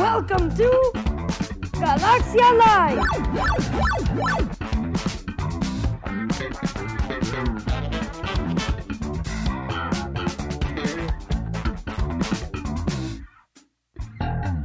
Welcome 0.00 0.48
to 0.56 0.70
Galaxia 1.76 2.48
Live. 2.56 3.04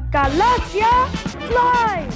Galaxia 0.10 0.88
Live. 1.52 2.16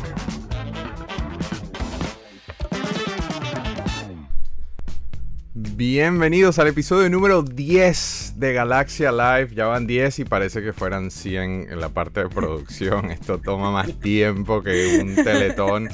Bienvenidos 5.53 6.57
al 6.57 6.67
episodio 6.67 7.09
número 7.09 7.41
10 7.41 8.28
de 8.39 8.53
Galaxia 8.53 9.11
Live. 9.11 9.53
Ya 9.53 9.65
van 9.65 9.85
10 9.85 10.19
y 10.19 10.25
parece 10.25 10.61
que 10.61 10.71
fueran 10.73 11.11
100 11.11 11.67
en 11.71 11.79
la 11.79 11.89
parte 11.89 12.21
de 12.23 12.29
producción. 12.29 13.11
Esto 13.11 13.37
toma 13.39 13.71
más 13.71 13.93
tiempo 13.99 14.63
que 14.63 14.99
un 15.01 15.15
teletón. 15.15 15.89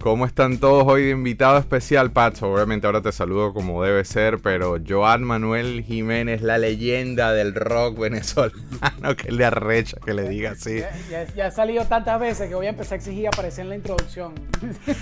¿Cómo 0.00 0.26
están 0.26 0.58
todos 0.58 0.84
hoy 0.86 1.04
de 1.04 1.10
invitado 1.10 1.58
especial, 1.58 2.12
Pat? 2.12 2.40
Obviamente 2.42 2.86
ahora 2.86 3.02
te 3.02 3.10
saludo 3.10 3.52
como 3.52 3.82
debe 3.82 4.04
ser, 4.04 4.38
pero 4.38 4.76
Joan 4.86 5.24
Manuel 5.24 5.82
Jiménez, 5.84 6.40
la 6.42 6.56
leyenda 6.58 7.32
del 7.32 7.54
rock 7.54 7.98
venezolano, 7.98 8.52
que 9.16 9.32
le 9.32 9.44
arrecha 9.44 9.96
que 10.04 10.14
le 10.14 10.28
diga 10.28 10.52
así. 10.52 10.78
Ya, 10.78 10.90
ya- 11.10 11.34
ya 11.34 11.46
ha 11.46 11.50
salido 11.50 11.84
tantas 11.86 12.20
veces 12.20 12.48
que 12.48 12.54
voy 12.54 12.66
a 12.66 12.70
empezar 12.70 12.94
a 12.94 12.96
exigir 12.96 13.26
aparecer 13.26 13.62
en 13.64 13.70
la 13.70 13.76
introducción. 13.76 14.34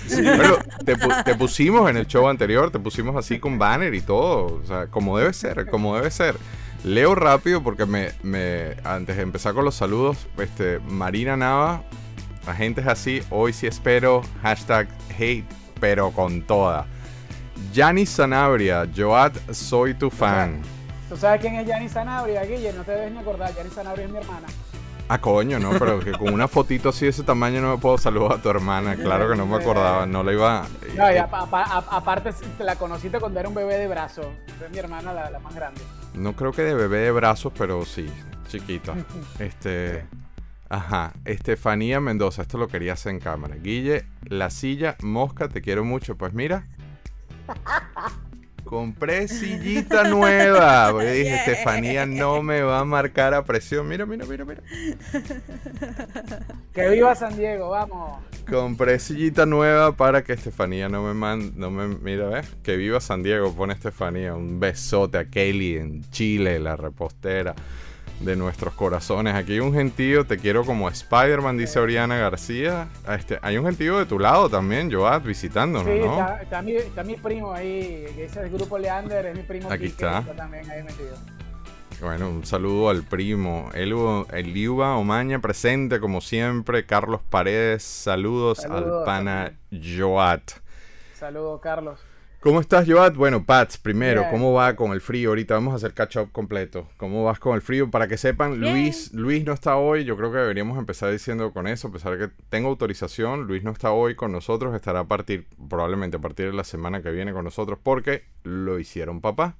Pero 0.09 0.57
te, 0.85 0.95
pu- 0.97 1.23
te 1.23 1.35
pusimos 1.35 1.89
en 1.89 1.97
el 1.97 2.07
show 2.07 2.27
anterior, 2.27 2.71
te 2.71 2.79
pusimos 2.79 3.15
así 3.15 3.39
con 3.39 3.59
banner 3.59 3.93
y 3.93 4.01
todo. 4.01 4.61
O 4.61 4.65
sea, 4.65 4.87
como 4.87 5.17
debe 5.17 5.33
ser, 5.33 5.67
como 5.69 5.95
debe 5.95 6.09
ser. 6.11 6.35
Leo 6.83 7.15
rápido 7.15 7.61
porque 7.63 7.85
me, 7.85 8.11
me 8.23 8.75
antes 8.83 9.17
de 9.17 9.23
empezar 9.23 9.53
con 9.53 9.65
los 9.65 9.75
saludos, 9.75 10.27
este, 10.37 10.79
Marina 10.79 11.35
Nava, 11.35 11.81
la 12.45 12.53
gente 12.55 12.81
es 12.81 12.87
así, 12.87 13.21
hoy 13.29 13.51
sí 13.51 13.67
espero, 13.67 14.21
hashtag 14.41 14.87
hate, 15.17 15.45
pero 15.79 16.11
con 16.11 16.43
toda. 16.43 16.85
Yanis 17.73 18.09
Sanabria, 18.09 18.87
Joat, 18.95 19.35
soy 19.51 19.95
tu 19.95 20.09
fan. 20.09 20.61
¿Tú 21.09 21.17
sabes 21.17 21.41
quién 21.41 21.55
es 21.55 21.67
Yanni 21.67 21.89
Sanabria, 21.89 22.43
Guille? 22.43 22.71
No 22.73 22.83
te 22.83 22.91
debes 22.91 23.11
ni 23.11 23.17
acordar. 23.19 23.53
Yanni 23.55 23.69
Sanabria 23.69 24.05
es 24.05 24.11
mi 24.11 24.17
hermana. 24.19 24.47
Ah, 25.09 25.19
coño, 25.19 25.57
no, 25.57 25.71
pero 25.79 25.99
que 26.01 26.11
con 26.11 26.33
una 26.33 26.49
fotito 26.49 26.89
así 26.89 27.05
de 27.05 27.11
ese 27.11 27.23
tamaño 27.23 27.61
no 27.61 27.71
me 27.71 27.77
puedo 27.77 27.97
saludar 27.97 28.33
a 28.39 28.41
tu 28.41 28.49
hermana. 28.49 28.95
Claro 28.97 29.29
que 29.29 29.37
no 29.37 29.45
me 29.45 29.55
acordaba, 29.55 30.05
no 30.05 30.21
la 30.21 30.33
iba. 30.33 30.65
No, 30.95 31.11
y 31.11 31.15
a- 31.15 31.23
aparte 31.91 32.33
te 32.57 32.63
la 32.65 32.75
conociste 32.75 33.17
cuando 33.19 33.39
era 33.39 33.47
un 33.47 33.55
bebé 33.55 33.77
de 33.77 33.87
brazo. 33.87 34.33
Es 34.63 34.69
mi 34.69 34.77
hermana 34.79 35.13
la, 35.13 35.29
la 35.29 35.39
más 35.39 35.55
grande. 35.55 35.79
No 36.13 36.35
creo 36.35 36.51
que 36.51 36.63
de 36.63 36.73
bebé 36.73 36.99
de 36.99 37.11
brazos, 37.11 37.53
pero 37.57 37.85
sí, 37.85 38.07
chiquita. 38.47 38.95
Este. 39.39 40.05
Ajá, 40.69 41.13
Estefanía 41.23 42.01
Mendoza, 42.01 42.41
esto 42.41 42.57
lo 42.57 42.67
quería 42.67 42.93
hacer 42.93 43.13
en 43.13 43.19
cámara. 43.19 43.55
Guille, 43.55 44.05
la 44.23 44.49
silla, 44.49 44.97
mosca, 45.01 45.47
te 45.47 45.61
quiero 45.61 45.85
mucho. 45.85 46.17
Pues 46.17 46.33
mira, 46.33 46.65
compré 48.67 49.27
sillita 49.27 50.03
nueva. 50.03 50.89
Porque 50.91 51.11
dije, 51.11 51.35
Estefanía 51.35 52.05
no 52.05 52.43
me 52.43 52.61
va 52.61 52.79
a 52.79 52.85
marcar 52.85 53.33
a 53.33 53.43
presión. 53.43 53.87
Mira, 53.87 54.05
mira, 54.05 54.25
mira, 54.25 54.45
mira. 54.45 54.61
Que 56.73 56.89
viva 56.89 57.15
San 57.15 57.35
Diego, 57.35 57.69
vamos. 57.69 58.19
Compré 58.49 58.99
sillita 58.99 59.45
nueva 59.45 59.93
para 59.93 60.23
que 60.23 60.33
Estefanía 60.33 60.89
no 60.89 61.03
me 61.03 61.13
mande, 61.13 61.51
no 61.55 61.71
me, 61.71 61.87
mira, 61.87 62.27
¿ves? 62.27 62.47
Que 62.61 62.77
viva 62.77 62.99
San 62.99 63.23
Diego, 63.23 63.53
pone 63.53 63.73
Estefanía. 63.73 64.35
Un 64.35 64.59
besote 64.59 65.17
a 65.17 65.25
Kelly 65.25 65.77
en 65.77 66.09
Chile, 66.11 66.59
la 66.59 66.75
repostera 66.75 67.55
de 68.19 68.35
nuestros 68.35 68.73
corazones. 68.73 69.35
Aquí 69.35 69.53
hay 69.53 69.59
un 69.59 69.73
gentío, 69.73 70.25
te 70.25 70.37
quiero 70.37 70.65
como 70.65 70.89
Spider-Man, 70.89 71.57
dice 71.57 71.79
Oriana 71.79 72.17
García. 72.17 72.87
Este, 73.09 73.39
hay 73.41 73.57
un 73.57 73.65
gentío 73.65 73.99
de 73.99 74.05
tu 74.05 74.17
lado 74.19 74.49
también, 74.49 74.91
Joat, 74.91 75.23
visitándonos, 75.23 75.87
Sí, 75.93 75.99
¿no? 75.99 76.11
está, 76.19 76.41
está 76.41 76.61
mi, 76.61 76.71
está 76.73 77.03
mi 77.03 77.15
primo 77.15 77.53
ahí. 77.53 78.05
Ese 78.17 78.23
es 78.23 78.37
el 78.37 78.49
grupo 78.49 78.77
Leander, 78.77 79.25
es 79.27 79.35
mi 79.37 79.43
primo. 79.43 79.71
Aquí 79.71 79.85
está. 79.87 80.23
también 80.35 80.69
ahí 80.69 80.83
metido. 80.83 81.15
Bueno, 82.01 82.29
un 82.29 82.45
saludo 82.45 82.89
al 82.91 83.01
primo. 83.03 83.69
Eliu- 83.73 84.27
Eliuba 84.31 84.95
Omaña 84.97 85.39
presente 85.39 85.99
como 85.99 86.21
siempre. 86.21 86.85
Carlos 86.85 87.21
Paredes, 87.27 87.81
saludos, 87.83 88.59
al 88.65 88.71
Saludos, 88.71 89.05
pana 89.05 89.53
Joat. 89.71 90.51
Saludos, 91.15 91.59
Carlos. 91.61 91.99
¿Cómo 92.39 92.61
estás, 92.61 92.87
Joat? 92.87 93.15
Bueno, 93.15 93.45
Pats, 93.45 93.77
primero, 93.79 94.21
Bien. 94.21 94.31
¿cómo 94.31 94.53
va 94.53 94.75
con 94.75 94.91
el 94.91 95.01
frío? 95.01 95.29
Ahorita 95.29 95.55
vamos 95.55 95.73
a 95.73 95.77
hacer 95.77 95.93
catch 95.93 96.17
up 96.17 96.31
completo. 96.31 96.87
¿Cómo 96.97 97.23
vas 97.23 97.39
con 97.39 97.55
el 97.55 97.61
frío? 97.61 97.89
Para 97.89 98.07
que 98.07 98.15
sepan, 98.15 98.59
Bien. 98.59 98.73
Luis, 98.73 99.11
Luis 99.11 99.43
no 99.43 99.53
está 99.53 99.75
hoy. 99.75 100.05
Yo 100.05 100.15
creo 100.15 100.31
que 100.31 100.37
deberíamos 100.37 100.77
empezar 100.77 101.11
diciendo 101.11 101.51
con 101.51 101.67
eso, 101.67 101.87
a 101.87 101.91
pesar 101.91 102.15
de 102.15 102.27
que 102.27 102.33
tengo 102.49 102.69
autorización. 102.69 103.47
Luis 103.47 103.63
no 103.63 103.71
está 103.71 103.91
hoy 103.91 104.15
con 104.15 104.31
nosotros, 104.31 104.75
estará 104.75 104.99
a 105.01 105.07
partir, 105.07 105.47
probablemente 105.67 106.17
a 106.17 106.21
partir 106.21 106.45
de 106.45 106.53
la 106.53 106.63
semana 106.63 107.01
que 107.01 107.09
viene 107.09 107.33
con 107.33 107.43
nosotros, 107.43 107.79
porque 107.81 108.25
lo 108.43 108.77
hicieron 108.77 109.19
papá. 109.19 109.55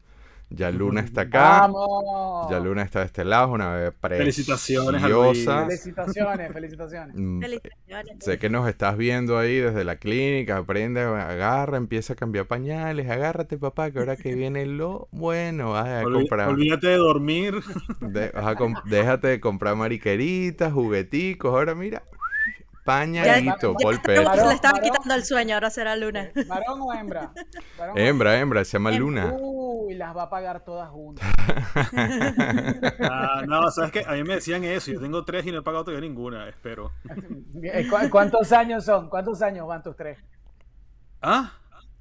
Ya 0.50 0.72
Luna 0.72 1.02
está 1.02 1.22
acá. 1.22 1.60
¡Vamos! 1.62 2.50
Ya 2.50 2.60
Luna 2.60 2.82
está 2.84 3.00
de 3.00 3.06
este 3.08 3.26
lado, 3.26 3.52
una 3.52 3.74
bebé 3.76 3.92
Felicitaciones 4.18 5.04
a 5.04 5.08
preciosa. 5.08 5.66
Felicitaciones, 5.66 6.54
felicitaciones. 6.54 7.16
Mm, 7.18 7.42
Felicitaciones. 7.42 8.16
Sé 8.24 8.38
que 8.40 8.50
nos 8.50 8.68
estás 8.70 8.96
viendo 8.98 9.38
ahí 9.38 9.58
desde 9.58 9.84
la 9.84 9.98
clínica, 9.98 10.58
aprende, 10.58 11.02
agarra, 11.02 11.78
empieza 11.78 12.14
a 12.14 12.16
cambiar 12.16 12.46
pañales, 12.48 13.10
agárrate 13.10 13.58
papá, 13.58 13.92
que 13.92 14.00
ahora 14.00 14.16
que 14.16 14.34
viene 14.36 14.66
lo 14.66 15.08
bueno, 15.12 15.72
vas 15.72 15.88
a 15.88 16.04
Olví- 16.04 16.14
comprar, 16.14 16.50
Olvídate 16.50 16.88
de 16.88 16.96
dormir. 16.98 17.56
de- 18.00 18.30
vas 18.30 18.48
a 18.48 18.56
com- 18.56 18.76
déjate 18.86 19.28
de 19.28 19.40
comprar 19.42 19.76
mariqueritas, 19.76 20.72
jugueticos, 20.72 21.52
ahora 21.54 21.76
mira, 21.76 22.04
Ya, 22.88 22.94
pañalito, 22.94 23.74
ya 23.74 23.84
por 23.84 23.94
está 23.96 24.04
perro. 24.04 24.24
Varón, 24.26 24.48
le 24.50 24.54
estaba 24.56 24.74
varón. 24.80 24.90
quitando 24.90 25.14
el 25.16 25.24
sueño, 25.26 25.54
ahora 25.56 25.70
será 25.70 25.96
Luna. 25.98 26.30
¿Varón 26.48 26.82
o 26.82 26.94
hembra? 26.94 27.32
¿Varón 27.78 27.96
o 27.96 28.00
Hembra, 28.00 28.40
hembra, 28.40 28.64
se 28.66 28.72
llama 28.74 28.92
Hembra. 28.92 29.26
Luna. 29.26 29.34
Uy, 29.40 29.94
las 29.96 30.16
va 30.16 30.24
a 30.24 30.30
pagar 30.30 30.64
todas 30.64 30.90
juntas. 30.90 31.28
Ah, 33.02 33.44
no, 33.48 33.70
sabes 33.72 33.92
que 33.92 34.04
a 34.08 34.12
mí 34.14 34.24
me 34.24 34.36
decían 34.36 34.64
eso. 34.64 34.92
Yo 34.92 35.00
tengo 35.00 35.24
tres 35.26 35.46
y 35.46 35.52
no 35.52 35.60
he 35.60 35.62
pagado 35.62 35.86
todavía 35.86 36.08
ninguna, 36.08 36.48
espero. 36.50 36.92
¿Cu- 37.90 38.10
¿Cuántos 38.10 38.52
años 38.52 38.86
son? 38.86 39.10
¿Cuántos 39.10 39.42
años 39.42 39.68
van 39.68 39.84
tus 39.84 39.96
tres? 39.96 40.18
¿Ah? 41.22 41.52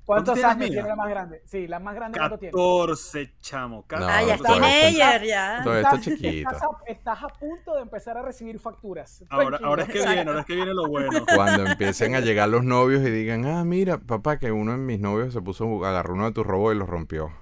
¿Cuántos 0.07 0.43
años 0.45 0.71
tiene 0.71 0.89
la 0.89 0.95
más 0.95 1.09
grande? 1.09 1.43
Sí, 1.47 1.67
la 1.67 1.81
más 1.81 1.95
grande 1.97 2.17
¿cuánto 2.19 2.39
tiene? 2.39 2.53
14, 2.53 3.33
chamo. 3.41 3.85
No, 3.91 4.07
ah, 4.09 4.23
ya 4.23 4.35
es 4.37 4.43
teenager, 4.43 5.25
ya. 5.25 5.61
todavía 5.65 5.83
está 5.83 5.97
Estás- 5.97 6.05
chiquita. 6.05 6.51
Estás 6.51 6.63
a, 6.63 6.69
estás 6.87 7.23
a 7.25 7.29
punto 7.29 7.75
de 7.75 7.83
empezar 7.83 8.17
a 8.17 8.23
recibir 8.23 8.61
facturas. 8.61 9.25
Ahora, 9.29 9.59
ahora 9.65 9.83
es 9.83 9.89
que 9.89 9.99
viene, 9.99 10.21
ahora 10.23 10.41
es 10.41 10.47
que 10.47 10.55
viene 10.55 10.73
lo 10.75 10.87
bueno. 10.87 11.11
Cuando 11.35 11.67
empiecen 11.67 12.15
a 12.15 12.21
llegar 12.21 12.49
los 12.49 12.63
novios 12.63 13.03
y 13.05 13.11
digan, 13.11 13.47
ah, 13.47 13.65
mira, 13.65 13.99
papá, 13.99 14.39
que 14.39 14.53
uno 14.53 14.73
de 14.73 14.79
mis 14.79 15.01
novios 15.01 15.33
se 15.35 15.43
puso, 15.43 15.85
agarró 15.85 16.15
uno 16.15 16.27
de 16.27 16.33
tus 16.33 16.47
robos 16.47 16.73
y 16.73 16.79
los 16.79 16.89
rompió. 16.89 17.33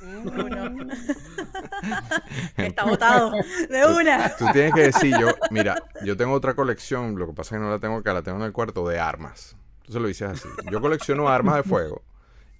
Mm, 0.00 0.90
Está 2.56 2.84
botado. 2.84 3.32
De 3.68 3.84
una. 3.86 4.34
Tú 4.36 4.46
tienes 4.52 4.72
que 4.72 4.82
decir, 4.82 5.14
yo, 5.18 5.28
mira, 5.50 5.76
yo 6.04 6.16
tengo 6.16 6.32
otra 6.32 6.54
colección, 6.54 7.18
lo 7.18 7.26
que 7.26 7.32
pasa 7.34 7.54
es 7.56 7.60
que 7.60 7.64
no 7.64 7.70
la 7.70 7.78
tengo 7.80 7.96
acá, 7.96 8.14
la 8.14 8.22
tengo 8.22 8.38
en 8.38 8.44
el 8.44 8.52
cuarto 8.52 8.88
de 8.88 8.98
armas. 8.98 9.56
Entonces 9.88 10.02
lo 10.02 10.08
dices 10.08 10.28
así. 10.28 10.48
Yo 10.70 10.82
colecciono 10.82 11.30
armas 11.30 11.56
de 11.56 11.62
fuego 11.62 12.02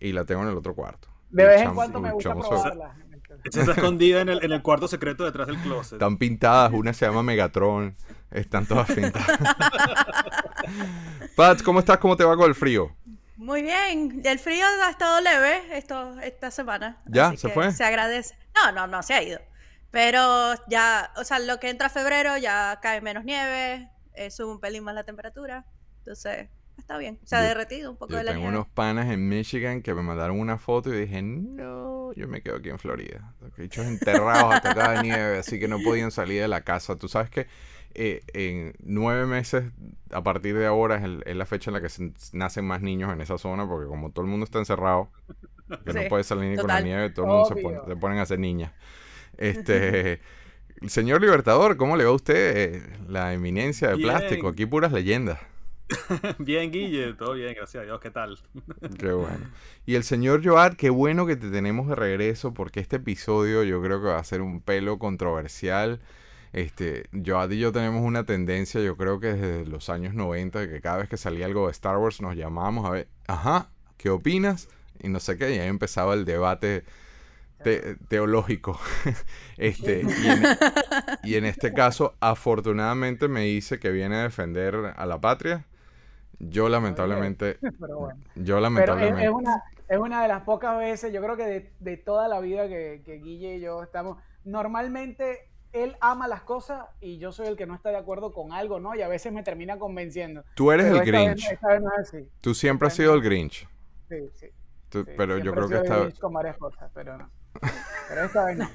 y 0.00 0.12
la 0.12 0.24
tengo 0.24 0.42
en 0.44 0.48
el 0.48 0.56
otro 0.56 0.74
cuarto. 0.74 1.08
De 1.28 1.44
vez 1.44 1.60
en 1.60 1.74
cuando 1.74 2.00
me 2.00 2.10
gusta 2.10 2.34
probarla. 2.34 2.96
Esa 3.44 3.60
está 3.60 3.72
escondida 3.72 4.22
en 4.22 4.30
el, 4.30 4.42
en 4.42 4.52
el 4.52 4.62
cuarto 4.62 4.88
secreto 4.88 5.26
detrás 5.26 5.46
del 5.46 5.58
closet. 5.58 5.92
Están 5.94 6.16
pintadas, 6.16 6.72
una 6.72 6.94
se 6.94 7.04
llama 7.04 7.22
Megatron, 7.22 7.94
están 8.30 8.64
todas 8.64 8.90
pintadas. 8.90 9.38
Pat, 11.36 11.62
¿cómo 11.62 11.80
estás? 11.80 11.98
¿Cómo 11.98 12.16
te 12.16 12.24
va 12.24 12.34
con 12.34 12.48
el 12.48 12.54
frío? 12.54 12.96
Muy 13.36 13.60
bien. 13.60 14.22
El 14.24 14.38
frío 14.38 14.64
ha 14.86 14.88
estado 14.88 15.20
leve 15.20 15.76
esto, 15.76 16.18
esta 16.20 16.50
semana. 16.50 17.02
¿Ya? 17.04 17.28
así 17.28 17.36
¿Se 17.36 17.48
que 17.48 17.54
fue? 17.54 17.72
Se 17.72 17.84
agradece. 17.84 18.34
No, 18.54 18.72
no, 18.72 18.86
no 18.86 19.02
se 19.02 19.12
ha 19.12 19.22
ido. 19.22 19.38
Pero 19.90 20.54
ya, 20.66 21.12
o 21.16 21.24
sea, 21.24 21.38
lo 21.40 21.60
que 21.60 21.68
entra 21.68 21.90
febrero 21.90 22.38
ya 22.38 22.78
cae 22.80 23.02
menos 23.02 23.26
nieve, 23.26 23.90
eh, 24.14 24.30
sube 24.30 24.50
un 24.50 24.60
pelín 24.60 24.82
más 24.82 24.94
la 24.94 25.04
temperatura. 25.04 25.66
Entonces, 25.98 26.48
está 26.78 26.96
bien. 26.98 27.18
Se 27.24 27.36
ha 27.36 27.42
Yo- 27.42 27.48
derretido 27.48 27.90
un 27.90 27.96
poco 27.96 28.12
Yo 28.12 28.18
de 28.18 28.24
la 28.24 28.30
tengo 28.32 28.44
nieve. 28.44 28.56
unos 28.58 28.68
panas 28.68 29.10
en 29.10 29.28
Michigan 29.28 29.82
que 29.82 29.94
me 29.94 30.02
mandaron 30.02 30.38
una 30.38 30.58
foto 30.58 30.92
y 30.94 30.98
dije, 31.00 31.20
no, 31.22 32.12
yo 32.14 32.28
me 32.28 32.40
quedo 32.42 32.56
aquí 32.56 32.70
en 32.70 32.78
Florida. 32.78 33.34
Los 33.40 33.54
bichos 33.56 33.84
enterrados 33.86 34.54
hasta 34.54 34.70
acá 34.72 34.92
de 34.92 35.02
nieve, 35.02 35.38
así 35.38 35.58
que 35.60 35.68
no 35.68 35.78
podían 35.80 36.10
salir 36.10 36.40
de 36.40 36.48
la 36.48 36.62
casa. 36.62 36.96
Tú 36.96 37.08
sabes 37.08 37.30
que 37.30 37.46
eh, 37.94 38.22
en 38.34 38.74
nueve 38.80 39.26
meses, 39.26 39.64
a 40.12 40.22
partir 40.22 40.56
de 40.56 40.66
ahora, 40.66 40.96
es, 40.96 41.04
el- 41.04 41.22
es 41.26 41.34
la 41.36 41.46
fecha 41.46 41.70
en 41.70 41.74
la 41.74 41.80
que 41.80 41.88
se- 41.88 42.12
nacen 42.32 42.64
más 42.64 42.80
niños 42.82 43.12
en 43.12 43.20
esa 43.20 43.38
zona, 43.38 43.66
porque 43.68 43.86
como 43.88 44.10
todo 44.12 44.24
el 44.24 44.30
mundo 44.30 44.44
está 44.44 44.58
encerrado, 44.58 45.10
que 45.84 45.92
no 45.92 46.02
puede 46.08 46.22
salir 46.24 46.50
ni 46.50 46.56
con 46.56 46.68
la 46.68 46.80
nieve, 46.80 47.10
todo 47.10 47.24
el 47.26 47.30
mundo 47.32 47.48
se, 47.48 47.56
pone- 47.56 47.80
se 47.86 47.96
ponen 47.96 48.18
a 48.18 48.26
ser 48.26 48.38
niñas. 48.38 48.72
Este, 49.36 50.20
señor 50.86 51.20
Libertador, 51.20 51.76
¿cómo 51.76 51.96
le 51.96 52.04
va 52.04 52.10
a 52.10 52.14
usted 52.14 52.56
eh, 52.56 52.82
la 53.08 53.32
eminencia 53.32 53.88
de 53.88 53.96
Bien. 53.96 54.08
plástico? 54.10 54.48
Aquí 54.48 54.66
puras 54.66 54.92
leyendas. 54.92 55.38
Bien, 56.38 56.70
Guille, 56.70 57.14
todo 57.14 57.34
bien, 57.34 57.54
gracias 57.54 57.82
a 57.82 57.84
Dios. 57.84 58.00
¿Qué 58.00 58.10
tal? 58.10 58.38
Qué 58.98 59.12
bueno. 59.12 59.50
Y 59.86 59.94
el 59.94 60.04
señor 60.04 60.44
Joad, 60.44 60.74
qué 60.74 60.90
bueno 60.90 61.26
que 61.26 61.36
te 61.36 61.50
tenemos 61.50 61.88
de 61.88 61.94
regreso 61.94 62.52
porque 62.54 62.80
este 62.80 62.96
episodio 62.96 63.62
yo 63.62 63.82
creo 63.82 64.00
que 64.00 64.08
va 64.08 64.18
a 64.18 64.24
ser 64.24 64.42
un 64.42 64.60
pelo 64.60 64.98
controversial. 64.98 66.00
Este, 66.52 67.08
Joad 67.24 67.50
y 67.50 67.58
yo 67.58 67.72
tenemos 67.72 68.02
una 68.04 68.24
tendencia, 68.24 68.80
yo 68.80 68.96
creo 68.96 69.20
que 69.20 69.34
desde 69.34 69.66
los 69.66 69.88
años 69.90 70.14
90, 70.14 70.60
de 70.60 70.68
que 70.70 70.80
cada 70.80 70.98
vez 70.98 71.08
que 71.08 71.16
salía 71.18 71.46
algo 71.46 71.66
de 71.66 71.72
Star 71.72 71.98
Wars 71.98 72.20
nos 72.22 72.36
llamábamos 72.36 72.86
a 72.86 72.90
ver, 72.90 73.08
ajá, 73.26 73.70
¿qué 73.98 74.10
opinas? 74.10 74.68
Y 75.00 75.08
no 75.08 75.20
sé 75.20 75.36
qué, 75.38 75.54
y 75.54 75.58
ahí 75.58 75.68
empezaba 75.68 76.14
el 76.14 76.24
debate 76.24 76.84
te- 77.62 77.96
teológico. 78.08 78.80
este, 79.58 80.02
y 80.02 80.26
en, 80.28 80.42
y 81.24 81.34
en 81.36 81.44
este 81.44 81.72
caso, 81.74 82.16
afortunadamente 82.20 83.28
me 83.28 83.42
dice 83.42 83.78
que 83.78 83.90
viene 83.90 84.16
a 84.16 84.22
defender 84.24 84.94
a 84.96 85.06
la 85.06 85.20
patria. 85.20 85.64
Yo 86.40 86.68
lamentablemente, 86.68 87.58
Pero 87.80 87.98
bueno. 87.98 88.20
yo 88.36 88.42
Pero 88.44 88.56
es, 88.56 88.62
lamentablemente. 88.62 89.24
es 89.24 89.30
una, 89.30 89.62
es 89.88 89.98
una 89.98 90.22
de 90.22 90.28
las 90.28 90.42
pocas 90.42 90.78
veces, 90.78 91.12
yo 91.12 91.20
creo 91.22 91.36
que 91.36 91.44
de, 91.46 91.72
de 91.80 91.96
toda 91.96 92.28
la 92.28 92.40
vida 92.40 92.68
que, 92.68 93.02
que 93.04 93.14
Guille 93.14 93.56
y 93.56 93.60
yo 93.60 93.82
estamos, 93.82 94.18
normalmente 94.44 95.48
él 95.72 95.96
ama 96.00 96.28
las 96.28 96.42
cosas 96.42 96.84
y 97.00 97.18
yo 97.18 97.30
soy 97.32 97.46
el 97.48 97.56
que 97.56 97.66
no 97.66 97.74
está 97.74 97.90
de 97.90 97.98
acuerdo 97.98 98.32
con 98.32 98.52
algo, 98.52 98.80
¿no? 98.80 98.94
Y 98.94 99.02
a 99.02 99.08
veces 99.08 99.32
me 99.32 99.42
termina 99.42 99.78
convenciendo. 99.78 100.44
Tú 100.54 100.72
eres 100.72 100.86
Pero 100.86 100.96
el 100.96 101.02
esta 101.02 101.18
vez- 101.18 101.26
Grinch. 101.34 101.52
esta 101.52 101.68
vez 101.68 101.82
no 101.82 101.90
es 101.92 101.98
así. 102.08 102.28
Tú 102.40 102.54
siempre 102.54 102.88
has 102.88 102.94
sido 102.94 103.14
el 103.14 103.20
Grinch. 103.22 103.68
Sí, 104.08 104.16
sí. 104.34 104.46
Tú- 104.88 105.04
sí. 105.04 105.10
pero 105.16 105.36
yo 105.38 105.52
creo 105.52 105.66
he 105.66 105.68
que 105.68 105.74
sido 105.74 105.82
esta 105.84 105.98
Grinch 105.98 106.18
con 106.18 106.32
varias 106.32 106.56
cosas, 106.56 106.90
pero 106.94 107.18
no. 107.18 107.30
Pero 108.08 108.24
esta 108.24 108.44
vez 108.46 108.56
no. 108.56 108.68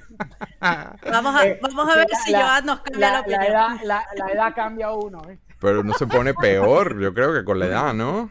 Vamos 1.11 1.35
a, 1.35 1.47
Eh, 1.47 1.59
vamos 1.61 1.89
a 1.91 1.95
ver 1.95 2.07
la- 2.09 2.17
si 2.19 2.33
Joad 2.33 2.63
nos 2.63 2.81
cambia 2.81 3.11
la, 3.11 3.21
La, 3.21 3.37
la 3.37 3.47
edad, 3.47 3.67
la, 3.83 4.05
la 4.15 4.27
edad 4.31 4.53
cambia 4.55 4.87
a 4.87 4.93
uno, 4.95 5.21
¿viste? 5.21 5.42
Pero 5.63 5.81
no 5.83 5.93
se 5.93 6.05
pone 6.05 6.33
peor, 6.35 6.99
yo 6.99 7.13
creo 7.13 7.33
que 7.33 7.43
con 7.45 7.57
la 7.57 7.65
edad, 7.67 7.93
¿no? 7.93 8.29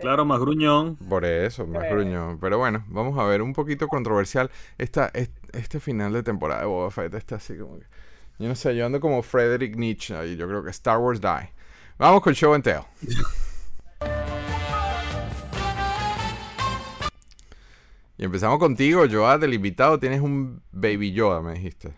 Claro, 0.00 0.24
más 0.24 0.38
gruñón. 0.38 0.94
Por 0.94 1.24
eso, 1.24 1.66
más 1.66 1.90
gruñón. 1.90 2.38
Pero 2.38 2.56
bueno, 2.56 2.84
vamos 2.88 3.18
a 3.18 3.24
ver, 3.24 3.42
un 3.42 3.52
poquito 3.52 3.88
controversial. 3.88 4.48
Esta, 4.78 5.10
es- 5.12 5.32
este 5.52 5.80
final 5.80 6.12
de 6.12 6.22
temporada 6.22 6.60
de 6.60 6.66
Boba 6.68 6.90
Fett 6.92 7.12
está 7.14 7.34
así 7.36 7.58
como 7.58 7.80
que... 7.80 7.86
Yo 8.38 8.46
no 8.46 8.54
sé, 8.54 8.76
yo 8.76 8.86
ando 8.86 9.00
como 9.00 9.20
Frederick 9.22 9.74
Nietzsche 9.76 10.14
y 10.28 10.36
yo 10.36 10.46
creo 10.46 10.62
que 10.62 10.70
Star 10.70 10.98
Wars 10.98 11.20
die. 11.20 11.52
Vamos 11.98 12.22
con 12.22 12.32
Show 12.32 12.54
and 12.54 12.62
Tell. 12.62 12.82
Y 18.16 18.24
empezamos 18.24 18.58
contigo, 18.60 19.04
Joa, 19.10 19.38
del 19.38 19.54
invitado. 19.54 19.98
Tienes 19.98 20.20
un 20.20 20.62
Baby 20.72 21.12
Yoda, 21.12 21.40
me 21.42 21.54
dijiste. 21.54 21.92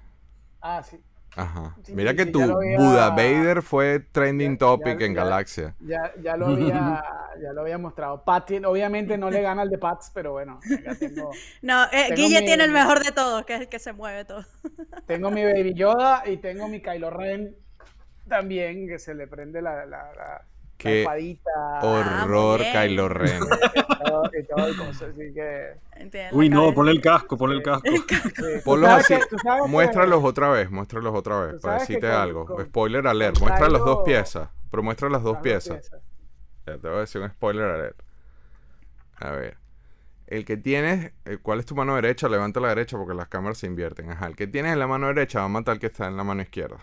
Ah, 0.63 0.83
sí. 0.83 0.99
Ajá. 1.37 1.77
Sí, 1.85 1.95
Mira 1.95 2.15
que 2.15 2.25
sí, 2.25 2.33
tu 2.33 2.43
había- 2.43 2.77
Buda 2.77 3.11
Vader 3.11 3.63
fue 3.63 4.01
trending 4.01 4.53
Ya- 4.53 4.59
topic 4.59 4.99
ya- 4.99 5.07
en 5.07 5.15
ya- 5.15 5.23
Galaxia. 5.25 5.75
Ya, 5.81 6.13
ya, 6.23 6.37
lo 6.37 6.47
había, 6.47 7.05
ya 7.43 7.53
lo 7.53 7.61
había 7.63 7.79
mostrado. 7.79 8.25
Pat, 8.25 8.47
tiene- 8.47 8.67
obviamente 8.67 9.17
no 9.17 9.31
le 9.31 9.41
gana 9.41 9.63
al 9.63 9.71
de 9.71 9.79
Pats, 9.79 10.11
pero 10.13 10.33
bueno, 10.33 10.59
tengo, 10.99 11.31
No, 11.63 11.85
eh, 11.85 11.89
Tengo 12.09 12.15
Guille 12.17 12.41
mi- 12.41 12.47
tiene 12.47 12.65
el 12.65 12.73
mejor 12.73 13.05
de 13.05 13.13
todos, 13.13 13.45
que 13.47 13.55
es 13.55 13.61
el 13.63 13.69
que 13.69 13.79
se 13.79 13.93
mueve 13.93 14.25
todo. 14.25 14.45
tengo 15.07 15.31
mi 15.31 15.45
Baby 15.45 15.75
Yoda 15.75 16.23
y 16.27 16.37
tengo 16.39 16.67
mi 16.69 16.83
Kylo 16.83 17.11
Ren 17.11 17.55
también, 18.29 18.87
que 18.89 18.99
se 18.99 19.15
le 19.15 19.27
prende 19.27 19.63
la, 19.63 19.87
la, 19.87 19.87
la- 19.87 20.13
la 20.15 20.43
Qué 20.81 21.01
espadita 21.03 21.51
Horror, 21.83 22.61
Ah. 22.63 22.73
Kylo 22.73 23.09
Ren. 23.09 23.41
el 25.17 25.33
que... 25.35 26.29
Uy, 26.33 26.49
no, 26.49 26.73
ponle 26.75 26.93
el 26.93 27.01
casco, 27.01 27.37
ponle 27.37 27.57
el 27.57 27.63
casco. 27.63 27.89
sí. 27.91 28.03
Tú 28.35 28.43
Ponlos 28.65 28.89
sabes 28.91 29.05
así. 29.11 29.15
que- 29.15 29.37
que- 29.37 29.69
Muéstralos 29.69 30.25
otra 30.25 30.49
vez, 30.49 30.71
muéstralos 30.71 31.15
otra 31.15 31.41
vez, 31.47 31.61
para 31.61 31.75
que 31.77 31.81
decirte 31.81 32.07
con- 32.09 32.17
algo. 32.17 32.47
con- 32.47 32.65
Spoiler 32.67 33.07
alert. 33.07 33.39
con 33.39 33.49
Muestra 33.49 33.69
las 33.69 33.81
dos 33.85 34.01
piezas. 34.05 34.49
Pero 34.71 34.83
muestra 34.83 35.09
las 35.11 35.23
dos 35.23 35.39
piezas. 35.39 35.91
Ya, 36.67 36.79
te 36.79 36.89
voy 36.89 36.97
a 36.99 37.01
decir 37.01 37.21
un 37.21 37.29
spoiler 37.31 37.65
alert. 37.71 38.01
A 39.17 39.31
ver. 39.33 39.57
El 40.27 40.45
que 40.45 40.57
tienes, 40.57 41.13
eh, 41.25 41.39
¿cuál 41.43 41.59
es 41.59 41.67
tu 41.67 41.75
mano 41.75 41.97
derecha? 41.97 42.29
Levanta 42.29 42.61
la 42.61 42.69
derecha 42.69 42.97
porque 42.97 43.15
las 43.15 43.27
cámaras 43.29 43.59
se 43.59 43.67
invierten. 43.67 44.11
Ajá, 44.13 44.27
el 44.29 44.37
que 44.37 44.47
tienes 44.47 44.73
en 44.73 44.79
la 44.79 44.87
mano 44.87 45.09
derecha 45.09 45.41
va 45.41 45.47
a 45.47 45.49
matar 45.49 45.73
al 45.73 45.81
que 45.81 45.87
está 45.87 46.07
en 46.07 46.17
la 46.17 46.23
mano 46.23 46.41
izquierda. 46.43 46.77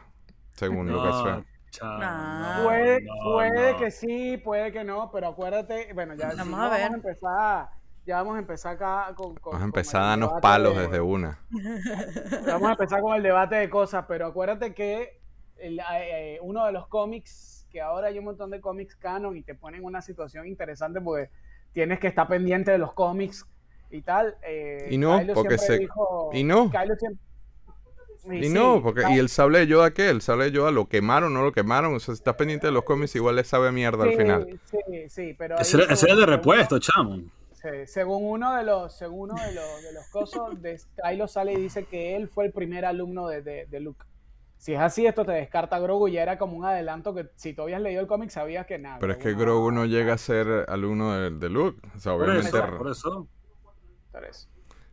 Según 0.54 0.88
No, 0.88 0.98
Lucasfilm. 0.98 1.26
chao, 1.26 1.38
No. 1.40 1.57
No, 1.86 2.64
Puede, 2.64 3.02
no, 3.02 3.14
puede 3.34 3.72
no. 3.74 3.78
que 3.80 3.92
sí, 3.92 4.38
puede 4.38 4.72
que 4.72 4.84
no, 4.84 5.12
pero 5.12 5.28
acuérdate, 5.28 5.92
bueno, 5.94 6.14
ya 6.16 6.32
si 6.32 6.38
Vamos 6.38 6.58
no, 6.60 6.66
a 6.66 6.70
ver. 6.70 6.82
vamos 6.82 6.94
a 6.94 6.96
empezar, 7.10 7.70
ya 8.06 8.16
vamos 8.18 8.36
a 8.36 8.40
empezar 8.40 8.76
acá 8.76 9.14
con, 9.16 9.36
con- 9.36 9.52
Vamos 9.54 9.56
a 9.56 9.60
con 9.60 9.64
empezar 9.64 10.02
a 10.02 10.06
darnos 10.08 10.32
palos 10.42 10.76
de- 10.76 10.82
desde 10.84 11.02
una. 11.02 11.40
Vamos 12.48 12.70
a 12.70 12.72
empezar 12.72 13.02
con 13.02 13.16
el 13.16 13.24
debate 13.24 13.56
de 13.56 13.70
cosas, 13.70 14.06
pero 14.08 14.28
acuérdate 14.28 14.74
que 14.74 15.20
el- 15.58 15.80
eh, 15.94 16.40
uno 16.42 16.66
de 16.66 16.72
los 16.72 16.88
cómics, 16.88 17.68
que 17.72 17.82
ahora 17.82 18.08
hay 18.08 18.18
un 18.20 18.26
montón 18.26 18.50
de 18.50 18.62
cómics 18.62 18.96
canon 18.96 19.36
y 19.38 19.44
te 19.44 19.56
ponen 19.56 19.82
en 19.82 19.86
una 19.86 20.02
situación 20.02 20.48
interesante 20.48 21.02
porque 21.02 21.30
tienes 21.74 22.00
que 22.00 22.08
estar 22.08 22.28
pendiente 22.28 22.72
de 22.72 22.78
los 22.78 22.94
cómics 22.94 23.46
y 23.90 24.02
tal. 24.02 24.36
eh, 24.42 24.88
Y 24.90 24.98
no, 24.98 25.18
Kylo 25.20 25.34
porque 25.34 25.58
siempre 25.58 25.78
se- 25.78 25.82
dijo- 25.84 26.30
y 26.34 26.44
no. 26.44 26.70
Kylo 26.70 26.96
siempre- 26.96 27.24
Y 28.32 28.44
sí, 28.46 28.50
no, 28.54 28.82
porque 28.82 29.04
¿y 29.12 29.18
el 29.20 29.30
sable 29.30 29.60
de 29.60 29.68
Yoda 29.68 29.92
qué? 29.92 30.10
El 30.10 30.22
sable 30.22 30.46
de 30.46 30.52
Yoda 30.52 30.72
lo 30.72 30.88
quemaron, 30.88 31.34
no 31.34 31.44
lo 31.44 31.52
quemaron. 31.52 31.96
O 31.96 32.00
sea, 32.00 32.14
si 32.16 32.20
estás 32.20 32.36
pendiente 32.36 32.68
de 32.68 32.74
los 32.74 32.84
cómics, 32.84 33.16
igual 33.16 33.36
le 33.38 33.44
sabe 33.44 33.72
mierda 33.72 34.04
al 34.04 34.14
final. 34.16 34.60
Sí, 34.70 34.78
sí, 35.10 35.36
pero 35.38 35.56
ahí 35.56 35.62
Ese 35.62 35.78
era 35.82 35.96
según- 35.96 36.20
de 36.20 36.26
repuesto, 36.26 36.80
chamo. 36.80 37.18
Sí, 37.54 37.70
según 37.86 38.24
uno 38.24 38.56
de 38.56 38.64
los, 38.64 38.96
según 38.96 39.32
uno 39.32 39.42
de 39.42 39.54
los, 39.54 39.82
de 39.84 39.94
los 39.94 40.06
cosos, 40.12 40.62
de 40.62 40.80
Kylo 41.04 41.28
sale 41.28 41.54
y 41.54 41.58
dice 41.62 41.86
que 41.86 42.16
él 42.16 42.28
fue 42.30 42.46
el 42.46 42.52
primer 42.52 42.86
alumno 42.86 43.28
de, 43.28 43.42
de, 43.42 43.66
de 43.66 43.80
Luke. 43.80 44.06
Si 44.60 44.74
es 44.74 44.80
así, 44.80 45.06
esto 45.06 45.24
te 45.26 45.32
descarta 45.32 45.76
a 45.76 45.80
Grogu, 45.80 46.08
ya 46.08 46.22
era 46.24 46.38
como 46.38 46.58
un 46.58 46.66
adelanto 46.66 47.14
que 47.16 47.28
si 47.36 47.54
tú 47.54 47.64
habías 47.64 47.82
leído 47.82 48.02
el 48.02 48.08
cómic 48.08 48.30
sabías 48.30 48.66
que 48.68 48.78
nada. 48.80 48.98
Pero 49.00 49.14
es 49.14 49.20
que 49.20 49.34
Grogu 49.34 49.72
no 49.72 49.86
llega 49.86 50.14
a 50.14 50.18
ser 50.18 50.66
alumno 50.68 51.14
de, 51.14 51.30
de 51.32 51.50
Luke. 51.50 51.80
O 51.96 52.00
sea, 52.00 52.14
Por 52.14 52.24
obviamente. 52.24 52.50
eso, 52.58 52.78
por 52.78 52.92
eso. 52.92 53.28
Por 54.12 54.26
eso. 54.26 54.48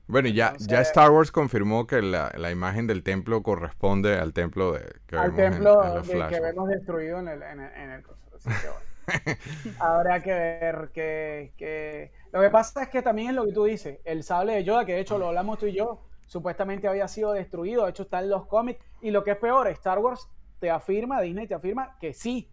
Bueno, 0.06 0.28
ya, 0.28 0.54
ya 0.58 0.80
Star 0.82 1.10
Wars 1.10 1.32
confirmó 1.32 1.86
que 1.86 2.02
la, 2.02 2.30
la 2.36 2.50
imagen 2.50 2.86
del 2.86 3.02
templo 3.02 3.42
corresponde 3.42 4.18
al 4.18 4.32
templo 4.34 4.72
de, 4.72 4.84
que 5.06 5.16
Al 5.16 5.30
vemos 5.32 5.38
en- 5.46 5.50
templo 5.52 5.84
en, 5.84 5.94
los 5.94 6.06
de- 6.08 6.26
que 6.28 6.40
vemos 6.40 6.68
destruido 6.68 7.18
en 7.20 7.28
el, 7.28 7.42
en 7.42 7.60
el, 7.60 7.72
en 7.74 7.90
el 7.90 8.02
coso. 8.02 8.20
Así 8.36 8.48
que 8.50 8.68
bueno. 8.68 8.84
Habrá 9.80 10.20
que 10.22 10.32
ver 10.32 10.90
que, 10.92 11.52
que... 11.56 12.12
Lo 12.32 12.40
que 12.40 12.50
pasa 12.50 12.82
es 12.82 12.88
que 12.88 13.02
también 13.02 13.30
es 13.30 13.34
lo 13.34 13.44
que 13.46 13.52
tú 13.52 13.64
dices, 13.64 13.98
el 14.04 14.22
sable 14.24 14.54
de 14.54 14.64
Yoda, 14.64 14.84
que 14.84 14.92
de 14.94 15.00
hecho 15.00 15.18
lo 15.18 15.28
hablamos 15.28 15.58
tú 15.58 15.66
y 15.66 15.72
yo, 15.74 16.02
supuestamente 16.26 16.88
había 16.88 17.06
sido 17.08 17.32
destruido, 17.32 17.84
de 17.84 17.90
hecho 17.90 18.04
está 18.04 18.20
en 18.20 18.30
los 18.30 18.46
cómics, 18.46 18.84
y 19.02 19.10
lo 19.10 19.22
que 19.24 19.32
es 19.32 19.36
peor, 19.36 19.68
Star 19.68 19.98
Wars 19.98 20.28
te 20.58 20.70
afirma, 20.70 21.20
Disney 21.20 21.46
te 21.46 21.54
afirma 21.54 21.96
que 22.00 22.12
sí, 22.14 22.50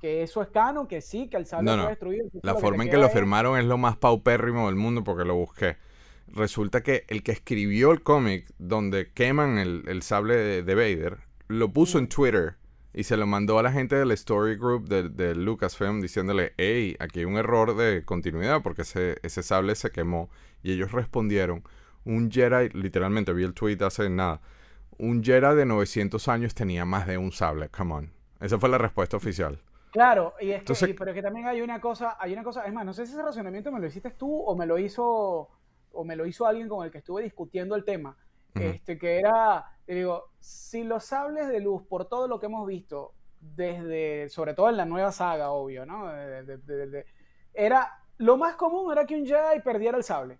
que 0.00 0.22
eso 0.22 0.42
es 0.42 0.48
canon, 0.48 0.86
que 0.88 1.00
sí, 1.00 1.28
que 1.28 1.36
el 1.36 1.46
sable 1.46 1.66
No, 1.66 1.72
fue 1.76 1.82
no. 1.84 1.88
destruido. 1.90 2.24
entonces 2.24 2.44
La 2.44 2.54
forma 2.56 2.84
en 2.84 2.90
que 2.90 2.96
lo 2.96 3.08
firmaron 3.08 3.58
es 3.58 3.64
lo 3.64 3.78
más 3.78 3.96
paupérrimo 3.96 4.66
del 4.66 4.74
mundo 4.76 5.02
porque 5.04 5.24
lo 5.24 5.34
busqué. 5.36 5.76
Resulta 6.32 6.82
que 6.82 7.04
el 7.08 7.22
que 7.22 7.32
escribió 7.32 7.92
el 7.92 8.02
cómic 8.02 8.46
donde 8.58 9.12
queman 9.12 9.58
el, 9.58 9.84
el 9.86 10.02
sable 10.02 10.36
de, 10.36 10.62
de 10.62 10.74
Vader, 10.74 11.18
lo 11.48 11.72
puso 11.72 11.98
en 11.98 12.08
Twitter 12.08 12.56
y 12.94 13.04
se 13.04 13.16
lo 13.16 13.26
mandó 13.26 13.58
a 13.58 13.62
la 13.62 13.72
gente 13.72 13.96
del 13.96 14.10
Story 14.12 14.56
Group 14.56 14.88
de, 14.88 15.08
de 15.10 15.34
Lucasfilm 15.34 16.00
diciéndole, 16.00 16.54
hey, 16.56 16.96
aquí 17.00 17.20
hay 17.20 17.24
un 17.26 17.36
error 17.36 17.76
de 17.76 18.04
continuidad 18.04 18.62
porque 18.62 18.82
ese, 18.82 19.18
ese 19.22 19.42
sable 19.42 19.74
se 19.74 19.90
quemó. 19.90 20.30
Y 20.62 20.72
ellos 20.72 20.92
respondieron, 20.92 21.64
un 22.04 22.30
Jedi, 22.30 22.70
literalmente 22.70 23.32
vi 23.32 23.44
el 23.44 23.54
tweet 23.54 23.78
hace 23.82 24.08
nada, 24.10 24.40
un 24.98 25.22
Jedi 25.22 25.54
de 25.56 25.66
900 25.66 26.28
años 26.28 26.54
tenía 26.54 26.84
más 26.84 27.06
de 27.06 27.18
un 27.18 27.32
sable, 27.32 27.68
come 27.68 27.94
on. 27.94 28.12
Esa 28.40 28.58
fue 28.58 28.68
la 28.68 28.78
respuesta 28.78 29.16
oficial. 29.16 29.60
Claro, 29.90 30.34
y 30.40 30.50
es 30.52 30.62
que, 30.62 30.72
y- 30.90 30.94
pero 30.94 31.10
es 31.10 31.14
que 31.14 31.22
también 31.22 31.46
hay 31.46 31.60
una 31.60 31.80
cosa, 31.80 32.16
hay 32.18 32.32
una 32.32 32.42
cosa, 32.42 32.64
es 32.66 32.72
más, 32.72 32.84
no 32.86 32.94
sé 32.94 33.06
si 33.06 33.12
ese 33.12 33.22
razonamiento 33.22 33.70
me 33.70 33.80
lo 33.80 33.86
hiciste 33.86 34.10
tú 34.10 34.40
o 34.42 34.56
me 34.56 34.64
lo 34.66 34.78
hizo, 34.78 35.50
o 35.94 36.04
me 36.04 36.16
lo 36.16 36.26
hizo 36.26 36.46
alguien 36.46 36.68
con 36.68 36.84
el 36.84 36.90
que 36.90 36.98
estuve 36.98 37.22
discutiendo 37.22 37.74
el 37.74 37.84
tema. 37.84 38.16
Este, 38.54 38.98
que 38.98 39.18
era, 39.18 39.64
te 39.86 39.94
digo, 39.94 40.24
si 40.38 40.84
los 40.84 41.04
sables 41.04 41.48
de 41.48 41.60
luz, 41.60 41.82
por 41.88 42.04
todo 42.06 42.28
lo 42.28 42.38
que 42.38 42.46
hemos 42.46 42.66
visto, 42.66 43.14
desde, 43.40 44.28
sobre 44.28 44.54
todo 44.54 44.68
en 44.68 44.76
la 44.76 44.84
nueva 44.84 45.10
saga, 45.10 45.50
obvio, 45.50 45.86
¿no? 45.86 46.08
De- 46.12 46.42
de- 46.44 46.58
de- 46.58 46.86
de- 46.86 47.06
era, 47.54 47.98
lo 48.18 48.36
más 48.36 48.56
común 48.56 48.92
era 48.92 49.06
que 49.06 49.16
un 49.16 49.26
Jedi 49.26 49.60
perdiera 49.64 49.96
el 49.96 50.04
sable. 50.04 50.38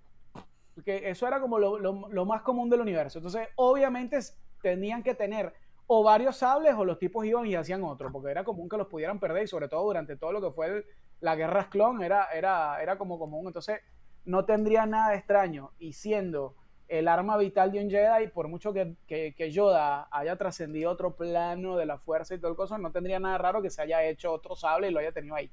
Porque 0.74 1.08
eso 1.08 1.26
era 1.26 1.40
como 1.40 1.58
lo, 1.58 1.78
lo- 1.78 2.08
lo 2.08 2.24
más 2.26 2.42
común 2.42 2.68
del 2.70 2.80
universo. 2.80 3.18
Entonces, 3.18 3.48
obviamente, 3.56 4.18
tenían 4.62 5.02
que 5.02 5.14
tener 5.14 5.52
o 5.86 6.02
varios 6.02 6.36
sables 6.36 6.74
o 6.74 6.84
los 6.84 6.98
tipos 6.98 7.24
iban 7.26 7.46
y 7.46 7.54
hacían 7.54 7.82
otro, 7.82 8.10
porque 8.12 8.30
era 8.30 8.44
común 8.44 8.68
que 8.68 8.76
los 8.76 8.86
pudieran 8.88 9.18
perder 9.18 9.44
y 9.44 9.46
sobre 9.48 9.68
todo 9.68 9.82
durante 9.84 10.16
todo 10.16 10.32
lo 10.32 10.40
que 10.40 10.50
fue 10.50 10.66
el- 10.66 10.84
la 11.20 11.34
guerra 11.34 11.68
clon 11.70 12.02
era, 12.02 12.26
era, 12.32 12.80
era 12.82 12.96
como 12.98 13.18
común. 13.18 13.46
Entonces, 13.46 13.80
no 14.24 14.44
tendría 14.44 14.86
nada 14.86 15.10
de 15.10 15.16
extraño. 15.16 15.70
Y 15.78 15.92
siendo 15.94 16.54
el 16.88 17.08
arma 17.08 17.36
vital 17.38 17.72
de 17.72 17.82
un 17.82 17.90
Jedi, 17.90 18.28
por 18.28 18.48
mucho 18.48 18.72
que, 18.72 18.94
que- 19.06 19.34
que 19.36 19.50
Yoda 19.50 20.08
haya 20.10 20.36
trascendido 20.36 20.90
otro 20.90 21.16
plano 21.16 21.76
de 21.76 21.86
la 21.86 21.98
fuerza 21.98 22.34
y 22.34 22.38
todo 22.38 22.50
el 22.50 22.56
coso, 22.56 22.76
no 22.78 22.92
tendría 22.92 23.18
nada 23.18 23.38
raro 23.38 23.62
que 23.62 23.70
se 23.70 23.80
haya 23.82 24.02
hecho 24.04 24.30
otro 24.32 24.54
sable 24.56 24.88
y 24.88 24.90
lo 24.92 25.00
haya 25.00 25.12
tenido 25.12 25.34
ahí. 25.34 25.50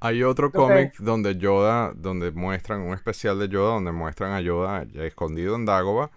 Hay 0.00 0.22
otro 0.22 0.50
cómic 0.52 0.94
donde 1.00 1.36
Yoda, 1.36 1.92
donde 1.94 2.30
muestran 2.30 2.80
un 2.82 2.94
especial 2.94 3.38
de 3.38 3.48
Yoda, 3.48 3.74
donde 3.74 3.92
muestran 3.92 4.32
a 4.32 4.40
Yoda 4.40 4.86
escondido 4.94 5.56
en 5.56 5.64
Dagobah. 5.66 6.10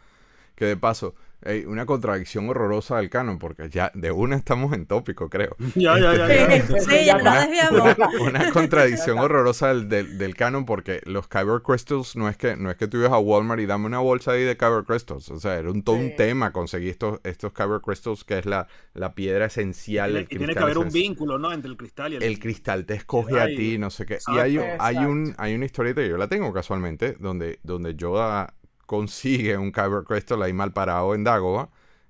Que 0.55 0.65
de 0.65 0.77
paso, 0.77 1.15
Ey, 1.43 1.65
una 1.65 1.85
contradicción 1.87 2.47
horrorosa 2.49 2.97
del 2.97 3.09
canon, 3.09 3.39
porque 3.39 3.67
ya 3.69 3.91
de 3.95 4.11
una 4.11 4.35
estamos 4.35 4.73
en 4.73 4.85
tópico, 4.85 5.29
creo. 5.29 5.55
Ya, 5.75 5.97
ya, 5.97 6.15
ya. 6.15 6.27
Sí, 6.27 6.73
ya. 6.73 6.79
sí, 6.81 7.05
ya 7.05 7.17
nos 7.17 7.33
desviamos. 7.33 7.97
Una 8.19 8.51
contradicción 8.53 9.17
horrorosa 9.17 9.69
del, 9.69 9.89
del, 9.89 10.17
del 10.19 10.35
canon, 10.35 10.65
porque 10.65 11.01
los 11.05 11.27
Kyber 11.27 11.61
Crystals 11.63 12.15
no 12.15 12.29
es 12.29 12.37
que 12.37 12.55
no 12.55 12.69
es 12.69 12.77
que 12.77 12.87
tú 12.87 12.97
ibas 12.97 13.11
a 13.11 13.17
Walmart 13.19 13.59
y 13.61 13.65
dame 13.65 13.87
una 13.87 13.99
bolsa 13.99 14.31
ahí 14.33 14.43
de 14.43 14.55
Kyber 14.55 14.83
Crystals. 14.83 15.29
O 15.31 15.39
sea, 15.39 15.55
era 15.57 15.71
un, 15.71 15.81
todo 15.83 15.95
un 15.95 16.09
Sí. 16.09 16.15
tema 16.17 16.51
conseguir 16.51 16.89
estos, 16.89 17.19
estos 17.23 17.53
Kyber 17.53 17.81
Crystals, 17.81 18.23
que 18.23 18.37
es 18.39 18.45
la, 18.45 18.67
la 18.93 19.13
piedra 19.15 19.45
esencial. 19.45 20.11
Tiene, 20.11 20.19
el 20.19 20.25
y 20.25 20.27
tiene 20.27 20.41
que 20.41 20.45
cristal 20.47 20.63
haber 20.63 20.77
un 20.77 20.87
esencial. 20.87 21.09
vínculo, 21.09 21.37
¿no? 21.39 21.51
Entre 21.53 21.71
el 21.71 21.77
cristal 21.77 22.13
y 22.13 22.15
el... 22.17 22.23
El 22.23 22.39
cristal 22.39 22.85
te 22.85 22.93
escoge 22.93 23.39
a 23.39 23.47
ti, 23.47 23.77
no 23.79 23.89
sé 23.89 24.05
qué. 24.05 24.19
Y 24.27 24.37
hay, 24.37 24.57
un- 24.57 24.65
hay, 24.79 24.97
un, 24.97 25.33
hay 25.37 25.55
una 25.55 25.65
historieta, 25.65 26.01
yo 26.03 26.17
la 26.17 26.27
tengo 26.27 26.53
casualmente, 26.53 27.15
donde, 27.19 27.59
donde 27.63 27.95
Yoda 27.95 28.53
consigue 28.91 29.57
un 29.57 29.71
Kyber 29.71 30.03
Crystal 30.03 30.43
ahí 30.43 30.51
mal 30.51 30.73
parado 30.73 31.15
en 31.15 31.23
Dagoba 31.23 31.69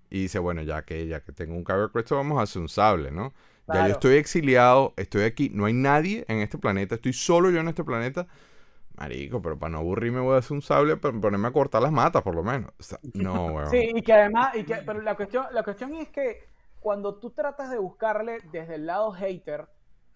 y 0.09 0.21
dice, 0.23 0.39
bueno, 0.39 0.63
ya 0.63 0.81
que, 0.81 1.05
ya 1.05 1.21
que 1.21 1.31
tengo 1.31 1.53
un 1.53 1.63
Kyber 1.63 1.91
Crystal, 1.91 2.17
vamos 2.17 2.39
a 2.39 2.41
hacer 2.41 2.59
un 2.59 2.69
sable, 2.69 3.11
¿no? 3.11 3.33
Ya 3.67 3.87
yo 3.87 3.93
estoy 3.93 4.15
exiliado, 4.15 4.95
estoy 4.97 5.25
aquí, 5.25 5.51
no 5.53 5.65
hay 5.65 5.73
nadie 5.73 6.25
en 6.27 6.39
este 6.39 6.57
planeta, 6.57 6.95
estoy 6.95 7.13
solo 7.13 7.51
yo 7.51 7.59
en 7.59 7.67
este 7.67 7.83
planeta. 7.83 8.25
Marico, 8.95 9.43
pero 9.43 9.59
para 9.59 9.73
no 9.73 9.77
aburrirme 9.77 10.21
voy 10.21 10.33
a 10.33 10.39
hacer 10.39 10.53
un 10.53 10.63
sable 10.63 10.97
para 10.97 11.17
ponerme 11.21 11.49
a 11.49 11.51
cortar 11.51 11.83
las 11.83 11.91
matas, 11.91 12.23
por 12.23 12.33
lo 12.33 12.43
menos. 12.43 12.71
O 12.79 12.83
sea, 12.83 12.97
no, 13.13 13.45
weón. 13.45 13.69
Sí, 13.69 13.91
y 13.93 14.01
que 14.01 14.13
además, 14.13 14.55
y 14.55 14.63
que, 14.63 14.77
pero 14.77 15.01
la 15.01 15.15
cuestión, 15.15 15.45
la 15.51 15.61
cuestión 15.61 15.93
es 15.93 16.09
que 16.09 16.47
cuando 16.79 17.19
tú 17.19 17.29
tratas 17.29 17.69
de 17.69 17.77
buscarle 17.77 18.39
desde 18.51 18.75
el 18.75 18.87
lado 18.87 19.11
hater 19.11 19.67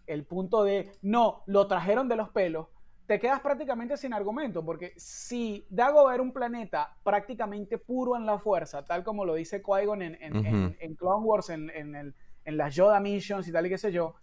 el 0.08 0.26
punto 0.26 0.64
de 0.64 0.92
no, 1.04 1.44
lo 1.46 1.68
trajeron 1.68 2.10
de 2.10 2.16
los 2.16 2.30
pelos, 2.30 2.68
te 3.08 3.20
quedas 3.20 3.40
prácticamente 3.42 3.98
sin 3.98 4.14
argumento, 4.14 4.66
porque 4.66 4.94
si 4.98 5.66
Dagobah 5.70 6.14
era 6.16 6.24
un 6.24 6.34
planeta 6.34 6.96
prácticamente 7.04 7.78
puro 7.78 8.16
en 8.16 8.26
la 8.26 8.40
fuerza, 8.40 8.84
tal 8.84 9.04
como 9.04 9.26
lo 9.26 9.36
dice 9.36 9.62
Qui-Gon 9.62 10.02
en, 10.02 10.18
en, 10.22 10.76
en- 10.80 10.96
Clone 10.96 11.24
Wars, 11.26 11.50
en, 11.50 11.70
en 11.70 11.96
el- 11.96 12.16
en 12.46 12.58
las 12.58 12.76
Yoda 12.76 13.00
Missions 13.00 13.48
y 13.48 13.52
tal 13.52 13.66
y 13.66 13.70
qué 13.70 13.78
sé 13.80 13.92
yo. 13.92 14.16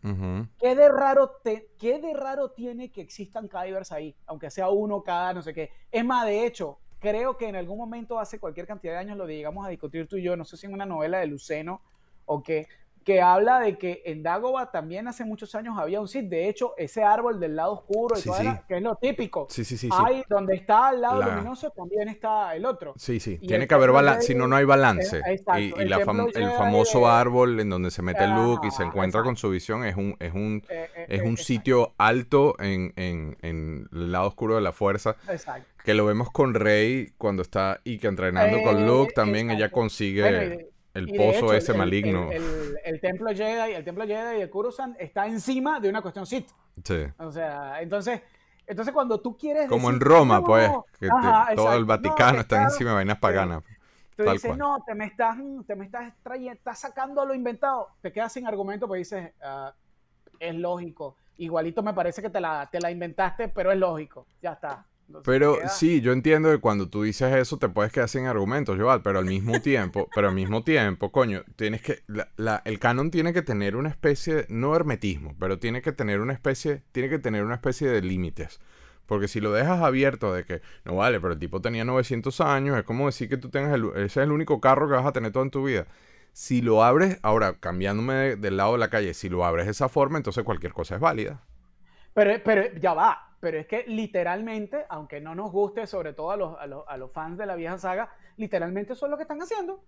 ¿Qué 0.58 0.74
de 0.76 0.88
raro 0.88 1.30
te, 1.42 1.70
qué 1.78 1.98
de 1.98 2.14
raro 2.14 2.52
tiene 2.52 2.90
que 2.92 3.00
existan 3.00 3.48
Kybers 3.48 3.90
ahí? 3.90 4.14
Aunque 4.26 4.48
sea 4.50 4.68
uno 4.70 5.02
cada 5.02 5.32
no 5.34 5.42
sé 5.42 5.52
qué. 5.52 5.70
Es 5.90 6.04
más, 6.04 6.24
de 6.26 6.46
hecho, 6.46 6.78
creo 7.00 7.36
que 7.36 7.48
en 7.48 7.56
algún 7.56 7.78
momento 7.78 8.20
hace 8.20 8.38
cualquier 8.38 8.66
cantidad 8.68 8.92
de 8.92 8.98
años 9.00 9.18
lo 9.18 9.26
llegamos 9.26 9.66
a 9.66 9.70
discutir 9.70 10.06
tú 10.06 10.16
y 10.18 10.22
yo, 10.22 10.36
no 10.36 10.44
sé 10.44 10.56
si 10.56 10.66
en 10.66 10.72
una 10.74 10.86
novela 10.86 11.18
de 11.18 11.26
Luceno 11.26 11.80
o 12.26 12.42
qué, 12.44 12.68
que 13.04 13.20
habla 13.20 13.60
de 13.60 13.78
que 13.78 14.02
en 14.06 14.22
Dagobah 14.22 14.70
también 14.70 15.08
hace 15.08 15.24
muchos 15.24 15.54
años 15.54 15.76
había 15.78 16.00
un 16.00 16.08
Sith. 16.08 16.28
De 16.28 16.48
hecho, 16.48 16.74
ese 16.76 17.02
árbol 17.02 17.40
del 17.40 17.56
lado 17.56 17.72
oscuro 17.74 18.16
y 18.16 18.20
Sí, 18.22 18.30
sí. 18.36 18.44
la- 18.44 18.64
que 18.66 18.76
es 18.76 18.82
lo 18.82 18.96
típico. 18.96 19.46
Sí, 19.50 19.64
sí, 19.64 19.76
sí, 19.76 19.88
sí. 19.88 19.96
Hay 20.04 20.22
donde 20.28 20.54
está 20.54 20.88
al 20.88 21.00
lado 21.00 21.20
La- 21.20 21.26
luminoso 21.34 21.70
también 21.70 22.08
está 22.08 22.54
el 22.54 22.64
otro. 22.64 22.94
Sí, 22.96 23.20
sí, 23.20 23.38
Y 23.40 23.46
tiene 23.46 23.64
el 23.64 23.68
que 23.68 23.74
haber 23.74 23.90
balance, 23.92 24.26
si 24.28 24.34
no, 24.34 24.46
no 24.48 24.56
hay 24.56 24.64
balance. 24.64 25.18
exacto, 25.26 25.58
y 25.58 25.74
y 25.76 25.82
el 25.82 25.90
la 25.90 25.98
fam- 26.00 26.30
el 26.34 26.50
famoso 26.52 27.00
de- 27.00 27.06
árbol 27.06 27.60
en 27.60 27.70
donde 27.70 27.90
se 27.90 28.02
mete 28.02 28.26
Luke 28.26 28.66
y 28.66 28.70
se 28.70 28.82
encuentra 28.82 29.22
con 29.22 29.36
su 29.36 29.50
visión 29.50 29.84
es 29.84 29.96
un, 29.96 30.16
es 30.20 30.32
un, 30.32 30.62
Eh, 30.68 30.88
eh, 30.96 31.06
es 31.08 31.20
eh, 31.20 31.24
un 31.24 31.36
sitio 31.36 31.94
alto 31.98 32.54
en, 32.60 32.92
en, 32.96 33.36
en 33.42 33.88
el 33.92 34.12
lado 34.12 34.28
oscuro 34.28 34.54
de 34.54 34.60
la 34.60 34.72
fuerza. 34.72 35.16
Exacto. 35.28 35.66
Que 35.84 35.94
lo 35.94 36.06
vemos 36.06 36.30
con 36.30 36.54
Rey 36.54 37.12
cuando 37.18 37.42
está 37.42 37.80
y 37.82 37.98
que 37.98 38.06
entrenando 38.06 38.62
con 38.62 38.86
Luke 38.86 39.12
también 39.14 39.50
ella 39.50 39.70
consigue 39.70 40.22
Bueno, 40.22 40.64
el 40.94 41.08
Y 41.08 41.16
pozo 41.18 41.30
hecho, 41.46 41.54
ese 41.54 41.72
el- 41.72 41.78
maligno. 41.78 42.30
El, 42.30 42.42
el- 42.42 42.78
el 42.84 43.00
templo 43.00 43.30
Jedi, 43.34 43.72
el 43.74 43.84
templo 43.84 44.06
Jedi 44.06 44.40
de 44.40 44.50
Kurosan 44.50 44.96
está 44.98 45.26
encima 45.26 45.80
de 45.80 45.88
una 45.88 46.02
cuestión 46.02 46.26
Sith. 46.26 46.48
Sí. 46.84 47.04
O 47.18 47.30
sea, 47.32 47.80
entonces, 47.82 48.20
entonces 48.66 48.92
cuando 48.94 49.20
tú 49.20 49.36
quieres 49.36 49.68
Como 49.68 49.88
en 49.90 49.98
decir, 49.98 50.08
Roma, 50.08 50.38
"No, 50.38 50.44
pues, 50.44 50.70
que 51.00 51.06
te- 51.06 51.12
ajá, 51.12 51.54
todo 51.54 51.74
el 51.74 51.84
Vaticano 51.84 52.34
no, 52.34 52.40
está 52.40 52.56
claro, 52.56 52.70
encima 52.72 52.90
de 52.90 52.96
vainas 52.96 53.18
paganas. 53.18 53.62
Tú 54.16 54.24
tal 54.24 54.34
dices, 54.34 54.48
cual. 54.48 54.58
no, 54.58 54.84
te 54.86 54.94
me 54.94 55.06
estás, 55.06 55.36
te 55.66 55.74
me 55.74 55.86
estás 55.86 56.12
trayendo, 56.22 56.52
estás 56.52 56.78
sacando 56.80 57.24
lo 57.24 57.34
inventado. 57.34 57.88
Te 58.02 58.12
quedas 58.12 58.32
sin 58.32 58.46
argumento, 58.46 58.86
pues 58.86 58.98
dices, 59.10 59.32
"Ah, 59.42 59.72
es 60.38 60.54
lógico. 60.54 61.16
Igualito 61.38 61.82
me 61.82 61.94
parece 61.94 62.20
que 62.20 62.28
te 62.28 62.38
la, 62.40 62.68
te 62.70 62.78
la 62.78 62.90
inventaste, 62.90 63.48
pero 63.48 63.72
es 63.72 63.78
lógico. 63.78 64.26
Ya 64.42 64.52
está. 64.52 64.84
Entonces, 65.08 65.24
Pero 65.26 65.54
queda- 65.58 65.68
sí, 65.68 66.00
yo 66.00 66.12
entiendo 66.12 66.50
que 66.50 66.58
cuando 66.58 66.88
tú 66.88 67.02
dices 67.02 67.34
eso 67.34 67.58
te 67.58 67.68
puedes 67.68 67.92
quedar 67.92 68.08
sin 68.08 68.24
argumentos, 68.26 68.78
Joval, 68.78 69.02
pero 69.02 69.18
al 69.18 69.26
mismo 69.26 69.60
tiempo, 69.60 70.08
pero 70.14 70.28
al 70.28 70.34
mismo 70.34 70.62
tiempo, 70.64 71.12
coño, 71.12 71.42
tienes 71.56 71.82
que, 71.82 72.02
la- 72.06 72.28
la- 72.36 72.62
el 72.64 72.78
canon 72.78 73.10
tiene 73.10 73.32
que 73.34 73.42
tener 73.42 73.76
una 73.76 73.90
especie, 73.90 74.46
no 74.48 74.74
hermetismo, 74.74 75.34
pero 75.38 75.58
tiene 75.58 75.82
que 75.82 75.92
tener 75.92 76.20
una 76.20 76.32
especie, 76.32 76.82
tiene 76.92 77.10
que 77.10 77.18
tener 77.18 77.44
una 77.44 77.54
especie 77.56 77.88
de 77.88 78.00
límites. 78.00 78.60
Porque 79.06 79.28
si 79.28 79.40
lo 79.40 79.52
dejas 79.52 79.82
abierto 79.82 80.32
de 80.32 80.44
que, 80.44 80.62
no 80.84 80.96
vale, 80.96 81.20
pero 81.20 81.34
el 81.34 81.38
tipo 81.38 81.60
tenía 81.60 81.84
900 81.84 82.40
años, 82.40 82.78
es 82.78 82.84
como 82.84 83.06
decir 83.06 83.28
que 83.28 83.36
tú 83.36 83.50
tengas 83.50 83.74
el, 83.74 83.86
ese 83.96 84.04
es 84.04 84.16
el 84.18 84.32
único 84.32 84.60
carro 84.60 84.88
que 84.88 84.94
vas 84.94 85.04
a 85.06 85.12
tener 85.12 85.32
toda 85.32 85.44
en 85.44 85.50
tu 85.50 85.64
vida. 85.64 85.86
Si 86.32 86.62
lo 86.62 86.82
abres, 86.82 87.18
ahora 87.22 87.54
cambiándome 87.60 88.14
de- 88.14 88.36
del 88.36 88.56
lado 88.56 88.72
de 88.72 88.78
la 88.78 88.88
calle, 88.88 89.12
si 89.12 89.28
lo 89.28 89.44
abres 89.44 89.66
de 89.66 89.72
esa 89.72 89.88
forma, 89.90 90.16
entonces 90.16 90.44
cualquier 90.44 90.72
cosa 90.72 90.94
es 90.94 91.00
válida. 91.02 91.42
Pero, 92.14 92.42
pero 92.44 92.62
ya 92.80 92.94
va. 92.94 93.31
Pero 93.42 93.58
es 93.58 93.66
que 93.66 93.82
literalmente, 93.88 94.86
aunque 94.88 95.20
no 95.20 95.34
nos 95.34 95.50
guste, 95.50 95.88
sobre 95.88 96.12
todo 96.12 96.30
a 96.30 96.36
los, 96.36 96.56
a 96.60 96.66
los, 96.68 96.84
a 96.86 96.96
los 96.96 97.10
fans 97.10 97.36
de 97.36 97.44
la 97.44 97.56
vieja 97.56 97.76
saga, 97.76 98.08
literalmente 98.36 98.92
eso 98.92 99.06
es 99.06 99.10
lo 99.10 99.16
que 99.16 99.24
están 99.24 99.42
haciendo. 99.42 99.82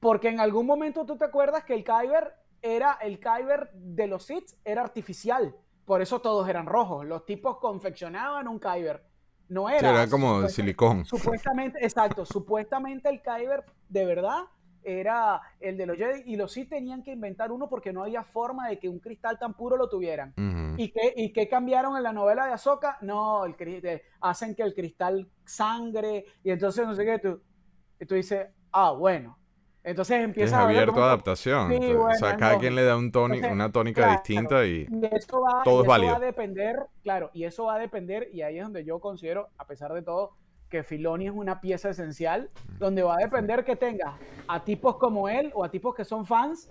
Porque 0.00 0.28
en 0.30 0.40
algún 0.40 0.66
momento 0.66 1.06
tú 1.06 1.16
te 1.16 1.24
acuerdas 1.24 1.62
que 1.62 1.74
el 1.74 1.84
Kyber 1.84 2.34
era 2.60 2.98
el 3.00 3.20
Kyber 3.20 3.70
de 3.72 4.08
los 4.08 4.24
Sith, 4.24 4.50
era 4.64 4.82
artificial. 4.82 5.54
Por 5.84 6.02
eso 6.02 6.20
todos 6.20 6.48
eran 6.48 6.66
rojos. 6.66 7.06
Los 7.06 7.24
tipos 7.24 7.58
confeccionaban 7.58 8.48
un 8.48 8.58
Kyber. 8.58 9.06
No 9.48 9.70
era. 9.70 9.78
Sí, 9.78 9.86
era 9.86 10.08
como 10.08 10.40
de 10.40 10.48
silicón. 10.48 11.04
Supuestamente, 11.04 11.78
exacto. 11.84 12.26
Supuestamente 12.26 13.08
el 13.10 13.22
Kyber 13.22 13.64
de 13.90 14.06
verdad 14.06 14.42
era 14.84 15.40
el 15.60 15.76
de 15.76 15.86
los 15.86 15.96
Jedi 15.96 16.22
y 16.26 16.36
los 16.36 16.52
Sith 16.52 16.68
tenían 16.70 17.02
que 17.02 17.12
inventar 17.12 17.52
uno 17.52 17.68
porque 17.68 17.92
no 17.92 18.02
había 18.02 18.24
forma 18.24 18.68
de 18.68 18.78
que 18.78 18.88
un 18.88 18.98
cristal 18.98 19.38
tan 19.38 19.54
puro 19.54 19.76
lo 19.76 19.88
tuvieran. 19.88 20.34
Ujú. 20.36 20.74
¿Y 20.76 20.90
qué, 20.92 21.12
¿Y 21.16 21.32
qué 21.32 21.48
cambiaron 21.48 21.96
en 21.96 22.02
la 22.02 22.12
novela 22.12 22.46
de 22.46 22.52
Ahsoka? 22.52 22.98
No, 23.02 23.44
el, 23.44 23.54
hacen 24.20 24.54
que 24.54 24.62
el 24.62 24.74
cristal 24.74 25.28
sangre 25.44 26.24
y 26.42 26.50
entonces 26.50 26.86
no 26.86 26.94
sé 26.94 27.04
qué, 27.04 27.18
tú, 27.18 27.40
y 28.00 28.06
tú 28.06 28.14
dices, 28.14 28.48
ah, 28.72 28.92
bueno. 28.92 29.38
Entonces 29.84 30.18
Es 30.18 30.24
empiezas 30.24 30.60
a 30.60 30.66
ver 30.66 30.76
abierto 30.76 30.92
como 30.92 31.04
a 31.04 31.08
que- 31.08 31.12
adaptación. 31.14 31.68
Sí, 31.68 31.74
Entonces, 31.74 31.96
o 31.96 31.98
bueno, 31.98 32.14
sea, 32.14 32.30
es 32.30 32.36
cada 32.36 32.58
quien 32.58 32.74
le 32.76 32.84
da 32.84 32.96
un 32.96 33.10
Entonces, 33.10 33.50
una 33.52 33.72
tónica 33.72 34.02
claro, 34.02 34.12
distinta 34.12 34.64
y 34.66 34.86
y 34.88 35.06
eso 35.10 35.40
va, 35.40 35.62
todo 35.64 35.82
y 35.82 35.86
es 35.86 35.90
eso 35.90 35.90
válido. 35.90 36.12
va 36.12 36.16
a 36.16 36.20
depender, 36.20 36.76
claro, 37.02 37.30
y 37.34 37.44
eso 37.44 37.64
va 37.64 37.74
a 37.74 37.78
depender, 37.78 38.28
y 38.32 38.42
ahí 38.42 38.58
es 38.58 38.64
donde 38.64 38.84
yo 38.84 39.00
considero, 39.00 39.48
a 39.58 39.66
pesar 39.66 39.92
de 39.92 40.02
todo, 40.02 40.36
que 40.72 40.82
Filoni 40.82 41.26
es 41.26 41.34
una 41.34 41.60
pieza 41.60 41.90
esencial, 41.90 42.48
donde 42.78 43.02
va 43.02 43.16
a 43.16 43.18
depender 43.18 43.62
que 43.62 43.76
tengas 43.76 44.14
a 44.48 44.64
tipos 44.64 44.96
como 44.96 45.28
él 45.28 45.52
o 45.54 45.64
a 45.64 45.70
tipos 45.70 45.94
que 45.94 46.02
son 46.02 46.24
fans, 46.24 46.70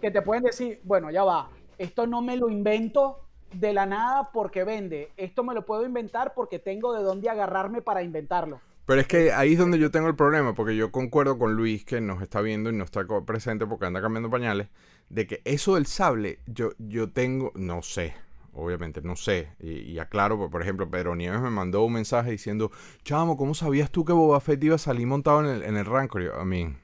que 0.00 0.10
te 0.10 0.20
pueden 0.20 0.42
decir, 0.42 0.80
bueno, 0.82 1.12
ya 1.12 1.22
va, 1.22 1.48
esto 1.78 2.08
no 2.08 2.22
me 2.22 2.36
lo 2.36 2.50
invento 2.50 3.20
de 3.52 3.72
la 3.72 3.86
nada 3.86 4.32
porque 4.32 4.64
vende, 4.64 5.12
esto 5.16 5.44
me 5.44 5.54
lo 5.54 5.64
puedo 5.64 5.86
inventar 5.86 6.34
porque 6.34 6.58
tengo 6.58 6.92
de 6.92 7.04
dónde 7.04 7.30
agarrarme 7.30 7.82
para 7.82 8.02
inventarlo. 8.02 8.60
Pero 8.84 9.00
es 9.00 9.06
que 9.06 9.32
ahí 9.32 9.52
es 9.52 9.58
donde 9.60 9.78
yo 9.78 9.92
tengo 9.92 10.08
el 10.08 10.16
problema, 10.16 10.52
porque 10.54 10.74
yo 10.74 10.90
concuerdo 10.90 11.38
con 11.38 11.54
Luis, 11.54 11.84
que 11.84 12.00
nos 12.00 12.22
está 12.22 12.40
viendo 12.40 12.70
y 12.70 12.72
no 12.72 12.82
está 12.82 13.04
presente 13.24 13.64
porque 13.64 13.86
anda 13.86 14.02
cambiando 14.02 14.28
pañales, 14.28 14.70
de 15.08 15.28
que 15.28 15.40
eso 15.44 15.76
del 15.76 15.86
sable, 15.86 16.40
yo, 16.46 16.70
yo 16.78 17.12
tengo, 17.12 17.52
no 17.54 17.82
sé, 17.82 18.14
obviamente, 18.56 19.00
no 19.02 19.16
sé, 19.16 19.48
y, 19.60 19.72
y 19.92 19.98
aclaro, 19.98 20.50
por- 20.50 20.62
ejemplo, 20.62 20.90
Pedro 20.90 21.14
Nieves 21.14 21.40
me 21.40 21.50
mandó 21.50 21.84
un 21.84 21.92
mensaje 21.92 22.30
diciendo, 22.30 22.70
chamo, 23.04 23.36
¿cómo 23.36 23.54
sabías 23.54 23.90
tú 23.90 24.04
que 24.04 24.12
Boba 24.12 24.40
Fett 24.40 24.62
iba 24.64 24.74
a 24.74 24.78
salir 24.78 25.06
montado 25.06 25.40
en 25.44 25.46
el, 25.46 25.62
en 25.62 25.76
el 25.76 25.84
Rancor? 25.84 26.22
Yo, 26.22 26.32
I 26.42 26.44
mean, 26.44 26.78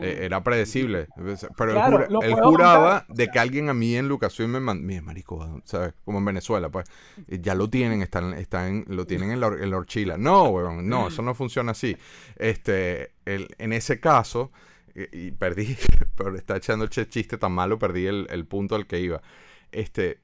eh, 0.00 0.20
era 0.22 0.42
predecible, 0.42 1.06
pero 1.14 1.72
él, 1.72 1.76
Mm. 1.76 1.80
Claro, 1.80 2.06
jura- 2.08 2.26
él 2.26 2.34
juraba 2.42 3.04
de 3.08 3.28
que 3.28 3.38
alguien 3.38 3.68
a 3.68 3.74
mí 3.74 3.94
en 3.94 4.08
Lucasfilm 4.08 4.50
me 4.52 4.60
mandó, 4.60 4.86
mire, 4.86 5.02
marico, 5.02 5.60
¿sabes? 5.64 5.92
Como 6.04 6.16
en 6.18 6.24
Venezuela, 6.24 6.70
pues, 6.70 6.86
ya 7.28 7.54
lo 7.54 7.68
tienen, 7.68 8.00
están, 8.00 8.32
están, 8.34 8.84
lo 8.88 9.06
tienen 9.06 9.32
en 9.32 9.40
la, 9.40 9.48
en 9.48 9.70
la 9.70 9.76
horchila. 9.76 10.16
No, 10.16 10.44
weón, 10.48 10.88
no, 10.88 11.08
eso 11.08 11.20
no 11.20 11.34
funciona 11.34 11.72
así. 11.72 11.94
Este, 12.36 13.12
el- 13.26 13.48
en 13.58 13.72
ese 13.74 14.00
caso, 14.00 14.50
eh, 14.94 15.08
y 15.12 15.30
perdí, 15.32 15.76
pero 16.16 16.34
está 16.36 16.56
echando 16.56 16.84
el 16.86 16.90
ch- 16.90 17.08
chiste 17.08 17.36
tan 17.36 17.52
malo, 17.52 17.78
perdí 17.78 18.06
el, 18.06 18.26
el 18.30 18.46
punto 18.46 18.74
al 18.76 18.86
que 18.86 18.98
iba. 19.00 19.20
Este, 19.72 20.20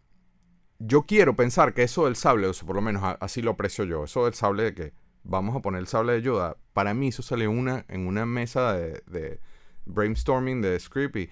yo 0.79 1.03
quiero 1.03 1.35
pensar 1.37 1.75
que 1.75 1.83
eso 1.83 2.05
del 2.05 2.17
sable, 2.17 2.47
o 2.47 2.53
sea, 2.53 2.67
por 2.67 2.77
lo 2.77 2.83
menos 2.83 3.03
así 3.21 3.43
lo 3.43 3.53
aprecio 3.53 3.85
yo, 3.85 4.05
eso 4.05 4.25
del 4.25 4.35
sable 4.35 4.63
de 4.65 4.75
que 4.75 4.93
vamos 5.25 5.57
a 5.57 5.61
poner 5.61 5.81
el 5.81 5.87
sable 5.89 6.13
de 6.15 6.23
Yoda, 6.23 6.57
para 6.73 6.95
mí 6.95 7.09
eso 7.09 7.23
salió 7.23 7.51
una, 7.51 7.85
en 7.89 8.07
una 8.07 8.25
mesa 8.27 8.73
de, 8.75 9.03
de 9.07 9.41
brainstorming 9.87 10.63
de 10.63 10.79
script 10.79 11.17
y 11.17 11.29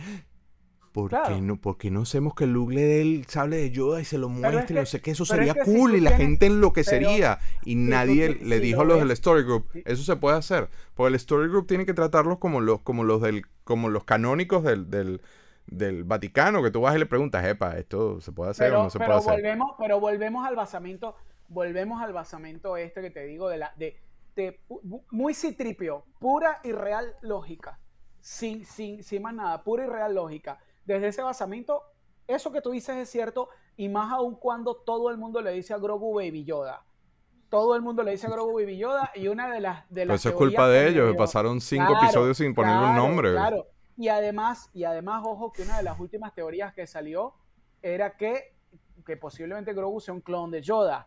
¿por, 0.92 1.10
Claro. 1.10 1.34
qué 1.36 1.40
no, 1.40 1.60
¿por 1.60 1.76
qué 1.78 1.90
no 1.90 2.02
hacemos 2.02 2.34
que 2.34 2.46
Luke 2.46 2.74
le 2.74 2.82
dé 2.82 3.00
el 3.02 3.26
sable 3.26 3.56
de 3.58 3.70
Yoda 3.70 4.00
y 4.00 4.04
se 4.04 4.18
lo 4.18 4.26
es 4.28 4.32
muestre? 4.32 4.66
que- 4.66 4.74
no 4.74 4.86
sé 4.86 5.00
qué, 5.00 5.10
eso 5.12 5.22
es 5.22 5.28
sería 5.28 5.54
que 5.54 5.60
cool 5.62 5.94
y 5.94 6.00
la 6.00 6.10
tienes- 6.10 6.26
gente 6.26 6.46
enloquecería 6.46 7.38
y 7.64 7.74
nadie 7.76 8.34
le 8.42 8.56
si 8.56 8.62
dijo 8.62 8.78
lo 8.84 8.94
a 8.94 8.96
los 8.96 8.98
del 9.00 9.10
Story 9.12 9.42
Group, 9.44 9.66
eso 9.84 10.02
se 10.02 10.16
puede 10.16 10.36
hacer, 10.38 10.68
porque 10.94 11.08
el 11.10 11.14
Story 11.16 11.48
Group 11.48 11.66
tiene 11.66 11.86
que 11.86 11.94
tratarlos 11.94 12.38
como 12.38 12.60
los, 12.60 12.80
como 12.80 13.04
los 13.04 13.22
del, 13.22 13.46
como 13.64 13.88
los 13.90 14.04
canónicos 14.04 14.64
del, 14.64 14.90
del, 14.90 15.20
del 15.66 16.04
Vaticano, 16.04 16.62
que 16.62 16.70
tú 16.70 16.80
vas 16.82 16.94
y 16.94 16.98
le 16.98 17.06
preguntas, 17.06 17.44
epa, 17.44 17.76
¿esto 17.76 18.20
se 18.20 18.32
puede 18.32 18.50
hacer 18.52 18.72
o 18.74 18.84
no 18.84 18.90
se 18.90 18.98
pero 18.98 19.08
puede 19.08 19.18
hacer? 19.20 19.32
volvemos, 19.34 19.74
pero 19.78 20.00
volvemos 20.00 20.46
al 20.46 20.56
basamento, 20.56 21.16
volvemos 21.48 22.02
al 22.02 22.12
basamento 22.12 22.76
este 22.76 23.00
que 23.02 23.10
te 23.10 23.24
digo 23.24 23.48
de 23.48 23.58
la 23.58 23.72
de 23.76 24.00
muy 25.10 25.34
citripio, 25.34 26.04
pura 26.18 26.60
y 26.62 26.72
real 26.72 27.16
lógica, 27.22 27.78
sin, 28.20 28.64
sin, 28.66 29.02
sin 29.02 29.22
más 29.22 29.34
nada, 29.34 29.62
pura 29.64 29.84
y 29.84 29.88
real 29.88 30.14
lógica. 30.14 30.58
Desde 30.84 31.08
ese 31.08 31.22
basamento, 31.22 31.82
eso 32.26 32.52
que 32.52 32.60
tú 32.60 32.70
dices 32.70 32.96
es 32.96 33.08
cierto, 33.08 33.48
y 33.76 33.88
más 33.88 34.12
aún 34.12 34.36
cuando 34.36 34.74
todo 34.76 35.10
el 35.10 35.16
mundo 35.16 35.40
le 35.40 35.52
dice 35.52 35.72
a 35.74 35.78
Grogu 35.78 36.14
Baby 36.14 36.44
Yoda. 36.44 36.84
Todo 37.48 37.76
el 37.76 37.82
mundo 37.82 38.02
le 38.02 38.10
dice 38.10 38.26
a 38.26 38.30
Grogu 38.30 38.54
Baby 38.54 38.76
Yoda, 38.76 39.10
y 39.14 39.28
una 39.28 39.50
de 39.50 39.60
las... 39.60 39.88
De 39.88 40.02
Pero 40.02 40.12
las 40.12 40.20
eso 40.20 40.28
es 40.30 40.34
culpa 40.34 40.68
de 40.68 40.88
ellos, 40.88 41.16
pasaron 41.16 41.60
cinco 41.60 41.86
Claro, 41.86 42.04
episodios 42.04 42.36
sin 42.36 42.54
ponerle 42.54 42.88
un 42.88 42.96
nombre. 42.96 43.32
Claro. 43.32 43.66
Y 43.96 44.08
además, 44.08 44.70
y 44.74 44.84
además, 44.84 45.22
ojo, 45.24 45.52
que 45.52 45.62
una 45.62 45.78
de 45.78 45.82
las 45.82 45.98
últimas 45.98 46.34
teorías 46.34 46.74
que 46.74 46.86
salió 46.86 47.34
era 47.82 48.16
que, 48.16 48.54
que 49.06 49.16
posiblemente 49.16 49.72
Grogu 49.72 50.00
sea 50.00 50.14
un 50.14 50.20
clon 50.20 50.50
de 50.50 50.62
Yoda. 50.62 51.06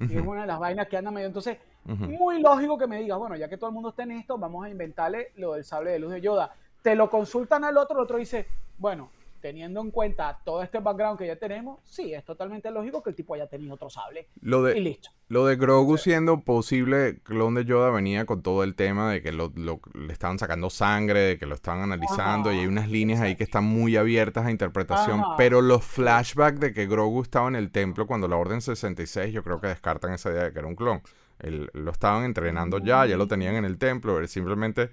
Y 0.00 0.16
es 0.16 0.24
una 0.24 0.42
de 0.42 0.46
las 0.46 0.60
vainas 0.60 0.86
que 0.86 0.96
anda 0.96 1.10
medio. 1.10 1.26
Entonces, 1.26 1.58
muy 1.84 2.40
lógico 2.40 2.78
que 2.78 2.86
me 2.86 3.00
digas, 3.00 3.18
bueno, 3.18 3.34
ya 3.34 3.48
que 3.48 3.56
todo 3.56 3.70
el 3.70 3.74
mundo 3.74 3.88
está 3.88 4.04
en 4.04 4.12
esto, 4.12 4.38
vamos 4.38 4.64
a 4.64 4.68
inventarle 4.68 5.32
lo 5.36 5.54
del 5.54 5.64
sable 5.64 5.90
de 5.90 5.98
luz 5.98 6.12
de 6.12 6.20
Yoda. 6.20 6.54
Te 6.82 6.94
lo 6.94 7.10
consultan 7.10 7.64
al 7.64 7.76
otro, 7.76 7.96
el 7.98 8.04
otro 8.04 8.18
dice, 8.18 8.46
bueno, 8.76 9.10
teniendo 9.48 9.80
en 9.80 9.90
cuenta 9.90 10.40
todo 10.44 10.62
este 10.62 10.78
background 10.78 11.18
que 11.18 11.26
ya 11.26 11.36
tenemos, 11.36 11.80
sí, 11.84 12.12
es 12.12 12.24
totalmente 12.24 12.70
lógico 12.70 13.02
que 13.02 13.10
el 13.10 13.16
tipo 13.16 13.34
haya 13.34 13.46
tenido 13.46 13.74
otro 13.74 13.88
sable. 13.88 14.28
Lo 14.42 14.68
Y 14.70 14.80
listo. 14.80 15.08
lo 15.28 15.46
de 15.46 15.56
Grogu 15.56 15.96
siendo 15.96 16.40
posible 16.40 17.20
clon 17.22 17.54
de 17.54 17.64
Yoda 17.64 17.90
venía 17.90 18.26
con 18.26 18.42
todo 18.42 18.62
el 18.64 18.74
tema 18.74 19.10
de 19.10 19.22
que 19.22 19.32
lo, 19.32 19.50
lo- 19.56 19.80
le 19.94 20.12
estaban 20.12 20.38
sacando 20.38 20.68
sangre, 20.70 21.20
de 21.20 21.38
que 21.38 21.46
lo 21.46 21.54
estaban 21.54 21.80
analizando, 21.82 22.52
y 22.52 22.58
hay 22.58 22.66
unas 22.66 22.88
líneas 22.90 23.20
ahí 23.20 23.36
que 23.36 23.44
están 23.44 23.64
muy 23.64 23.96
abiertas 23.96 24.44
a 24.46 24.50
interpretación. 24.50 25.20
Ajá. 25.20 25.36
Pero 25.38 25.62
los 25.62 25.84
flashbacks 25.84 26.60
de 26.60 26.72
que 26.74 26.86
Grogu 26.86 27.22
estaba 27.22 27.48
en 27.48 27.56
el 27.56 27.70
templo 27.70 28.06
cuando 28.06 28.28
la 28.28 28.36
Orden 28.36 28.60
66, 28.60 29.32
yo 29.32 29.42
creo 29.42 29.60
que 29.60 29.68
descartan 29.68 30.12
esa 30.12 30.30
idea 30.30 30.44
de 30.44 30.52
que 30.52 30.58
era 30.58 30.68
un 30.68 30.76
clon. 30.76 31.00
Él- 31.38 31.70
lo 31.72 31.90
estaban 31.92 32.24
entrenando 32.24 32.78
ya, 32.78 33.06
ya 33.06 33.16
lo 33.16 33.26
tenían 33.28 33.54
en 33.54 33.64
el 33.64 33.78
templo, 33.78 34.26
simplemente 34.26 34.90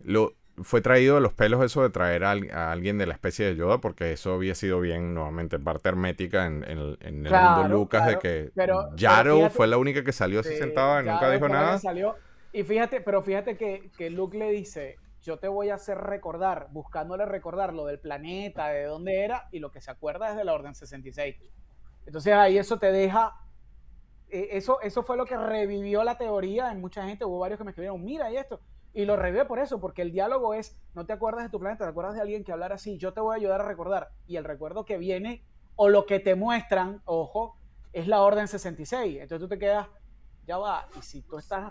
lo 0.00 0.34
fue 0.62 0.80
traído 0.80 1.14
de 1.16 1.20
los 1.20 1.32
pelos 1.32 1.64
eso 1.64 1.82
de 1.82 1.90
traer 1.90 2.24
a, 2.24 2.32
al- 2.32 2.50
a 2.50 2.72
alguien 2.72 2.98
de 2.98 3.06
la 3.06 3.14
especie 3.14 3.46
de 3.46 3.56
Yoda, 3.56 3.78
porque 3.78 4.12
eso 4.12 4.34
había 4.34 4.54
sido 4.54 4.80
bien, 4.80 5.14
nuevamente, 5.14 5.58
parte 5.58 5.88
hermética 5.88 6.46
en, 6.46 6.64
en 6.64 6.78
el, 6.78 6.98
en 7.00 7.26
el 7.26 7.28
Claro, 7.28 7.62
mundo 7.62 7.76
Lucas 7.76 8.02
claro, 8.02 8.12
de 8.12 8.18
que 8.18 8.50
pero- 8.54 8.76
pero 8.86 8.96
Yaro 8.96 9.36
fíjate- 9.36 9.54
fue 9.54 9.66
la 9.66 9.78
única 9.78 10.04
que 10.04 10.12
salió 10.12 10.40
así 10.40 10.50
Sí, 10.50 10.56
sentada 10.58 11.02
y 11.02 11.06
nunca 11.06 11.30
dijo 11.30 11.48
nada. 11.48 11.78
Salió. 11.78 12.16
Y 12.52 12.62
fíjate, 12.64 13.00
pero 13.00 13.22
fíjate 13.22 13.56
que, 13.56 13.90
que 13.96 14.10
Luke 14.10 14.36
le 14.38 14.50
dice, 14.50 14.96
yo 15.22 15.38
te 15.38 15.48
voy 15.48 15.68
a 15.70 15.74
hacer 15.74 15.98
recordar, 15.98 16.68
buscándole 16.70 17.26
recordar 17.26 17.74
lo 17.74 17.84
del 17.86 17.98
planeta, 17.98 18.68
de 18.68 18.84
dónde 18.84 19.22
era, 19.24 19.48
y 19.52 19.58
lo 19.58 19.70
que 19.70 19.80
se 19.80 19.90
acuerda 19.90 20.30
es 20.30 20.36
de 20.36 20.44
la 20.44 20.54
Orden 20.54 20.74
66. 20.74 21.36
Entonces 22.06 22.32
ahí 22.32 22.56
eso 22.56 22.78
te 22.78 22.90
deja, 22.90 23.34
eh, 24.30 24.48
eso, 24.52 24.80
eso 24.80 25.02
fue 25.02 25.16
lo 25.16 25.26
que 25.26 25.36
revivió 25.36 26.04
la 26.04 26.16
teoría 26.16 26.70
en 26.72 26.80
mucha 26.80 27.04
gente, 27.06 27.24
hubo 27.24 27.38
varios 27.38 27.58
que 27.58 27.64
me 27.64 27.70
escribieron, 27.70 28.02
mira 28.02 28.30
y 28.30 28.36
esto, 28.38 28.60
y 28.98 29.04
lo 29.04 29.14
revivió 29.14 29.46
por 29.46 29.60
eso, 29.60 29.78
porque 29.78 30.02
el 30.02 30.10
diálogo 30.10 30.54
es, 30.54 30.76
no 30.92 31.06
te 31.06 31.12
acuerdas 31.12 31.44
de 31.44 31.50
tu 31.50 31.60
planeta, 31.60 31.84
te 31.84 31.90
acuerdas 31.90 32.16
de 32.16 32.20
alguien 32.20 32.42
que 32.42 32.50
hablara 32.50 32.74
así, 32.74 32.98
yo 32.98 33.12
te 33.12 33.20
voy 33.20 33.32
a 33.32 33.36
ayudar 33.36 33.60
a 33.60 33.64
recordar, 33.64 34.10
y 34.26 34.34
el 34.34 34.42
recuerdo 34.42 34.84
que 34.84 34.98
viene, 34.98 35.44
o 35.76 35.88
lo 35.88 36.04
que 36.04 36.18
te 36.18 36.34
muestran, 36.34 37.00
ojo, 37.04 37.56
es 37.92 38.08
la 38.08 38.22
Orden 38.22 38.48
66. 38.48 39.20
Entonces 39.20 39.38
tú 39.38 39.48
te 39.48 39.56
quedas, 39.56 39.86
ya 40.48 40.58
va, 40.58 40.88
y 40.98 41.02
si 41.02 41.22
tú 41.22 41.38
estás 41.38 41.70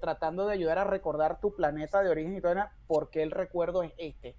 tratando 0.00 0.46
de 0.46 0.52
ayudar 0.52 0.78
a 0.78 0.84
recordar 0.84 1.40
tu 1.40 1.52
planeta 1.52 2.00
de 2.00 2.10
origen 2.10 2.36
y 2.36 2.40
todo, 2.40 2.54
¿por 2.86 3.10
qué 3.10 3.24
el 3.24 3.32
recuerdo 3.32 3.82
es 3.82 3.92
este? 3.98 4.36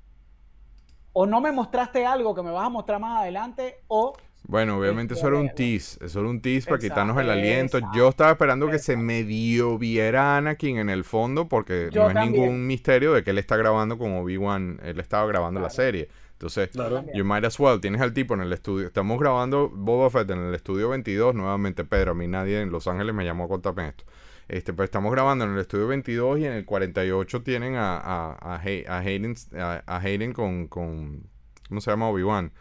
O 1.11 1.25
no 1.25 1.41
me 1.41 1.51
mostraste 1.51 2.05
algo 2.05 2.33
que 2.33 2.41
me 2.41 2.51
vas 2.51 2.67
a 2.67 2.69
mostrar 2.69 3.01
más 3.01 3.21
adelante, 3.21 3.83
o 3.89 4.13
Bueno, 4.43 4.79
obviamente 4.79 5.13
eso 5.13 5.27
era 5.27 5.37
un 5.37 5.53
tease, 5.53 6.03
eso 6.03 6.19
era 6.21 6.29
un 6.29 6.41
tease 6.41 6.67
para 6.67 6.79
quitarnos 6.79 7.17
el 7.19 7.29
aliento. 7.29 7.77
exacto, 7.77 7.97
Yo 7.97 8.09
estaba 8.09 8.31
esperando 8.31 8.67
que 8.69 8.79
se 8.79 8.97
medio 8.97 9.77
viera 9.77 10.33
a 10.33 10.37
Anakin 10.37 10.77
en 10.79 10.89
el 10.89 11.03
fondo 11.03 11.47
porque 11.47 11.89
Yo 11.91 12.03
no 12.03 12.07
es 12.09 12.13
también. 12.15 12.41
ningún 12.43 12.65
misterio 12.65 13.13
de 13.13 13.23
que 13.23 13.29
él 13.29 13.37
está 13.37 13.57
grabando 13.57 13.97
con 13.99 14.11
Obi-Wan, 14.13 14.79
él 14.83 14.99
estaba 14.99 15.27
grabando 15.27 15.59
la 15.59 15.69
serie. 15.69 16.09
Entonces, 16.33 16.69
Claro. 16.69 17.03
You 17.13 17.25
might 17.25 17.43
as 17.43 17.59
well. 17.59 17.79
Tienes 17.81 17.99
al 18.01 18.13
tipo 18.13 18.33
en 18.33 18.39
el 18.41 18.51
estudio. 18.53 18.87
Estamos 18.87 19.19
grabando 19.19 19.69
Boba 19.69 20.09
Fett 20.09 20.31
en 20.31 20.39
el 20.39 20.55
estudio 20.55 20.87
22. 20.89 21.35
Nuevamente, 21.35 21.83
Pedro. 21.83 22.11
A 22.11 22.15
mí 22.15 22.27
nadie 22.27 22.61
en 22.61 22.71
Los 22.71 22.87
Ángeles 22.87 23.13
me 23.13 23.25
llamó 23.25 23.43
a 23.43 23.47
contarme 23.49 23.89
esto. 23.89 24.05
Este, 24.47 24.71
pero 24.73 24.85
estamos 24.85 25.11
grabando 25.11 25.43
en 25.43 25.51
el 25.51 25.59
estudio 25.59 25.85
22 25.87 26.39
y 26.39 26.45
en 26.45 26.53
el 26.53 26.63
48 26.65 27.43
tienen 27.43 27.75
a, 27.75 27.97
a, 27.97 28.31
a, 28.55 28.61
Hay- 28.63 28.85
a 28.87 28.99
Hayden, 28.99 29.35
a, 29.59 29.83
a 29.85 29.97
Hayden 29.99 30.31
con, 30.31 30.67
con. 30.69 31.23
¿Cómo 31.67 31.81
se 31.81 31.91
llama? 31.91 32.07
Obi-Wan. 32.09 32.51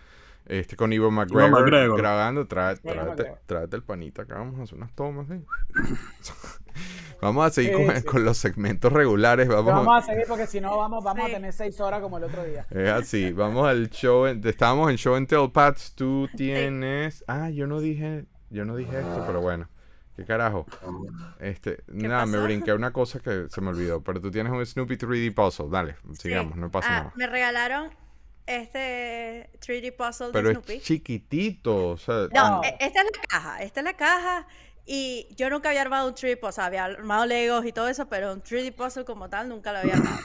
Este, 0.49 0.77
con 0.77 0.93
Ivo 0.93 1.11
McGregor, 1.11 1.51
McGregor. 1.51 1.99
grabando. 1.99 2.41
Ivo 2.41 2.49
tráete, 3.47 3.77
el 3.77 3.83
panita 3.83 4.23
acá. 4.23 4.37
Vamos 4.39 4.59
a 4.59 4.63
hacer 4.63 4.77
unas 4.79 4.93
tomas. 4.95 5.27
¿sí? 5.29 5.45
vamos 7.21 7.47
a 7.47 7.51
seguir 7.51 7.77
Sí, 7.77 7.85
con, 7.87 7.97
sí. 7.97 8.03
con 8.03 8.25
los 8.25 8.39
segmentos 8.39 8.93
regulares. 8.93 9.49
Vamos, 9.49 9.67
vamos 9.67 10.03
a 10.05 10.07
seguir 10.07 10.25
porque 10.29 10.47
si 10.47 10.61
no 10.61 10.77
vamos, 10.77 11.05
vamos 11.05 11.27
Sí. 11.27 11.31
a 11.33 11.35
tener 11.35 11.53
seis 11.53 11.79
horas 11.81 12.01
como 12.01 12.19
el 12.19 12.25
otro 12.25 12.45
día. 12.45 12.67
Es 12.71 12.89
así, 12.91 13.33
vamos 13.33 13.69
al 13.69 13.91
show. 13.91 14.27
en- 14.27 14.47
Estábamos 14.47 14.91
en 14.91 14.97
Show 14.97 15.15
and 15.17 15.29
Tell 15.29 15.51
Pats. 15.53 15.93
Tú 15.95 16.29
tienes. 16.37 17.25
Ah, 17.29 17.51
yo 17.51 17.67
no 17.67 17.81
dije. 17.81 18.25
Yo 18.51 18.65
no 18.65 18.77
dije 18.77 18.99
esto, 18.99 19.25
pero 19.27 19.41
bueno. 19.41 19.69
¿Qué 20.17 20.25
carajo? 20.25 20.67
Este, 21.39 21.85
nada, 21.87 22.27
me 22.27 22.39
brinqué 22.39 22.73
una 22.73 22.93
cosa 22.93 23.21
que 23.21 23.47
se 23.51 23.61
me 23.61 23.69
olvidó. 23.69 24.03
Pero 24.03 24.21
tú 24.21 24.31
tienes 24.31 24.53
un 24.53 24.65
Snoopy 24.65 24.97
3D 24.97 25.33
puzzle. 25.35 25.69
Dale, 25.71 25.97
sigamos, 26.15 26.57
no 26.57 26.71
pasa 26.71 26.89
Ah, 26.89 26.99
nada. 27.01 27.13
Me 27.15 27.27
regalaron 27.29 27.91
este 28.49 29.51
3D 29.61 29.93
puzzle 29.97 30.31
Pero 30.33 30.49
de 30.49 30.53
es 30.55 30.59
Snoopy. 30.59 30.81
chiquitito, 30.81 31.89
o 31.91 31.97
sea. 31.99 32.29
No, 32.33 32.61
Ah. 32.61 32.61
e- 32.65 32.77
esta 32.81 33.01
es 33.01 33.07
la 33.07 33.23
caja, 33.29 33.63
esta 33.63 33.81
es 33.81 33.85
la 33.85 33.97
caja. 33.97 34.47
Y 34.87 35.29
yo 35.37 35.51
nunca 35.51 35.69
había 35.69 35.83
armado 35.83 36.09
un 36.09 36.15
3D 36.15 36.37
puzzle, 36.39 36.65
había 36.65 36.85
armado 36.85 37.27
Legos 37.27 37.67
y 37.67 37.73
todo 37.73 37.89
eso, 37.89 38.09
pero 38.09 38.33
un 38.33 38.43
3D 38.43 38.73
puzzle 38.73 39.05
como 39.05 39.29
tal 39.29 39.49
nunca 39.49 39.73
lo 39.73 39.79
había 39.81 39.95
armado. 39.95 40.19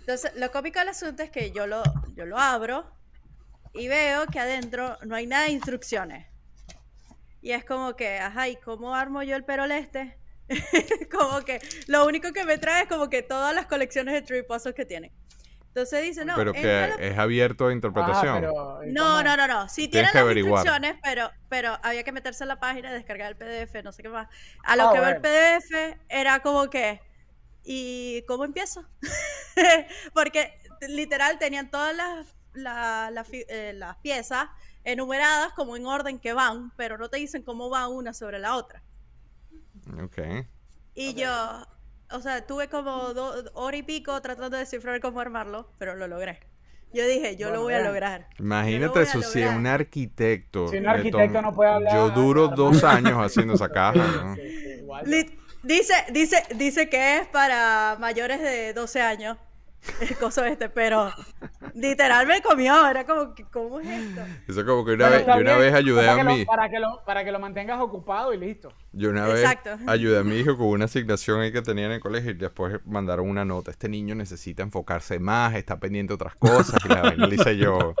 Entonces, 0.00 0.32
lo 0.36 0.50
cómico 0.50 0.78
del 0.78 0.88
asunto 0.88 1.22
es 1.22 1.30
que 1.30 1.52
yo 1.52 1.66
lo, 1.66 1.82
yo 2.14 2.24
lo 2.24 2.38
abro 2.38 2.90
y 3.74 3.88
veo 3.88 4.26
que 4.26 4.40
adentro 4.40 4.96
no 5.04 5.14
hay 5.14 5.26
nada 5.26 5.44
de 5.44 5.50
instrucciones. 5.52 6.26
Y 7.42 7.52
es 7.52 7.64
como 7.64 7.94
que, 7.96 8.18
ajá, 8.18 8.48
¿y 8.48 8.56
cómo 8.56 8.94
armo 8.94 9.22
yo 9.22 9.36
el 9.36 9.44
perol 9.44 9.72
este? 9.72 10.16
como 11.12 11.42
que 11.44 11.60
lo 11.86 12.06
único 12.06 12.32
que 12.32 12.44
me 12.44 12.56
trae 12.58 12.82
es 12.84 12.88
como 12.88 13.08
que 13.10 13.22
todas 13.22 13.54
las 13.54 13.66
colecciones 13.66 14.14
de 14.14 14.22
3D 14.24 14.46
puzzles 14.46 14.74
que 14.74 14.84
tiene. 14.86 15.12
Entonces 15.74 16.02
dice, 16.02 16.24
no, 16.26 16.34
pero 16.36 16.52
que 16.52 16.62
la 16.64 16.86
es 16.96 17.18
abierto 17.18 17.66
a 17.66 17.68
Ah, 17.68 17.72
interpretación. 17.72 18.40
pero, 18.40 18.84
¿y 18.84 18.92
no, 18.92 19.22
no, 19.22 19.36
no, 19.36 19.46
no. 19.48 19.68
Sí 19.68 19.88
que 19.90 20.02
las 20.02 20.14
averiguar. 20.14 20.66
instrucciones, 20.66 21.00
pero, 21.02 21.30
pero 21.48 21.78
había 21.82 22.02
que 22.04 22.12
meterse 22.12 22.44
en 22.44 22.48
la 22.48 22.60
página, 22.60 22.92
descargar 22.92 23.28
el 23.30 23.36
PDF, 23.36 23.82
no 23.82 23.90
sé 23.92 24.02
qué 24.02 24.08
más. 24.10 24.28
A 24.64 24.76
lo 24.76 24.84
Ah, 24.84 24.92
que 24.92 25.00
veo 25.00 25.08
el. 25.08 25.20
PDF 25.20 25.98
era 26.10 26.40
como 26.40 26.68
que, 26.68 27.00
¿y 27.64 28.22
cómo 28.28 28.44
empiezo? 28.44 28.86
Porque 30.14 30.52
literal 30.88 31.38
tenían 31.38 31.70
todas 31.70 31.94
las, 31.96 32.36
la- 32.52 33.10
la 33.10 33.24
fi- 33.24 33.46
eh, 33.48 33.72
las 33.74 33.96
piezas 33.98 34.48
enumeradas 34.84 35.52
como 35.54 35.76
en 35.76 35.86
orden 35.86 36.18
que 36.18 36.32
van, 36.32 36.72
pero 36.76 36.98
no 36.98 37.08
te 37.08 37.18
dicen 37.18 37.42
cómo 37.42 37.70
va 37.70 37.88
una 37.88 38.12
sobre 38.12 38.38
la 38.38 38.56
otra. 38.56 38.82
Ok. 40.02 40.18
Y 40.94 41.14
yo, 41.14 41.66
o 42.14 42.20
sea, 42.20 42.46
tuve 42.46 42.68
como 42.68 43.14
dos 43.14 43.50
hora 43.54 43.76
y 43.76 43.82
pico 43.82 44.20
tratando 44.20 44.56
de 44.56 44.64
descifrar 44.64 45.00
cómo 45.00 45.20
armarlo, 45.20 45.68
pero 45.78 45.94
lo 45.94 46.06
logré. 46.08 46.40
Yo 46.92 47.06
dije, 47.06 47.36
yo 47.36 47.48
Bueno, 47.48 47.60
lo 47.60 47.62
voy 47.64 47.74
a 47.74 47.80
lograr. 47.80 48.28
Imagínate 48.38 48.98
a 48.98 49.02
eso, 49.02 49.22
si 49.22 49.42
un 49.42 49.66
arquitecto. 49.66 50.68
Si 50.68 50.76
un 50.76 50.86
arquitecto 50.86 51.40
no 51.40 51.54
puede 51.54 51.70
hablar, 51.70 51.94
Yo 51.94 52.10
duro 52.10 52.48
dos 52.48 52.84
años 52.84 53.14
haciendo 53.14 53.54
esa 53.54 53.70
caja. 53.70 54.36
Dice, 55.62 55.94
dice, 56.10 56.42
dice 56.56 56.88
que 56.88 57.18
es 57.18 57.28
para 57.28 57.96
mayores 57.98 58.40
de 58.40 58.72
12 58.74 59.00
años. 59.00 59.38
El 60.00 60.16
coso 60.16 60.44
este, 60.44 60.68
pero 60.68 61.10
literal 61.74 62.26
me 62.26 62.40
comió. 62.40 62.86
Era 62.86 63.04
como 63.04 63.34
que, 63.34 63.44
¿cómo 63.44 63.80
es 63.80 63.88
esto? 63.88 64.20
Eso 64.48 64.64
como 64.64 64.84
que 64.84 64.92
una, 64.92 65.08
vez, 65.08 65.26
yo 65.26 65.34
una 65.36 65.56
vez 65.56 65.74
ayudé 65.74 66.02
para 66.06 66.12
a 66.12 66.16
que 66.16 66.24
lo- 66.24 66.34
mi. 66.36 66.44
para, 66.44 66.70
que 66.70 66.78
lo, 66.78 67.04
para 67.04 67.24
que 67.24 67.32
lo 67.32 67.38
mantengas 67.40 67.80
ocupado 67.80 68.32
y 68.32 68.38
listo. 68.38 68.72
Yo 68.92 69.10
una 69.10 69.26
vez 69.26 69.40
Exacto. 69.40 69.78
ayudé 69.88 70.18
a 70.18 70.22
mi 70.22 70.36
hijo 70.36 70.56
con 70.56 70.68
una 70.68 70.84
asignación 70.84 71.40
ahí 71.40 71.50
que 71.52 71.62
tenía 71.62 71.86
en 71.86 71.92
el 71.92 72.00
colegio 72.00 72.30
y 72.30 72.34
después 72.34 72.78
mandaron 72.86 73.28
una 73.28 73.44
nota. 73.44 73.70
Este 73.72 73.88
niño 73.88 74.14
necesita 74.14 74.62
enfocarse 74.62 75.18
más, 75.18 75.54
está 75.54 75.80
pendiente 75.80 76.10
de 76.12 76.14
otras 76.14 76.34
cosas. 76.36 76.78
Y 76.84 76.88
la 76.88 77.02
le 77.26 77.34
hice 77.34 77.56
yo. 77.56 77.94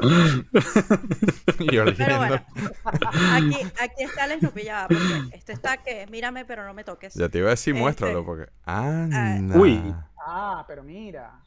y 1.58 1.74
yo 1.74 1.84
Pero 1.96 2.16
bueno, 2.18 2.44
aquí, 2.84 3.56
aquí 3.80 4.02
está 4.04 4.26
ya, 4.62 4.82
va, 4.82 4.88
porque 4.88 5.36
esto 5.36 5.52
está 5.52 5.78
que 5.78 6.06
mírame, 6.10 6.44
pero 6.44 6.64
no 6.64 6.74
me 6.74 6.84
toques. 6.84 7.14
Ya 7.14 7.28
te 7.28 7.38
iba 7.38 7.48
a 7.48 7.50
decir, 7.50 7.74
Este- 7.74 7.82
muéstralo, 7.82 8.24
porque. 8.24 8.50
Anda. 8.64 9.56
Uy. 9.58 9.94
Ah, 10.24 10.64
pero 10.68 10.82
mira. 10.84 11.40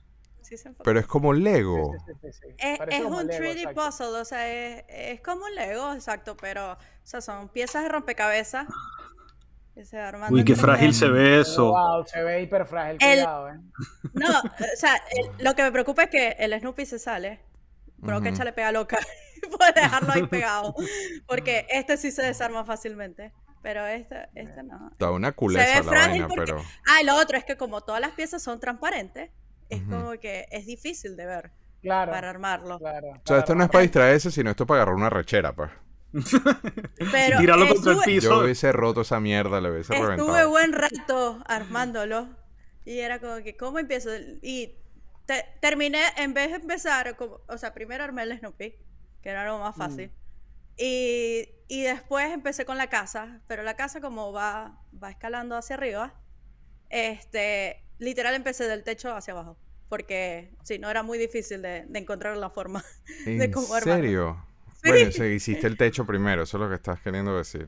Sí 0.46 0.58
se 0.58 0.68
enfoca. 0.70 0.84
Pero 0.84 1.00
es 1.00 1.08
como 1.08 1.34
Lego. 1.34 1.94
Sí, 1.94 2.00
sí, 2.06 2.14
sí, 2.22 2.28
sí, 2.34 2.40
sí. 2.50 2.56
Es, 2.60 2.80
es 2.88 3.02
como 3.04 3.18
un 3.18 3.28
Lego, 3.28 3.44
3D 3.46 3.58
exacto. 3.58 3.82
puzzle, 3.86 4.08
o 4.22 4.26
sea, 4.26 4.48
es, 4.54 4.84
es 4.88 5.22
como 5.22 5.46
un 5.46 5.56
Lego, 5.56 5.94
exacto, 5.94 6.38
pero, 6.38 6.74
o 6.74 6.78
sea, 7.04 7.22
son 7.22 7.50
piezas 7.50 7.84
de 7.84 7.90
rompecabezas 7.90 8.68
que 9.74 9.84
se 9.86 9.98
Uy, 10.30 10.46
qué 10.46 10.54
3D. 10.54 10.58
frágil 10.62 10.94
se 10.94 11.08
ve 11.10 11.42
eso. 11.42 11.72
Wow, 11.72 12.06
se 12.06 12.22
ve 12.24 12.42
hiper 12.44 12.66
frágil, 12.66 12.98
El- 13.02 13.20
cuidado, 13.20 13.50
¿eh? 13.50 13.60
No, 14.14 14.30
o 14.40 14.78
sea, 14.78 14.96
el- 15.12 15.44
lo 15.44 15.54
que 15.56 15.64
me 15.64 15.72
preocupa 15.72 16.04
es 16.04 16.10
que 16.10 16.30
el 16.40 16.58
Snoopy 16.60 16.86
se 16.86 17.00
sale. 17.00 17.42
Creo 18.04 18.22
que 18.22 18.28
Ujú. 18.30 18.36
échale 18.36 18.54
pega 18.54 18.72
loca. 18.72 19.00
Puede 19.58 19.74
dejarlo 19.74 20.14
ahí 20.14 20.28
pegado. 20.28 20.76
Porque 21.28 21.66
este 21.72 21.98
sí 21.98 22.12
se 22.12 22.22
desarma 22.24 22.64
fácilmente. 22.66 23.34
Pero 23.62 23.86
esta, 23.86 24.30
esta 24.36 24.62
no. 24.64 24.90
Está 24.92 25.10
una 25.12 25.28
Se 25.30 25.32
ve 25.32 25.36
culeza 25.36 25.76
la 25.78 25.84
frágil 25.84 26.10
vaina, 26.22 26.28
porque- 26.28 26.54
pero. 26.54 26.64
Ah, 26.88 27.02
y 27.02 27.06
lo 27.06 27.16
otro 27.18 27.38
es 27.38 27.44
que 27.46 27.58
como 27.58 27.82
todas 27.82 28.00
las 28.00 28.12
piezas 28.12 28.44
son 28.44 28.60
transparentes, 28.60 29.32
es 29.70 29.82
Ujú. 29.82 29.90
como 29.92 30.12
que 30.20 30.48
es 30.52 30.66
difícil 30.66 31.16
de 31.18 31.26
ver 31.26 31.52
Claro. 31.82 32.12
para 32.12 32.30
armarlo. 32.30 32.80
claro, 32.80 33.10
O 33.12 33.22
sea, 33.26 33.40
esto 33.40 33.54
no 33.56 33.64
es 33.64 33.70
para 33.70 33.82
distraerse, 33.84 34.32
sino 34.32 34.50
esto 34.50 34.64
es 34.64 34.68
para 34.68 34.82
agarrar 34.82 34.96
una 34.96 35.10
rechera, 35.10 35.54
pues. 35.56 35.72
Pero 37.12 37.40
tirarlo 37.40 37.68
contra 37.68 37.92
el 37.92 37.98
estuve- 38.00 38.06
piso. 38.06 38.30
Yo 38.30 38.44
hubiese 38.44 38.72
roto 38.72 39.02
esa 39.02 39.20
mierda, 39.20 39.60
le 39.62 39.72
hubiese 39.72 39.94
Estuve 39.94 40.16
reventado. 40.16 40.50
buen 40.50 40.74
rato 40.74 41.44
armándolo. 41.48 42.30
Y 42.86 43.00
era 43.00 43.20
como 43.20 43.38
que, 43.44 43.58
¿cómo 43.58 43.80
empiezo? 43.80 44.10
Y 44.42 44.76
te- 45.26 45.46
terminé, 45.62 46.02
en 46.18 46.34
vez 46.34 46.50
de 46.52 46.56
empezar, 46.58 47.16
como, 47.18 47.42
o 47.48 47.58
sea, 47.58 47.74
primero 47.74 48.04
armé 48.04 48.24
el 48.24 48.38
Snoopy, 48.40 48.76
que 49.22 49.30
era 49.30 49.46
lo 49.46 49.60
más 49.60 49.76
fácil. 49.76 50.12
Y, 50.78 51.50
y 51.68 51.84
después 51.84 52.32
empecé 52.32 52.66
con 52.66 52.78
la 52.78 52.88
casa, 52.88 53.42
pero 53.48 53.64
la 53.64 53.76
casa 53.76 54.02
como 54.02 54.32
va, 54.32 54.82
va 55.02 55.10
escalando 55.10 55.56
hacia 55.58 55.76
arriba, 55.76 56.14
este, 56.90 57.84
literal 58.00 58.34
empecé 58.36 58.68
del 58.68 58.84
techo 58.84 59.16
hacia 59.16 59.34
abajo. 59.34 59.58
Porque 59.90 60.52
si 60.64 60.80
no 60.80 60.90
era 60.90 61.04
muy 61.04 61.18
difícil 61.18 61.62
de, 61.62 61.86
de 61.88 62.00
encontrar 62.00 62.36
la 62.38 62.50
forma. 62.50 62.84
de 63.26 63.46
¿En 63.46 63.52
cómo 63.52 63.74
armarlo. 63.74 63.96
serio? 64.04 64.46
Sí. 64.82 64.90
Bueno, 64.90 65.10
o 65.10 65.12
sea, 65.12 65.28
hiciste 65.28 65.68
el 65.68 65.78
techo 65.78 66.06
primero, 66.06 66.44
eso 66.44 66.58
es 66.58 66.62
lo 66.62 66.70
que 66.70 66.76
estás 66.76 67.00
queriendo 67.02 67.38
decir. 67.38 67.68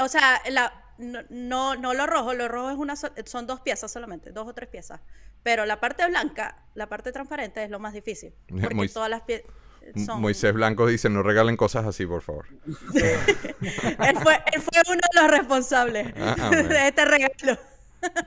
O 0.00 0.08
sea, 0.08 0.40
la, 0.50 0.72
no, 0.98 1.20
no, 1.30 1.74
no 1.76 1.94
lo 1.94 2.06
rojo, 2.06 2.34
lo 2.34 2.46
rojo 2.48 2.70
es 2.70 2.76
una 2.76 2.94
so- 2.96 3.12
son 3.26 3.46
dos 3.46 3.60
piezas 3.60 3.90
solamente, 3.90 4.30
dos 4.30 4.46
o 4.48 4.54
tres 4.54 4.68
piezas. 4.68 5.00
Pero 5.42 5.66
la 5.66 5.80
parte 5.80 6.06
blanca, 6.06 6.64
la 6.74 6.88
parte 6.88 7.12
transparente 7.12 7.62
es 7.64 7.70
lo 7.70 7.78
más 7.80 7.92
difícil. 7.92 8.32
Porque 8.48 8.74
Mois- 8.74 8.92
todas 8.92 9.10
las 9.10 9.22
piezas 9.22 9.46
son... 10.04 10.20
Moisés 10.20 10.52
Blanco 10.52 10.86
dice, 10.86 11.08
no 11.08 11.22
regalen 11.22 11.56
cosas 11.56 11.86
así, 11.86 12.04
por 12.06 12.22
favor. 12.22 12.46
Él 12.66 14.16
fue, 14.22 14.34
él 14.52 14.60
fue 14.62 14.82
uno 14.88 15.00
de 15.12 15.20
los 15.22 15.30
responsables 15.30 16.12
Ah, 16.16 16.36
ah, 16.38 16.50
de 16.50 16.88
este 16.88 17.04
regalo. 17.04 17.58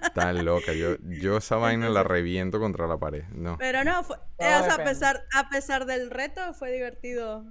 Está 0.04 0.34
loca, 0.34 0.74
yo, 0.74 0.98
yo 1.04 1.38
esa 1.38 1.56
vaina 1.56 1.90
la 1.90 2.04
reviento 2.04 2.60
contra 2.60 2.88
la 2.88 2.98
pared. 2.98 3.24
No. 3.34 3.58
Pero 3.58 3.84
no, 3.84 4.04
fue, 4.04 4.18
eh, 4.40 4.56
o 4.60 4.64
sea, 4.64 4.76
a 4.76 4.84
pesar, 4.84 5.24
a 5.34 5.50
pesar 5.50 5.86
del 5.86 6.10
reto, 6.12 6.54
fue 6.54 6.72
divertido 6.72 7.46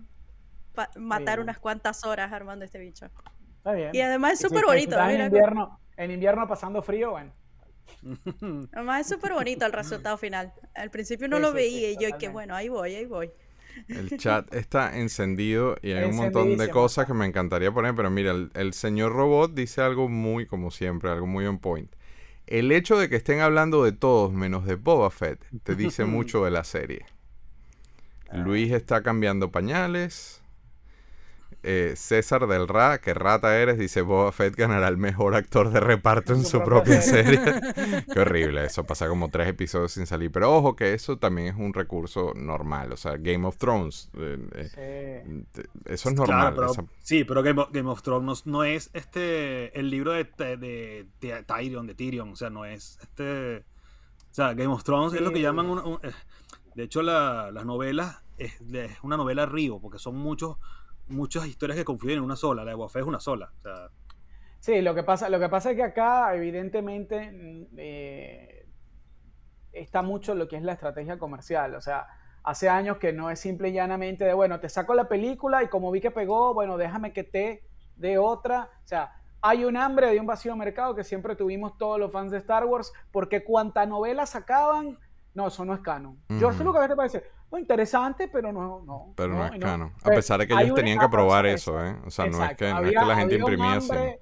matar 0.97 1.39
Sí. 1.39 1.43
unas 1.43 1.59
cuantas 1.59 2.05
horas 2.05 2.33
armando 2.33 2.65
este 2.65 2.79
bicho. 2.79 3.07
Está 3.59 3.73
bien. 3.73 3.91
Y 3.95 4.01
además 4.01 4.35
es 4.35 4.39
si- 4.41 4.45
súper 4.49 4.61
si 4.61 4.67
bonito. 4.67 4.91
mira 4.97 5.13
en 5.15 5.21
invierno, 5.27 5.81
en 5.97 6.11
invierno 6.11 6.47
pasando 6.47 6.83
frío, 6.83 7.11
bueno. 7.13 7.33
Además 8.73 9.01
es 9.03 9.09
súper 9.09 9.33
bonito 9.33 9.67
el 9.67 9.73
resultado 9.73 10.17
final. 10.17 10.53
Al 10.75 10.91
principio 10.91 11.29
no 11.29 11.37
Sí, 11.37 11.43
lo 11.43 11.49
sí, 11.49 11.53
sí, 11.53 11.57
veía 11.59 11.91
y 11.91 11.97
yo, 11.99 12.19
que 12.19 12.29
bueno, 12.29 12.55
ahí 12.55 12.69
voy, 12.69 12.95
ahí 12.95 13.07
voy. 13.07 13.31
El 13.89 14.17
chat 14.19 14.53
está 14.55 14.97
encendido 14.99 15.77
y 15.83 15.93
hay 15.93 16.05
un 16.05 16.17
montón 16.17 16.57
de 16.57 16.71
cosas 16.71 17.07
que 17.07 17.15
me 17.15 17.27
encantaría 17.27 17.73
poner, 17.73 17.95
pero 17.95 18.11
mira, 18.11 18.33
el, 18.33 18.51
el 18.55 18.73
señor 18.75 19.13
robot 19.13 19.55
dice 19.55 19.81
algo 19.83 20.09
muy, 20.09 20.47
como 20.47 20.71
siempre, 20.71 21.11
algo 21.11 21.27
muy 21.27 21.47
on 21.47 21.59
point. 21.59 21.91
El 22.51 22.73
hecho 22.73 22.99
de 22.99 23.09
que 23.09 23.15
estén 23.15 23.41
hablando 23.41 23.85
de 23.85 23.93
todos 23.93 24.33
menos 24.33 24.67
de 24.67 24.75
Boba 24.75 25.11
Fett 25.11 25.41
te 25.63 25.77
dice 25.77 26.05
mucho 26.07 26.45
de 26.45 26.51
la 26.51 26.65
serie. 26.65 27.07
Luis 28.33 28.73
está 28.73 29.03
cambiando 29.03 29.53
pañales. 29.53 30.40
Eh, 31.63 31.93
César 31.95 32.47
del 32.47 32.69
Ra, 32.69 33.01
que 33.03 33.13
rata 33.13 33.59
eres, 33.59 33.79
dice 33.79 34.01
Boba 34.01 34.33
Fett 34.33 34.57
ganará 34.57 34.89
el 34.89 34.97
mejor 34.97 35.35
actor 35.35 35.71
de 35.71 35.81
reparto 35.81 36.33
en 36.33 36.43
Su 36.45 36.53
su 36.59 36.65
propia 36.65 37.03
serie. 37.03 37.39
Qué 38.13 38.21
horrible, 38.21 38.65
eso 38.65 38.85
pasa 38.85 39.09
como 39.09 39.29
tres 39.29 39.49
episodios 39.49 39.93
sin 39.93 40.07
salir. 40.07 40.33
Pero 40.33 40.55
ojo 40.57 40.75
que 40.75 40.95
eso 40.95 41.19
también 41.19 41.49
es 41.49 41.57
un 41.57 41.75
recurso 41.75 42.33
normal. 42.35 42.93
O 42.93 42.97
sea, 42.97 43.17
Game 43.19 43.47
of 43.47 43.59
Thrones. 43.59 44.11
eh, 44.17 44.39
eh, 44.77 45.23
Sí. 45.27 45.45
te- 45.53 45.69
eso 45.93 46.09
es 46.09 46.15
Claro, 46.15 46.27
normal. 46.33 46.55
pero- 46.55 46.73
esa- 46.73 46.85
Sí, 47.01 47.25
pero 47.25 47.43
Game 47.43 47.61
of, 47.61 47.69
Game 47.73 47.91
of 47.91 48.03
Thrones 48.03 48.47
no 48.47 48.65
es 48.65 48.89
este 48.95 49.79
el 49.79 49.91
libro 49.91 50.13
de, 50.13 50.25
de, 50.39 50.57
de- 50.57 51.07
de 51.21 51.43
Tyrion, 51.43 51.87
de 51.87 51.95
Tyrion, 51.95 52.31
o 52.33 52.37
sea, 52.37 52.49
no 52.51 52.65
es 52.65 52.99
este... 53.03 53.59
O 54.31 54.35
sea, 54.35 54.55
Game 54.55 54.73
of 54.73 54.83
Thrones 54.85 55.13
es 55.13 55.21
lo 55.21 55.31
que 55.33 55.41
llaman... 55.43 55.67
un- 55.67 55.79
un- 55.81 56.01
de 56.75 56.83
hecho, 56.85 57.03
la- 57.03 57.51
las 57.53 57.67
novelas 57.67 58.23
es, 58.39 58.61
es 58.73 58.93
una 59.03 59.17
novela 59.19 59.45
río, 59.45 59.79
porque 59.81 59.99
son 59.99 60.17
muchos 60.17 60.57
muchas 61.11 61.47
historias 61.47 61.79
que 61.79 61.85
confluyen 61.85 62.19
en 62.19 62.25
una 62.25 62.37
sola. 62.37 62.65
La 62.65 62.75
de 62.75 62.89
Fett 62.89 63.03
es 63.03 63.07
una 63.07 63.21
sola. 63.21 63.53
O 63.59 63.63
sea, 63.63 63.91
Sí, 64.61 64.83
lo 64.83 64.95
que 64.95 65.03
pasa, 65.03 65.31
lo 65.31 65.41
que 65.41 65.49
pasa 65.49 65.71
es 65.71 65.77
que 65.77 65.83
acá, 65.83 66.35
evidentemente, 66.35 67.33
mm, 67.33 67.67
eh, 67.79 68.69
está 69.73 70.03
mucho 70.03 70.35
lo 70.35 70.49
que 70.49 70.57
es 70.57 70.63
la 70.63 70.73
estrategia 70.73 71.19
comercial. 71.19 71.75
O 71.75 71.81
sea, 71.81 72.07
hace 72.45 72.69
años 72.69 72.99
que 72.99 73.13
no 73.13 73.31
es 73.31 73.41
simple 73.41 73.71
y 73.71 73.73
llanamente 73.73 74.25
de, 74.27 74.35
bueno, 74.35 74.61
te 74.61 74.69
saco 74.69 74.95
la 74.95 75.09
película 75.09 75.63
y 75.63 75.69
como 75.69 75.91
vi 75.91 76.03
que 76.03 76.11
pegó, 76.11 76.53
bueno, 76.53 76.77
déjame 76.77 77.15
que 77.15 77.25
te 77.25 77.65
dé 77.97 78.19
otra. 78.19 78.69
O 78.85 78.87
sea, 78.87 79.13
hay 79.41 79.65
un 79.65 79.79
hambre 79.79 80.11
de 80.11 80.21
un 80.21 80.27
vacío 80.27 80.53
de 80.53 80.59
mercado 80.59 80.95
que 80.95 81.05
siempre 81.05 81.37
tuvimos 81.37 81.79
todos 81.79 81.99
los 81.99 82.13
fans 82.13 82.31
de 82.31 82.39
Star 82.39 82.67
Wars, 82.67 82.93
porque 83.11 83.43
cuanta 83.43 83.87
novela 83.87 84.27
sacaban, 84.27 84.99
no, 85.33 85.47
eso 85.47 85.65
no 85.65 85.73
es 85.73 85.81
canon. 85.81 86.21
George. 86.29 86.63
Lucas, 86.63 86.83
¿qué 86.83 86.89
te 86.89 86.97
parece? 86.97 87.25
Interesante, 87.59 88.29
pero 88.29 88.53
no, 88.53 88.83
no. 88.83 89.13
Pero 89.17 89.35
no, 89.35 89.47
es 89.47 89.61
canon. 89.61 89.93
A 90.03 90.09
pesar 90.11 90.39
de 90.39 90.47
que 90.47 90.55
ellos 90.55 90.75
tenían 90.75 90.99
que 90.99 91.05
etapa 91.05 91.17
probar 91.17 91.45
sobre 91.45 91.55
eso, 91.55 91.85
¿eh? 91.85 91.97
O 92.07 92.11
sea, 92.11 92.27
no 92.27 92.45
es 92.45 92.57
que, 92.57 92.71
no 92.71 92.81
es 92.85 92.91
que 92.91 93.05
la 93.05 93.17
gente 93.17 93.35
imprimía 93.37 93.73
así. 93.75 93.91
hambre, 93.91 94.21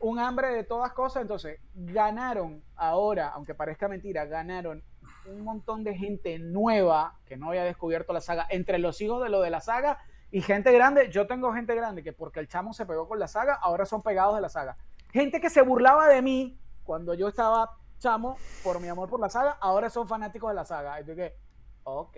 un 0.00 0.18
hambre 0.18 0.48
de 0.48 0.64
todas 0.64 0.92
cosas, 0.92 1.22
entonces 1.22 1.60
ganaron 1.74 2.62
ahora, 2.76 3.28
aunque 3.28 3.54
parezca 3.54 3.86
mentira, 3.86 4.24
ganaron 4.24 4.82
un 5.26 5.44
montón 5.44 5.84
de 5.84 5.94
gente 5.94 6.38
nueva 6.38 7.18
que 7.26 7.36
no 7.36 7.48
había 7.48 7.64
descubierto 7.64 8.12
la 8.12 8.20
saga, 8.20 8.46
entre 8.48 8.78
los 8.78 9.00
hijos 9.00 9.22
de 9.22 9.28
lo 9.28 9.42
de 9.42 9.50
la 9.50 9.60
saga 9.60 9.98
y 10.30 10.40
gente 10.40 10.72
grande. 10.72 11.10
Yo 11.10 11.26
tengo 11.26 11.52
gente 11.52 11.74
grande 11.74 12.02
que 12.02 12.12
porque 12.12 12.40
el 12.40 12.48
chamo 12.48 12.72
se 12.72 12.86
pegó 12.86 13.08
con 13.08 13.18
la 13.18 13.28
saga, 13.28 13.54
ahora 13.54 13.84
son 13.84 14.02
pegados 14.02 14.34
de 14.34 14.40
la 14.40 14.48
saga. 14.48 14.76
Gente 15.12 15.40
que 15.40 15.50
se 15.50 15.62
burlaba 15.62 16.08
de 16.08 16.22
mí 16.22 16.58
cuando 16.84 17.14
yo 17.14 17.28
estaba 17.28 17.76
chamo 17.98 18.38
por 18.64 18.80
mi 18.80 18.88
amor 18.88 19.10
por 19.10 19.20
la 19.20 19.28
saga, 19.28 19.58
ahora 19.60 19.90
son 19.90 20.08
fanáticos 20.08 20.50
de 20.50 20.54
la 20.54 20.64
saga. 20.64 21.00
Y 21.00 21.04
yo 21.04 21.14
que, 21.14 21.36
ok. 21.84 22.16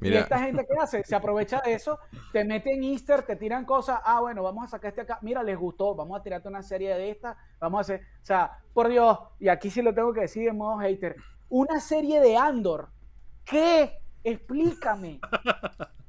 Y 0.00 0.14
esta 0.14 0.38
gente 0.38 0.64
que 0.66 0.74
hace, 0.80 1.02
se 1.02 1.16
aprovecha 1.16 1.60
de 1.64 1.74
eso, 1.74 1.98
te 2.32 2.44
mete 2.44 2.72
en 2.72 2.84
Easter, 2.84 3.22
te 3.22 3.36
tiran 3.36 3.64
cosas, 3.64 4.00
ah, 4.04 4.20
bueno, 4.20 4.42
vamos 4.42 4.64
a 4.64 4.68
sacar 4.68 4.90
este 4.90 5.00
acá, 5.00 5.18
mira, 5.22 5.42
les 5.42 5.58
gustó, 5.58 5.94
vamos 5.94 6.18
a 6.18 6.22
tirarte 6.22 6.48
una 6.48 6.62
serie 6.62 6.94
de 6.94 7.10
estas, 7.10 7.36
vamos 7.58 7.78
a 7.78 7.80
hacer, 7.80 8.02
o 8.22 8.24
sea, 8.24 8.58
por 8.72 8.88
Dios, 8.88 9.18
y 9.40 9.48
aquí 9.48 9.70
sí 9.70 9.82
lo 9.82 9.94
tengo 9.94 10.12
que 10.12 10.20
decir 10.20 10.44
de 10.44 10.52
modo 10.52 10.78
hater, 10.78 11.16
una 11.48 11.80
serie 11.80 12.20
de 12.20 12.36
Andor, 12.36 12.90
¿qué? 13.44 14.00
Explícame. 14.22 15.20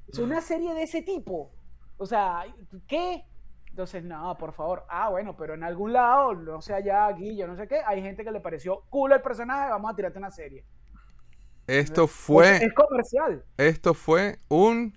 Es 0.08 0.20
una 0.20 0.42
serie 0.42 0.74
de 0.74 0.84
ese 0.84 1.02
tipo, 1.02 1.52
o 1.98 2.06
sea, 2.06 2.44
¿qué? 2.88 3.26
Entonces, 3.70 4.04
no, 4.04 4.38
por 4.38 4.54
favor, 4.54 4.86
ah, 4.90 5.10
bueno, 5.10 5.36
pero 5.38 5.54
en 5.54 5.64
algún 5.64 5.94
lado, 5.94 6.34
no 6.34 6.62
sé 6.62 6.74
allá, 6.74 7.08
aquí, 7.08 7.36
yo 7.38 7.48
no 7.48 7.56
sé 7.56 7.68
qué, 7.68 7.82
hay 7.86 8.02
gente 8.02 8.24
que 8.24 8.32
le 8.32 8.40
pareció 8.40 8.84
cool 8.90 9.14
el 9.14 9.22
personaje, 9.22 9.70
vamos 9.70 9.92
a 9.92 9.96
tirarte 9.96 10.20
una 10.20 10.32
serie. 10.32 10.66
Esto 11.70 12.06
Es, 12.06 12.12
fue, 12.12 12.58
es 12.58 12.74
comercial. 12.74 13.44
esto 13.58 13.94
fue 13.94 14.40
un... 14.50 14.94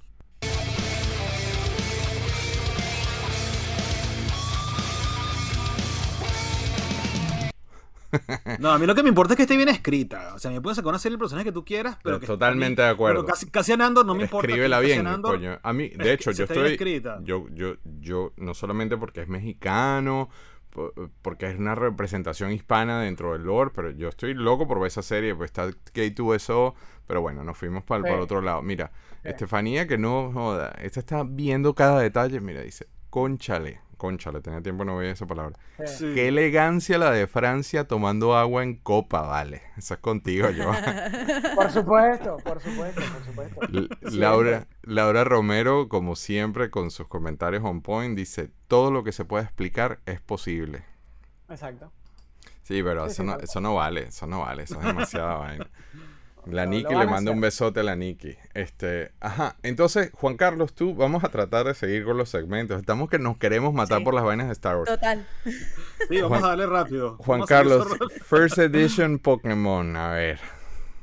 no, 8.58 8.70
a 8.70 8.78
mí 8.78 8.84
lo 8.86 8.94
que 8.94 9.02
me 9.02 9.08
importa 9.08 9.32
es 9.32 9.36
que 9.36 9.44
esté 9.44 9.56
bien 9.56 9.70
escrita. 9.70 10.34
O 10.34 10.38
sea, 10.38 10.50
me 10.50 10.60
puedes 10.60 10.76
sacar 10.76 10.90
una 10.90 10.98
serie 10.98 11.14
del 11.14 11.18
personaje 11.20 11.46
que 11.46 11.52
tú 11.52 11.64
quieras, 11.64 11.96
pero 12.02 12.20
que 12.20 12.26
Totalmente 12.26 12.82
mí- 12.82 12.86
de 12.86 12.92
acuerdo. 12.92 13.20
Pero 13.22 13.26
casi, 13.32 13.46
casi 13.50 13.72
Andor 13.72 14.04
no 14.04 14.14
me 14.14 14.24
importa. 14.24 14.46
Escríbela 14.46 14.80
bien, 14.80 15.06
coño. 15.22 15.58
A 15.62 15.72
mí, 15.72 15.88
de 15.88 16.12
hecho, 16.12 16.30
yo 16.32 16.44
estoy... 16.44 16.76
Yo, 17.22 17.46
yo, 17.52 17.76
yo, 18.00 18.32
no 18.36 18.52
solamente 18.52 18.98
porque 18.98 19.22
es 19.22 19.28
mexicano, 19.28 20.28
porque 21.22 21.50
es 21.50 21.58
una 21.58 21.74
representación 21.74 22.52
hispana 22.52 23.00
dentro 23.02 23.32
del 23.32 23.42
lore, 23.42 23.70
pero 23.74 23.90
yo 23.90 24.08
estoy 24.08 24.34
loco 24.34 24.66
por 24.66 24.78
ver 24.78 24.88
esa 24.88 25.02
serie, 25.02 25.34
pues 25.34 25.48
está 25.50 25.68
K2SO, 25.94 26.74
pero 27.06 27.20
bueno, 27.20 27.44
nos 27.44 27.56
fuimos 27.58 27.84
para 27.84 28.02
Sí. 28.04 28.08
el 28.12 28.20
otro 28.20 28.40
lado. 28.40 28.62
Mira, 28.62 28.90
Sí. 29.22 29.28
Estefanía, 29.28 29.86
que 29.86 29.98
no 29.98 30.32
joda, 30.32 30.70
esta 30.80 31.00
está 31.00 31.22
viendo 31.24 31.74
cada 31.74 32.00
detalle, 32.00 32.40
mira, 32.40 32.62
dice, 32.62 32.86
conchale, 33.10 33.80
conchale, 34.02 34.40
tenía 34.40 34.60
tiempo 34.60 34.84
no 34.84 34.96
veía 34.96 35.12
esa 35.12 35.26
palabra. 35.26 35.56
Sí. 35.86 36.12
Qué 36.14 36.28
elegancia 36.28 36.98
la 36.98 37.12
de 37.12 37.26
Francia 37.28 37.86
tomando 37.86 38.36
agua 38.36 38.64
en 38.64 38.74
copa, 38.74 39.22
vale. 39.22 39.62
Eso 39.76 39.94
es 39.94 40.00
contigo, 40.00 40.50
yo. 40.50 40.70
Por 41.54 41.70
supuesto, 41.70 42.36
por 42.38 42.60
supuesto, 42.60 43.00
por 43.00 43.24
supuesto. 43.24 43.60
L- 43.68 43.88
Laura, 44.18 44.66
Laura 44.82 45.22
Romero, 45.24 45.88
como 45.88 46.16
siempre, 46.16 46.70
con 46.70 46.90
sus 46.90 47.06
comentarios 47.06 47.62
on 47.64 47.80
point, 47.82 48.16
dice, 48.16 48.50
todo 48.66 48.90
lo 48.90 49.04
que 49.04 49.12
se 49.12 49.24
pueda 49.24 49.44
explicar 49.44 50.00
es 50.06 50.20
posible. 50.20 50.84
Exacto. 51.48 51.92
Sí, 52.62 52.82
pero 52.82 53.04
Sí, 53.06 53.12
eso, 53.12 53.22
sí, 53.22 53.28
no, 53.28 53.38
eso 53.38 53.60
no 53.60 53.74
vale, 53.74 54.08
eso 54.08 54.26
no 54.26 54.40
vale, 54.40 54.64
eso 54.64 54.78
es 54.80 54.84
demasiada 54.86 55.34
vaina. 55.38 55.70
La 56.46 56.66
Niki 56.66 56.92
le 56.94 57.06
manda 57.06 57.30
un 57.30 57.40
besote 57.40 57.80
a 57.80 57.82
la 57.84 57.94
Niki. 57.94 58.36
Este, 58.54 59.12
ajá, 59.20 59.56
entonces, 59.62 60.10
Juan 60.12 60.36
Carlos, 60.36 60.74
tú, 60.74 60.94
vamos 60.94 61.22
a 61.22 61.28
tratar 61.28 61.66
de 61.66 61.74
seguir 61.74 62.04
con 62.04 62.16
los 62.16 62.28
segmentos. 62.30 62.80
Estamos 62.80 63.08
que 63.08 63.18
nos 63.18 63.36
queremos 63.38 63.72
matar 63.72 63.98
Sí. 63.98 64.04
por 64.04 64.14
las 64.14 64.24
vainas 64.24 64.48
de 64.48 64.52
Star 64.54 64.76
Wars. 64.76 64.90
Total. 64.90 65.26
Sí, 65.44 66.20
vamos 66.20 66.28
Juan- 66.40 66.44
a 66.44 66.48
darle 66.48 66.66
rápido. 66.66 67.16
Juan 67.18 67.40
Vamos 67.40 67.48
Carlos, 67.48 67.86
First 68.24 68.58
Edition 68.58 69.18
Pokémon, 69.20 69.94
a 69.96 70.10
ver. 70.10 70.40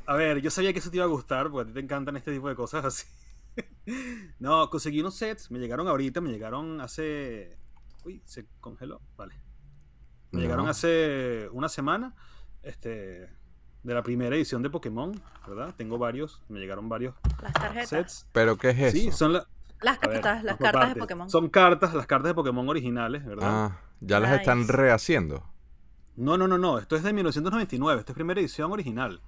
A 0.06 0.14
ver, 0.14 0.40
yo 0.42 0.50
sabía 0.50 0.72
que 0.72 0.80
eso 0.80 0.90
te 0.90 0.96
iba 0.96 1.04
a 1.06 1.08
gustar, 1.08 1.50
porque 1.50 1.62
a 1.62 1.72
ti 1.72 1.74
te 1.74 1.80
encantan 1.80 2.16
este 2.16 2.32
tipo 2.32 2.48
de 2.48 2.54
cosas 2.54 2.84
así. 2.84 3.06
no, 4.38 4.68
conseguí 4.70 5.00
unos 5.00 5.14
sets, 5.16 5.50
me 5.50 5.58
llegaron 5.58 5.88
ahorita, 5.88 6.20
me 6.20 6.30
llegaron 6.30 6.80
hace... 6.80 7.56
Uy, 8.04 8.22
se 8.24 8.46
congeló, 8.60 9.00
vale. 9.16 9.34
Me 10.32 10.42
llegaron 10.42 10.68
hace 10.68 11.48
una 11.52 11.68
semana. 11.68 12.14
Este. 12.62 13.28
De 13.82 13.94
la 13.94 14.02
primera 14.02 14.36
edición 14.36 14.62
de 14.62 14.68
Pokémon, 14.70 15.18
¿verdad? 15.48 15.74
Tengo 15.76 15.96
varios. 15.98 16.42
Me 16.48 16.60
llegaron 16.60 16.88
varios 16.88 17.14
Las 17.42 17.52
tarjetas. 17.54 17.88
sets. 17.88 18.26
¿Pero 18.32 18.56
qué 18.58 18.70
es 18.70 18.78
eso? 18.78 18.96
Sí, 18.96 19.10
son 19.10 19.32
la- 19.32 19.46
Las 19.80 19.98
ver, 20.00 20.20
cartas, 20.20 20.44
las 20.44 20.56
cartas 20.58 20.94
de. 20.94 21.00
Pokémon. 21.00 21.30
Son 21.30 21.48
cartas, 21.48 21.94
las 21.94 22.06
cartas 22.06 22.28
de 22.30 22.34
Pokémon 22.34 22.68
originales, 22.68 23.24
¿verdad? 23.24 23.48
Ah, 23.50 23.78
ya 24.00 24.20
las 24.20 24.32
están 24.32 24.68
rehaciendo. 24.68 25.44
No, 26.16 26.36
no, 26.36 26.46
no, 26.46 26.58
no. 26.58 26.78
Esto 26.78 26.96
es 26.96 27.02
de 27.02 27.12
1999. 27.14 28.00
Esto 28.00 28.12
es 28.12 28.14
primera 28.14 28.38
edición 28.40 28.70
original. 28.72 29.22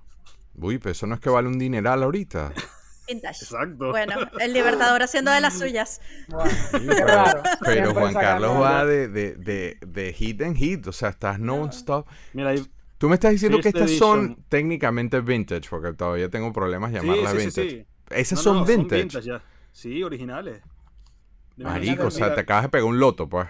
Uy, 0.54 0.76
pero 0.78 0.90
eso 0.92 1.06
no 1.06 1.14
es 1.14 1.20
que 1.22 1.30
vale 1.30 1.48
un 1.48 1.58
dineral 1.58 2.02
ahorita. 2.02 2.52
Vintage. 3.08 3.44
Exacto. 3.44 3.88
Bueno, 3.90 4.14
el 4.38 4.52
Libertador 4.52 5.02
haciendo 5.02 5.30
de 5.30 5.40
las 5.40 5.58
suyas. 5.58 6.02
Bueno, 6.28 6.50
Sí. 6.50 6.78
Pero 7.64 7.94
Juan 7.94 8.12
Carlos 8.12 8.60
va 8.60 8.84
de, 8.84 9.08
de, 9.08 9.34
de, 9.36 9.78
de 9.80 10.12
hit 10.12 10.42
en 10.42 10.54
hit, 10.54 10.86
o 10.86 10.92
sea, 10.92 11.08
estás 11.08 11.38
non-stop. 11.38 12.06
Mira, 12.34 12.50
ahí. 12.50 12.66
Tú 13.02 13.08
me 13.08 13.14
estás 13.14 13.32
diciendo 13.32 13.56
que 13.58 13.72
First 13.72 13.78
estas 13.78 13.98
son 13.98 14.44
técnicamente 14.48 15.20
vintage, 15.20 15.68
porque 15.68 15.92
todavía 15.92 16.30
tengo 16.30 16.52
problemas 16.52 16.92
llamarlas 16.92 17.32
sí, 17.32 17.38
sí, 17.50 17.60
vintage. 17.60 17.70
sí. 17.70 17.86
Esas 18.10 18.38
No, 18.38 18.42
son 18.44 18.56
no, 18.58 18.64
vintage. 18.64 19.22
ya. 19.22 19.42
Sí, 19.72 20.04
originales. 20.04 20.62
De 21.56 21.64
Marico, 21.64 22.06
o 22.06 22.10
sea, 22.12 22.26
1999. 22.28 22.34
te 22.36 22.40
acabas 22.42 22.62
de 22.62 22.68
pegar 22.68 22.84
un 22.84 23.00
loto, 23.00 23.28
pues. 23.28 23.48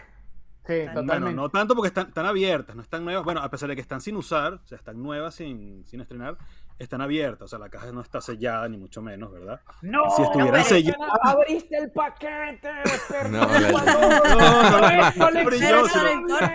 Sí, 0.66 0.72
Bueno, 1.04 1.32
no 1.32 1.50
tanto 1.50 1.74
porque 1.74 1.88
están, 1.88 2.06
están 2.06 2.24
abiertas, 2.24 2.74
no 2.74 2.80
están 2.80 3.04
nuevas. 3.04 3.24
Bueno, 3.26 3.40
a 3.42 3.50
pesar 3.50 3.68
de 3.68 3.74
que 3.74 3.82
están 3.82 4.00
sin 4.00 4.16
usar, 4.16 4.54
o 4.54 4.66
sea, 4.66 4.78
están 4.78 5.02
nuevas 5.02 5.34
sin, 5.34 5.84
sin 5.84 6.00
estrenar, 6.00 6.38
están 6.78 7.00
abiertas. 7.00 7.42
O 7.46 7.48
sea, 7.48 7.58
la 7.58 7.68
caja 7.68 7.92
no 7.92 8.00
está 8.00 8.20
sellada, 8.20 8.68
ni 8.68 8.76
mucho 8.76 9.02
menos, 9.02 9.32
¿verdad? 9.32 9.60
No, 9.82 10.10
Si 10.16 10.22
estuvieran 10.22 10.64
selladas- 10.64 11.18
abriste 11.22 11.76
el 11.76 11.90
paquete. 11.90 12.68
No, 13.30 13.46
No, 13.46 13.58
no, 13.58 15.30
no, 15.30 15.30
no. 15.30 16.48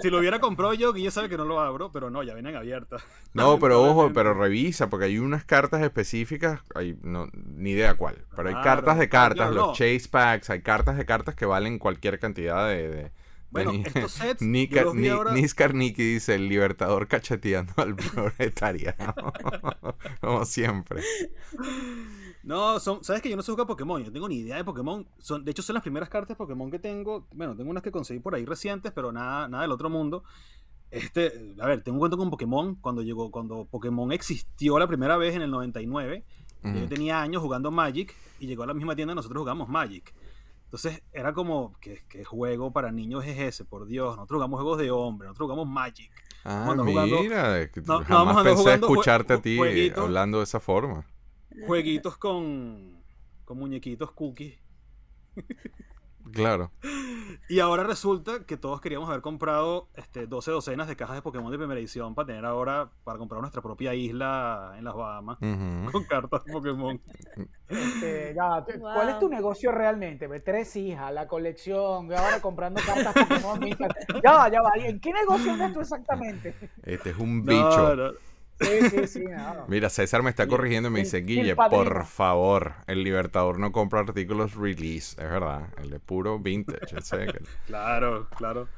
Si 0.00 0.10
lo 0.10 0.18
hubiera 0.18 0.38
comprado 0.40 0.74
yo, 0.74 0.92
Guille 0.92 1.10
sabe 1.10 1.28
que 1.28 1.36
no 1.36 1.44
lo 1.44 1.60
abro, 1.60 1.92
pero 1.92 2.10
no, 2.10 2.22
ya 2.22 2.34
vienen 2.34 2.56
abiertas. 2.56 3.02
No, 3.32 3.58
pero 3.58 3.82
ojo, 3.82 4.10
pero 4.12 4.34
revisa, 4.34 4.88
porque 4.90 5.06
hay 5.06 5.18
unas 5.18 5.44
cartas 5.44 5.82
específicas, 5.82 6.60
hay, 6.74 6.98
no, 7.02 7.28
ni 7.32 7.70
idea 7.70 7.94
cuál, 7.94 8.24
pero 8.36 8.48
hay 8.48 8.54
Claro, 8.54 8.64
cartas 8.64 8.98
de 8.98 9.08
cartas, 9.08 9.36
claro, 9.48 9.52
los 9.54 9.66
no. 9.68 9.72
chase 9.72 10.08
packs, 10.10 10.50
hay 10.50 10.60
cartas 10.62 10.96
de 10.96 11.06
cartas 11.06 11.34
que 11.34 11.46
valen 11.46 11.78
cualquier 11.78 12.18
cantidad 12.18 12.68
de... 12.68 12.88
de- 12.88 13.10
de 13.14 13.23
Bueno, 13.54 13.72
ni- 13.72 13.82
estos 13.82 14.12
sets, 14.12 14.42
Nika- 14.42 14.82
yo 14.84 14.94
Ni- 14.94 15.08
ahora- 15.08 15.32
Niskar 15.32 15.72
Niki 15.74 16.02
dice, 16.02 16.34
el 16.34 16.48
libertador 16.48 17.08
cacheteando 17.08 17.72
al 17.76 17.96
proletariado. 17.96 19.32
Como 20.20 20.44
siempre. 20.44 21.02
No, 22.42 22.78
son, 22.78 23.02
sabes 23.02 23.22
que 23.22 23.30
yo 23.30 23.36
no 23.36 23.42
sé 23.42 23.52
jugar 23.52 23.66
Pokémon, 23.66 24.00
yo 24.00 24.06
no 24.08 24.12
tengo 24.12 24.28
ni 24.28 24.36
idea 24.40 24.56
de 24.56 24.64
Pokémon. 24.64 25.06
Son, 25.18 25.44
de 25.44 25.50
hecho, 25.50 25.62
son 25.62 25.74
las 25.74 25.82
primeras 25.82 26.08
cartas 26.10 26.30
de 26.30 26.34
Pokémon 26.36 26.70
que 26.70 26.78
tengo. 26.78 27.26
Bueno, 27.34 27.56
tengo 27.56 27.70
unas 27.70 27.82
que 27.82 27.90
conseguí 27.90 28.20
por 28.20 28.34
ahí 28.34 28.44
recientes, 28.44 28.92
pero 28.92 29.12
nada, 29.12 29.48
nada 29.48 29.62
del 29.62 29.72
otro 29.72 29.88
mundo. 29.88 30.24
Este, 30.90 31.54
a 31.58 31.66
ver, 31.66 31.82
tengo 31.82 31.96
un 31.96 32.00
cuento 32.00 32.16
con 32.18 32.30
Pokémon 32.30 32.74
cuando 32.76 33.02
llegó, 33.02 33.30
cuando 33.30 33.64
Pokémon 33.70 34.12
existió 34.12 34.78
la 34.78 34.86
primera 34.86 35.16
vez 35.16 35.34
en 35.34 35.42
el 35.42 35.50
99. 35.50 36.22
Yo 36.62 36.70
Ujú. 36.70 36.86
tenía 36.86 37.20
años 37.20 37.42
jugando 37.42 37.70
Magic 37.70 38.14
y 38.38 38.46
llegó 38.46 38.62
a 38.62 38.66
la 38.66 38.74
misma 38.74 38.94
tienda 38.94 39.12
y 39.12 39.16
nosotros 39.16 39.40
jugamos 39.40 39.68
Magic. 39.68 40.14
Entonces 40.74 41.04
era 41.12 41.32
como, 41.32 41.72
¿qué, 41.80 42.02
qué 42.08 42.24
juego 42.24 42.72
para 42.72 42.90
niños 42.90 43.24
es 43.24 43.38
ese? 43.38 43.64
Por 43.64 43.86
Dios, 43.86 44.16
nosotros 44.16 44.38
jugamos 44.38 44.60
juegos 44.60 44.78
de 44.78 44.90
hombre, 44.90 45.28
nosotros 45.28 45.46
jugamos 45.48 45.72
Magic. 45.72 46.10
Ah, 46.42 46.62
jugando- 46.64 46.82
mira, 47.22 47.70
no, 47.86 48.00
no, 48.00 48.04
jamás 48.04 48.08
vamos 48.08 48.26
a 48.36 48.38
andar 48.40 48.44
pensé 48.44 48.62
jugando 48.64 48.86
escucharte 48.88 49.32
a 49.34 49.40
ti 49.40 49.56
jueguitos. 49.56 50.02
hablando 50.02 50.38
de 50.38 50.44
esa 50.44 50.58
forma. 50.58 51.06
Jueguitos 51.68 52.16
con, 52.16 53.00
con 53.44 53.56
muñequitos 53.58 54.10
cookies. 54.10 54.58
Claro. 56.34 56.70
Y 57.48 57.60
ahora 57.60 57.84
resulta 57.84 58.44
que 58.46 58.56
todos 58.56 58.80
queríamos 58.80 59.08
haber 59.10 59.20
comprado 59.20 59.88
este, 59.96 60.26
12 60.26 60.50
docenas 60.50 60.88
de 60.88 60.96
cajas 60.96 61.16
de 61.16 61.22
Pokémon 61.22 61.52
de 61.52 61.58
primera 61.58 61.78
edición 61.78 62.14
para 62.14 62.26
tener 62.26 62.44
ahora, 62.46 62.88
para 63.04 63.18
comprar 63.18 63.40
nuestra 63.42 63.60
propia 63.60 63.94
isla 63.94 64.74
en 64.78 64.84
las 64.84 64.94
Bahamas 64.94 65.38
con 65.38 66.04
cartas 66.08 66.42
de 66.44 66.52
Pokémon. 66.52 66.98
Este, 67.68 68.34
ya, 68.34 68.64
¿Cuál 68.80 69.08
es 69.10 69.18
tu 69.18 69.28
negocio 69.28 69.72
realmente? 69.72 70.28
Tres 70.40 70.74
hijas, 70.76 71.12
la 71.12 71.26
colección, 71.28 72.10
y 72.10 72.14
ahora 72.14 72.40
comprando 72.40 72.80
cartas 72.84 73.14
Pokémon. 73.14 73.60
Ya 74.22 74.32
va, 74.32 74.48
ya 74.50 74.62
va. 74.62 74.70
¿En 74.76 74.98
qué 75.00 75.12
negocio 75.12 75.52
andas 75.52 75.72
tú 75.72 75.80
exactamente? 75.80 76.54
Este 76.82 77.10
es 77.10 77.18
un 77.18 77.44
No, 77.44 77.52
bicho. 77.52 77.96
no. 77.96 78.12
Sí, 78.60 78.88
sí, 78.90 79.06
sí. 79.06 79.24
no. 79.24 79.64
Mira, 79.68 79.90
César 79.90 80.22
me 80.22 80.30
está 80.30 80.46
corrigiendo 80.46 80.88
y 80.88 80.92
me 80.92 81.00
dice, 81.00 81.18
Guille, 81.22 81.56
padrino". 81.56 81.84
por 81.84 82.06
favor, 82.06 82.74
el 82.86 83.02
Libertador 83.02 83.58
no 83.58 83.72
compra 83.72 84.00
artículos 84.00 84.54
release. 84.54 85.20
Es 85.22 85.28
verdad, 85.30 85.68
el 85.82 85.90
de 85.90 85.98
puro 86.00 86.38
vintage. 86.38 86.96
ese 86.98 87.26
que- 87.26 87.40
Claro, 87.66 88.28
claro. 88.36 88.68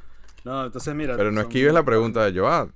No, 0.45 0.65
entonces 0.67 0.95
mira. 0.95 1.17
Pero 1.17 1.31
no 1.33 1.41
esquives 1.43 1.73
la 1.75 1.83
pregunta 1.85 2.25
de 2.25 2.39
Joad. 2.39 2.69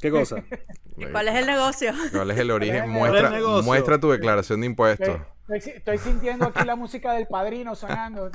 ¿Qué 0.00 0.10
cosa? 0.10 0.42
¿Cuál 1.12 1.28
es 1.28 1.34
el 1.34 1.46
negocio? 1.46 1.92
¿Cuál 2.12 2.30
es 2.30 2.38
el 2.38 2.50
origen? 2.50 2.84
el 2.84 2.90
Muestra, 2.90 3.30
negocio? 3.30 3.62
muestra 3.64 3.98
tu 4.00 4.10
declaración 4.10 4.60
de 4.60 4.66
impuestos. 4.66 5.18
Estoy, 5.50 5.72
estoy 5.76 5.98
sintiendo 5.98 6.44
aquí 6.46 6.62
la 6.66 6.76
música 6.76 7.12
del 7.14 7.26
padrino 7.26 7.74
sonando. 7.74 8.30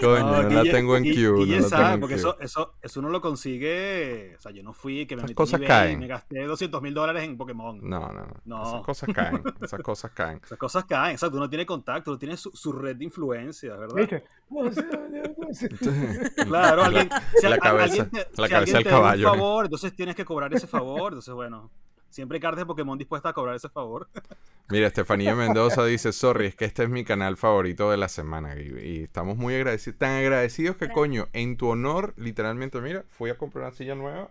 Coño, 0.00 0.20
no, 0.20 0.42
la 0.42 0.48
Guille- 0.48 0.70
tengo 0.70 0.96
en 0.96 1.02
queue. 1.04 1.46
No 1.46 1.56
la 1.56 1.62
sabe, 1.68 1.98
porque 1.98 2.14
eso, 2.14 2.38
eso, 2.40 2.74
eso 2.80 3.00
uno 3.00 3.08
lo 3.10 3.20
consigue. 3.20 4.36
O 4.36 4.40
sea, 4.40 4.52
yo 4.52 4.62
no 4.62 4.72
fui, 4.72 5.06
que 5.06 5.16
me 5.16 5.20
Esas 5.20 5.30
metí 5.30 5.34
cosas 5.34 5.60
caen. 5.60 5.92
y 5.94 5.96
me 5.96 6.06
gasté 6.06 6.44
200 6.44 6.80
mil 6.82 6.94
dólares 6.94 7.24
en 7.24 7.36
Pokémon. 7.36 7.80
No, 7.82 8.00
no, 8.12 8.26
no. 8.26 8.32
No. 8.44 8.62
Esas 8.62 8.82
cosas 8.82 9.08
caen. 9.12 9.42
Esas 9.60 9.80
cosas 9.82 10.10
caen. 10.12 10.40
Esas 10.44 10.58
cosas 10.58 10.84
caen, 10.84 11.12
exacto. 11.12 11.36
Uno 11.36 11.48
tiene 11.48 11.66
contacto, 11.66 12.10
uno 12.12 12.18
tiene 12.18 12.36
su, 12.36 12.50
su 12.52 12.72
red 12.72 12.94
de 12.96 13.04
influencias, 13.04 13.76
¿verdad? 13.78 13.96
¿Viste? 13.96 14.24
Claro, 16.44 16.84
alguien, 16.84 17.08
si 17.40 17.48
la 17.48 17.54
a- 17.56 17.58
cabeza- 17.58 17.84
alguien 18.02 18.10
te- 18.10 18.18
la 18.18 18.46
si 18.46 18.52
cabeza 18.52 18.54
alguien 18.56 18.74
del 18.74 18.82
te 18.84 18.88
da 18.90 18.96
caballo, 18.96 19.26
Un 19.32 19.36
¿no? 19.38 19.42
favor, 19.44 19.64
entonces 19.64 19.96
tienes 19.96 20.14
que 20.14 20.24
cobrar 20.24 20.52
ese 20.54 20.66
favor. 20.66 21.12
Entonces, 21.12 21.32
bueno, 21.34 21.70
siempre 22.12 22.36
hay 22.36 22.40
cartas 22.40 22.60
de 22.60 22.66
Pokémon 22.66 22.96
dispuestas 22.96 23.30
a 23.30 23.32
cobrar 23.32 23.56
ese 23.56 23.68
favor. 23.68 24.08
Mira, 24.68 24.86
Estefanía 24.86 25.34
Mendoza 25.34 25.84
dice, 25.84 26.12
sorry, 26.12 26.46
es 26.46 26.54
que 26.54 26.64
este 26.64 26.84
es 26.84 26.88
mi 26.88 27.04
canal 27.04 27.36
favorito 27.36 27.90
de 27.90 27.96
la 27.96 28.08
semana 28.08 28.56
y, 28.56 28.72
y 28.80 29.02
estamos 29.02 29.36
muy 29.36 29.54
agradecidos, 29.54 29.98
tan 29.98 30.12
agradecidos 30.12 30.76
que 30.76 30.88
coño, 30.88 31.28
en 31.32 31.56
tu 31.56 31.68
honor, 31.68 32.14
literalmente, 32.16 32.80
mira, 32.80 33.04
fui 33.08 33.30
a 33.30 33.36
comprar 33.36 33.66
una 33.66 33.74
silla 33.74 33.94
nueva. 33.94 34.30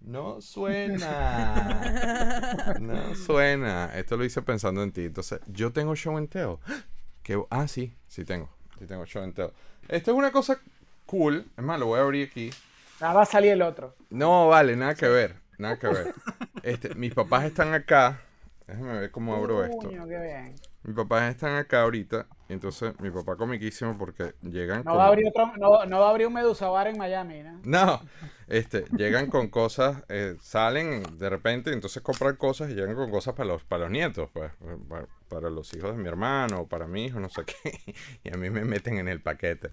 No 0.00 0.40
suena. 0.40 1.82
No 2.80 3.14
suena. 3.14 3.90
Esto 3.96 4.16
lo 4.16 4.24
hice 4.24 4.42
pensando 4.42 4.82
en 4.82 4.92
ti. 4.92 5.04
Entonces, 5.04 5.40
yo 5.46 5.72
tengo 5.72 5.94
show 5.96 6.16
and 6.16 6.28
tell. 6.28 6.58
Que, 7.22 7.42
ah, 7.50 7.66
sí, 7.66 7.92
sí 8.06 8.24
tengo. 8.24 8.48
Sí 8.78 8.86
tengo 8.86 9.04
show 9.04 9.20
and 9.24 9.34
tell. 9.34 9.50
Esto 9.88 10.12
es 10.12 10.16
una 10.16 10.30
cosa 10.30 10.60
cool. 11.06 11.44
Es 11.56 11.64
más, 11.64 11.80
lo 11.80 11.86
voy 11.86 11.98
a 11.98 12.02
abrir 12.02 12.28
aquí. 12.28 12.50
Ah, 13.00 13.12
va 13.12 13.22
a 13.22 13.26
salir 13.26 13.50
el 13.50 13.62
otro. 13.62 13.96
No, 14.10 14.46
vale, 14.46 14.76
nada 14.76 14.94
que 14.94 15.08
ver. 15.08 15.34
Nada 15.58 15.76
que 15.76 15.88
ver. 15.88 16.14
Este, 16.66 16.96
mis 16.96 17.14
papás 17.14 17.44
están 17.44 17.72
acá. 17.74 18.20
Déjame 18.66 18.98
ver 18.98 19.10
cómo 19.12 19.36
abro 19.36 19.64
esto. 19.64 19.86
Coño, 19.86 20.04
qué 20.08 20.18
bien. 20.20 20.54
Mis 20.82 20.96
papás 20.96 21.30
están 21.30 21.54
acá 21.54 21.82
ahorita. 21.82 22.26
Entonces, 22.48 22.92
mi 22.98 23.08
papá 23.12 23.36
comiquísimo 23.36 23.96
porque 23.96 24.34
llegan 24.42 24.78
No 24.78 24.90
con... 24.90 24.98
va 24.98 25.04
a 25.04 25.06
abrir 25.06 25.28
otro, 25.28 25.52
no, 25.58 25.84
no 25.84 26.00
va 26.00 26.08
a 26.08 26.10
abrir 26.10 26.26
un 26.26 26.34
Medusa 26.34 26.68
Bar 26.68 26.88
en 26.88 26.98
Miami, 26.98 27.44
¿no? 27.44 27.60
No, 27.62 28.00
este, 28.48 28.84
llegan 28.96 29.30
con 29.30 29.46
cosas, 29.48 30.02
eh, 30.08 30.34
salen 30.40 31.04
de 31.18 31.30
repente, 31.30 31.72
entonces 31.72 32.02
compran 32.02 32.34
cosas 32.34 32.70
y 32.70 32.74
llegan 32.74 32.96
con 32.96 33.12
cosas 33.12 33.34
para 33.34 33.48
los, 33.48 33.62
para 33.62 33.84
los 33.84 33.92
nietos, 33.92 34.28
pues, 34.32 34.50
para, 34.88 35.06
para 35.28 35.50
los 35.50 35.72
hijos 35.74 35.96
de 35.96 36.02
mi 36.02 36.08
hermano, 36.08 36.62
o 36.62 36.66
para 36.68 36.88
mi 36.88 37.04
hijo, 37.04 37.20
no 37.20 37.28
sé 37.28 37.44
qué. 37.44 37.94
Y 38.24 38.34
a 38.34 38.36
mí 38.36 38.50
me 38.50 38.64
meten 38.64 38.98
en 38.98 39.06
el 39.06 39.20
paquete. 39.20 39.70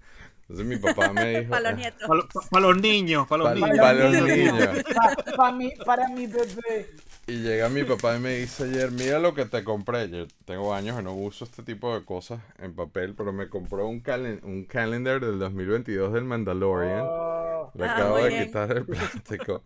Entonces 0.48 0.66
mi 0.66 0.76
papá 0.76 1.12
me 1.12 1.40
dijo... 1.40 1.50
Para 1.50 1.70
los 1.70 1.78
nietos. 1.78 2.08
Para 2.50 2.66
los 2.66 2.76
niños, 2.76 3.26
para 3.28 3.42
los 3.44 3.54
niños. 3.54 3.78
para 3.78 3.94
los 3.94 4.22
niños. 4.28 4.68
Pa- 4.94 5.36
pa 5.36 5.52
mi, 5.52 5.70
para 5.86 6.08
mi 6.08 6.26
bebé. 6.26 6.90
Y 7.26 7.32
llega 7.42 7.70
mi 7.70 7.84
papá 7.84 8.16
y 8.16 8.20
me 8.20 8.34
dice 8.36 8.64
ayer, 8.64 8.90
mira 8.90 9.18
lo 9.18 9.32
que 9.32 9.46
te 9.46 9.64
compré. 9.64 10.10
Yo 10.10 10.26
tengo 10.44 10.74
años 10.74 10.96
que 10.98 11.02
no 11.02 11.14
uso 11.14 11.44
este 11.46 11.62
tipo 11.62 11.94
de 11.98 12.04
cosas 12.04 12.40
en 12.58 12.74
papel, 12.74 13.14
pero 13.16 13.32
me 13.32 13.48
compró 13.48 13.86
un, 13.88 14.00
calen 14.00 14.40
un 14.44 14.64
calendar 14.64 15.20
del 15.20 15.38
2022 15.38 16.12
del 16.12 16.24
Mandalorian. 16.24 17.00
Oh, 17.02 17.70
Le 17.74 17.84
Ah, 17.86 17.94
acabo 17.94 18.18
de 18.18 18.28
bien. 18.28 18.44
quitar 18.44 18.70
el 18.76 18.84
plástico. 18.84 19.62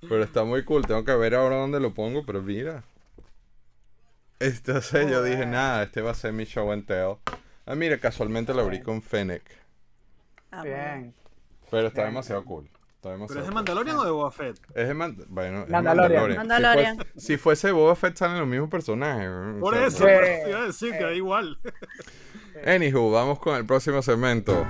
Pero 0.00 0.22
está 0.22 0.44
muy 0.44 0.64
cool. 0.64 0.86
Tengo 0.86 1.04
que 1.04 1.14
ver 1.14 1.34
ahora 1.34 1.56
dónde 1.56 1.78
lo 1.80 1.92
pongo, 1.92 2.24
pero 2.24 2.40
mira. 2.40 2.84
Entonces 4.40 5.10
yo 5.10 5.22
dije, 5.22 5.36
Joder. 5.38 5.48
nada, 5.48 5.82
este 5.84 6.00
va 6.00 6.10
a 6.12 6.14
ser 6.14 6.32
mi 6.32 6.44
show 6.44 6.70
and 6.72 6.86
tell. 6.86 7.16
Ah, 7.66 7.74
mira, 7.74 7.98
casualmente 7.98 8.54
lo 8.54 8.62
abrí 8.62 8.80
con 8.80 9.02
Fennec. 9.02 9.42
Ah, 10.58 10.62
bien. 10.62 11.14
Pero 11.70 11.88
está 11.88 12.02
Bien. 12.02 12.12
demasiado 12.14 12.44
cool. 12.44 12.70
Está 12.96 13.10
demasiado 13.10 13.26
¿Pero 13.28 13.40
es 13.40 13.46
de 13.46 13.48
cool. 13.50 13.54
Mandalorian 13.54 13.96
o 13.96 14.04
de 14.04 14.10
Boba 14.10 14.30
Fett? 14.32 14.58
Es 14.74 14.88
de 14.88 14.94
Man- 14.94 15.16
bueno, 15.28 15.62
es 15.64 15.68
Mandalorian. 15.70 16.36
Mandalorian. 16.36 16.38
Mandalorian. 16.38 16.96
Si, 16.98 17.02
fuese, 17.04 17.20
si 17.26 17.36
fuese 17.36 17.72
Boba 17.72 17.94
Fett 17.96 18.16
salen 18.16 18.38
los 18.38 18.48
mismos 18.48 18.70
personajes. 18.70 19.28
Por 19.60 19.74
sea, 19.74 19.86
eso, 19.86 19.98
por 20.04 20.24
eso 20.24 20.48
iba 20.48 20.58
a 20.62 20.66
decir 20.66 20.92
que 20.92 21.04
da 21.04 21.12
igual. 21.12 21.58
Anywho, 22.66 23.10
vamos 23.10 23.38
con 23.38 23.54
el 23.56 23.66
próximo 23.66 24.00
segmento. 24.02 24.66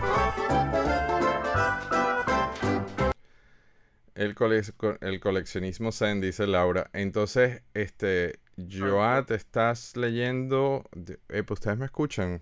El, 4.14 4.34
cole- 4.34 4.62
el 5.02 5.20
coleccionismo 5.20 5.92
Zen, 5.92 6.20
dice 6.20 6.46
Laura. 6.46 6.88
Entonces, 6.94 7.62
este, 7.74 8.40
Joa, 8.56 9.24
te 9.26 9.34
estás 9.34 9.94
leyendo. 9.96 10.84
eh, 11.28 11.42
pues 11.42 11.60
ustedes 11.60 11.76
me 11.76 11.84
escuchan. 11.84 12.40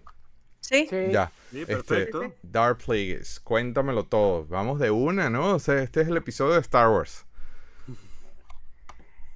Sí. 0.68 0.87
Sí. 0.88 0.96
Ya. 1.11 1.31
Sí, 1.50 1.61
Este, 1.61 1.66
perfecto. 1.66 2.33
Dark 2.42 2.79
Plagueis, 2.79 3.40
cuéntamelo 3.40 4.05
todo. 4.05 4.46
Vamos 4.46 4.79
de 4.81 4.90
una, 4.90 5.31
¿no? 5.31 5.55
O 5.55 5.59
sea, 5.59 5.83
este 5.83 6.00
es 6.03 6.09
el 6.09 6.16
episodio 6.16 6.55
de 6.55 6.61
Star 6.61 6.88
Wars. 6.88 7.24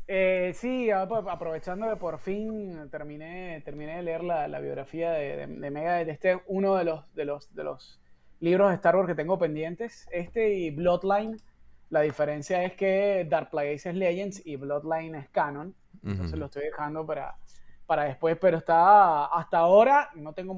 Eh, 0.06 0.52
sí, 0.54 0.90
a- 0.90 1.06
pues, 1.06 1.22
aprovechando 1.28 1.88
que 1.90 1.96
por 1.96 2.18
fin 2.18 2.88
terminé, 2.90 3.60
terminé 3.64 3.96
de 3.96 4.02
leer 4.02 4.24
la, 4.24 4.48
la 4.48 4.58
biografía 4.60 5.10
de, 5.12 5.36
de, 5.36 5.46
de 5.46 5.70
Megadeth. 5.70 6.08
Este 6.08 6.32
es 6.32 6.38
uno 6.46 6.76
de 6.76 6.84
los, 6.84 7.14
de, 7.14 7.24
los, 7.26 7.54
de 7.54 7.64
los 7.64 8.00
libros 8.40 8.70
de 8.70 8.76
Star 8.76 8.96
Wars 8.96 9.06
que 9.08 9.14
tengo 9.14 9.38
pendientes. 9.38 10.06
Este 10.10 10.54
y 10.54 10.70
Bloodline. 10.70 11.36
La 11.90 12.00
diferencia 12.02 12.64
es 12.64 12.74
que 12.74 13.26
Dark 13.28 13.50
Plagueis 13.50 13.84
es 13.86 13.94
Legends 13.94 14.42
y 14.46 14.56
Bloodline 14.56 15.14
es 15.14 15.28
Canon. 15.30 15.74
Entonces 16.04 16.38
lo 16.38 16.46
estoy 16.46 16.64
dejando 16.64 17.04
para, 17.06 17.34
para 17.86 18.04
después, 18.04 18.36
pero 18.40 18.58
está 18.58 19.26
hasta 19.26 19.58
ahora, 19.58 20.10
no 20.14 20.32
tengo, 20.32 20.54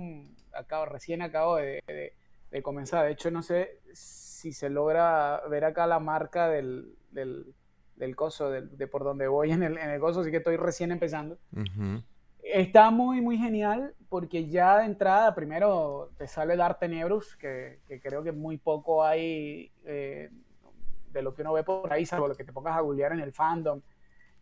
acabo, 0.54 0.86
recién 0.86 1.22
acabo 1.22 1.56
de, 1.56 1.82
de- 1.86 2.12
de 2.50 2.62
comenzar. 2.62 3.04
De 3.06 3.12
hecho, 3.12 3.30
no 3.30 3.42
sé 3.42 3.78
si 3.92 4.52
se 4.52 4.68
logra 4.70 5.40
ver 5.48 5.64
acá 5.64 5.86
la 5.86 6.00
marca 6.00 6.48
del, 6.48 6.94
del, 7.12 7.54
del 7.96 8.16
coso, 8.16 8.50
del- 8.50 8.76
de 8.76 8.86
por 8.88 9.04
donde 9.04 9.28
voy 9.28 9.52
en 9.52 9.62
el, 9.62 9.78
en 9.78 9.90
el 9.90 10.00
coso, 10.00 10.20
así 10.20 10.30
que 10.30 10.38
estoy 10.38 10.56
recién 10.56 10.90
empezando. 10.90 11.38
Ujú. 11.52 12.02
Está 12.42 12.90
muy, 12.90 13.20
muy 13.20 13.36
genial 13.38 13.94
porque 14.08 14.48
ya 14.48 14.78
de 14.78 14.86
entrada, 14.86 15.34
primero 15.34 16.10
te 16.16 16.26
sale 16.26 16.56
Dark 16.56 16.78
Tenebrus, 16.80 17.36
que, 17.36 17.80
que 17.86 18.00
creo 18.00 18.22
que 18.24 18.32
muy 18.32 18.56
poco 18.58 19.04
hay 19.04 19.70
eh, 19.84 20.30
de 21.12 21.22
lo 21.22 21.34
que 21.34 21.42
uno 21.42 21.52
ve 21.52 21.62
por 21.62 21.92
ahí, 21.92 22.04
salvo 22.06 22.26
lo 22.26 22.34
que 22.34 22.44
te 22.44 22.52
pongas 22.52 22.76
a 22.76 22.80
googlear 22.80 23.12
en 23.12 23.20
el 23.20 23.32
fandom, 23.32 23.80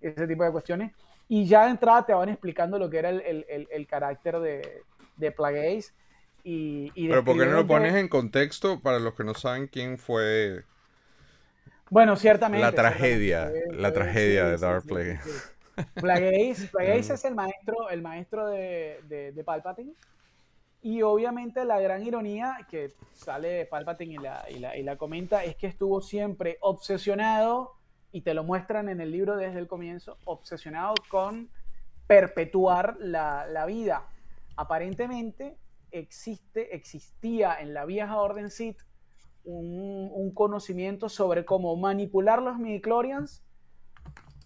ese 0.00 0.26
tipo 0.26 0.44
de 0.44 0.52
cuestiones. 0.52 0.92
Y 1.26 1.44
ya 1.44 1.64
de 1.64 1.72
entrada 1.72 2.06
te 2.06 2.14
van 2.14 2.28
explicando 2.30 2.78
lo 2.78 2.88
que 2.88 2.98
era 3.00 3.10
el, 3.10 3.20
el- 3.20 3.46
el- 3.48 3.68
el 3.70 3.86
carácter 3.86 4.38
de, 4.38 4.82
de 5.18 5.32
Plagueis. 5.32 5.94
Y, 6.44 6.92
y 6.94 7.08
Pero 7.08 7.24
¿por 7.24 7.36
qué 7.36 7.46
no 7.46 7.52
lo 7.52 7.66
pones 7.66 7.94
en 7.96 8.08
contexto 8.08 8.80
para 8.80 8.98
los 8.98 9.14
que 9.14 9.24
no 9.24 9.34
saben 9.34 9.66
quién 9.68 9.98
fue 9.98 10.64
Bueno, 11.90 12.16
ciertamente. 12.16 12.60
La 12.60 12.72
tragedia, 12.74 13.50
ciertamente. 13.50 13.76
la 13.76 13.92
tragedia 13.92 14.44
sí, 14.44 14.50
de 14.50 14.58
sí, 14.58 14.58
Darth 14.58 14.84
sí, 14.84 14.88
Plagueis. 14.88 15.20
sí. 15.22 15.30
Mm. 16.80 17.14
es 17.14 17.24
el 17.24 17.34
maestro, 17.34 17.90
el 17.90 18.02
maestro 18.02 18.46
de, 18.48 19.00
de, 19.08 19.32
de 19.32 19.44
Palpatine. 19.44 19.94
Y 20.80 21.02
obviamente 21.02 21.64
la 21.64 21.80
gran 21.80 22.02
ironía 22.04 22.66
que 22.70 22.94
sale 23.12 23.48
de 23.48 23.66
Palpatine 23.66 24.14
y 24.14 24.18
la, 24.18 24.44
y, 24.50 24.58
la, 24.60 24.76
y 24.76 24.82
la 24.84 24.96
comenta 24.96 25.44
es 25.44 25.56
que 25.56 25.66
estuvo 25.66 26.00
siempre 26.00 26.58
obsesionado, 26.60 27.74
y 28.12 28.22
te 28.22 28.34
lo 28.34 28.44
muestran 28.44 28.88
en 28.88 29.00
el 29.00 29.10
libro 29.12 29.36
desde 29.36 29.58
el 29.58 29.66
comienzo, 29.68 30.18
obsesionado 30.24 30.94
con 31.08 31.50
perpetuar 32.06 32.96
la, 33.00 33.46
la 33.48 33.66
vida. 33.66 34.08
Aparentemente 34.58 35.56
existe, 35.92 36.74
existía 36.74 37.54
en 37.60 37.74
la 37.74 37.84
vieja 37.84 38.20
Orden 38.20 38.50
Sith 38.50 38.80
un, 39.44 40.32
conocimiento 40.34 41.08
sobre 41.08 41.44
cómo 41.44 41.76
manipular 41.76 42.42
los 42.42 42.58
midichlorians 42.58 43.44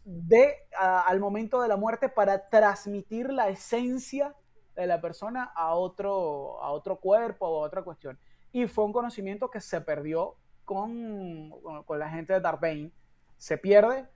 de, 0.04 0.54
al 0.78 1.18
momento 1.18 1.62
de 1.62 1.68
la 1.68 1.78
muerte 1.78 2.10
para 2.10 2.50
transmitir 2.50 3.32
la 3.32 3.48
esencia 3.48 4.34
de 4.76 4.86
la 4.86 5.00
persona 5.00 5.44
a 5.44 5.74
otro, 5.76 6.62
a 6.62 6.72
otro 6.72 6.96
cuerpo 7.00 7.46
o 7.46 7.62
a 7.64 7.66
otra 7.66 7.82
cuestión. 7.82 8.18
Y 8.52 8.66
fue 8.66 8.84
un 8.84 8.92
conocimiento 8.92 9.50
que 9.50 9.62
se 9.62 9.80
perdió 9.80 10.36
con, 10.66 11.50
con- 11.62 11.84
con 11.84 11.98
la 11.98 12.10
gente 12.10 12.34
de 12.34 12.40
Darth 12.40 12.60
Bane. 12.60 12.92
Se 13.38 13.56
pierde. 13.56 14.06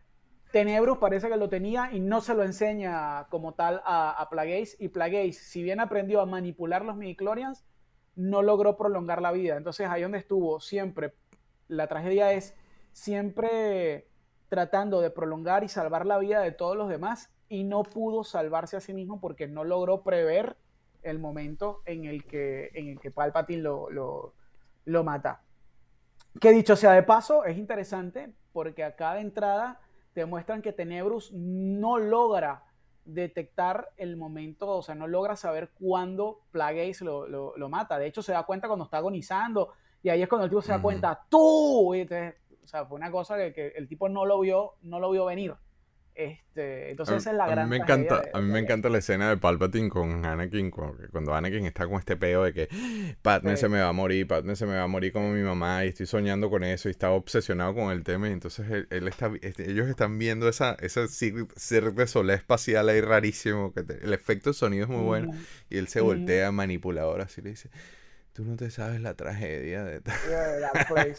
Tenebrus 0.56 0.96
parece 0.96 1.28
que 1.28 1.36
lo 1.36 1.50
tenía 1.50 1.92
y 1.92 2.00
no 2.00 2.22
se 2.22 2.34
lo 2.34 2.42
enseña 2.42 3.26
como 3.28 3.52
tal 3.52 3.82
a, 3.84 4.10
a 4.12 4.30
Plagueis. 4.30 4.74
Y 4.80 4.88
Plagueis, 4.88 5.36
si 5.36 5.62
bien 5.62 5.80
aprendió 5.80 6.22
a 6.22 6.24
manipular 6.24 6.82
los 6.82 6.96
midichlorians, 6.96 7.66
no 8.14 8.40
logró 8.40 8.74
prolongar 8.78 9.20
la 9.20 9.32
vida. 9.32 9.58
Entonces 9.58 9.86
ahí 9.86 10.00
donde 10.00 10.16
estuvo 10.16 10.58
siempre, 10.58 11.12
la 11.68 11.88
tragedia 11.88 12.32
es 12.32 12.54
siempre 12.92 14.08
tratando 14.48 15.02
de 15.02 15.10
prolongar 15.10 15.62
y 15.62 15.68
salvar 15.68 16.06
la 16.06 16.16
vida 16.16 16.40
de 16.40 16.52
todos 16.52 16.74
los 16.74 16.88
demás 16.88 17.30
y 17.50 17.64
no 17.64 17.82
pudo 17.82 18.24
salvarse 18.24 18.78
a 18.78 18.80
sí 18.80 18.94
mismo 18.94 19.20
porque 19.20 19.46
no 19.48 19.62
logró 19.62 20.04
prever 20.04 20.56
el 21.02 21.18
momento 21.18 21.82
en 21.84 22.06
el 22.06 22.24
que, 22.24 22.70
en 22.72 22.88
el 22.88 22.98
que 22.98 23.10
Palpatine 23.10 23.60
lo, 23.60 24.32
lo, 24.86 25.04
mata. 25.04 25.42
Que 26.40 26.50
dicho 26.50 26.76
sea 26.76 26.92
de 26.92 27.02
paso, 27.02 27.44
es 27.44 27.58
interesante 27.58 28.32
porque 28.54 28.84
acá 28.84 29.12
de 29.12 29.20
entrada 29.20 29.82
te 30.16 30.24
muestran 30.24 30.62
que 30.62 30.72
Tenebrus 30.72 31.30
no 31.34 31.98
logra 31.98 32.64
detectar 33.04 33.90
el 33.98 34.16
momento, 34.16 34.66
o 34.66 34.82
sea, 34.82 34.94
no 34.94 35.06
logra 35.06 35.36
saber 35.36 35.72
cuándo 35.78 36.40
Plagueis 36.52 37.02
lo, 37.02 37.28
lo, 37.28 37.54
lo 37.54 37.68
mata. 37.68 37.98
De 37.98 38.06
hecho, 38.06 38.22
se 38.22 38.32
da 38.32 38.44
cuenta 38.44 38.66
cuando 38.66 38.86
está 38.86 38.96
agonizando 38.96 39.74
y 40.02 40.08
ahí 40.08 40.22
es 40.22 40.28
cuando 40.30 40.46
el 40.46 40.50
tipo 40.50 40.62
se 40.62 40.72
da 40.72 40.80
cuenta, 40.80 41.26
tú, 41.28 41.94
y 41.94 42.00
entonces, 42.00 42.34
o 42.64 42.66
sea, 42.66 42.86
fue 42.86 42.96
una 42.96 43.10
cosa 43.10 43.36
que, 43.36 43.52
que 43.52 43.66
el 43.76 43.86
tipo 43.88 44.08
no 44.08 44.24
lo 44.24 44.40
vio, 44.40 44.76
no 44.80 45.00
lo 45.00 45.10
vio 45.10 45.26
venir. 45.26 45.54
Este, 46.18 46.92
entonces 46.92 47.18
esa 47.18 47.30
es 47.32 47.36
la 47.36 47.44
a 47.44 47.48
gran 47.50 47.68
mí 47.68 47.76
me 47.76 47.82
encanta, 47.82 48.22
de- 48.22 48.30
a 48.32 48.40
mí 48.40 48.50
me 48.50 48.58
encanta 48.58 48.88
la 48.88 48.96
escena 48.96 49.28
de 49.28 49.36
Palpatine 49.36 49.90
con 49.90 50.24
Anakin, 50.24 50.70
cu- 50.70 50.96
cuando 51.12 51.34
Anakin 51.34 51.66
está 51.66 51.86
con 51.86 51.98
este 51.98 52.16
peo 52.16 52.42
de 52.44 52.54
que 52.54 52.68
Padme 53.20 53.54
Sí. 53.56 53.60
se 53.60 53.68
me 53.68 53.80
va 53.80 53.88
a 53.88 53.92
morir, 53.92 54.26
Padme 54.26 54.56
se 54.56 54.64
me 54.64 54.76
va 54.76 54.84
a 54.84 54.86
morir 54.86 55.12
como 55.12 55.30
mi 55.30 55.42
mamá 55.42 55.84
y 55.84 55.88
estoy 55.88 56.06
soñando 56.06 56.48
con 56.48 56.64
eso 56.64 56.88
y 56.88 56.92
está 56.92 57.10
obsesionado 57.10 57.74
con 57.74 57.92
el 57.92 58.02
tema 58.02 58.30
y 58.30 58.32
entonces 58.32 58.66
él, 58.70 58.86
él 58.88 59.08
está, 59.08 59.30
este, 59.42 59.70
ellos 59.70 59.88
están 59.88 60.18
viendo 60.18 60.48
esa, 60.48 60.74
cirque 60.78 61.92
de 61.92 62.06
solé 62.06 62.32
espacial 62.32 62.88
ahí 62.88 63.02
rarísimo, 63.02 63.74
que 63.74 63.82
te- 63.82 64.02
el 64.02 64.14
efecto 64.14 64.50
de 64.50 64.54
sonido 64.54 64.84
es 64.84 64.88
muy 64.90 65.04
bueno 65.04 65.28
Ujú. 65.28 65.38
y 65.68 65.76
él 65.76 65.88
se 65.88 66.00
voltea 66.00 66.50
manipulador 66.50 67.20
así 67.20 67.42
le 67.42 67.50
dice, 67.50 67.68
tú 68.36 68.44
no 68.44 68.54
te 68.56 68.70
sabes 68.70 69.00
la 69.00 69.14
tragedia 69.14 69.82
de... 69.84 70.00
tal". 70.02 70.14
Yeah, 70.28 70.58
Dark 70.60 70.88
Place. 70.88 71.16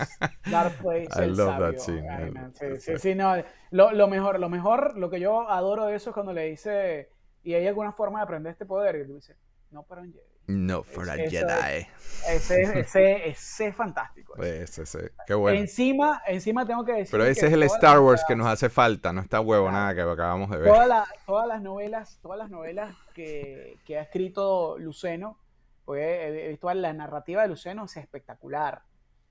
Dark 0.51 0.73
Place, 0.77 1.07
I 1.19 1.23
el 1.23 1.35
love 1.35 1.57
that 1.57 1.77
sabio. 1.77 1.79
scene. 1.79 2.09
Ay, 2.09 2.31
love 2.31 2.53
sí, 2.53 2.65
that 2.67 2.79
sí, 2.79 2.97
sí, 2.99 3.15
no. 3.15 3.35
Lo, 3.71 3.91
lo 3.91 4.07
mejor, 4.07 4.39
lo 4.39 4.49
mejor, 4.49 4.95
lo 4.97 5.09
que 5.09 5.19
yo 5.19 5.49
adoro 5.49 5.87
de 5.87 5.95
eso 5.95 6.11
es 6.11 6.13
cuando 6.13 6.31
le 6.33 6.43
dice, 6.43 7.09
¿y 7.43 7.53
hay 7.55 7.67
alguna 7.67 7.91
forma 7.91 8.19
de 8.19 8.23
aprender 8.23 8.51
este 8.51 8.65
poder? 8.65 8.95
Y 8.97 9.07
tú 9.07 9.15
dices, 9.15 9.35
no 9.71 9.83
para 9.83 10.01
un 10.01 10.13
Jedi. 10.13 10.23
No 10.49 10.83
for 10.83 11.03
Es- 11.03 11.09
a 11.09 11.15
eso 11.15 11.29
Jedi. 11.31 11.87
Ese, 12.29 12.79
ese, 12.79 13.27
ese 13.29 13.67
es 13.67 13.75
fantástico. 13.75 14.41
Ese, 14.41 14.83
ese, 14.83 15.11
qué 15.25 15.33
bueno. 15.33 15.59
Encima, 15.59 16.21
encima 16.25 16.65
tengo 16.65 16.85
que 16.85 16.93
decir 16.93 17.11
Pero 17.11 17.25
ese 17.25 17.41
que 17.41 17.47
es 17.47 17.53
el 17.53 17.63
Star 17.63 17.99
Wars 17.99 18.23
que 18.25 18.35
nos 18.37 18.47
hace 18.47 18.69
falta, 18.69 19.11
no 19.11 19.19
está 19.19 19.41
huevo 19.41 19.69
nada 19.71 19.93
que 19.93 20.01
acabamos 20.01 20.49
de 20.51 20.57
ver. 20.57 20.67
todas, 20.71 20.87
las- 20.87 21.09
todas 21.25 21.47
las 21.47 21.61
novelas, 21.61 22.19
todas 22.21 22.37
las 22.37 22.49
novelas 22.49 22.95
que, 23.13 23.77
que 23.85 23.97
ha 23.97 24.03
escrito 24.03 24.77
Luceno, 24.77 25.37
pues 25.87 26.03
he, 26.05 26.49
visto 26.49 26.71
la 26.73 26.91
narrativa 26.91 27.41
de 27.41 27.47
Luceno 27.47 27.85
es 27.85 27.95
espectacular, 27.95 28.81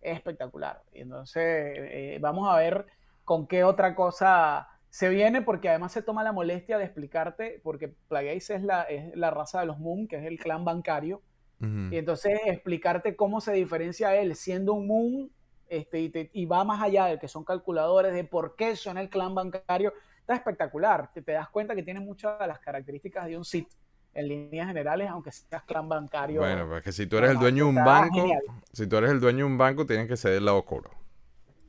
es 0.01 0.17
espectacular. 0.17 0.83
Y 0.91 1.03
entonces 1.03 1.43
eh, 1.45 2.19
vamos 2.19 2.49
a 2.49 2.57
ver 2.57 2.87
con 3.25 3.47
qué 3.47 3.63
otra 3.63 3.95
cosa 3.95 4.67
se 4.89 5.11
viene, 5.11 5.43
porque 5.43 5.69
además 5.69 5.93
se 5.93 6.01
toma 6.01 6.25
la 6.25 6.33
molestia 6.33 6.79
de 6.79 6.85
explicarte, 6.85 7.61
porque 7.63 7.89
Plagueis 8.09 8.49
es 8.49 8.63
la, 8.63 8.85
es 8.85 9.15
la 9.15 9.31
raza 9.31 9.61
de 9.61 9.67
los 9.67 9.79
Moon, 9.79 10.09
que 10.09 10.17
es 10.17 10.25
el 10.25 10.39
clan 10.39 10.65
bancario, 10.65 11.21
y 11.61 11.97
entonces 11.99 12.41
explicarte 12.47 13.17
cómo 13.17 13.43
se 13.43 13.53
diferencia 13.53 14.17
él 14.17 14.35
siendo 14.35 14.73
un 14.73 14.87
Moon 14.87 15.31
este, 15.69 16.01
y, 16.01 16.09
te- 16.09 16.31
y 16.33 16.47
va 16.47 16.65
más 16.65 16.83
allá 16.83 17.05
de 17.07 17.19
que 17.19 17.29
son 17.29 17.45
calculadores, 17.45 18.15
de 18.15 18.25
por 18.25 18.57
qué 18.57 18.77
son 18.77 18.97
el 18.97 19.11
clan 19.11 19.35
bancario. 19.35 19.93
Está 20.21 20.35
espectacular. 20.35 21.13
Te, 21.13 21.21
te 21.21 21.33
das 21.33 21.51
cuenta 21.51 21.75
que 21.75 21.83
tiene 21.83 22.01
muchas 22.01 22.39
de 22.39 22.47
las 22.47 22.61
características 22.61 23.27
de 23.27 23.37
un 23.37 23.45
Sith 23.45 23.69
en 24.17 24.29
líneas 24.29 24.67
generales, 24.67 25.11
aunque 25.11 25.31
seas 25.31 25.63
clan 25.65 25.89
bancario. 25.89 26.41
Bueno, 26.41 26.67
pues 26.69 26.83
que 26.83 26.93
si 26.93 27.07
tú 27.07 27.19
eres 27.19 27.31
el 27.31 27.39
dueño 27.39 27.65
de 27.65 27.71
un 27.71 27.77
banco, 27.77 28.15
genial. 28.15 28.43
si 28.73 28.87
tú 28.87 28.97
eres 28.97 29.11
el 29.11 29.21
dueño 29.21 29.45
de 29.45 29.45
un 29.45 29.59
banco, 29.59 29.85
tienes 29.85 30.09
que 30.09 30.17
ser 30.17 30.33
del 30.33 30.47
lado 30.47 30.59
oscuro. 30.59 30.91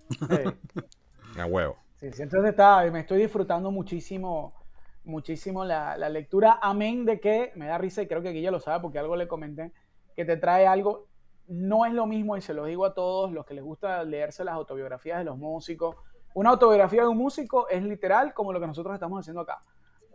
Sí. 0.09 1.39
A 1.39 1.45
huevo. 1.45 1.77
Sí, 1.97 2.11
sí, 2.13 2.21
entonces 2.21 2.51
está, 2.51 2.89
me 2.89 3.01
estoy 3.01 3.19
disfrutando 3.19 3.69
muchísimo, 3.69 4.53
muchísimo 5.03 5.65
la, 5.65 5.97
la 5.97 6.07
lectura. 6.07 6.57
Amén 6.61 7.05
de 7.05 7.19
que 7.19 7.51
me 7.55 7.67
da 7.67 7.77
risa 7.77 8.01
y 8.01 8.07
creo 8.07 8.21
que 8.21 8.29
aquí 8.29 8.41
ya 8.41 8.51
lo 8.51 8.61
sabe 8.61 8.81
porque 8.81 8.97
algo 8.97 9.15
le 9.15 9.27
comenté, 9.27 9.73
que 10.15 10.23
te 10.23 10.37
trae 10.37 10.65
algo. 10.65 11.07
No 11.47 11.85
es 11.85 11.93
lo 11.93 12.05
mismo 12.05 12.37
y 12.37 12.41
se 12.41 12.53
lo 12.53 12.65
digo 12.65 12.85
a 12.85 12.93
todos 12.93 13.31
los 13.31 13.45
que 13.45 13.53
les 13.53 13.63
gusta 13.63 14.03
leerse 14.03 14.43
las 14.43 14.55
autobiografías 14.55 15.17
de 15.17 15.25
los 15.25 15.37
músicos. 15.37 15.95
Una 16.33 16.51
autobiografía 16.51 17.01
de 17.01 17.07
un 17.09 17.17
músico 17.17 17.67
es 17.67 17.83
literal 17.83 18.33
como 18.33 18.53
lo 18.53 18.59
que 18.59 18.67
nosotros 18.67 18.93
estamos 18.93 19.19
haciendo 19.19 19.41
acá. 19.41 19.61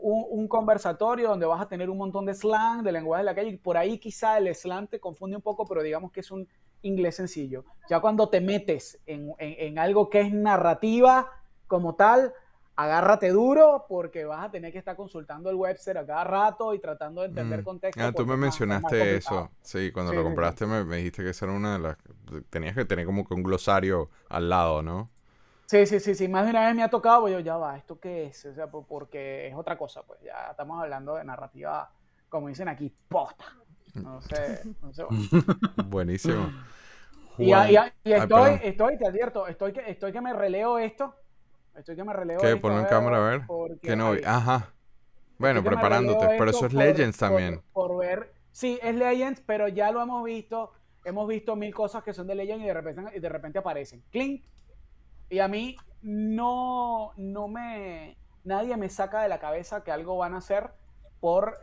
Un, 0.05 0.27
un 0.41 0.49
conversatorio 0.49 1.29
donde 1.29 1.47
vas 1.47 1.61
a 1.63 1.69
tener 1.69 1.89
un 1.89 1.99
montón 1.99 2.27
de 2.27 2.35
slang, 2.35 2.83
de 2.83 2.93
lenguaje 2.93 3.21
de 3.23 3.25
la 3.27 3.35
calle, 3.35 3.51
y 3.51 3.57
por 3.57 3.77
ahí 3.77 3.99
quizá 3.99 4.39
el 4.39 4.53
slang 4.55 4.89
te 4.89 4.99
confunde 5.01 5.37
un 5.37 5.43
poco, 5.43 5.67
pero 5.67 5.83
digamos 5.83 6.11
que 6.13 6.21
es 6.21 6.31
un 6.31 6.49
inglés 6.83 7.17
sencillo. 7.17 7.65
Ya 7.89 8.01
cuando 8.01 8.29
te 8.29 8.41
metes 8.41 9.01
en, 9.07 9.33
en- 9.39 9.55
en 9.59 9.79
algo 9.79 10.11
que 10.11 10.21
es 10.23 10.33
narrativa 10.33 11.31
como 11.69 11.95
tal, 11.95 12.33
agárrate 12.77 13.29
duro 13.31 13.85
porque 13.89 14.25
vas 14.25 14.45
a 14.47 14.51
tener 14.51 14.73
que 14.73 14.79
estar 14.79 14.97
consultando 14.97 15.51
el 15.51 15.57
Webster 15.57 15.99
a 15.99 16.07
cada 16.07 16.25
rato 16.25 16.75
y 16.75 16.81
tratando 16.81 17.21
de 17.23 17.29
entender 17.29 17.61
Mm. 17.61 17.65
contexto. 17.65 18.03
Ah, 18.05 18.13
tú 18.13 18.27
me 18.27 18.37
mencionaste 18.37 19.17
eso. 19.17 19.51
Sí, 19.63 19.93
cuando 19.93 20.13
Sí, 20.13 20.17
lo 20.17 20.23
sí, 20.23 20.27
sí. 20.29 20.29
compraste 20.31 20.67
me, 20.67 20.85
me 20.85 20.97
dijiste 20.97 21.23
que 21.23 21.31
esa 21.31 21.45
era 21.47 21.55
una 21.55 21.75
de 21.75 21.79
las... 21.81 21.97
Tenías 22.51 22.75
que 22.75 22.85
tener 22.85 23.07
como 23.07 23.25
que 23.27 23.35
un 23.35 23.43
glosario 23.43 24.11
al 24.29 24.49
lado, 24.49 24.83
¿no? 24.83 25.12
Sí, 25.73 25.87
sí, 25.87 26.01
sí, 26.01 26.15
sí. 26.15 26.29
Más 26.29 26.45
de 26.45 26.51
una 26.51 26.67
vez 26.67 26.75
me 26.77 26.83
ha 26.83 26.91
tocado, 26.91 27.23
pues 27.23 27.33
yo 27.33 27.41
ya 27.41 27.57
va, 27.57 27.79
¿esto 27.79 27.99
qué 27.99 28.27
es? 28.27 28.45
O 28.45 28.53
sea, 28.55 28.67
po- 28.71 28.85
porque 28.87 29.47
es 29.49 29.55
otra 29.55 29.79
cosa, 29.79 30.03
pues 30.03 30.21
ya 30.21 30.49
estamos 30.51 30.79
hablando 30.83 31.15
de 31.15 31.25
narrativa, 31.25 31.91
como 32.29 32.49
dicen 32.49 32.69
aquí, 32.69 32.95
posta. 33.09 33.45
No 33.95 34.21
sé, 34.21 34.61
no 34.83 34.93
sé. 34.93 35.05
Buenísimo. 35.87 36.53
Y, 37.39 37.45
y- 37.45 37.49
y 37.49 37.55
Juan- 37.55 37.91
Ay, 38.05 38.21
estoy, 38.21 38.61
estoy, 38.65 38.99
te 38.99 39.07
advierto, 39.07 39.47
estoy 39.47 39.73
que, 39.73 39.91
estoy 39.91 40.13
que 40.13 40.21
me 40.21 40.35
releo 40.35 40.77
esto. 40.79 41.15
Estoy 41.75 41.97
que 41.97 42.05
me 42.05 42.13
releo 42.13 42.39
¿Qué? 42.39 42.49
esto, 42.49 42.61
Ponlo 42.61 42.81
en 42.81 42.85
cámara, 42.85 43.17
a 43.17 43.31
ver. 43.31 43.43
Que 43.81 43.97
no 43.97 44.13
hay- 44.13 44.21
Ajá. 44.27 44.69
Bueno, 45.39 45.65
preparándote. 45.65 46.27
Pero 46.37 46.51
eso 46.51 46.67
es 46.67 46.75
por- 46.75 46.83
Legends 46.83 47.17
también. 47.17 47.63
Por 47.73 47.97
ver, 47.97 48.35
sí, 48.51 48.79
es 48.83 48.95
Legends, 48.95 49.41
pero 49.41 49.69
ya 49.69 49.91
lo 49.91 50.03
hemos 50.03 50.23
visto. 50.23 50.73
Hemos 51.03 51.27
visto 51.27 51.57
mil 51.57 51.75
cosas 51.75 52.03
que 52.05 52.13
son 52.13 52.27
de 52.27 52.35
Legends 52.35 52.63
y 52.63 52.67
de 52.67 52.75
repente, 52.75 53.17
y 53.17 53.21
de 53.21 53.29
repente 53.31 53.59
aparecen. 53.59 54.05
Clink. 54.11 54.45
Y 55.33 55.39
a 55.39 55.49
mí 55.49 55.77
no, 56.03 57.13
no 57.17 57.49
me. 57.49 58.19
Nadie 58.45 58.77
me 58.77 58.91
saca 58.91 59.23
de 59.23 59.31
la 59.31 59.39
cabeza 59.39 59.83
que 59.83 59.91
algo 59.91 60.19
van 60.19 60.35
a 60.35 60.39
hacer 60.39 60.71
por 61.21 61.57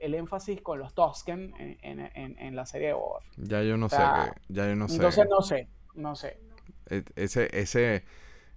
el 0.00 0.14
énfasis 0.16 0.60
con 0.60 0.80
los 0.80 0.92
Tosken 0.92 1.54
en, 1.56 1.78
en- 1.82 2.10
en- 2.16 2.38
en 2.38 2.56
la 2.56 2.66
serie 2.66 2.88
de 2.88 2.94
War. 2.94 3.22
Ya 3.36 3.62
yo 3.62 3.76
no 3.76 3.88
sé. 3.88 3.94
sea, 3.96 4.34
Ya 4.48 4.66
yo 4.66 4.74
no 4.74 4.88
sé. 4.88 4.96
Entonces 4.96 5.26
no 5.30 5.40
sé, 5.40 5.68
no 5.94 6.16
sé. 6.16 6.40
E- 6.90 7.04
Ese, 7.14 7.48
ese, 7.56 8.04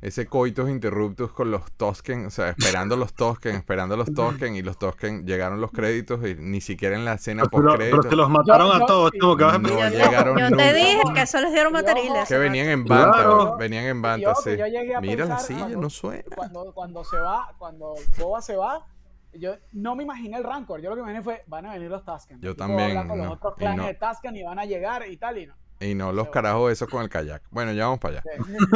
ese 0.08 0.28
coitos 0.28 0.70
interruptus 0.70 1.32
con 1.32 1.50
los 1.50 1.72
Tosken, 1.74 2.28
o 2.28 2.30
sea, 2.30 2.50
esperando 2.50 2.96
los 2.96 3.14
Tosken, 3.14 3.56
esperando 3.56 3.98
los 3.98 4.14
Tosken, 4.14 4.56
y 4.56 4.62
los 4.62 4.78
Tosken 4.78 5.26
llegaron 5.26 5.60
los 5.60 5.72
créditos 5.72 6.26
y 6.28 6.36
ni 6.36 6.62
siquiera 6.62 6.96
en 6.96 7.06
la 7.06 7.14
escena 7.14 7.44
Pero, 7.44 7.50
post 7.50 7.64
pero 7.66 7.78
créditos 7.78 8.10
te 8.10 8.16
los 8.16 8.30
mataron 8.30 8.68
Yo- 8.68 8.84
a 8.84 8.86
todos, 8.86 9.12
chamo, 9.20 9.36
que 9.36 9.44
vas 9.44 9.56
a 9.56 9.58
No 9.58 9.70
Yo, 9.70 9.90
llegaron 9.90 10.38
yo 10.38 10.50
nunca. 10.52 10.64
te 10.64 10.74
dije 10.74 11.02
que 11.14 11.22
eso 11.22 11.42
les 11.42 11.52
dieron 11.54 11.74
materiales. 11.74 12.28
que 12.28 12.38
venían 12.38 12.68
en 12.70 12.84
Claro. 12.84 13.38
banta, 13.38 13.56
venían 13.58 13.86
en 13.86 14.02
banta, 14.02 14.36
sí. 14.36 14.52
yo 14.58 14.68
llegué 14.68 14.96
a 14.96 15.02
Mira 15.02 15.26
la 15.26 15.40
silla, 15.40 15.60
cuando- 15.62 15.82
no 15.82 15.90
suena. 15.90 16.24
Cuando, 16.36 16.72
cuando 16.74 17.04
se 17.04 17.18
va, 17.18 17.54
cuando 17.58 17.96
Boba 18.20 18.42
se 18.44 18.56
va, 18.56 18.86
yo 19.34 19.56
no 19.74 19.96
me 19.96 20.04
imaginé 20.04 20.38
el 20.38 20.44
Rancor. 20.44 20.82
Yo 20.82 20.92
lo 20.92 20.96
que 20.98 21.02
me 21.02 21.10
imaginé 21.12 21.24
fue, 21.24 21.44
van 21.48 21.66
a 21.66 21.74
venir 21.74 21.90
los 21.90 22.06
Tusken. 22.06 22.40
Yo 22.42 22.56
también, 22.56 23.08
los 23.08 23.32
otros 23.32 23.56
clanes 23.56 23.78
no. 23.80 23.86
de 23.88 23.94
Tusken 23.96 24.36
y 24.36 24.44
van 24.44 24.60
a 24.60 24.66
llegar 24.66 25.06
y 25.10 25.18
tal 25.18 25.38
y 25.40 25.48
no. 25.48 25.56
Y 25.80 25.94
no 25.94 26.12
los 26.14 26.30
carajos 26.30 26.72
esos 26.72 26.90
con 26.90 27.04
el 27.04 27.10
kayak. 27.10 27.44
Bueno, 27.52 27.74
ya 27.74 27.86
vamos 27.86 28.00
para 28.00 28.20
allá. 28.20 28.24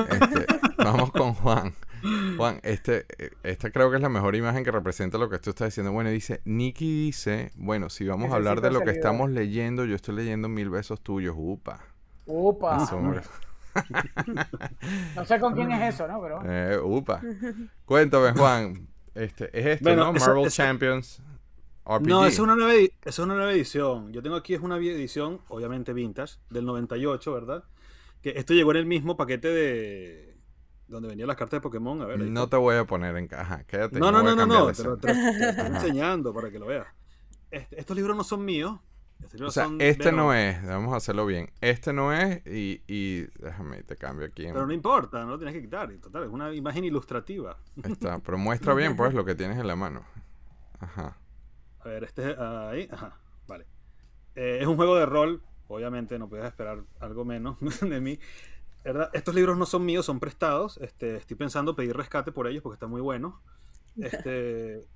Este, 0.09 0.45
vamos 0.77 1.11
con 1.11 1.33
Juan. 1.33 1.73
Juan, 2.37 2.59
este, 2.63 3.05
eh, 3.17 3.31
esta 3.43 3.71
creo 3.71 3.89
que 3.89 3.97
es 3.97 4.01
la 4.01 4.09
mejor 4.09 4.35
imagen 4.35 4.63
que 4.63 4.71
representa 4.71 5.17
lo 5.17 5.29
que 5.29 5.39
tú 5.39 5.49
estás 5.49 5.67
diciendo. 5.69 5.91
Bueno, 5.91 6.09
dice, 6.09 6.41
Nicky 6.45 7.05
dice, 7.05 7.51
bueno, 7.55 7.89
si 7.89 8.05
vamos 8.05 8.31
a 8.31 8.35
hablar 8.35 8.61
de 8.61 8.71
lo 8.71 8.81
que 8.81 8.91
estamos 8.91 9.29
leyendo, 9.29 9.85
yo 9.85 9.95
estoy 9.95 10.15
leyendo 10.15 10.49
mil 10.49 10.69
besos 10.69 11.01
tuyos, 11.01 11.35
upa. 11.37 11.79
Upa. 12.25 12.87
No 15.15 15.25
sé 15.25 15.39
con 15.39 15.53
quién 15.53 15.71
es 15.71 15.93
eso, 15.93 16.07
¿no? 16.07 16.19
Pero 16.21 16.41
Eh, 16.45 16.79
upa. 16.83 17.21
Cuéntame, 17.85 18.31
Juan. 18.31 18.87
Este, 19.15 19.45
es 19.57 19.65
esto, 19.65 19.83
Bueno, 19.83 20.11
¿no? 20.11 20.13
Marvel 20.13 20.49
Champions. 20.49 21.21
RPG. 21.97 22.07
No, 22.07 22.25
es, 22.25 22.39
una 22.39 22.55
nueva, 22.55 22.73
es 23.03 23.19
una 23.19 23.33
nueva 23.35 23.51
edición. 23.51 24.11
Yo 24.13 24.21
tengo 24.21 24.35
aquí 24.35 24.53
es 24.53 24.61
una 24.61 24.77
edición, 24.77 25.41
obviamente 25.47 25.93
vintage, 25.93 26.35
del 26.49 26.65
98, 26.65 27.33
¿verdad? 27.33 27.63
Que 28.21 28.33
esto 28.35 28.53
llegó 28.53 28.71
en 28.71 28.77
el 28.77 28.85
mismo 28.85 29.17
paquete 29.17 29.47
de... 29.47 30.37
Donde 30.87 31.07
venían 31.07 31.27
las 31.27 31.37
cartas 31.37 31.57
de 31.57 31.61
Pokémon. 31.61 32.01
A 32.01 32.05
ver, 32.05 32.19
No 32.19 32.43
está. 32.43 32.49
te 32.51 32.57
voy 32.57 32.75
a 32.75 32.85
poner 32.85 33.15
en 33.15 33.27
caja. 33.27 33.63
Quédate. 33.65 33.99
no, 33.99 34.11
no, 34.11 34.23
no, 34.23 34.35
no, 34.35 34.45
no, 34.47 34.71
Te 34.71 34.83
lo, 34.83 34.97
te 34.97 35.13
te 35.13 35.49
estoy 35.49 35.65
enseñando 35.67 36.33
para 36.33 36.49
que 36.49 36.57
lo 36.59 36.65
veas. 36.65 36.87
Este- 37.51 37.79
estos 37.79 37.95
libros 37.95 38.17
no 38.17 38.23
son 38.23 38.43
míos. 38.43 38.79
Estos 39.21 39.41
O 39.41 39.51
sea, 39.51 39.69
este 39.79 40.11
no 40.11 40.33
es. 40.33 40.65
Vamos 40.65 40.93
a 40.93 40.97
hacerlo 40.97 41.25
bien. 41.27 41.51
Este 41.61 41.93
no 41.93 42.11
es 42.13 42.41
y, 42.47 42.81
y 42.87 43.27
déjame, 43.39 43.83
te 43.83 43.95
cambio 43.97 44.25
aquí. 44.25 44.45
en- 44.47 44.53
Pero 44.53 44.65
no 44.65 44.73
importa, 44.73 45.19
no 45.25 45.31
lo 45.31 45.37
tienes 45.37 45.53
que 45.53 45.61
quitar. 45.61 45.91
Total, 45.97 46.23
es 46.23 46.29
una 46.29 46.51
imagen 46.53 46.85
ilustrativa. 46.85 47.57
Está. 47.83 48.17
Pero 48.19 48.37
muestra 48.39 48.73
bien, 48.75 48.95
pues, 48.95 49.13
lo 49.13 49.23
que 49.25 49.35
tienes 49.35 49.59
en 49.59 49.67
la 49.67 49.75
mano. 49.75 50.03
Ajá. 50.79 51.17
A 51.89 51.93
ver, 51.93 52.03
este 52.03 52.31
es 52.31 52.37
ahí. 52.37 52.87
Ajá, 52.91 53.19
vale. 53.47 53.65
Eh, 54.35 54.59
es 54.61 54.67
un 54.67 54.75
juego 54.75 54.95
de 54.95 55.05
rol. 55.05 55.41
Obviamente 55.67 56.17
no 56.19 56.29
puedes 56.29 56.45
esperar 56.45 56.83
algo 56.99 57.25
menos 57.25 57.57
de 57.81 57.99
mí. 58.01 58.19
¿verdad? 58.83 59.09
Estos 59.13 59.35
libros 59.35 59.57
no 59.57 59.65
son 59.65 59.85
míos, 59.85 60.05
son 60.05 60.19
prestados. 60.19 60.77
Este, 60.81 61.15
estoy 61.17 61.35
pensando 61.35 61.75
pedir 61.75 61.95
rescate 61.97 62.31
por 62.31 62.47
ellos 62.47 62.61
porque 62.63 62.75
están 62.75 62.89
muy 62.89 63.01
buenos. 63.01 63.33
Este, 63.99 64.87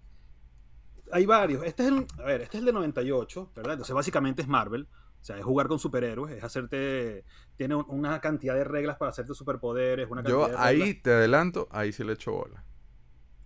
hay 1.12 1.26
varios. 1.26 1.64
Este 1.66 1.84
es 1.84 1.90
el, 1.90 2.06
a 2.20 2.24
ver, 2.24 2.42
este 2.42 2.58
es 2.58 2.60
el 2.62 2.66
de 2.68 2.74
98, 2.74 3.52
¿verdad? 3.56 3.74
Entonces 3.74 3.94
básicamente 3.94 4.42
es 4.44 4.48
Marvel. 4.48 4.88
O 5.20 5.26
sea, 5.26 5.38
es 5.38 5.44
jugar 5.44 5.68
con 5.68 5.80
superhéroes, 5.80 6.36
es 6.38 6.44
hacerte... 6.44 7.26
Tiene 7.56 7.76
un- 7.76 7.86
una 7.88 8.20
cantidad 8.22 8.56
de 8.56 8.64
reglas 8.66 8.98
para 8.98 9.10
hacerte 9.12 9.34
superpoderes, 9.34 10.10
una 10.10 10.22
Yo 10.24 10.48
de 10.48 10.56
ahí 10.58 10.94
te 10.94 11.12
adelanto, 11.12 11.68
ahí 11.72 11.92
sí 11.92 12.04
le 12.04 12.14
echo 12.14 12.32
bola. 12.34 12.64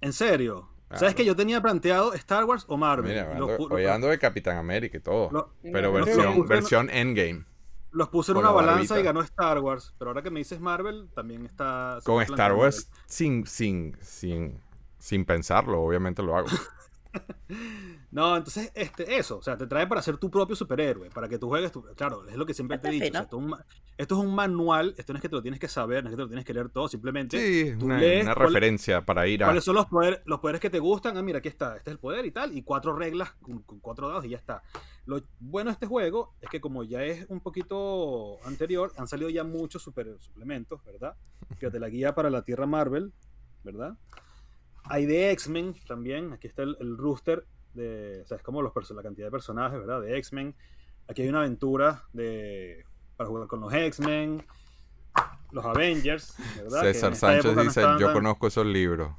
¿En 0.01 0.11
serio? 0.13 0.69
Claro. 0.88 0.99
¿Sabes 0.99 1.15
que 1.15 1.25
yo 1.25 1.35
tenía 1.35 1.61
planteado 1.61 2.13
Star 2.13 2.45
Wars 2.45 2.63
o 2.67 2.77
Marvel? 2.77 3.11
Mira, 3.11 3.38
los 3.38 3.49
ando, 3.51 3.75
hoy 3.75 3.83
los- 3.83 3.91
ando 3.91 4.07
de 4.07 4.17
Capitán 4.19 4.57
América 4.57 4.97
y 4.97 5.01
todo. 5.01 5.29
lo- 5.31 5.49
pero 5.61 5.91
versión, 5.91 6.38
los- 6.39 6.47
versión 6.47 6.89
Endgame. 6.89 7.43
Los 7.91 8.09
puse 8.09 8.31
en 8.31 8.38
una 8.38 8.49
la 8.49 8.53
balanza 8.55 8.93
barbita. 8.95 8.99
y 8.99 9.03
ganó 9.03 9.21
Star 9.21 9.59
Wars. 9.59 9.93
Pero 9.97 10.11
ahora 10.11 10.21
que 10.21 10.29
me 10.29 10.39
dices 10.39 10.59
Marvel, 10.59 11.09
también 11.13 11.45
está. 11.45 11.99
Con 12.05 12.21
Star 12.21 12.53
Wars 12.53 12.89
sin, 13.05 13.45
sin, 13.47 13.97
sin, 14.01 14.61
sin 14.99 15.25
pensarlo, 15.25 15.81
obviamente 15.81 16.21
lo 16.23 16.38
hago. 16.38 16.47
No, 18.11 18.38
entonces, 18.38 18.72
este, 18.74 19.18
eso. 19.18 19.38
O 19.38 19.41
sea, 19.41 19.57
te 19.57 19.68
trae 19.68 19.86
para 19.88 20.01
ser 20.01 20.18
tu 20.18 20.30
propio 20.32 20.55
superhéroe. 20.55 21.09
Para 21.09 21.28
que 21.28 21.38
tú 21.38 21.47
juegues. 21.49 21.72
Tu, 21.72 21.84
claro, 21.95 22.28
es 22.28 22.36
lo 22.36 22.45
que 22.45 22.53
siempre 22.53 22.78
te 22.78 22.89
he 22.89 22.97
Está 23.05 23.05
dicho. 23.05 23.09
o 23.09 23.11
sea, 23.11 23.22
fino. 23.22 23.24
esto, 23.26 23.38
es 23.38 23.43
un, 23.43 23.49
ma- 23.49 23.65
esto 23.97 24.15
es 24.22 24.26
un 24.28 24.36
manual. 24.36 24.95
Esto 24.97 25.13
no 25.13 25.18
es 25.18 25.22
que 25.22 25.30
te 25.30 25.36
lo 25.36 25.41
tienes 25.41 25.59
que 25.59 25.68
saber, 25.68 26.03
no 26.03 26.09
es 26.09 26.13
que 26.13 26.18
te 26.18 26.22
lo 26.24 26.28
tienes 26.28 26.45
que 26.45 26.53
leer 26.53 26.70
todo. 26.70 26.88
Simplemente. 26.88 27.38
Sí, 27.39 27.78
tú 27.78 27.86
una, 27.86 27.97
lees 27.99 28.24
una 28.24 28.34
cuál- 28.36 28.47
referencia 28.47 29.05
para 29.05 29.28
ir 29.28 29.43
a... 29.43 29.47
¿Cuáles 29.47 29.63
son 29.63 29.76
los 29.76 29.86
poderes, 29.88 30.22
los 30.26 30.39
poderes 30.39 30.61
que 30.61 30.70
te 30.70 30.80
gustan? 30.80 31.18
Ah, 31.18 31.22
mira, 31.22 31.39
aquí 31.39 31.47
está. 31.49 31.78
Este 31.78 31.89
es 31.89 31.93
el 31.95 31.99
poder 31.99 32.26
y 32.26 32.32
tal. 32.32 32.55
Y 32.57 32.63
cuatro 32.63 32.95
reglas 32.95 33.32
con, 33.41 33.61
con 33.63 33.80
cuatro 33.80 34.07
dados 34.07 34.26
y 34.26 34.30
ya 34.30 34.38
está. 34.38 34.63
Lo 35.05 35.22
bueno 35.39 35.70
de 35.70 35.74
este 35.74 35.86
juego 35.86 36.34
es 36.41 36.49
que 36.49 36.59
como 36.61 36.84
ya 36.84 37.03
es 37.03 37.26
un 37.30 37.39
poquito 37.41 38.38
anterior, 38.45 38.91
han 38.97 39.07
salido 39.07 39.30
ya 39.30 39.43
muchos 39.43 39.82
super, 39.82 40.18
suplementos, 40.20 40.84
¿verdad? 40.86 41.15
Fíjate, 41.57 41.80
la 41.80 41.89
guía 41.89 42.13
para 42.15 42.30
la 42.30 42.41
Tierra 42.41 42.65
Marvel, 42.65 43.13
¿verdad? 43.63 43.97
Hay 44.89 45.05
de 45.05 45.31
X-Men 45.31 45.75
también. 45.88 46.33
Aquí 46.33 46.47
está 46.47 46.63
el, 46.63 46.77
el 46.79 46.97
rooster 46.97 47.45
de... 47.73 48.21
O 48.23 48.27
sea, 48.27 48.38
es 48.38 48.43
como 48.43 48.61
los 48.61 48.73
la 48.91 49.03
cantidad 49.03 49.27
de 49.27 49.31
personajes, 49.31 49.79
¿verdad? 49.79 50.01
De 50.01 50.17
X-Men. 50.17 50.55
Aquí 51.07 51.21
hay 51.21 51.29
una 51.29 51.39
aventura 51.39 52.03
de 52.13 52.85
para 53.15 53.29
jugar 53.29 53.47
con 53.47 53.61
los 53.61 53.73
X-Men. 53.73 54.45
Los 55.51 55.65
Avengers, 55.65 56.35
¿verdad? 56.57 56.81
César 56.81 57.15
Sánchez 57.15 57.55
dice, 57.55 57.81
yo 57.99 58.13
conozco 58.13 58.47
esos 58.47 58.65
libros. 58.65 59.11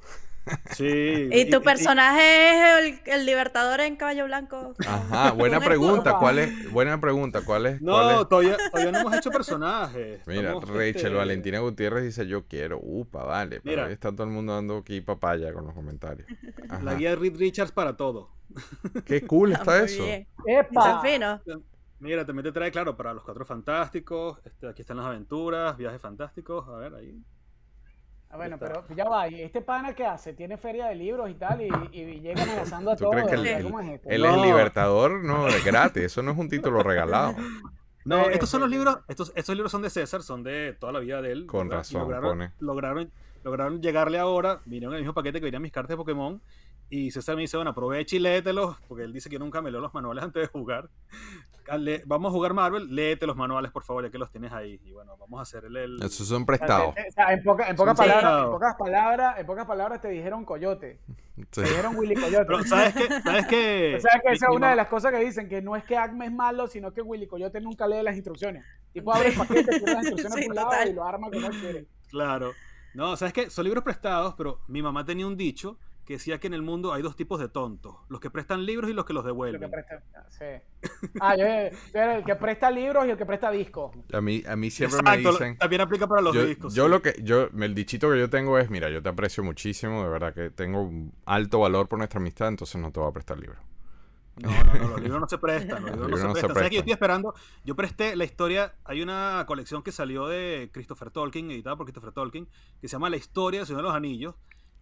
Sí. 0.70 1.28
¿Y 1.32 1.50
tu 1.50 1.62
personaje 1.62 2.50
es 2.50 3.00
el, 3.06 3.12
el 3.12 3.26
libertador 3.26 3.80
en 3.80 3.96
caballo 3.96 4.24
blanco? 4.26 4.76
Ajá, 4.86 5.32
buena 5.32 5.58
Un 5.58 5.64
pregunta, 5.64 6.10
escudo. 6.10 6.18
¿cuál 6.18 6.38
es? 6.38 6.70
Buena 6.70 7.00
pregunta, 7.00 7.42
¿cuál 7.44 7.66
es? 7.66 7.80
No, 7.82 7.92
cuál 7.92 8.10
es? 8.10 8.28
todavía, 8.28 8.56
todavía 8.70 8.92
no 8.92 8.98
hemos 8.98 9.14
hecho 9.14 9.32
personajes. 9.32 10.26
Mira, 10.26 10.54
Estamos, 10.54 10.68
Rachel 10.68 10.96
este, 10.96 11.08
Valentina 11.14 11.58
Gutiérrez 11.60 12.04
dice 12.04 12.26
yo 12.26 12.46
quiero, 12.46 12.78
upa, 12.82 13.24
vale, 13.24 13.60
pero 13.60 13.82
Mira. 13.82 13.86
ahí 13.86 13.92
está 13.92 14.12
todo 14.12 14.24
el 14.24 14.30
mundo 14.32 14.54
dando 14.54 14.78
aquí 14.78 15.00
papaya 15.00 15.52
con 15.52 15.64
los 15.66 15.74
comentarios. 15.74 16.28
Ajá. 16.68 16.82
La 16.82 16.94
guía 16.94 17.10
de 17.10 17.16
Reed 17.16 17.36
Richards 17.36 17.72
para 17.72 17.96
todo. 17.96 18.30
Qué 19.04 19.26
cool 19.26 19.52
está 19.52 19.78
muy 19.78 19.84
eso. 19.86 20.04
¡Epa! 20.46 21.00
Fino. 21.02 21.40
Mira, 22.00 22.24
también 22.24 22.44
te 22.44 22.52
trae, 22.52 22.70
claro, 22.70 22.96
para 22.96 23.12
los 23.12 23.24
cuatro 23.24 23.44
fantásticos. 23.44 24.38
Este, 24.44 24.68
aquí 24.68 24.82
están 24.82 24.98
las 24.98 25.06
aventuras, 25.06 25.76
viajes 25.76 26.00
fantásticos. 26.00 26.68
A 26.68 26.76
ver, 26.76 26.94
ahí. 26.94 27.20
Ah, 28.30 28.36
bueno, 28.36 28.58
pero 28.58 28.84
ya 28.94 29.08
va. 29.08 29.26
¿Y 29.28 29.40
este 29.40 29.62
pana 29.62 29.94
qué 29.94 30.04
hace? 30.04 30.34
Tiene 30.34 30.58
feria 30.58 30.86
de 30.88 30.94
libros 30.94 31.30
y 31.30 31.34
tal 31.34 31.62
y, 31.62 31.70
y 31.92 32.20
llega 32.20 32.42
amenazando 32.42 32.90
a 32.90 32.96
¿Tú 32.96 33.04
todos. 33.04 33.14
crees 33.14 33.28
que 33.28 33.34
el- 33.36 33.46
el- 33.46 33.62
¿cómo 33.64 33.80
es 33.80 33.88
esto? 33.90 34.08
Él 34.10 34.24
es 34.24 34.36
No. 34.36 34.44
libertador, 34.44 35.24
no, 35.24 35.48
es 35.48 35.64
gratis, 35.64 36.02
eso 36.04 36.22
no 36.22 36.32
es 36.32 36.38
un 36.38 36.48
título 36.48 36.82
regalado. 36.82 37.34
No, 38.04 38.24
Sí, 38.24 38.30
estos 38.32 38.48
son 38.50 38.60
los 38.60 38.70
sí. 38.70 38.76
libros, 38.76 38.98
estos, 39.08 39.32
estos 39.34 39.54
libros 39.54 39.72
son 39.72 39.82
de 39.82 39.90
César, 39.90 40.22
son 40.22 40.42
de 40.42 40.74
toda 40.78 40.92
la 40.92 40.98
vida 41.00 41.20
de 41.22 41.32
él. 41.32 41.46
Con 41.46 41.70
razón, 41.70 42.02
lograron, 42.02 42.30
pone. 42.30 42.52
Lograron, 42.58 43.10
lograron 43.44 43.80
llegarle 43.82 44.18
ahora, 44.18 44.60
vinieron 44.66 44.92
en 44.94 44.98
el 44.98 45.02
mismo 45.04 45.14
paquete 45.14 45.40
que 45.40 45.44
venían 45.46 45.62
mis 45.62 45.72
cartas 45.72 45.90
de 45.90 45.96
Pokémon. 45.96 46.40
Y 46.90 47.10
César 47.10 47.36
me 47.36 47.42
dice, 47.42 47.56
bueno, 47.56 47.70
aprovecha 47.72 48.16
y 48.16 48.18
léetelos, 48.18 48.76
porque 48.88 49.04
él 49.04 49.12
dice 49.12 49.28
que 49.28 49.38
nunca 49.38 49.60
me 49.60 49.70
leo 49.70 49.80
los 49.80 49.92
manuales 49.92 50.24
antes 50.24 50.42
de 50.42 50.46
jugar. 50.48 50.88
Vamos 52.06 52.30
a 52.30 52.32
jugar 52.32 52.54
Marvel, 52.54 52.94
léete 52.94 53.26
los 53.26 53.36
manuales, 53.36 53.70
por 53.70 53.84
favor, 53.84 54.02
ya 54.04 54.10
que 54.10 54.16
los 54.16 54.30
tienes 54.30 54.52
ahí. 54.52 54.80
Y 54.84 54.92
bueno, 54.92 55.18
vamos 55.18 55.38
a 55.38 55.42
hacer 55.42 55.66
el... 55.66 55.76
el- 55.76 56.02
Esos 56.02 56.26
son 56.26 56.46
prestados. 56.46 56.94
o 56.96 57.12
sea, 57.12 57.30
en, 57.34 57.42
poca- 57.42 57.68
en 57.68 57.76
pocas 57.76 57.94
palabras, 57.94 58.22
en 58.24 58.28
prestados. 58.30 58.52
pocas 58.54 58.74
palabras, 58.76 59.38
en 59.38 59.46
pocas 59.46 59.66
palabras 59.66 60.00
te 60.00 60.08
dijeron 60.08 60.44
coyote. 60.44 60.98
Sí. 61.38 61.44
Te 61.50 61.62
dijeron 61.68 61.94
Willy 61.94 62.16
Coyote. 62.16 62.46
Pero, 62.46 62.64
¿sabes 62.64 62.94
qué? 62.94 63.08
¿Sabes 63.22 63.46
qué? 63.46 63.94
O 63.98 64.00
sea 64.00 64.20
que 64.20 64.32
esa 64.32 64.46
es 64.50 64.56
una 64.56 64.70
de 64.70 64.74
las 64.76 64.88
cosas 64.88 65.12
que 65.12 65.20
dicen, 65.20 65.48
que 65.48 65.62
no 65.62 65.76
es 65.76 65.84
que 65.84 65.96
Acme 65.96 66.26
es 66.26 66.32
malo, 66.32 66.66
sino 66.66 66.92
que 66.92 67.00
Willy 67.00 67.28
Coyote 67.28 67.60
nunca 67.60 67.86
lee 67.86 68.02
las 68.02 68.16
instrucciones. 68.16 68.64
Tipo 68.92 69.14
abre 69.14 69.28
el 69.28 69.36
paquete, 69.36 69.80
las 69.86 70.04
instrucciones 70.04 70.34
Sí, 70.34 70.40
por 70.46 70.50
un 70.50 70.54
lado 70.56 70.70
total. 70.70 70.88
y 70.88 70.92
lo 70.94 71.04
arma 71.04 71.30
como 71.30 71.48
quiere. 71.50 71.86
Claro. 72.10 72.50
No, 72.92 73.16
¿sabes 73.16 73.32
qué? 73.32 73.50
Son 73.50 73.64
libros 73.64 73.84
prestados, 73.84 74.34
pero 74.36 74.62
mi 74.66 74.82
mamá 74.82 75.04
tenía 75.04 75.28
un 75.28 75.36
dicho 75.36 75.78
que 76.08 76.14
decía 76.14 76.40
que 76.40 76.46
en 76.46 76.54
el 76.54 76.62
mundo 76.62 76.94
hay 76.94 77.02
dos 77.02 77.16
tipos 77.16 77.38
de 77.38 77.50
tontos. 77.50 77.94
Los 78.08 78.18
que 78.18 78.30
prestan 78.30 78.64
libros 78.64 78.90
y 78.90 78.94
los 78.94 79.04
que 79.04 79.12
los 79.12 79.20
El 79.20 79.24
que 79.24 79.28
devuelven. 79.28 79.70
presta, 79.70 80.02
sí. 80.30 80.46
Ah, 81.20 81.36
yo, 81.36 81.44
yo 81.44 82.00
era 82.00 82.16
el 82.16 82.24
que 82.24 82.34
presta 82.34 82.70
libros 82.70 83.04
y 83.06 83.10
el 83.10 83.18
que 83.18 83.26
presta 83.26 83.50
discos. 83.50 83.94
A 84.14 84.22
mí, 84.22 84.42
a 84.48 84.56
mí 84.56 84.70
siempre 84.70 85.02
me 85.02 85.18
dicen... 85.18 85.58
también 85.58 85.82
aplica 85.82 86.06
para 86.06 86.22
los 86.22 86.34
yo, 86.34 86.46
discos. 86.46 86.74
yo 86.74 86.84
sí. 86.84 86.90
lo 86.90 87.02
que 87.02 87.14
yo 87.22 87.50
el 87.54 87.74
dichito 87.74 88.10
que 88.10 88.18
yo 88.18 88.30
tengo 88.30 88.56
es 88.58 88.70
mira 88.70 88.88
yo 88.88 89.02
te 89.02 89.10
aprecio 89.10 89.44
muchísimo 89.44 90.02
de 90.02 90.08
verdad 90.08 90.32
que 90.32 90.48
tengo 90.48 90.80
un 90.80 91.12
alto 91.26 91.60
valor 91.60 91.88
por 91.88 91.98
nuestra 91.98 92.20
amistad 92.20 92.48
entonces 92.48 92.80
no 92.80 92.90
te 92.90 93.00
voy 93.00 93.10
a 93.10 93.12
prestar 93.12 93.38
libros 93.38 93.58
No, 94.36 94.48
no, 94.50 94.74
no, 94.74 94.88
los 94.88 95.02
libros 95.02 95.20
no 95.20 95.28
se 95.28 95.36
prestan, 95.36 95.82
los 95.82 95.90
libros 95.90 95.98
no 95.98 96.06
libros 96.06 96.20
se 96.20 96.26
no 96.26 96.34
se 96.34 96.40
prestan. 96.40 96.54
¿Sabes 96.54 96.70
que 96.70 96.74
yo 96.76 96.80
estoy 96.80 96.92
esperando? 96.92 97.34
Yo 97.64 97.76
presté 97.76 98.16
la 98.16 98.24
historia, 98.24 98.74
hay 98.84 99.02
una 99.02 99.44
colección 99.46 99.82
que 99.82 99.92
salió 99.92 100.26
de 100.26 100.70
Christopher 100.72 101.10
Tolkien, 101.10 101.50
editada 101.50 101.76
por 101.76 101.84
Christopher 101.84 102.12
Tolkien, 102.12 102.48
que 102.80 102.88
se 102.88 102.92
llama 102.92 103.10
La 103.10 103.16
historia 103.18 103.60
del 103.60 103.66
Señor 103.66 103.82
de 103.82 103.88
los 103.88 103.94
Anillos. 103.94 104.36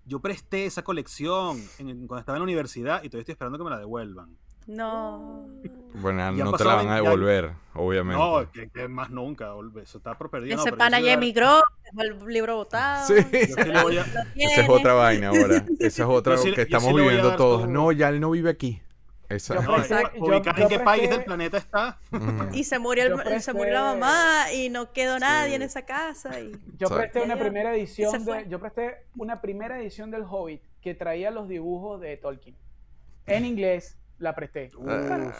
Yo 0.06 0.20
presté 0.20 0.66
esa 0.66 0.82
colección 0.82 1.58
en- 1.78 2.06
cuando 2.06 2.18
estaba 2.20 2.36
en 2.38 2.40
la 2.40 2.44
universidad 2.44 3.02
y 3.02 3.08
todavía 3.08 3.20
estoy 3.22 3.32
esperando 3.32 3.58
que 3.58 3.64
me 3.64 3.70
la 3.70 3.78
devuelvan. 3.78 4.36
No. 4.66 5.46
Bueno, 5.98 6.30
no 6.32 6.52
te 6.52 6.64
la 6.64 6.74
van 6.74 6.88
a 6.88 6.90
20 6.90 6.92
años. 6.92 7.04
devolver, 7.04 7.52
obviamente. 7.74 8.22
No, 8.22 8.52
que, 8.52 8.68
que 8.68 8.86
más 8.86 9.08
nunca, 9.08 9.48
eso 9.82 9.96
está 9.96 10.16
por 10.18 10.28
perdido. 10.28 10.54
no, 10.56 10.62
Ese 10.62 10.70
yo 10.72 10.76
pana 10.76 11.00
ya 11.00 11.14
emigró, 11.14 11.62
dejó 11.84 12.02
el 12.02 12.26
libro 12.26 12.56
botado. 12.56 13.06
Sí. 13.06 13.14
yo 13.14 13.54
sí 13.64 13.70
a- 13.98 14.04
Esa 14.36 14.60
es 14.60 14.68
otra 14.68 14.92
vaina 14.92 15.28
ahora. 15.28 15.64
Esa 15.78 16.02
es 16.02 16.08
otra 16.08 16.36
sí- 16.36 16.52
que 16.52 16.62
estamos 16.62 16.90
sí 16.90 16.94
viviendo 17.00 17.34
todos. 17.36 17.62
todo. 17.62 17.66
No, 17.66 17.92
ya 17.92 18.10
él 18.10 18.20
no 18.20 18.30
vive 18.30 18.50
aquí. 18.50 18.82
Yo- 19.28 20.24
ubicar 20.26 20.60
en 20.60 20.68
qué 20.68 20.78
país 20.80 21.10
del 21.10 21.24
planeta 21.24 21.58
está. 21.58 21.98
Mm. 22.10 22.54
Y 22.54 22.64
se 22.64 22.78
murió, 22.78 23.16
se 23.40 23.52
murió 23.52 23.72
la 23.74 23.82
mamá 23.94 24.52
y 24.52 24.68
no 24.68 24.92
quedó 24.92 25.18
nadie 25.18 25.50
Sí. 25.50 25.54
en 25.56 25.62
esa 25.62 25.82
casa. 25.82 26.38
Y... 26.40 26.52
Yo 26.78 26.88
presté 26.88 27.22
una 27.22 27.36
primera 27.38 27.74
edición 27.74 28.24
de, 28.24 28.46
yo 28.48 28.60
presté 28.60 29.04
una 29.16 29.40
primera 29.40 29.80
edición 29.80 30.10
del 30.10 30.22
Hobbit 30.22 30.62
que 30.80 30.94
traía 30.94 31.30
los 31.30 31.48
dibujos 31.48 32.00
de 32.00 32.16
Tolkien. 32.16 32.56
En 33.26 33.44
inglés 33.44 33.98
la 34.18 34.34
presté. 34.34 34.70
Ah, 34.88 35.32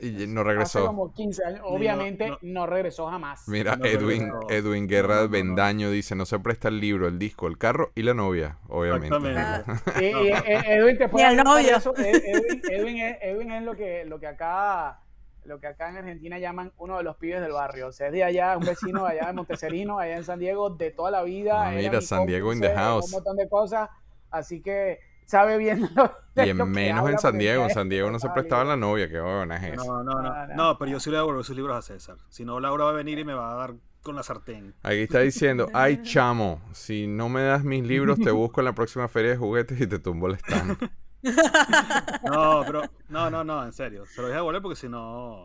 y 0.00 0.26
no 0.26 0.40
Hace 0.40 0.48
regresó. 0.48 0.86
como 0.86 1.12
15 1.12 1.44
años. 1.44 1.60
Obviamente 1.64 2.28
no. 2.28 2.38
no, 2.42 2.66
regresó 2.66 3.06
jamás. 3.08 3.46
Mira, 3.48 3.76
No 3.76 3.84
Edwin, 3.84 4.30
regresó. 4.32 4.50
Edwin 4.50 4.86
Guerra 4.88 5.08
No, 5.14 5.20
no, 5.20 5.26
no. 5.26 5.30
Vendaño 5.30 5.90
dice, 5.90 6.14
no 6.14 6.26
se 6.26 6.38
presta 6.38 6.68
el 6.68 6.80
libro, 6.80 7.06
el 7.08 7.18
disco, 7.18 7.46
el 7.46 7.58
carro 7.58 7.92
y 7.94 8.02
la 8.02 8.14
novia, 8.14 8.58
obviamente. 8.68 9.16
Exactamente. 9.16 9.80
Y, 10.00 10.04
y, 10.04 10.28
eh, 10.32 10.62
Edwin 10.66 10.98
te 10.98 11.08
puede 11.08 11.28
el 11.28 11.36
novio. 11.36 11.76
eso. 11.76 11.94
Ed- 11.96 12.22
Edwin, 12.24 12.60
Edwin 12.70 12.96
es, 12.98 13.18
Edwin 13.22 13.50
es 13.52 13.62
lo 13.62 13.74
que, 13.76 14.04
lo 14.04 14.18
que 14.20 14.26
acá 14.26 15.00
lo 15.44 15.58
que 15.58 15.66
acá 15.68 15.88
en 15.88 15.96
Argentina 15.96 16.38
llaman 16.38 16.70
uno 16.76 16.98
de 16.98 17.02
los 17.02 17.16
pibes 17.16 17.40
del 17.40 17.52
barrio. 17.52 17.88
O 17.88 17.92
sea, 17.92 18.08
es 18.08 18.12
de 18.12 18.22
allá, 18.22 18.56
un 18.58 18.64
vecino 18.64 19.06
allá 19.06 19.26
de 19.26 19.32
Monteserino, 19.32 19.98
allá 19.98 20.16
en 20.16 20.24
San 20.24 20.38
Diego, 20.38 20.70
de 20.70 20.90
toda 20.90 21.10
la 21.10 21.22
vida. 21.22 21.66
Ah, 21.68 21.72
mira, 21.72 21.92
mi 21.92 22.02
San 22.02 22.26
Diego 22.26 22.52
in 22.52 22.60
the 22.60 22.72
house. 22.74 23.06
Un 23.06 23.10
montón 23.12 23.36
de 23.36 23.48
cosas. 23.48 23.88
Así 24.30 24.60
que 24.60 25.00
sabe 25.30 25.58
bien 25.58 25.88
lo, 25.94 26.12
de 26.34 26.46
Y 26.46 26.50
en 26.50 26.58
lo 26.58 26.66
menos 26.66 27.08
en 27.08 27.18
San 27.18 27.32
porque 27.32 27.44
Diego, 27.44 27.64
en 27.64 27.70
San 27.70 27.88
Diego 27.88 28.10
no 28.10 28.18
se 28.18 28.28
prestaba 28.30 28.64
la 28.64 28.76
novia, 28.76 29.08
qué 29.08 29.20
buena 29.20 29.56
es 29.56 29.74
eso. 29.74 29.84
No, 29.84 30.02
no, 30.02 30.20
no. 30.20 30.22
No, 30.22 30.46
no. 30.48 30.54
No, 30.54 30.78
pero 30.78 30.90
yo 30.90 31.00
sí 31.00 31.10
le 31.10 31.16
voy 31.16 31.18
a 31.18 31.22
devolver 31.22 31.44
sus 31.44 31.56
libros 31.56 31.76
a 31.76 31.82
César. 31.82 32.16
Si 32.28 32.44
no, 32.44 32.58
Laura 32.58 32.84
va 32.84 32.90
a 32.90 32.94
venir 32.94 33.18
y 33.18 33.24
me 33.24 33.34
va 33.34 33.52
a 33.52 33.54
dar 33.54 33.74
con 34.02 34.16
la 34.16 34.22
sartén. 34.22 34.74
Aquí 34.82 35.02
está 35.02 35.20
diciendo, 35.20 35.68
ay 35.74 36.02
chamo, 36.02 36.60
si 36.72 37.06
no 37.06 37.28
me 37.28 37.42
das 37.42 37.62
mis 37.62 37.86
libros, 37.86 38.18
te 38.18 38.30
busco 38.30 38.60
en 38.60 38.64
la 38.66 38.74
próxima 38.74 39.08
feria 39.08 39.30
de 39.30 39.36
juguetes 39.36 39.80
y 39.80 39.86
te 39.86 39.98
tumbo 39.98 40.26
el 40.26 40.34
stand. 40.34 40.76
No, 41.22 42.62
pero. 42.64 42.84
No, 43.10 43.28
no, 43.28 43.44
no, 43.44 43.62
en 43.62 43.74
serio. 43.74 44.06
Se 44.06 44.22
lo 44.22 44.28
voy 44.28 44.32
a 44.32 44.36
devolver 44.36 44.62
porque 44.62 44.76
si 44.76 44.88
no. 44.88 45.44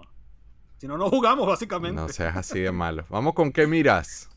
Si 0.77 0.87
no, 0.87 0.97
no 0.97 1.09
jugamos, 1.09 1.45
básicamente. 1.45 2.01
No 2.01 2.07
seas 2.07 2.37
así 2.37 2.61
de 2.61 2.71
malo. 2.71 3.03
Vamos 3.09 3.33
con 3.33 3.51
qué 3.51 3.67
miras. 3.67 4.29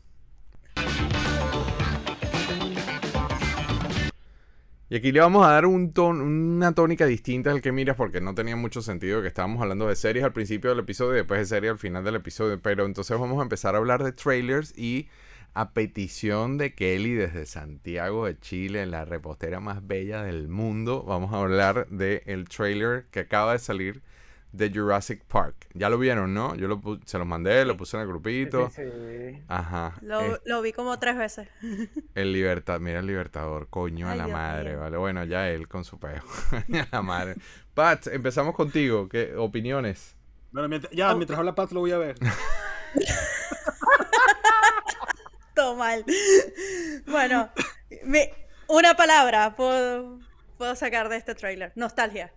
Y 4.91 4.95
aquí 4.95 5.11
le 5.11 5.19
vamos 5.19 5.45
a 5.45 5.51
dar 5.51 5.67
un 5.67 5.93
una 5.99 6.73
tónica 6.73 7.05
distinta 7.05 7.51
al 7.51 7.61
que 7.61 7.71
miras 7.71 7.95
porque 7.95 8.21
no 8.21 8.33
tenía 8.33 8.55
mucho 8.55 8.81
sentido 8.81 9.21
que 9.21 9.27
estábamos 9.27 9.61
hablando 9.61 9.87
de 9.87 9.95
series 9.95 10.25
al 10.25 10.33
principio 10.33 10.71
del 10.71 10.79
episodio 10.79 11.13
y 11.13 11.17
después 11.17 11.39
de 11.41 11.45
series 11.45 11.71
al 11.73 11.77
final 11.77 12.03
del 12.03 12.15
episodio. 12.15 12.59
Pero 12.59 12.85
entonces 12.85 13.17
vamos 13.19 13.39
a 13.39 13.43
empezar 13.43 13.75
a 13.75 13.77
hablar 13.77 14.03
de 14.03 14.13
trailers 14.13 14.75
y 14.75 15.07
a 15.53 15.73
petición 15.73 16.57
de 16.57 16.73
Kelly 16.73 17.13
desde 17.13 17.45
Santiago 17.45 18.25
de 18.25 18.39
Chile, 18.39 18.85
la 18.87 19.05
repostera 19.05 19.59
más 19.59 19.85
bella 19.85 20.23
del 20.23 20.47
mundo, 20.47 21.03
vamos 21.03 21.33
a 21.33 21.39
hablar 21.39 21.87
del 21.89 22.47
trailer 22.47 23.05
que 23.11 23.21
acaba 23.21 23.53
de 23.53 23.59
salir 23.59 24.01
de 24.51 24.71
Jurassic 24.73 25.23
Park. 25.25 25.67
Ya 25.73 25.89
lo 25.89 25.97
vieron, 25.97 26.33
¿no? 26.33 26.55
Yo 26.55 26.67
lo 26.67 26.81
se 27.05 27.17
los 27.17 27.27
mandé, 27.27 27.63
lo 27.65 27.77
puse 27.77 27.97
en 27.97 28.01
el 28.01 28.07
grupito. 28.07 28.69
Sí, 28.75 28.81
sí. 28.83 29.43
Ajá. 29.47 29.93
Lo, 30.01 30.21
Eh, 30.21 30.39
lo 30.45 30.61
vi 30.61 30.73
como 30.73 30.97
tres 30.99 31.17
veces. 31.17 31.47
el 32.15 32.33
libertad, 32.33 32.79
mira 32.79 32.99
el 32.99 33.05
libertador, 33.07 33.67
coño 33.69 34.09
a 34.09 34.15
la 34.15 34.25
Dios 34.25 34.37
madre, 34.37 34.69
mío. 34.71 34.79
¿vale? 34.79 34.97
Bueno, 34.97 35.23
ya 35.25 35.49
él 35.49 35.67
con 35.67 35.85
su 35.85 35.99
peo. 35.99 36.23
a 36.51 36.87
la 36.91 37.01
madre. 37.01 37.35
Pat, 37.73 38.07
empezamos 38.07 38.55
contigo. 38.55 39.07
¿Qué 39.07 39.35
opiniones? 39.35 40.15
Bueno, 40.51 40.67
mientras- 40.67 40.91
ya, 40.93 41.13
mientras 41.13 41.37
habla 41.37 41.53
Pat 41.53 41.71
lo 41.71 41.81
voy 41.81 41.91
a 41.91 41.97
ver. 41.99 42.15
Todo 45.55 45.75
mal. 45.75 46.05
Bueno, 47.07 47.49
mi- 48.03 48.29
una 48.67 48.95
palabra 48.95 49.55
puedo, 49.55 50.19
puedo 50.57 50.75
sacar 50.75 51.09
de 51.09 51.17
este 51.17 51.35
trailer. 51.35 51.71
Nostalgia. 51.75 52.31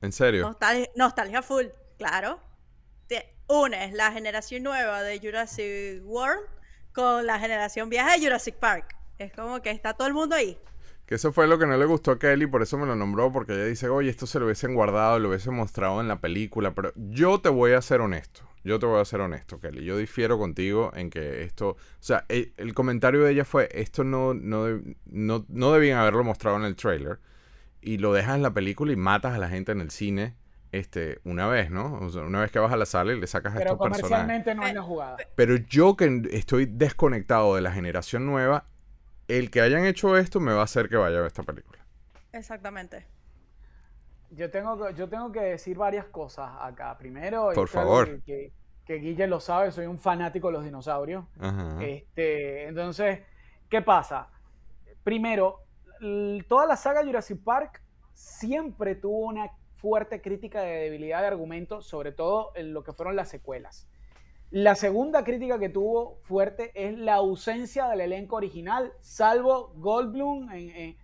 ¿En 0.00 0.12
serio? 0.12 0.44
Nostalgia, 0.46 0.88
nostalgia 0.94 1.42
full, 1.42 1.66
claro. 1.96 2.40
Te 3.06 3.34
unes 3.48 3.92
la 3.94 4.12
generación 4.12 4.62
nueva 4.62 5.02
de 5.02 5.18
Jurassic 5.18 6.02
World 6.04 6.46
con 6.92 7.26
la 7.26 7.38
generación 7.38 7.88
vieja 7.88 8.12
de 8.12 8.24
Jurassic 8.24 8.56
Park. 8.56 8.96
Es 9.18 9.32
como 9.32 9.60
que 9.62 9.70
está 9.70 9.94
todo 9.94 10.06
el 10.06 10.14
mundo 10.14 10.36
ahí. 10.36 10.58
Que 11.06 11.14
eso 11.14 11.32
fue 11.32 11.48
lo 11.48 11.58
que 11.58 11.66
no 11.66 11.76
le 11.76 11.86
gustó 11.86 12.10
a 12.10 12.18
Kelly, 12.18 12.46
por 12.46 12.62
eso 12.62 12.76
me 12.76 12.86
lo 12.86 12.94
nombró, 12.94 13.32
porque 13.32 13.54
ella 13.54 13.64
dice, 13.64 13.88
oye, 13.88 14.10
esto 14.10 14.26
se 14.26 14.38
lo 14.38 14.44
hubiesen 14.44 14.74
guardado, 14.74 15.18
lo 15.18 15.30
hubiesen 15.30 15.54
mostrado 15.54 16.02
en 16.02 16.08
la 16.08 16.20
película, 16.20 16.74
pero 16.74 16.92
yo 16.96 17.40
te 17.40 17.48
voy 17.48 17.72
a 17.72 17.80
ser 17.80 18.02
honesto, 18.02 18.42
yo 18.62 18.78
te 18.78 18.84
voy 18.84 19.00
a 19.00 19.04
ser 19.06 19.22
honesto, 19.22 19.58
Kelly, 19.58 19.84
yo 19.84 19.96
difiero 19.96 20.38
contigo 20.38 20.92
en 20.94 21.08
que 21.08 21.44
esto, 21.44 21.70
o 21.70 21.76
sea, 21.98 22.26
el, 22.28 22.52
el 22.58 22.74
comentario 22.74 23.24
de 23.24 23.32
ella 23.32 23.46
fue, 23.46 23.70
esto 23.72 24.04
no, 24.04 24.34
no, 24.34 24.66
no, 25.06 25.46
no 25.48 25.72
debían 25.72 25.98
haberlo 25.98 26.24
mostrado 26.24 26.58
en 26.58 26.64
el 26.64 26.76
trailer, 26.76 27.20
y 27.80 27.98
lo 27.98 28.12
dejas 28.12 28.36
en 28.36 28.42
la 28.42 28.52
película 28.52 28.92
y 28.92 28.96
matas 28.96 29.34
a 29.34 29.38
la 29.38 29.48
gente 29.48 29.72
en 29.72 29.80
el 29.80 29.90
cine, 29.90 30.34
este, 30.72 31.20
una 31.24 31.46
vez, 31.46 31.70
¿no? 31.70 31.94
O 32.00 32.10
sea, 32.10 32.22
una 32.22 32.40
vez 32.40 32.50
que 32.50 32.58
vas 32.58 32.72
a 32.72 32.76
la 32.76 32.86
sala 32.86 33.12
y 33.12 33.20
le 33.20 33.26
sacas 33.26 33.54
a 33.54 33.58
Pero 33.58 33.72
estos 33.72 33.88
personajes. 33.88 34.10
comercialmente 34.10 34.54
no 34.54 34.66
es 34.66 34.74
la 34.74 34.82
jugada. 34.82 35.16
Pero 35.34 35.56
yo 35.56 35.96
que 35.96 36.22
estoy 36.32 36.66
desconectado 36.66 37.54
de 37.54 37.62
la 37.62 37.72
generación 37.72 38.26
nueva, 38.26 38.66
el 39.28 39.50
que 39.50 39.60
hayan 39.60 39.84
hecho 39.86 40.16
esto 40.16 40.40
me 40.40 40.52
va 40.52 40.60
a 40.60 40.64
hacer 40.64 40.88
que 40.88 40.96
vaya 40.96 41.16
a 41.16 41.20
ver 41.20 41.26
esta 41.28 41.42
película. 41.42 41.78
Exactamente. 42.32 43.06
Yo 44.30 44.50
tengo, 44.50 44.78
que- 44.86 44.94
yo 44.94 45.08
tengo 45.08 45.32
que 45.32 45.40
decir 45.40 45.76
varias 45.78 46.04
cosas 46.06 46.50
acá. 46.60 46.96
Primero, 46.98 47.52
y 47.52 47.54
Por 47.54 47.68
favor. 47.68 48.20
Que, 48.24 48.52
que, 48.84 48.94
Guille 48.96 49.26
lo 49.26 49.40
sabe, 49.40 49.70
soy 49.72 49.86
un 49.86 49.98
fanático 49.98 50.48
de 50.48 50.52
los 50.54 50.64
dinosaurios. 50.64 51.24
Ajá. 51.40 51.78
Este, 51.82 52.66
entonces, 52.68 53.20
¿qué 53.70 53.80
pasa? 53.80 54.28
Primero, 55.02 55.60
toda 56.48 56.66
la 56.66 56.76
saga 56.76 57.04
Jurassic 57.04 57.42
Park 57.42 57.82
siempre 58.14 58.94
tuvo 58.94 59.26
una 59.26 59.50
fuerte 59.76 60.20
crítica 60.20 60.60
de 60.62 60.78
debilidad 60.78 61.20
de 61.20 61.28
argumento, 61.28 61.82
sobre 61.82 62.12
todo 62.12 62.52
en 62.54 62.72
lo 62.72 62.82
que 62.82 62.92
fueron 62.92 63.16
las 63.16 63.28
secuelas. 63.28 63.88
La 64.50 64.74
segunda 64.74 65.24
crítica 65.24 65.58
que 65.58 65.68
tuvo 65.68 66.20
fuerte 66.22 66.72
es 66.74 66.98
la 66.98 67.16
ausencia 67.16 67.86
del 67.86 68.00
elenco 68.00 68.36
original, 68.36 68.92
salvo 69.00 69.72
Goldblum 69.76 70.48
en, 70.50 70.96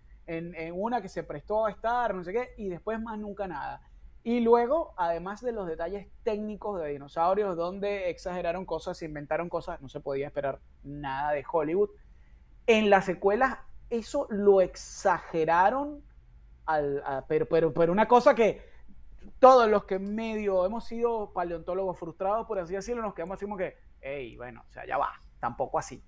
una 0.73 1.03
que 1.03 1.11
se 1.11 1.23
prestó 1.23 1.67
a 1.67 1.71
estar, 1.71 2.15
no 2.15 2.25
sé 2.25 2.33
qué, 2.33 2.49
y 2.57 2.69
después 2.69 3.01
más 3.01 3.19
nunca 3.19 3.47
nada. 3.47 3.83
Y 4.23 4.41
luego, 4.41 4.95
además 4.97 5.43
de 5.43 5.53
los 5.53 5.67
detalles 5.69 6.09
técnicos 6.23 6.81
de 6.81 6.89
dinosaurios, 6.89 7.55
donde 7.55 8.09
exageraron 8.09 8.65
cosas, 8.65 9.03
inventaron 9.03 9.51
cosas, 9.51 9.83
no 9.83 9.91
se 9.91 10.01
podía 10.01 10.29
esperar 10.29 10.61
nada 10.83 11.33
de 11.33 11.45
Hollywood. 11.51 11.91
En 12.67 12.89
las 12.89 13.05
secuelas, 13.05 13.59
eso 13.99 14.27
lo 14.31 14.61
exageraron, 14.61 16.03
al, 16.67 17.03
a- 17.07 17.25
pero, 17.27 17.47
pero, 17.47 17.73
pero 17.73 17.93
una 17.93 18.07
cosa 18.09 18.35
que 18.35 18.63
todos 19.39 19.69
los 19.69 19.85
que 19.85 19.99
medio 19.99 20.65
hemos 20.67 20.85
sido 20.85 21.33
paleontólogos 21.33 21.99
frustrados, 21.99 22.47
por 22.47 22.59
así 22.59 22.75
decirlo, 22.75 23.03
nos 23.03 23.15
quedamos 23.15 23.37
así 23.37 23.45
como 23.45 23.57
que, 23.57 23.77
hey, 24.01 24.37
bueno, 24.37 24.65
o 24.69 24.73
sea, 24.73 24.87
ya 24.87 24.99
va, 24.99 25.13
tampoco 25.41 25.79
así. 25.79 26.03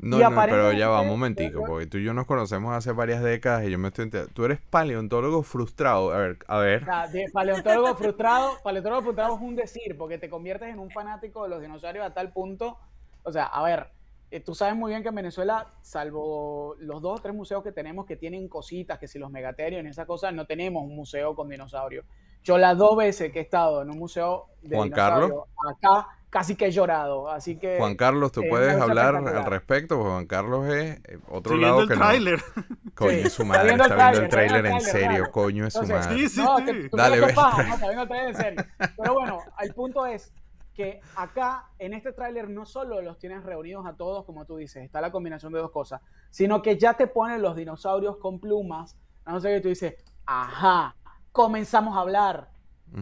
No, 0.00 0.18
no, 0.18 0.42
pero 0.46 0.72
ya 0.72 0.88
va, 0.88 1.00
un 1.00 1.08
momentico, 1.08 1.64
porque 1.66 1.86
tú 1.88 1.98
y 1.98 2.04
yo 2.04 2.14
nos 2.14 2.24
conocemos 2.26 2.72
hace 2.72 2.92
varias 2.92 3.20
décadas 3.20 3.64
y 3.66 3.70
yo 3.72 3.78
me 3.80 3.88
estoy 3.88 4.04
enterando. 4.04 4.32
Tú 4.32 4.44
eres 4.44 4.60
paleontólogo 4.60 5.42
frustrado. 5.42 6.12
A 6.12 6.18
ver, 6.18 6.38
a 6.46 6.58
ver. 6.58 6.84
De 7.10 7.28
paleontólogo 7.32 7.96
frustrado, 7.96 8.52
paleontólogo 8.62 9.02
frustrado 9.02 9.34
es 9.34 9.42
un 9.42 9.56
decir, 9.56 9.98
porque 9.98 10.18
te 10.18 10.30
conviertes 10.30 10.68
en 10.68 10.78
un 10.78 10.90
fanático 10.90 11.42
de 11.42 11.48
los 11.48 11.60
dinosaurios 11.60 12.06
a 12.06 12.14
tal 12.14 12.32
punto. 12.32 12.78
O 13.24 13.32
sea, 13.32 13.46
a 13.46 13.60
ver, 13.64 13.90
eh, 14.30 14.40
tú 14.40 14.54
sabes 14.54 14.74
muy 14.76 14.90
bien 14.90 15.02
que 15.02 15.08
en 15.08 15.14
Venezuela, 15.14 15.72
salvo 15.80 16.76
los 16.80 17.00
dos 17.00 17.18
o 17.18 17.22
tres 17.22 17.34
museos 17.34 17.62
que 17.62 17.72
tenemos 17.72 18.06
que 18.06 18.16
tienen 18.16 18.48
cositas, 18.48 18.98
que 18.98 19.08
si 19.08 19.18
los 19.18 19.30
megaterios 19.30 19.84
y 19.84 19.88
esas 19.88 20.06
cosas, 20.06 20.32
no 20.34 20.46
tenemos 20.46 20.82
un 20.82 20.94
museo 20.94 21.34
con 21.34 21.48
dinosaurios. 21.48 22.04
Yo 22.44 22.58
las 22.58 22.76
dos 22.78 22.96
veces 22.96 23.32
que 23.32 23.38
he 23.40 23.42
estado 23.42 23.82
en 23.82 23.90
un 23.90 23.98
museo 23.98 24.46
de 24.62 24.76
Juan 24.76 24.90
dinosaurios, 24.90 25.44
acá 25.68 26.08
casi 26.30 26.56
que 26.56 26.66
he 26.66 26.70
llorado. 26.70 27.30
Así 27.30 27.56
que. 27.58 27.78
Juan 27.78 27.96
Carlos, 27.96 28.32
¿tú 28.32 28.42
eh, 28.42 28.48
puedes 28.48 28.80
hablar 28.80 29.16
al 29.16 29.44
respecto? 29.46 29.96
Porque 29.96 30.10
Juan 30.12 30.26
Carlos 30.26 30.66
es 30.68 30.96
eh, 31.04 31.18
otro 31.28 31.54
Estoy 31.54 31.60
lado 31.60 31.76
viendo 31.78 31.82
el 31.82 31.88
que 31.88 31.94
no. 31.94 32.00
tráiler. 32.00 32.40
Coño, 32.94 33.10
Sí, 33.12 33.20
es 33.26 33.32
su 33.32 33.42
está 33.42 33.54
madre, 33.54 33.64
viendo 33.64 33.84
el 33.84 33.90
está 33.90 34.10
viendo 34.10 34.20
el 34.24 34.28
tráiler, 34.28 34.66
en 34.66 34.72
está 34.72 34.76
el 34.76 34.82
serio, 34.92 35.06
tráiler. 35.08 35.30
coño, 35.30 35.66
es 35.66 35.72
su 35.74 35.82
Entonces, 35.82 36.06
madre. 36.06 36.18
Sí, 36.18 36.28
sí, 36.28 36.40
no, 36.42 36.58
sí. 36.58 36.88
Dale, 36.92 37.20
ve. 37.20 37.32
paja, 37.34 37.62
no, 37.64 37.74
está 37.74 37.86
viendo 37.86 38.02
el 38.02 38.08
trailer 38.08 38.28
en 38.28 38.36
serio. 38.36 38.64
Pero 38.96 39.12
bueno, 39.14 39.38
el 39.60 39.74
punto 39.74 40.06
es 40.06 40.32
que 40.78 41.00
acá 41.16 41.72
en 41.80 41.92
este 41.92 42.12
tráiler 42.12 42.48
no 42.48 42.64
solo 42.64 43.02
los 43.02 43.18
tienes 43.18 43.42
reunidos 43.42 43.84
a 43.84 43.96
todos, 43.96 44.24
como 44.24 44.44
tú 44.44 44.58
dices, 44.58 44.84
está 44.84 45.00
la 45.00 45.10
combinación 45.10 45.52
de 45.52 45.58
dos 45.58 45.72
cosas, 45.72 46.00
sino 46.30 46.62
que 46.62 46.78
ya 46.78 46.94
te 46.94 47.08
ponen 47.08 47.42
los 47.42 47.56
dinosaurios 47.56 48.18
con 48.18 48.38
plumas, 48.38 48.96
no 49.26 49.40
sé 49.40 49.48
qué 49.48 49.60
tú 49.60 49.66
dices, 49.70 49.96
ajá, 50.24 50.94
comenzamos 51.32 51.96
a 51.96 52.00
hablar. 52.02 52.52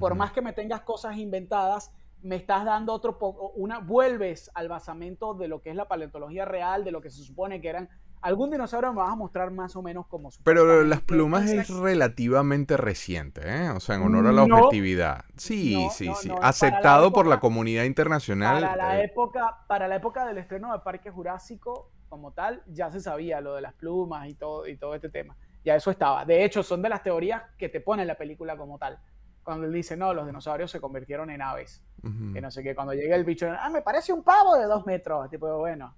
Por 0.01 0.15
más 0.15 0.33
que 0.33 0.41
me 0.41 0.55
tengas 0.55 0.81
cosas 0.81 1.19
inventadas, 1.19 1.93
me 2.23 2.37
estás 2.37 2.65
dando 2.65 2.95
otro 2.95 3.19
poco, 3.19 3.51
una, 3.51 3.79
vuelves 3.79 4.51
al 4.55 4.69
basamento 4.69 5.35
de 5.35 5.47
lo 5.47 5.61
que 5.61 5.69
es 5.69 5.77
la 5.77 5.87
paleontología 5.87 6.47
real, 6.47 6.83
de 6.83 6.93
lo 6.93 7.03
que 7.03 7.11
se 7.11 7.23
supone 7.23 7.61
que 7.61 7.69
eran. 7.69 7.91
Algún 8.23 8.51
dinosaurio 8.51 8.93
me 8.93 8.99
vas 9.01 9.13
a 9.13 9.15
mostrar 9.15 9.51
más 9.51 9.77
o 9.77 9.83
menos 9.83 10.07
como 10.07 10.31
Pero 10.43 10.63
de 10.63 10.83
supuestamente- 10.83 10.89
las 10.91 11.01
plumas 11.03 11.51
es 11.51 11.69
relativamente 11.71 12.77
reciente, 12.77 13.43
¿eh? 13.45 13.71
O 13.71 13.81
sea, 13.81 13.97
en 13.97 14.03
honor 14.03 14.27
a 14.27 14.33
la 14.33 14.47
No. 14.47 14.57
objetividad. 14.57 15.25
Sí, 15.37 15.75
No, 15.85 15.91
sí, 15.91 16.09
no, 16.09 16.15
sí. 16.17 16.29
la 16.29 16.35
Aceptado 16.49 17.13
por 17.13 17.27
la 17.27 17.41
comunidad 17.41 17.85
internacional. 17.85 18.63
Para 18.63 18.77
la, 18.77 19.01
eh, 19.01 19.05
época, 19.05 19.59
para 19.69 19.87
la 19.89 19.97
época 19.97 20.25
del 20.27 20.39
estreno 20.39 20.73
de 20.73 20.81
Parque 20.81 21.11
Jurásico, 21.11 21.91
como 22.09 22.33
tal, 22.33 22.63
ya 22.67 22.91
se 22.91 23.01
sabía 23.01 23.41
lo 23.41 23.55
de 23.55 23.61
las 23.63 23.75
plumas 23.75 24.29
y 24.29 24.35
todo, 24.35 24.67
y 24.67 24.77
todo 24.77 24.95
este 24.95 25.09
tema. 25.09 25.37
Ya 25.65 25.75
eso 25.75 25.91
estaba. 25.91 26.25
De 26.25 26.45
hecho, 26.45 26.63
son 26.63 26.81
de 26.83 26.89
las 26.89 27.03
teorías 27.03 27.43
que 27.59 27.69
te 27.69 27.81
pone 27.81 28.05
la 28.05 28.15
película 28.17 28.57
como 28.57 28.79
tal. 28.79 28.99
Cuando 29.47 29.65
él 29.67 29.73
dice, 29.73 29.97
no, 29.97 30.13
los 30.13 30.27
dinosaurios 30.27 30.71
se 30.71 30.81
convirtieron 30.81 31.31
en 31.31 31.41
aves. 31.41 31.81
ujú. 32.03 32.35
Que 32.35 32.41
no 32.43 32.51
sé 32.51 32.63
qué, 32.63 32.75
cuando 32.75 32.93
llega 32.93 33.17
el 33.17 33.25
bicho, 33.25 33.49
ah, 33.59 33.71
me 33.71 33.81
parece 33.81 34.13
un 34.13 34.23
pavo 34.23 34.57
de 34.57 34.65
dos 34.67 34.85
metros. 34.85 35.31
Tipo, 35.31 35.57
bueno, 35.59 35.95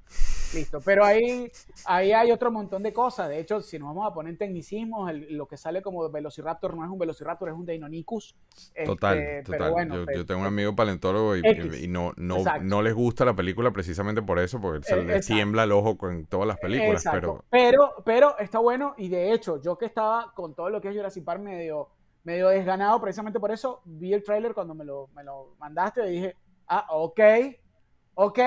listo. 0.55 0.81
Pero 0.85 1.05
ahí, 1.05 1.51
ahí 1.87 2.13
hay 2.13 2.31
otro 2.31 2.51
montón 2.53 2.83
de 2.83 2.93
cosas. 2.93 3.29
De 3.29 3.39
hecho, 3.41 3.61
si 3.61 3.79
nos 3.79 3.89
vamos 3.89 4.07
a 4.11 4.15
poner 4.15 4.33
en 4.33 4.39
tecnicismos, 4.39 5.11
el- 5.11 5.37
lo 5.37 5.49
que 5.49 5.57
sale 5.57 5.83
como 5.83 6.09
Velociraptor 6.11 6.75
no 6.77 6.85
es 6.85 6.91
un 6.91 6.99
Velociraptor, 6.99 7.49
es 7.49 7.55
un 7.55 7.67
Deinonychus. 7.67 8.37
Total, 8.85 9.19
Este, 9.19 9.43
total. 9.45 9.59
Pero 9.59 9.73
bueno, 9.73 9.95
yo, 9.97 10.05
pero- 10.07 10.19
yo 10.19 10.27
tengo 10.27 10.41
un 10.43 10.47
amigo 10.47 10.77
paleontólogo 10.77 11.37
y, 11.37 11.43
y 11.83 11.89
no, 11.89 12.13
no, 12.17 12.37
Exacto. 12.39 12.65
no 12.65 12.83
les 12.83 12.95
gusta 12.95 13.25
la 13.25 13.35
película 13.35 13.71
precisamente 13.73 14.23
por 14.23 14.39
eso, 14.39 14.61
porque 14.61 14.87
se 14.87 14.95
Eh, 14.95 15.05
les 15.05 15.17
exacto. 15.17 15.35
tiembla 15.35 15.65
el 15.65 15.73
ojo 15.73 15.97
con 15.99 16.27
todas 16.27 16.47
las 16.47 16.59
películas, 16.59 17.05
Exacto. 17.05 17.45
pero 17.51 17.71
pero... 17.71 18.03
pero 18.05 18.39
está 18.39 18.59
bueno 18.59 18.95
y 18.99 19.09
de 19.09 19.33
hecho 19.33 19.61
yo 19.61 19.77
que 19.79 19.87
estaba 19.87 20.33
con 20.35 20.55
todo 20.55 20.71
lo 20.71 20.81
que 20.81 20.89
es 20.89 20.97
Jurassic 20.97 21.25
Park 21.25 21.41
medio, 21.41 21.89
medio 22.29 22.49
desganado 22.49 23.01
precisamente 23.01 23.41
por 23.41 23.51
eso 23.51 23.81
vi 23.85 24.13
el 24.13 24.23
tráiler 24.23 24.53
cuando 24.55 24.75
me 24.75 24.85
lo, 24.85 25.09
me 25.15 25.25
lo 25.25 25.55
mandaste 25.59 26.07
y 26.09 26.13
dije 26.17 26.31
ah 26.69 26.87
ok 26.91 27.21
ok 28.15 28.39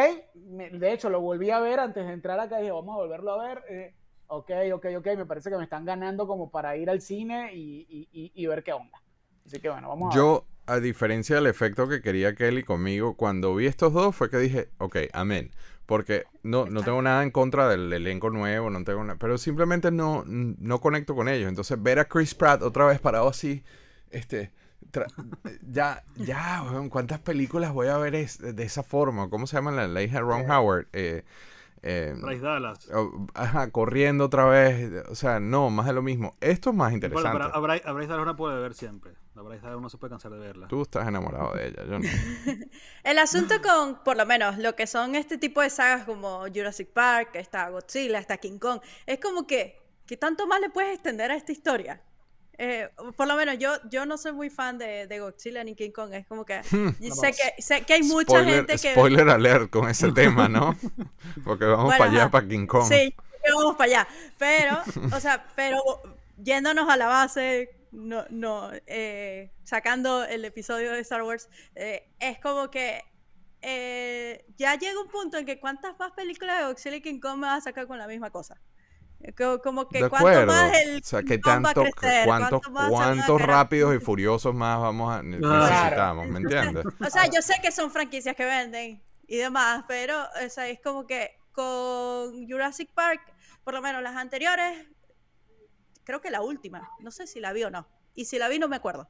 Me- 0.58 0.70
de 0.70 0.94
hecho 0.94 1.10
lo 1.10 1.22
volví 1.22 1.50
a 1.52 1.60
ver 1.60 1.80
antes 1.80 2.06
de 2.06 2.14
entrar 2.14 2.40
acá 2.40 2.58
y 2.58 2.62
dije 2.62 2.72
vamos 2.72 2.94
a 2.96 2.98
volverlo 3.04 3.32
a 3.34 3.48
ver 3.48 3.64
eh, 3.70 3.94
ok 4.28 4.52
ok 4.74 4.86
ok 5.00 5.08
me 5.18 5.26
parece 5.26 5.50
que 5.50 5.58
me 5.58 5.64
están 5.64 5.86
ganando 5.86 6.28
como 6.28 6.50
para 6.52 6.76
ir 6.78 6.90
al 6.90 7.02
cine 7.02 7.54
y, 7.54 7.86
y- 7.90 8.08
y- 8.12 8.32
y 8.36 8.48
ver 8.48 8.64
qué 8.64 8.74
onda 8.74 8.98
así 9.46 9.60
que 9.60 9.70
bueno 9.70 9.90
vamos 9.90 10.14
a 10.16 10.20
ver. 10.22 10.30
yo, 10.30 10.46
a 10.66 10.80
diferencia 10.80 11.36
del 11.36 11.48
efecto 11.48 11.88
que 11.88 12.02
quería 12.02 12.36
Kelly 12.36 12.64
conmigo, 12.64 13.16
cuando 13.16 13.56
vi 13.56 13.68
estos 13.68 13.94
dos 13.94 14.16
fue 14.16 14.30
que 14.30 14.38
dije, 14.38 14.70
ok, 14.80 14.98
amén. 15.14 15.52
Porque 15.86 16.24
no, 16.44 16.66
no 16.68 16.84
tengo 16.84 17.02
nada 17.02 17.24
en 17.24 17.32
contra 17.32 17.68
del 17.68 17.92
elenco 17.92 18.30
nuevo, 18.30 18.70
no 18.70 18.84
tengo 18.84 19.04
nada, 19.04 19.20
pero 19.20 19.38
simplemente 19.38 19.92
no, 19.92 20.24
no 20.26 20.80
conecto 20.80 21.16
con 21.16 21.28
ellos. 21.28 21.50
Entonces, 21.50 21.82
ver 21.82 22.00
a 22.00 22.06
Chris 22.06 22.34
Pratt 22.34 22.62
otra 22.62 22.86
vez 22.86 23.00
parado 23.00 23.28
así, 23.28 23.64
este, 24.10 24.52
tra- 24.92 25.08
ya, 25.70 26.04
ya, 26.16 26.64
weón, 26.64 26.90
¿cuántas 26.90 27.20
películas 27.20 27.74
voy 27.74 27.88
a 27.90 27.98
ver 27.98 28.16
es- 28.16 28.40
de 28.40 28.64
esa 28.64 28.84
forma? 28.84 29.30
¿Cómo 29.30 29.48
se 29.48 29.58
llama 29.58 29.72
la, 29.72 29.88
la 29.88 30.02
hija 30.02 30.16
de 30.18 30.22
Ron 30.22 30.50
Howard? 30.50 30.88
Eh, 30.94 31.24
eh, 31.84 32.14
Bryce 32.22 32.42
Dallas. 32.44 32.90
oh, 32.94 33.28
ajá, 33.34 33.72
corriendo 33.72 34.26
otra 34.26 34.46
vez, 34.46 35.04
o 35.10 35.16
sea, 35.16 35.40
no, 35.40 35.70
más 35.72 35.88
de 35.88 35.94
lo 35.94 36.02
mismo. 36.04 36.38
Esto 36.40 36.70
es 36.70 36.76
más 36.76 36.92
Bueno, 36.92 36.96
interesante. 37.08 37.40
pero 37.40 37.56
a 37.56 37.60
Bryce, 37.60 37.88
a 37.88 37.92
Bryce 37.92 38.10
Dallas 38.10 38.24
uno 38.24 38.36
puede 38.36 38.62
ver 38.62 38.74
siempre. 38.76 39.12
A 39.36 39.42
Bryce 39.42 39.62
Dallas 39.62 39.78
uno 39.78 39.90
se 39.90 39.98
puede 39.98 40.12
cansar 40.12 40.32
de 40.32 40.40
verla. 40.40 40.68
Tú 40.68 40.82
estás 40.82 41.08
enamorado 41.08 41.54
de 41.56 41.68
ella, 41.68 41.84
yo 41.86 42.00
no. 42.00 42.10
El 43.04 43.18
asunto 43.18 43.56
con, 43.62 44.04
por 44.04 44.18
lo 44.18 44.26
menos, 44.26 44.58
lo 44.58 44.76
que 44.76 44.88
son 44.88 45.16
este 45.16 45.38
tipo 45.38 45.62
de 45.62 45.70
sagas 45.70 46.04
como 46.06 46.46
Jurassic 46.54 46.90
Park, 46.90 47.30
está 47.36 47.70
Godzilla, 47.70 48.20
está 48.20 48.38
King 48.38 48.60
Kong, 48.60 48.82
es 49.06 49.20
como 49.20 49.48
que, 49.48 49.80
¿qué 50.06 50.18
tanto 50.18 50.48
más 50.48 50.60
le 50.60 50.70
puedes 50.70 50.94
extender 50.94 51.32
a 51.32 51.36
esta 51.36 51.54
historia? 51.54 52.02
Eh, 52.58 52.90
por 53.16 53.26
lo 53.26 53.36
menos 53.36 53.58
yo, 53.58 53.72
yo 53.90 54.06
no 54.06 54.18
soy 54.18 54.34
muy 54.34 54.50
fan 54.50 54.78
de, 54.78 55.08
de 55.08 55.20
Godzilla 55.20 55.64
ni 55.64 55.76
King 55.76 55.92
Kong, 55.92 56.14
es 56.14 56.28
como 56.28 56.46
que 56.46 56.62
sé 56.64 57.32
que, 57.32 57.62
sé 57.62 57.84
que 57.84 57.94
hay 57.94 58.04
mucha 58.04 58.34
spoiler, 58.40 58.56
gente 58.56 58.74
que... 58.74 58.92
spoiler 58.92 59.30
alert 59.30 59.70
con 59.70 59.90
ese 59.90 60.12
tema, 60.14 60.50
¿no? 60.50 60.76
Porque 61.46 61.66
vamos 61.66 61.86
Bueno, 61.86 61.98
para 61.98 62.12
allá, 62.12 62.22
ajá. 62.24 62.32
para 62.32 62.48
King 62.48 62.68
Kong. 62.68 62.86
Sí, 62.86 63.16
vamos 63.56 63.78
para 63.78 63.92
allá. 63.92 64.08
Pero, 64.38 64.78
o 65.16 65.20
sea, 65.22 65.48
pero 65.56 65.82
yéndonos 66.38 66.90
a 66.90 66.98
la 66.98 67.08
base, 67.08 67.81
no, 67.92 68.26
no, 68.30 68.72
eh, 68.88 69.52
sacando 69.64 70.24
el 70.24 70.46
episodio 70.46 70.92
de 70.92 71.00
Star 71.02 71.24
Wars, 71.24 71.50
eh, 71.76 72.10
es 72.20 72.40
como 72.40 72.70
que 72.72 73.04
eh, 73.62 74.46
ya 74.58 74.76
llega 74.76 75.00
un 75.00 75.08
punto 75.10 75.38
en 75.38 75.46
que 75.46 75.60
cuántas 75.60 75.98
más 76.00 76.12
películas 76.14 76.60
de 76.60 76.66
Godzilla 76.66 76.96
y 76.96 77.02
King 77.02 77.20
Kong 77.20 77.38
me 77.40 77.48
vas 77.48 77.60
a 77.60 77.70
sacar 77.70 77.88
con 77.88 77.98
la 77.98 78.08
misma 78.08 78.32
cosa. 78.32 78.60
Co- 79.38 79.62
Como 79.62 79.88
que 79.88 80.02
De 80.02 80.10
cuánto 80.10 80.46
más 80.48 80.80
el 80.80 80.98
o 80.98 81.04
sea, 81.04 81.22
que 81.22 81.40
Kong 81.40 81.64
va 81.64 81.70
a 81.70 81.74
tanto, 81.74 81.92
crecer, 81.92 82.26
cuántos, 82.26 82.62
cuánto 82.62 82.72
más 82.72 82.86
se 82.88 82.92
van 82.92 83.20
a 83.20 83.26
cuántos 83.26 83.42
rápidos 83.42 83.96
y 83.96 84.00
furiosos 84.00 84.56
más 84.56 84.80
vamos 84.80 85.14
a 85.14 85.22
necesitamos, 85.22 86.28
¿me 86.28 86.40
entiendes? 86.40 86.86
O 87.06 87.10
sea, 87.10 87.28
yo 87.28 87.42
sé 87.44 87.54
que 87.62 87.72
son 87.72 87.92
franquicias 87.92 88.36
que 88.36 88.46
venden 88.46 89.04
y 89.28 89.38
demás, 89.38 89.86
pero 89.88 90.24
o 90.44 90.50
sea, 90.50 90.68
es 90.70 90.80
como 90.82 91.06
que 91.06 91.38
con 91.52 92.48
Jurassic 92.50 92.92
Park, 92.94 93.22
por 93.64 93.76
lo 93.76 93.82
menos 93.82 94.02
las 94.02 94.16
anteriores, 94.16 94.88
creo 96.04 96.22
que 96.22 96.32
la 96.32 96.42
última, 96.42 96.90
no 97.00 97.12
sé 97.12 97.28
si 97.28 97.40
la 97.40 97.54
vi 97.54 97.64
o 97.64 97.70
no. 97.72 97.86
Y 98.14 98.26
si 98.26 98.38
la 98.38 98.50
vi 98.50 98.60
no 98.60 98.68
me 98.68 98.76
acuerdo. 98.76 99.08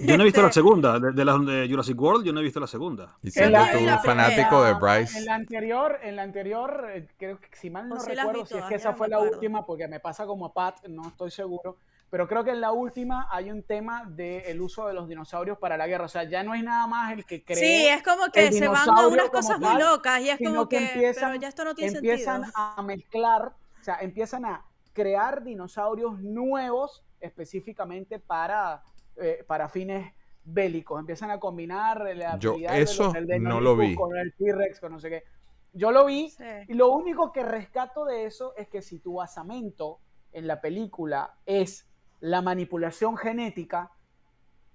Yo 0.00 0.16
no 0.18 0.22
he 0.22 0.26
visto 0.26 0.42
la 0.42 0.48
Este, 0.48 0.60
segunda. 0.60 1.00
De, 1.00 1.12
de 1.12 1.24
las 1.24 1.44
de 1.46 1.66
Jurassic 1.68 1.98
World, 1.98 2.26
yo 2.26 2.32
no 2.34 2.40
he 2.40 2.42
visto 2.42 2.60
la 2.60 2.66
segunda. 2.66 3.16
Y 3.22 3.28
En 3.28 3.32
siendo 3.32 3.58
tú 3.72 3.78
un 3.78 3.98
fanático 4.00 4.62
de 4.62 4.74
Bryce, 4.74 5.18
En 5.18 5.24
la 5.24 5.34
anterior, 5.34 5.98
en 6.02 6.16
la 6.16 6.22
anterior, 6.24 6.90
eh, 6.92 7.08
creo 7.18 7.40
que 7.40 7.48
si 7.56 7.70
mal 7.70 7.88
no 7.88 7.96
vi 7.96 8.14
recuerdo 8.14 8.44
si 8.44 8.58
es 8.58 8.64
que 8.66 8.74
esa 8.74 8.90
no 8.90 8.96
fue 8.98 9.08
la 9.08 9.16
acuerdo. 9.16 9.34
última, 9.36 9.64
porque 9.64 9.88
me 9.88 9.98
pasa 9.98 10.26
como 10.26 10.44
a 10.46 10.52
Pat, 10.52 10.84
no 10.88 11.08
estoy 11.08 11.30
seguro. 11.30 11.78
Pero 12.10 12.28
creo 12.28 12.44
que 12.44 12.50
en 12.50 12.60
la 12.60 12.70
última 12.70 13.28
hay 13.30 13.50
un 13.50 13.62
tema 13.62 14.04
del 14.06 14.60
uso 14.60 14.86
de 14.86 14.92
los 14.92 15.08
dinosaurios 15.08 15.56
para 15.58 15.78
la 15.78 15.86
guerra. 15.86 16.04
O 16.04 16.08
sea, 16.08 16.24
ya 16.24 16.42
no 16.44 16.54
es 16.54 16.62
nada 16.62 16.86
más 16.86 17.12
el 17.14 17.24
que 17.24 17.42
cree. 17.42 17.56
Sí, 17.56 17.86
es 17.88 18.02
como 18.02 18.26
que 18.30 18.52
se 18.52 18.68
van 18.68 18.88
a 18.90 19.06
unas 19.08 19.30
cosas 19.30 19.58
muy 19.58 19.80
locas 19.80 20.20
y 20.20 20.28
es 20.28 20.38
como 20.38 20.68
que 20.68 20.76
que, 20.78 20.84
empiezan- 20.92 21.30
pero 21.30 21.40
ya 21.40 21.48
esto 21.48 21.64
no 21.64 21.74
tiene 21.74 21.96
empiezan 21.96 22.42
sentido. 22.44 22.62
a 22.62 22.82
mezclar, 22.82 23.42
o 23.80 23.82
sea, 23.82 23.96
empiezan 24.02 24.44
a 24.44 24.62
crear 24.94 25.44
dinosaurios 25.44 26.20
nuevos 26.22 27.04
específicamente 27.20 28.18
para, 28.18 28.82
eh, 29.16 29.44
para 29.46 29.68
fines 29.68 30.10
bélicos. 30.44 30.98
Empiezan 31.00 31.30
a 31.30 31.38
combinar 31.40 32.00
la 32.16 32.38
Yo 32.38 32.56
de 32.56 32.80
eso 32.80 33.04
los- 33.04 33.12
del 33.12 33.42
no 33.42 33.60
lo 33.60 33.76
vi. 33.76 33.94
con 33.94 34.16
el 34.16 34.32
T-Rex, 34.34 34.80
con 34.80 34.92
no 34.92 34.98
sé 35.00 35.10
qué. 35.10 35.24
Yo 35.72 35.90
lo 35.90 36.04
vi 36.06 36.30
Sí. 36.30 36.44
y 36.68 36.74
lo 36.74 36.90
único 36.92 37.32
que 37.32 37.42
rescato 37.42 38.04
de 38.04 38.24
eso 38.24 38.54
es 38.56 38.68
que 38.68 38.80
si 38.80 39.00
tu 39.00 39.14
basamento 39.14 39.98
en 40.32 40.46
la 40.46 40.60
película 40.60 41.34
es 41.44 41.90
la 42.20 42.40
manipulación 42.42 43.16
genética, 43.16 43.90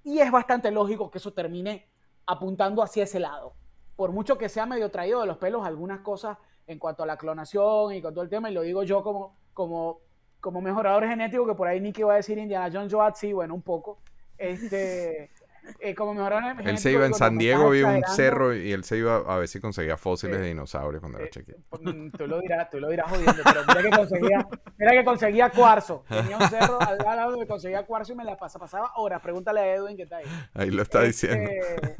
y 0.04 0.20
es 0.20 0.32
bastante 0.32 0.72
lógico 0.72 1.10
que 1.12 1.18
eso 1.18 1.34
termine 1.34 1.88
apuntando 2.26 2.82
hacia 2.84 3.04
ese 3.04 3.20
lado. 3.20 3.54
Por 3.96 4.12
mucho 4.12 4.38
que 4.38 4.48
sea 4.50 4.66
medio 4.66 4.90
traído 4.92 5.20
de 5.22 5.28
los 5.28 5.38
pelos 5.38 5.66
algunas 5.66 6.00
cosas 6.02 6.38
en 6.68 6.80
cuanto 6.80 7.04
a 7.04 7.06
la 7.06 7.18
clonación 7.18 7.94
y 7.94 8.02
con 8.02 8.14
todo 8.14 8.24
el 8.24 8.30
tema, 8.30 8.50
y 8.50 8.54
lo 8.54 8.62
digo 8.62 8.84
yo 8.84 9.04
como, 9.04 9.36
como, 9.54 10.00
como 10.42 10.62
mejorador 10.62 11.08
genético, 11.08 11.46
que 11.46 11.54
por 11.56 11.68
ahí 11.68 11.80
Nicky 11.82 12.04
va 12.04 12.14
a 12.14 12.18
decir 12.18 12.38
Indiana 12.38 12.70
Jones 12.72 12.94
Joad, 12.94 13.14
sí, 13.16 13.34
bueno, 13.34 13.54
un 13.56 13.62
poco. 13.62 14.00
Este, 14.38 15.30
eh, 15.80 15.96
como 15.96 16.14
mejorador 16.14 16.44
genético. 16.44 16.70
él 16.70 16.78
se 16.78 16.92
iba 16.92 17.06
en 17.06 17.14
San 17.14 17.38
Diego, 17.38 17.70
vio 17.72 17.88
un 17.88 18.04
cerro 18.04 18.54
y 18.56 18.72
él 18.72 18.84
se 18.84 18.98
iba 18.98 19.18
a 19.18 19.38
ver 19.38 19.48
si 19.48 19.60
conseguía 19.60 19.98
fósiles 19.98 20.40
de 20.40 20.48
dinosaurios 20.48 21.02
cuando 21.02 21.18
era 21.20 21.28
Eh, 21.28 21.32
chiquito. 21.32 21.60
Mm, 21.82 22.10
Tú 22.12 22.28
lo 22.28 22.40
dirás, 22.40 22.70
tú 22.70 22.80
lo 22.80 22.90
dirás 22.90 23.10
jodiendo, 23.10 23.42
pero 23.44 23.62
mira 23.68 23.82
que 23.82 23.90
conseguía, 23.98 24.48
mira 24.78 24.92
que 24.94 25.04
conseguía 25.06 25.50
cuarzo. 25.52 26.04
Tenía 26.08 26.38
un 26.38 26.50
cerro 26.50 26.80
al 26.82 26.98
lado 26.98 27.32
donde 27.32 27.48
conseguía 27.48 27.84
cuarzo 27.86 28.14
y 28.14 28.16
me 28.16 28.24
la 28.24 28.38
pasaba, 28.38 28.66
pasaba 28.66 28.92
horas. 28.96 29.22
Pregúntale 29.22 29.60
a 29.60 29.76
Edwin 29.76 29.98
que 29.98 30.04
está 30.04 30.18
ahí. 30.18 30.26
Ahí 30.54 30.72
lo 30.72 30.82
está 30.82 31.02
diciendo. 31.02 31.50
Este, 31.50 31.96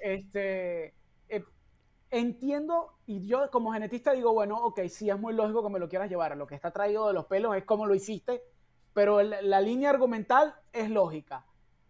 este, 0.00 0.84
eh, 0.86 0.94
entiendo, 2.10 2.92
y 3.06 3.26
yo 3.26 3.50
como 3.50 3.72
genetista 3.72 4.12
digo, 4.12 4.32
bueno, 4.32 4.56
ok, 4.64 4.80
sí 4.88 5.10
es 5.10 5.18
muy 5.18 5.34
lógico 5.34 5.62
que 5.62 5.70
me 5.70 5.78
lo 5.78 5.88
quieras 5.88 6.08
llevar. 6.10 6.36
Lo 6.36 6.46
que 6.46 6.54
está 6.54 6.70
traído 6.70 7.06
de 7.08 7.14
los 7.14 7.26
pelos 7.26 7.56
es 7.56 7.64
como 7.64 7.86
lo 7.86 7.94
hiciste, 7.94 8.42
pero 8.92 9.22
la 9.22 9.60
línea 9.60 9.90
argumental 9.90 10.54
es 10.72 10.90
lógica. 10.90 11.44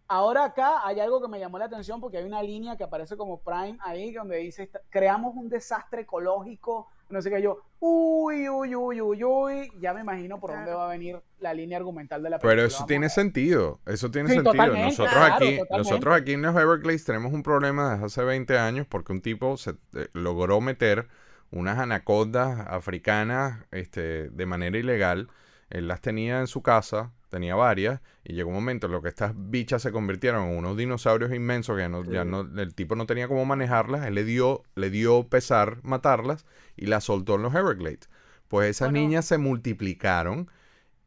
Ahora 0.09 0.45
acá 0.45 0.85
hay 0.87 0.99
algo 0.99 1.21
que 1.21 1.27
me 1.27 1.39
llamó 1.39 1.57
la 1.59 1.65
atención 1.65 1.99
porque 1.99 2.17
hay 2.17 2.23
una 2.25 2.41
línea 2.41 2.77
que 2.77 2.83
aparece 2.83 3.17
como 3.17 3.39
Prime 3.41 3.77
ahí 3.81 4.11
donde 4.13 4.37
dice, 4.37 4.63
"Esta- 4.63 4.81
creamos 4.89 5.35
un 5.35 5.49
desastre 5.49 6.01
ecológico, 6.01 6.87
no 7.09 7.21
sé 7.21 7.29
qué 7.29 7.41
yo, 7.41 7.61
uy, 7.79 8.49
uy, 8.49 8.75
uy, 8.75 9.01
uy, 9.01 9.23
uy, 9.23 9.71
ya 9.79 9.93
me 9.93 10.01
imagino 10.01 10.39
por 10.39 10.51
dónde 10.51 10.73
va 10.73 10.85
a 10.85 10.89
venir 10.89 11.19
la 11.39 11.53
línea 11.53 11.77
argumental 11.77 12.21
de 12.23 12.29
la 12.29 12.37
película. 12.37 12.51
Pero 12.55 12.67
eso 12.67 12.85
tiene 12.85 13.09
sentido, 13.09 13.79
eso 13.85 14.11
tiene 14.11 14.29
Sí, 14.29 14.35
sentido. 14.35 14.75
Nosotros 14.75 15.09
claro, 15.13 15.35
aquí, 15.35 15.57
totalmente. 15.57 15.77
nosotros 15.77 16.15
aquí 16.15 16.33
en 16.33 16.41
los 16.41 16.55
Everglades 16.55 17.05
tenemos 17.05 17.33
un 17.33 17.43
problema 17.43 17.91
desde 17.93 18.05
hace 18.05 18.23
20 18.23 18.57
años 18.57 18.87
porque 18.87 19.13
un 19.13 19.21
tipo 19.21 19.57
se 19.57 19.71
eh, 19.93 20.07
logró 20.13 20.59
meter 20.61 21.07
unas 21.51 21.79
anacondas 21.79 22.65
africanas 22.67 23.65
este, 23.71 24.29
de 24.29 24.45
manera 24.45 24.77
ilegal. 24.77 25.29
Él 25.69 25.87
las 25.87 26.01
tenía 26.01 26.39
en 26.39 26.47
su 26.47 26.61
casa, 26.61 27.11
tenía 27.29 27.55
varias, 27.55 28.01
y 28.23 28.33
llegó 28.33 28.49
un 28.49 28.55
momento 28.55 28.87
en 28.87 28.93
lo 28.93 29.01
que 29.01 29.09
estas 29.09 29.33
bichas 29.35 29.81
se 29.81 29.91
convirtieron 29.91 30.47
en 30.49 30.57
unos 30.57 30.77
dinosaurios 30.77 31.33
inmensos 31.33 31.75
que 31.75 31.81
ya 31.83 31.89
no, 31.89 32.03
ya 32.03 32.23
no, 32.25 32.41
el 32.41 32.73
tipo 32.75 32.95
no 32.95 33.05
tenía 33.05 33.27
cómo 33.27 33.45
manejarlas. 33.45 34.05
Él 34.05 34.15
le 34.15 34.23
dio, 34.23 34.63
le 34.75 34.89
dio 34.89 35.27
pesar 35.27 35.79
matarlas 35.83 36.45
y 36.75 36.85
las 36.87 37.03
soltó 37.05 37.35
en 37.35 37.43
los 37.43 37.55
Everglades. 37.55 38.09
Pues 38.47 38.69
esas 38.69 38.89
Bueno. 38.91 38.99
niñas 39.05 39.25
se 39.25 39.37
multiplicaron 39.37 40.49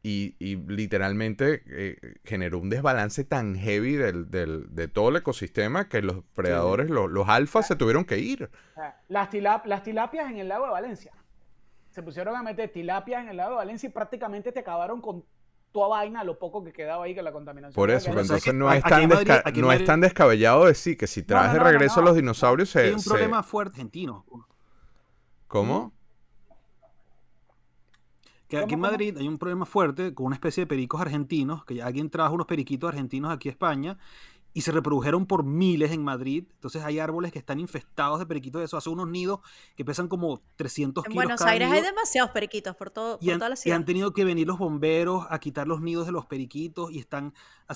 y, 0.03 0.35
y 0.39 0.55
literalmente 0.55 1.61
eh, 1.67 2.15
generó 2.23 2.57
un 2.59 2.69
desbalance 2.71 3.23
tan 3.23 3.55
heavy 3.55 3.93
del, 3.95 4.31
del- 4.31 4.65
de 4.73 4.87
todo 4.87 5.09
el 5.09 5.17
ecosistema 5.17 5.89
que 5.89 6.01
los 6.01 6.23
predadores, 6.33 6.89
lo- 6.89 7.07
los 7.07 7.29
alfas, 7.29 7.67
se 7.67 7.75
tuvieron 7.75 8.05
que 8.05 8.17
ir. 8.17 8.49
Las, 9.09 9.29
tilap- 9.29 9.65
las 9.65 9.83
tilapias 9.83 10.29
en 10.31 10.37
el 10.37 10.47
lago 10.47 10.65
de 10.65 10.71
Valencia. 10.71 11.11
Se 11.91 12.01
pusieron 12.01 12.35
a 12.35 12.41
meter 12.41 12.69
tilapias 12.71 13.21
en 13.23 13.29
el 13.29 13.37
lago 13.37 13.51
de 13.51 13.55
Valencia 13.57 13.87
y 13.87 13.91
prácticamente 13.91 14.51
te 14.51 14.61
acabaron 14.61 15.01
con 15.01 15.23
toda 15.71 15.87
vaina, 15.87 16.23
lo 16.23 16.37
poco 16.37 16.63
que 16.63 16.71
quedaba 16.73 17.05
ahí 17.05 17.15
que 17.15 17.21
la 17.21 17.31
contaminación. 17.31 17.73
Por 17.75 17.91
eso, 17.91 18.09
pero 18.09 18.21
entonces 18.21 18.53
no 18.53 18.71
es, 18.71 18.83
tan 18.83 19.03
en 19.03 19.09
Madrid- 19.09 19.27
desca- 19.27 19.53
no 19.55 19.71
es 19.71 19.85
tan 19.85 20.01
descabellado 20.01 20.65
decir 20.65 20.97
que 20.97 21.07
si 21.07 21.23
traes 21.23 21.47
no, 21.47 21.53
de 21.53 21.59
no, 21.59 21.65
no, 21.65 21.71
regreso 21.71 21.99
a 21.99 22.03
no. 22.03 22.07
los 22.09 22.15
dinosaurios 22.15 22.69
se... 22.69 22.79
Hay 22.81 22.91
un 22.91 22.99
se- 22.99 23.09
problema 23.09 23.41
fuerte 23.43 23.75
argentino. 23.75 24.25
¿Cómo? 25.47 25.93
Que 28.47 28.57
aquí 28.57 28.73
en. 28.73 28.81
Madrid 28.81 29.17
hay 29.17 29.27
un 29.29 29.37
problema 29.37 29.65
fuerte 29.65 30.13
con 30.13 30.25
una 30.25 30.35
especie 30.35 30.63
de 30.63 30.67
pericos 30.67 30.99
argentinos, 30.99 31.63
que 31.63 31.81
alguien 31.81 32.09
trajo 32.09 32.35
unos 32.35 32.47
periquitos 32.47 32.89
argentinos 32.89 33.31
aquí 33.31 33.47
a 33.47 33.51
España 33.53 33.97
y 34.53 34.61
se 34.61 34.71
reprodujeron 34.71 35.25
por 35.25 35.43
miles 35.43 35.91
en 35.91 36.03
Madrid. 36.03 36.45
Entonces 36.55 36.83
hay 36.83 36.99
árboles 36.99 37.31
que 37.31 37.39
están 37.39 37.59
infestados 37.59 38.19
de 38.19 38.25
periquitos 38.25 38.59
de 38.59 38.65
eso. 38.65 38.75
Hace 38.77 38.89
unos 38.89 39.07
nidos 39.07 39.39
que 39.75 39.85
pesan 39.85 40.07
como 40.09 40.41
300 40.57 41.05
En 41.05 41.11
kilos 41.11 41.23
Buenos 41.23 41.39
cada 41.39 41.51
Aires 41.51 41.69
nido. 41.69 41.79
hay 41.79 41.85
demasiados 41.85 42.31
periquitos 42.31 42.75
por, 42.75 42.89
todo, 42.89 43.17
por 43.17 43.25
y 43.27 43.31
han, 43.31 43.39
toda 43.39 43.49
la 43.49 43.53
y 43.53 43.57
ciudad. 43.57 43.77
han 43.77 43.85
tenido 43.85 44.11
que 44.13 44.25
venir 44.25 44.45
los 44.47 44.57
bomberos 44.57 45.25
a 45.29 45.39
quitar 45.39 45.67
los 45.67 45.79
nidos 45.81 46.05
de 46.05 46.11
los 46.11 46.25
periquitos 46.25 46.91
y 46.91 46.99
están 46.99 47.33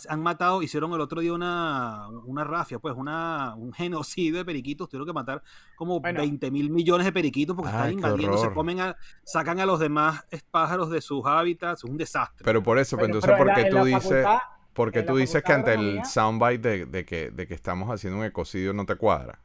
han 0.09 0.21
matado, 0.21 0.61
hicieron 0.61 0.91
el 0.91 0.99
otro 0.99 1.21
día 1.21 1.31
una, 1.31 2.09
una 2.25 2.43
rafia, 2.43 2.79
pues 2.79 2.93
una, 2.97 3.55
un 3.55 3.71
genocidio 3.71 4.35
de 4.35 4.43
periquitos, 4.43 4.89
tuvieron 4.89 5.07
que 5.07 5.13
matar 5.13 5.41
como 5.77 6.01
Bueno. 6.01 6.19
20 6.19 6.51
mil 6.51 6.69
millones 6.69 7.05
de 7.05 7.13
periquitos 7.13 7.55
porque 7.55 7.69
Ay, 7.71 7.75
están 7.75 7.87
qué 7.89 7.93
invadiendo, 8.07 8.37
se 8.37 8.53
comen 8.53 8.81
a, 8.81 8.97
sacan 9.23 9.61
a 9.61 9.65
los 9.65 9.79
demás 9.79 10.25
pájaros 10.51 10.89
de 10.89 10.99
sus 10.99 11.25
hábitats, 11.25 11.85
es 11.85 11.89
un 11.89 11.95
desastre. 11.95 12.43
Pero 12.43 12.61
por 12.61 12.77
eso, 12.77 12.97
pues, 12.97 13.07
Bueno, 13.07 13.19
entonces, 13.19 13.31
pero 13.31 13.37
en 13.37 13.39
¿por 13.39 13.47
la- 13.47 13.55
qué 13.55 13.61
en 13.61 13.69
tú 13.69 13.75
la 13.77 13.83
dices, 13.85 14.23
facultad- 14.25 14.39
porque 14.75 15.03
tú 15.03 15.15
dices 15.15 15.41
que 15.41 15.53
ante 15.53 15.73
el 15.73 16.05
soundbite 16.05 16.67
de, 16.67 16.85
de 16.85 17.05
que, 17.05 17.31
de 17.31 17.47
que 17.47 17.53
estamos 17.53 17.89
haciendo 17.89 18.19
un 18.19 18.25
ecocidio 18.25 18.73
no 18.73 18.85
te 18.85 18.95
cuadra? 18.95 19.39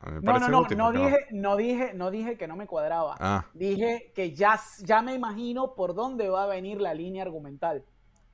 A 0.00 0.10
mí 0.10 0.16
me 0.16 0.20
No, 0.20 0.32
parece 0.32 0.50
no, 0.50 0.58
no, 0.58 0.62
útil, 0.62 0.76
no 0.76 0.92
dije, 0.92 1.16
no 1.30 1.56
dije, 1.56 1.94
no 1.94 2.10
dije 2.10 2.36
que 2.36 2.46
no 2.46 2.56
me 2.56 2.66
cuadraba. 2.66 3.16
Ah, 3.18 3.46
Dije 3.54 4.12
que 4.14 4.34
ya, 4.34 4.60
ya 4.84 5.00
me 5.00 5.14
imagino 5.14 5.74
por 5.74 5.94
dónde 5.94 6.28
va 6.28 6.44
a 6.44 6.46
venir 6.46 6.78
la 6.78 6.92
línea 6.92 7.22
argumental. 7.22 7.84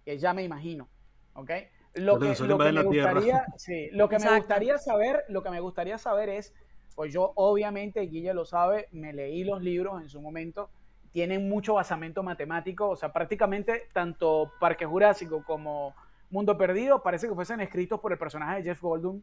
Que 0.04 0.18
ya 0.18 0.34
me 0.34 0.42
imagino. 0.42 0.88
¿Ok? 1.34 1.50
Lo 1.94 2.18
que, 2.18 2.34
lo 2.40 2.58
me 2.58 2.82
gustaría, 2.82 3.46
sí, 3.56 3.88
lo 3.92 4.08
que 4.08 4.18
me 4.18 4.36
gustaría 4.36 4.78
saber, 4.78 5.22
lo 5.28 5.44
que 5.44 5.50
me 5.50 5.60
gustaría 5.60 5.96
saber 5.96 6.28
es, 6.28 6.52
pues 6.96 7.12
yo 7.12 7.32
obviamente, 7.36 8.00
Guille 8.00 8.34
lo 8.34 8.44
sabe, 8.44 8.88
me 8.90 9.12
leí 9.12 9.44
los 9.44 9.62
libros 9.62 10.02
en 10.02 10.08
su 10.08 10.20
momento, 10.20 10.70
tienen 11.12 11.48
mucho 11.48 11.74
basamento 11.74 12.24
matemático, 12.24 12.88
o 12.88 12.96
sea, 12.96 13.12
prácticamente 13.12 13.88
tanto 13.92 14.50
Parque 14.58 14.86
Jurásico 14.86 15.44
como 15.44 15.94
Mundo 16.32 16.58
Perdido 16.58 17.02
parece 17.02 17.28
que 17.28 17.34
fuesen 17.34 17.60
escritos 17.60 18.00
por 18.00 18.10
el 18.10 18.18
personaje 18.18 18.56
de 18.56 18.62
Jeff 18.64 18.80
Goldblum. 18.82 19.20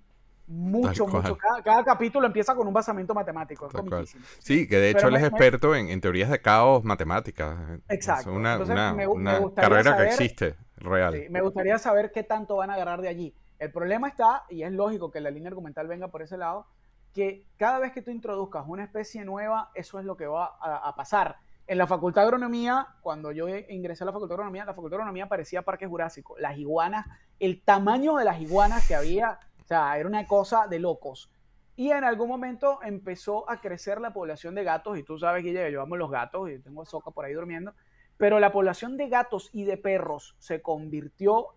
Mucho, 0.47 1.05
mucho. 1.05 1.37
Cada, 1.37 1.61
cada 1.61 1.83
capítulo 1.83 2.25
empieza 2.25 2.55
con 2.55 2.67
un 2.67 2.73
basamento 2.73 3.13
matemático. 3.13 3.67
Es 3.67 3.73
comiquísimo. 3.73 4.25
sí, 4.39 4.67
que 4.67 4.77
de 4.77 4.89
hecho 4.91 5.01
Pero 5.05 5.09
él 5.09 5.15
es 5.17 5.23
experto 5.29 5.75
en, 5.75 5.89
en 5.89 6.01
teorías 6.01 6.29
de 6.31 6.41
caos 6.41 6.83
matemáticas. 6.83 7.55
Exacto. 7.87 8.31
Es 8.31 8.35
una, 8.35 8.53
Entonces, 8.53 8.73
una- 8.73 8.93
me 8.93 9.05
gu- 9.07 9.15
me 9.15 9.21
una 9.21 9.37
gustaría 9.39 9.69
carrera 9.69 9.91
saber- 9.91 10.07
que 10.07 10.13
existe, 10.13 10.55
real. 10.77 11.13
Sí, 11.13 11.25
me 11.29 11.41
gustaría 11.41 11.77
saber 11.77 12.11
qué 12.11 12.23
tanto 12.23 12.55
van 12.55 12.71
a 12.71 12.73
agarrar 12.75 13.01
de 13.01 13.09
allí. 13.09 13.35
El 13.59 13.71
problema 13.71 14.07
está, 14.07 14.45
y 14.49 14.63
es 14.63 14.71
lógico 14.71 15.11
que 15.11 15.19
la 15.19 15.29
línea 15.29 15.49
argumental 15.49 15.87
venga 15.87 16.07
por 16.07 16.21
ese 16.23 16.37
lado, 16.37 16.65
que 17.13 17.43
cada 17.57 17.77
vez 17.77 17.91
que 17.91 18.01
tú 18.01 18.09
introduzcas 18.09 18.63
una 18.67 18.83
especie 18.83 19.25
nueva, 19.25 19.69
eso 19.75 19.99
es 19.99 20.05
lo 20.05 20.15
que 20.17 20.25
va 20.25 20.55
a, 20.61 20.77
a 20.77 20.95
pasar. 20.95 21.37
En 21.69 21.77
la 21.77 21.85
Facultad 21.85 22.23
de 22.23 22.29
Agronomía, 22.29 22.87
cuando 22.99 23.31
yo 23.31 23.47
ingresé 23.47 24.03
a 24.03 24.05
la 24.05 24.11
Facultad 24.11 24.29
de 24.29 24.41
Agronomía, 24.41 24.65
la 24.65 24.73
Facultad 24.73 24.97
de 24.97 25.03
Agronomía 25.03 25.29
parecía 25.29 25.61
Parque 25.61 25.85
Jurásico. 25.85 26.35
Las 26.39 26.57
iguanas, 26.57 27.05
el 27.39 27.61
tamaño 27.61 28.15
de 28.15 28.25
las 28.25 28.41
iguanas 28.41 28.87
que 28.87 28.95
había, 28.95 29.39
o 29.63 29.67
sea, 29.67 29.95
era 29.95 30.09
una 30.09 30.25
cosa 30.25 30.65
de 30.65 30.79
locos. 30.79 31.31
Y 31.75 31.91
en 31.91 32.03
algún 32.03 32.27
momento 32.27 32.79
empezó 32.81 33.47
a 33.47 33.61
crecer 33.61 34.01
la 34.01 34.13
población 34.13 34.55
de 34.55 34.63
gatos, 34.63 34.97
y 34.97 35.03
tú 35.03 35.19
sabes 35.19 35.43
que 35.43 35.53
ya 35.53 35.69
llevamos 35.69 35.99
los 35.99 36.09
gatos, 36.09 36.49
y 36.49 36.57
tengo 36.57 36.81
a 36.81 36.85
Soca 36.87 37.11
por 37.11 37.25
ahí 37.25 37.33
durmiendo, 37.33 37.75
pero 38.17 38.39
la 38.39 38.51
población 38.51 38.97
de 38.97 39.07
gatos 39.07 39.51
y 39.53 39.63
de 39.65 39.77
perros 39.77 40.35
se 40.39 40.63
convirtió 40.63 41.49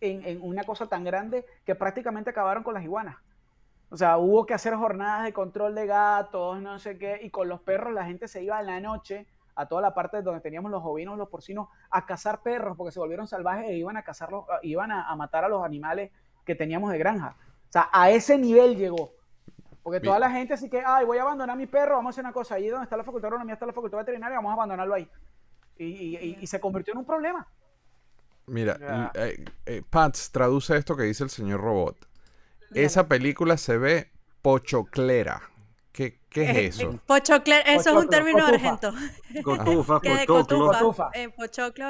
en, 0.00 0.24
en 0.24 0.40
una 0.40 0.62
cosa 0.62 0.86
tan 0.86 1.02
grande 1.02 1.44
que 1.64 1.74
prácticamente 1.74 2.30
acabaron 2.30 2.62
con 2.62 2.74
las 2.74 2.84
iguanas. 2.84 3.16
O 3.90 3.96
sea, 3.96 4.18
hubo 4.18 4.46
que 4.46 4.54
hacer 4.54 4.76
jornadas 4.76 5.24
de 5.24 5.32
control 5.32 5.74
de 5.74 5.86
gatos, 5.86 6.62
no 6.62 6.78
sé 6.78 6.96
qué, 6.96 7.18
y 7.24 7.30
con 7.30 7.48
los 7.48 7.60
perros 7.60 7.92
la 7.92 8.04
gente 8.04 8.28
se 8.28 8.44
iba 8.44 8.60
en 8.60 8.66
la 8.66 8.78
noche 8.78 9.26
a 9.54 9.66
toda 9.66 9.82
la 9.82 9.92
parte 9.94 10.22
donde 10.22 10.40
teníamos 10.40 10.70
los 10.70 10.82
ovinos, 10.84 11.18
los 11.18 11.28
porcinos, 11.28 11.68
a 11.90 12.06
cazar 12.06 12.42
perros 12.42 12.76
porque 12.76 12.92
se 12.92 12.98
volvieron 13.00 13.26
salvajes 13.26 13.66
e 13.70 13.76
iban 13.76 13.96
a 13.96 14.02
cazarlos, 14.02 14.44
iban 14.62 14.90
a, 14.92 15.08
a 15.08 15.16
matar 15.16 15.44
a 15.44 15.48
los 15.48 15.64
animales 15.64 16.10
que 16.44 16.54
teníamos 16.54 16.90
de 16.92 16.98
granja. 16.98 17.36
O 17.68 17.72
sea, 17.72 17.88
a 17.92 18.10
ese 18.10 18.38
nivel 18.38 18.76
llegó. 18.76 19.12
Porque 19.82 19.98
toda 20.00 20.18
la 20.20 20.30
gente 20.30 20.54
así 20.54 20.70
que, 20.70 20.80
ay, 20.84 21.04
voy 21.04 21.18
a 21.18 21.22
abandonar 21.22 21.56
mi 21.56 21.66
perro, 21.66 21.96
vamos 21.96 22.10
a 22.10 22.12
hacer 22.12 22.24
una 22.24 22.32
cosa, 22.32 22.54
ahí 22.54 22.68
donde 22.68 22.84
está 22.84 22.96
la 22.96 23.02
facultad 23.04 23.24
de 23.24 23.28
agronomía, 23.30 23.54
está 23.54 23.66
la 23.66 23.72
facultad 23.72 23.98
veterinaria, 23.98 24.36
vamos 24.38 24.50
a 24.50 24.54
abandonarlo 24.54 24.94
ahí. 24.94 25.08
Y, 25.76 25.84
y- 25.86 26.16
y- 26.18 26.38
y 26.40 26.46
se 26.46 26.60
convirtió 26.60 26.92
en 26.92 26.98
un 26.98 27.04
problema. 27.04 27.46
Mira, 28.46 28.76
eh, 29.14 29.44
eh, 29.66 29.82
Pats, 29.88 30.30
traduce 30.30 30.76
esto 30.76 30.96
que 30.96 31.04
dice 31.04 31.24
el 31.24 31.30
señor 31.30 31.60
Robot. 31.60 31.96
Esa 32.74 33.06
película 33.08 33.56
se 33.56 33.76
ve 33.76 34.10
pochoclera. 34.40 35.42
¿Qué, 35.92 36.18
qué 36.30 36.42
Eh, 36.44 36.66
es 36.66 36.78
eso? 36.80 36.98
Pochocler, 37.06 37.62
eso 37.66 37.90
es 37.90 37.96
un 38.04 38.08
término 38.08 38.38
cotufa. 38.46 38.54
argento. 38.54 38.94
Cotufa, 39.44 40.00
Que 40.00 40.08
de 40.16 40.26
pochoclo. 40.26 40.72
cotufa. 40.72 41.10
Eh, 41.14 41.28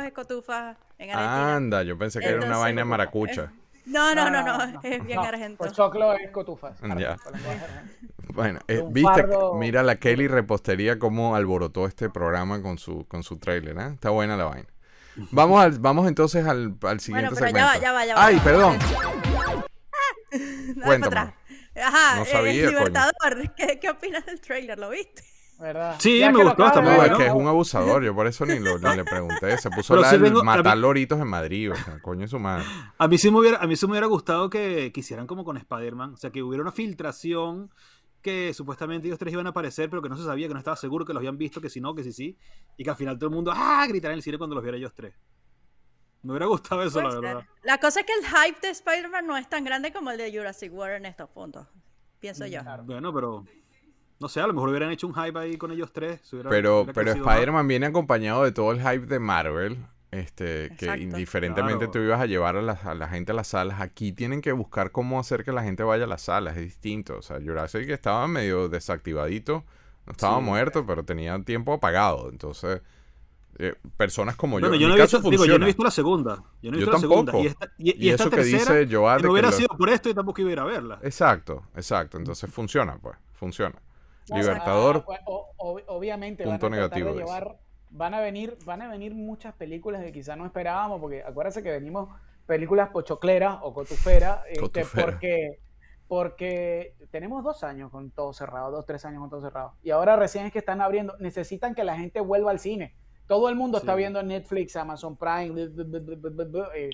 es 0.07 0.12
cotufa 0.12 0.76
en 0.98 1.11
Argentina. 1.11 1.57
Anda, 1.57 1.82
yo 1.84 1.96
pensé 1.96 2.18
que 2.20 2.26
era 2.26 2.44
una 2.44 2.59
vaina 2.59 2.82
eh, 2.82 2.84
maracucha. 2.84 3.53
No, 3.86 4.14
no, 4.14 4.30
no, 4.30 4.42
no, 4.42 4.66
no, 4.66 4.80
es 4.82 5.05
bien 5.05 5.16
no, 5.20 5.24
argento. 5.24 5.64
Pochoclo 5.64 6.12
es 6.14 6.30
cotufas. 6.30 6.78
Ya. 6.80 6.86
Lenguaje 6.88 7.64
argentino. 7.64 8.12
Bueno, 8.34 8.61
eh, 8.68 8.82
viste, 8.88 9.26
fardo- 9.26 9.59
mira 9.59 9.82
la 9.82 9.96
Kelly 9.96 10.26
Repostería 10.28 10.98
cómo 10.98 11.34
alborotó 11.36 11.86
este 11.86 12.09
programa 12.09 12.62
con 12.62 12.78
su, 12.78 13.05
con 13.07 13.22
su 13.22 13.38
trailer, 13.38 13.76
¿eh? 13.78 13.90
Está 13.94 14.11
buena 14.11 14.36
la 14.36 14.44
vaina. 14.44 14.68
Vamos, 15.30 15.62
al, 15.62 15.78
vamos 15.78 16.09
entonces 16.09 16.46
al, 16.46 16.74
al 16.82 17.00
siguiente 17.00 17.34
pero 17.34 17.46
segmento. 17.46 17.59
ya 17.59 17.66
va, 17.66 17.78
ya 17.78 17.92
va, 17.92 18.07
ya 18.07 18.14
va. 18.14 18.24
Ay, 18.26 18.40
perdón. 18.42 18.78
Cuéntame. 20.84 21.34
Ajá, 21.77 22.16
No 22.16 22.23
eh, 22.23 22.27
sabía, 22.27 22.64
coño. 22.66 22.79
Libertador, 22.79 23.53
¿qué, 23.57 23.79
¿qué 23.81 23.91
opinas 23.91 24.27
del 24.27 24.41
trailer? 24.41 24.79
¿Lo 24.79 24.91
viste? 24.91 25.23
¿Verdad? 25.59 25.95
Sí, 26.01 26.18
Ya 26.18 26.33
me 26.33 26.43
gustó, 26.43 26.66
está 26.66 26.81
muy 26.81 26.91
No, 26.93 26.99
ver, 27.01 27.12
es 27.12 27.18
que 27.18 27.27
es 27.27 27.33
un 27.33 27.47
abusador, 27.47 28.03
yo 28.05 28.14
por 28.14 28.27
eso 28.27 28.45
ni, 28.45 28.59
lo, 28.59 28.79
ni 28.79 28.97
le 28.97 29.05
pregunté. 29.05 29.57
Se 29.59 29.70
puso 29.70 29.95
la 29.95 30.11
vengo- 30.12 30.41
mí- 30.41 30.45
matar 30.47 30.77
loritos 30.77 31.20
en 31.20 31.29
Madrid, 31.29 31.70
o 31.70 31.77
sea, 31.77 32.01
coño 32.03 32.27
su 32.27 32.39
madre. 32.41 32.64
A 32.99 33.07
mí 33.07 33.16
sí 33.16 33.31
me 33.31 33.39
hubiera, 33.39 33.59
a 33.59 33.66
mí 33.68 33.77
sí 33.77 33.87
me 33.87 33.93
hubiera 33.93 34.07
gustado 34.09 34.51
que, 34.51 34.91
que 34.93 35.01
hicieran 35.01 35.27
como 35.29 35.45
con 35.45 35.57
Spider-Man. 35.57 36.14
O 36.14 36.16
sea, 36.16 36.31
que 36.31 36.43
hubiera 36.43 36.62
una 36.62 36.73
filtración 36.73 37.70
que 38.23 38.53
supuestamente 38.55 39.07
ellos 39.07 39.18
tres 39.18 39.33
iban 39.33 39.47
a 39.47 39.51
aparecer, 39.51 39.89
pero 39.89 40.03
que 40.03 40.09
no 40.09 40.16
se 40.16 40.25
sabía, 40.25 40.49
que 40.49 40.55
no 40.55 40.59
estaba 40.59 40.77
seguro, 40.77 41.05
que 41.05 41.12
los 41.12 41.20
habían 41.20 41.39
visto, 41.39 41.61
que 41.61 41.68
si 41.70 41.81
no, 41.81 41.95
que 41.95 42.03
si 42.03 42.12
sí. 42.12 42.37
Y 42.77 42.83
que 42.85 42.91
al 42.91 42.97
final 42.97 43.16
todo 43.18 43.29
el 43.29 43.35
mundo, 43.35 43.53
¡ah! 43.55 43.85
gritará 43.89 44.14
en 44.14 44.18
el 44.18 44.23
cine 44.23 44.39
cuando 44.39 44.55
los 44.57 44.62
viera 44.64 44.77
ellos 44.79 44.93
tres. 44.95 45.14
Me 46.23 46.31
hubiera 46.33 46.47
gustado 46.47 46.83
eso, 46.85 47.01
la 47.01 47.09
Puede 47.09 47.20
ser. 47.20 47.35
verdad. 47.35 47.47
La 47.64 47.79
cosa 47.79 48.01
es 48.01 48.07
que 48.07 48.12
el 48.12 48.25
hype 48.27 48.61
de 48.61 48.68
Spider-Man 48.70 49.27
no 49.27 49.37
es 49.37 49.49
tan 49.49 49.64
grande 49.64 49.93
como 49.93 50.11
el 50.11 50.18
de 50.18 50.31
Jurassic 50.37 50.73
World 50.73 50.97
en 50.97 51.07
estos 51.07 51.29
puntos, 51.31 51.66
pienso 52.20 52.47
yo. 52.47 52.61
Claro. 52.62 52.85
Bueno, 52.85 53.12
pero. 53.12 53.45
No 54.20 54.29
sé, 54.29 54.41
a 54.41 54.47
lo 54.47 54.53
mejor 54.53 54.68
hubieran 54.68 54.93
hecho 54.93 55.09
un 55.09 55.14
hype 55.14 55.37
ahí 55.37 55.57
con 55.57 55.73
ellos 55.73 55.93
tres. 55.93 56.33
hubiera- 56.33 56.49
Pero, 56.49 56.81
hubiera 56.83 56.93
pero. 56.93 57.12
Spider-Man 57.12 57.66
viene 57.66 57.87
acompañado 57.87 58.45
de 58.45 58.53
todo 58.53 58.70
el 58.70 58.79
hype 58.81 59.07
de 59.07 59.18
Marvel. 59.18 59.85
Este, 60.12 60.70
que 60.77 60.95
indiferentemente 60.99 61.87
Claro. 61.87 61.91
tú 61.93 61.99
ibas 62.01 62.20
a 62.20 62.27
llevar 62.27 62.57
a 62.57 62.61
la, 62.62 62.73
a 62.73 62.95
la 62.95 63.09
gente 63.09 63.33
a 63.33 63.35
las 63.35 63.49
salas, 63.49 63.81
aquí 63.81 64.12
tienen 64.12 64.43
que 64.43 64.53
buscar 64.53 64.93
cómo 64.93 65.18
hacer 65.18 65.43
que 65.43 65.53
la 65.53 65.62
gente 65.62 65.83
vaya 65.85 66.05
a 66.05 66.07
las 66.07 66.20
salas, 66.20 66.55
es 66.59 66.62
distinto. 66.64 67.16
O 67.16 67.23
sea, 67.23 67.39
Jurassic 67.41 67.89
estaba 67.89 68.29
medio 68.29 68.68
desactivadito, 68.68 69.64
no 70.05 70.12
estaba 70.12 70.37
Sí. 70.37 70.45
muerto, 70.45 70.85
pero 70.87 71.03
tenía 71.05 71.43
tiempo 71.43 71.73
apagado. 71.73 72.29
Entonces, 72.29 72.83
eh, 73.59 73.74
personas 73.96 74.36
como 74.36 74.59
Bueno, 74.59 74.74
yo, 74.74 74.80
yo 74.82 74.88
no, 74.88 74.94
he 74.94 74.98
caso 74.98 75.18
visto, 75.18 75.30
digo, 75.30 75.44
yo 75.44 75.59
no 75.59 75.64
he 75.64 75.68
visto 75.68 75.84
la 75.84 75.90
segunda. 75.90 76.42
Yo 76.62 76.70
no 76.70 76.76
he 76.78 76.80
Yo 76.80 76.86
visto 76.86 76.92
la 76.92 76.98
segunda. 76.98 77.32
tampoco. 77.32 77.44
Y 77.44 77.46
esta, 77.48 77.72
y, 77.78 78.07
Y 78.07 78.11
esta 78.11 78.22
eso 78.24 78.30
que 78.30 78.36
tercera, 78.36 78.74
dice 78.74 78.94
Joad 78.96 79.16
si 79.18 79.22
de 79.22 79.22
no 79.22 79.28
que 79.28 79.32
hubiera 79.32 79.50
lo- 79.50 79.57
sido 79.57 79.68
por 79.76 79.88
esto, 79.90 80.09
yo 80.09 80.14
tampoco 80.14 80.40
iba 80.40 80.50
a 80.50 80.53
ir 80.53 80.59
a 80.61 80.64
verla. 80.64 80.98
Exacto, 81.03 81.62
exacto. 81.76 82.16
Entonces 82.18 82.50
funciona, 82.50 82.98
pues, 83.00 83.16
funciona. 83.34 83.74
No, 84.30 84.36
Libertador, 84.38 85.05
o- 85.26 85.48
o- 85.57 85.80
obviamente 85.88 86.44
punto 86.44 86.66
van 86.66 86.72
a 86.72 86.76
negativo 86.76 87.11
de 87.12 87.16
llevar, 87.18 87.57
van 87.90 88.14
a 88.14 88.20
venir, 88.20 88.57
van 88.64 88.80
a 88.82 88.88
venir 88.88 89.14
muchas 89.14 89.53
películas 89.55 90.03
que 90.03 90.12
quizás 90.12 90.38
no 90.38 90.46
esperábamos, 90.46 91.00
porque 91.00 91.22
acuérdense 91.22 91.62
que 91.62 91.70
venimos 91.72 92.09
películas 92.46 92.88
pochocleras 92.90 93.59
o 93.62 93.74
cotuferas, 93.74 94.40
este, 94.48 94.61
Cotufera. 94.61 95.05
porque, 95.12 95.59
porque 96.09 96.94
tenemos 97.11 97.42
dos 97.42 97.64
años 97.64 97.90
con 97.90 98.11
todo 98.11 98.32
cerrado, 98.32 98.70
dos, 98.70 98.86
tres 98.86 99.05
años 99.05 99.20
con 99.20 99.30
todo 99.30 99.40
cerrado. 99.42 99.74
Y 99.82 99.90
ahora 99.90 100.16
recién 100.16 100.46
es 100.46 100.53
que 100.53 100.59
están 100.59 100.80
abriendo, 100.80 101.14
necesitan 101.18 101.74
que 101.74 101.84
la 101.84 101.96
gente 101.96 102.20
vuelva 102.20 102.50
al 102.50 102.59
cine. 102.59 102.94
Todo 103.27 103.49
el 103.49 103.57
mundo 103.57 103.79
está 103.79 103.95
viendo 103.95 104.23
Netflix, 104.23 104.77
Amazon 104.77 105.16
Prime. 105.16 105.55
eh. 106.75 106.91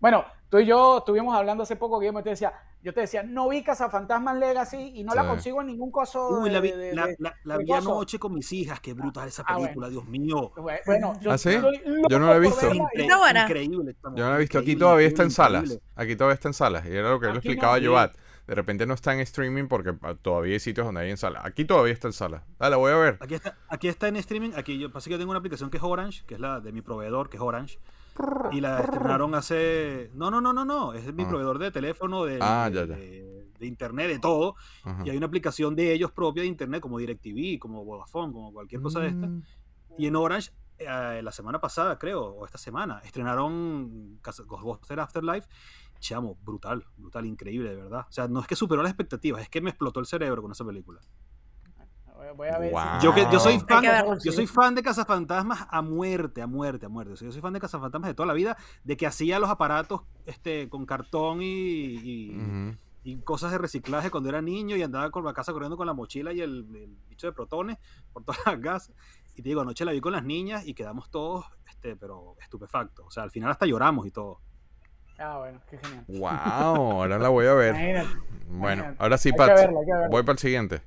Bueno, 0.00 0.24
tú 0.50 0.58
y 0.58 0.66
yo 0.66 0.98
estuvimos 0.98 1.34
hablando 1.34 1.62
hace 1.62 1.76
poco, 1.76 1.98
Guillermo, 1.98 2.20
y 2.20 2.24
te 2.24 2.30
decía, 2.30 2.52
yo 2.82 2.92
te 2.92 3.00
decía, 3.00 3.22
no 3.22 3.48
vi 3.48 3.62
Cazafantasmas 3.62 4.36
Legacy 4.36 4.92
y 4.96 5.02
no 5.04 5.14
la 5.14 5.26
consigo 5.26 5.62
en 5.62 5.68
ningún 5.68 5.90
coso. 5.90 6.28
Uy, 6.40 6.50
de- 6.50 6.54
la 6.54 6.60
vi, 6.60 6.70
de- 6.72 6.94
la, 6.94 7.06
de- 7.06 7.16
la- 7.18 7.34
la 7.44 7.56
vi 7.56 7.72
anoche 7.72 8.18
con 8.18 8.34
mis 8.34 8.52
hijas. 8.52 8.80
Qué 8.80 8.92
brutal 8.92 9.28
esa 9.28 9.42
Ah, 9.46 9.54
bueno. 9.54 9.64
película, 9.68 9.88
Dios 9.88 10.04
mío. 10.06 10.52
Bueno, 10.84 11.18
yo 11.20 11.32
¿Ah, 11.32 11.38
sí? 11.38 11.52
Yo 12.10 12.18
no 12.18 12.26
la 12.28 12.36
he 12.36 12.40
visto. 12.40 12.66
Increíble. 12.74 13.96
Yo 14.04 14.24
no 14.24 14.30
lo 14.30 14.36
he 14.36 14.40
visto. 14.40 14.58
Aquí 14.58 14.76
todavía 14.76 15.06
está 15.08 15.22
en 15.22 15.30
salas. 15.30 15.80
Aquí 15.96 16.16
todavía 16.16 16.34
está 16.34 16.48
en 16.48 16.54
salas. 16.54 16.84
Y 16.86 16.90
era 16.94 17.08
lo 17.10 17.18
que 17.20 17.26
le 17.26 17.32
Aquí 17.32 17.38
explicaba 17.48 17.80
no. 17.80 17.90
Joat. 17.90 18.14
De 18.46 18.54
repente 18.54 18.86
no 18.86 18.92
está 18.94 19.14
en 19.14 19.20
streaming 19.20 19.68
porque 19.68 19.94
ah, 20.02 20.14
todavía 20.20 20.52
hay 20.54 20.60
sitios 20.60 20.84
donde 20.86 21.00
hay 21.00 21.10
en 21.10 21.16
salas. 21.16 21.44
Aquí 21.46 21.64
todavía 21.64 21.92
está 21.94 22.08
en 22.08 22.12
salas. 22.12 22.42
Dale, 22.58 22.76
voy 22.76 22.92
a 22.92 22.96
ver. 22.96 23.16
Aquí 23.20 23.34
está, 23.34 23.56
aquí 23.68 23.88
está 23.88 24.08
en 24.08 24.16
streaming. 24.16 24.50
Aquí 24.56 24.78
yo 24.78 24.92
pasa 24.92 25.04
que 25.06 25.12
yo 25.12 25.18
tengo 25.18 25.30
una 25.30 25.38
aplicación 25.38 25.70
que 25.70 25.78
es 25.78 25.82
Orange, 25.82 26.24
que 26.26 26.34
es 26.34 26.40
la 26.40 26.60
de 26.60 26.70
mi 26.72 26.82
proveedor, 26.82 27.30
que 27.30 27.38
es 27.38 27.42
Orange. 27.42 27.78
Y 28.52 28.60
la 28.60 28.80
estrenaron 28.80 29.34
hace. 29.34 30.10
No, 30.14 30.30
no, 30.30 30.40
no, 30.40 30.52
no, 30.52 30.64
no. 30.64 30.92
Es 30.92 31.12
mi 31.14 31.24
Ah. 31.24 31.28
proveedor 31.28 31.58
de 31.58 31.70
teléfono, 31.70 32.24
de, 32.24 32.38
Ah, 32.40 32.68
de, 32.70 32.76
ya, 32.76 32.84
ya. 32.86 32.94
de- 32.96 33.48
de 33.58 33.66
internet, 33.66 34.08
de 34.08 34.18
todo. 34.18 34.56
Ajá. 34.84 35.02
Y 35.06 35.10
hay 35.10 35.16
una 35.16 35.26
aplicación 35.26 35.74
de 35.74 35.92
ellos 35.92 36.10
propia 36.12 36.42
de 36.42 36.48
internet, 36.48 36.80
como 36.82 36.98
DirecTV, 36.98 37.58
como 37.58 37.84
Vodafone, 37.84 38.32
como 38.32 38.52
cualquier 38.52 38.82
cosa 38.82 39.00
de 39.00 39.08
esta. 39.08 39.26
Mm. 39.26 39.42
Y 39.96 40.06
en 40.06 40.16
Orange, 40.16 40.50
eh, 40.78 41.20
la 41.22 41.32
semana 41.32 41.60
pasada, 41.60 41.98
creo, 41.98 42.22
o 42.24 42.44
esta 42.44 42.58
semana, 42.58 43.00
estrenaron 43.04 44.20
Ghostbusters 44.22 45.00
Afterlife. 45.00 45.48
Chamo, 46.04 46.36
brutal, 46.44 46.84
brutal, 46.98 47.24
increíble, 47.24 47.70
de 47.70 47.76
verdad. 47.76 48.04
O 48.06 48.12
sea, 48.12 48.28
no 48.28 48.40
es 48.40 48.46
que 48.46 48.56
superó 48.56 48.82
las 48.82 48.90
expectativas, 48.90 49.40
es 49.40 49.48
que 49.48 49.62
me 49.62 49.70
explotó 49.70 50.00
el 50.00 50.06
cerebro 50.06 50.42
con 50.42 50.52
esa 50.52 50.62
película. 50.62 51.00
Voy- 52.36 52.48
a 52.48 52.58
ver. 52.58 52.70
si-. 53.00 53.04
Yo, 53.06 53.14
que, 53.14 53.26
yo 53.32 53.40
soy 53.40 53.58
fan, 53.60 53.82
verlo. 53.82 54.18
yo 54.22 54.32
soy 54.32 54.46
fan 54.46 54.74
de 54.74 54.82
Cazafantasmas 54.82 55.66
a 55.70 55.80
muerte, 55.82 56.42
a 56.42 56.46
muerte, 56.46 56.84
a 56.86 56.88
muerte. 56.90 57.12
O 57.14 57.16
sea, 57.16 57.26
yo 57.26 57.32
soy 57.32 57.40
fan 57.40 57.52
de 57.54 57.60
Cazafantasmas 57.60 58.08
de 58.08 58.14
toda 58.14 58.26
la 58.26 58.34
vida, 58.34 58.56
de 58.82 58.96
que 58.98 59.06
hacía 59.06 59.38
los 59.38 59.48
aparatos 59.48 60.02
este, 60.26 60.68
con 60.68 60.84
cartón 60.84 61.40
y, 61.40 61.46
y- 61.46 62.36
Ujú. 62.36 62.76
y 63.02 63.16
cosas 63.22 63.50
de 63.52 63.58
reciclaje 63.58 64.10
cuando 64.10 64.28
era 64.28 64.42
niño 64.42 64.76
y 64.76 64.82
andaba 64.82 65.08
por 65.10 65.24
la 65.24 65.32
casa 65.32 65.52
corriendo 65.52 65.76
con 65.78 65.86
la 65.86 65.94
mochila 65.94 66.32
y 66.34 66.40
el, 66.40 66.66
el 66.74 66.96
bicho 67.08 67.26
de 67.26 67.32
protones 67.32 67.78
por 68.12 68.24
todas 68.24 68.40
las 68.46 68.60
gas. 68.60 68.92
Y 69.36 69.42
te 69.42 69.48
digo, 69.48 69.60
anoche 69.62 69.84
la 69.86 69.92
vi 69.92 70.00
con 70.00 70.12
las 70.12 70.24
niñas 70.24 70.66
y 70.66 70.74
quedamos 70.74 71.10
todos, 71.10 71.46
este, 71.68 71.96
pero 71.96 72.36
estupefactos. 72.42 73.06
O 73.06 73.10
sea, 73.10 73.22
al 73.22 73.30
final 73.30 73.50
hasta 73.50 73.64
lloramos 73.66 74.06
y 74.06 74.10
todo. 74.10 74.40
Ah, 75.18 75.38
bueno, 75.38 75.60
qué 75.70 75.78
genial. 75.78 76.04
Wow, 76.08 76.28
ahora 76.30 77.18
la 77.18 77.28
voy 77.28 77.46
a 77.46 77.54
ver. 77.54 77.74
Imagínate. 77.74 78.08
Bueno, 78.48 78.72
Imagínate. 78.82 78.96
ahora 79.02 79.18
sí, 79.18 79.28
Hay 79.28 79.32
que 79.32 79.38
Pat. 79.38 79.48
verla, 79.48 79.80
hay 79.80 79.86
que 79.86 79.92
verla. 79.92 80.08
Voy 80.08 80.22
para 80.22 80.32
el 80.32 80.38
siguiente. 80.38 80.80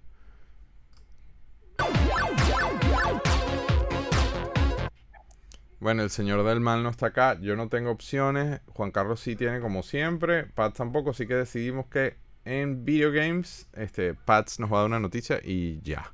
Bueno, 5.79 6.01
el 6.03 6.09
señor 6.09 6.43
del 6.43 6.59
mal 6.59 6.81
no 6.83 6.89
está 6.89 7.07
acá. 7.07 7.37
Yo 7.39 7.55
no 7.55 7.69
tengo 7.69 7.91
opciones. 7.91 8.61
Juan 8.73 8.91
Carlos 8.91 9.19
sí 9.19 9.35
tiene 9.35 9.59
como 9.59 9.83
siempre. 9.83 10.45
Pat 10.47 10.75
tampoco. 10.75 11.11
Así 11.11 11.27
que 11.27 11.35
decidimos 11.35 11.85
que 11.87 12.17
en 12.45 12.83
Video 12.83 13.11
Games, 13.11 13.67
este, 13.73 14.13
Pats 14.15 14.59
nos 14.59 14.71
va 14.71 14.77
a 14.77 14.79
dar 14.81 14.87
una 14.87 14.99
noticia 14.99 15.39
y 15.43 15.79
ya. 15.81 16.13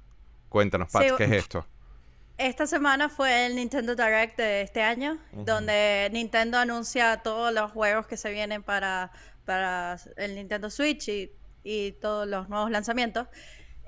Cuéntanos, 0.49 0.91
Pats, 0.91 1.07
Sí, 1.09 1.14
¿qué 1.18 1.24
es 1.26 1.32
esto? 1.32 1.66
Esta 2.44 2.68
semana 2.68 3.08
fue 3.08 3.46
el 3.46 3.56
Nintendo 3.56 3.96
Direct 3.96 4.36
de 4.36 4.64
este 4.64 4.82
año, 4.82 5.18
donde 5.32 6.10
Nintendo 6.12 6.58
anuncia 6.58 7.22
todos 7.24 7.54
los 7.54 7.72
juegos 7.72 8.06
que 8.06 8.18
se 8.18 8.32
vienen 8.32 8.64
para, 8.64 9.14
para 9.46 9.96
el 10.18 10.36
Nintendo 10.36 10.70
Switch 10.70 11.08
y, 11.08 11.32
y 11.64 11.94
todos 11.94 12.28
los 12.28 12.50
nuevos 12.50 12.70
lanzamientos. 12.70 13.30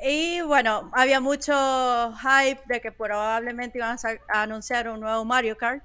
Y 0.01 0.39
bueno, 0.39 0.89
había 0.93 1.19
mucho 1.19 2.13
hype 2.13 2.61
de 2.67 2.79
que 2.79 2.93
probablemente 2.93 3.79
iban 3.79 3.97
a, 3.97 4.41
anunciar 4.41 4.87
un 4.87 5.01
nuevo 5.01 5.25
Mario 5.25 5.57
Kart, 5.57 5.83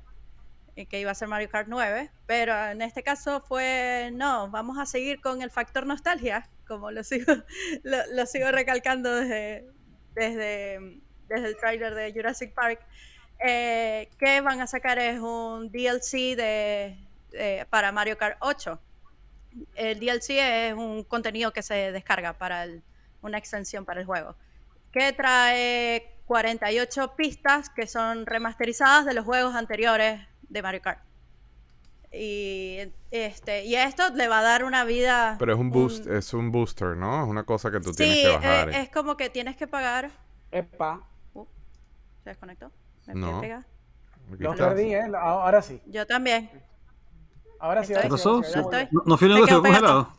y 0.76 0.86
que 0.86 1.00
iba 1.00 1.10
a 1.10 1.14
ser 1.16 1.26
Mario 1.26 1.50
Kart 1.50 1.66
9, 1.68 2.12
pero 2.26 2.54
en 2.68 2.82
este 2.82 3.02
caso 3.02 3.40
fue, 3.40 4.10
no, 4.12 4.48
vamos 4.48 4.78
a 4.78 4.86
seguir 4.86 5.20
con 5.20 5.42
el 5.42 5.50
factor 5.50 5.88
nostalgia, 5.88 6.48
como 6.68 6.92
lo 6.92 7.02
sigo, 7.02 7.32
lo, 7.82 7.96
lo 8.14 8.26
sigo 8.26 8.52
recalcando 8.52 9.12
desde, 9.12 9.66
desde, 10.14 11.00
desde 11.30 11.46
el 11.48 11.56
trailer 11.56 11.94
de 11.94 12.12
Jurassic 12.12 12.52
Park, 12.52 12.80
eh, 13.38 14.10
que 14.18 14.40
van 14.42 14.60
a 14.60 14.66
sacar 14.66 14.98
es 14.98 15.18
un 15.18 15.70
DLC 15.72 16.36
de, 16.36 16.98
de- 17.30 17.66
para 17.70 17.90
Mario 17.92 18.18
Kart 18.18 18.36
8. 18.40 18.78
El 19.74 19.98
DLC 19.98 20.30
es 20.68 20.74
un 20.74 21.02
contenido 21.04 21.52
que 21.52 21.62
se 21.62 21.90
descarga 21.92 22.34
para 22.34 22.64
el- 22.64 22.82
una 23.22 23.38
extensión 23.38 23.84
para 23.84 24.00
el 24.00 24.06
juego, 24.06 24.34
que 24.92 25.12
trae 25.12 26.10
48 26.26 27.14
pistas 27.16 27.70
que 27.70 27.86
son 27.86 28.26
remasterizadas 28.26 29.04
de 29.06 29.14
los 29.14 29.24
juegos 29.24 29.54
anteriores 29.54 30.20
de 30.48 30.62
Mario 30.62 30.82
Kart. 30.82 31.00
Y, 32.12 32.78
este, 33.12 33.64
y 33.64 33.76
esto 33.76 34.10
le 34.14 34.26
va 34.26 34.40
a 34.40 34.42
dar 34.42 34.64
una 34.64 34.84
vida... 34.84 35.36
Pero 35.38 35.52
es 35.54 35.58
un 35.60 35.70
boost, 35.70 36.06
es 36.08 36.34
un 36.34 36.50
booster, 36.50 36.96
¿no? 36.96 37.22
Es 37.22 37.28
una 37.28 37.44
cosa 37.44 37.70
que 37.70 37.78
tú 37.80 37.92
tienes 37.92 38.16
que 38.18 38.28
bajar. 38.28 38.68
eh, 38.70 38.80
es 38.82 38.88
como 38.90 39.16
que 39.16 39.30
tienes 39.30 39.56
que 39.56 39.68
pagar... 39.68 40.10
Epa, 40.50 41.06
¿Se 42.24 42.30
desconectó? 42.30 42.70
¿Me 43.06 43.14
No. 43.14 43.40
pega? 43.40 43.66
Lo 44.38 44.54
perdí, 44.54 44.94
¿eh? 44.94 45.10
Ahora 45.18 45.60
sí. 45.62 45.80
Yo 45.86 46.06
también. 46.06 46.50
Ahora 47.58 47.82
sí. 47.84 47.88
¿Qué 47.92 47.96
ahora 47.98 48.08
¿Qué 48.08 48.16
sí, 48.16 48.22
pasó? 48.22 48.42
sí. 48.42 48.88
¿No, 48.92 49.02
no 49.06 49.16
fui 49.16 49.30
el 49.32 49.40
pegado. 49.42 49.62
congelado? 49.62 50.12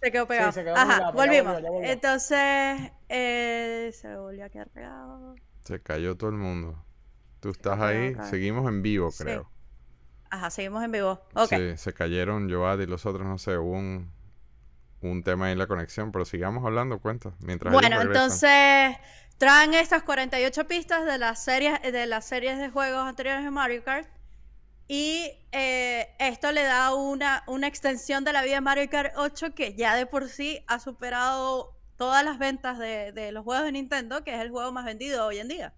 Se 0.00 0.10
quedó 0.10 0.26
pegado. 0.26 0.52
se 0.52 0.64
quedó 0.64 0.76
Ajá, 0.76 1.10
volvimos. 1.12 1.62
volvió. 1.62 1.82
Entonces, 1.90 2.90
eh, 3.08 3.90
se 3.92 4.16
volvió 4.16 4.44
a 4.46 4.48
quedar 4.48 4.68
pegado. 4.70 5.34
Se 5.60 5.80
cayó 5.80 6.16
todo 6.16 6.30
el 6.30 6.36
mundo. 6.36 6.82
Tú 7.40 7.50
estás 7.50 7.78
ahí, 7.80 8.14
acá. 8.14 8.24
seguimos 8.24 8.68
en 8.68 8.82
vivo, 8.82 9.10
Sí. 9.10 9.22
creo. 9.24 9.48
Ajá, 10.30 10.50
seguimos 10.50 10.82
en 10.82 10.92
vivo. 10.92 11.20
Ok. 11.34 11.50
Sí, 11.50 11.76
se 11.76 11.92
cayeron 11.92 12.50
Joad 12.50 12.80
y 12.80 12.86
los 12.86 13.04
otros, 13.06 13.26
no 13.26 13.36
sé, 13.38 13.58
hubo 13.58 13.72
un, 13.76 14.10
un 15.02 15.22
tema 15.22 15.46
ahí 15.46 15.52
en 15.52 15.58
la 15.58 15.66
conexión, 15.66 16.10
pero 16.10 16.24
sigamos 16.24 16.64
hablando, 16.64 16.98
cuenta. 17.00 17.34
Mientras 17.40 17.72
Bueno, 17.72 18.00
entonces 18.00 18.96
traen 19.38 19.74
estas 19.74 20.02
48 20.02 20.66
pistas 20.68 21.04
de 21.04 21.18
las 21.18 21.42
series 21.42 21.80
de 21.82 22.06
las 22.06 22.24
series 22.26 22.58
de 22.58 22.70
juegos 22.70 23.06
anteriores 23.06 23.44
de 23.44 23.50
Mario 23.50 23.82
Kart 23.84 24.08
y 24.88 25.30
eh, 25.52 26.08
esto 26.18 26.52
le 26.52 26.62
da 26.64 26.94
una, 26.94 27.42
una 27.46 27.66
extensión 27.66 28.24
de 28.24 28.32
la 28.32 28.42
vida 28.42 28.54
de 28.56 28.60
Mario 28.60 28.88
Kart 28.90 29.14
8 29.16 29.54
que 29.54 29.74
ya 29.74 29.94
de 29.96 30.06
por 30.06 30.28
sí 30.28 30.62
ha 30.68 30.78
superado 30.78 31.76
todas 31.96 32.24
las 32.24 32.38
ventas 32.38 32.78
de, 32.78 33.12
de 33.12 33.32
los 33.32 33.44
juegos 33.44 33.64
de 33.64 33.72
Nintendo, 33.72 34.24
que 34.24 34.34
es 34.34 34.40
el 34.40 34.50
juego 34.50 34.72
más 34.72 34.84
vendido 34.84 35.24
hoy 35.26 35.38
en 35.38 35.48
día, 35.48 35.72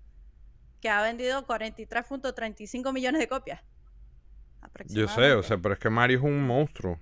que 0.81 0.89
ha 0.89 1.03
vendido 1.03 1.47
43.35 1.47 2.93
millones 2.93 3.21
de 3.21 3.29
copias. 3.29 3.63
Yo 4.87 5.07
sé, 5.07 5.33
o 5.33 5.43
sea, 5.43 5.59
pero 5.59 5.75
es 5.75 5.81
que 5.81 5.91
Mario 5.91 6.19
es 6.19 6.25
un 6.25 6.47
monstruo. 6.47 6.99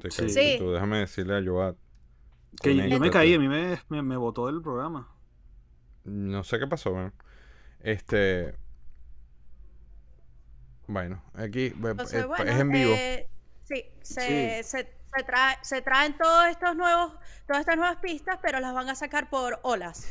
Te 0.00 0.10
Sí. 0.10 0.58
déjame 0.58 0.98
decirle 0.98 1.36
a 1.38 1.42
Joad. 1.44 1.76
Que 2.60 2.74
yo- 2.76 2.84
yo 2.86 2.98
me 3.00 3.10
caí, 3.10 3.34
a 3.34 3.38
mí 3.38 3.48
me, 3.48 3.78
me, 3.88 4.02
me 4.02 4.16
botó 4.16 4.46
del 4.46 4.60
programa. 4.60 5.08
No 6.06 6.44
sé 6.44 6.58
qué 6.58 6.66
pasó, 6.66 6.92
man. 6.94 7.12
Este. 7.80 8.54
Bueno, 10.86 11.22
aquí 11.34 11.66
Entonces, 11.66 12.20
es, 12.20 12.26
bueno, 12.26 12.50
es 12.50 12.60
en 12.60 12.70
vivo. 12.70 12.92
eh, 12.94 13.28
sí, 13.64 13.84
se, 14.02 14.20
Sí. 14.62 14.68
Se, 14.68 14.96
se 15.16 15.24
trae- 15.26 15.58
se 15.62 15.82
traen 15.82 16.16
todos 16.16 16.46
estos 16.46 16.76
nuevos, 16.76 17.14
todas 17.46 17.60
estas 17.60 17.76
nuevas 17.76 17.96
pistas, 17.96 18.38
pero 18.42 18.60
las 18.60 18.72
van 18.74 18.88
a 18.88 18.94
sacar 18.94 19.28
por 19.30 19.58
olas. 19.62 20.06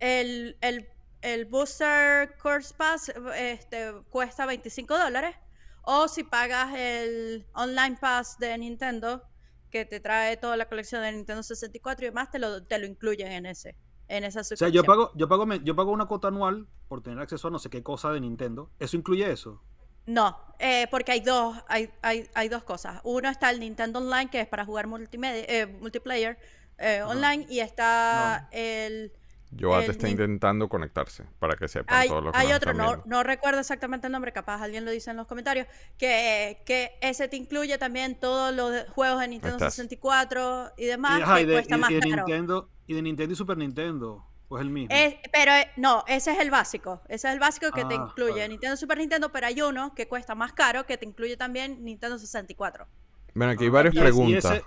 El, 0.00 0.56
el, 0.60 0.88
el 1.22 1.44
Booster 1.46 2.36
Course 2.38 2.72
Pass 2.74 3.12
este, 3.36 3.92
cuesta 4.10 4.46
25 4.46 4.96
dólares. 4.96 5.36
O 5.82 6.06
si 6.08 6.22
pagas 6.22 6.74
el 6.76 7.46
Online 7.54 7.96
Pass 8.00 8.38
de 8.38 8.56
Nintendo, 8.58 9.26
que 9.70 9.84
te 9.84 10.00
trae 10.00 10.36
toda 10.36 10.56
la 10.56 10.68
colección 10.68 11.02
de 11.02 11.12
Nintendo 11.12 11.42
64 11.42 12.04
y 12.06 12.08
demás, 12.10 12.30
te 12.30 12.38
lo, 12.38 12.64
te 12.66 12.78
lo 12.78 12.86
incluyen 12.86 13.32
en 13.32 13.46
ese. 13.46 13.74
En 14.08 14.24
esa 14.24 14.40
O 14.40 14.56
sea, 14.56 14.56
suscripción. 14.56 14.72
yo 14.72 14.84
pago, 14.84 15.12
yo 15.14 15.28
pago, 15.28 15.46
me- 15.46 15.60
yo 15.62 15.76
pago 15.76 15.90
una 15.92 16.06
cuota 16.06 16.28
anual 16.28 16.66
por 16.88 17.02
tener 17.02 17.18
acceso 17.20 17.48
a 17.48 17.50
no 17.50 17.58
sé 17.58 17.70
qué 17.70 17.82
cosa 17.82 18.10
de 18.12 18.20
Nintendo. 18.20 18.70
¿Eso 18.78 18.96
incluye 18.96 19.30
eso? 19.30 19.62
No, 20.06 20.38
eh, 20.58 20.86
porque 20.90 21.12
hay 21.12 21.20
dos, 21.20 21.56
hay, 21.68 21.90
hay, 22.00 22.28
hay 22.34 22.48
dos 22.48 22.64
cosas. 22.64 23.00
Uno 23.04 23.28
está 23.28 23.50
el 23.50 23.60
Nintendo 23.60 23.98
Online, 23.98 24.30
que 24.30 24.40
es 24.40 24.48
para 24.48 24.64
jugar 24.64 24.86
multimedia, 24.86 25.44
eh, 25.46 25.66
multiplayer 25.66 26.38
eh, 26.78 27.02
online, 27.02 27.46
y 27.50 27.60
está 27.60 28.48
el... 28.52 29.12
Joad 29.58 29.84
el 29.84 29.90
está 29.90 30.08
intentando 30.10 30.68
conectarse 30.68 31.24
para 31.38 31.56
que 31.56 31.68
sepan 31.68 31.96
Hay, 31.98 32.08
todos 32.08 32.22
los 32.24 32.32
que 32.32 32.38
hay 32.38 32.52
otro, 32.52 32.74
no, 32.74 33.02
no 33.06 33.22
recuerdo 33.22 33.60
exactamente 33.60 34.06
el 34.06 34.12
nombre, 34.12 34.30
capaz 34.32 34.62
alguien 34.62 34.84
lo 34.84 34.90
dice 34.90 35.10
en 35.10 35.16
los 35.16 35.26
comentarios, 35.26 35.66
que, 35.96 36.62
que 36.66 36.98
ese 37.00 37.28
te 37.28 37.36
incluye 37.36 37.78
también 37.78 38.18
todos 38.20 38.54
los 38.54 38.86
juegos 38.90 39.20
de 39.20 39.28
Nintendo 39.28 39.56
estás. 39.56 39.74
64 39.74 40.72
y 40.76 40.84
demás, 40.84 41.18
y, 41.18 41.22
ajá, 41.22 41.36
que 41.36 41.42
y 41.42 41.46
de, 41.46 41.52
cuesta 41.54 41.76
y- 41.76 41.78
más 41.80 41.90
y 41.90 41.94
de 41.94 42.00
caro. 42.00 42.26
Nintendo, 42.26 42.70
y 42.88 42.94
de 42.94 43.02
Nintendo 43.02 43.32
y 43.32 43.36
Super 43.36 43.56
Nintendo. 43.56 44.24
Pues 44.48 44.62
el 44.62 44.70
mismo. 44.70 44.88
Es- 44.94 45.16
pero 45.30 45.52
eh, 45.52 45.70
no, 45.76 46.02
ese 46.08 46.32
es 46.32 46.38
el 46.40 46.50
básico. 46.50 47.02
Ese 47.08 47.28
es 47.28 47.34
el 47.34 47.38
básico 47.38 47.70
que 47.70 47.84
te 47.84 47.94
Ah, 47.94 48.06
incluye 48.08 48.32
vale. 48.32 48.48
Nintendo 48.48 48.76
Super 48.78 48.96
Nintendo, 48.98 49.30
pero 49.30 49.46
hay 49.46 49.60
uno 49.60 49.94
que 49.94 50.08
cuesta 50.08 50.34
más 50.34 50.52
caro 50.54 50.86
que 50.86 50.96
te 50.96 51.04
incluye 51.06 51.36
también 51.36 51.84
Nintendo 51.84 52.18
64. 52.18 52.86
Bueno, 53.34 53.52
aquí 53.52 53.64
hay 53.64 53.68
Ah, 53.70 53.72
varias 53.72 53.94
es- 53.94 54.00
preguntas. 54.00 54.44
ese- 54.46 54.64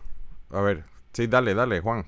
A 0.51 0.61
ver, 0.61 0.85
sí, 1.13 1.25
dale, 1.27 1.53
dale, 1.55 1.79
Juan. 1.81 2.05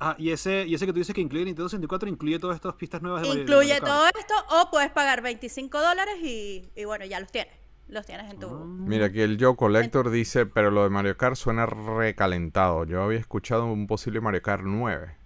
Ah, 0.00 0.16
y 0.18 0.30
ese, 0.30 0.64
y 0.66 0.74
ese 0.74 0.86
que 0.86 0.92
tú 0.92 0.98
dices 0.98 1.14
que 1.14 1.20
incluye 1.20 1.44
Nintendo 1.44 1.68
64 1.68 2.08
incluye 2.08 2.38
todas 2.38 2.56
estas 2.56 2.74
pistas 2.74 3.02
nuevas 3.02 3.22
de 3.22 3.28
Incluye 3.28 3.78
todo 3.80 4.06
esto 4.06 4.34
o 4.50 4.70
puedes 4.70 4.90
pagar 4.90 5.20
25 5.22 5.80
dólares 5.80 6.16
y, 6.22 6.70
y 6.74 6.84
bueno, 6.86 7.04
ya 7.04 7.20
los 7.20 7.30
tienes. 7.30 7.52
los 7.88 8.06
tienes 8.06 8.32
en 8.32 8.38
tu... 8.40 8.48
Mira, 8.48 9.06
aquí 9.06 9.20
el 9.20 9.36
Joe 9.38 9.54
Collector 9.54 10.08
dice, 10.10 10.46
pero 10.46 10.70
lo 10.70 10.82
de 10.84 10.88
Mario 10.90 11.16
Kart 11.18 11.36
suena 11.36 11.66
recalentado. 11.66 12.84
Yo 12.84 13.02
había 13.02 13.18
escuchado 13.18 13.66
un 13.66 13.86
posible 13.86 14.20
Mario 14.22 14.40
Kart 14.42 14.62
9. 14.64 15.16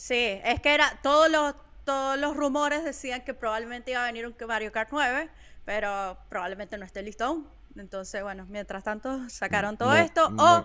Sí, 0.00 0.40
es 0.44 0.60
que 0.62 0.72
era 0.72 0.98
todos 1.02 1.30
los 1.30 1.54
todos 1.84 2.18
los 2.18 2.34
rumores 2.34 2.82
decían 2.84 3.22
que 3.22 3.34
probablemente 3.34 3.90
iba 3.90 4.02
a 4.02 4.06
venir 4.06 4.26
un 4.26 4.34
Mario 4.48 4.72
Kart 4.72 4.88
9, 4.90 5.28
pero 5.66 6.16
probablemente 6.30 6.78
no 6.78 6.86
esté 6.86 7.02
listo 7.02 7.24
aún. 7.26 7.46
Entonces, 7.76 8.22
bueno, 8.22 8.46
mientras 8.48 8.82
tanto 8.82 9.28
sacaron 9.28 9.76
todo 9.76 9.94
esto. 9.94 10.26
O 10.38 10.64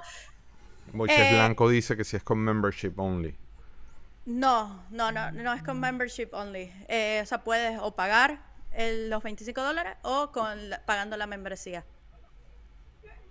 Moisés 0.94 1.20
eh, 1.20 1.34
Blanco 1.34 1.68
dice 1.68 1.98
que 1.98 2.06
si 2.06 2.16
es 2.16 2.24
con 2.24 2.40
membership 2.40 2.94
only. 2.98 3.36
no, 4.26 4.86
no, 4.90 5.12
no, 5.12 5.32
no 5.34 5.54
es 5.54 5.64
con 5.64 5.82
membership 5.82 6.30
only. 6.32 6.72
Eh, 6.88 7.20
o 7.22 7.26
sea, 7.26 7.44
puedes 7.44 7.78
o 7.82 7.94
pagar 7.94 8.40
el- 8.72 9.10
los 9.10 9.22
25 9.22 9.62
dólares 9.62 9.98
o 10.04 10.32
con 10.32 10.70
la- 10.70 10.86
pagando 10.86 11.18
la 11.18 11.28
membresía. 11.28 11.84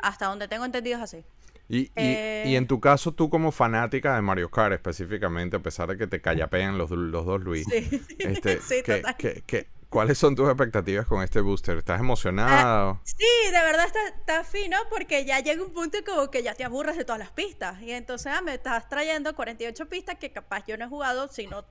Hasta 0.00 0.26
donde 0.26 0.48
tengo 0.48 0.66
entendido 0.66 0.98
es 0.98 1.02
así. 1.04 1.24
Y, 1.68 1.78
y- 1.78 1.90
Eh, 1.96 2.44
y 2.46 2.56
en 2.56 2.66
tu 2.66 2.78
caso, 2.80 3.12
tú 3.12 3.30
como 3.30 3.50
fanática 3.52 4.14
de 4.14 4.22
Mario 4.22 4.50
Kart 4.50 4.72
específicamente, 4.74 5.56
a 5.56 5.60
pesar 5.62 5.88
de 5.88 5.96
que 5.96 6.06
te 6.06 6.20
callapean 6.20 6.76
los, 6.76 6.90
los 6.90 7.24
dos 7.24 7.40
Luis, 7.40 7.66
Sí, 7.70 7.88
este, 8.18 8.60
sí, 8.60 8.82
¿qué- 8.84 8.96
total. 8.96 9.16
qué- 9.16 9.42
qué- 9.46 9.68
¿cuáles 9.88 10.18
son 10.18 10.34
tus 10.34 10.46
expectativas 10.48 11.06
con 11.06 11.22
este 11.22 11.40
booster? 11.40 11.78
¿Estás 11.78 12.00
emocionado? 12.00 13.00
Sí, 13.04 13.24
de 13.46 13.52
verdad 13.52 13.86
está, 13.86 14.08
está 14.08 14.44
fino 14.44 14.76
porque 14.90 15.24
ya 15.24 15.38
llega 15.40 15.62
un 15.62 15.72
punto 15.72 15.96
como 16.04 16.30
que 16.30 16.42
ya 16.42 16.54
te 16.54 16.64
aburres 16.64 16.96
de 16.96 17.04
todas 17.04 17.18
las 17.20 17.30
pistas. 17.30 17.80
Y 17.80 17.92
entonces 17.92 18.32
ah, 18.34 18.42
me 18.42 18.54
estás 18.54 18.88
trayendo 18.88 19.34
48 19.36 19.88
pistas 19.88 20.18
que 20.18 20.32
capaz 20.32 20.66
yo 20.66 20.76
no 20.76 20.84
he 20.84 20.88
jugado, 20.88 21.28
sino 21.28 21.64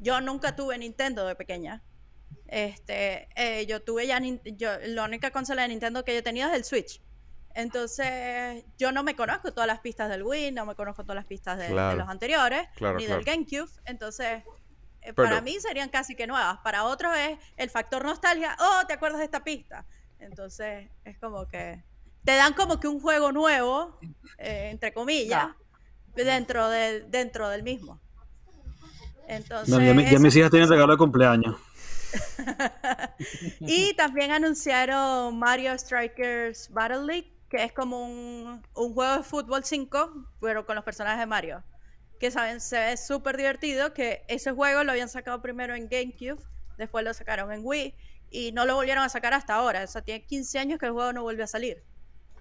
yo 0.00 0.20
nunca 0.20 0.56
tuve 0.56 0.76
Nintendo 0.78 1.24
de 1.26 1.34
pequeña. 1.36 1.82
Este, 2.48 3.28
eh, 3.36 3.66
yo 3.66 3.80
tuve 3.82 4.06
ya, 4.06 4.20
yo, 4.56 4.70
la 4.86 5.04
única 5.04 5.30
consola 5.30 5.62
de 5.62 5.68
Nintendo 5.68 6.04
que 6.04 6.14
yo 6.14 6.22
tenía 6.22 6.48
es 6.50 6.54
el 6.56 6.64
Switch. 6.64 7.00
Entonces, 7.54 8.64
yo 8.78 8.92
no 8.92 9.02
me 9.02 9.16
conozco 9.16 9.52
todas 9.52 9.66
las 9.66 9.80
pistas 9.80 10.08
del 10.08 10.22
Wii, 10.22 10.52
no 10.52 10.66
me 10.66 10.74
conozco 10.74 11.02
todas 11.02 11.16
las 11.16 11.26
pistas 11.26 11.58
de, 11.58 11.68
los 11.70 12.08
anteriores, 12.08 12.68
Claro, 12.76 12.98
ni 12.98 13.06
claro. 13.06 13.22
del 13.22 13.24
GameCube. 13.24 13.70
Entonces, 13.86 14.42
eh, 15.02 15.12
Pero- 15.14 15.14
para 15.16 15.40
mí 15.40 15.58
serían 15.60 15.88
casi 15.88 16.14
que 16.14 16.26
nuevas. 16.26 16.58
Para 16.60 16.84
otros 16.84 17.16
es 17.16 17.38
el 17.56 17.70
factor 17.70 18.04
nostalgia. 18.04 18.56
Oh, 18.60 18.86
¿te 18.86 18.92
acuerdas 18.94 19.18
de 19.18 19.24
esta 19.24 19.42
pista? 19.42 19.84
Entonces, 20.20 20.88
es 21.04 21.18
como 21.18 21.48
que 21.48 21.82
te 22.24 22.36
dan 22.36 22.52
como 22.52 22.78
que 22.78 22.86
un 22.88 23.00
juego 23.00 23.32
nuevo, 23.32 23.98
eh, 24.38 24.68
entre 24.70 24.92
comillas, 24.92 25.48
dentro 26.14 26.68
del, 26.68 27.10
dentro 27.10 27.48
del 27.48 27.62
mismo. 27.62 28.00
Entonces, 29.26 29.68
No, 29.74 29.80
ya, 29.82 29.94
mi- 29.94 30.02
ya 30.04 30.10
eso- 30.10 30.20
mis 30.20 30.36
hijas 30.36 30.50
tienen 30.50 30.68
regalo 30.68 30.92
de 30.92 30.98
cumpleaños. 30.98 31.56
y 33.60 33.94
también 33.94 34.30
anunciaron 34.32 35.38
Mario 35.38 35.76
Strikers 35.78 36.68
Battle 36.70 37.04
League, 37.06 37.32
que 37.50 37.64
es 37.64 37.72
como 37.72 38.04
un, 38.04 38.62
un 38.74 38.94
juego 38.94 39.18
de 39.18 39.22
fútbol 39.24 39.64
5, 39.64 40.26
pero 40.40 40.64
con 40.64 40.76
los 40.76 40.84
personajes 40.84 41.18
de 41.18 41.26
Mario. 41.26 41.64
Que 42.20 42.30
saben, 42.30 42.60
se 42.60 42.78
ve 42.78 42.96
súper 42.96 43.36
divertido, 43.36 43.92
que 43.92 44.24
ese 44.28 44.52
juego 44.52 44.84
lo 44.84 44.92
habían 44.92 45.08
sacado 45.08 45.42
primero 45.42 45.74
en 45.74 45.88
GameCube, 45.88 46.40
después 46.78 47.04
lo 47.04 47.12
sacaron 47.12 47.52
en 47.52 47.60
Wii, 47.64 47.94
y 48.30 48.52
no 48.52 48.64
lo 48.64 48.76
volvieron 48.76 49.02
a 49.02 49.08
sacar 49.08 49.34
hasta 49.34 49.54
ahora. 49.54 49.82
O 49.82 49.86
sea, 49.88 50.02
tiene 50.02 50.24
15 50.24 50.58
años 50.60 50.78
que 50.78 50.86
el 50.86 50.92
juego 50.92 51.12
no 51.12 51.22
volvió 51.22 51.42
a 51.42 51.48
salir. 51.48 51.82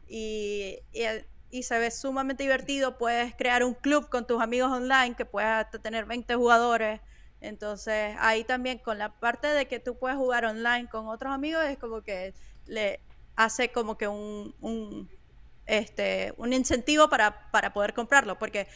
Y, 0.07 0.77
y, 0.93 1.03
y 1.49 1.63
se 1.63 1.79
ve 1.79 1.89
sumamente 1.89 2.43
divertido, 2.43 2.99
puedes 2.99 3.33
crear 3.35 3.63
un 3.63 3.73
club 3.73 4.09
con 4.09 4.27
tus 4.27 4.39
amigos 4.39 4.71
online, 4.71 5.15
que 5.15 5.25
puedes 5.25 5.65
tener 5.81 6.05
20 6.05 6.35
jugadores. 6.35 7.01
Entonces, 7.41 8.15
ahí 8.19 8.43
también 8.43 8.77
con 8.77 8.99
la 8.99 9.19
parte 9.19 9.47
de 9.47 9.67
que 9.67 9.79
tú 9.79 9.97
puedes 9.97 10.17
jugar 10.17 10.45
online 10.45 10.87
con 10.87 11.07
otros 11.07 11.33
amigos, 11.33 11.63
es 11.63 11.79
como 11.79 12.03
que 12.03 12.35
le 12.67 12.99
hace 13.39 13.69
como 13.71 13.97
que 13.97 14.07
un, 14.07 14.53
un, 14.59 15.09
este, 15.65 16.33
un 16.37 16.51
incentivo 16.51 17.09
para, 17.09 17.49
para 17.51 17.71
poder 17.71 17.93
comprarlo. 17.93 18.37
Porque 18.37 18.67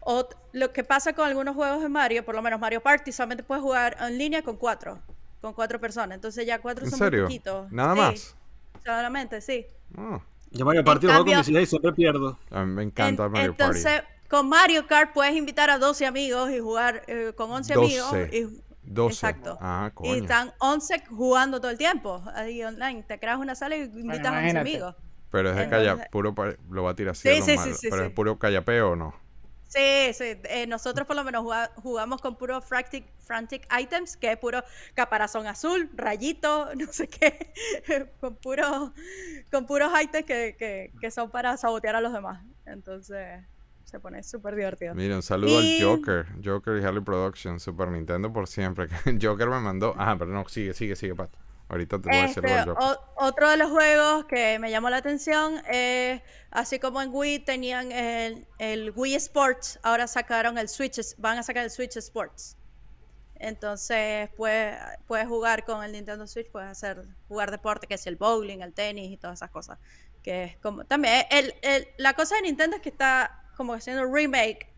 ot- 0.00 0.34
lo 0.52 0.72
que 0.72 0.82
pasa 0.82 1.12
con 1.12 1.28
algunos 1.28 1.54
juegos 1.54 1.80
de 1.80 1.88
Mario, 1.88 2.24
por 2.24 2.34
lo 2.34 2.42
menos 2.42 2.58
Mario 2.58 2.80
Party, 2.82 3.12
solamente 3.12 3.44
puedes 3.44 3.62
jugar 3.62 3.96
en 4.00 4.18
línea 4.18 4.42
con 4.42 4.56
cuatro, 4.56 4.98
con 5.40 5.52
cuatro 5.54 5.80
personas. 5.80 6.16
Entonces 6.16 6.44
ya 6.44 6.58
cuatro 6.60 6.84
¿En 6.84 6.90
son 6.90 6.98
serio? 6.98 7.20
muy 7.20 7.26
poquitos. 7.28 7.70
¿Nada 7.70 7.94
Sí, 7.94 8.00
más? 8.00 8.36
Solamente, 8.84 9.40
sí. 9.40 9.64
Ah, 9.96 10.20
Yo 10.50 10.64
Mario 10.64 10.82
Party 10.84 11.06
lo 11.06 11.12
juego 11.12 11.24
con 11.24 11.32
cambio- 11.34 11.38
mis 11.38 11.48
hijas 11.48 11.62
y 11.62 11.66
siempre 11.66 11.92
pierdo. 11.92 12.36
a 12.50 12.64
mí 12.64 12.72
me 12.72 12.82
encanta 12.82 13.26
En- 13.26 13.32
Mario 13.32 13.50
entonces, 13.52 13.84
Party. 14.00 14.06
con 14.28 14.48
Mario 14.48 14.86
Kart 14.88 15.12
puedes 15.12 15.36
invitar 15.36 15.70
a 15.70 15.78
12 15.78 16.04
amigos 16.04 16.50
y 16.50 16.58
jugar 16.58 17.04
eh, 17.06 17.32
con 17.36 17.48
11 17.52 17.74
amigos. 17.74 18.10
12. 18.10 18.30
y- 18.36 18.69
12. 18.92 19.14
Exacto. 19.14 19.56
Ah, 19.60 19.90
coño. 19.94 20.16
Y 20.16 20.18
están 20.20 20.52
11 20.58 21.04
jugando 21.08 21.60
todo 21.60 21.70
el 21.70 21.78
tiempo 21.78 22.22
ahí 22.34 22.62
online. 22.64 23.02
Te 23.04 23.18
creas 23.18 23.38
una 23.38 23.54
sala 23.54 23.76
y 23.76 23.82
invitas 23.82 24.26
a 24.26 24.30
11 24.30 24.40
imagínate. 24.50 24.58
amigos. 24.58 24.96
Pero 25.30 25.50
es 25.50 25.56
de 25.56 25.62
Entonces- 25.62 25.88
calla, 25.96 26.10
puro 26.10 26.34
lo 26.70 26.82
va 26.82 26.90
a 26.90 26.94
tirar 26.96 27.12
así 27.12 27.22
Sí, 27.22 27.28
a 27.28 27.38
lo 27.38 27.44
sí, 27.44 27.56
sí, 27.58 27.74
sí, 27.74 27.86
Pero 27.90 28.02
sí. 28.02 28.08
es 28.08 28.14
puro 28.14 28.38
callapeo 28.38 28.90
o 28.90 28.96
no. 28.96 29.14
Sí, 29.68 30.12
sí. 30.14 30.36
eh, 30.42 30.66
nosotros 30.66 31.06
por 31.06 31.14
lo 31.14 31.22
menos 31.22 31.44
juga- 31.44 31.70
jugamos 31.76 32.20
con 32.20 32.34
puro 32.34 32.60
frantic, 32.60 33.06
frantic 33.20 33.68
items, 33.80 34.16
que 34.16 34.32
es 34.32 34.36
puro 34.38 34.64
caparazón 34.94 35.46
azul, 35.46 35.88
rayito, 35.94 36.70
no 36.74 36.92
sé 36.92 37.06
qué, 37.06 37.52
con 38.20 38.34
puro, 38.34 38.92
con 39.52 39.66
puros 39.66 39.92
items 40.02 40.26
que, 40.26 40.56
que, 40.58 40.92
que 41.00 41.10
son 41.12 41.30
para 41.30 41.56
sabotear 41.56 41.94
a 41.94 42.00
los 42.00 42.12
demás. 42.12 42.42
Entonces 42.66 43.44
se 43.90 44.00
pone 44.00 44.22
súper 44.22 44.54
divertido. 44.54 44.94
Mira, 44.94 45.16
un 45.16 45.22
saludo 45.22 45.60
Y- 45.60 45.80
al 45.80 45.86
Joker. 45.88 46.26
Joker 46.44 46.80
y 46.80 46.84
Harley 46.84 47.02
Productions, 47.02 47.62
Super 47.62 47.88
Nintendo 47.88 48.32
por 48.32 48.46
siempre. 48.48 48.88
Joker 49.20 49.48
me 49.48 49.60
mandó. 49.60 49.94
Ah, 49.98 50.16
pero 50.18 50.30
no, 50.30 50.48
sigue, 50.48 50.72
sigue, 50.74 50.96
sigue, 50.96 51.14
Pato. 51.14 51.38
Ahorita 51.68 52.00
te 52.00 52.08
voy 52.08 52.18
a 52.18 52.24
Este, 52.24 52.40
o- 52.70 53.00
otro 53.18 53.48
de 53.48 53.56
los 53.56 53.70
juegos 53.70 54.24
que 54.24 54.58
me 54.58 54.70
llamó 54.72 54.90
la 54.90 54.96
atención 54.96 55.62
es, 55.70 56.20
así 56.50 56.80
como 56.80 57.00
en 57.00 57.10
Wii 57.12 57.40
tenían 57.44 57.92
el, 57.92 58.46
el 58.58 58.92
Wii 58.96 59.14
Sports, 59.14 59.78
ahora 59.84 60.08
sacaron 60.08 60.58
el 60.58 60.68
Switch, 60.68 60.98
van 61.18 61.38
a 61.38 61.44
sacar 61.44 61.62
el 61.62 61.70
Switch 61.70 61.96
Sports. 61.96 62.56
Entonces 63.36 64.28
puedes, 64.36 64.76
puedes 65.06 65.26
jugar 65.26 65.64
con 65.64 65.82
el 65.82 65.92
Nintendo 65.92 66.26
Switch, 66.26 66.50
puedes 66.50 66.68
hacer 66.68 67.04
jugar 67.28 67.50
deporte, 67.50 67.86
que 67.86 67.94
es 67.94 68.06
el 68.06 68.16
bowling, 68.16 68.58
el 68.60 68.74
tenis 68.74 69.10
y 69.12 69.16
todas 69.16 69.38
esas 69.38 69.50
cosas. 69.50 69.78
Que 70.22 70.44
es 70.44 70.56
como 70.58 70.84
también 70.84 71.24
el, 71.30 71.54
el- 71.62 71.88
la 71.96 72.12
cosa 72.14 72.34
de 72.36 72.42
Nintendo 72.42 72.76
es 72.76 72.82
que 72.82 72.90
está 72.90 73.44
como 73.60 73.74
haciendo 73.74 74.06
remake 74.10 74.72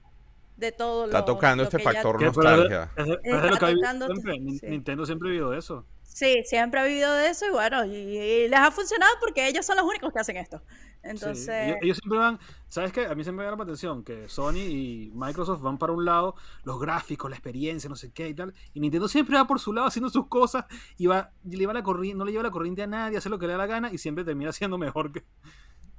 de 0.56 0.72
todo 0.72 1.02
lo 1.02 1.12
Está 1.12 1.24
tocando 1.24 1.62
lo 1.62 1.68
este 1.68 1.76
que 1.78 1.84
factor 1.84 2.20
nostalgia. 2.20 2.90
es, 2.96 3.06
es- 3.06 3.10
es 3.12 3.18
Está 3.22 3.40
de 3.42 3.50
lo 3.50 3.56
que 3.58 3.64
ha 3.64 3.68
vivido 3.68 3.82
tocando- 3.82 4.06
siempre. 4.08 4.34
Nin- 4.40 4.58
sí. 4.58 4.66
Nintendo 4.66 5.06
siempre 5.06 5.28
ha 5.28 5.30
vivido 5.30 5.50
de 5.52 5.58
eso. 5.60 5.86
Sí, 6.02 6.42
siempre 6.44 6.80
ha 6.80 6.84
vivido 6.84 7.12
de 7.14 7.28
eso 7.30 7.46
y 7.46 7.50
bueno, 7.50 7.84
y, 7.84 7.90
y 7.94 8.48
les 8.48 8.58
ha 8.58 8.72
funcionado 8.72 9.12
porque 9.20 9.46
ellos 9.46 9.64
son 9.64 9.76
los 9.76 9.86
únicos 9.86 10.12
que 10.12 10.18
hacen 10.18 10.36
esto. 10.36 10.58
Sí, 10.66 10.98
Entonces, 11.04 11.48
ellos, 11.48 11.76
ellos 11.80 11.96
siempre 11.98 12.18
van, 12.18 12.38
¿sabes 12.68 12.92
qué? 12.92 13.06
A 13.06 13.14
mí 13.14 13.22
siempre 13.22 13.44
me 13.44 13.50
llama 13.50 13.58
la 13.58 13.62
atención 13.64 14.02
que 14.04 14.28
Sony 14.28 14.56
y 14.58 15.12
Microsoft 15.14 15.62
van 15.62 15.78
para 15.78 15.92
un 15.92 16.04
lado, 16.04 16.34
los 16.64 16.80
gráficos, 16.80 17.30
la 17.30 17.36
experiencia, 17.36 17.88
no 17.88 17.94
sé 17.96 18.10
qué 18.12 18.28
y 18.28 18.34
tal, 18.34 18.52
y 18.74 18.80
Nintendo 18.80 19.06
siempre 19.08 19.36
va 19.36 19.46
por 19.46 19.60
su 19.60 19.72
lado 19.72 19.86
haciendo 19.86 20.10
sus 20.10 20.26
cosas 20.26 20.64
y 20.98 21.06
va, 21.06 21.30
y 21.44 21.52
le 21.52 21.58
lleva 21.58 21.72
la 21.72 21.82
corriente, 21.84 22.18
no 22.18 22.24
le 22.24 22.32
lleva 22.32 22.42
la 22.42 22.50
corriente 22.50 22.82
a 22.82 22.86
nadie, 22.88 23.16
hace 23.16 23.28
lo 23.30 23.38
que 23.38 23.46
le 23.46 23.52
da 23.52 23.58
la 23.58 23.66
gana 23.66 23.90
y 23.92 23.96
siempre 23.98 24.22
termina 24.24 24.52
siendo 24.52 24.76
mejor 24.76 25.12
que... 25.12 25.22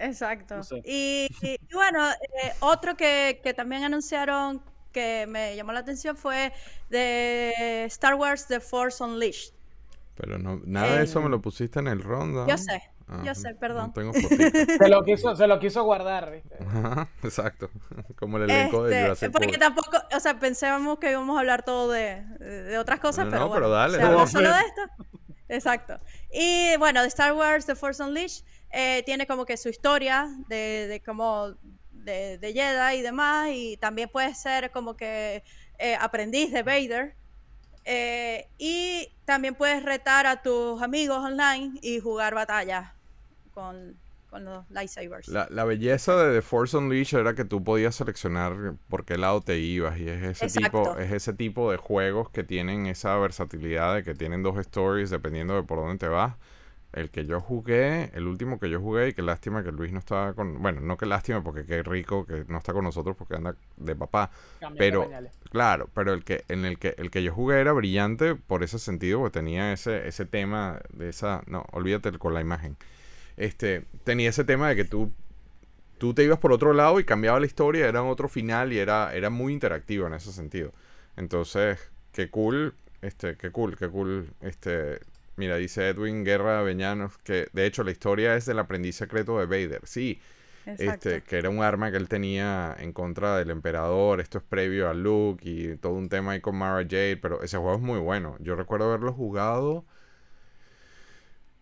exacto. 0.06 0.58
no 0.58 0.64
sé. 0.64 0.82
Y, 0.86 1.28
y- 1.42 1.56
y 1.70 1.74
bueno, 1.74 2.10
eh, 2.12 2.54
otro 2.60 2.96
que, 2.96 3.40
que 3.44 3.54
también 3.54 3.84
anunciaron 3.84 4.62
que 4.92 5.26
me 5.28 5.56
llamó 5.56 5.72
la 5.74 5.80
atención 5.80 6.16
fue 6.16 6.54
de 6.90 7.84
Star 7.86 8.16
Wars 8.16 8.48
The 8.48 8.60
Force 8.60 9.04
Unleashed. 9.04 9.54
Pero 10.16 10.38
no, 10.38 10.62
nada 10.66 10.98
de 10.98 11.04
eso 11.06 11.22
me 11.22 11.30
lo 11.30 11.42
pusiste 11.42 11.80
en 11.80 11.88
el 11.88 12.02
ronda. 12.04 12.46
Yo 12.48 12.58
sé, 12.58 12.84
Ah, 13.08 13.22
yo 13.26 13.36
sé, 13.36 13.54
perdón. 13.56 13.88
No 13.88 13.94
tengo. 13.94 14.14
Se 14.78 14.88
lo 14.88 15.04
quiso, 15.04 15.36
se 15.36 15.46
lo 15.46 15.60
quiso 15.60 15.84
guardar, 15.84 16.32
¿viste? 16.32 16.56
Ajá, 16.64 17.10
Exacto. 17.22 17.70
Como 18.16 18.38
el 18.38 18.44
elenco 18.50 18.84
de 18.86 18.92
Este, 18.92 19.02
Jurassic 19.04 19.32
porque 19.32 19.48
World. 19.48 19.60
tampoco, 19.60 19.98
o 20.16 20.20
sea, 20.22 20.40
pensábamos 20.40 21.00
que 21.00 21.12
íbamos 21.12 21.36
a 21.36 21.40
hablar 21.42 21.64
todo 21.66 21.92
de, 21.92 22.22
de 22.40 22.78
otras 22.78 23.00
cosas, 23.02 23.26
No, 23.26 23.32
pero 23.32 23.42
no, 23.44 23.48
bueno, 23.50 23.66
pero 23.66 23.74
dale, 23.74 23.98
se 23.98 24.04
dale. 24.04 24.28
solo 24.28 24.50
de 24.54 24.60
esto. 24.60 24.82
Exacto. 25.54 26.00
Y 26.32 26.76
bueno, 26.78 27.02
de 27.02 27.08
Star 27.08 27.34
Wars 27.34 27.66
The 27.66 27.76
Force 27.76 28.02
Unleashed 28.02 28.44
eh, 28.72 29.04
tiene 29.06 29.28
como 29.28 29.46
que 29.46 29.56
su 29.56 29.70
historia 29.70 30.28
de, 30.48 30.88
de 30.88 31.00
como 31.02 31.56
de, 31.92 32.38
de 32.40 32.54
Jedi 32.54 32.98
y 32.98 33.02
demás, 33.02 33.50
y 33.52 33.78
también 33.78 34.10
puede 34.10 34.34
ser 34.34 34.72
como 34.72 34.96
que 34.96 35.44
eh, 35.78 35.96
aprendiz 36.00 36.52
de 36.52 36.64
Vader. 36.64 37.16
Eh, 37.86 38.50
y 38.58 39.10
también 39.26 39.56
puedes 39.56 39.84
retar 39.84 40.26
a 40.26 40.42
tus 40.42 40.82
amigos 40.82 41.18
online 41.18 41.78
y 41.82 42.00
jugar 42.00 42.34
batallas 42.34 42.94
con, 43.54 44.00
con 44.34 44.46
los 44.46 44.68
lightsabers. 44.72 45.28
La, 45.28 45.48
la 45.52 45.64
belleza 45.64 46.18
de 46.18 46.34
The 46.34 46.42
Force 46.42 46.76
Unleashed 46.76 47.20
era 47.20 47.36
que 47.36 47.46
tú 47.46 47.64
podías 47.64 47.94
seleccionar 47.94 48.74
por 48.90 49.06
qué 49.06 49.16
lado 49.18 49.42
te 49.42 49.60
ibas 49.60 50.00
y 50.00 50.10
es 50.10 50.42
ese 50.42 50.60
tipo 50.60 50.98
es 50.98 51.12
ese 51.12 51.34
tipo 51.34 51.70
de 51.70 51.78
juegos 51.78 52.32
que 52.32 52.44
tienen 52.44 52.88
esa 52.88 53.16
versatilidad 53.18 53.94
de 53.94 54.04
que 54.04 54.16
tienen 54.16 54.42
dos 54.42 54.58
stories 54.58 55.12
dependiendo 55.12 55.54
de 55.56 55.62
por 55.62 55.78
dónde 55.78 56.00
te 56.00 56.08
vas. 56.08 56.36
El 56.94 57.10
que 57.10 57.26
yo 57.26 57.40
jugué, 57.42 58.12
el 58.14 58.28
último 58.28 58.60
que 58.60 58.70
yo 58.70 58.80
jugué 58.80 59.10
y 59.10 59.14
qué 59.14 59.22
lástima 59.24 59.64
que 59.64 59.72
Luis 59.72 59.92
no 59.92 60.00
estaba 60.00 60.34
con, 60.34 60.62
bueno, 60.62 60.80
no 60.82 60.96
que 60.98 61.06
lástima 61.08 61.44
porque 61.44 61.66
qué 61.66 61.82
rico 61.84 62.26
que 62.26 62.46
no 62.48 62.58
está 62.60 62.74
con 62.74 62.84
nosotros 62.84 63.16
porque 63.18 63.36
anda 63.36 63.56
de 63.78 63.96
papá, 63.96 64.30
Cambiando 64.60 64.78
pero 64.78 65.04
pañales. 65.04 65.40
claro, 65.52 65.90
pero 65.94 66.14
el 66.14 66.24
que 66.24 66.44
en 66.50 66.66
el 66.66 66.78
que 66.80 66.96
el 66.98 67.10
que 67.12 67.22
yo 67.24 67.34
jugué 67.34 67.60
era 67.62 67.72
brillante 67.72 68.36
por 68.36 68.64
ese 68.64 68.80
sentido, 68.80 69.20
porque 69.20 69.40
tenía 69.40 69.74
ese 69.74 70.08
ese 70.08 70.26
tema 70.26 70.82
de 70.92 71.10
esa, 71.10 71.44
no, 71.48 71.66
olvídate 71.72 72.12
con 72.20 72.34
la 72.34 72.42
imagen. 72.42 72.78
Este, 73.38 73.86
tenía 74.04 74.30
ese 74.30 74.44
tema 74.44 74.70
de 74.70 74.76
que 74.76 74.86
tú, 74.86 75.12
tú 75.98 76.14
te 76.14 76.24
ibas 76.24 76.40
por 76.40 76.52
otro 76.52 76.74
lado 76.74 77.00
y 77.00 77.06
cambiaba 77.06 77.40
la 77.40 77.46
historia, 77.46 77.88
era 77.88 78.04
otro 78.04 78.28
final 78.28 78.74
y 78.74 78.80
era, 78.80 79.14
era 79.16 79.30
muy 79.30 79.54
interactivo 79.54 80.08
en 80.08 80.14
ese 80.14 80.32
sentido. 80.32 80.74
Entonces, 81.18 81.80
qué 82.12 82.30
cool, 82.30 82.76
este, 83.02 83.36
qué 83.38 83.52
cool, 83.52 83.78
qué 83.78 83.90
cool, 83.90 84.30
este, 84.42 85.00
mira, 85.36 85.58
dice 85.58 85.90
Edwin 85.90 86.24
Guerra 86.24 86.60
Avellanos, 86.60 87.18
que 87.20 87.48
de 87.54 87.66
hecho 87.66 87.84
la 87.84 87.92
historia 87.92 88.36
es 88.36 88.46
del 88.46 88.60
aprendiz 88.60 88.96
secreto 88.96 89.40
de 89.40 89.46
Vader, 89.46 89.82
sí, 89.86 90.20
Exacto. 90.66 91.10
este, 91.10 91.22
que 91.24 91.38
era 91.38 91.50
un 91.50 91.62
arma 91.62 91.92
que 91.92 91.98
él 91.98 92.08
tenía 92.08 92.76
en 92.80 92.94
contra 92.94 93.38
del 93.38 93.50
emperador. 93.50 94.22
Esto 94.22 94.38
es 94.38 94.44
previo 94.44 94.90
a 94.90 94.94
Luke 94.94 95.48
y 95.48 95.76
todo 95.78 95.94
un 95.94 96.10
tema 96.10 96.32
ahí 96.34 96.42
con 96.42 96.56
Mara 96.56 96.84
Jade, 96.84 97.18
pero 97.18 97.42
ese 97.44 97.58
juego 97.58 97.76
es 97.76 97.82
muy 97.82 98.00
bueno. 98.00 98.38
Yo 98.40 98.56
recuerdo 98.56 98.86
haberlo 98.88 99.14
jugado. 99.14 99.86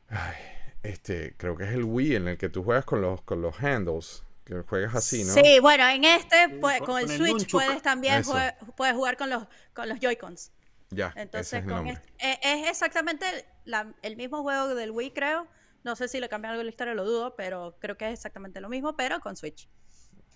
Ay, 0.09 0.35
este, 0.83 1.35
creo 1.37 1.55
que 1.57 1.63
es 1.65 1.71
el 1.71 1.83
Wii 1.83 2.15
en 2.15 2.27
el 2.27 2.37
que 2.37 2.49
tú 2.49 2.63
juegas 2.63 2.85
con 2.85 3.01
los, 3.01 3.21
con 3.21 3.41
los 3.41 3.59
handles. 3.61 4.23
Que 4.43 4.61
juegas 4.63 4.95
así, 4.95 5.23
¿no? 5.23 5.31
Sí, 5.33 5.59
bueno, 5.61 5.87
en 5.87 6.03
este, 6.03 6.49
pues, 6.59 6.79
con- 6.79 6.87
con 6.87 6.99
el 7.01 7.07
Switch 7.09 7.29
nunchuk. 7.31 7.51
puedes 7.51 7.81
también 7.83 8.23
jue- 8.23 8.55
puedes 8.75 8.95
jugar 8.95 9.15
con 9.15 9.29
los, 9.29 9.45
con 9.73 9.87
los 9.87 9.99
Joy-Cons. 9.99 10.51
Ya, 10.89 11.07
ese 11.09 11.21
Entonces, 11.21 11.53
es 11.61 11.65
con 11.71 11.87
este- 11.87 12.09
eh, 12.19 12.39
es 12.43 12.69
exactamente 12.69 13.25
la- 13.65 13.93
el 14.01 14.17
mismo 14.17 14.41
juego 14.41 14.73
del 14.75 14.91
Wii, 14.91 15.11
creo. 15.11 15.47
No 15.83 15.95
sé 15.95 16.07
si 16.07 16.19
le 16.19 16.27
cambian 16.27 16.51
algo 16.51 16.61
en 16.61 16.65
la 16.67 16.71
historia, 16.71 16.93
lo 16.95 17.05
dudo, 17.05 17.35
pero 17.35 17.77
creo 17.79 17.97
que 17.97 18.07
es 18.07 18.13
exactamente 18.13 18.59
lo 18.61 18.67
mismo, 18.67 18.95
pero 18.97 19.19
con 19.19 19.35
Switch. 19.37 19.69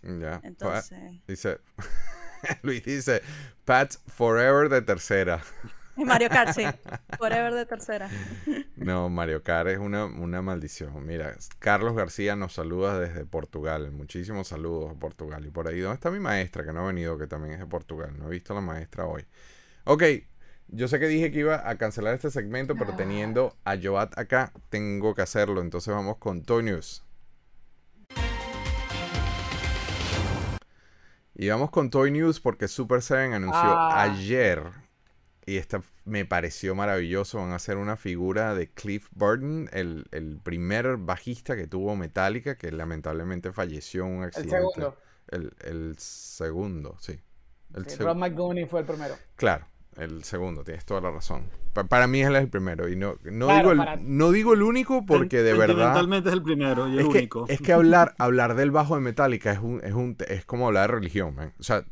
Ya. 0.03 0.39
Pa- 0.39 0.47
Entonces, 0.47 0.99
dice. 1.27 1.59
Luis 2.61 2.83
dice. 2.85 3.21
Pats 3.65 3.99
Forever 4.07 4.69
de 4.69 4.81
tercera. 4.83 5.41
Mario 6.05 6.29
Kart, 6.29 6.53
sí. 6.53 6.63
Forever 7.17 7.53
de 7.53 7.65
tercera. 7.65 8.09
No, 8.75 9.09
Mario 9.09 9.43
Kart 9.43 9.69
es 9.69 9.77
una, 9.79 10.05
una 10.05 10.41
maldición. 10.41 11.05
Mira, 11.05 11.35
Carlos 11.59 11.95
García 11.95 12.35
nos 12.35 12.53
saluda 12.53 12.99
desde 12.99 13.25
Portugal. 13.25 13.91
Muchísimos 13.91 14.47
saludos 14.49 14.91
a 14.95 14.99
Portugal. 14.99 15.45
Y 15.45 15.51
por 15.51 15.67
ahí, 15.67 15.79
¿dónde 15.79 15.95
está 15.95 16.11
mi 16.11 16.19
maestra 16.19 16.65
que 16.65 16.73
no 16.73 16.81
ha 16.83 16.87
venido, 16.87 17.17
que 17.17 17.27
también 17.27 17.53
es 17.53 17.59
de 17.59 17.65
Portugal? 17.67 18.13
No 18.17 18.27
he 18.27 18.31
visto 18.31 18.53
a 18.53 18.55
la 18.55 18.61
maestra 18.61 19.05
hoy. 19.05 19.25
Ok, 19.85 20.03
yo 20.67 20.87
sé 20.87 20.99
que 20.99 21.07
dije 21.07 21.31
que 21.31 21.39
iba 21.39 21.69
a 21.69 21.77
cancelar 21.77 22.13
este 22.15 22.31
segmento, 22.31 22.75
pero 22.75 22.95
teniendo 22.95 23.55
a 23.63 23.75
Joat 23.81 24.17
acá, 24.17 24.51
tengo 24.69 25.13
que 25.15 25.21
hacerlo. 25.21 25.61
Entonces 25.61 25.93
vamos 25.93 26.17
con 26.17 26.43
Toy 26.43 26.63
News. 26.63 27.03
Y 31.37 31.49
vamos 31.49 31.69
con 31.69 31.89
Toy 31.89 32.11
News 32.11 32.39
porque 32.39 32.67
Super 32.67 33.01
7 33.01 33.33
anunció 33.35 33.59
Ah. 33.61 34.03
ayer, 34.03 34.63
y 35.45 35.57
esta 35.57 35.81
me 36.05 36.25
pareció 36.25 36.73
maravilloso, 36.75 37.37
van 37.39 37.51
a 37.51 37.55
hacer 37.55 37.77
una 37.77 37.97
figura 37.97 38.55
de 38.55 38.71
Cliff 38.71 39.07
Burton, 39.11 39.69
el, 39.73 40.05
el 40.11 40.39
primer 40.39 40.97
bajista 40.97 41.55
que 41.55 41.67
tuvo 41.67 41.95
Metallica, 41.95 42.57
que 42.57 42.71
lamentablemente 42.71 43.51
falleció 43.51 44.05
en 44.05 44.11
un 44.11 44.17
El 44.23 44.27
accidente. 44.29 44.55
segundo. 44.57 44.97
El, 45.27 45.53
el 45.63 45.95
segundo, 45.97 46.97
sí. 46.99 47.19
El 47.73 47.87
Sí, 47.89 47.97
seg- 47.97 48.05
Rob 48.05 48.17
McGowan 48.17 48.67
fue 48.67 48.79
el 48.81 48.85
primero. 48.85 49.15
Claro, 49.35 49.67
el 49.97 50.23
segundo, 50.23 50.63
tienes 50.63 50.85
toda 50.85 51.01
la 51.01 51.11
razón. 51.11 51.43
Pa- 51.73 51.83
para 51.85 52.07
mí 52.07 52.21
él 52.21 52.35
es 52.35 52.41
el 52.43 52.49
primero. 52.49 52.89
Y 52.89 52.95
no, 52.95 53.15
no, 53.23 53.45
Claro, 53.47 53.59
digo, 53.59 53.71
el, 53.71 53.77
para- 53.77 53.95
no 53.97 54.31
digo 54.31 54.53
el 54.53 54.61
único 54.61 55.05
porque 55.05 55.41
de 55.43 55.53
verdad... 55.53 55.67
Sentimentalmente 55.75 56.29
es 56.29 56.35
el 56.35 56.43
primero 56.43 56.87
y 56.87 56.93
el 56.93 56.99
Es 56.99 57.07
que, 57.09 57.17
único. 57.19 57.45
es 57.47 57.61
que 57.61 57.73
hablar, 57.73 58.13
hablar 58.17 58.55
del 58.55 58.71
bajo 58.71 58.95
de 58.95 59.01
Metallica 59.01 59.51
es 59.51 59.59
un, 59.59 59.81
es 59.83 59.93
un 59.93 60.15
es 60.27 60.45
como 60.45 60.67
hablar 60.67 60.89
de 60.89 60.95
religión, 60.95 61.35
man. 61.35 61.53
O 61.59 61.63
sea, 61.63 61.83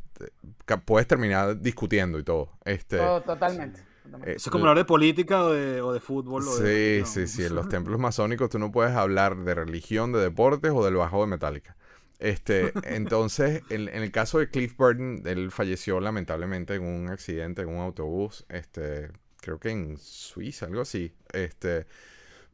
te- 0.66 0.76
puedes 0.78 1.06
terminar 1.06 1.60
discutiendo 1.60 2.18
y 2.18 2.22
todo. 2.24 2.50
Este, 2.64 2.98
Todo- 2.98 3.20
totalmente. 3.22 3.80
totalmente. 4.04 4.30
eh, 4.32 4.34
Eso 4.36 4.48
es 4.48 4.52
como 4.52 4.64
hablar 4.64 4.76
de 4.78 4.84
política 4.84 5.44
o 5.44 5.50
de, 5.52 5.80
o 5.80 5.92
de 5.92 6.00
fútbol. 6.00 6.46
o 6.46 6.56
de 6.58 7.02
Sí, 7.06 7.26
sí, 7.26 7.36
sí. 7.36 7.44
En 7.44 7.54
los 7.54 7.68
templos 7.68 7.98
masónicos 7.98 8.48
tú 8.50 8.58
no 8.58 8.70
puedes 8.70 8.94
hablar 8.94 9.36
de 9.36 9.54
religión, 9.54 10.12
de 10.12 10.20
deportes 10.20 10.72
o 10.74 10.84
del 10.84 10.94
bajo 10.96 11.20
de 11.22 11.26
Metallica. 11.28 11.76
Este, 12.24 12.72
entonces, 12.84 13.62
en, 13.68 13.88
en 13.88 14.02
el 14.02 14.10
caso 14.12 14.38
de 14.38 14.48
Cliff 14.50 14.76
Burton, 14.76 15.22
él 15.26 15.50
falleció 15.50 16.00
lamentablemente 16.00 16.74
en 16.76 16.82
un 16.84 17.08
accidente 17.10 17.62
en 17.62 17.68
un 17.68 17.80
autobús, 17.80 18.46
este, 18.48 19.10
creo 19.42 19.58
que 19.60 19.70
en 19.70 19.98
Suiza, 19.98 20.66
algo 20.66 20.80
así. 20.82 21.14
Este, 21.32 21.86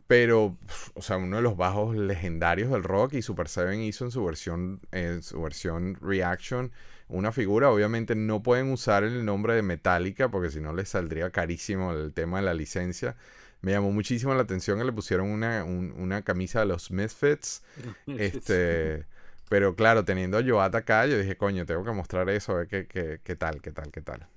pero, 0.06 0.56
o 0.94 1.02
sea, 1.02 1.16
uno 1.18 1.36
de 1.36 1.42
los 1.42 1.56
bajos 1.56 1.96
legendarios 1.96 2.70
del 2.70 2.82
rock 2.82 3.14
y 3.14 3.22
Super 3.22 3.48
Seven 3.48 3.80
hizo 3.80 4.04
en 4.04 4.10
su 4.10 4.24
versión, 4.24 4.80
en 4.92 5.22
su 5.22 5.40
versión 5.42 5.96
Reaction 6.00 6.72
una 7.08 7.32
figura. 7.32 7.70
Obviamente 7.70 8.14
no 8.16 8.42
pueden 8.42 8.72
usar 8.72 9.04
el 9.04 9.24
nombre 9.24 9.54
de 9.54 9.62
Metallica 9.62 10.30
porque 10.30 10.50
si 10.50 10.60
no 10.60 10.72
les 10.74 10.88
saldría 10.90 11.30
carísimo 11.30 11.92
el 11.92 12.12
tema 12.12 12.38
de 12.40 12.46
la 12.46 12.54
licencia. 12.54 13.16
Me 13.62 13.72
llamó 13.72 13.92
muchísimo 13.92 14.34
la 14.34 14.42
atención 14.42 14.78
que 14.78 14.84
le 14.84 14.92
pusieron 14.92 15.28
una, 15.28 15.64
un- 15.64 15.92
una 15.96 16.22
camisa 16.22 16.60
de 16.60 16.66
los 16.66 16.90
Misfits. 16.90 17.62
Este, 18.16 19.06
pero 19.51 19.74
claro, 19.74 20.05
teniendo 20.05 20.38
a 20.38 20.44
Joat 20.46 20.72
acá, 20.76 21.07
yo 21.07 21.18
dije, 21.18 21.36
coño, 21.36 21.66
tengo 21.66 21.82
que 21.82 21.90
mostrar 21.90 22.30
eso, 22.30 22.53
a 22.53 22.59
ver 22.59 22.68
qué, 22.68 22.86
qué, 22.86 23.20
qué 23.24 23.34
tal, 23.34 23.61
qué 23.61 23.72
tal, 23.72 23.90
qué 23.90 24.01
tal. 24.01 24.28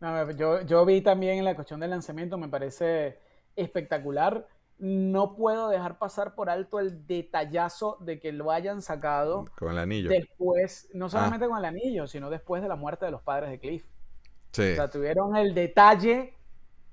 No, 0.00 0.30
yo, 0.32 0.60
yo 0.60 0.84
vi 0.84 1.00
también 1.00 1.38
en 1.38 1.46
la 1.46 1.54
cuestión 1.54 1.80
del 1.80 1.88
lanzamiento, 1.88 2.36
me 2.36 2.48
parece 2.48 3.18
espectacular. 3.56 4.46
No 4.76 5.34
puedo 5.34 5.70
dejar 5.70 5.96
pasar 5.98 6.34
por 6.34 6.50
alto 6.50 6.78
el 6.78 7.06
detallazo 7.06 7.96
de 8.00 8.20
que 8.20 8.32
lo 8.32 8.50
hayan 8.50 8.82
sacado 8.82 9.46
Con 9.56 9.72
el 9.72 9.78
anillo. 9.78 10.10
después, 10.10 10.90
no 10.92 11.08
solamente 11.08 11.48
con 11.48 11.56
el 11.56 11.64
anillo, 11.64 12.06
sino 12.06 12.28
después 12.28 12.60
de 12.60 12.68
la 12.68 12.76
muerte 12.76 13.06
de 13.06 13.12
los 13.12 13.22
padres 13.22 13.48
de 13.48 13.58
Cliff. 13.58 13.86
Sí. 14.52 14.72
O 14.72 14.74
sea, 14.74 14.90
tuvieron 14.90 15.36
el 15.36 15.54
detalle 15.54 16.34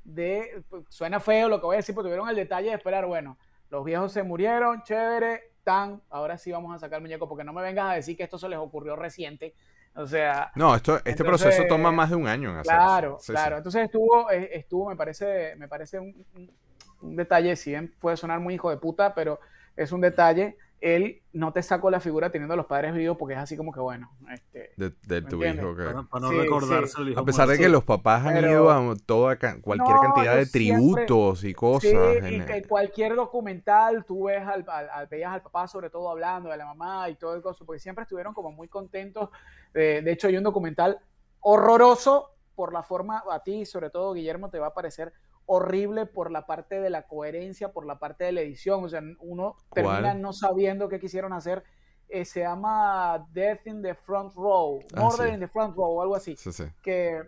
de, 0.05 0.63
pues, 0.69 0.85
suena 0.87 1.19
feo 1.19 1.49
lo 1.49 1.59
que 1.59 1.65
voy 1.65 1.75
a 1.75 1.77
decir, 1.79 1.93
pero 1.93 2.03
tuvieron 2.03 2.29
el 2.29 2.35
detalle 2.37 2.69
de 2.69 2.75
esperar, 2.75 3.07
bueno, 3.07 3.37
los 3.69 3.83
viejos 3.83 4.13
se 4.13 4.23
murieron, 4.23 4.83
chévere, 4.83 5.50
tan, 5.63 6.01
ahora 6.09 6.37
sí 6.37 6.51
vamos 6.51 6.75
a 6.75 6.79
sacar 6.79 6.97
el 6.97 7.03
muñeco, 7.03 7.27
porque 7.27 7.43
no 7.43 7.53
me 7.53 7.61
vengas 7.61 7.91
a 7.91 7.95
decir 7.95 8.17
que 8.17 8.23
esto 8.23 8.37
se 8.37 8.49
les 8.49 8.59
ocurrió 8.59 8.95
reciente. 8.95 9.55
O 9.95 10.07
sea, 10.07 10.51
No, 10.55 10.75
esto, 10.75 10.97
este 10.97 11.23
Entonces, 11.23 11.41
proceso 11.41 11.67
toma 11.67 11.91
más 11.91 12.09
de 12.09 12.15
un 12.15 12.27
año 12.27 12.55
en. 12.55 12.61
Claro, 12.63 13.17
Sí, 13.19 13.27
sí. 13.27 13.31
claro. 13.33 13.57
Entonces 13.57 13.83
estuvo, 13.83 14.31
eh, 14.31 14.49
estuvo, 14.53 14.89
me 14.89 14.95
parece, 14.95 15.55
me 15.57 15.67
parece 15.67 15.99
un 15.99 17.15
detalle, 17.15 17.55
si 17.55 17.71
bien 17.71 17.93
puede 17.99 18.17
sonar 18.17 18.39
muy 18.39 18.53
hijo 18.55 18.69
de 18.69 18.77
puta, 18.77 19.13
pero 19.13 19.39
es 19.75 19.91
un 19.91 20.01
detalle. 20.01 20.57
Él 20.81 21.21
no 21.31 21.53
te 21.53 21.61
sacó 21.61 21.91
la 21.91 21.99
figura 21.99 22.31
teniendo 22.31 22.55
a 22.55 22.57
los 22.57 22.65
padres 22.65 22.93
vivos 22.95 23.15
porque 23.15 23.35
es 23.35 23.39
así 23.39 23.55
como 23.55 23.71
que 23.71 23.79
bueno. 23.79 24.09
Este, 24.31 24.71
De, 24.77 24.89
de 24.89 25.21
¿Me 25.21 25.29
tu 25.29 25.35
entiendes? 25.35 25.63
hijo. 25.63 25.75
que- 25.75 25.83
Para, 25.83 26.03
para 26.03 26.21
no 26.25 26.29
Sí, 26.31 26.37
recordarse 26.39 26.95
sí. 26.95 27.01
el 27.03 27.09
hijo 27.09 27.19
A 27.19 27.23
pesar 27.25 27.47
de 27.47 27.57
que 27.59 27.69
los 27.69 27.83
papás 27.83 28.25
han 28.25 28.33
Pero- 28.33 28.49
ido 28.49 28.71
a 28.71 28.95
toda 29.05 29.35
ca- 29.37 29.61
cualquier 29.61 29.95
No, 29.95 30.01
cantidad 30.01 30.35
de 30.35 30.45
siempre- 30.47 31.05
tributos 31.05 31.43
y 31.43 31.53
cosas. 31.53 31.91
sí, 31.91 32.25
y 32.35 32.41
que 32.41 32.63
cualquier 32.67 33.15
documental 33.15 34.03
tú 34.05 34.23
ves 34.25 34.41
al, 34.45 34.65
al- 34.67 34.89
al- 34.89 35.07
veías 35.07 35.31
al 35.31 35.43
papá 35.43 35.67
sobre 35.67 35.91
todo 35.91 36.09
hablando 36.09 36.49
de 36.49 36.57
la 36.57 36.65
mamá 36.65 37.07
y 37.09 37.15
todo 37.15 37.35
el 37.35 37.43
coso, 37.43 37.63
porque 37.63 37.79
siempre 37.79 38.01
estuvieron 38.03 38.33
como 38.33 38.51
muy 38.51 38.67
contentos. 38.67 39.29
Eh, 39.75 40.01
de 40.03 40.11
hecho, 40.11 40.27
hay 40.29 40.37
un 40.37 40.43
documental 40.43 40.99
horroroso 41.41 42.31
por 42.55 42.73
la 42.73 42.83
forma, 42.83 43.23
a 43.31 43.39
ti 43.43 43.65
sobre 43.65 43.89
todo 43.89 44.13
Guillermo 44.13 44.49
te 44.49 44.59
va 44.59 44.67
a 44.67 44.73
parecer 44.73 45.13
horrible 45.45 46.05
por 46.05 46.31
la 46.31 46.45
parte 46.45 46.79
de 46.79 46.89
la 46.89 47.07
coherencia, 47.07 47.71
por 47.71 47.85
la 47.85 47.99
parte 47.99 48.23
de 48.23 48.31
la 48.31 48.41
edición, 48.41 48.83
o 48.83 48.89
sea, 48.89 49.01
uno 49.19 49.55
¿Cuál? 49.69 49.85
termina 49.85 50.13
no 50.13 50.33
sabiendo 50.33 50.87
qué 50.89 50.99
quisieron 50.99 51.33
hacer. 51.33 51.63
Eh, 52.07 52.25
se 52.25 52.41
llama 52.41 53.25
Death 53.31 53.65
in 53.67 53.81
the 53.81 53.95
Front 53.95 54.33
Row, 54.35 54.79
Ah, 54.95 55.01
Murder 55.01 55.29
sí. 55.29 55.33
in 55.33 55.39
the 55.39 55.47
Front 55.47 55.75
Row, 55.75 55.91
o 55.97 56.01
algo 56.01 56.15
así, 56.15 56.35
Sí, 56.35 56.51
sí. 56.51 56.65
que, 56.83 57.21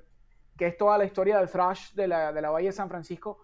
que 0.58 0.68
es 0.68 0.78
toda 0.78 0.98
la 0.98 1.06
historia 1.06 1.38
del 1.40 1.50
thrash 1.50 1.94
de 1.94 2.08
la, 2.08 2.32
de 2.34 2.42
la 2.42 2.50
Bahía 2.50 2.70
de 2.70 2.74
San 2.74 2.90
Francisco 2.90 3.40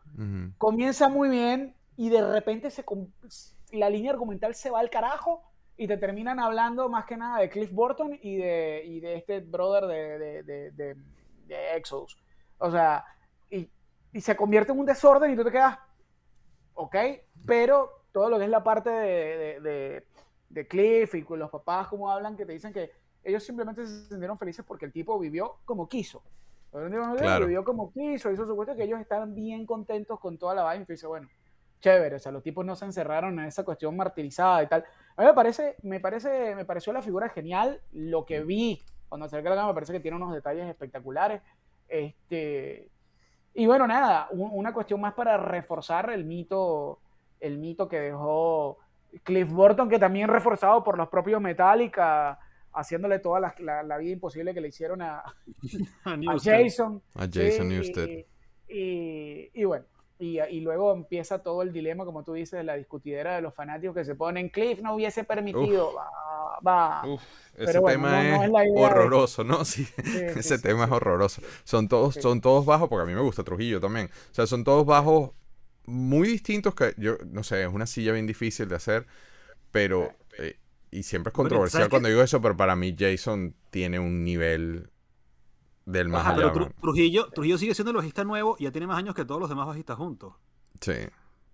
comienza 0.57 1.07
muy 1.09 1.29
bien 1.29 1.75
y 1.95 2.09
de 2.09 2.29
repente 2.29 2.69
se, 2.69 2.83
la 3.71 3.89
línea 3.89 4.11
argumental 4.11 4.53
se 4.55 4.69
va 4.69 4.79
al 4.81 4.89
carajo 4.89 5.41
y 5.77 5.87
te 5.87 5.95
terminan 5.97 6.39
hablando 6.41 6.89
más 6.89 7.05
que 7.05 7.15
nada 7.15 7.39
de 7.39 7.49
Cliff 7.49 7.71
Burton 7.71 8.19
y 8.21 8.35
de, 8.35 8.83
y 8.85 8.99
de 8.99 9.15
este 9.15 9.39
brother 9.39 9.85
de, 9.87 10.43
de- 10.43 10.71
de 11.47 11.75
Exodus. 11.75 12.17
O 12.57 12.69
sea, 12.69 13.05
y, 14.13 14.21
se 14.21 14.35
convierte 14.35 14.71
en 14.71 14.79
un 14.79 14.85
desorden 14.85 15.31
y 15.31 15.35
tú 15.35 15.43
te 15.43 15.51
quedas, 15.51 15.77
ok, 16.73 16.95
pero 17.45 18.03
todo 18.11 18.29
lo 18.29 18.37
que 18.37 18.45
es 18.45 18.49
la 18.49 18.63
parte 18.63 18.89
de, 18.89 19.37
de- 19.37 19.59
de- 19.61 20.07
de 20.49 20.67
Cliff 20.67 21.13
y 21.15 21.23
con 21.23 21.37
los 21.39 21.49
papás 21.51 21.87
como 21.87 22.09
hablan, 22.11 22.35
que 22.35 22.45
te 22.45 22.53
dicen 22.53 22.73
que 22.73 22.91
ellos 23.23 23.43
simplemente 23.43 23.85
se 23.85 24.07
sintieron 24.07 24.37
felices 24.37 24.65
porque 24.65 24.85
el 24.85 24.91
tipo 24.91 25.19
vivió 25.19 25.57
como 25.65 25.87
quiso. 25.87 26.23
Claro. 27.17 27.45
Vivió 27.45 27.63
como 27.63 27.91
quiso, 27.91 28.31
hizo 28.31 28.45
su 28.47 28.55
cuestión, 28.55 28.77
que 28.77 28.83
ellos 28.83 28.99
estaban 28.99 29.35
bien 29.35 29.65
contentos 29.65 30.19
con 30.19 30.37
toda 30.37 30.55
la 30.55 30.63
vaina. 30.63 30.83
Y 30.83 30.85
tú 30.85 30.93
dices, 30.93 31.07
bueno, 31.07 31.27
chévere, 31.81 32.15
o 32.15 32.19
sea, 32.19 32.31
los 32.31 32.41
tipos 32.43 32.65
no 32.65 32.75
se 32.75 32.85
encerraron 32.85 33.39
en 33.39 33.45
esa 33.45 33.63
cuestión 33.63 33.95
martirizada 33.95 34.63
y 34.63 34.67
tal. 34.67 34.85
A 35.15 35.21
mí 35.21 35.27
me 35.27 35.33
parece, 35.33 35.75
me 35.83 35.99
parece, 35.99 36.55
me 36.55 36.65
pareció 36.65 36.93
la 36.93 37.01
figura 37.01 37.29
genial. 37.29 37.81
Lo 37.91 38.25
que 38.25 38.43
vi 38.43 38.83
cuando 39.07 39.25
acerqué 39.25 39.49
la 39.49 39.55
cámara 39.55 39.67
me 39.69 39.73
parece 39.75 39.93
que 39.93 39.99
tiene 39.99 40.17
unos 40.17 40.33
detalles 40.33 40.67
espectaculares. 40.67 41.41
Este, 41.87 42.89
y 43.61 43.65
bueno, 43.65 43.85
nada, 43.87 44.27
un- 44.31 44.51
una 44.53 44.73
cuestión 44.73 45.01
más 45.01 45.13
para 45.13 45.37
reforzar 45.37 46.09
el 46.11 46.23
mito, 46.25 46.99
el 47.39 47.57
mito 47.57 47.87
que 47.87 47.99
dejó 47.99 48.77
Cliff 49.23 49.51
Burton, 49.51 49.89
que 49.89 49.99
también 49.99 50.27
reforzado 50.29 50.83
por 50.83 50.97
los 50.97 51.09
propios 51.09 51.41
Metallica, 51.41 52.39
haciéndole 52.73 53.19
toda 53.19 53.39
la, 53.39 53.55
la- 53.59 53.83
la 53.83 53.97
vida 53.97 54.13
imposible 54.13 54.53
que 54.53 54.61
le 54.61 54.69
hicieron 54.69 55.01
a, 55.01 55.23
A. 56.05 56.37
Jason. 56.41 57.01
A 57.15 57.21
Jason 57.21 57.67
Sí, 57.69 57.75
Newsted. 57.75 58.07
Y, 58.69 58.79
y- 58.79 59.51
y 59.53 59.63
bueno, 59.65 59.85
Y, 60.19 60.39
y 60.41 60.59
luego 60.61 60.93
empieza 60.93 61.41
todo 61.43 61.61
el 61.63 61.71
dilema, 61.73 62.05
como 62.05 62.23
tú 62.25 62.33
dices, 62.33 62.59
de 62.59 62.63
la 62.65 62.75
discutidera 62.75 63.35
de 63.35 63.41
los 63.41 63.53
fanáticos 63.55 63.95
que 63.95 64.05
se 64.05 64.15
ponen, 64.15 64.49
Cliff 64.49 64.81
no 64.81 64.95
hubiese 64.95 65.23
permitido, 65.23 65.93
va, 65.93 66.59
va. 66.65 67.13
Uf, 67.13 67.21
Pero 67.63 67.79
ese 67.79 67.81
bueno, 67.81 67.99
tema 67.99 68.23
no- 68.23 68.23
no 68.23 68.41
es, 68.43 68.51
de- 68.51 68.69
horroroso, 68.73 69.43
¿no? 69.43 69.63
Sí, 69.65 69.87
Sí, 70.03 70.19
sí, 70.35 70.35
ese 70.35 70.59
sí, 70.59 70.59
tema 70.59 70.85
sí. 70.85 70.85
es 70.85 70.91
horroroso. 70.91 71.41
Son 71.63 71.87
todos, 71.87 72.15
Sí. 72.15 72.21
son 72.21 72.41
todos 72.41 72.65
bajos, 72.65 72.89
porque 72.89 73.03
a 73.03 73.05
mí 73.05 73.13
me 73.13 73.21
gusta 73.21 73.43
Trujillo 73.43 73.79
también. 73.79 74.09
O 74.31 74.33
sea, 74.33 74.47
son 74.47 74.63
todos 74.63 74.85
bajos 74.85 75.31
muy 75.85 76.27
distintos 76.27 76.75
que 76.75 76.93
yo, 76.97 77.17
no 77.31 77.43
sé, 77.43 77.63
es 77.63 77.69
una 77.73 77.85
silla 77.87 78.11
bien 78.13 78.27
difícil 78.27 78.67
de 78.69 78.75
hacer, 78.75 79.07
pero, 79.71 80.13
eh, 80.39 80.57
y 80.91 81.03
siempre 81.03 81.31
es 81.31 81.35
controversial 81.35 81.81
¿sabes 81.83 81.89
cuando 81.89 82.09
digo 82.09 82.21
eso, 82.23 82.41
pero 82.41 82.57
para 82.57 82.75
mí 82.75 82.95
Jason 82.97 83.55
tiene 83.71 83.99
un 83.99 84.23
nivel 84.25 84.89
del 85.91 86.09
más 86.09 86.21
Ajá, 86.21 86.35
allá. 86.35 86.53
pero. 86.53 86.69
Trujillo, 86.81 87.29
Trujillo 87.29 87.57
sigue 87.57 87.73
siendo 87.75 87.91
el 87.91 87.97
bajista 87.97 88.23
nuevo 88.23 88.55
y 88.59 88.63
ya 88.65 88.71
tiene 88.71 88.87
más 88.87 88.97
años 88.97 89.15
que 89.15 89.25
todos 89.25 89.39
los 89.41 89.49
demás 89.49 89.67
bajistas 89.67 89.97
juntos. 89.97 90.33
Sí. 90.81 90.93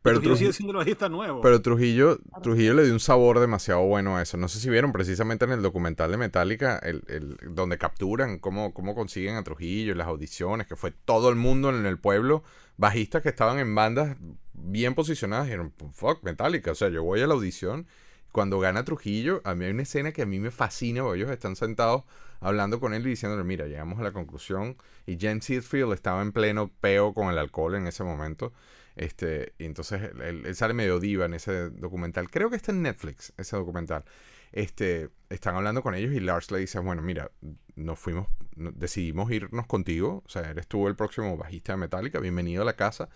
Pero 0.02 0.20
Trujillo 0.20 0.36
sigue 0.38 0.53
siendo 0.53 0.72
el 0.74 0.78
bajista 0.78 1.10
nuevo. 1.10 1.41
pero 1.41 1.64
Trujillo, 1.64 2.20
Trujillo 2.44 2.76
le 2.76 2.84
dio 2.84 2.94
un 2.94 2.99
sabor 2.99 3.40
demasiado 3.40 3.82
bueno 3.86 4.18
a 4.18 4.22
eso. 4.22 4.38
No 4.38 4.48
sé 4.48 4.60
si 4.60 4.70
vieron 4.70 4.91
precisamente 4.91 5.45
en 5.45 5.52
el 5.52 5.64
documental 5.64 6.12
de 6.12 6.18
Metallica, 6.18 6.78
el, 6.78 7.02
el- 7.07 7.38
donde 7.56 7.80
capturan 7.80 8.38
cómo, 8.38 8.72
cómo 8.72 8.94
consiguen 8.94 9.36
a 9.36 9.44
Trujillo 9.44 9.94
y 9.94 9.95
las 9.95 10.06
audiciones, 10.07 10.68
que 10.68 10.76
fue 10.76 10.91
todo 10.91 11.30
el 11.30 11.36
mundo 11.36 11.72
en 11.72 11.88
el 11.88 11.98
pueblo, 11.98 12.44
bajistas 12.78 13.24
que 13.24 13.30
estaban 13.30 13.57
en 13.57 13.74
bandas 13.74 14.16
bien 14.53 14.94
posicionadas, 14.94 15.45
dijeron, 15.45 15.74
fuck, 15.91 16.22
Metallica, 16.24 16.72
o 16.72 16.76
sea, 16.76 16.90
yo 16.90 17.03
voy 17.03 17.22
a 17.22 17.28
la 17.28 17.34
audición. 17.34 17.88
Cuando 18.36 18.60
gana 18.60 18.84
Trujillo, 18.84 19.40
a 19.45 19.56
mí 19.56 19.64
hay 19.64 19.72
una 19.72 19.84
escena 19.84 20.12
que 20.12 20.24
a 20.24 20.26
mí 20.26 20.41
me 20.41 20.52
fascina, 20.52 21.03
ellos 21.16 21.32
están 21.32 21.56
sentados 21.56 22.03
hablando 22.41 22.82
con 22.82 22.94
él 22.94 23.07
y 23.07 23.12
diciéndole, 23.12 23.45
mira, 23.45 23.66
llegamos 23.66 23.98
a 23.98 24.03
la 24.03 24.12
conclusión, 24.12 24.76
y 25.06 25.18
James 25.18 25.49
Hetfield 25.49 25.94
estaba 25.94 26.22
en 26.22 26.34
pleno 26.34 26.70
peo 26.82 27.14
con 27.14 27.30
el 27.30 27.38
alcohol 27.38 27.76
en 27.76 27.88
ese 27.88 28.03
momento, 28.03 28.52
este, 28.98 29.53
entonces 29.57 30.12
él, 30.22 30.53
sale 30.53 30.74
medio 30.74 30.99
diva 30.99 31.24
en 31.28 31.34
ese 31.34 31.70
documental. 31.70 32.30
Creo 32.30 32.49
que 32.49 32.57
está 32.57 32.74
en 32.74 32.82
Netflix, 32.82 33.32
ese 33.38 33.56
documental. 33.56 34.03
Este, 34.52 35.12
están 35.30 35.56
hablando 35.56 35.82
con 35.82 35.95
ellos 35.95 36.14
y 36.14 36.20
Lars 36.20 36.52
le 36.52 36.60
dice, 36.60 36.80
bueno, 36.80 37.02
mira, 37.02 37.32
nos 37.78 37.98
fuimos, 37.98 38.28
decidimos 38.57 39.32
irnos 39.32 39.66
contigo, 39.66 40.24
o 40.26 40.30
sea, 40.30 40.49
eres 40.49 40.68
tú 40.68 40.90
el 40.90 40.98
próximo 40.98 41.38
bajista 41.38 41.72
de 41.72 41.78
Metallica, 41.78 42.20
bienvenido 42.20 42.64
a 42.64 42.66
la 42.66 42.76
casa, 42.76 43.07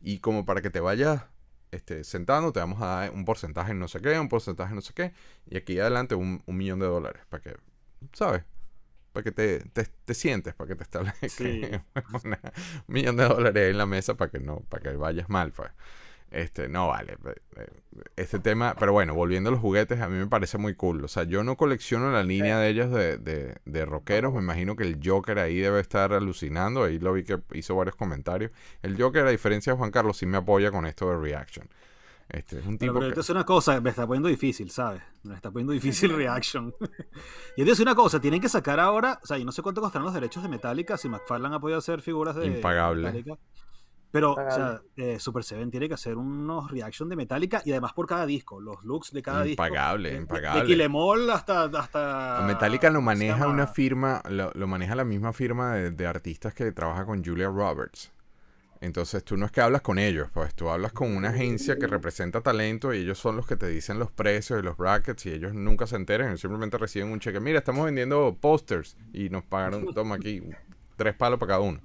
y 0.00 0.20
como 0.20 0.44
para 0.44 0.62
que 0.62 0.70
te 0.70 0.78
vayas 0.78 1.24
este, 1.70 2.04
sentando, 2.04 2.52
te 2.52 2.60
vamos 2.60 2.80
a 2.82 2.86
dar 2.86 3.10
un 3.12 3.24
porcentaje 3.24 3.72
en 3.72 3.78
no 3.78 3.88
sé 3.88 4.00
qué, 4.00 4.18
un 4.18 4.28
porcentaje 4.28 4.70
en 4.70 4.76
no 4.76 4.80
sé 4.82 4.92
qué, 4.94 5.12
y 5.46 5.56
aquí 5.56 5.78
adelante 5.80 6.14
un, 6.14 6.42
un 6.46 6.56
millón 6.56 6.78
de 6.80 6.86
dólares, 6.86 7.22
para 7.28 7.42
que, 7.42 7.56
¿sabes? 8.12 8.44
Para 9.12 9.24
que 9.24 9.32
te, 9.32 9.60
te, 9.70 9.86
te 10.04 10.14
sientes, 10.14 10.54
para 10.54 10.68
que 10.68 10.76
te 10.76 10.84
establezcas 10.84 11.32
Sí. 11.32 11.62
un 12.24 12.36
millón 12.88 13.16
de 13.16 13.24
dólares 13.24 13.70
en 13.70 13.78
la 13.78 13.86
mesa 13.86 14.16
para 14.16 14.30
que 14.30 14.40
no, 14.40 14.60
para 14.68 14.82
que 14.82 14.96
vayas 14.96 15.28
mal, 15.28 15.52
pues. 15.52 15.70
Este, 16.30 16.68
no 16.68 16.88
vale. 16.88 17.14
eh, 17.24 17.34
eh, 17.56 17.66
Este 18.16 18.38
tema, 18.38 18.74
pero 18.78 18.92
bueno, 18.92 19.14
volviendo 19.14 19.48
a 19.48 19.52
los 19.52 19.60
juguetes, 19.60 20.00
a 20.00 20.08
mí 20.08 20.18
me 20.18 20.26
parece 20.26 20.58
muy 20.58 20.74
cool. 20.74 21.02
O 21.04 21.08
sea, 21.08 21.24
yo 21.24 21.42
no 21.42 21.56
colecciono 21.56 22.10
la 22.12 22.22
línea 22.22 22.58
de 22.58 22.68
ellos 22.68 22.90
de, 22.90 23.16
de, 23.18 23.56
de 23.64 23.84
rockeros. 23.86 24.34
Me 24.34 24.40
imagino 24.40 24.76
que 24.76 24.84
el 24.84 25.00
Joker 25.02 25.38
ahí 25.38 25.58
debe 25.58 25.80
estar 25.80 26.12
alucinando. 26.12 26.84
Ahí 26.84 26.98
lo 26.98 27.14
vi 27.14 27.24
que 27.24 27.38
hizo 27.54 27.74
varios 27.76 27.96
comentarios. 27.96 28.50
El 28.82 29.00
Joker, 29.00 29.26
a 29.26 29.30
diferencia 29.30 29.72
de 29.72 29.78
Juan 29.78 29.90
Carlos, 29.90 30.18
sí 30.18 30.26
me 30.26 30.36
apoya 30.38 30.70
con 30.70 30.84
esto 30.86 31.08
de 31.10 31.16
Reaction. 31.18 31.68
Este, 32.28 32.58
es 32.60 32.66
un 32.66 32.78
Pero, 32.78 32.92
tipo 32.92 33.00
pero 33.00 33.06
que... 33.06 33.08
esto 33.08 33.20
es 33.22 33.30
una 33.30 33.44
cosa, 33.44 33.80
me 33.80 33.90
está 33.90 34.06
poniendo 34.06 34.28
difícil, 34.28 34.70
¿sabes? 34.70 35.02
Me 35.22 35.34
está 35.34 35.50
poniendo 35.50 35.72
difícil 35.72 36.10
Reaction. 36.16 36.74
y 37.56 37.62
entonces 37.62 37.80
una 37.82 37.94
cosa, 37.94 38.20
tienen 38.20 38.40
que 38.40 38.48
sacar 38.50 38.80
ahora, 38.80 39.18
o 39.22 39.26
sea, 39.26 39.38
yo 39.38 39.44
no 39.46 39.52
sé 39.52 39.62
cuánto 39.62 39.80
costarán 39.80 40.04
los 40.04 40.14
derechos 40.14 40.42
de 40.42 40.48
Metallica, 40.50 40.98
si 40.98 41.08
McFarlane 41.08 41.56
ha 41.56 41.60
podido 41.60 41.78
hacer 41.78 42.02
figuras 42.02 42.36
de 42.36 42.46
Impagable. 42.46 43.12
Metallica. 43.12 43.38
Pero, 44.10 44.30
Impagable. 44.30 44.64
o 44.64 44.68
sea, 44.68 44.82
eh, 44.96 45.18
Super 45.20 45.44
Seven 45.44 45.70
tiene 45.70 45.86
que 45.86 45.94
hacer 45.94 46.16
unos 46.16 46.70
reaction 46.70 47.08
de 47.10 47.16
Metallica 47.16 47.60
y 47.64 47.72
además 47.72 47.92
por 47.92 48.06
cada 48.06 48.24
disco, 48.24 48.60
los 48.60 48.82
looks 48.84 49.12
de 49.12 49.22
cada 49.22 49.46
Impagable, 49.46 50.08
disco. 50.10 50.34
De- 50.34 50.38
impagable. 50.38 50.60
De 50.62 50.66
Kilemol 50.66 51.30
hasta, 51.30 51.64
hasta... 51.64 52.42
Metallica 52.46 52.88
lo 52.88 53.00
¿cómo 53.00 53.10
se 53.10 53.16
maneja 53.16 53.46
una 53.48 53.66
firma, 53.66 54.22
lo, 54.30 54.50
lo 54.54 54.66
maneja 54.66 54.94
la 54.94 55.04
misma 55.04 55.32
firma 55.32 55.74
de, 55.74 55.90
de 55.90 56.06
artistas 56.06 56.54
que 56.54 56.72
trabaja 56.72 57.04
con 57.04 57.22
Julia 57.22 57.48
Roberts. 57.48 58.10
Entonces 58.80 59.24
tú 59.24 59.36
no 59.36 59.44
es 59.44 59.52
que 59.52 59.60
hablas 59.60 59.82
con 59.82 59.98
ellos, 59.98 60.28
pues 60.32 60.54
tú 60.54 60.70
hablas 60.70 60.92
con 60.92 61.14
una 61.16 61.30
agencia 61.30 61.76
que 61.76 61.88
representa 61.88 62.40
talento 62.40 62.94
y 62.94 62.98
ellos 62.98 63.18
son 63.18 63.36
los 63.36 63.44
que 63.46 63.56
te 63.56 63.66
dicen 63.66 63.98
los 63.98 64.10
precios 64.12 64.60
y 64.60 64.62
los 64.62 64.76
brackets 64.76 65.26
y 65.26 65.30
ellos 65.32 65.52
nunca 65.52 65.86
se 65.88 65.96
enteran, 65.96 66.28
ellos 66.28 66.40
simplemente 66.40 66.78
reciben 66.78 67.10
un 67.10 67.18
cheque. 67.18 67.40
Mira, 67.40 67.58
estamos 67.58 67.84
vendiendo 67.84 68.36
posters 68.40 68.96
y 69.12 69.30
nos 69.30 69.42
pagaron, 69.42 69.92
toma 69.92 70.14
aquí, 70.14 70.42
tres 70.96 71.14
palos 71.14 71.40
para 71.40 71.54
cada 71.54 71.60
uno. 71.60 71.80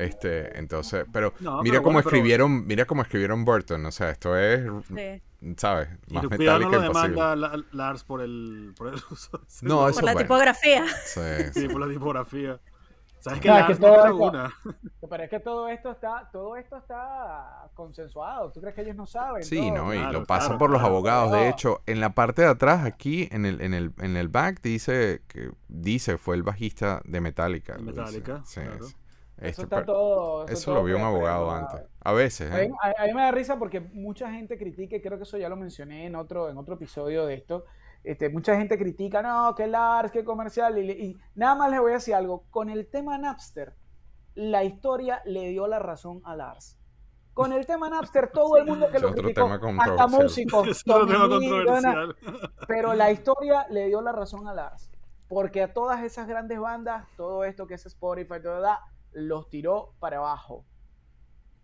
Este, 0.00 0.58
entonces, 0.58 1.04
pero 1.12 1.34
No, 1.40 1.62
mira 1.62 1.74
pero 1.74 1.82
cómo 1.82 1.92
bueno, 1.94 2.04
pero- 2.04 2.16
escribieron, 2.16 2.66
mira 2.66 2.84
cómo 2.86 3.02
escribieron 3.02 3.44
Burton, 3.44 3.84
o 3.86 3.90
sea, 3.92 4.10
esto 4.10 4.36
es, 4.36 4.62
Sí. 4.88 5.22
¿sabes? 5.56 5.88
Y 6.08 6.14
Más 6.14 6.26
cuidado 6.26 6.58
no 6.60 6.70
metálica 6.70 6.76
lo 6.78 6.86
imposible. 6.86 7.10
demanda 7.16 7.36
la- 7.36 7.64
Lars 7.72 8.04
por 8.04 8.20
el, 8.22 8.72
por 8.76 8.88
el 8.88 8.94
uso. 9.10 9.40
No, 9.62 9.88
eso 9.88 9.96
Por 10.00 10.04
la 10.04 10.12
bueno. 10.12 10.26
tipografía. 10.26 10.84
Sí, 11.04 11.20
Sí, 11.54 11.60
sí. 11.60 11.68
por 11.68 11.80
la 11.86 11.92
tipografía. 11.92 12.60
¿Sabes 13.22 13.40
que 13.40 13.48
No, 13.48 13.58
es 13.58 13.62
que 13.66 13.68
Lars 13.72 13.80
no 13.80 13.86
todo 13.88 14.04
esto- 14.06 14.16
una? 14.16 14.54
Pero 15.10 15.22
es 15.24 15.28
que 15.30 15.40
todo 15.40 15.68
esto 15.68 15.90
está, 15.90 16.30
todo 16.32 16.56
esto 16.56 16.78
está 16.78 17.68
consensuado. 17.74 18.50
¿Tú 18.50 18.60
crees 18.62 18.74
que 18.74 18.80
ellos 18.80 18.96
no 18.96 19.04
saben? 19.06 19.42
Sí, 19.42 19.58
todo? 19.58 19.74
¿no? 19.84 19.94
Y 19.94 19.98
Claro, 19.98 20.12
lo 20.20 20.24
pasan 20.24 20.46
claro, 20.48 20.58
por 20.58 20.70
los 20.70 20.78
claro. 20.80 20.94
abogados. 20.94 21.32
De 21.32 21.38
No. 21.44 21.44
hecho, 21.50 21.82
en 21.86 22.00
la 22.00 22.14
parte 22.14 22.40
de 22.42 22.48
atrás, 22.48 22.86
aquí, 22.86 23.28
en 23.30 23.44
el, 23.44 23.60
en 23.60 23.74
el, 23.74 23.92
en 23.98 24.16
el 24.16 24.28
back, 24.28 24.62
dice 24.62 25.20
que 25.28 25.50
dice 25.68 26.16
fue 26.16 26.36
el 26.36 26.42
bajista 26.42 27.02
de 27.04 27.20
Metallica. 27.20 27.76
Metallica, 27.78 28.40
Sí, 28.46 28.60
claro. 28.62 28.84
sí. 28.86 28.94
Eso 29.40 29.62
Este, 29.62 29.62
está 29.62 29.84
todo. 29.84 30.46
eso 30.48 30.64
todo 30.66 30.74
lo 30.76 30.84
vio 30.84 30.96
un 30.96 31.02
abogado 31.02 31.50
antes. 31.50 31.80
A 32.02 32.12
veces, 32.12 32.50
A 32.52 32.62
¿eh? 32.62 32.68
mí, 32.68 32.74
a- 32.82 33.02
a 33.02 33.06
mí 33.06 33.14
me 33.14 33.22
da 33.22 33.30
risa 33.30 33.58
porque 33.58 33.80
mucha 33.80 34.30
gente 34.30 34.58
critica, 34.58 34.96
y 34.96 35.00
creo 35.02 35.16
que 35.18 35.24
eso 35.24 35.38
ya 35.38 35.48
lo 35.48 35.56
mencioné 35.56 36.06
en 36.06 36.14
otro, 36.16 36.48
en 36.50 36.58
otro 36.58 36.74
episodio 36.74 37.26
de 37.26 37.34
esto. 37.34 37.64
Este, 38.04 38.28
mucha 38.30 38.56
gente 38.56 38.78
critica, 38.78 39.20
no, 39.22 39.54
que 39.54 39.66
Lars, 39.66 40.10
que 40.10 40.24
comercial. 40.24 40.78
Y, 40.78 40.90
y 40.90 41.16
nada 41.34 41.54
más 41.54 41.70
les 41.70 41.80
voy 41.80 41.90
a 41.92 41.94
decir 41.94 42.14
algo. 42.14 42.44
Con 42.50 42.70
el 42.70 42.86
tema 42.86 43.18
Napster, 43.18 43.74
la 44.34 44.64
historia 44.64 45.20
le 45.26 45.48
dio 45.48 45.66
la 45.66 45.78
razón 45.78 46.20
a 46.24 46.36
Lars. 46.36 46.78
Con 47.34 47.52
el 47.52 47.64
tema 47.66 47.88
Napster, 47.90 48.30
todo 48.32 48.56
el 48.56 48.66
mundo 48.66 48.88
que 48.90 48.96
Es 48.96 49.02
lo 49.02 49.10
otro 49.10 49.22
criticó, 49.22 49.42
tema 49.46 49.54
hasta 49.54 49.66
controversial. 49.66 50.10
músicos, 50.22 50.68
Es 50.70 50.82
otro 50.86 51.06
Tommy 51.06 51.12
tema 51.12 51.26
Lee, 51.26 51.48
controversial. 51.48 52.16
pero 52.66 52.94
la 52.94 53.10
historia 53.10 53.66
le 53.70 53.86
dio 53.88 54.00
la 54.02 54.12
razón 54.12 54.48
a 54.48 54.54
Lars. 54.54 54.90
Porque 55.28 55.62
a 55.62 55.72
todas 55.72 56.02
esas 56.02 56.26
grandes 56.26 56.58
bandas, 56.58 57.06
todo 57.16 57.44
esto 57.44 57.66
que 57.66 57.74
es 57.74 57.86
Spotify, 57.86 58.40
todo 58.42 58.60
da, 58.60 58.80
los 59.12 59.48
tiró 59.50 59.92
para 59.98 60.18
abajo. 60.18 60.64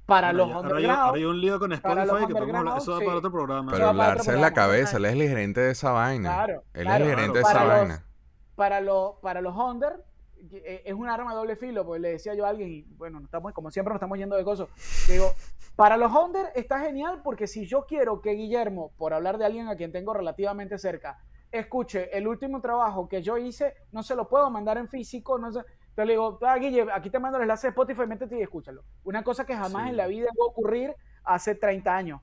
Para 0.07 0.29
Bueno, 0.33 0.47
los 0.47 0.55
ahora, 0.55 0.77
hay, 0.79 0.85
ahora 0.87 1.13
hay 1.17 1.25
un 1.25 1.41
lío 1.41 1.59
con 1.59 1.73
Spotify 1.73 2.27
que 2.29 2.35
podemos 2.35 2.83
eso 2.83 2.93
da 2.93 2.99
sí. 3.01 3.05
para 3.05 3.19
otro 3.19 3.33
programa. 3.33 3.73
Pero 3.73 3.87
va 3.87 3.93
Lars 3.93 4.29
es 4.29 4.39
la 4.41 4.53
cabeza, 4.53 4.99
él 4.99 5.05
es 5.07 5.13
el 5.15 5.23
gerente 5.23 5.61
de 5.61 5.71
esa 5.73 5.91
vaina. 5.91 6.29
Claro, 6.33 6.63
él 6.75 6.83
claro. 6.85 7.05
es 7.05 7.11
el 7.11 7.17
gerente 7.17 7.33
Claro. 7.33 7.35
de 7.35 7.41
esa 7.41 7.53
Para 7.53 7.65
los- 7.65 7.79
vaina. 7.89 8.07
para, 8.55 8.81
los 8.81 9.15
para 9.21 9.41
los 9.41 9.57
under 9.57 10.05
eh, 10.53 10.83
es 10.85 10.95
un 10.95 11.09
arma 11.09 11.31
de 11.33 11.37
doble 11.39 11.57
filo, 11.57 11.85
pues 11.85 12.01
le 12.01 12.11
decía 12.11 12.35
yo 12.35 12.47
a 12.47 12.51
alguien, 12.51 12.69
y 12.71 12.83
bueno, 12.97 13.21
estamos, 13.25 13.53
como 13.53 13.71
siempre 13.73 13.91
nos 13.93 13.97
estamos 13.97 14.17
yendo 14.17 14.37
de 14.37 14.45
cosas, 14.45 14.69
digo, 15.09 15.33
para 15.75 15.97
los 15.97 16.13
under 16.15 16.53
está 16.55 16.79
genial 16.79 17.21
porque 17.25 17.49
si 17.49 17.67
yo 17.67 17.85
quiero 17.87 18.21
que 18.21 18.31
Guillermo, 18.33 18.93
por 18.97 19.13
hablar 19.13 19.39
de 19.39 19.47
alguien 19.47 19.67
a 19.69 19.77
quien 19.77 19.91
tengo 19.91 20.15
relativamente 20.15 20.79
cerca, 20.79 21.19
escuche 21.51 22.17
el 22.17 22.29
último 22.29 22.61
trabajo 22.61 23.09
que 23.09 23.23
yo 23.23 23.39
hice, 23.39 23.75
no 23.91 24.03
se 24.05 24.15
lo 24.15 24.29
puedo 24.29 24.49
mandar 24.51 24.79
en 24.79 24.89
físico, 24.89 25.37
no 25.39 25.51
sé, 25.53 25.61
entonces 25.97 26.09
le 26.09 26.13
digo, 26.13 26.39
ah, 26.43 26.59
Guille, 26.59 26.87
aquí 26.93 27.09
te 27.09 27.19
mando 27.19 27.39
el 27.39 27.45
enlace 27.45 27.69
de 27.69 27.71
Spotify, 27.71 28.07
métete 28.07 28.39
y 28.39 28.43
escúchalo. 28.43 28.83
Una 29.05 29.25
cosa 29.25 29.47
que 29.47 29.57
jamás 29.57 29.85
Sí. 29.85 29.89
en 29.91 29.97
la 29.97 30.07
vida 30.07 30.27
va 30.39 30.45
a 30.45 30.49
ocurrir 30.51 30.95
hace 31.25 31.55
30 31.55 31.97
años. 31.97 32.21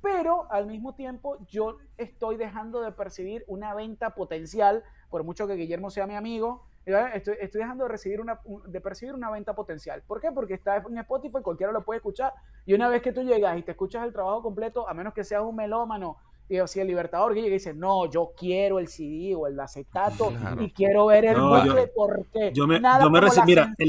Pero 0.00 0.50
al 0.52 0.66
mismo 0.66 0.94
tiempo 0.94 1.36
yo 1.46 1.78
estoy 1.96 2.36
dejando 2.36 2.80
de 2.80 2.92
percibir 2.92 3.44
una 3.48 3.74
venta 3.74 4.10
potencial, 4.10 4.84
por 5.10 5.24
mucho 5.24 5.48
que 5.48 5.54
Guillermo 5.54 5.90
sea 5.90 6.06
mi 6.06 6.14
amigo, 6.14 6.64
estoy, 6.84 7.36
estoy 7.40 7.60
dejando 7.60 7.84
de, 7.84 7.90
recibir 7.90 8.20
una, 8.20 8.38
un- 8.44 8.62
de 8.70 8.80
percibir 8.80 9.14
una 9.14 9.30
venta 9.30 9.54
potencial. 9.54 10.02
¿Por 10.06 10.20
qué? 10.20 10.30
Porque 10.30 10.54
está 10.54 10.76
en 10.76 10.98
Spotify, 10.98 11.42
cualquiera 11.42 11.72
lo 11.72 11.84
puede 11.84 11.98
escuchar. 11.98 12.32
Y 12.66 12.74
una 12.74 12.88
vez 12.88 13.02
que 13.02 13.12
tú 13.12 13.22
llegas 13.22 13.56
y 13.58 13.62
te 13.62 13.72
escuchas 13.72 14.04
el 14.04 14.12
trabajo 14.12 14.42
completo, 14.42 14.88
a 14.88 14.94
menos 14.94 15.12
que 15.12 15.24
seas 15.24 15.42
un 15.42 15.56
melómano, 15.56 16.18
y 16.52 16.68
si 16.68 16.80
el 16.80 16.86
Libertador 16.88 17.32
que 17.34 17.40
llega 17.40 17.48
y 17.54 17.58
dice, 17.58 17.72
no, 17.74 18.10
yo 18.10 18.32
quiero 18.36 18.78
el 18.78 18.88
CD 18.88 19.34
o 19.34 19.46
el 19.46 19.58
acetato 19.58 20.28
Claro. 20.28 20.62
y 20.62 20.70
quiero 20.70 21.06
ver 21.06 21.24
el 21.24 21.36
No, 21.36 21.64
yo- 21.64 21.74
porque 21.94 22.52
yo 22.54 22.66
me- 22.66 22.78
nada 22.80 23.02
yo 23.04 23.10
me 23.10 23.20
como 23.20 23.32
reci- 23.32 23.36
la 23.38 23.44
mira, 23.44 23.74
el- 23.78 23.88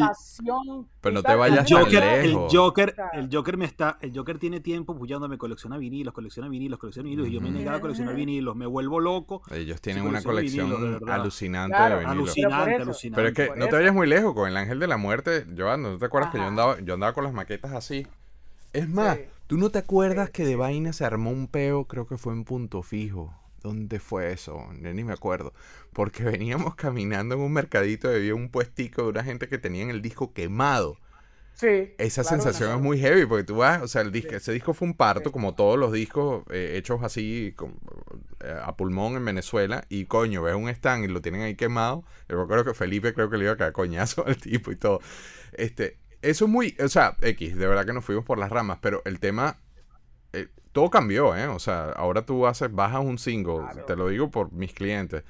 Pero 1.02 1.14
no 1.14 1.22
te 1.22 1.28
tal". 1.28 1.38
vayas 1.38 1.60
El 1.60 1.66
tan 1.76 1.84
Joker, 1.86 2.04
el 2.04 2.30
lejos. 2.32 2.54
Joker, 2.56 2.94
Claro. 2.96 3.20
el 3.20 3.30
Joker 3.32 3.58
me 3.58 3.66
está, 3.66 3.98
el 4.02 4.16
Joker 4.18 4.40
tiene 4.40 4.60
tiempo 4.60 4.96
puyándome, 4.98 5.38
colecciona 5.38 5.78
vinilos, 5.78 6.14
colecciona 6.14 6.48
vinilos, 6.50 6.80
colecciona 6.80 7.04
vinilos, 7.10 7.28
y 7.28 7.32
yo 7.32 7.42
me 7.42 7.50
he 7.50 7.52
negado 7.52 7.78
a 7.78 7.82
coleccionar 7.82 8.16
vinilos, 8.16 8.56
me 8.56 8.66
vuelvo 8.66 9.00
loco, 9.00 9.42
Ellos 9.52 9.82
tienen 9.82 10.06
una 10.06 10.22
colección 10.24 10.68
vinilos, 10.70 10.82
de 10.94 11.00
verdad. 11.00 11.16
alucinante 11.22 11.76
Claro, 11.76 11.96
de 11.96 12.06
vinilos. 12.06 12.18
alucinante, 12.30 12.66
Pero 12.66 12.76
eso- 12.76 12.84
alucinante. 12.84 13.16
Pero 13.16 13.28
es 13.28 13.34
que 13.54 13.60
no 13.60 13.68
te 13.68 13.76
vayas 13.76 13.94
muy 13.94 14.08
lejos 14.08 14.34
con 14.34 14.48
el 14.48 14.58
ángel 14.58 14.80
de 14.80 14.88
la 14.88 14.98
muerte, 14.98 15.46
Joan, 15.58 15.82
¿no 15.82 15.98
te 15.98 16.06
acuerdas 16.06 16.32
que 16.32 16.38
yo 16.38 16.46
andaba, 16.46 16.80
yo 16.82 16.94
andaba 16.94 17.14
con 17.14 17.24
las 17.26 17.34
maquetas 17.34 17.74
así? 17.74 18.08
Es 18.72 18.90
más, 18.90 19.18
Sí. 19.18 19.24
¿Tú 19.48 19.58
no 19.58 19.70
te 19.70 19.80
acuerdas 19.80 20.30
que 20.30 20.46
de 20.46 20.56
vaina 20.56 20.94
se 20.94 21.06
armó 21.06 21.32
un 21.32 21.48
peo? 21.48 21.86
Creo 21.86 22.08
que 22.08 22.18
fue 22.18 22.34
en 22.34 22.44
Punto 22.44 22.82
Fijo. 22.84 23.34
¿Dónde 23.62 24.00
fue 24.00 24.32
eso? 24.34 24.60
Yo 24.82 24.94
ni 24.94 25.04
me 25.04 25.14
acuerdo. 25.14 25.54
Porque 25.94 26.24
veníamos 26.24 26.76
caminando 26.76 27.36
en 27.36 27.42
un 27.42 27.54
mercadito 27.54 28.12
y 28.12 28.16
había 28.16 28.36
un 28.36 28.50
puestico 28.50 29.04
de 29.04 29.10
una 29.10 29.24
gente 29.24 29.48
que 29.48 29.58
tenían 29.58 29.90
el 29.90 30.02
disco 30.02 30.34
quemado. 30.34 30.98
Sí. 31.56 31.94
Esa 32.00 32.24
claro, 32.24 32.42
sensación 32.42 32.76
es 32.76 32.82
muy 32.82 33.00
heavy 33.00 33.28
porque 33.28 33.44
tú 33.44 33.58
vas, 33.58 33.82
o 33.84 33.88
sea, 33.88 34.02
el 34.02 34.12
disco, 34.12 34.32
Sí. 34.32 34.36
ese 34.38 34.52
disco 34.54 34.74
fue 34.74 34.88
un 34.88 34.96
parto, 34.96 35.30
Sí. 35.30 35.34
como 35.34 35.54
todos 35.54 35.78
los 35.78 35.92
discos 35.94 36.44
eh, 36.50 36.74
hechos 36.78 37.04
así 37.04 37.54
con- 37.56 37.76
eh, 38.44 38.54
a 38.62 38.76
pulmón 38.76 39.16
en 39.16 39.24
Venezuela. 39.24 39.86
Y 39.88 40.06
coño, 40.06 40.42
ves 40.42 40.56
un 40.56 40.68
stand 40.70 41.06
y 41.06 41.08
lo 41.10 41.22
tienen 41.22 41.42
ahí 41.42 41.56
quemado. 41.56 42.04
Yo 42.28 42.46
creo 42.48 42.66
que 42.66 42.74
Felipe 42.74 43.14
creo 43.14 43.30
que 43.30 43.38
le 43.38 43.44
iba 43.46 43.54
a 43.54 43.58
caer 43.58 43.72
coñazo 43.72 44.26
al 44.28 44.38
tipo 44.38 44.72
y 44.72 44.76
todo. 44.76 45.00
Este, 45.54 46.00
eso 46.24 46.46
es 46.46 46.52
muy, 46.52 46.76
o 46.84 46.88
sea, 46.90 47.16
X, 47.22 47.56
de 47.56 47.68
verdad 47.68 47.86
que 47.86 47.94
nos 47.94 48.06
fuimos 48.06 48.26
por 48.26 48.38
las 48.38 48.50
ramas, 48.50 48.80
pero 48.82 49.02
el 49.06 49.20
tema, 49.20 49.58
eh, 50.34 50.48
todo 50.72 50.90
cambió, 50.90 51.36
¿eh? 51.36 51.48
O 51.48 51.60
sea, 51.60 51.92
ahora 51.92 52.26
tú 52.26 52.48
haces, 52.48 52.74
bajas 52.74 53.02
un 53.02 53.18
single, 53.20 53.60
Claro. 53.60 53.86
te 53.86 53.96
lo 53.96 54.08
digo 54.08 54.32
por 54.32 54.52
mis 54.52 54.74
clientes. 54.74 55.24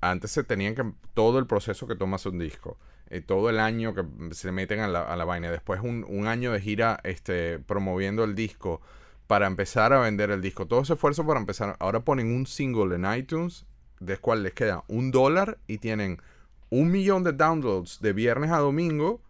Antes 0.00 0.32
se 0.32 0.42
tenían 0.42 0.74
que, 0.74 0.84
todo 1.14 1.38
el 1.38 1.46
proceso 1.46 1.86
que 1.86 1.94
tomas 1.94 2.26
un 2.26 2.38
disco, 2.38 2.78
eh, 3.10 3.20
todo 3.20 3.50
el 3.50 3.60
año 3.60 3.94
que 3.94 4.04
se 4.34 4.50
meten 4.50 4.80
a 4.80 4.88
la, 4.88 5.02
a 5.02 5.16
la 5.16 5.24
vaina, 5.24 5.50
después 5.50 5.80
un, 5.82 6.04
un 6.08 6.26
año 6.26 6.50
de 6.52 6.60
gira 6.60 6.98
este, 7.04 7.58
promoviendo 7.60 8.24
el 8.24 8.34
disco 8.34 8.80
para 9.28 9.46
empezar 9.46 9.92
a 9.92 10.00
vender 10.00 10.30
el 10.30 10.40
disco, 10.42 10.66
todo 10.66 10.80
ese 10.80 10.94
esfuerzo 10.94 11.24
para 11.26 11.38
empezar, 11.40 11.76
ahora 11.78 12.00
ponen 12.00 12.34
un 12.34 12.46
single 12.46 12.96
en 12.96 13.06
iTunes, 13.14 13.64
del 14.00 14.18
cual 14.18 14.42
les 14.42 14.52
queda 14.54 14.82
un 14.88 15.10
dólar 15.12 15.58
y 15.68 15.78
tienen 15.78 16.20
un 16.70 16.90
millón 16.90 17.22
de 17.22 17.32
downloads 17.32 18.00
de 18.00 18.12
viernes 18.12 18.50
a 18.50 18.58
domingo 18.58 19.20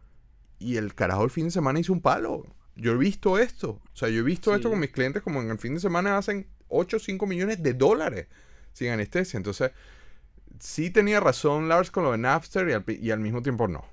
y 0.62 0.76
el 0.76 0.94
carajo 0.94 1.24
el 1.24 1.30
fin 1.30 1.46
de 1.46 1.50
semana 1.50 1.78
hizo 1.80 1.92
un 1.92 2.00
palo. 2.00 2.44
Yo 2.76 2.92
he 2.92 2.96
visto 2.96 3.38
esto, 3.38 3.70
o 3.82 3.96
sea, 3.96 4.08
yo 4.08 4.20
he 4.20 4.22
visto 4.22 4.54
esto 4.54 4.68
Sí. 4.68 4.72
con 4.72 4.80
mis 4.80 4.90
clientes 4.90 5.22
como 5.22 5.42
en 5.42 5.50
el 5.50 5.58
fin 5.58 5.74
de 5.74 5.80
semana 5.80 6.16
hacen 6.16 6.46
8 6.68 6.96
o 6.96 7.00
5 7.00 7.26
millones 7.26 7.62
de 7.62 7.74
dólares 7.74 8.28
sin 8.72 8.90
anestesia, 8.90 9.36
entonces 9.36 9.72
sí 10.58 10.90
tenía 10.90 11.20
razón 11.20 11.68
Lars 11.68 11.90
con 11.90 12.04
lo 12.04 12.12
de 12.12 12.18
Napster 12.18 12.68
y 12.68 12.72
al, 12.72 12.84
y 12.88 13.10
al 13.10 13.20
mismo 13.20 13.42
tiempo 13.42 13.68
no. 13.68 13.84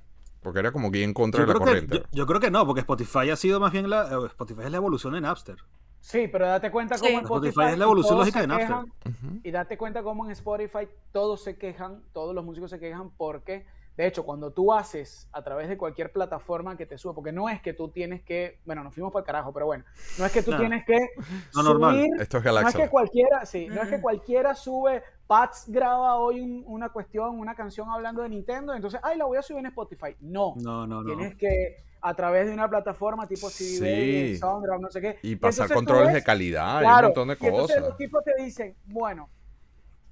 Porque 0.42 0.60
era 0.60 0.72
como 0.72 0.90
que 0.92 1.04
en 1.04 1.14
contra 1.14 1.42
Yo 1.42 1.48
de 1.48 1.54
la 1.54 1.60
creo, 1.60 1.66
que, 1.66 1.82
corriente. 1.88 1.98
yo, 2.12 2.18
yo 2.20 2.26
creo 2.26 2.40
que 2.40 2.50
no, 2.52 2.66
porque 2.66 2.80
Spotify 2.82 3.30
ha 3.32 3.36
sido 3.36 3.60
más 3.60 3.74
bien 3.74 3.90
la. 3.90 4.04
eh, 4.10 4.26
Spotify 4.28 4.62
es 4.64 4.72
la 4.72 4.78
evolución 4.78 5.14
de 5.14 5.20
Napster. 5.22 5.58
Sí, 6.00 6.30
pero 6.32 6.48
date 6.48 6.72
cuenta 6.72 6.98
Sí. 6.98 7.02
cómo 7.06 7.18
en 7.20 7.26
Spotify 7.26 7.50
Spotify, 7.50 7.74
es 7.74 7.78
la 7.78 7.84
evolución 7.84 8.18
lógica 8.20 8.40
de 8.40 8.48
Napster. 8.48 8.68
quejan, 8.68 8.86
Ujú. 9.06 9.40
Y 9.44 9.52
date 9.52 9.78
cuenta 9.78 10.02
cómo 10.02 10.24
en 10.26 10.32
Spotify 10.32 10.88
todos 11.12 11.44
se 11.44 11.58
quejan, 11.58 12.02
todos 12.14 12.34
los 12.34 12.46
músicos 12.46 12.70
se 12.70 12.80
quejan 12.80 13.10
porque, 13.18 13.66
de 14.00 14.08
hecho, 14.08 14.24
cuando 14.24 14.50
tú 14.54 14.72
haces 14.72 15.28
a 15.34 15.44
través 15.44 15.68
de 15.68 15.78
cualquier 15.78 16.14
plataforma 16.14 16.78
que 16.78 16.86
te 16.86 16.98
sube, 16.98 17.14
porque 17.14 17.34
no 17.34 17.50
es 17.50 17.62
que 17.62 17.74
tú 17.74 17.90
tienes 17.90 18.24
que, 18.24 18.62
bueno, 18.64 18.82
nos 18.82 18.94
fuimos 18.94 19.12
para 19.12 19.24
el 19.24 19.26
carajo, 19.26 19.52
pero 19.52 19.66
bueno, 19.66 19.84
no 20.18 20.26
es 20.26 20.32
que 20.32 20.42
tú 20.42 20.52
No. 20.52 20.58
tienes 20.58 20.86
que 20.86 20.98
No, 21.54 21.64
normal. 21.64 21.96
subir, 21.98 22.22
Esto 22.22 22.38
es 22.38 22.46
no 22.46 22.60
es 22.70 22.76
que 22.78 22.88
cualquiera, 22.90 23.46
sí, 23.46 23.68
no 23.68 23.82
es 23.82 23.90
que 23.90 24.00
cualquiera 24.00 24.56
sube, 24.56 25.04
Pats 25.28 25.66
graba 25.68 26.16
hoy 26.16 26.40
un- 26.40 26.64
una 26.66 26.88
cuestión, 26.88 27.38
una 27.38 27.56
canción 27.56 27.90
hablando 27.90 28.22
de 28.22 28.30
Nintendo, 28.30 28.74
entonces, 28.74 29.02
ay, 29.04 29.18
la 29.18 29.26
voy 29.26 29.38
a 29.38 29.42
subir 29.42 29.60
en 29.60 29.66
Spotify. 29.66 30.16
No, 30.22 30.54
No, 30.56 30.88
no, 30.88 31.04
no. 31.04 31.06
tienes 31.06 31.36
que 31.36 31.84
a 32.02 32.14
través 32.14 32.48
de 32.48 32.54
una 32.54 32.70
plataforma 32.70 33.28
tipo 33.28 33.50
CD, 33.50 34.28
Sí. 34.30 34.38
Sounddraft, 34.38 34.80
no 34.80 34.90
sé 34.90 35.02
qué. 35.02 35.20
Y 35.24 35.36
pasar 35.36 35.66
entonces 35.66 35.76
controles 35.76 36.06
ves- 36.06 36.14
de 36.14 36.24
calidad 36.24 36.76
y 36.76 36.78
un 36.78 36.82
Claro, 36.84 37.08
montón 37.10 37.28
de 37.28 37.38
y 37.42 37.46
entonces 37.48 37.76
cosas. 37.76 37.90
los 37.90 37.98
tipos 37.98 38.24
te 38.24 38.42
dicen, 38.42 38.76
bueno, 38.86 39.30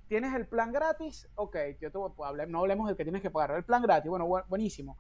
tienes 0.08 0.34
el 0.34 0.48
plan 0.48 0.72
gratis, 0.72 1.30
ok, 1.36 1.56
yo 1.80 1.92
te 1.92 1.98
voy 1.98 2.12
a 2.24 2.28
hablar, 2.28 2.48
no 2.50 2.60
hablemos 2.60 2.88
del 2.88 2.98
que 2.98 3.04
tienes 3.04 3.22
que 3.22 3.30
pagar, 3.30 3.58
el 3.58 3.64
plan 3.66 3.82
gratis, 3.82 4.10
bueno, 4.10 4.26
bu- 4.28 4.46
buenísimo. 4.48 4.98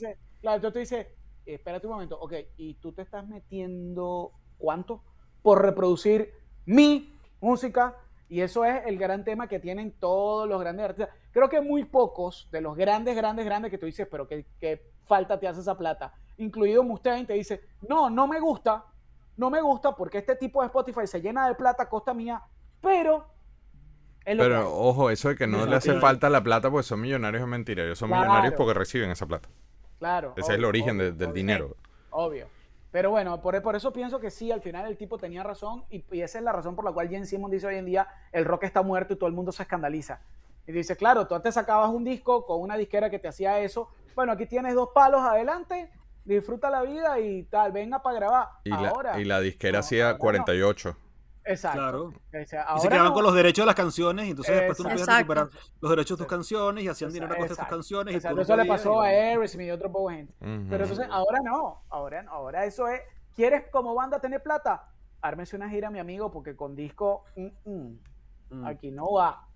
te 0.00 0.18
claro, 0.40 0.72
tú 0.72 0.78
dices, 0.78 1.06
espérate 1.46 1.86
un 1.86 1.92
momento, 1.92 2.18
ok, 2.20 2.32
y 2.56 2.74
tú 2.74 2.92
te 2.92 3.02
estás 3.02 3.26
metiendo 3.26 4.32
cuánto 4.58 5.02
por 5.44 5.60
reproducir 5.60 6.32
mi 6.64 7.14
música, 7.42 7.94
y 8.30 8.40
eso 8.40 8.64
es 8.64 8.80
el 8.86 8.96
gran 8.96 9.24
tema 9.24 9.46
que 9.46 9.60
tienen 9.60 9.92
todos 9.92 10.48
los 10.48 10.58
grandes 10.58 10.86
artistas. 10.86 11.14
Creo 11.32 11.50
que 11.50 11.60
muy 11.60 11.84
pocos 11.84 12.48
de 12.50 12.62
los 12.62 12.74
grandes, 12.74 13.14
grandes, 13.14 13.44
grandes 13.44 13.70
que 13.70 13.76
tú 13.76 13.84
dices, 13.84 14.08
pero 14.10 14.26
qué, 14.26 14.46
qué 14.58 14.90
falta 15.04 15.38
te 15.38 15.46
hace 15.46 15.60
esa 15.60 15.76
plata, 15.76 16.14
incluido 16.38 16.82
Mustaine, 16.82 17.26
te 17.26 17.34
dice, 17.34 17.60
no, 17.86 18.08
no 18.08 18.26
me 18.26 18.40
gusta, 18.40 18.86
no 19.36 19.50
me 19.50 19.60
gusta 19.60 19.94
porque 19.94 20.16
este 20.16 20.34
tipo 20.36 20.62
de 20.62 20.68
Spotify 20.68 21.06
se 21.06 21.20
llena 21.20 21.46
de 21.46 21.54
plata 21.54 21.82
a 21.82 21.88
costa 21.90 22.14
mía, 22.14 22.40
pero... 22.80 23.26
es 24.24 24.34
lo 24.38 24.44
que 24.44 24.48
hay". 24.54 24.58
Pero 24.62 24.74
ojo, 24.74 25.10
eso 25.10 25.28
de 25.28 25.36
que 25.36 25.46
no 25.46 25.66
le 25.66 25.76
hace 25.76 25.88
Claro. 25.90 26.00
falta 26.00 26.30
la 26.30 26.42
plata 26.42 26.70
porque 26.70 26.84
son 26.84 27.02
millonarios 27.02 27.42
es 27.42 27.48
mentira. 27.48 27.84
Ellos 27.84 27.98
son 27.98 28.08
Claro. 28.08 28.22
millonarios 28.22 28.54
porque 28.56 28.72
reciben 28.72 29.10
esa 29.10 29.26
plata. 29.26 29.50
Claro. 29.98 30.32
Ese 30.38 30.52
es 30.52 30.58
el 30.58 30.64
obvio, 30.64 30.68
origen 30.70 30.96
de- 30.96 31.12
del 31.12 31.28
obvio. 31.28 31.34
dinero. 31.34 31.76
Obvio. 32.08 32.46
Pero 32.94 33.10
bueno, 33.10 33.42
por, 33.42 33.60
por 33.60 33.74
eso 33.74 33.92
pienso 33.92 34.20
que 34.20 34.30
sí, 34.30 34.52
al 34.52 34.60
final 34.62 34.86
el 34.86 34.96
tipo 34.96 35.18
tenía 35.18 35.42
razón 35.42 35.82
y, 35.90 36.04
y 36.12 36.20
esa 36.20 36.38
es 36.38 36.44
la 36.44 36.52
razón 36.52 36.76
por 36.76 36.84
la 36.84 36.92
cual 36.92 37.08
Jen 37.08 37.26
Simmons 37.26 37.50
dice 37.50 37.66
hoy 37.66 37.74
en 37.74 37.86
día 37.86 38.06
el 38.30 38.44
rock 38.44 38.62
está 38.62 38.82
muerto 38.82 39.14
y 39.14 39.16
todo 39.16 39.26
el 39.26 39.34
mundo 39.34 39.50
se 39.50 39.64
escandaliza. 39.64 40.20
Y 40.64 40.70
dice, 40.70 40.96
claro, 40.96 41.26
tú 41.26 41.34
antes 41.34 41.54
sacabas 41.54 41.90
un 41.90 42.04
disco 42.04 42.46
con 42.46 42.60
una 42.60 42.76
disquera 42.76 43.10
que 43.10 43.18
te 43.18 43.26
hacía 43.26 43.58
eso. 43.58 43.88
Bueno, 44.14 44.30
aquí 44.30 44.46
tienes 44.46 44.76
dos 44.76 44.90
palos 44.94 45.22
adelante, 45.22 45.90
disfruta 46.24 46.70
la 46.70 46.82
vida 46.82 47.18
y 47.18 47.42
tal, 47.42 47.72
venga 47.72 48.00
para 48.00 48.14
grabar. 48.14 48.48
Y 48.62 48.70
la, 48.70 48.90
ahora, 48.90 49.20
y 49.20 49.24
la 49.24 49.40
disquera 49.40 49.78
no, 49.78 49.80
hacía 49.80 50.04
ahora 50.04 50.12
no. 50.12 50.44
48. 50.44 50.96
Exacto. 51.44 51.78
Claro. 51.78 52.04
O 52.06 52.46
sea, 52.46 52.66
Y 52.76 52.80
se 52.80 52.88
quedaban 52.88 53.08
no. 53.08 53.14
con 53.14 53.24
los 53.24 53.34
derechos 53.34 53.62
de 53.62 53.66
las 53.66 53.74
canciones 53.74 54.26
y 54.26 54.30
entonces 54.30 54.54
después 54.56 54.76
tú 54.76 54.82
no 54.84 54.90
podías 54.90 55.06
recuperar 55.08 55.48
los 55.80 55.90
derechos 55.90 56.18
de 56.18 56.24
tus 56.24 56.30
canciones 56.30 56.84
y 56.84 56.88
hacían 56.88 57.12
dinero 57.12 57.32
a 57.32 57.36
costa 57.36 57.42
de 57.42 57.48
tus 57.48 57.58
Exacto. 57.58 57.74
canciones. 57.76 58.14
y 58.14 58.16
Exacto, 58.16 58.34
tú 58.34 58.36
no 58.36 58.42
eso 58.42 58.56
le 58.56 58.64
pasó 58.68 58.94
y 59.04 59.06
a. 59.06 59.10
Aerosmith 59.10 59.66
y 59.66 59.70
otro 59.70 59.92
poco 59.92 60.10
gente. 60.10 60.32
Ujú. 60.40 60.66
Pero 60.70 60.84
entonces 60.84 61.06
ahora 61.10 61.38
no, 61.44 61.82
ahora, 61.90 62.22
no, 62.22 62.30
ahora 62.32 62.64
eso 62.64 62.88
es, 62.88 63.00
¿quieres 63.34 63.64
como 63.70 63.94
banda 63.94 64.20
tener 64.20 64.42
plata? 64.42 64.88
Ármese 65.20 65.56
una 65.56 65.68
gira, 65.70 65.90
mi 65.90 65.98
amigo, 65.98 66.30
porque 66.30 66.54
con 66.56 66.74
disco, 66.76 67.24
mm, 67.36 67.46
mm, 67.64 67.98
Mm. 68.50 68.66
aquí 68.66 68.90
no 68.90 69.10
va, 69.12 69.48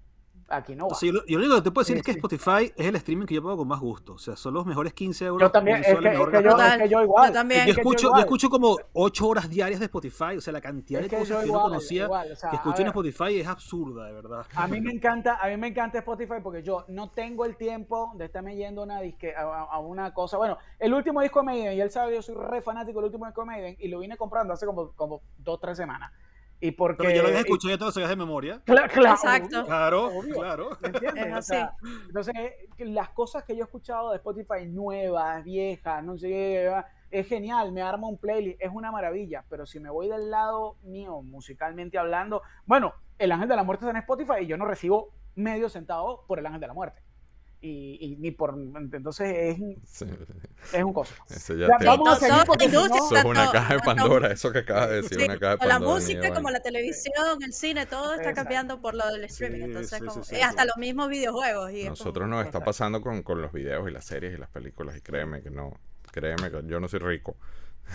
aquí 0.49 0.75
no 0.75 0.87
va. 0.89 0.93
O 0.93 0.95
sea, 0.95 1.07
yo, 1.09 1.13
lo- 1.15 1.27
yo 1.27 1.39
lo 1.39 1.45
único 1.45 1.57
que 1.57 1.63
te 1.63 1.71
puedo 1.71 1.83
decir 1.85 1.97
Sí, 1.97 2.01
es 2.01 2.07
que 2.07 2.13
sí. 2.13 2.19
Spotify 2.19 2.73
es 2.77 2.87
el 2.87 2.97
streaming 2.97 3.27
que 3.27 3.35
yo 3.35 3.43
pago 3.43 3.59
con 3.59 3.69
más 3.69 3.81
gusto. 3.81 4.15
O 4.15 4.19
sea, 4.19 4.37
son 4.37 4.55
los 4.55 4.67
mejores 4.67 4.93
15 4.95 5.27
euros. 5.27 5.49
yo 5.49 5.51
también, 5.53 5.79
es 5.79 5.87
que, 5.87 5.93
es 5.93 5.99
que 5.99 6.43
yo, 6.43 6.57
es 6.59 6.79
que 6.79 6.89
yo 6.89 7.03
igual. 7.03 7.29
Yo 7.29 7.33
también. 7.35 7.67
Yo 7.67 7.73
escucho, 7.73 8.03
yo 8.03 8.09
igual. 8.09 8.21
escucho 8.21 8.51
como 8.51 8.77
8 8.93 9.29
horas 9.29 9.49
diarias 9.51 9.81
de 9.81 9.87
Spotify. 9.87 10.37
O 10.37 10.41
sea, 10.41 10.53
la 10.53 10.61
cantidad 10.61 11.01
de 11.01 11.07
Es 11.07 11.11
que 11.11 11.17
cosas 11.19 11.29
yo 11.37 11.41
que 11.43 11.47
yo 11.49 11.53
no 11.53 11.63
conocía 11.63 12.05
igual, 12.05 12.33
o 12.33 12.37
sea, 12.37 12.51
que 12.51 12.57
escucho 12.57 12.83
en. 12.83 12.89
Spotify 12.89 13.41
es 13.41 13.47
absurda, 13.47 14.07
de 14.07 14.13
verdad. 14.13 14.47
A 14.55 14.67
mí 14.67 14.81
me 14.81 14.91
encanta, 14.93 15.39
a 15.41 15.49
mí 15.49 15.57
me 15.57 15.69
encanta 15.69 15.99
Spotify 15.99 16.37
porque 16.43 16.63
yo 16.63 16.85
no 16.89 17.11
tengo 17.11 17.45
el 17.45 17.57
tiempo 17.57 18.13
de 18.17 18.25
estarme 18.25 18.57
yendo 18.57 18.81
a 18.81 18.85
una, 18.85 19.01
disque, 19.01 19.35
a, 19.37 19.79
una 19.79 20.13
cosa. 20.15 20.37
Bueno, 20.39 20.57
el 20.79 20.95
último 20.95 21.21
disco 21.21 21.41
de 21.41 21.47
Maiden, 21.47 21.77
y 21.77 21.81
él 21.81 21.91
sabe, 21.91 22.15
yo 22.15 22.23
soy 22.23 22.35
re 22.37 22.63
fanático 22.63 22.99
del 23.01 23.07
último 23.07 23.27
disco 23.27 23.43
de 23.43 23.47
Maiden, 23.47 23.77
y 23.79 23.89
lo 23.89 23.99
vine 23.99 24.17
comprando 24.17 24.55
hace 24.55 24.67
como, 24.67 24.93
como 24.93 25.21
dos, 25.39 25.61
tres 25.61 25.77
semanas. 25.77 26.11
Y 26.61 26.73
porque... 26.73 27.05
Pero 27.05 27.11
yo 27.17 27.23
lo 27.23 27.29
había 27.29 27.41
y- 27.41 27.43
escuchado, 27.43 27.87
lo 27.87 27.93
sabías 27.93 28.11
de 28.11 28.17
memoria. 28.17 28.61
Cla- 28.67 28.89
claro, 28.91 29.15
Exacto. 29.15 29.65
Claro, 29.65 30.07
Obvio. 30.07 30.35
claro. 30.35 30.71
¿Me 30.81 30.89
entiendes? 30.89 31.27
Es 31.27 31.35
O 31.37 31.43
sea, 31.43 31.75
entonces, 32.07 32.35
las 32.79 33.11
cosas 33.11 33.45
que 33.45 33.55
yo 33.55 33.63
he 33.63 33.65
escuchado 33.65 34.11
de 34.11 34.17
Spotify 34.17 34.67
nuevas, 34.67 35.45
viejas, 35.45 36.03
no 36.03 36.19
sé 36.19 36.29
qué, 36.29 36.83
es 37.11 37.27
genial, 37.29 37.73
me 37.73 37.81
arma 37.81 38.07
un 38.09 38.19
playlist, 38.19 38.61
es 38.61 38.71
una 38.73 38.91
maravilla, 38.91 39.45
pero 39.49 39.67
si 39.67 39.81
me 39.81 39.89
voy 39.89 40.09
del 40.09 40.31
lado 40.31 40.77
mío, 40.83 41.23
musicalmente 41.23 41.97
hablando, 41.97 42.43
bueno, 42.67 42.93
El 43.19 43.33
Ángel 43.33 43.49
de 43.49 43.57
la 43.57 43.63
Muerte 43.63 43.85
está 43.85 43.91
en 43.93 44.03
Spotify 44.03 44.43
y 44.43 44.47
yo 44.47 44.57
no 44.57 44.65
recibo 44.67 45.11
medio 45.37 45.69
centavo 45.69 46.25
por 46.27 46.39
El 46.39 46.47
Ángel 46.47 46.61
de 46.61 46.67
la 46.67 46.75
Muerte. 46.75 47.01
Y, 47.61 47.99
y 48.01 48.17
ni 48.19 48.31
por... 48.31 48.55
Entonces 48.57 49.35
es, 49.37 49.59
un- 49.59 49.83
Sí, 49.85 50.05
es 50.73 50.85
un 50.85 50.93
coso. 50.93 51.13
ese 51.29 51.59
ya 51.59 51.67
te- 51.77 51.87
vamos 51.87 52.09
a 52.09 52.17
seguir 52.17 52.45
porque 52.47 52.69
no- 52.69 52.87
Eso 52.87 53.17
es 53.17 53.25
una 53.25 53.51
caja 53.51 53.75
de 53.75 53.81
Pandora, 53.81 54.31
eso 54.33 54.53
que 54.53 54.61
acabas 54.61 54.91
de 54.91 54.97
decir, 55.03 55.19
Sí, 55.19 55.25
una 55.25 55.39
caja 55.41 55.57
de 55.57 55.65
o 55.65 55.69
la 55.69 55.75
Pandora. 55.75 55.95
música, 55.97 56.21
mía, 56.21 56.35
como 56.35 56.51
la 56.51 56.61
televisión, 56.61 57.43
el 57.43 57.53
cine, 57.53 57.87
todo 57.87 58.13
está 58.13 58.31
Exacto. 58.31 58.43
cambiando 58.43 58.81
por 58.81 58.95
lo 58.95 59.11
del 59.11 59.25
streaming. 59.25 59.59
Sí, 59.59 59.65
entonces, 59.65 59.99
sí, 59.99 60.07
como- 60.07 60.23
sí, 60.23 60.31
sí, 60.31 60.37
y 60.37 60.41
hasta 60.43 60.63
sí. 60.63 60.69
los 60.69 60.77
mismos 60.77 61.09
videojuegos. 61.09 61.73
Y 61.73 61.81
es 61.83 61.89
Nosotros 61.89 62.25
como- 62.27 62.37
nos 62.37 62.47
está 62.47 62.61
pasando 62.61 63.01
con, 63.03 63.23
con 63.25 63.43
los 63.43 63.53
videos 63.53 63.89
y 63.89 63.93
las 63.93 64.05
series 64.05 64.35
y 64.35 64.39
las 64.39 64.51
películas 64.51 64.97
y 64.97 65.01
créeme 65.01 65.43
que 65.43 65.51
no, 65.51 65.73
créeme 66.13 66.53
que 66.53 66.63
yo 66.65 66.79
no 66.79 66.87
soy 66.87 67.01
rico. 67.01 67.37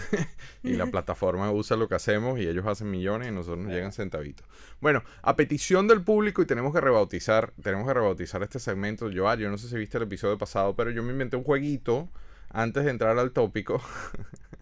y 0.64 0.74
la 0.74 0.88
plataforma 0.88 1.52
usa 1.52 1.78
lo 1.78 1.88
que 1.88 1.96
hacemos 1.96 2.40
y 2.40 2.48
ellos 2.48 2.66
hacen 2.66 2.90
millones 2.90 3.30
y 3.30 3.32
nosotros 3.32 3.60
nos 3.60 3.74
llegan 3.74 3.92
centavitos. 3.92 4.48
Bueno, 4.80 5.04
a 5.22 5.36
petición 5.36 5.88
del 5.88 6.04
público 6.04 6.42
y 6.42 6.46
tenemos 6.46 6.74
que 6.74 6.82
rebautizar, 6.82 7.54
tenemos 7.62 7.88
que 7.88 7.94
rebautizar 7.94 8.44
este 8.44 8.60
segmento. 8.60 9.10
Yo, 9.10 9.30
ah, 9.30 9.36
yo 9.36 9.50
no 9.50 9.58
sé 9.58 9.70
si 9.70 9.78
viste 9.78 9.98
el 9.98 10.04
episodio 10.04 10.38
pasado, 10.38 10.76
pero 10.76 10.92
yo 10.92 11.04
me 11.04 11.12
inventé 11.12 11.38
un 11.38 11.44
jueguito 11.44 12.10
antes 12.50 12.86
de 12.86 12.92
entrar 12.92 13.18
al 13.18 13.32
tópico. 13.32 13.82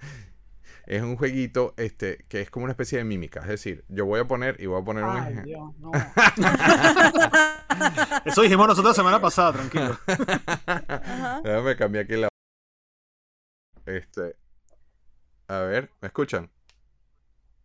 es 0.85 1.01
un 1.01 1.15
jueguito 1.15 1.73
este 1.77 2.25
que 2.27 2.41
es 2.41 2.49
como 2.49 2.65
una 2.65 2.73
especie 2.73 2.97
de 2.97 3.03
mímica, 3.03 3.41
es 3.41 3.47
decir, 3.47 3.85
yo 3.87 4.05
voy 4.05 4.19
a 4.19 4.25
poner 4.25 4.59
y 4.59 4.65
voy 4.65 4.81
a 4.81 4.85
poner 4.85 5.03
un 5.03 5.11
Ay, 5.11 5.33
ejemplo. 5.33 5.43
Dios, 5.43 5.79
no. 5.79 5.91
Eso 8.25 8.41
dijimos 8.41 8.67
nosotros 8.67 8.91
la 8.91 9.01
semana 9.01 9.21
pasada, 9.21 9.53
tranquilo. 9.53 9.97
Déjame 11.43 11.75
cambiar 11.75 12.05
aquí 12.05 12.15
la. 12.15 12.27
Este. 13.85 14.35
A 15.51 15.59
ver, 15.61 15.89
¿me 16.01 16.07
escuchan? 16.07 16.49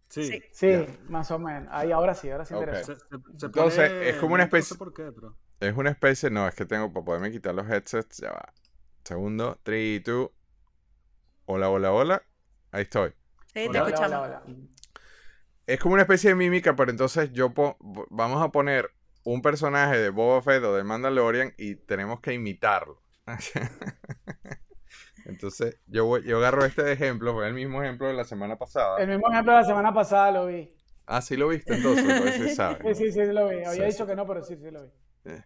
Sí. 0.09 0.43
Sí. 0.53 0.87
Más 1.09 1.31
o 1.31 1.39
menos. 1.39 1.69
Ahí, 1.73 1.93
ahora 1.93 2.15
sí, 2.15 2.31
ahora 2.31 2.45
sí 2.45 2.55
Ok. 2.55 2.61
interesa. 2.61 2.95
Se- 2.95 3.01
se- 3.01 3.07
se 3.39 3.47
Entonces, 3.47 3.89
pone- 3.91 4.09
es 4.09 4.17
como 4.17 4.35
una 4.35 4.45
no 4.45 4.51
sé 4.51 4.57
especie- 4.59 4.77
por 4.77 4.93
qué, 4.95 5.13
pero- 5.13 5.37
Es 5.61 5.77
una 5.77 5.91
especie. 5.91 6.31
No, 6.31 6.47
es 6.49 6.55
que 6.55 6.67
tengo 6.67 6.93
para 6.93 7.05
poderme 7.05 7.31
quitar 7.31 7.55
los 7.55 7.69
headsets. 7.69 8.19
Ya 8.19 8.31
va. 8.33 8.53
Segundo, 9.05 9.59
3, 9.63 10.03
2. 10.05 10.31
Hola, 11.47 11.71
hola, 11.71 11.93
hola. 11.93 12.23
Ahí 12.73 12.83
estoy. 12.83 13.11
Sí, 13.47 13.53
te 13.55 13.69
Hola, 13.69 13.79
escuchamos. 13.89 14.05
hola, 14.27 14.43
hola. 14.45 14.57
Es 15.67 15.79
como 15.81 15.95
una 15.95 16.03
especie 16.03 16.31
de 16.31 16.37
mímica, 16.37 16.75
pero 16.77 16.91
entonces 16.91 17.33
yo 17.33 17.55
po- 17.55 17.77
vamos 18.11 18.43
a 18.43 18.51
poner 18.51 18.91
un 19.25 19.43
personaje 19.43 19.97
de 19.99 20.11
Boba 20.11 20.43
Fett 20.43 20.63
o 20.65 20.75
de 20.75 20.85
Mandalorian 20.85 21.55
y 21.57 21.77
tenemos 21.77 22.21
que 22.21 22.33
imitarlo. 22.35 23.01
entonces 25.29 25.79
yo, 25.87 26.07
voy- 26.07 26.23
yo 26.25 26.39
agarro 26.39 26.65
este 26.65 26.83
de 26.83 26.93
ejemplo, 26.93 27.35
fue 27.35 27.49
el 27.49 27.55
mismo 27.55 27.83
ejemplo 27.83 28.07
de 28.09 28.15
la 28.15 28.25
semana 28.25 28.57
pasada. 28.57 28.99
El 28.99 29.09
mismo 29.09 29.31
ejemplo 29.31 29.53
de 29.53 29.59
la 29.61 29.65
semana 29.65 29.93
pasada 29.95 30.33
lo 30.33 30.47
vi. 30.47 30.73
Ah, 31.07 31.23
sí 31.23 31.37
lo 31.37 31.49
viste 31.49 31.75
entonces, 31.75 32.05
pues 32.21 32.35
sí 32.37 32.49
Sí, 32.49 32.55
sabes. 32.55 32.99
sí, 32.99 33.13
sí, 33.13 33.25
lo 33.27 33.49
vi. 33.49 33.65
Había 33.65 33.73
Sí, 33.73 33.83
dicho 33.93 34.05
sí. 34.05 34.07
que 34.07 34.17
no, 34.17 34.27
pero 34.27 34.43
sí, 34.43 34.57
sí 34.57 34.71
lo 34.71 34.83
vi. 34.85 34.91
Eh. 35.25 35.43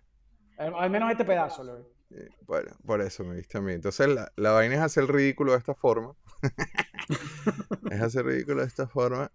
Al, 0.59 0.75
al 0.75 0.91
menos 0.91 1.11
este 1.11 1.25
pedazo 1.25 1.65
lo 1.65 1.77
vi. 1.79 1.85
Eh, 2.11 2.29
Bueno, 2.47 2.71
por 2.85 3.01
eso 3.01 3.25
me 3.25 3.37
viste 3.37 3.59
a 3.59 3.61
mí. 3.61 3.73
Entonces 3.73 4.09
la, 4.09 4.33
la 4.37 4.53
vaina 4.53 4.75
es 4.77 4.81
hacer 4.81 5.05
el 5.05 5.09
ridículo 5.09 5.53
de 5.53 5.59
esta 5.59 5.75
forma. 5.75 6.15
es 7.91 8.01
hacer 8.01 8.25
ridículo 8.27 8.61
de 8.63 8.67
esta 8.67 8.87
forma. 8.89 9.33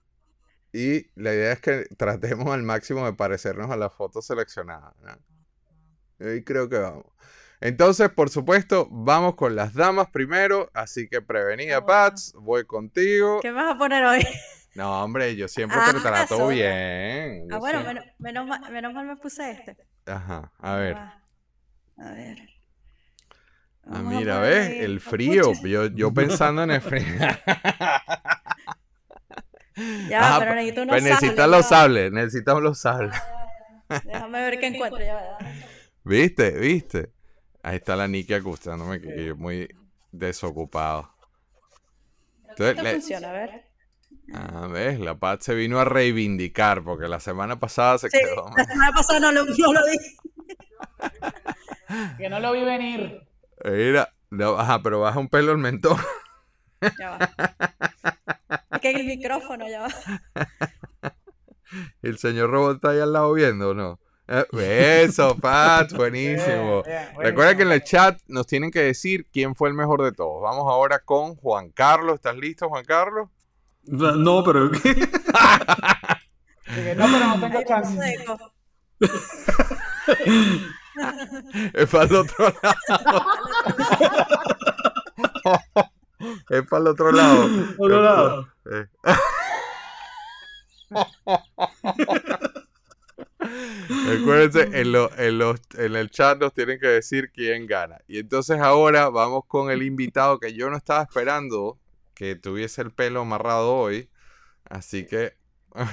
Y 0.74 1.10
la 1.16 1.34
idea 1.34 1.54
es 1.54 1.62
que 1.62 1.86
tratemos 1.98 2.48
al 2.54 2.64
máximo 2.64 3.06
de 3.06 3.14
parecernos 3.14 3.72
a 3.72 3.78
la 3.78 3.90
foto 3.90 4.22
seleccionada. 4.22 4.96
¿no? 6.20 6.34
Y 6.34 6.44
creo 6.44 6.70
que 6.70 6.78
vamos. 6.78 7.06
Entonces, 7.62 8.10
por 8.10 8.30
supuesto, 8.30 8.88
vamos 8.92 9.36
con 9.36 9.56
las 9.56 9.74
damas 9.74 10.10
primero. 10.12 10.70
Así 10.74 11.08
que 11.08 11.22
prevenida, 11.22 11.78
Ah, 11.78 11.80
bueno. 11.80 11.88
Pats, 11.88 12.34
voy 12.38 12.66
contigo. 12.66 13.40
¿Qué 13.42 13.52
me 13.52 13.64
vas 13.64 13.76
a 13.76 13.78
poner 13.78 14.04
hoy? 14.06 14.26
No, 14.76 15.04
hombre, 15.04 15.36
yo 15.38 15.48
siempre 15.48 15.78
Ah, 15.82 15.92
te 15.94 16.00
trato 16.02 16.48
bien. 16.50 17.48
Ah, 17.50 17.54
yo 17.56 17.60
bueno, 17.60 17.82
siempre- 17.82 17.94
menos, 18.20 18.46
menos, 18.46 18.48
mal, 18.48 18.72
menos 18.72 18.94
mal 18.94 19.06
me 19.08 19.16
puse 19.16 19.52
este. 19.52 19.78
Ajá, 20.06 20.52
a 20.60 20.76
ver. 20.76 20.98
Ah, 20.98 21.22
A 21.98 22.12
ver. 22.12 22.38
Ah, 23.84 23.90
Vamos 24.02 24.16
mira, 24.16 24.40
¿ves? 24.40 24.68
ahí 24.68 24.80
El 24.80 25.00
frío. 25.00 25.54
Yo, 25.64 25.86
yo 25.86 26.14
pensando 26.14 26.64
en 26.64 26.72
el 26.72 26.82
frío. 26.82 27.06
Ya, 30.10 30.20
Ajá, 30.30 30.40
pero 30.40 30.56
necesito 30.56 30.84
unos 30.84 30.94
Pues 30.94 31.04
necesitas 31.04 31.36
sables, 31.36 31.58
los 31.58 31.68
sables, 31.68 32.12
necesitamos 32.14 32.64
los 32.64 32.80
sables. 32.80 33.14
Déjame 34.06 34.42
ver 34.42 34.60
qué 34.60 34.68
encuentro. 34.68 35.00
Ya. 35.04 35.38
¿Viste? 36.04 36.52
¿Viste? 36.52 37.10
Ahí 37.66 37.78
está 37.78 37.96
la 37.96 38.08
Niki 38.08 38.34
acustándome 38.36 39.02
que, 39.02 39.08
que 39.08 39.26
yo 39.26 39.36
muy 39.36 39.68
desocupado. 40.12 41.10
Entonces, 42.50 42.84
le- 42.84 42.92
funciona, 42.94 43.30
a 43.30 43.34
ver. 43.34 43.66
ah, 44.36 44.68
ves, 44.72 45.00
la 45.00 45.16
Pat 45.16 45.42
se 45.42 45.56
vino 45.56 45.80
a 45.80 45.84
reivindicar 45.86 46.84
porque 46.84 47.08
la 47.08 47.20
semana 47.20 47.60
pasada 47.60 47.98
se 47.98 48.12
Sí, 48.12 48.20
quedó. 48.20 48.52
la 48.56 48.66
semana 48.66 48.92
pasada 48.94 49.20
no 49.20 49.32
lo, 49.32 49.46
no 49.46 49.74
lo 49.74 49.80
vi. 49.88 49.98
Que 52.20 52.30
no 52.30 52.40
lo 52.40 52.52
vi 52.54 52.64
venir. 52.64 53.28
Mira, 53.64 54.14
no, 54.30 54.60
ajá, 54.60 54.82
pero 54.84 55.00
baja 55.00 55.18
un 55.20 55.28
pelo 55.30 55.52
el 55.52 55.58
mentón. 55.58 55.98
Ya 57.00 57.10
va. 57.18 57.18
Es 58.74 58.80
que 58.80 58.92
en 58.92 58.98
el 58.98 59.06
micrófono 59.08 59.68
ya 59.68 59.82
va. 59.82 59.88
El 62.04 62.18
señor 62.20 62.52
robot 62.52 62.76
está 62.76 62.92
ahí 62.92 63.00
al 63.00 63.12
lado 63.12 63.34
viendo, 63.34 63.70
¿o 63.70 63.74
no? 63.74 64.00
Eh, 64.28 65.04
Eso, 65.06 65.36
Pat, 65.42 65.94
buenísimo. 65.94 66.84
Recuerda 67.18 67.56
que 67.56 67.64
en 67.64 67.72
el 67.72 67.84
chat 67.84 68.20
nos 68.28 68.48
tienen 68.48 68.72
que 68.72 68.82
decir 68.82 69.28
quién 69.32 69.56
fue 69.56 69.70
el 69.70 69.76
mejor 69.76 70.04
de 70.04 70.12
todos. 70.12 70.42
Vamos 70.42 70.66
ahora 70.68 71.00
con 71.00 71.36
Juan 71.36 71.70
Carlos. 71.70 72.16
¿Estás 72.16 72.36
listo, 72.38 72.70
Juan 72.70 72.86
Carlos? 72.86 73.30
No, 73.84 74.44
pero. 74.44 74.72
No, 76.68 77.06
pero 77.12 77.28
no 77.28 77.40
tengo 77.40 77.64
chance. 77.64 78.16
Es 81.74 81.90
para 81.90 82.06
el 82.06 82.16
otro 82.16 82.46
lado. 82.50 83.26
es 86.50 86.64
para 86.68 86.82
el 86.82 86.88
otro 86.88 87.12
lado. 87.12 87.50
Otro 87.78 88.02
lado. 88.02 88.48
Eh. 93.46 93.86
Recuérdense, 94.08 94.70
en, 94.82 94.92
lo- 94.92 95.12
en 95.18 95.38
los, 95.38 95.60
en 95.78 95.96
el 95.96 96.10
chat 96.10 96.38
nos 96.40 96.54
tienen 96.54 96.80
que 96.80 96.88
decir 96.88 97.32
quién 97.34 97.68
gana. 97.68 98.00
Y 98.08 98.20
entonces 98.20 98.60
ahora 98.60 99.10
vamos 99.10 99.44
con 99.48 99.72
el 99.72 99.84
invitado 99.84 100.40
que 100.40 100.54
yo 100.54 100.70
no 100.70 100.78
estaba 100.78 101.04
esperando 101.04 101.80
que 102.14 102.36
tuviese 102.36 102.82
el 102.82 102.92
pelo 102.92 103.22
amarrado 103.22 103.76
hoy. 103.76 104.10
Así 104.70 105.06
que 105.06 105.38
Dios 105.76 105.88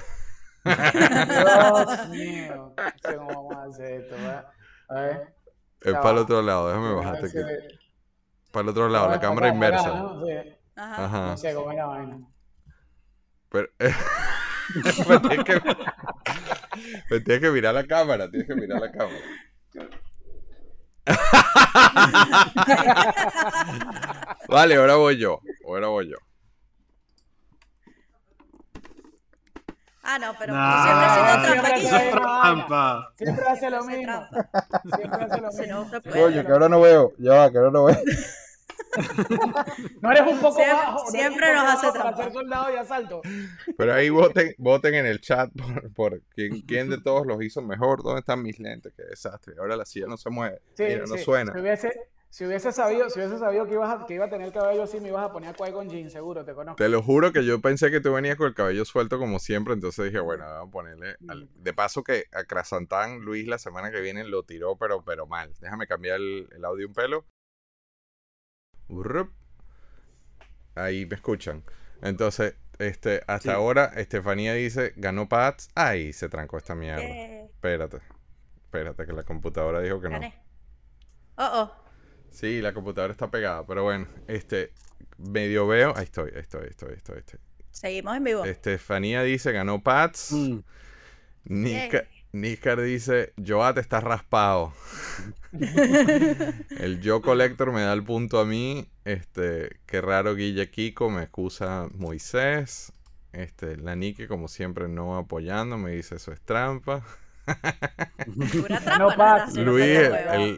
mío. 2.10 2.74
No 2.76 2.92
sé 3.02 3.16
cómo 3.16 3.28
vamos 3.50 3.56
a 3.56 3.62
hacer 3.64 4.00
esto, 4.02 4.14
¿verdad? 4.14 4.46
A 4.88 4.94
ver. 4.94 5.34
es 5.80 5.92
Ya 5.92 6.00
para 6.00 6.10
el 6.12 6.18
otro 6.18 6.42
lado. 6.42 6.68
Déjame 6.68 6.94
bajarte 6.94 7.26
aquí. 7.26 7.38
Para 8.52 8.62
el 8.64 8.68
otro 8.68 8.88
lado, 8.88 9.08
la 9.10 9.20
cámara 9.20 9.46
acá, 9.48 9.54
inversa. 9.54 9.88
¿no? 9.88 10.24
Sí. 10.26 10.32
Ajá. 10.76 11.04
Ajá. 11.04 11.26
No 11.32 11.36
sé 11.36 11.54
cómo 11.54 11.70
es 11.72 11.76
la 11.76 11.86
vaina. 11.86 12.18
Pero, 13.50 13.68
me, 15.08 15.20
tienes 16.72 17.02
que, 17.08 17.14
me 17.14 17.20
tienes 17.20 17.40
que 17.42 17.50
mirar 17.50 17.74
la 17.74 17.86
cámara, 17.86 18.30
tienes 18.30 18.48
que 18.48 18.54
mirar 18.54 18.80
la 18.80 18.90
cámara. 18.90 19.18
vale, 24.48 24.76
ahora 24.76 24.96
voy 24.96 25.16
yo. 25.18 25.40
Ahora 25.66 25.88
voy 25.88 26.10
yo. 26.10 26.16
Ah, 30.04 30.18
no, 30.18 30.34
pero 30.38 30.52
Nah, 30.52 30.82
siempre 30.82 31.06
haciendo 31.06 31.88
siempre 31.88 32.10
trampa. 32.10 33.12
Siempre 33.16 33.44
hace 33.48 33.70
lo 33.70 33.84
mismo. 33.84 34.02
trampa. 34.30 34.50
Siempre 34.96 35.24
hace 35.24 35.40
lo 35.40 35.52
Si 35.52 35.66
no, 35.68 35.84
mismo. 35.84 35.90
se 35.90 36.00
puede. 36.00 36.40
ahora 36.52 36.68
no 36.68 36.80
veo. 36.80 37.12
Ya 37.18 37.34
va, 37.34 37.50
que 37.50 37.58
ahora 37.58 37.70
no 37.70 37.84
veo. 37.84 37.96
No 40.00 40.10
eres 40.10 40.22
un 40.26 40.40
poco 40.40 40.56
Siempre- 40.56 40.74
bajo. 40.76 41.04
no 41.04 41.10
siempre 41.10 41.54
nos 41.54 41.64
bajo 41.64 41.78
hace 41.78 41.86
para 41.98 42.02
trampa. 42.02 42.22
ser 42.24 42.32
soldado 42.32 42.72
y 42.74 42.76
asalto. 42.76 43.22
Pero 43.76 43.94
ahí 43.94 44.10
voten, 44.10 44.54
voten 44.58 44.94
en 44.94 45.06
el 45.06 45.20
chat 45.20 45.50
por, 45.52 45.92
por 45.94 46.20
quién, 46.34 46.60
quién 46.62 46.90
de 46.90 47.00
todos 47.00 47.26
los 47.26 47.42
hizo 47.42 47.62
mejor. 47.62 48.02
¿Dónde 48.02 48.20
están 48.20 48.42
mis 48.42 48.58
lentes? 48.58 48.92
Qué 48.96 49.02
desastre. 49.04 49.54
Ahora 49.58 49.76
la 49.76 49.84
silla 49.86 50.06
no 50.06 50.16
se 50.16 50.30
mueve. 50.30 50.60
Sí, 50.76 50.84
Mira, 50.84 51.04
no 51.06 51.16
sí. 51.16 51.24
suena. 51.24 51.52
Si 51.52 51.60
hubiese, 51.60 51.92
si 52.28 52.46
hubiese 52.46 52.72
sabido, 52.72 53.08
si 53.10 53.18
hubiese 53.20 53.38
sabido 53.38 53.66
que, 53.66 53.74
ibas 53.74 53.90
a- 54.02 54.06
que 54.06 54.14
iba 54.14 54.24
a 54.26 54.30
tener 54.30 54.52
cabello 54.52 54.82
así, 54.82 55.00
me 55.00 55.08
ibas 55.08 55.24
a 55.24 55.32
poner 55.32 55.50
a 55.50 55.54
Qui-Gon 55.54 55.90
Jinn, 55.90 56.10
seguro, 56.10 56.44
te 56.44 56.54
conozco. 56.54 56.76
Te 56.76 56.88
lo 56.88 57.02
juro 57.02 57.32
que 57.32 57.44
yo 57.44 57.60
pensé 57.60 57.90
que 57.90 58.00
tú 58.00 58.12
venías 58.12 58.36
con 58.36 58.46
el 58.48 58.54
cabello 58.54 58.84
suelto 58.84 59.18
como 59.18 59.38
siempre, 59.38 59.74
entonces 59.74 60.06
dije, 60.06 60.20
bueno, 60.20 60.44
vamos 60.44 60.68
a 60.68 60.70
ponerle... 60.70 61.16
al- 61.28 61.48
De 61.54 61.72
paso 61.74 62.02
que 62.02 62.24
a 62.32 62.44
Krasantán 62.44 63.20
Luis 63.20 63.46
la 63.46 63.58
semana 63.58 63.90
que 63.90 64.00
viene 64.00 64.24
lo 64.24 64.42
tiró, 64.44 64.76
pero, 64.76 65.02
pero 65.04 65.26
mal. 65.26 65.52
Déjame 65.60 65.86
cambiar 65.86 66.16
el, 66.16 66.48
el 66.56 66.64
audio 66.64 66.86
un 66.88 66.94
pelo. 66.94 67.24
Urrup. 68.92 69.32
Ahí 70.74 71.06
me 71.06 71.16
escuchan. 71.16 71.62
Entonces, 72.02 72.54
este, 72.78 73.22
hasta 73.26 73.38
Sí. 73.40 73.48
ahora, 73.50 73.86
Estefanía 73.96 74.54
dice, 74.54 74.92
ganó 74.96 75.28
Pats. 75.28 75.70
Ay, 75.74 76.12
se 76.12 76.28
trancó 76.28 76.58
esta 76.58 76.74
mierda. 76.74 77.02
Eh, 77.02 77.44
Espérate. 77.44 77.98
Espérate, 78.64 79.04
que 79.06 79.12
la 79.12 79.22
computadora 79.22 79.80
dijo 79.80 80.00
que 80.00 80.08
no. 80.08 80.18
Oh, 81.36 81.50
oh. 81.52 81.72
Sí, 82.30 82.62
la 82.62 82.72
computadora 82.72 83.12
está 83.12 83.30
pegada, 83.30 83.66
pero 83.66 83.82
bueno, 83.84 84.06
este, 84.26 84.72
medio 85.18 85.66
veo. 85.66 85.92
Ahí 85.96 86.04
estoy, 86.04 86.30
ahí 86.34 86.40
estoy, 86.40 86.62
ahí 86.62 86.68
estoy, 86.70 86.88
ahí 86.90 86.96
estoy. 86.96 87.14
ahí 87.16 87.20
estoy. 87.20 87.40
Seguimos 87.70 88.16
en 88.16 88.24
vivo. 88.24 88.44
Estefanía 88.44 89.22
dice, 89.22 89.52
ganó 89.52 89.82
Pats. 89.82 90.32
Mm. 90.32 90.58
Nika- 91.44 92.06
Níscar 92.32 92.80
dice, 92.80 93.34
Joat 93.36 93.76
está 93.76 94.00
raspado. 94.00 94.72
el 95.52 97.00
Yo 97.02 97.20
Collector 97.20 97.72
me 97.72 97.82
da 97.82 97.92
el 97.92 98.02
punto 98.02 98.40
a 98.40 98.46
mí. 98.46 98.88
Este, 99.04 99.80
qué 99.86 100.00
raro 100.00 100.34
Guille 100.34 100.70
Kiko, 100.70 101.10
me 101.10 101.24
excusa 101.24 101.88
Moisés. 101.92 102.92
Este, 103.32 103.76
la 103.76 103.96
Nike, 103.96 104.28
como 104.28 104.48
siempre, 104.48 104.88
no 104.88 105.16
apoyando, 105.18 105.76
me 105.76 105.90
dice 105.92 106.16
eso 106.16 106.32
es 106.32 106.40
trampa. 106.40 107.04
Pura 108.52 108.80
No, 108.98 109.08
trampa, 109.08 109.46
no, 109.54 109.62
Luis, 109.62 109.84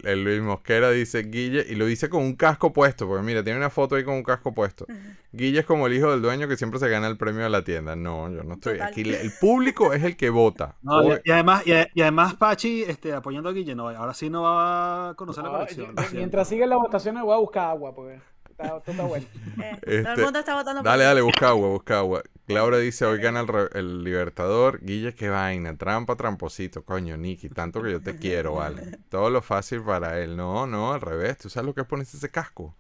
el, 0.04 0.24
Luis 0.24 0.40
Mosquera 0.42 0.90
dice 0.90 1.22
Guille, 1.22 1.64
y 1.68 1.74
lo 1.74 1.86
dice 1.86 2.08
con 2.08 2.22
un 2.22 2.34
casco 2.36 2.72
puesto, 2.72 3.06
porque 3.08 3.22
mira, 3.24 3.42
tiene 3.42 3.58
una 3.58 3.70
foto 3.70 3.94
ahí 3.96 4.04
con 4.04 4.14
un 4.14 4.22
casco 4.22 4.52
puesto. 4.54 4.86
Guille 5.32 5.60
es 5.60 5.66
como 5.66 5.86
el 5.86 5.94
hijo 5.94 6.10
del 6.10 6.22
dueño 6.22 6.46
que 6.46 6.56
siempre 6.56 6.78
se 6.78 6.88
gana 6.88 7.08
el 7.08 7.16
premio 7.16 7.42
de 7.42 7.50
la 7.50 7.64
tienda. 7.64 7.96
No, 7.96 8.30
yo 8.30 8.42
no 8.44 8.54
estoy 8.54 8.74
Total. 8.74 8.88
aquí. 8.88 9.00
El 9.02 9.32
público 9.40 9.92
es 9.92 10.02
el 10.04 10.16
que 10.16 10.30
vota. 10.30 10.76
No, 10.82 11.02
y, 11.02 11.10
Hoy- 11.12 11.20
y 11.24 11.30
además, 11.30 11.66
y, 11.66 11.72
y 11.94 12.02
además 12.02 12.34
Pachi 12.34 12.82
este, 12.82 13.12
apoyando 13.12 13.48
a 13.48 13.52
Guille, 13.52 13.74
no, 13.74 13.88
ahora 13.88 14.14
sí 14.14 14.28
no 14.30 14.42
va 14.42 15.10
a 15.10 15.14
conocer 15.14 15.42
la 15.44 15.50
colección. 15.50 15.94
yo- 15.96 16.02
mientras 16.12 16.48
sigue 16.48 16.66
la 16.66 16.76
votación, 16.76 17.20
voy 17.22 17.34
a 17.34 17.38
buscar 17.38 17.70
agua, 17.70 17.94
porque 17.94 18.20
está, 18.62 18.76
esto 18.78 18.90
está 18.90 19.02
bueno. 19.04 19.26
Eh, 19.58 19.78
Todo 19.82 19.92
Este, 19.94 20.12
el 20.12 20.22
mundo 20.22 20.38
está 20.38 20.54
votando 20.54 20.80
por 20.82 20.90
Dale, 20.90 21.04
dale, 21.04 21.20
busca 21.20 21.48
agua, 21.48 21.68
busca 21.68 21.98
agua. 21.98 22.22
Laura 22.46 22.78
dice, 22.78 23.04
hoy 23.04 23.18
gana 23.20 23.40
el, 23.40 23.48
re- 23.48 23.68
el 23.74 24.04
Libertador. 24.04 24.80
Guille, 24.82 25.14
qué 25.14 25.28
vaina, 25.28 25.76
trampa, 25.76 26.16
tramposito. 26.16 26.84
Coño, 26.84 27.16
Nicky, 27.16 27.48
tanto 27.48 27.82
que 27.82 27.90
yo 27.92 28.00
te 28.02 28.16
quiero, 28.16 28.54
vale. 28.56 28.98
Todo 29.08 29.30
lo 29.30 29.40
fácil 29.42 29.82
para 29.82 30.20
él. 30.20 30.36
No, 30.36 30.66
no, 30.66 30.92
al 30.92 31.00
revés. 31.00 31.38
¿Tú 31.38 31.48
sabes 31.48 31.66
lo 31.66 31.74
que 31.74 31.80
es 31.82 31.86
ponerse 31.86 32.16
ese 32.16 32.30
casco? 32.30 32.74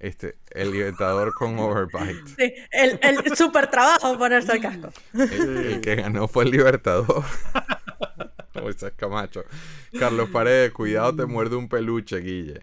Este, 0.00 0.36
el 0.50 0.70
Libertador 0.70 1.32
con 1.34 1.58
Overbite. 1.58 2.22
Sí, 2.36 2.54
el, 2.70 2.98
el 3.02 3.36
super 3.36 3.68
trabajo 3.68 4.16
ponerse 4.16 4.52
el 4.52 4.60
casco. 4.62 4.90
El, 5.12 5.56
el 5.58 5.80
que 5.80 5.96
ganó 5.96 6.28
fue 6.28 6.44
el 6.44 6.50
Libertador. 6.52 7.24
Moisés 8.60 8.92
Camacho. 8.96 9.44
Carlos 9.98 10.28
Paredes, 10.30 10.72
cuidado, 10.72 11.14
te 11.16 11.26
muerde 11.26 11.56
un 11.56 11.68
peluche, 11.68 12.18
Guille. 12.18 12.62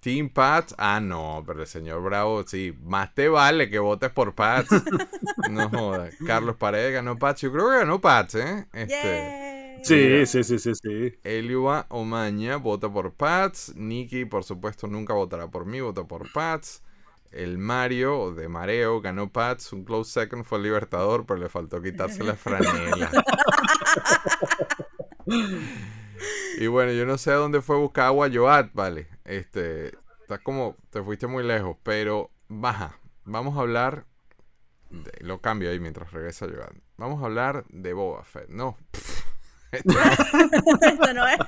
Team 0.00 0.28
Pats. 0.30 0.74
Ah, 0.78 1.00
no, 1.00 1.42
pero 1.46 1.60
el 1.62 1.66
señor 1.66 2.02
Bravo, 2.02 2.44
sí. 2.46 2.76
Más 2.82 3.14
te 3.14 3.28
vale 3.28 3.68
que 3.68 3.78
votes 3.78 4.10
por 4.10 4.34
Pats. 4.34 4.70
no 5.50 5.68
jodas. 5.68 6.14
Carlos 6.26 6.56
Paredes 6.56 6.92
ganó 6.92 7.18
Pats. 7.18 7.40
Yo 7.42 7.52
creo 7.52 7.70
que 7.70 7.78
ganó 7.78 8.00
Pats, 8.00 8.36
¿eh? 8.36 8.66
Este. 8.72 9.80
Sí, 9.82 10.26
sí, 10.26 10.44
sí, 10.44 10.58
sí, 10.58 10.72
sí. 10.74 11.18
Eliua 11.22 11.86
Omaña 11.88 12.56
vota 12.56 12.92
por 12.92 13.12
Pats. 13.14 13.74
Nicky, 13.76 14.24
por 14.24 14.44
supuesto, 14.44 14.86
nunca 14.86 15.14
votará 15.14 15.48
por 15.48 15.66
mí, 15.66 15.80
vota 15.80 16.04
por 16.04 16.30
Pats. 16.32 16.82
El 17.30 17.58
Mario 17.58 18.32
de 18.34 18.48
Mareo 18.48 19.00
ganó 19.00 19.30
Pats. 19.30 19.72
Un 19.72 19.84
close 19.84 20.10
second 20.12 20.44
fue 20.44 20.58
el 20.58 20.64
Libertador, 20.64 21.26
pero 21.26 21.40
le 21.40 21.48
faltó 21.48 21.82
quitarse 21.82 22.24
la 22.24 22.34
franela. 22.34 23.10
y 26.58 26.66
bueno, 26.66 26.92
yo 26.92 27.06
no 27.06 27.18
sé 27.18 27.30
a 27.32 27.36
dónde 27.36 27.62
fue 27.62 27.76
a 27.76 27.80
buscar 27.80 28.06
agua 28.06 28.28
Joat, 28.32 28.70
vale. 28.72 29.08
Este, 29.24 29.92
estás 30.20 30.40
como, 30.42 30.76
te 30.90 31.02
fuiste 31.02 31.26
muy 31.26 31.44
lejos, 31.44 31.76
pero 31.82 32.30
baja. 32.48 32.98
Vamos 33.24 33.56
a 33.56 33.60
hablar, 33.60 34.04
de- 34.90 35.12
lo 35.20 35.40
cambio 35.40 35.70
ahí 35.70 35.80
mientras 35.80 36.12
regresa 36.12 36.46
Joat. 36.46 36.72
Vamos 36.96 37.22
a 37.22 37.26
hablar 37.26 37.64
de 37.68 37.92
Boba 37.92 38.24
Fett. 38.24 38.48
No, 38.48 38.76
Esto 39.70 41.12
no 41.12 41.26
es. 41.28 41.38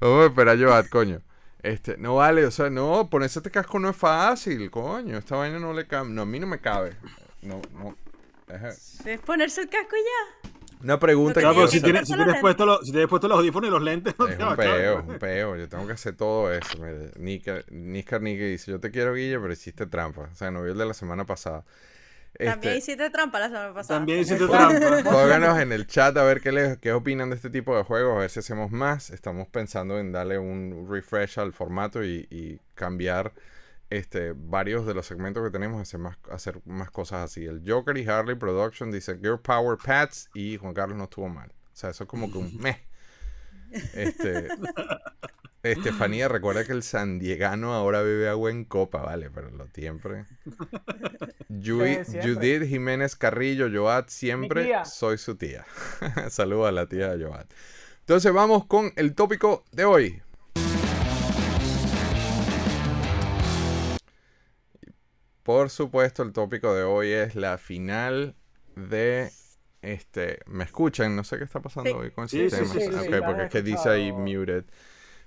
Vamos 0.00 0.22
a 0.22 0.26
esperar 0.26 0.56
a 0.56 0.60
Joat, 0.66 0.88
coño. 0.90 1.22
Este, 1.62 1.96
no 1.96 2.16
vale, 2.16 2.44
o 2.44 2.50
sea, 2.50 2.68
no, 2.70 3.08
ponerse 3.10 3.38
este 3.38 3.50
casco 3.50 3.78
no 3.78 3.88
es 3.88 3.96
fácil, 3.96 4.70
coño. 4.70 5.16
Esta 5.16 5.36
vaina 5.36 5.58
no 5.58 5.72
le 5.72 5.86
cabe. 5.86 6.10
No, 6.10 6.22
a 6.22 6.26
mí 6.26 6.38
no 6.38 6.46
me 6.46 6.60
cabe. 6.60 6.94
No, 7.42 7.60
no. 7.72 7.96
Es 9.04 9.18
ponerse 9.24 9.62
el 9.62 9.68
casco 9.68 9.96
y 9.96 10.00
ya. 10.00 10.50
Una 10.82 10.98
pregunta 10.98 11.40
Claro, 11.40 11.54
que 11.56 11.56
pero 11.56 11.68
si 11.68 11.80
tiene 11.80 11.82
tienes, 11.82 12.06
si 12.06 12.14
tienes 12.14 12.36
puesto 12.36 12.66
los, 12.66 12.80
si 12.84 12.90
tienes 12.92 13.08
puesto 13.08 13.28
los 13.28 13.38
audífonos 13.38 13.68
y 13.68 13.70
los 13.72 13.82
lentes, 13.82 14.14
no 14.18 14.26
Es 14.26 14.36
te 14.36 14.44
va 14.44 14.50
un 14.50 14.52
a 14.52 14.58
caber. 14.58 14.82
peo, 14.82 15.02
un 15.06 15.16
peo. 15.18 15.56
Yo 15.56 15.68
tengo 15.68 15.86
que 15.86 15.92
hacer 15.94 16.16
todo 16.16 16.52
eso. 16.52 16.78
Niska 17.16 17.62
Nika 17.70 18.18
dice, 18.20 18.70
yo 18.70 18.80
te 18.80 18.90
quiero, 18.90 19.14
Guille, 19.14 19.38
pero 19.38 19.52
hiciste 19.52 19.86
trampa. 19.86 20.28
O 20.32 20.34
sea, 20.34 20.50
no 20.50 20.62
vi 20.62 20.70
el 20.72 20.78
de 20.78 20.86
la 20.86 20.94
semana 20.94 21.24
pasada. 21.26 21.64
También 22.42 22.74
Este, 22.74 22.76
hiciste 22.76 23.10
trampa 23.10 23.38
la 23.40 23.48
semana 23.48 23.74
pasada. 23.74 23.98
También 23.98 24.20
hiciste 24.20 24.48
trampa. 24.48 25.02
Pónganos 25.10 25.58
en 25.58 25.72
el 25.72 25.86
chat 25.86 26.16
a 26.16 26.24
ver 26.24 26.40
qué, 26.40 26.52
les, 26.52 26.78
qué 26.78 26.92
opinan 26.92 27.30
de 27.30 27.36
este 27.36 27.50
tipo 27.50 27.76
de 27.76 27.82
juegos, 27.84 28.16
a 28.16 28.20
ver 28.20 28.30
si 28.30 28.40
hacemos 28.40 28.70
más. 28.70 29.10
Estamos 29.10 29.48
pensando 29.48 29.98
en 29.98 30.12
darle 30.12 30.38
un 30.38 30.86
refresh 30.90 31.38
al 31.38 31.52
formato 31.52 32.04
y, 32.04 32.26
y 32.30 32.60
cambiar 32.74 33.32
este, 33.90 34.32
varios 34.36 34.86
de 34.86 34.94
los 34.94 35.06
segmentos 35.06 35.44
que 35.44 35.50
tenemos, 35.50 35.80
hacer 35.80 36.00
más, 36.00 36.18
hacer 36.30 36.60
más 36.64 36.90
cosas 36.90 37.24
así. 37.24 37.44
El 37.44 37.62
Joker 37.66 37.96
y 37.96 38.06
Harley 38.08 38.34
Production 38.36 38.90
dice 38.90 39.16
Girl 39.18 39.40
Power 39.40 39.78
Pats 39.84 40.28
y 40.34 40.56
Juan 40.56 40.74
Carlos 40.74 40.96
no 40.98 41.04
estuvo 41.04 41.28
mal. 41.28 41.50
O 41.50 41.76
sea, 41.76 41.90
eso 41.90 42.04
es 42.04 42.08
como 42.10 42.30
que 42.30 42.38
un 42.38 42.56
meh. 42.60 42.82
Este, 43.94 44.48
Estefanía, 45.62 46.28
recuerda 46.28 46.64
que 46.64 46.72
el 46.72 46.82
sandiegano 46.84 47.74
ahora 47.74 48.00
bebe 48.02 48.28
agua 48.28 48.50
en 48.52 48.64
copa, 48.64 49.02
vale, 49.02 49.30
pero 49.30 49.50
lo 49.50 49.66
siempre. 49.74 50.24
Yui- 51.48 52.04
Sí, 52.04 52.12
siempre. 52.12 52.34
Judith 52.34 52.68
Jiménez 52.68 53.16
Carrillo, 53.16 53.68
Joat, 53.72 54.08
siempre 54.08 54.72
soy 54.84 55.18
su 55.18 55.36
tía. 55.36 55.66
Saludos 56.30 56.68
a 56.68 56.72
la 56.72 56.86
tía 56.86 57.16
de 57.16 57.24
Joat. 57.24 57.50
Entonces 58.00 58.32
vamos 58.32 58.66
con 58.66 58.92
el 58.94 59.14
tópico 59.16 59.64
de 59.72 59.84
hoy. 59.84 60.22
Por 65.46 65.70
supuesto, 65.70 66.24
el 66.24 66.32
tópico 66.32 66.74
de 66.74 66.82
hoy 66.82 67.12
es 67.12 67.36
la 67.36 67.56
final 67.56 68.34
de 68.74 69.30
este. 69.80 70.40
¿Me 70.46 70.64
escuchan? 70.64 71.14
No 71.14 71.22
sé 71.22 71.38
qué 71.38 71.44
está 71.44 71.60
pasando 71.60 71.90
Sí. 71.90 71.96
hoy 71.96 72.10
con 72.10 72.28
Sí, 72.28 72.40
ese 72.42 72.66
sí, 72.66 72.72
tema. 72.78 72.80
sí, 72.80 72.80
sí, 72.80 72.96
Ok, 73.08 73.14
sí, 73.14 73.20
porque 73.24 73.42
es 73.44 73.50
que 73.50 73.62
dice 73.62 73.88
ahí 73.88 74.10
muted. 74.12 74.64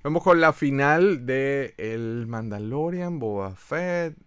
Vamos 0.04 0.22
con 0.24 0.41
la 0.41 0.52
final 0.52 1.26
de 1.26 1.74
El 1.78 2.26
Mandalorian, 2.28 3.18
Boba 3.18 3.56
Fett. 3.56 4.18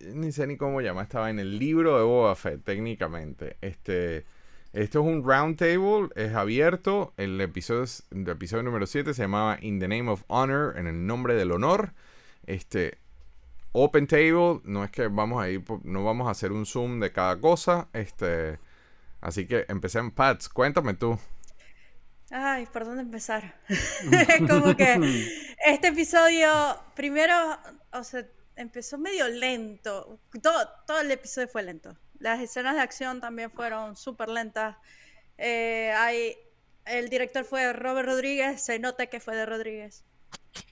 Ni 0.00 0.32
sé 0.32 0.46
ni 0.46 0.58
cómo 0.58 0.82
llama, 0.82 1.02
estaba 1.02 1.30
en 1.30 1.38
el 1.38 1.58
libro 1.58 1.96
de 1.96 2.04
Boba 2.04 2.36
Fett, 2.36 2.62
técnicamente. 2.62 3.56
Este, 3.62 4.26
esto 4.74 5.00
es 5.00 5.06
un 5.06 5.24
round 5.26 5.56
table, 5.56 6.10
es 6.14 6.34
abierto. 6.34 7.14
El 7.16 7.40
episodio, 7.40 7.84
el 8.10 8.28
episodio 8.28 8.62
número 8.62 8.86
7 8.86 9.14
se 9.14 9.22
llamaba 9.22 9.56
In 9.62 9.80
the 9.80 9.88
Name 9.88 10.10
of 10.10 10.24
Honor, 10.28 10.76
en 10.76 10.86
el 10.86 11.06
nombre 11.06 11.34
del 11.34 11.52
honor. 11.52 11.94
Este, 12.44 12.98
open 13.76 14.06
table, 14.06 14.60
no 14.64 14.84
es 14.84 14.90
que 14.90 15.06
vamos 15.08 15.42
a 15.42 15.50
ir, 15.50 15.62
no 15.84 16.02
vamos 16.02 16.26
a 16.26 16.30
hacer 16.30 16.50
un 16.50 16.64
zoom 16.64 16.98
de 16.98 17.12
cada 17.12 17.38
cosa. 17.38 17.88
Este, 17.92 18.58
así 19.20 19.46
que 19.46 19.66
empecemos. 19.68 20.12
Pats, 20.14 20.48
cuéntame 20.48 20.94
tú. 20.94 21.18
Ay, 22.30 22.66
¿por 22.66 22.84
dónde 22.84 23.02
empezar? 23.02 23.54
Como 24.48 24.74
que 24.76 25.28
este 25.64 25.88
episodio, 25.88 26.48
primero, 26.94 27.34
o 27.92 28.02
sea, 28.02 28.26
empezó 28.56 28.98
medio 28.98 29.28
lento. 29.28 30.18
Todo, 30.42 30.68
todo 30.86 31.00
el 31.00 31.10
episodio 31.10 31.46
fue 31.46 31.62
lento. 31.62 31.96
Las 32.18 32.40
escenas 32.40 32.76
de 32.76 32.80
acción 32.80 33.20
también 33.20 33.50
fueron 33.50 33.94
súper 33.94 34.30
lentas. 34.30 34.76
Eh, 35.36 35.92
hay, 35.94 36.36
el 36.86 37.10
director 37.10 37.44
fue 37.44 37.72
Robert 37.74 38.08
Rodríguez, 38.08 38.62
se 38.62 38.78
nota 38.78 39.06
que 39.06 39.20
fue 39.20 39.36
de 39.36 39.44
Rodríguez. 39.44 40.02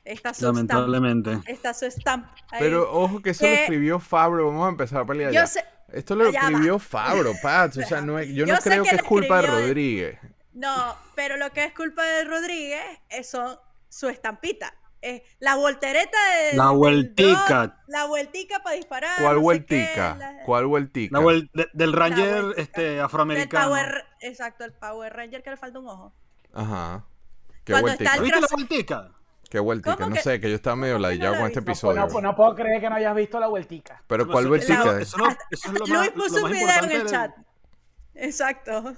Está 0.05 0.35
su 0.35 0.41
stamp. 0.41 0.55
Lamentablemente. 0.57 1.41
Está 1.47 1.75
su 1.75 1.87
stamp. 1.91 2.27
ahí. 2.51 2.61
Pero 2.61 2.91
ojo 2.93 3.21
que 3.23 3.31
eso 3.31 3.47
lo 3.47 3.53
escribió 3.53 3.99
Fabro. 4.01 4.47
Vamos 4.47 4.67
a 4.67 4.71
empezar 4.71 5.01
a 5.03 5.07
pelear 5.07 5.31
Yo 5.33 5.41
ya. 5.41 5.47
sé- 5.47 5.65
Esto 5.93 6.17
lo 6.17 6.27
escribió 6.29 6.79
Fabro, 6.79 7.33
Pats. 7.43 7.77
O 7.79 7.83
sea, 7.83 8.01
no 8.01 8.19
es- 8.19 8.29
yo 8.35 8.47
no 8.47 8.55
Yo 8.55 8.61
creo 8.61 8.83
que 8.85 8.97
es 8.97 9.03
culpa 9.03 9.41
de. 9.43 9.47
Rodríguez. 9.49 10.19
No, 10.53 10.97
pero 11.15 11.37
lo 11.37 11.51
que 11.53 11.65
es 11.65 11.73
culpa 11.75 12.03
de 12.05 12.25
Rodríguez 12.25 12.83
es 13.11 13.29
son 13.29 13.57
su 13.89 14.09
estampita. 14.09 14.75
Es 15.01 15.21
la 15.39 15.57
voltereta 15.57 16.17
de. 16.51 16.57
La 16.57 16.71
vueltica. 16.71 17.83
La 17.89 18.07
vueltica 18.07 18.61
para 18.63 18.75
disparar. 18.77 19.21
¿Cuál 19.21 19.35
no 19.37 19.41
vueltica? 19.43 20.13
qué, 20.15 20.19
la- 20.19 20.43
¿Cuál 20.47 20.67
vueltica? 20.67 21.19
La 21.19 21.23
vuel- 21.25 21.51
de- 21.53 21.69
del 21.75 21.93
Ranger 21.93 22.55
este, 22.57 23.01
afroamericano. 23.01 23.67
Power, 23.69 24.05
exacto, 24.21 24.65
el 24.65 24.73
Power 24.73 25.13
Ranger 25.13 25.43
que 25.43 25.51
le 25.51 25.57
falta 25.59 25.79
un 25.79 25.89
ojo. 25.89 26.15
Ajá. 26.55 27.05
¿Qué 27.65 27.73
Cuando 27.73 27.89
vueltica? 27.89 28.05
está 28.11 28.17
el 28.17 28.23
¿Viste 28.23 28.41
la 28.41 28.47
vueltica? 28.51 29.11
¿Qué 29.55 29.61
vueltica? 29.61 29.95
¿Cómo 29.95 30.09
No 30.09 30.17
que- 30.17 30.23
sé, 30.23 30.41
que 30.41 30.49
yo 30.51 30.57
estaba 30.57 30.75
medio 30.75 30.95
que 30.97 30.99
no 30.99 31.03
ladillado 31.07 31.35
la 31.35 31.39
con 31.39 31.47
este? 31.47 31.61
No, 31.61 31.63
episodio. 31.71 32.07
no, 32.09 32.21
no 32.21 32.35
puedo 32.35 32.57
creer 32.57 32.81
que 32.81 32.91
no 32.91 32.97
hayas 32.97 33.15
visto 33.15 33.39
la 33.39 33.47
vueltica. 33.47 34.03
Pero 34.09 34.27
¿cuál 34.27 34.49
vueltica? 34.49 34.99
Eso, 35.01 35.17
no- 35.17 35.29
eso 35.49 35.73
es 35.73 35.79
lo 35.79 35.87
Luis 35.87 36.11
puso 36.11 36.45
un 36.45 36.51
video 36.51 36.69
en 36.69 36.85
el 36.91 36.99
del- 36.99 37.07
chat. 37.07 37.31
Exacto. 38.17 38.95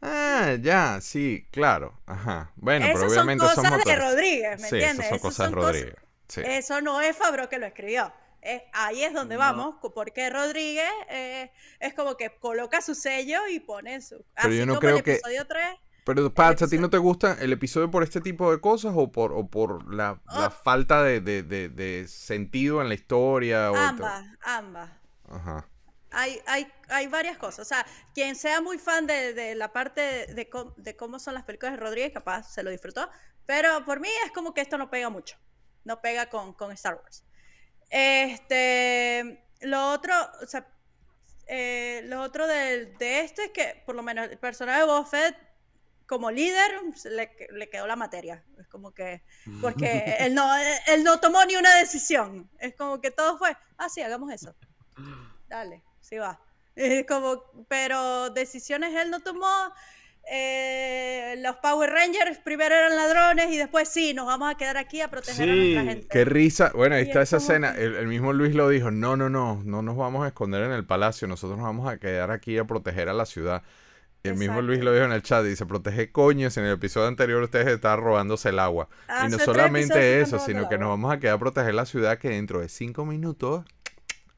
Ah, 0.00 0.56
ya, 0.60 0.98
sí, 1.02 1.46
claro. 1.50 2.00
Ajá. 2.06 2.52
Bueno, 2.56 2.86
Esas 2.86 3.00
pero 3.00 3.12
obviamente 3.12 3.44
son 3.44 3.54
cosas 3.64 3.84
de. 3.84 3.96
Rodríguez, 3.96 4.60
¿me 4.62 4.68
sí, 4.68 4.74
entiendes? 4.76 4.80
esas 4.92 4.96
son 4.96 5.04
Esas 5.16 5.20
cosas 5.20 5.38
de 5.38 5.44
son 5.44 5.54
cosas- 5.54 5.72
Rodríguez. 5.74 5.96
Sí. 6.28 6.40
Eso 6.46 6.80
no 6.80 7.00
es 7.02 7.14
Fabro 7.14 7.48
que 7.50 7.58
lo 7.58 7.66
escribió. 7.66 8.12
Eh, 8.40 8.64
ahí 8.72 9.04
es 9.04 9.12
donde 9.12 9.34
No. 9.34 9.40
vamos, 9.40 9.74
porque 9.94 10.30
Rodríguez 10.30 10.88
eh, 11.10 11.52
es 11.80 11.92
como 11.92 12.16
que 12.16 12.30
coloca 12.38 12.80
su 12.80 12.94
sello 12.94 13.46
y 13.46 13.60
pone 13.60 14.00
su. 14.00 14.24
Pero 14.34 14.48
así 14.48 14.56
yo 14.56 14.64
no 14.64 14.72
como 14.72 14.80
creo 14.80 14.96
el 14.96 15.02
que- 15.02 15.12
episodio 15.16 15.46
3. 15.46 15.66
Pero, 16.04 16.34
Pats, 16.34 16.62
¿a 16.62 16.68
ti 16.68 16.78
no 16.78 16.90
te 16.90 16.98
gusta 16.98 17.36
el 17.40 17.52
episodio 17.52 17.90
por 17.90 18.02
este 18.02 18.20
tipo 18.20 18.50
de 18.50 18.60
cosas 18.60 18.92
o 18.96 19.12
por, 19.12 19.32
o 19.32 19.46
por 19.46 19.94
la, 19.94 20.20
la 20.26 20.46
Ah. 20.46 20.50
falta 20.50 21.02
de, 21.04 21.20
de- 21.20 21.42
de- 21.44 21.68
de 21.68 22.08
sentido 22.08 22.80
en 22.82 22.88
la 22.88 22.94
historia? 22.94 23.70
O 23.70 23.76
Ambas, 23.76 24.24
ambas. 24.44 24.90
Ajá. 25.28 25.68
Hay, 26.10 26.40
hay, 26.46 26.66
hay 26.88 27.06
varias 27.06 27.38
cosas. 27.38 27.60
O 27.60 27.64
sea, 27.68 27.86
quien 28.14 28.34
sea 28.36 28.60
muy 28.60 28.78
fan 28.78 29.06
de, 29.06 29.32
de 29.32 29.54
la 29.54 29.72
parte 29.72 30.00
de, 30.00 30.34
de 30.34 30.48
cómo- 30.50 30.74
de 30.76 30.96
cómo 30.96 31.18
son 31.20 31.34
las 31.34 31.44
películas 31.44 31.74
de 31.74 31.80
Rodríguez, 31.80 32.12
capaz 32.12 32.52
se 32.52 32.62
lo 32.64 32.70
disfrutó. 32.70 33.08
Pero 33.46 33.84
por 33.84 34.00
mí 34.00 34.08
es 34.26 34.32
como 34.32 34.52
que 34.54 34.60
esto 34.60 34.76
no 34.78 34.90
pega 34.90 35.08
mucho. 35.08 35.36
No 35.84 36.00
pega 36.00 36.26
con, 36.28 36.52
con 36.52 36.72
Star 36.72 36.96
Wars. 36.96 37.24
Este, 37.90 39.44
lo 39.62 39.90
otro, 39.92 40.14
o 40.42 40.46
sea, 40.46 40.66
eh, 41.46 42.02
lo 42.06 42.20
otro 42.22 42.46
del- 42.46 42.96
de, 42.98 43.20
este 43.20 43.44
es 43.44 43.50
que 43.50 43.82
por 43.86 43.94
lo 43.94 44.02
menos 44.02 44.28
el 44.30 44.38
personaje 44.38 44.80
de 44.80 44.86
Boba 44.86 45.04
Fett 45.06 45.36
como 46.12 46.30
líder 46.30 46.70
le, 47.10 47.30
le 47.52 47.70
quedó 47.70 47.86
la 47.86 47.96
materia. 47.96 48.44
Es 48.60 48.66
como 48.68 48.92
que, 48.92 49.22
porque 49.62 50.16
él 50.20 50.34
no, 50.34 50.46
él 50.88 51.04
no 51.04 51.18
tomó 51.20 51.42
ni 51.46 51.56
una 51.56 51.74
decisión. 51.76 52.50
Es 52.58 52.74
como 52.74 53.00
que 53.00 53.10
todo 53.10 53.38
fue, 53.38 53.56
ah, 53.78 53.88
sí, 53.88 54.02
hagamos 54.02 54.30
eso. 54.30 54.54
Dale, 55.48 55.82
sí 56.00 56.18
va. 56.18 56.38
Es 56.76 57.06
como, 57.06 57.42
pero 57.66 58.28
decisiones 58.28 58.94
él 58.94 59.10
no 59.10 59.20
tomó. 59.20 59.72
eh, 60.30 61.34
los 61.38 61.56
Power 61.56 61.90
Rangers 61.90 62.38
primero 62.38 62.74
eran 62.74 62.94
ladrones 62.94 63.50
y 63.50 63.56
después 63.56 63.88
sí, 63.88 64.12
nos 64.14 64.26
vamos 64.26 64.50
a 64.50 64.56
quedar 64.56 64.76
aquí 64.76 65.00
a 65.00 65.08
proteger 65.08 65.48
a 65.48 65.52
Sí, 65.54 65.58
nuestra 65.58 65.82
gente. 65.92 66.08
Qué 66.08 66.24
risa. 66.26 66.72
Bueno, 66.74 66.94
ahí 66.96 67.04
Y 67.04 67.06
está 67.08 67.22
es 67.22 67.30
esa 67.30 67.38
escena. 67.38 67.74
que- 67.74 67.84
El, 67.84 67.96
el 67.96 68.06
mismo 68.06 68.32
Luis 68.34 68.54
lo 68.54 68.68
dijo. 68.68 68.90
No, 68.90 69.16
no, 69.16 69.28
no. 69.30 69.62
No 69.64 69.80
nos 69.82 69.96
vamos 69.96 70.24
a 70.24 70.28
esconder 70.28 70.62
en 70.64 70.72
el 70.72 70.84
palacio. 70.84 71.26
Nosotros 71.26 71.58
nos 71.58 71.66
vamos 71.66 71.88
a 71.90 71.96
quedar 71.98 72.30
aquí 72.30 72.58
a 72.58 72.64
proteger 72.64 73.08
a 73.08 73.14
la 73.14 73.24
ciudad. 73.26 73.62
Y 74.24 74.28
el 74.28 74.36
mismo. 74.36 74.62
Luis 74.62 74.80
lo 74.80 74.92
dijo 74.92 75.04
en 75.04 75.12
el 75.12 75.22
chat. 75.22 75.44
Dice, 75.44 75.66
protege 75.66 76.12
coños. 76.12 76.56
En 76.56 76.64
el 76.64 76.72
episodio 76.74 77.08
anterior 77.08 77.42
ustedes 77.42 77.66
estaban 77.68 78.00
robándose 78.00 78.50
el 78.50 78.58
agua. 78.58 78.88
y 79.24 79.28
no 79.28 79.38
solamente 79.38 80.20
eso, 80.20 80.36
están 80.36 80.46
sino 80.54 80.68
que 80.68 80.78
nos 80.78 80.88
vamos 80.88 81.12
a 81.12 81.18
quedar 81.18 81.34
a 81.34 81.38
proteger 81.38 81.74
la 81.74 81.86
ciudad 81.86 82.18
que 82.18 82.28
dentro 82.28 82.60
de 82.60 82.68
cinco 82.68 83.04
minutos 83.04 83.64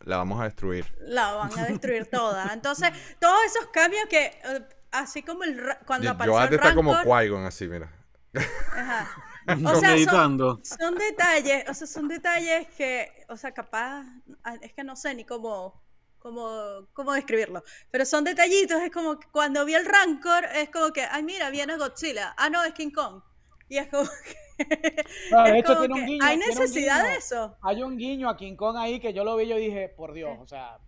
la 0.05 0.17
vamos 0.17 0.41
a 0.41 0.45
destruir. 0.45 0.87
La 1.01 1.33
van 1.33 1.59
a 1.59 1.67
destruir 1.67 2.07
toda. 2.11 2.53
Entonces, 2.53 2.91
todos 3.19 3.39
esos 3.47 3.67
cambios 3.69 4.05
que, 4.09 4.27
eh, 4.27 4.63
así 4.93 5.23
como 5.23 5.45
el, 5.45 5.61
cuando 5.87 6.11
apareció 6.11 6.33
Joat 6.33 6.49
el 6.49 6.55
está 6.55 6.75
como 6.75 6.95
Qui-Gon 6.95 7.45
así, 7.47 7.69
mira. 7.69 7.91
Ajá. 8.35 9.09
O 9.47 9.75
sea, 9.75 9.95
son, 10.05 10.65
son 10.65 10.95
detalles, 10.95 11.69
o 11.69 11.75
sea, 11.75 11.87
son 11.87 12.09
detalles 12.09 12.67
que, 12.79 13.13
o 13.29 13.37
sea, 13.37 13.53
capaz, 13.53 14.07
ah, 14.43 14.55
es 14.63 14.73
que 14.73 14.83
no 14.83 14.97
sé 14.97 15.15
ni 15.15 15.27
cómo, 15.27 15.84
cómo, 16.25 16.89
cómo 16.95 17.13
describirlo, 17.13 17.63
pero 17.91 18.07
son 18.07 18.25
detallitos, 18.25 18.81
es 18.81 18.91
como 18.91 19.21
que 19.21 19.29
cuando 19.31 19.63
vi 19.67 19.75
el 19.75 19.85
Rancor, 19.85 20.47
es 20.55 20.71
como 20.71 20.91
que, 20.91 21.03
ay, 21.03 21.23
mira, 21.23 21.51
viene 21.51 21.77
Godzilla, 21.77 22.35
ah, 22.39 22.49
no, 22.49 22.65
es 22.65 22.73
King 22.73 22.91
Kong, 22.93 23.21
y 23.69 23.77
es 23.77 23.89
como 23.89 24.05
que, 24.09 24.37
No, 25.31 25.43
de 25.45 25.51
es 25.51 25.57
hecho, 25.57 25.75
como 25.75 25.81
tiene 25.87 26.01
un 26.01 26.07
guiño, 26.07 26.25
hay 26.25 26.39
tiene 26.39 26.53
un 26.55 26.59
necesidad 26.61 27.03
de 27.03 27.09
guiño. 27.11 27.19
eso. 27.19 27.57
Hay 27.61 27.83
un 27.83 27.99
guiño 27.99 28.31
a 28.31 28.37
King 28.39 28.57
Kong 28.57 28.77
ahí 28.79 29.01
que 29.01 29.13
yo 29.13 29.23
lo 29.23 29.37
vi 29.37 29.45
y 29.45 29.49
yo 29.49 29.57
dije, 29.57 29.91
por 29.91 30.15
Dios, 30.15 30.31
o 30.41 30.47
sea, 30.47 30.79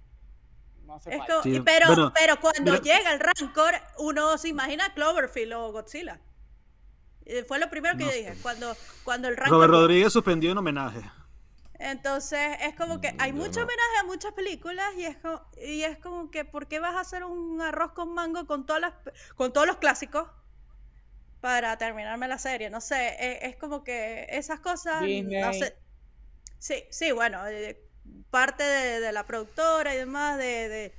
no 0.86 0.98
falta. 0.98 1.26
como- 1.26 1.42
Sí, 1.42 1.60
pero, 1.62 1.86
bueno, 1.88 2.12
pero 2.14 2.40
cuando 2.40 2.72
mira- 2.72 2.82
llega 2.82 3.12
el 3.12 3.20
Rancor, 3.20 3.74
uno 3.98 4.38
se 4.38 4.48
imagina 4.48 4.94
Cloverfield 4.94 5.52
o 5.52 5.70
Godzilla. 5.72 6.18
Eh, 7.26 7.44
Fue 7.46 7.58
lo 7.58 7.68
primero 7.68 7.98
que 7.98 8.04
No 8.04 8.10
yo 8.10 8.16
dije, 8.16 8.36
cuando, 8.40 8.74
cuando 9.04 9.28
el 9.28 9.36
Rancor... 9.36 9.52
Robert. 9.54 9.70
Rodríguez 9.72 10.12
suspendió 10.14 10.52
en 10.52 10.58
homenaje. 10.58 11.00
Entonces 11.78 12.56
es 12.62 12.74
como 12.76 13.00
que 13.00 13.14
hay 13.18 13.32
mucho 13.32 13.60
homenaje 13.60 13.98
a 14.00 14.04
muchas 14.04 14.32
películas 14.32 14.86
y 14.96 15.04
es, 15.04 15.16
como, 15.18 15.42
y 15.56 15.82
es 15.82 15.98
como 15.98 16.30
que 16.30 16.44
¿por 16.44 16.68
qué 16.68 16.80
vas 16.80 16.94
a 16.96 17.00
hacer 17.00 17.24
un 17.24 17.60
arroz 17.60 17.92
con 17.92 18.14
mango 18.14 18.46
con 18.46 18.66
todas 18.66 18.80
las 18.82 18.94
con 19.36 19.52
todos 19.52 19.66
los 19.66 19.76
clásicos 19.78 20.28
para 21.40 21.76
terminarme 21.78 22.28
la 22.28 22.38
serie? 22.38 22.70
No 22.70 22.80
sé, 22.80 23.08
e- 23.18 23.46
es, 23.46 23.56
como 23.56 23.84
que 23.84 24.26
esas 24.30 24.60
cosas 24.60 25.10
no 25.10 25.52
Disney. 25.52 25.52
sé. 25.52 25.76
Sí, 26.58 26.84
sí, 26.90 27.12
bueno, 27.12 27.46
eh, 27.48 27.80
parte 28.30 28.62
de, 28.64 29.00
de 29.00 29.12
la 29.12 29.26
productora 29.26 29.94
y 29.94 29.98
demás 29.98 30.38
de, 30.38 30.68
de- 30.68 30.94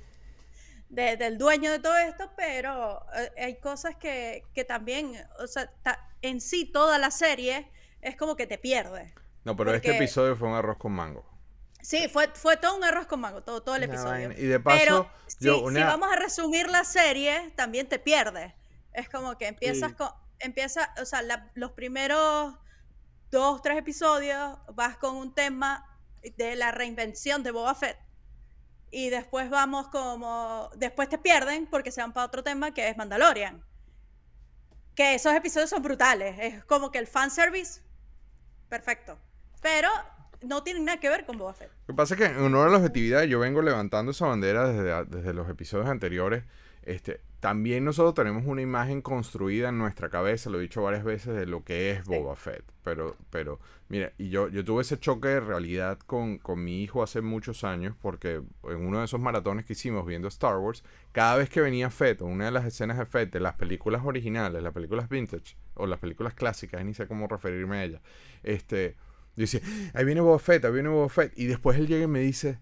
de- 0.90 1.16
del 1.16 1.38
dueño 1.38 1.70
de 1.72 1.78
todo 1.80 1.96
esto, 1.98 2.32
pero 2.36 3.04
eh, 3.16 3.32
hay 3.44 3.56
cosas 3.60 3.96
que, 3.96 4.44
que 4.54 4.64
también, 4.64 5.14
o 5.40 5.46
sea, 5.46 5.70
ta- 5.82 6.10
en 6.22 6.40
sí 6.40 6.66
toda 6.66 6.98
la 6.98 7.10
serie 7.10 7.70
es 8.02 8.16
como 8.16 8.36
que 8.36 8.46
te 8.46 8.58
pierde. 8.58 9.14
No, 9.48 9.56
pero 9.56 9.72
este 9.74 9.96
episodio 9.96 10.36
fue 10.36 10.46
un 10.48 10.54
arroz 10.54 10.76
con 10.76 10.92
mango. 10.92 11.24
Sí, 11.80 12.06
fue, 12.08 12.28
fue 12.34 12.58
todo 12.58 12.76
un 12.76 12.84
arroz 12.84 13.06
con 13.06 13.18
mango, 13.20 13.42
todo, 13.42 13.62
todo 13.62 13.76
el 13.76 13.84
episodio. 13.84 14.32
Y 14.32 14.44
de 14.44 14.60
paso, 14.60 14.78
Pero 14.78 15.10
yo 15.40 15.70
si, 15.70 15.74
vamos 15.80 16.12
a 16.12 16.16
resumir 16.16 16.68
la 16.68 16.84
serie, 16.84 17.50
también 17.56 17.88
te 17.88 17.98
pierdes. 17.98 18.52
Es 18.92 19.08
como 19.08 19.38
que 19.38 19.46
empiezas 19.46 19.90
Sí. 19.90 19.96
con. 19.96 20.10
Empieza, 20.38 20.92
o 21.00 21.04
sea, 21.06 21.22
la- 21.22 21.50
los 21.54 21.72
primeros 21.72 22.54
dos, 23.30 23.62
tres 23.62 23.78
episodios 23.78 24.58
vas 24.74 24.98
con 24.98 25.16
un 25.16 25.34
tema 25.34 25.98
de 26.36 26.54
la 26.56 26.70
reinvención 26.72 27.42
de 27.42 27.50
Boba 27.52 27.74
Fett. 27.74 27.98
Y 28.90 29.08
después 29.08 29.48
vamos 29.48 29.88
como. 29.88 30.68
Después 30.76 31.08
te 31.08 31.16
pierden 31.16 31.66
porque 31.66 31.90
se 31.90 32.02
van 32.02 32.12
para 32.12 32.26
otro 32.26 32.42
tema 32.44 32.72
que 32.74 32.86
es 32.88 32.96
Mandalorian. 32.98 33.64
Que 34.94 35.14
esos 35.14 35.32
episodios 35.32 35.70
son 35.70 35.82
brutales. 35.82 36.36
Es 36.38 36.64
como 36.64 36.90
que 36.90 36.98
el 36.98 37.06
fanservice. 37.06 37.80
Perfecto. 38.68 39.18
Pero 39.62 39.88
no 40.42 40.62
tienen 40.62 40.84
nada 40.84 41.00
que 41.00 41.08
ver 41.08 41.24
con 41.26 41.38
Boba 41.38 41.52
Fett. 41.54 41.70
Lo 41.86 41.94
que 41.94 41.96
pasa 41.96 42.14
es 42.14 42.20
que 42.20 42.26
en 42.26 42.38
honor 42.38 42.68
a 42.68 42.70
la 42.70 42.76
objetividad 42.78 43.24
yo 43.24 43.40
vengo 43.40 43.62
levantando 43.62 44.12
esa 44.12 44.26
bandera 44.26 44.68
desde, 44.68 45.04
desde 45.06 45.34
los 45.34 45.48
episodios 45.48 45.88
anteriores. 45.88 46.44
Este, 46.82 47.20
también 47.40 47.84
nosotros 47.84 48.14
tenemos 48.14 48.46
una 48.46 48.62
imagen 48.62 49.02
construida 49.02 49.68
en 49.68 49.78
nuestra 49.78 50.08
cabeza, 50.08 50.48
lo 50.48 50.58
he 50.58 50.62
dicho 50.62 50.82
varias 50.82 51.04
veces, 51.04 51.34
de 51.36 51.44
lo 51.44 51.62
que 51.62 51.90
es 51.90 52.04
Sí. 52.04 52.10
Boba 52.10 52.34
Fett. 52.34 52.64
Pero, 52.82 53.14
pero, 53.30 53.60
mira, 53.88 54.12
y 54.16 54.30
yo, 54.30 54.48
yo 54.48 54.64
tuve 54.64 54.80
ese 54.80 54.98
choque 54.98 55.28
de 55.28 55.40
realidad 55.40 55.98
con, 55.98 56.38
con 56.38 56.64
mi 56.64 56.82
hijo 56.82 57.02
hace 57.02 57.20
muchos 57.20 57.62
años, 57.62 57.94
porque 58.00 58.40
en 58.64 58.86
uno 58.86 59.00
de 59.00 59.04
esos 59.04 59.20
maratones 59.20 59.66
que 59.66 59.74
hicimos 59.74 60.06
viendo 60.06 60.28
Star 60.28 60.56
Wars, 60.56 60.82
cada 61.12 61.36
vez 61.36 61.50
que 61.50 61.60
venía 61.60 61.90
Fett, 61.90 62.22
o 62.22 62.26
una 62.26 62.46
de 62.46 62.52
las 62.52 62.64
escenas 62.64 62.96
de 62.96 63.04
Fett, 63.04 63.30
de 63.32 63.40
las 63.40 63.54
películas 63.54 64.02
originales, 64.04 64.62
las 64.62 64.72
películas 64.72 65.10
vintage, 65.10 65.56
o 65.74 65.86
las 65.86 65.98
películas 65.98 66.32
clásicas, 66.32 66.82
ni 66.84 66.94
sé 66.94 67.06
cómo 67.06 67.28
referirme 67.28 67.76
a 67.76 67.84
ellas, 67.84 68.00
este, 68.42 68.96
yo 69.38 69.42
decía, 69.42 69.60
ahí 69.94 70.04
viene 70.04 70.20
Boba 70.20 70.38
Fett, 70.38 70.64
ahí 70.64 70.72
viene 70.72 70.88
Boba 70.88 71.08
Fett. 71.08 71.32
Y 71.38 71.46
después 71.46 71.78
él 71.78 71.86
llega 71.86 72.04
y 72.04 72.08
me 72.08 72.20
dice, 72.20 72.58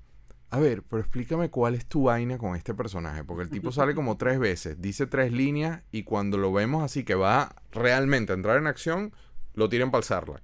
a 0.51 0.59
ver, 0.61 0.83
pero 0.83 1.01
explícame 1.01 1.51
cuál 1.51 1.75
es 1.75 1.87
tu 1.87 2.05
vaina 2.05 2.39
con 2.39 2.55
este 2.55 2.75
personaje. 2.75 3.25
Porque 3.25 3.43
el 3.45 3.51
tipo 3.51 3.73
sale 3.73 3.95
como 3.95 4.17
tres 4.17 4.39
veces, 4.39 4.81
dice 4.81 5.07
tres 5.07 5.33
líneas 5.33 5.83
y 5.91 6.03
cuando 6.03 6.37
lo 6.39 6.53
vemos 6.53 6.83
así 6.85 7.03
que 7.05 7.15
va 7.15 7.57
realmente 7.73 8.33
a 8.33 8.37
entrar 8.37 8.59
en 8.59 8.67
acción, 8.67 9.13
lo 9.55 9.69
tiran 9.69 9.91
para 9.91 10.01
el 10.01 10.05
Sarlacc. 10.05 10.43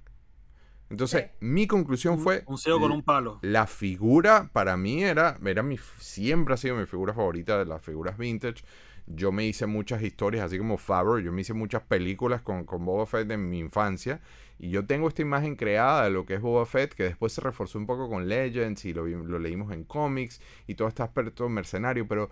Entonces, 0.89 1.23
Sí. 1.23 1.37
mi 1.39 1.65
conclusión 1.65 2.19
fue... 2.19 2.43
Un 2.45 2.57
CEO 2.57 2.79
con 2.79 2.91
un 2.91 3.01
palo. 3.03 3.39
La 3.41 3.65
figura 3.65 4.49
para 4.53 4.77
mí 4.77 5.03
era, 5.03 5.39
era 5.43 5.63
mi, 5.63 5.79
siempre 5.99 6.53
ha 6.53 6.57
sido 6.57 6.75
mi 6.75 6.85
figura 6.85 7.13
favorita 7.13 7.57
de 7.57 7.65
las 7.65 7.81
figuras 7.81 8.17
vintage. 8.17 8.63
Yo 9.05 9.31
me 9.31 9.43
hice 9.45 9.65
muchas 9.65 10.01
historias, 10.01 10.45
así 10.45 10.57
como 10.57 10.77
Favreau, 10.77 11.19
yo 11.19 11.31
me 11.33 11.41
hice 11.41 11.53
muchas 11.53 11.81
películas 11.83 12.41
con, 12.41 12.63
con 12.65 12.85
Boba 12.85 13.05
Fett 13.05 13.29
en 13.31 13.49
mi 13.49 13.59
infancia. 13.59 14.21
Y 14.59 14.69
yo 14.69 14.85
tengo 14.85 15.07
esta 15.09 15.21
imagen 15.21 15.55
creada 15.57 16.05
de 16.05 16.09
lo 16.11 16.25
que 16.25 16.35
es 16.35 16.41
Boba 16.41 16.65
Fett, 16.65 16.93
que 16.93 17.03
después 17.03 17.33
se 17.33 17.41
reforzó 17.41 17.77
un 17.77 17.85
poco 17.85 18.07
con 18.09 18.29
Legends 18.29 18.85
y 18.85 18.93
lo, 18.93 19.05
leímos 19.39 19.73
en 19.73 19.83
cómics 19.83 20.39
y 20.67 20.75
todo 20.75 20.87
este 20.87 21.03
aspecto 21.03 21.49
mercenario, 21.49 22.07
pero 22.07 22.29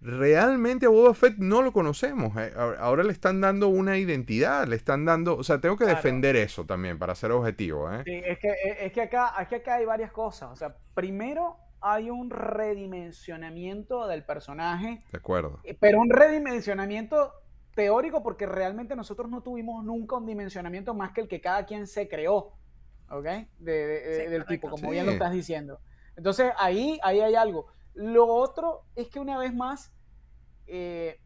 realmente 0.00 0.86
a 0.86 0.90
Boba 0.90 1.14
Fett 1.14 1.36
no 1.38 1.62
lo 1.62 1.72
conocemos. 1.72 2.36
eh. 2.36 2.52
Ahora- 2.56 2.78
Ahora 2.80 3.02
le 3.04 3.12
están 3.12 3.40
dando 3.40 3.68
una 3.68 3.98
identidad, 3.98 4.66
le 4.66 4.76
están 4.76 5.04
dando, 5.04 5.36
o 5.36 5.42
sea, 5.44 5.60
tengo 5.60 5.76
que 5.76 5.84
Claro. 5.84 5.96
defender 5.96 6.36
eso 6.36 6.64
también 6.64 6.98
para 6.98 7.14
ser 7.14 7.32
objetivo. 7.32 7.92
¿eh? 7.92 8.02
Sí, 8.04 8.12
es 8.24 8.38
que, 8.38 8.52
es 8.80 8.92
que 8.92 9.02
acá, 9.02 9.34
es 9.40 9.48
que 9.48 9.56
acá 9.56 9.74
hay 9.76 9.84
varias 9.84 10.12
cosas. 10.12 10.50
O 10.52 10.56
sea, 10.56 10.76
primero 10.94 11.56
hay 11.86 12.08
un 12.08 12.30
redimensionamiento 12.30 14.06
del 14.06 14.24
personaje, 14.24 15.04
De 15.12 15.18
acuerdo. 15.18 15.60
eh, 15.64 15.76
pero 15.78 16.00
un 16.00 16.08
redimensionamiento 16.08 17.32
teórico 17.74 18.22
porque 18.22 18.46
realmente 18.46 18.96
nosotros 18.96 19.28
no 19.30 19.42
tuvimos 19.42 19.84
nunca 19.84 20.16
un 20.16 20.24
dimensionamiento 20.26 20.94
más 20.94 21.12
que 21.12 21.20
el 21.20 21.28
que 21.28 21.40
cada 21.42 21.66
quien 21.66 21.86
se 21.86 22.08
creó, 22.08 22.54
¿ok? 23.10 23.24
De- 23.24 23.46
de- 23.58 23.86
de- 23.86 24.00
Sí, 24.02 24.30
del 24.30 24.44
correcto. 24.44 24.46
tipo, 24.48 24.70
como 24.70 24.84
Sí. 24.84 24.90
bien 24.92 25.06
lo 25.06 25.12
estás 25.12 25.32
diciendo. 25.32 25.80
Entonces, 26.16 26.52
ahí, 26.58 26.98
ahí 27.02 27.20
hay 27.20 27.34
algo. 27.34 27.66
Lo 27.94 28.26
otro 28.26 28.84
es 28.96 29.08
que 29.08 29.20
una 29.20 29.36
vez 29.38 29.52
más, 29.54 29.92
eh, 30.66 31.20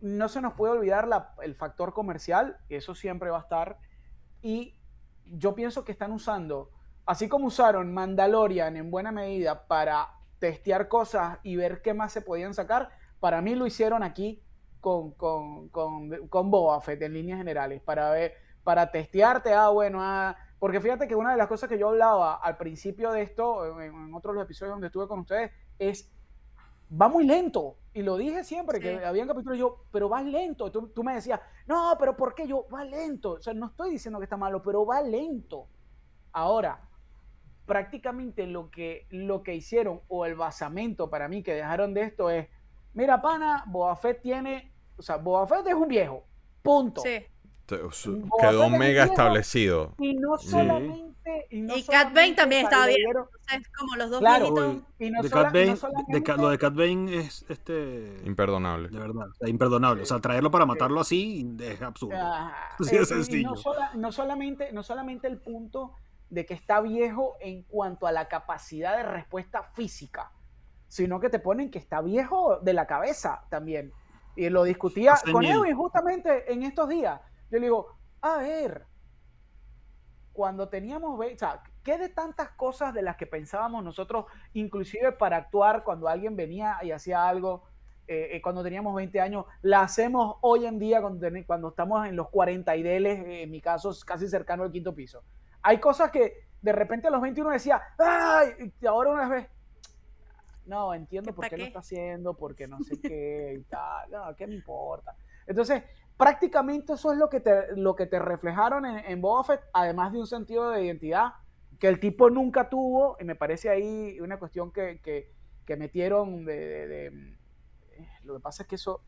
no 0.00 0.28
se 0.28 0.40
nos 0.40 0.54
puede 0.54 0.72
olvidar 0.72 1.06
la- 1.08 1.34
el 1.42 1.54
factor 1.54 1.92
comercial, 1.92 2.56
eso 2.70 2.94
siempre 2.94 3.28
va 3.28 3.38
a 3.38 3.42
estar, 3.42 3.78
y 4.40 4.78
yo 5.26 5.54
pienso 5.54 5.84
que 5.84 5.92
están 5.92 6.12
usando, 6.12 6.70
así 7.10 7.28
como 7.28 7.48
usaron 7.48 7.92
Mandalorian 7.92 8.76
en 8.76 8.88
buena 8.88 9.10
medida 9.10 9.66
para 9.66 10.10
testear 10.38 10.86
cosas 10.86 11.38
y 11.42 11.56
ver 11.56 11.82
qué 11.82 11.92
más 11.92 12.12
se 12.12 12.22
podían 12.22 12.54
sacar, 12.54 12.90
para 13.18 13.42
mí 13.42 13.56
lo 13.56 13.66
hicieron 13.66 14.04
aquí 14.04 14.44
con, 14.80 15.10
con, 15.14 15.70
con, 15.70 16.28
con 16.28 16.50
Boba 16.52 16.80
Fett 16.80 17.02
en 17.02 17.14
líneas 17.14 17.38
generales, 17.38 17.82
para 17.82 18.10
ver, 18.10 18.34
para 18.62 18.92
testearte, 18.92 19.52
ah, 19.52 19.70
bueno, 19.70 19.98
ah, 20.00 20.36
porque 20.60 20.80
fíjate 20.80 21.08
que 21.08 21.16
una 21.16 21.32
de 21.32 21.36
las 21.36 21.48
cosas 21.48 21.68
que 21.68 21.80
yo 21.80 21.88
hablaba 21.88 22.36
al 22.36 22.56
principio 22.56 23.10
de 23.10 23.22
esto, 23.22 23.80
en, 23.80 23.92
en 23.92 24.14
otros 24.14 24.40
episodios 24.40 24.74
donde 24.74 24.86
estuve 24.86 25.08
con 25.08 25.18
ustedes, 25.18 25.50
es, 25.80 26.08
va 26.92 27.08
muy 27.08 27.24
lento, 27.24 27.76
y 27.92 28.02
lo 28.02 28.18
dije 28.18 28.44
siempre, 28.44 28.78
Sí. 28.78 28.84
que 28.84 29.04
había 29.04 29.26
capítulos 29.26 29.58
yo, 29.58 29.84
pero 29.90 30.08
va 30.08 30.22
lento, 30.22 30.70
tú, 30.70 30.86
tú 30.90 31.02
me 31.02 31.14
decías, 31.14 31.40
no, 31.66 31.96
pero 31.98 32.16
¿por 32.16 32.36
qué 32.36 32.46
yo? 32.46 32.68
Va 32.72 32.84
lento, 32.84 33.32
o 33.32 33.42
sea, 33.42 33.52
no 33.52 33.66
estoy 33.66 33.90
diciendo 33.90 34.20
que 34.20 34.26
está 34.26 34.36
malo, 34.36 34.62
pero 34.62 34.86
va 34.86 35.02
lento. 35.02 35.66
Ahora, 36.32 36.86
prácticamente 37.70 38.48
lo 38.48 38.68
que, 38.68 39.06
lo 39.10 39.44
que 39.44 39.54
hicieron, 39.54 40.00
o 40.08 40.26
el 40.26 40.34
basamento 40.34 41.08
para 41.08 41.28
mí 41.28 41.44
que 41.44 41.54
dejaron 41.54 41.94
de 41.94 42.02
esto 42.02 42.28
es, 42.28 42.48
mira, 42.94 43.22
pana, 43.22 43.62
Boba 43.68 43.94
Fett 43.94 44.20
tiene, 44.20 44.72
o 44.96 45.02
sea, 45.02 45.18
Boba 45.18 45.46
Fett 45.46 45.68
es 45.68 45.74
un 45.74 45.86
viejo, 45.86 46.24
punto. 46.62 47.00
Sí. 47.00 47.24
Boba 47.68 47.88
Quedó 48.40 48.64
Fett 48.64 48.72
es 48.72 48.78
mega 48.80 49.04
establecido. 49.04 49.94
Y 50.00 50.14
no 50.14 50.36
Sí. 50.38 50.48
solamente... 50.48 51.10
Y, 51.50 51.60
no 51.60 51.76
Y 51.76 51.84
Cat 51.84 52.12
Bane 52.12 52.32
también 52.34 52.64
estaba 52.64 52.86
bien. 52.86 52.98
dieron- 53.04 53.28
Entonces, 53.52 53.72
como 53.78 53.94
los 53.94 54.10
dos 54.10 54.18
Claro. 54.18 54.52
viejitos. 54.52 54.82
Y 54.98 55.10
no, 55.12 55.22
de 55.22 55.28
sola- 55.28 55.42
Cat 55.44 55.52
no 55.54 55.60
Bane, 55.60 55.66
de- 56.08 56.36
lo 56.42 56.48
de 56.50 56.58
Cat 56.58 56.74
Bane 56.74 57.16
es 57.18 57.44
este. 57.48 58.16
Imperdonable. 58.24 58.88
De 58.88 58.98
verdad, 58.98 59.28
o 59.28 59.34
sea, 59.34 59.48
imperdonable. 59.48 60.02
O 60.02 60.06
sea, 60.06 60.18
traerlo 60.18 60.50
para 60.50 60.66
matarlo 60.66 60.98
así 61.00 61.46
es 61.60 61.80
absurdo. 61.82 62.16
Ah, 62.20 62.52
Así 62.80 62.96
eh, 62.96 63.02
y 63.02 63.04
sencillo. 63.04 63.50
no, 63.50 63.56
sola- 63.56 63.92
no 63.94 64.10
solamente, 64.10 64.72
no 64.72 64.82
solamente 64.82 65.28
el 65.28 65.38
punto 65.38 65.94
de 66.30 66.46
que 66.46 66.54
está 66.54 66.80
viejo 66.80 67.36
en 67.40 67.64
cuanto 67.64 68.06
a 68.06 68.12
la 68.12 68.28
capacidad 68.28 68.96
de 68.96 69.02
respuesta 69.02 69.64
física, 69.74 70.32
sino 70.88 71.20
que 71.20 71.28
te 71.28 71.38
ponen 71.38 71.70
que 71.70 71.78
está 71.78 72.00
viejo 72.00 72.58
de 72.60 72.72
la 72.72 72.86
cabeza 72.86 73.44
también. 73.50 73.92
Y 74.36 74.48
lo 74.48 74.62
discutía 74.62 75.14
con 75.30 75.44
Edwin 75.44 75.76
justamente 75.76 76.52
en 76.52 76.62
estos 76.62 76.88
días. 76.88 77.20
Yo 77.50 77.58
le 77.58 77.66
digo, 77.66 77.96
a 78.22 78.38
ver, 78.38 78.86
cuando 80.32 80.68
teníamos, 80.68 81.18
o 81.18 81.38
sea, 81.38 81.62
¿qué 81.82 81.98
de 81.98 82.08
tantas 82.08 82.50
cosas 82.50 82.94
de 82.94 83.02
las 83.02 83.16
que 83.16 83.26
pensábamos 83.26 83.84
nosotros, 83.84 84.26
inclusive 84.54 85.12
para 85.12 85.36
actuar 85.36 85.82
cuando 85.84 86.08
alguien 86.08 86.36
venía 86.36 86.78
y 86.82 86.92
hacía 86.92 87.28
algo, 87.28 87.64
eh, 88.06 88.36
eh, 88.36 88.42
cuando 88.42 88.62
teníamos 88.62 88.94
20 88.94 89.20
años, 89.20 89.44
la 89.62 89.82
hacemos 89.82 90.36
hoy 90.40 90.66
en 90.66 90.78
día 90.78 91.00
cuando, 91.00 91.28
cuando 91.46 91.68
estamos 91.68 92.06
en 92.06 92.16
los 92.16 92.28
40 92.30 92.74
y 92.76 92.82
deles, 92.82 93.20
eh, 93.20 93.42
en 93.42 93.50
mi 93.50 93.60
caso, 93.60 93.92
casi 94.04 94.28
cercano 94.28 94.62
al 94.62 94.72
quinto 94.72 94.94
piso. 94.94 95.22
Hay 95.62 95.78
cosas 95.78 96.10
que 96.10 96.48
de 96.60 96.72
repente 96.72 97.08
a 97.08 97.10
los 97.10 97.20
21 97.20 97.50
decía, 97.50 97.82
¡ay! 97.98 98.72
Y 98.80 98.86
ahora 98.86 99.10
una 99.10 99.28
vez, 99.28 99.48
no, 100.66 100.94
entiendo 100.94 101.30
¿Que 101.30 101.34
por 101.34 101.48
qué 101.48 101.56
lo 101.56 101.64
está 101.64 101.78
haciendo, 101.80 102.34
porque 102.34 102.68
no 102.68 102.80
sé 102.80 103.00
qué 103.00 103.56
y 103.58 103.62
tal, 103.64 104.10
no, 104.10 104.36
¿qué 104.36 104.46
me 104.46 104.54
importa? 104.54 105.16
Entonces, 105.46 105.82
prácticamente 106.16 106.92
eso 106.92 107.12
es 107.12 107.18
lo 107.18 107.28
que 107.28 107.40
te, 107.40 107.76
lo 107.76 107.96
que 107.96 108.06
te 108.06 108.18
reflejaron 108.18 108.86
en, 108.86 108.98
en 108.98 109.20
Boba 109.20 109.42
Fett, 109.44 109.62
además 109.72 110.12
de 110.12 110.18
un 110.18 110.26
sentido 110.26 110.70
de 110.70 110.84
identidad 110.84 111.32
que 111.80 111.88
el 111.88 111.98
tipo 111.98 112.28
nunca 112.28 112.68
tuvo, 112.68 113.16
y 113.18 113.24
me 113.24 113.34
parece 113.34 113.70
ahí 113.70 114.20
una 114.20 114.38
cuestión 114.38 114.70
que, 114.70 115.00
que, 115.00 115.32
que 115.64 115.76
metieron 115.76 116.44
de, 116.44 116.56
de, 116.56 116.86
de, 116.88 117.36
Lo 118.22 118.34
que 118.34 118.40
pasa 118.40 118.62
es 118.62 118.68
que 118.68 118.74
eso 118.74 119.02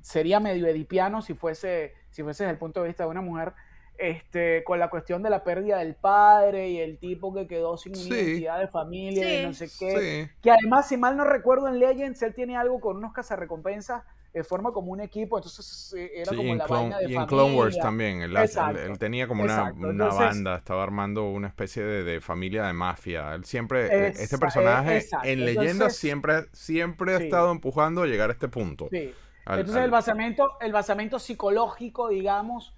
sería 0.00 0.40
medio 0.40 0.66
edipiano 0.68 1.20
si 1.22 1.34
fuese, 1.34 1.92
si 2.10 2.22
fuese 2.22 2.44
desde 2.44 2.52
el 2.52 2.58
punto 2.58 2.80
de 2.80 2.86
vista 2.86 3.02
de 3.02 3.10
una 3.10 3.20
mujer, 3.20 3.52
este, 3.98 4.62
con 4.64 4.78
la 4.78 4.90
cuestión 4.90 5.22
de 5.22 5.30
la 5.30 5.42
pérdida 5.44 5.78
del 5.78 5.94
padre 5.94 6.68
y 6.68 6.78
el 6.80 6.98
tipo 6.98 7.32
que 7.34 7.46
quedó 7.46 7.76
sin 7.76 7.94
Sí. 7.94 8.08
identidad 8.08 8.58
de 8.60 8.68
familia 8.68 9.42
y 9.42 9.46
no 9.46 9.54
sé 9.54 9.66
qué. 9.78 10.26
Sí. 10.28 10.36
Que 10.42 10.50
además, 10.50 10.88
si 10.88 10.96
mal 10.96 11.16
no 11.16 11.24
recuerdo, 11.24 11.68
en 11.68 11.78
Legends 11.78 12.20
él 12.22 12.34
tiene 12.34 12.56
algo 12.56 12.80
con 12.80 12.96
unos 12.96 13.12
cazarrecompensas 13.12 14.02
de 14.34 14.44
forma 14.44 14.70
como 14.72 14.92
un 14.92 15.00
equipo, 15.00 15.38
entonces 15.38 15.94
eh, 15.96 16.10
era 16.16 16.30
Sí, 16.30 16.36
como 16.36 16.50
en, 16.52 16.58
la 16.58 16.66
Clone, 16.66 16.80
vaina 16.82 16.98
de 16.98 17.02
y 17.04 17.06
en 17.06 17.12
familia. 17.14 17.26
Clone 17.26 17.56
Wars 17.56 17.78
también. 17.78 18.20
Él, 18.20 18.98
tenía 18.98 19.26
como 19.28 19.44
una, 19.44 19.72
una 19.72 19.90
Entonces- 19.92 20.18
banda, 20.20 20.56
estaba 20.56 20.82
armando 20.82 21.30
una 21.30 21.48
especie 21.48 21.82
de, 21.82 22.04
de 22.04 22.20
familia 22.20 22.64
de 22.66 22.74
mafia. 22.74 23.32
Él 23.34 23.46
siempre, 23.46 23.86
eh, 23.86 24.12
este 24.14 24.36
personaje 24.36 24.92
eh, 24.92 24.98
exacto. 24.98 25.26
en 25.26 25.44
leyendas 25.46 25.70
Entonces- 25.72 25.98
siempre, 25.98 26.34
siempre 26.52 27.14
ha 27.14 27.18
estado 27.18 27.50
empujando 27.50 28.02
a 28.02 28.06
llegar 28.06 28.28
a 28.28 28.34
este 28.34 28.48
punto. 28.48 28.88
Sí. 28.90 29.14
Al- 29.46 29.60
Entonces 29.60 29.76
al- 29.78 29.84
el 29.84 29.90
basamento, 29.90 30.58
el 30.60 30.72
basamento 30.72 31.18
psicológico, 31.18 32.08
digamos, 32.10 32.74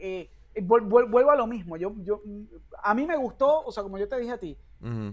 eh, 0.00 0.30
vuelvo 0.62 1.30
a 1.30 1.36
lo 1.36 1.46
mismo. 1.46 1.76
Yo, 1.76 1.92
yo, 1.98 2.20
a 2.82 2.94
mí 2.94 3.06
me 3.06 3.16
gustó, 3.16 3.62
o 3.64 3.72
sea, 3.72 3.82
como 3.82 3.98
yo 3.98 4.08
te 4.08 4.18
dije 4.18 4.32
a 4.32 4.38
ti, 4.38 4.56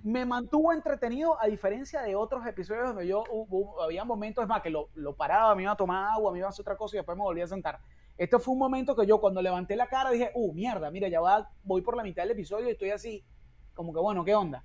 me 0.04 0.26
mantuvo 0.26 0.72
entretenido 0.74 1.42
a 1.42 1.48
diferencia 1.48 2.02
de 2.02 2.16
otros 2.16 2.46
episodios 2.46 2.88
donde 2.90 3.08
yo 3.08 3.24
hubo- 3.32 3.82
había 3.82 4.04
momentos 4.04 4.44
es 4.44 4.48
más 4.48 4.62
que 4.62 4.70
lo, 4.70 4.90
lo 4.94 5.16
paraba, 5.16 5.56
me 5.56 5.64
iba 5.64 5.72
a 5.72 5.76
tomar 5.78 6.12
agua, 6.14 6.32
me 6.32 6.38
iba 6.40 6.48
a 6.48 6.50
hacer 6.52 6.62
otra 6.64 6.78
cosa 6.78 6.96
y 6.96 7.00
después 7.00 7.18
me 7.18 7.24
volvía 7.24 7.46
a 7.46 7.48
sentar. 7.48 7.80
Este 8.18 8.38
fue 8.40 8.54
un 8.54 8.60
momento 8.60 8.96
que 8.96 9.06
yo 9.06 9.20
cuando 9.20 9.42
levanté 9.42 9.76
la 9.76 9.88
cara 9.88 10.12
dije, 10.12 10.32
uh, 10.36 10.54
mierda, 10.54 10.90
mira, 10.92 11.08
ya 11.10 11.20
va, 11.20 11.50
voy 11.64 11.82
por 11.82 11.98
la 11.98 12.04
mitad 12.04 12.24
del 12.24 12.32
episodio 12.32 12.68
y 12.68 12.72
estoy 12.72 12.92
así, 12.92 13.26
como 13.74 13.92
que 13.94 14.00
bueno, 14.00 14.24
¿qué 14.24 14.36
onda? 14.36 14.64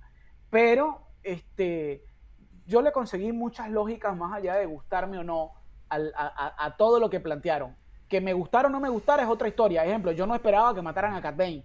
Pero, 0.49 1.07
este, 1.23 2.03
yo 2.65 2.81
le 2.81 2.91
conseguí 2.91 3.31
muchas 3.31 3.69
lógicas 3.69 4.15
más 4.15 4.33
allá 4.33 4.55
de 4.55 4.65
gustarme 4.67 5.17
o 5.17 5.23
no 5.23 5.51
al- 5.89 6.13
a, 6.15 6.27
a- 6.27 6.65
a 6.65 6.77
todo 6.77 6.99
lo 6.99 7.09
que 7.09 7.19
plantearon. 7.19 7.75
Que 8.11 8.19
me 8.21 8.33
gustara 8.33 8.67
o 8.67 8.71
no 8.71 8.81
me 8.81 8.89
gustara 8.89 9.23
es 9.23 9.29
otra 9.29 9.47
historia. 9.47 9.85
Ejemplo, 9.85 10.11
yo 10.11 10.27
no 10.27 10.35
esperaba 10.35 10.75
que 10.75 10.81
mataran 10.81 11.13
a 11.13 11.21
Cat 11.21 11.37
Bane. 11.37 11.63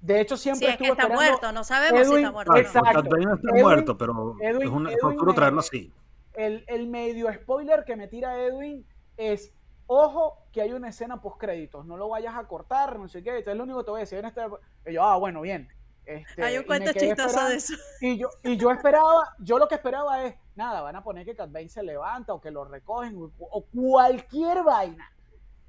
De 0.00 0.20
hecho, 0.20 0.36
Sí, 0.36 0.44
siempre 0.44 0.68
es 0.70 0.76
que 0.76 0.84
estuve 0.84 0.90
está 0.92 1.02
esperando... 1.12 1.30
muerto, 1.30 1.52
no 1.52 1.64
sabemos 1.64 2.06
si 2.08 2.14
está 2.16 2.30
muerto. 2.30 2.56
Exacto. 2.56 2.92
Cat 3.02 3.08
Bane 3.08 3.24
no 3.24 3.34
está 3.34 3.48
Edwin- 3.50 3.62
muerto, 3.62 3.98
pero 3.98 4.36
Edwin- 4.40 4.88
es 4.88 4.98
puro 5.00 5.32
me- 5.32 5.34
traerlo 5.34 5.58
así. 5.60 5.92
el, 6.34 6.64
el 6.68 6.86
medio 6.86 7.32
spoiler 7.34 7.84
que 7.84 7.96
me 7.96 8.06
tira 8.08 8.38
Edwin 8.38 8.86
es, 9.16 9.52
ojo, 9.88 10.38
que 10.52 10.62
hay 10.62 10.72
una 10.72 10.88
escena 10.88 11.20
post 11.20 11.38
créditos, 11.38 11.84
no 11.84 11.96
lo 11.96 12.08
vayas 12.08 12.36
a 12.36 12.44
cortar, 12.46 12.96
no 12.98 13.08
sé 13.08 13.22
qué, 13.24 13.38
esto 13.38 13.50
es 13.50 13.56
lo 13.56 13.64
único 13.64 13.78
que 13.80 13.84
te 13.84 13.90
voy 13.90 13.98
a 13.98 14.04
decir. 14.04 14.18
en 14.20 14.24
este- 14.26 14.40
Y 14.86 14.92
yo, 14.94 15.02
ah, 15.04 15.16
bueno, 15.16 15.40
bien. 15.40 15.68
Este, 16.04 16.42
Hay 16.44 16.58
un 16.58 16.64
cuento 16.64 16.92
chistoso 16.92 17.26
esperando. 17.28 17.50
de 17.50 17.56
eso. 17.56 17.74
Y 18.00 18.18
yo, 18.18 18.28
y 18.44 18.56
yo 18.56 18.70
esperaba, 18.72 19.34
yo 19.40 19.58
lo 19.58 19.68
que 19.68 19.74
esperaba 19.76 20.24
es, 20.24 20.34
nada, 20.56 20.80
van 20.80 20.96
a 20.96 21.02
poner 21.04 21.24
que 21.24 21.34
Cat 21.36 21.50
Bane 21.52 21.68
se 21.68 21.82
levanta 21.82 22.32
o 22.34 22.40
que 22.40 22.50
lo 22.50 22.64
recogen 22.64 23.16
o, 23.16 23.30
o 23.38 23.64
cualquier 23.66 24.62
vaina, 24.64 25.12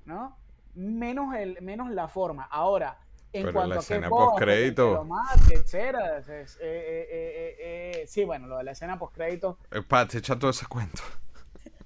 ¿no? 0.06 0.38
Menos, 0.76 1.36
el, 1.36 1.62
menos 1.62 1.90
la 1.92 2.08
forma. 2.08 2.44
Ahora, 2.46 2.98
en 3.32 3.44
Pero 3.44 3.54
cuanto 3.54 3.70
la 3.70 3.76
a 3.76 3.78
que 3.78 3.84
escena 3.84 4.10
postcrédito. 4.10 5.08
etcétera, 5.52 6.18
eh, 6.20 6.24
eh, 6.30 6.48
eh, 6.60 7.08
eh, 7.12 7.56
eh, 8.02 8.08
sí, 8.08 8.24
bueno, 8.24 8.48
lo 8.48 8.58
de 8.58 8.64
la 8.64 8.72
escena 8.72 8.98
post 9.00 9.16
créditos 9.16 9.58
Eh, 9.72 9.82
Pat, 9.82 10.14
echa 10.16 10.38
todo 10.38 10.52
ese 10.52 10.66
cuento. 10.68 11.02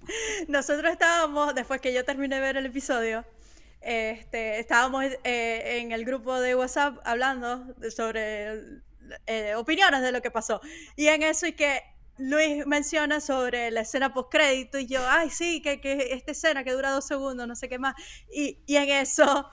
Nosotros 0.47 0.91
estábamos, 0.91 1.53
después 1.55 1.81
que 1.81 1.93
yo 1.93 2.03
terminé 2.05 2.35
de 2.35 2.41
ver 2.41 2.57
el 2.57 2.65
episodio, 2.65 3.25
este, 3.81 4.59
estábamos 4.59 5.05
eh, 5.23 5.79
en 5.81 5.91
el 5.91 6.03
grupo 6.05 6.39
de 6.39 6.55
WhatsApp 6.55 6.97
hablando 7.05 7.65
sobre 7.95 8.81
eh, 9.25 9.55
opiniones 9.55 10.01
de 10.01 10.11
lo 10.11 10.21
que 10.21 10.31
pasó. 10.31 10.59
Y 10.95 11.07
en 11.07 11.23
eso 11.23 11.47
y 11.47 11.53
que 11.53 11.81
Luis 12.17 12.65
menciona 12.65 13.21
sobre 13.21 13.71
la 13.71 13.81
escena 13.81 14.13
post 14.13 14.31
crédito 14.31 14.79
y 14.79 14.87
yo, 14.87 15.01
ay, 15.07 15.29
sí, 15.29 15.61
que, 15.61 15.79
que 15.79 16.13
esta 16.13 16.31
escena 16.31 16.63
que 16.63 16.73
dura 16.73 16.91
dos 16.91 17.05
segundos, 17.05 17.47
no 17.47 17.55
sé 17.55 17.69
qué 17.69 17.79
más. 17.79 17.95
Y, 18.31 18.59
y 18.65 18.75
en 18.75 18.89
eso, 18.89 19.49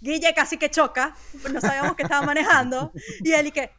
Guille 0.00 0.32
casi 0.34 0.56
que 0.56 0.70
choca, 0.70 1.14
no 1.52 1.60
sabíamos 1.60 1.96
que 1.96 2.04
estaba 2.04 2.24
manejando. 2.24 2.92
Y 3.22 3.32
él 3.32 3.48
y 3.48 3.50
que, 3.52 3.70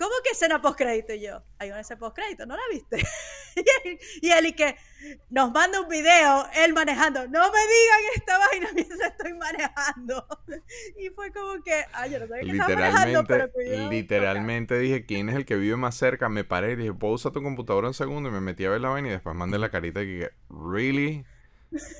¿cómo 0.00 0.12
que 0.24 0.30
escena 0.30 0.62
post 0.62 0.78
crédito? 0.78 1.12
Y 1.12 1.20
yo, 1.20 1.42
hay 1.58 1.70
una 1.70 1.80
escena 1.80 2.00
post 2.00 2.16
crédito, 2.16 2.46
¿no 2.46 2.56
la 2.56 2.62
viste? 2.72 2.96
y, 3.56 3.88
él, 3.88 3.98
y 4.22 4.30
él 4.30 4.46
y 4.46 4.52
que 4.54 4.74
nos 5.28 5.52
manda 5.52 5.78
un 5.78 5.88
video, 5.88 6.46
él 6.56 6.72
manejando, 6.72 7.28
no 7.28 7.52
me 7.52 7.58
digan 7.60 8.00
esta 8.16 8.38
vaina 8.38 8.68
mientras 8.74 9.00
estoy 9.00 9.34
manejando. 9.34 10.26
y 10.98 11.10
fue 11.10 11.30
como 11.32 11.62
que, 11.62 11.84
ay, 11.92 12.12
yo 12.12 12.18
no 12.18 12.26
sabía 12.26 12.44
que 12.44 12.50
estaba 12.52 12.74
manejando, 12.74 13.20
Literalmente, 13.20 13.28
pero 13.28 13.52
cuidado, 13.52 13.90
literalmente 13.90 14.78
dije, 14.78 15.04
¿quién 15.04 15.28
es 15.28 15.36
el 15.36 15.44
que 15.44 15.56
vive 15.56 15.76
más 15.76 15.94
cerca? 15.94 16.30
Me 16.30 16.44
paré 16.44 16.72
y 16.72 16.76
dije, 16.76 16.94
¿puedo 16.94 17.14
usar 17.14 17.32
tu 17.32 17.42
computadora 17.42 17.88
un 17.88 17.94
segundo? 17.94 18.30
Y 18.30 18.32
me 18.32 18.40
metí 18.40 18.64
a 18.64 18.70
ver 18.70 18.80
la 18.80 18.88
vaina 18.88 19.08
y 19.08 19.12
después 19.12 19.36
mandé 19.36 19.58
la 19.58 19.70
carita 19.70 20.00
y 20.00 20.06
dije, 20.06 20.30
¿really? 20.48 21.26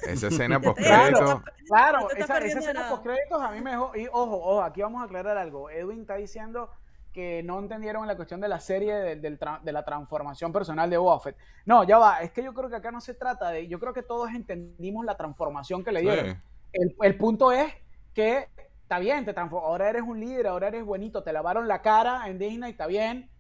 Esa 0.06 0.28
escena 0.28 0.59
post 0.60 0.78
Claro, 0.78 1.44
claro, 1.66 2.01
No 2.01 2.10
esa, 2.10 2.39
esa 2.39 2.59
escena 2.59 2.81
nada. 2.81 2.90
post 2.90 3.05
créditos 3.05 3.40
a 3.40 3.51
mí 3.51 3.60
me 3.60 3.72
dejó. 3.72 3.93
Y 3.94 4.06
ojo, 4.06 4.36
ojo, 4.39 4.62
aquí 4.62 4.81
vamos 4.81 5.02
a 5.02 5.05
aclarar 5.05 5.36
algo. 5.36 5.70
Edwin 5.70 6.01
está 6.01 6.16
diciendo 6.16 6.70
que 7.12 7.43
no 7.43 7.59
entendieron 7.59 8.07
la 8.07 8.16
cuestión 8.16 8.41
de 8.41 8.49
la 8.49 8.61
serie 8.61 8.95
de, 8.95 9.16
de 9.16 9.73
la 9.73 9.85
transformación 9.85 10.53
personal 10.53 10.89
de 10.89 10.97
Buffett. 10.97 11.37
No, 11.66 11.85
ya 11.85 11.99
va, 11.99 12.20
es 12.23 12.31
que 12.32 12.43
yo 12.43 12.55
creo 12.55 12.69
que 12.70 12.77
acá 12.77 12.91
no 12.91 13.01
se 13.01 13.15
trata 13.15 13.51
de. 13.51 13.66
Yo 13.69 13.78
creo 13.81 13.93
que 13.93 14.03
todos 14.03 14.31
entendimos 14.31 15.05
la 15.05 15.16
transformación 15.16 15.82
que 15.85 15.93
le 15.93 16.01
dieron. 16.03 16.43
El, 16.73 16.95
el 17.03 17.16
punto 17.16 17.51
es 17.53 17.73
que 18.15 18.49
está 18.82 18.99
bien, 18.99 19.24
te 19.24 19.32
ahora 19.37 19.89
eres 19.89 20.03
un 20.03 20.19
líder, 20.20 20.47
ahora 20.49 20.69
eres 20.69 20.85
buenito, 20.85 21.23
te 21.23 21.32
lavaron 21.32 21.69
la 21.69 21.81
cara 21.82 22.28
en 22.28 22.39
Disney, 22.39 22.73
está 22.73 22.87
bien, 22.87 23.31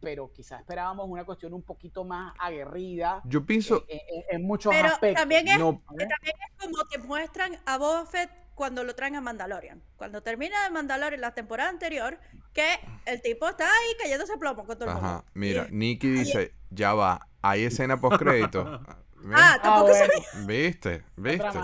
pero 0.00 0.32
quizás 0.32 0.60
esperábamos 0.60 1.06
una 1.08 1.24
cuestión 1.24 1.54
un 1.54 1.62
poquito 1.62 2.04
más 2.04 2.34
aguerrida 2.38 3.20
Yo 3.24 3.46
pienso, 3.46 3.84
en, 3.88 3.98
en- 3.98 4.24
en 4.40 4.46
muchos 4.46 4.72
Pero 4.74 4.88
aspectos. 4.88 5.20
también 5.20 5.46
es, 5.46 5.58
no, 5.58 5.80
también 5.86 6.10
es 6.20 6.56
como 6.60 6.84
te 6.90 6.98
muestran 6.98 7.52
a 7.64 7.78
Boba 7.78 8.06
Fett 8.06 8.30
cuando 8.54 8.84
lo 8.84 8.94
traen 8.94 9.16
a 9.16 9.20
Mandalorian. 9.20 9.82
Cuando 9.96 10.22
termina 10.22 10.62
de 10.64 10.70
Mandalorian 10.70 11.20
la 11.20 11.34
temporada 11.34 11.70
anterior, 11.70 12.18
que 12.52 12.66
el 13.06 13.20
tipo 13.22 13.48
está 13.48 13.64
ahí 13.64 13.94
cayéndose 14.00 14.36
plomo 14.38 14.64
con 14.64 14.76
todo 14.78 14.90
el 14.90 14.96
ajá, 14.96 15.00
mundo. 15.08 15.24
mira, 15.34 15.66
Y- 15.70 15.74
Nicky 15.74 16.08
dice, 16.10 16.52
ya 16.70 16.94
va, 16.94 17.28
hay 17.40 17.64
escena 17.64 18.00
post 18.00 18.18
crédito. 18.18 18.64
ah, 19.34 19.58
tampoco 19.62 19.92
Ah, 19.92 19.94
se 19.94 20.06
bueno, 20.06 20.46
¿Viste? 20.46 21.04
¿Viste? 21.16 21.58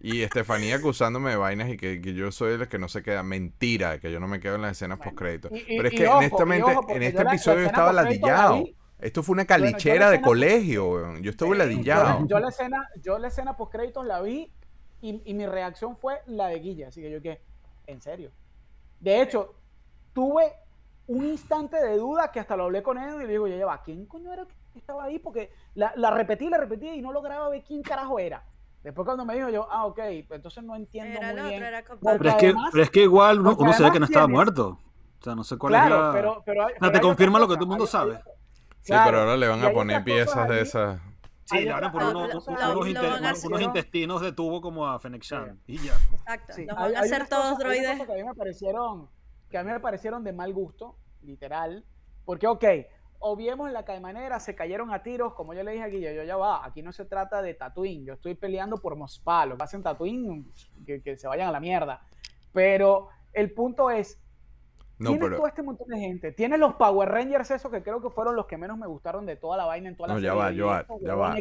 Y 0.00 0.22
Estefanía 0.22 0.76
acusándome 0.76 1.30
de 1.30 1.36
vainas 1.36 1.70
y 1.70 1.76
que, 1.78 2.00
que 2.02 2.12
yo 2.12 2.30
soy 2.30 2.54
el 2.54 2.68
que 2.68 2.78
no 2.78 2.88
se 2.88 3.02
queda. 3.02 3.22
Mentira, 3.22 3.98
que 4.00 4.12
yo 4.12 4.20
no 4.20 4.28
me 4.28 4.38
quedo 4.38 4.56
en 4.56 4.62
las 4.62 4.72
escenas 4.72 4.98
Bueno, 4.98 5.12
post 5.12 5.18
crédito. 5.18 5.48
y- 5.50 5.74
y- 5.74 5.76
Pero 5.78 5.88
es 5.88 5.94
que 5.94 6.06
ojo, 6.08 6.18
honestamente, 6.18 6.70
ojo, 6.72 6.86
en 6.90 7.02
este 7.02 7.22
episodio 7.22 7.60
yo 7.60 7.66
estaba 7.66 7.90
post-crédito 7.90 8.26
la 8.26 8.34
ladillado. 8.36 8.64
Esto 8.98 9.22
fue 9.22 9.32
una 9.34 9.44
Bueno, 9.44 9.64
calichera 9.64 10.08
de 10.10 10.16
escena- 10.16 10.26
colegio, 10.26 10.86
weón. 10.88 11.22
Yo 11.22 11.30
estuve 11.30 11.52
Sí, 11.52 11.58
ladillado. 11.58 12.20
Yo, 12.20 12.26
yo 12.28 12.38
la 12.38 12.48
escena, 12.48 12.88
yo 13.02 13.18
la 13.18 13.28
escena 13.28 13.56
post 13.56 13.72
créditos 13.72 14.04
la 14.06 14.20
vi 14.20 14.52
y, 15.08 15.22
y 15.24 15.34
mi 15.34 15.46
reacción 15.46 15.96
fue 15.96 16.20
la 16.26 16.48
de 16.48 16.58
Guilla, 16.60 16.88
así 16.88 17.02
que 17.02 17.10
yo 17.10 17.20
que, 17.20 17.40
en 17.86 18.00
serio. 18.00 18.30
De 19.00 19.20
hecho, 19.20 19.54
tuve 20.12 20.52
un 21.06 21.24
instante 21.26 21.76
de 21.76 21.96
duda 21.98 22.30
que 22.32 22.40
hasta 22.40 22.56
lo 22.56 22.64
hablé 22.64 22.82
con 22.82 22.96
Edu 22.98 23.20
y 23.20 23.24
le 23.24 23.32
digo, 23.32 23.46
ya, 23.46 23.56
ya 23.56 23.66
va, 23.66 23.82
¿quién 23.82 24.06
coño 24.06 24.32
era 24.32 24.46
que 24.72 24.78
estaba 24.78 25.04
ahí? 25.04 25.18
Porque 25.18 25.52
la, 25.74 25.92
la 25.96 26.10
repetí, 26.10 26.48
la 26.48 26.56
repetí 26.58 26.88
y 26.88 27.02
no 27.02 27.12
lograba 27.12 27.48
ver 27.50 27.62
quién 27.62 27.82
carajo 27.82 28.18
era. 28.18 28.42
Después 28.82 29.04
cuando 29.04 29.24
me 29.24 29.34
dijo 29.34 29.48
yo, 29.50 29.66
ah, 29.70 29.86
ok, 29.86 29.96
pues 29.96 30.30
entonces 30.30 30.62
no 30.64 30.74
entiendo 30.76 31.18
Era 31.18 31.28
muy 31.32 31.40
otro, 31.40 31.48
bien. 31.50 31.62
era. 31.64 31.84
Pero 31.84 32.28
es, 32.28 32.34
que, 32.36 32.54
pero 32.72 32.82
es 32.82 32.90
que 32.90 33.02
igual 33.02 33.40
uno, 33.40 33.56
uno 33.58 33.72
se 33.72 33.82
ve 33.82 33.90
que 33.92 33.98
no 34.00 34.06
estaba 34.06 34.26
tienes- 34.26 34.34
muerto. 34.34 34.78
O 35.20 35.24
sea, 35.24 35.34
no 35.34 35.42
sé 35.44 35.56
cuál 35.56 35.70
Claro, 35.72 36.02
la... 36.08 36.12
pero, 36.12 36.42
pero, 36.44 36.64
O 36.64 36.68
sea, 36.68 36.76
pero 36.80 36.92
te 36.92 37.00
confirma 37.00 37.38
lo 37.38 37.48
que 37.48 37.54
todo 37.54 37.64
el 37.64 37.68
mundo 37.70 37.86
sabe. 37.86 38.16
Sí, 38.82 38.92
claro, 38.92 39.04
pero 39.06 39.18
ahora 39.20 39.36
le 39.38 39.48
van 39.48 39.64
a 39.64 39.70
poner 39.70 40.04
piezas 40.04 40.48
de 40.48 40.60
esas. 40.60 41.00
Sí, 41.44 41.60
le 41.60 41.70
a 41.70 41.80
lo- 41.80 41.88
unos, 42.10 42.48
a 42.48 43.62
intestinos 43.62 44.20
de 44.22 44.32
tubo 44.32 44.60
como 44.60 44.86
a 44.86 44.98
Fennec 44.98 45.22
Shan. 45.22 45.60
Y 45.66 45.78
ya. 45.78 45.92
Exacto. 46.12 46.52
Sí, 46.54 46.64
Los 46.64 46.76
hay- 46.78 46.92
van 46.92 46.96
a 46.96 47.00
hacer 47.00 47.28
todos 47.28 47.42
cosas- 47.44 47.58
droides. 47.58 48.06
que 48.06 48.12
a 48.12 48.16
mí 48.16 48.24
me 48.24 48.34
parecieron 48.34 49.08
que 49.50 49.58
a 49.58 49.62
mí 49.62 49.70
me 49.70 49.78
parecieron 49.78 50.24
de 50.24 50.32
mal 50.32 50.52
gusto, 50.52 50.96
literal, 51.22 51.84
porque 52.24 52.46
ok, 52.48 52.64
obviemos 53.20 53.70
la 53.70 53.84
caimanera, 53.84 54.40
se 54.40 54.56
cayeron 54.56 54.92
a 54.92 55.02
tiros, 55.04 55.34
como 55.34 55.54
yo 55.54 55.62
le 55.62 55.72
dije 55.72 55.84
aquí, 55.84 56.00
yo, 56.00 56.10
yo 56.10 56.24
ya 56.24 56.36
va, 56.36 56.64
aquí 56.66 56.82
no 56.82 56.92
se 56.92 57.04
trata 57.04 57.40
de 57.40 57.54
Tatooine, 57.54 58.04
yo 58.04 58.14
estoy 58.14 58.34
peleando 58.34 58.78
por 58.78 58.96
Mospa, 58.96 59.46
lo 59.46 59.56
que 59.56 59.62
hacen 59.62 59.82
Tatooine, 59.82 60.44
que, 60.84 61.02
que 61.02 61.16
se 61.16 61.28
vayan 61.28 61.48
a 61.48 61.52
la 61.52 61.60
mierda, 61.60 62.02
pero 62.52 63.08
el 63.32 63.52
punto 63.52 63.90
es, 63.92 64.18
No, 64.98 65.10
tienes 65.10 65.26
pero. 65.26 65.36
todo 65.36 65.46
este 65.48 65.62
montón 65.62 65.88
de 65.88 65.98
gente, 65.98 66.32
tienes 66.32 66.58
los 66.58 66.74
Power 66.74 67.08
Rangers 67.08 67.50
esos 67.50 67.70
que 67.70 67.82
creo 67.82 68.00
que 68.00 68.10
fueron 68.10 68.36
los 68.36 68.46
que 68.46 68.56
menos 68.56 68.78
me 68.78 68.86
gustaron 68.86 69.26
de 69.26 69.36
toda 69.36 69.56
la 69.56 69.64
vaina 69.64 69.88
en 69.88 69.96
toda 69.96 70.08
la 70.08 70.14
No, 70.14 70.20
ya 70.20 70.34
va, 70.34 70.52
ya 70.52 70.64
va, 70.64 70.86
ya 71.00 71.14
va. 71.14 71.36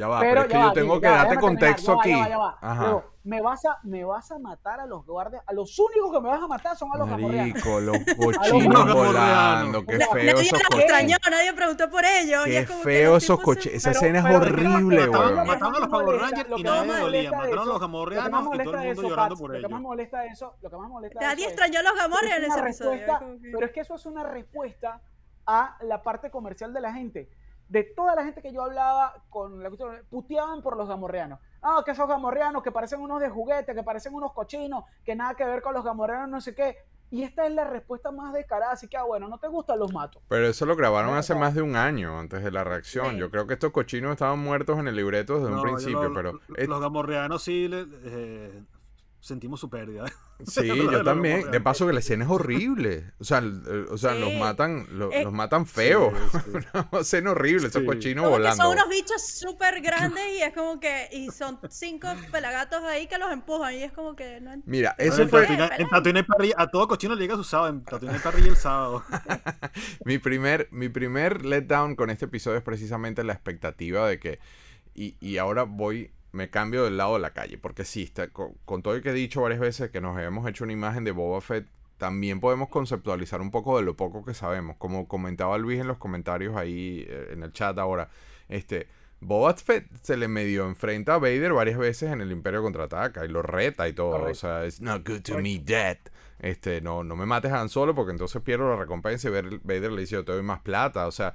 Ya 0.00 0.08
va, 0.08 0.20
Pero 0.20 0.30
pero 0.30 0.40
es 0.40 0.46
que 0.48 0.54
yo 0.54 0.66
va, 0.66 0.72
tengo 0.72 0.94
que 1.00 1.06
ya 1.06 1.10
darte 1.10 1.28
terminar, 1.36 1.50
contexto 1.50 1.92
aquí. 2.00 2.10
ya 2.10 2.38
va, 2.38 2.58
ya. 2.62 2.68
Ajá. 2.70 2.82
Luego, 2.84 3.04
me 3.22 3.42
vas, 3.42 3.64
a, 3.66 3.78
me 3.82 4.02
vas 4.02 4.30
a 4.32 4.38
matar 4.38 4.80
a 4.80 4.86
los 4.86 5.04
guardias. 5.04 5.42
A 5.46 5.52
los 5.52 5.78
únicos 5.78 6.10
que 6.10 6.20
me 6.22 6.28
vas 6.30 6.42
a 6.42 6.46
matar 6.46 6.74
son 6.74 6.88
a 6.94 6.96
los 6.96 7.06
gamorreanos. 7.06 7.52
Marico, 7.52 7.80
los 7.80 7.98
gamorreanos. 8.06 8.38
cochinos 8.50 8.94
volando. 8.94 9.84
Qué 9.84 9.98
feo 9.98 10.08
nadie 10.14 10.30
esos 10.30 10.52
los 10.52 10.62
cochinos. 10.62 10.80
extrañó, 10.84 11.16
nadie 11.30 11.52
preguntó 11.52 11.90
por 11.90 12.02
ellos. 12.06 12.44
Qué 12.46 12.66
feo 12.66 13.16
esos 13.18 13.40
coches. 13.40 13.74
Esa 13.74 13.90
Pero- 13.90 14.00
escena 14.00 14.18
es 14.20 14.24
pero 14.24 14.36
horrible, 14.38 15.08
weón. 15.10 15.46
mataban 15.46 15.74
a 15.74 15.78
los 15.80 15.88
Power 15.88 16.18
Rangers 16.18 16.48
y 16.56 16.62
nadie 16.62 16.96
dolía. 16.98 17.30
Mataron 17.32 17.58
a 17.58 17.64
los 17.66 17.80
gamorreanos 17.80 18.28
y 18.28 18.32
todo 18.32 18.58
el 18.58 18.78
mundo 18.78 18.92
eso, 18.92 19.02
llorando 19.02 19.36
por 19.36 19.50
lo 19.50 19.56
que 19.56 19.60
más 19.60 19.70
ellos. 19.70 19.82
molesta 19.82 20.20
de 20.20 20.26
eso, 20.28 20.54
lo 20.62 20.70
que 20.70 20.76
más 20.78 20.88
molesta 20.88 21.20
Nadie 21.20 21.46
extrañó 21.46 21.78
a 21.78 21.82
los 21.82 21.92
pero 21.92 22.02
Gamorrean 22.08 22.42
es 22.42 22.44
en 22.44 22.50
ese 22.52 22.60
episodio. 22.60 23.18
Pero 23.52 23.66
es 23.66 23.72
que 23.72 23.80
eso 23.80 23.94
es 23.96 24.06
una 24.06 24.22
respuesta 24.22 25.02
a 25.46 25.76
la 25.82 26.02
parte 26.02 26.30
comercial 26.30 26.72
de 26.72 26.80
la 26.80 26.92
gente. 26.94 27.28
De 27.70 27.84
toda 27.84 28.14
la 28.16 28.24
gente 28.24 28.42
que 28.42 28.52
yo 28.52 28.62
hablaba 28.64 29.14
con 29.30 29.62
la 29.62 29.68
cuestión, 29.70 29.96
puteaban 30.10 30.60
por 30.60 30.76
los 30.76 30.88
gamorreanos. 30.88 31.38
Ah, 31.62 31.82
que 31.84 31.92
esos 31.92 32.08
gamorreanos 32.08 32.62
que 32.64 32.72
parecen 32.72 33.00
unos 33.00 33.20
de 33.20 33.30
juguete, 33.30 33.74
que 33.74 33.82
parecen 33.84 34.12
unos 34.12 34.32
cochinos, 34.32 34.82
que 35.04 35.14
nada 35.14 35.34
que 35.34 35.44
ver 35.44 35.62
con 35.62 35.72
los 35.72 35.84
gamorreanos, 35.84 36.28
no 36.28 36.40
sé 36.40 36.52
qué. 36.54 36.76
Y 37.12 37.22
esta 37.22 37.46
es 37.46 37.52
la 37.52 37.64
respuesta 37.64 38.10
más 38.12 38.32
descarada, 38.32 38.72
así 38.72 38.86
que, 38.88 38.96
ah, 38.96 39.02
bueno, 39.04 39.28
no 39.28 39.38
te 39.38 39.46
gustan, 39.48 39.78
los 39.78 39.92
mato. 39.92 40.20
Pero 40.28 40.46
eso 40.48 40.66
lo 40.66 40.74
grabaron 40.76 41.12
No, 41.12 41.16
hace 41.16 41.34
no. 41.34 41.40
más 41.40 41.54
de 41.54 41.62
un 41.62 41.74
año 41.76 42.18
antes 42.18 42.42
de 42.42 42.50
la 42.50 42.62
reacción. 42.64 43.10
Sí. 43.12 43.16
Yo 43.18 43.30
creo 43.30 43.46
que 43.46 43.54
estos 43.54 43.70
cochinos 43.72 44.12
estaban 44.12 44.38
muertos 44.40 44.78
en 44.78 44.88
el 44.88 44.96
libreto 44.96 45.34
desde 45.34 45.48
un 45.48 45.56
No, 45.56 45.62
principio, 45.62 46.02
lo- 46.08 46.14
pero... 46.14 46.32
lo- 46.48 46.66
Los 46.66 46.80
gamorreanos 46.80 47.42
sí 47.42 47.68
le- 47.68 47.86
eh, 48.04 48.62
sentimos 49.20 49.60
su 49.60 49.68
pérdida. 49.70 50.04
Sí, 50.46 50.66
yo 50.68 51.04
también. 51.04 51.50
De 51.50 51.60
paso 51.60 51.86
que 51.86 51.92
la 51.92 51.98
escena 52.00 52.24
es 52.24 52.30
horrible. 52.30 53.12
O 53.18 53.24
sea, 53.24 53.38
el- 53.40 53.62
el- 53.68 53.86
o 53.90 53.98
sea 53.98 54.14
los 54.14 54.32
matan, 54.36 54.86
lo- 54.92 55.12
Eh, 55.12 55.22
los 55.22 55.34
matan 55.34 55.66
feo. 55.66 56.14
Sí, 56.32 56.38
sí. 56.42 56.50
Una 56.92 57.00
escena 57.02 57.32
horrible, 57.32 57.66
esos 57.68 57.82
cochinos 57.84 58.24
Como 58.24 58.36
que 58.36 58.40
volando. 58.40 58.64
son 58.64 58.72
unos 58.72 58.88
bichos 58.88 59.20
súper 59.22 59.82
grandes 59.82 60.24
y 60.38 60.42
es 60.42 60.54
como 60.54 60.80
que. 60.80 61.08
Y 61.12 61.28
son 61.30 61.58
cinco 61.68 62.08
pelagatos 62.32 62.82
ahí 62.84 63.06
que 63.06 63.18
los 63.18 63.30
empujan 63.30 63.74
y 63.74 63.82
es 63.82 63.92
como 63.92 64.16
que. 64.16 64.40
No, 64.40 64.52
Mira, 64.64 64.94
eso 64.96 65.20
en 65.20 65.28
fue 65.28 65.44
en 65.46 65.88
Tatooine 65.90 66.16
hay 66.16 66.22
parrilla- 66.22 66.54
a 66.56 66.70
todo 66.70 66.88
cochino 66.88 67.14
le 67.14 67.20
llega 67.20 67.36
su 67.36 67.44
sábado. 67.44 67.68
En 67.74 67.84
Tatooine 67.84 68.14
hay 68.14 68.20
parrilla 68.22 68.48
el 68.48 68.56
sábado. 68.56 69.04
mi 70.06 70.16
primer, 70.16 70.68
mi 70.70 70.88
primer 70.88 71.44
letdown 71.44 71.96
con 71.96 72.08
este 72.08 72.24
episodio 72.24 72.56
es 72.56 72.64
precisamente 72.64 73.24
la 73.24 73.34
expectativa 73.34 74.08
de 74.08 74.18
que. 74.18 74.38
Y, 74.94 75.16
y 75.20 75.36
ahora 75.36 75.64
voy, 75.64 76.12
me 76.32 76.50
cambio 76.50 76.84
del 76.84 76.96
lado 76.96 77.14
de 77.14 77.20
la 77.20 77.30
calle. 77.32 77.58
Porque 77.58 77.84
sí, 77.84 78.04
está, 78.04 78.28
con, 78.28 78.54
con 78.64 78.82
todo 78.82 78.94
lo 78.94 79.02
que 79.02 79.10
he 79.10 79.14
dicho 79.14 79.42
varias 79.42 79.60
veces 79.60 79.90
que 79.90 80.00
nos 80.00 80.18
hemos 80.18 80.48
hecho 80.48 80.64
una 80.64 80.72
imagen 80.72 81.04
de 81.04 81.12
Boba 81.12 81.40
Fett, 81.40 81.66
también 81.98 82.40
podemos 82.40 82.68
conceptualizar 82.68 83.40
un 83.40 83.50
poco 83.50 83.76
de 83.76 83.84
lo 83.84 83.96
poco 83.96 84.24
que 84.24 84.34
sabemos. 84.34 84.76
Como 84.76 85.06
comentaba 85.06 85.58
Luis 85.58 85.80
en 85.80 85.86
los 85.86 85.98
comentarios 85.98 86.56
ahí 86.56 87.04
eh, 87.08 87.28
en 87.32 87.42
el 87.42 87.52
chat 87.52 87.78
ahora. 87.78 88.10
Este. 88.48 88.88
Boba 89.22 89.52
Fett 89.52 89.86
se 90.00 90.16
le 90.16 90.28
medio 90.28 90.66
enfrenta 90.66 91.16
a 91.16 91.18
Vader 91.18 91.52
varias 91.52 91.76
veces 91.76 92.10
en 92.10 92.22
el 92.22 92.32
Imperio 92.32 92.62
Contraataca 92.62 93.22
y 93.26 93.28
lo 93.28 93.42
reta 93.42 93.86
y 93.86 93.92
todo. 93.92 94.24
O 94.24 94.34
sea, 94.34 94.64
es 94.64 94.80
not 94.80 95.06
good 95.06 95.20
to 95.20 95.38
me 95.38 95.58
dead. 95.58 95.98
Este, 96.38 96.80
no, 96.80 97.04
no 97.04 97.16
me 97.16 97.26
mates 97.26 97.52
a 97.52 97.60
Han 97.60 97.68
Solo 97.68 97.94
porque 97.94 98.12
entonces 98.12 98.40
pierdo 98.40 98.70
la 98.70 98.76
recompensa 98.76 99.28
y 99.28 99.30
Vader 99.30 99.60
Vader 99.62 99.92
le 99.92 100.00
dice 100.00 100.14
yo 100.14 100.24
te 100.24 100.32
doy 100.32 100.42
más 100.42 100.60
plata. 100.60 101.06
O 101.06 101.12
sea, 101.12 101.34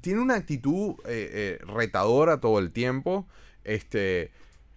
tiene 0.00 0.20
una 0.20 0.36
actitud 0.36 0.94
eh, 1.04 1.58
eh, 1.60 1.64
retadora 1.66 2.40
todo 2.40 2.60
el 2.60 2.70
tiempo. 2.70 3.26
Este, 3.64 4.32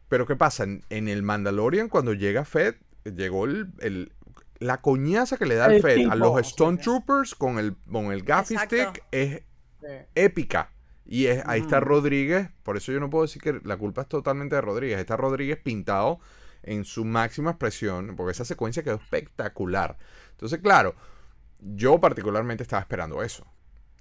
pero 0.10 0.26
¿qué 0.26 0.36
pasa? 0.36 0.64
En, 0.64 0.84
en 0.90 1.08
el 1.08 1.24
Mandalorian 1.24 1.90
cuando 1.90 2.14
llega 2.14 2.46
Fett, 2.46 2.80
llegó 3.06 3.46
el, 3.46 3.70
el- 3.80 4.12
la 4.60 4.82
coñaza 4.82 5.38
que 5.38 5.46
le 5.46 5.56
da 5.56 5.68
el 5.68 5.74
El 5.74 5.82
Fett 5.82 6.08
a 6.10 6.16
los 6.16 6.40
Stone 6.42 6.78
sí. 6.78 6.84
Troopers 6.84 7.36
con 7.36 7.60
el, 7.60 7.76
con 7.92 8.12
el 8.12 8.24
gaffy 8.24 8.58
stick 8.58 9.04
es 9.12 9.42
Sí. 9.82 9.88
épica. 10.16 10.72
Y 11.06 11.28
es, 11.28 11.44
ahí 11.46 11.62
está 11.62 11.78
Ujú. 11.78 11.86
Rodríguez, 11.86 12.50
por 12.64 12.78
eso 12.78 12.92
yo 12.92 13.00
no 13.00 13.10
puedo 13.10 13.26
decir 13.26 13.42
que 13.42 13.60
la 13.64 13.78
culpa 13.78 14.02
es 14.04 14.08
totalmente 14.08 14.56
de 14.56 14.62
Rodríguez. 14.62 15.00
Está 15.00 15.18
Rodríguez 15.18 15.58
pintado 15.60 16.20
en 16.64 16.84
su 16.86 17.06
máxima 17.06 17.52
expresión, 17.52 18.16
porque 18.16 18.32
esa 18.32 18.46
secuencia 18.46 18.84
quedó 18.84 18.96
espectacular. 18.96 19.98
Entonces, 20.32 20.60
claro, 20.60 20.96
yo 21.60 22.00
particularmente 22.00 22.64
estaba 22.64 22.82
esperando 22.82 23.24
eso. 23.24 23.46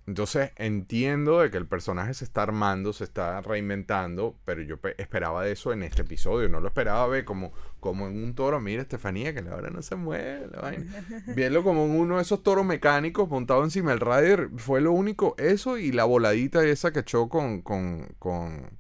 Entonces 0.07 0.51
entiendo 0.57 1.41
de 1.41 1.51
que 1.51 1.57
el 1.57 1.67
personaje 1.67 2.13
se 2.13 2.25
está 2.25 2.43
armando, 2.43 2.93
se 2.93 3.05
está 3.05 3.41
reinventando, 3.41 4.37
pero 4.45 4.61
yo 4.63 4.77
pe- 4.79 4.95
esperaba 5.01 5.49
eso 5.49 5.73
en 5.73 5.83
este 5.83 6.03
episodio, 6.03 6.49
no 6.49 6.61
lo 6.61 6.69
esperaba 6.69 7.07
ver 7.07 7.25
como, 7.25 7.53
como 7.81 8.07
en 8.07 8.23
un 8.23 8.35
toro, 8.35 8.61
mira 8.61 8.83
Estefanía, 8.83 9.33
que 9.33 9.41
la 9.43 9.55
hora 9.57 9.71
no 9.71 9.81
se 9.81 9.97
mueve, 9.97 10.47
la 10.53 10.61
vaina. 10.61 10.85
Verlo 11.35 11.65
como 11.65 11.85
en 11.87 11.93
uno 11.93 12.17
de 12.17 12.23
esos 12.23 12.43
toros 12.43 12.67
mecánicos 12.67 13.29
montado 13.31 13.65
encima 13.65 13.93
del 13.93 14.01
rider, 14.01 14.51
fue 14.59 14.81
lo 14.83 14.93
único, 14.93 15.35
eso 15.39 15.79
y 15.79 15.91
la 15.93 16.05
voladita 16.05 16.65
esa 16.65 16.93
que 16.93 17.01
echó 17.01 17.29
con, 17.31 17.63
con, 17.63 18.07
con 18.19 18.79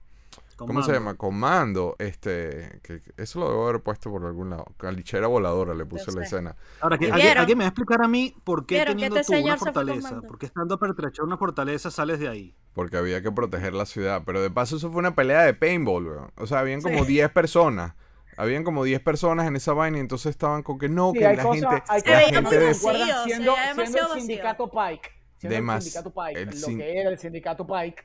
Con 0.56 0.66
¿cómo 0.68 0.82
se 0.82 0.92
llama? 0.92 1.14
Con 1.14 1.34
mando, 1.36 1.96
este, 1.98 2.80
que, 2.82 3.00
que 3.00 3.12
eso 3.16 3.40
lo 3.40 3.48
debo 3.50 3.68
haber 3.68 3.82
puesto 3.82 4.10
por 4.10 4.24
algún 4.24 4.50
lado, 4.50 4.66
calichera 4.76 5.26
voladora 5.26 5.74
le 5.74 5.84
puse 5.84 6.12
la 6.12 6.22
escena. 6.24 6.56
Ahora, 6.80 6.96
que, 6.98 7.10
¿alguien, 7.10 7.38
alguien 7.38 7.58
me 7.58 7.64
va 7.64 7.68
a 7.68 7.70
explicar 7.70 8.02
a 8.02 8.08
mí 8.08 8.34
por 8.44 8.64
qué 8.66 8.76
vieron 8.76 8.94
que 8.94 9.02
teniendo 9.02 9.20
este 9.20 9.36
tú 9.36 9.44
una 9.44 9.56
fortaleza, 9.56 10.20
por 10.22 10.38
qué 10.38 10.46
estando 10.46 10.78
pertrechado 10.78 11.26
una 11.26 11.36
fortaleza 11.36 11.90
sales 11.90 12.20
de 12.20 12.28
ahí? 12.28 12.54
Porque 12.72 12.96
había 12.96 13.22
que 13.22 13.30
proteger 13.32 13.72
la 13.74 13.86
ciudad. 13.86 14.22
Pero 14.26 14.42
de 14.42 14.50
paso 14.50 14.76
eso 14.76 14.90
fue 14.90 14.98
una 15.00 15.14
pelea 15.14 15.42
de 15.42 15.54
paintball, 15.54 16.06
weón. 16.08 16.32
O 16.36 16.46
sea, 16.46 16.58
habían 16.60 16.80
como 16.82 17.04
Sí. 17.04 17.12
10 17.12 17.30
personas. 17.30 17.94
Habían 18.36 18.64
como 18.64 18.82
10 18.82 19.00
personas 19.00 19.46
en 19.46 19.54
esa 19.54 19.72
vaina 19.74 19.98
y 19.98 20.00
entonces 20.00 20.30
estaban 20.30 20.64
con 20.64 20.76
que 20.78 20.88
no, 20.88 21.12
Sí, 21.12 21.18
que 21.20 21.24
la 21.36 21.42
cosas- 21.44 21.70
gente... 21.70 21.82
hay 21.88 22.00
Se 22.00 22.10
la 22.10 22.16
muy 22.16 22.26
que 22.26 22.34
gente 22.34 22.58
de- 22.58 22.66
vacío, 22.66 23.24
siendo, 23.24 23.54
siendo 23.76 24.14
el 24.14 24.20
sindicato 24.20 24.70
Pike. 24.70 25.10
Siendo 25.38 25.72
el 25.74 25.82
sindicato 25.82 26.12
Pike, 26.12 26.40
el 26.40 26.46
lo 26.46 26.52
sin- 26.52 26.78
que 26.78 27.00
era 27.00 27.10
el 27.10 27.18
sindicato 27.18 27.64
Pike, 27.66 28.02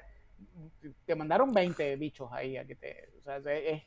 te 1.06 1.16
mandaron 1.16 1.52
20 1.54 1.96
bichos 1.98 2.30
ahí 2.32 2.58
a 2.58 2.66
que 2.66 2.76
te... 2.76 3.10
O 3.20 3.24
sea, 3.24 3.38
es- 3.38 3.44
es- 3.78 3.84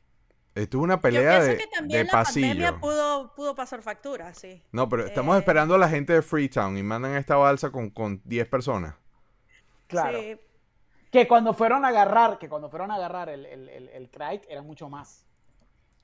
Estuvo 0.54 0.82
una 0.84 0.96
Yo 0.96 1.00
pelea 1.00 1.30
pienso 1.40 1.50
de, 1.50 1.56
que 1.56 1.64
de 1.64 1.70
también 1.70 2.06
la 2.06 2.12
pandemia 2.12 2.56
pasillo. 2.72 2.80
pudo, 2.80 3.34
pudo 3.34 3.54
pasar 3.54 3.80
factura, 3.82 4.34
sí. 4.34 4.62
No, 4.70 4.86
pero 4.86 5.06
estamos 5.06 5.34
Eh. 5.36 5.38
esperando 5.38 5.74
a 5.74 5.78
la 5.78 5.88
gente 5.88 6.12
de 6.12 6.20
Freetown 6.20 6.76
y 6.76 6.82
mandan 6.82 7.14
esta 7.16 7.36
balsa 7.36 7.70
con, 7.70 7.88
con 7.88 8.20
10 8.24 8.46
personas. 8.48 8.94
claro. 9.86 10.18
Sí. 10.20 10.38
Que 11.10 11.28
cuando 11.28 11.52
fueron 11.52 11.84
a 11.84 11.88
agarrar, 11.88 12.38
que 12.38 12.48
cuando 12.48 12.70
fueron 12.70 12.90
a 12.90 12.94
agarrar 12.96 13.28
el, 13.28 13.44
el, 13.44 13.68
el, 13.68 13.88
el 13.90 14.10
Krayt 14.10 14.44
era 14.48 14.62
mucho 14.62 14.88
más. 14.88 15.26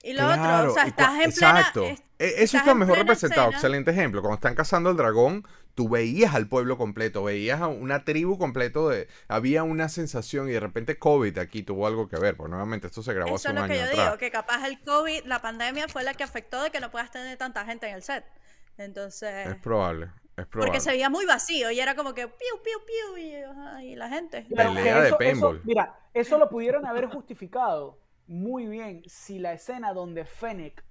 Y 0.09 0.13
lo 0.15 0.27
otro, 0.27 0.71
o 0.71 0.75
sea, 0.75 0.85
estás 0.85 1.11
en 1.21 1.33
plena... 1.33 1.59
Exacto. 1.59 1.85
es- 1.85 2.03
E- 2.21 2.43
Eso 2.43 2.57
está 2.57 2.75
mejor 2.75 2.99
representado. 2.99 3.43
escena. 3.43 3.57
Excelente 3.59 3.91
ejemplo. 3.93 4.21
Cuando 4.23 4.35
están 4.35 4.57
cazando 4.57 4.91
al 4.91 4.97
dragón, 4.97 5.47
tú 5.77 5.89
veías 5.89 6.35
al 6.35 6.49
pueblo 6.49 6.77
completo, 6.77 7.23
veías 7.23 7.61
a 7.61 7.69
una 7.69 8.05
tribu 8.05 8.39
completo 8.39 8.89
de... 8.89 9.07
Había 9.29 9.63
una 9.63 9.89
sensación 9.89 10.49
y 10.49 10.53
de 10.53 10.59
repente 10.59 10.99
COVID 10.99 11.39
aquí 11.39 11.63
tuvo 11.63 11.87
algo 11.87 12.09
que 12.09 12.17
ver, 12.19 12.37
porque 12.37 12.51
nuevamente 12.51 12.89
esto 12.89 13.05
se 13.05 13.13
grabó 13.15 13.37
Eso 13.37 13.37
hace 13.37 13.49
es 13.49 13.51
un 13.53 13.55
lo 13.57 13.63
año 13.63 13.73
que 13.73 13.79
yo 13.79 13.85
atrás. 13.85 14.07
digo, 14.07 14.19
que 14.19 14.31
capaz 14.33 14.67
el 14.67 14.81
COVID, 14.81 15.27
la 15.27 15.41
pandemia 15.41 15.87
fue 15.87 16.03
la 16.03 16.15
que 16.15 16.25
afectó 16.25 16.61
de 16.61 16.71
que 16.73 16.81
no 16.81 16.91
puedas 16.91 17.13
tener 17.13 17.37
tanta 17.39 17.65
gente 17.65 17.89
en 17.89 17.95
el 17.95 18.03
set. 18.03 18.25
Entonces, 18.79 19.47
Es 19.49 19.57
probable, 19.57 20.07
es 20.37 20.47
probable. 20.47 20.71
porque 20.73 20.81
se 20.81 20.91
veía 20.91 21.11
muy 21.11 21.25
vacío 21.25 21.71
y 21.71 21.79
era 21.81 21.95
como 21.95 22.15
que 22.15 22.27
piu, 22.27 22.63
piu, 22.65 22.79
piu, 22.85 23.17
y, 23.83 23.87
y 23.93 23.97
la 23.97 24.09
gente. 24.09 24.45
Claro, 24.49 24.75
Pelea 24.75 24.83
que 24.85 24.91
de 24.91 24.97
eso- 24.99 25.07
eso- 25.07 25.19
paintball. 25.19 25.61
mira, 25.65 25.95
eso 26.15 26.39
lo 26.39 26.49
pudieron 26.49 26.85
haber 26.87 27.07
justificado 27.07 27.99
muy 28.29 28.67
bien 28.67 29.03
si 29.07 29.39
la 29.39 29.55
escena 29.55 29.93
donde 29.93 30.25
Fennec 30.25 30.85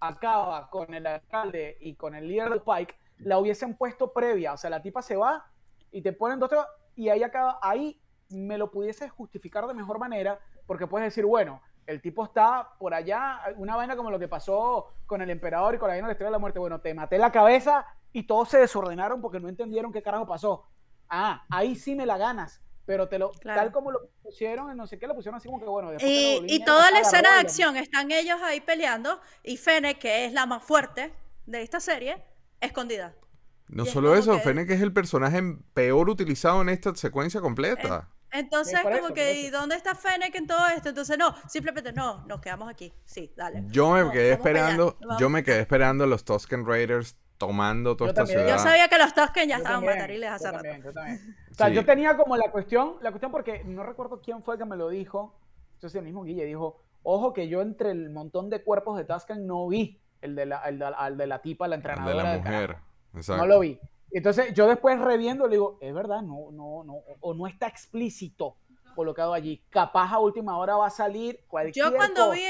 acaba 0.00 0.70
con 0.70 0.94
el 0.94 1.06
alcalde 1.06 1.76
y 1.80 1.96
con 1.96 2.14
el 2.14 2.28
líder 2.28 2.50
del 2.50 2.62
Pike 2.62 2.96
la 3.18 3.38
hubiesen 3.38 3.76
puesto 3.76 4.12
previa. 4.12 4.52
O 4.52 4.56
sea, 4.56 4.70
la 4.70 4.80
tipa 4.80 5.02
se 5.02 5.16
va 5.16 5.44
y 5.90 6.02
te 6.02 6.12
ponen 6.12 6.38
dos 6.38 6.50
y 6.94 7.08
ahí 7.08 7.22
acaba. 7.22 7.58
Ahí 7.60 8.00
me 8.30 8.58
lo 8.58 8.70
pudiese 8.70 9.08
justificar 9.08 9.66
de 9.66 9.74
mejor 9.74 9.98
manera 9.98 10.38
porque 10.66 10.86
puedes 10.86 11.06
decir, 11.06 11.26
bueno, 11.26 11.60
el 11.86 12.00
tipo 12.00 12.24
está 12.24 12.70
por 12.78 12.94
allá, 12.94 13.40
una 13.56 13.76
vaina 13.76 13.96
como 13.96 14.10
lo 14.10 14.18
que 14.18 14.28
pasó 14.28 14.94
con 15.06 15.20
el 15.20 15.30
emperador 15.30 15.74
y 15.74 15.78
con 15.78 15.88
la 15.88 15.94
vaina 15.94 16.08
de 16.08 16.14
la 16.14 16.24
de 16.24 16.30
la 16.30 16.38
muerte. 16.38 16.58
Bueno, 16.58 16.80
te 16.80 16.94
maté 16.94 17.18
la 17.18 17.32
cabeza 17.32 17.86
y 18.12 18.22
todos 18.22 18.48
se 18.48 18.58
desordenaron 18.58 19.20
porque 19.20 19.40
no 19.40 19.48
entendieron 19.48 19.92
qué 19.92 20.02
carajo 20.02 20.26
pasó. 20.26 20.66
Ah, 21.08 21.44
ahí 21.50 21.74
sí 21.74 21.94
me 21.94 22.06
la 22.06 22.16
ganas. 22.16 22.62
Pero 22.86 23.08
te 23.08 23.18
lo, 23.18 23.30
Claro. 23.32 23.60
tal 23.62 23.72
como 23.72 23.90
lo 23.90 24.10
pusieron, 24.22 24.76
no 24.76 24.86
sé 24.86 24.98
qué, 24.98 25.06
lo 25.06 25.14
pusieron 25.14 25.38
así 25.38 25.48
como 25.48 25.58
que 25.58 25.66
bueno. 25.66 25.90
lo 25.92 25.98
Y, 26.00 26.44
y 26.46 26.64
toda 26.64 26.90
la 26.90 27.00
escena 27.00 27.32
de 27.34 27.40
acción, 27.40 27.76
están 27.76 28.10
ellos 28.10 28.38
ahí 28.42 28.60
peleando 28.60 29.20
y 29.42 29.56
Fene, 29.56 29.98
que 29.98 30.26
es 30.26 30.32
la 30.32 30.44
más 30.46 30.62
fuerte 30.62 31.12
de 31.46 31.62
esta 31.62 31.80
serie, 31.80 32.22
escondida. 32.60 33.14
No 33.68 33.84
y 33.84 33.86
es 33.86 33.92
solo 33.92 34.08
como 34.08 34.20
eso, 34.20 34.32
que- 34.34 34.40
Fennec 34.40 34.70
es 34.70 34.82
el 34.82 34.92
personaje 34.92 35.42
peor 35.72 36.10
utilizado 36.10 36.60
en 36.60 36.68
esta 36.68 36.94
secuencia 36.94 37.40
completa. 37.40 38.10
Entonces, 38.30 38.76
Sí, 38.76 38.82
por 38.82 38.92
como 38.92 39.06
eso, 39.06 39.14
que. 39.14 39.32
¿y 39.40 39.48
dónde 39.50 39.76
está 39.76 39.94
Fennec 39.94 40.34
en 40.34 40.46
todo 40.46 40.66
esto? 40.66 40.88
Entonces, 40.90 41.16
no, 41.16 41.34
simplemente 41.48 41.92
no, 41.92 42.26
nos 42.26 42.40
quedamos 42.40 42.68
aquí. 42.68 42.92
Sí, 43.04 43.32
dale. 43.36 43.62
Yo 43.68 43.90
me 43.92 44.02
No, 44.02 44.10
quedé 44.10 44.32
esperando, 44.32 44.98
yo 45.18 45.30
me 45.30 45.42
quedé 45.44 45.60
esperando 45.60 46.04
a 46.04 46.06
los 46.08 46.24
Tusken 46.24 46.66
Raiders 46.66 47.16
tomando 47.38 47.96
toda 47.96 48.08
Yo 48.08 48.10
esta 48.12 48.20
también. 48.22 48.40
ciudad. 48.40 48.56
Yo 48.56 48.62
sabía 48.62 48.88
que 48.88 48.98
los 48.98 49.14
Tusken 49.14 49.48
ya 49.48 49.56
Yo 49.56 49.58
estaban 49.58 49.80
también, 49.80 49.96
matariles 49.98 50.28
yo 50.30 50.34
hace 50.34 50.44
rato. 50.46 50.56
también, 50.56 50.82
yo 50.82 50.92
también. 50.92 51.36
O 51.50 51.54
sea, 51.54 51.68
Sí. 51.68 51.74
yo 51.74 51.84
tenía 51.84 52.16
como 52.16 52.36
la 52.36 52.50
cuestión, 52.50 52.96
la 53.00 53.10
cuestión 53.10 53.30
porque 53.30 53.62
no 53.64 53.82
recuerdo 53.84 54.20
quién 54.20 54.42
fue 54.42 54.54
el 54.54 54.58
que 54.58 54.64
me 54.64 54.76
lo 54.76 54.88
dijo. 54.88 55.34
Entonces 55.74 55.98
el 55.98 56.04
mismo 56.04 56.24
Guille 56.24 56.44
dijo, 56.44 56.80
ojo 57.02 57.32
que 57.32 57.48
yo 57.48 57.60
entre 57.62 57.90
el 57.90 58.10
montón 58.10 58.50
de 58.50 58.62
cuerpos 58.62 58.96
de 58.96 59.04
Tusken 59.04 59.46
no 59.46 59.68
vi 59.68 60.00
el 60.20 60.34
de 60.34 60.46
la, 60.46 60.58
el 60.62 60.78
de, 60.78 60.84
al 60.86 61.16
de 61.16 61.26
la 61.26 61.40
tipa, 61.42 61.68
la 61.68 61.74
El 61.76 61.80
entrenadora. 61.80 62.16
de 62.16 62.22
la 62.22 62.38
mujer. 62.38 62.76
Exacto. 63.14 63.42
No 63.42 63.46
lo 63.46 63.60
vi. 63.60 63.78
Entonces 64.10 64.54
yo 64.54 64.66
después 64.66 64.98
reviendo 65.00 65.46
le 65.46 65.52
digo, 65.56 65.78
es 65.80 65.92
verdad, 65.92 66.22
no, 66.22 66.50
no, 66.52 66.82
no, 66.84 66.94
o 67.20 67.34
no 67.34 67.46
está 67.46 67.66
explícito. 67.66 68.56
colocado 68.94 69.34
allí. 69.34 69.60
Capaz 69.70 70.12
a 70.12 70.18
última 70.20 70.56
hora 70.56 70.76
va 70.76 70.86
a 70.86 70.90
salir 70.90 71.40
cualquier 71.48 71.84
Yo 71.86 71.92
cuando 71.94 72.26
cosa, 72.26 72.32
vi, 72.32 72.42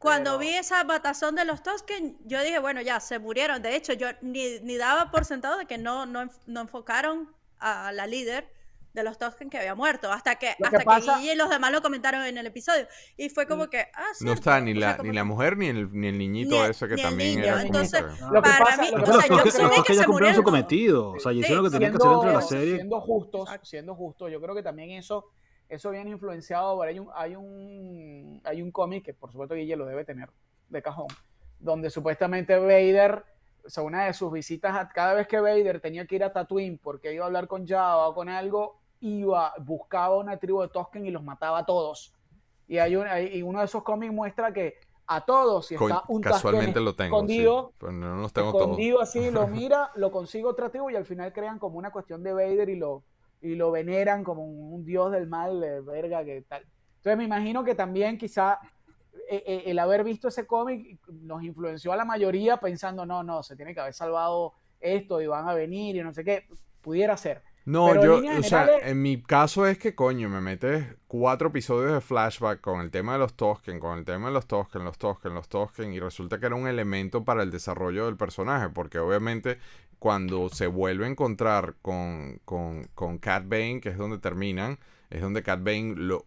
cuando 0.00 0.30
pero- 0.30 0.38
vi 0.40 0.48
esa 0.56 0.82
batazón 0.82 1.36
de 1.36 1.44
los 1.44 1.62
Tosken, 1.62 2.16
yo 2.24 2.42
dije, 2.42 2.58
bueno, 2.58 2.80
ya, 2.80 2.98
se 3.00 3.18
murieron. 3.20 3.62
De 3.62 3.76
hecho, 3.76 3.92
yo 3.92 4.08
ni, 4.22 4.58
ni 4.60 4.76
daba 4.76 5.10
por 5.12 5.24
sentado 5.24 5.58
de 5.58 5.66
que 5.66 5.78
no, 5.78 6.06
no, 6.06 6.28
no 6.46 6.60
enfocaron 6.62 7.32
a 7.58 7.92
la 7.92 8.06
líder 8.08 8.48
de 8.92 9.04
los 9.04 9.18
Tosken 9.18 9.50
que 9.50 9.58
había 9.58 9.76
muerto, 9.76 10.10
hasta 10.10 10.34
que, 10.34 10.56
Lo 10.58 10.68
que 10.68 10.76
hasta 10.76 10.78
que, 10.80 10.84
pasa- 10.84 11.18
Gigi 11.18 11.30
y 11.30 11.36
los 11.36 11.48
demás 11.48 11.70
lo 11.70 11.80
comentaron 11.80 12.24
en 12.24 12.36
el 12.38 12.46
episodio. 12.46 12.88
Y 13.16 13.28
fue 13.28 13.46
como 13.46 13.70
que, 13.70 13.82
ah, 13.94 14.02
No 14.08 14.14
cierto. 14.16 14.32
está 14.34 14.60
ni 14.60 14.72
O 14.72 14.74
sea, 14.80 14.88
la, 14.88 14.96
como 14.96 15.10
ni 15.10 15.14
la 15.16 15.20
que- 15.20 15.24
mujer 15.28 15.56
ni 15.58 15.68
el, 15.68 15.92
ni 15.92 16.08
el 16.08 16.18
niñito 16.18 16.50
Ni 16.56 16.58
el- 16.58 16.70
ese 16.72 16.88
que 16.88 16.94
ni 16.96 17.00
el 17.02 17.06
también 17.08 17.30
niño, 17.36 17.44
era 17.44 17.52
como 17.54 17.66
entonces, 17.66 18.02
que- 18.02 18.24
Lo 18.24 18.42
que 18.42 18.50
para 18.50 18.64
pasa- 18.64 18.82
mí, 18.82 18.90
lo 18.90 18.96
que 18.96 19.02
o 19.02 19.04
sea, 19.06 19.22
yo 19.28 19.36
que- 19.44 19.62
los 19.62 19.84
que 19.84 19.94
ya 19.94 20.00
se 20.00 20.06
cumplieron 20.06 20.34
su 20.34 20.42
cometido. 20.42 21.10
O 21.10 21.20
sea, 21.20 21.30
y 21.30 21.36
Sí, 21.36 21.40
hicieron 21.42 21.62
lo 21.64 21.70
que 21.70 21.74
tenían 21.76 21.92
que 21.92 21.98
hacer 21.98 22.10
dentro 22.10 22.28
de 22.30 22.34
la 22.34 22.42
serie. 22.42 22.74
siendo 22.76 23.00
justos, 23.00 23.48
siendo 23.62 23.94
justos, 23.94 24.32
yo 24.32 24.40
creo 24.40 24.54
que 24.56 24.62
también 24.64 24.90
eso, 24.90 25.26
eso 25.70 25.90
viene 25.90 26.10
influenciado. 26.10 26.76
por- 26.76 26.86
Hay 26.88 26.98
un, 26.98 27.08
hay 27.14 27.36
un, 27.36 28.40
hay 28.44 28.60
un 28.62 28.70
cómic 28.70 29.04
que 29.04 29.14
por 29.14 29.30
supuesto 29.32 29.54
Guille 29.54 29.76
lo 29.76 29.86
debe 29.86 30.04
tener 30.04 30.28
de 30.68 30.82
cajón, 30.82 31.06
donde 31.58 31.88
supuestamente 31.90 32.58
Vader, 32.58 33.24
o 33.64 33.70
sea, 33.70 33.82
una 33.82 34.04
de 34.04 34.12
sus 34.12 34.30
visitas, 34.32 34.76
a- 34.76 34.88
cada 34.88 35.14
vez 35.14 35.26
que 35.26 35.40
Vader 35.40 35.80
tenía 35.80 36.06
que 36.06 36.16
ir 36.16 36.24
a 36.24 36.32
Tatooine 36.32 36.78
porque 36.78 37.12
iba 37.14 37.24
a 37.24 37.26
hablar 37.26 37.46
con 37.48 37.66
Java 37.66 38.08
o 38.08 38.14
con 38.14 38.28
algo, 38.28 38.78
iba, 39.00 39.54
buscaba 39.58 40.16
una 40.18 40.36
tribu 40.36 40.60
de 40.62 40.68
Tosken 40.68 41.06
y 41.06 41.10
los 41.10 41.22
mataba 41.22 41.58
a 41.60 41.64
todos. 41.66 42.12
Y 42.68 42.78
hay 42.78 42.96
un, 42.96 43.06
hay- 43.06 43.38
y 43.38 43.42
uno 43.42 43.60
de 43.60 43.64
esos 43.64 43.82
cómics 43.82 44.12
muestra 44.12 44.52
que 44.52 44.74
a 45.06 45.22
todos, 45.24 45.66
si 45.66 45.74
Co- 45.74 45.88
está 45.88 46.04
un 46.08 46.20
casualmente 46.20 46.78
lo 46.80 46.94
tengo. 46.94 47.16
sí, 47.16 47.16
escondido, 47.16 47.72
pero 47.78 47.90
no 47.92 48.16
los 48.16 48.32
tengo 48.32 48.52
todos. 48.52 48.62
escondido 48.62 49.00
así, 49.00 49.30
lo 49.32 49.46
mira, 49.48 49.90
lo 49.96 50.10
consigue 50.12 50.44
otra 50.44 50.68
tribu 50.70 50.90
y 50.90 50.96
al 50.96 51.04
final 51.04 51.32
crean 51.32 51.58
como 51.58 51.78
una 51.78 51.90
cuestión 51.90 52.22
de 52.22 52.32
Vader 52.32 52.68
y 52.68 52.76
lo, 52.76 53.02
y 53.40 53.54
lo 53.54 53.70
veneran 53.70 54.24
como 54.24 54.44
un, 54.44 54.74
un 54.74 54.84
dios 54.84 55.12
del 55.12 55.26
mal, 55.26 55.60
de 55.60 55.80
verga, 55.80 56.24
que 56.24 56.42
tal. 56.42 56.64
Entonces 56.96 57.16
me 57.16 57.24
imagino 57.24 57.64
que 57.64 57.74
también 57.74 58.18
quizá 58.18 58.58
eh, 59.28 59.42
eh, 59.46 59.62
el 59.66 59.78
haber 59.78 60.04
visto 60.04 60.28
ese 60.28 60.46
cómic 60.46 60.98
nos 61.08 61.42
influenció 61.42 61.92
a 61.92 61.96
la 61.96 62.04
mayoría 62.04 62.58
pensando, 62.58 63.06
no, 63.06 63.22
no, 63.22 63.42
se 63.42 63.56
tiene 63.56 63.74
que 63.74 63.80
haber 63.80 63.94
salvado 63.94 64.54
esto 64.80 65.20
y 65.20 65.26
van 65.26 65.48
a 65.48 65.54
venir 65.54 65.96
y 65.96 66.02
no 66.02 66.12
sé 66.12 66.24
qué, 66.24 66.46
pudiera 66.80 67.16
ser. 67.16 67.42
No, 67.64 67.88
Pero 67.92 68.22
yo, 68.22 68.38
o 68.38 68.42
sea, 68.42 68.66
en 68.82 69.00
mi 69.00 69.22
caso 69.22 69.66
es 69.66 69.78
que, 69.78 69.94
coño, 69.94 70.28
me 70.28 70.40
metes 70.40 70.96
cuatro 71.06 71.48
episodios 71.48 71.92
de 71.92 72.00
flashback 72.00 72.60
con 72.60 72.80
el 72.80 72.90
tema 72.90 73.12
de 73.12 73.18
los 73.20 73.34
Tosken, 73.34 73.78
con 73.78 73.98
el 73.98 74.04
tema 74.04 74.28
de 74.28 74.34
los 74.34 74.46
Tosken, 74.46 74.82
los 74.84 74.98
Tosken, 74.98 75.34
los 75.34 75.48
Tosken, 75.48 75.92
y 75.92 76.00
resulta 76.00 76.40
que 76.40 76.46
era 76.46 76.56
un 76.56 76.66
elemento 76.66 77.24
para 77.24 77.42
el 77.42 77.50
desarrollo 77.50 78.06
del 78.06 78.16
personaje, 78.16 78.70
porque 78.70 78.98
obviamente 78.98 79.58
cuando 80.00 80.48
se 80.48 80.66
vuelve 80.66 81.04
a 81.04 81.08
encontrar 81.08 81.76
con, 81.82 82.40
con, 82.44 82.88
con 82.94 83.18
Cat 83.18 83.44
Bane, 83.46 83.80
que 83.80 83.90
es 83.90 83.98
donde 83.98 84.18
terminan, 84.18 84.78
es 85.10 85.20
donde 85.20 85.42
Cat 85.42 85.62
Bane 85.62 85.94
lo, 85.94 86.24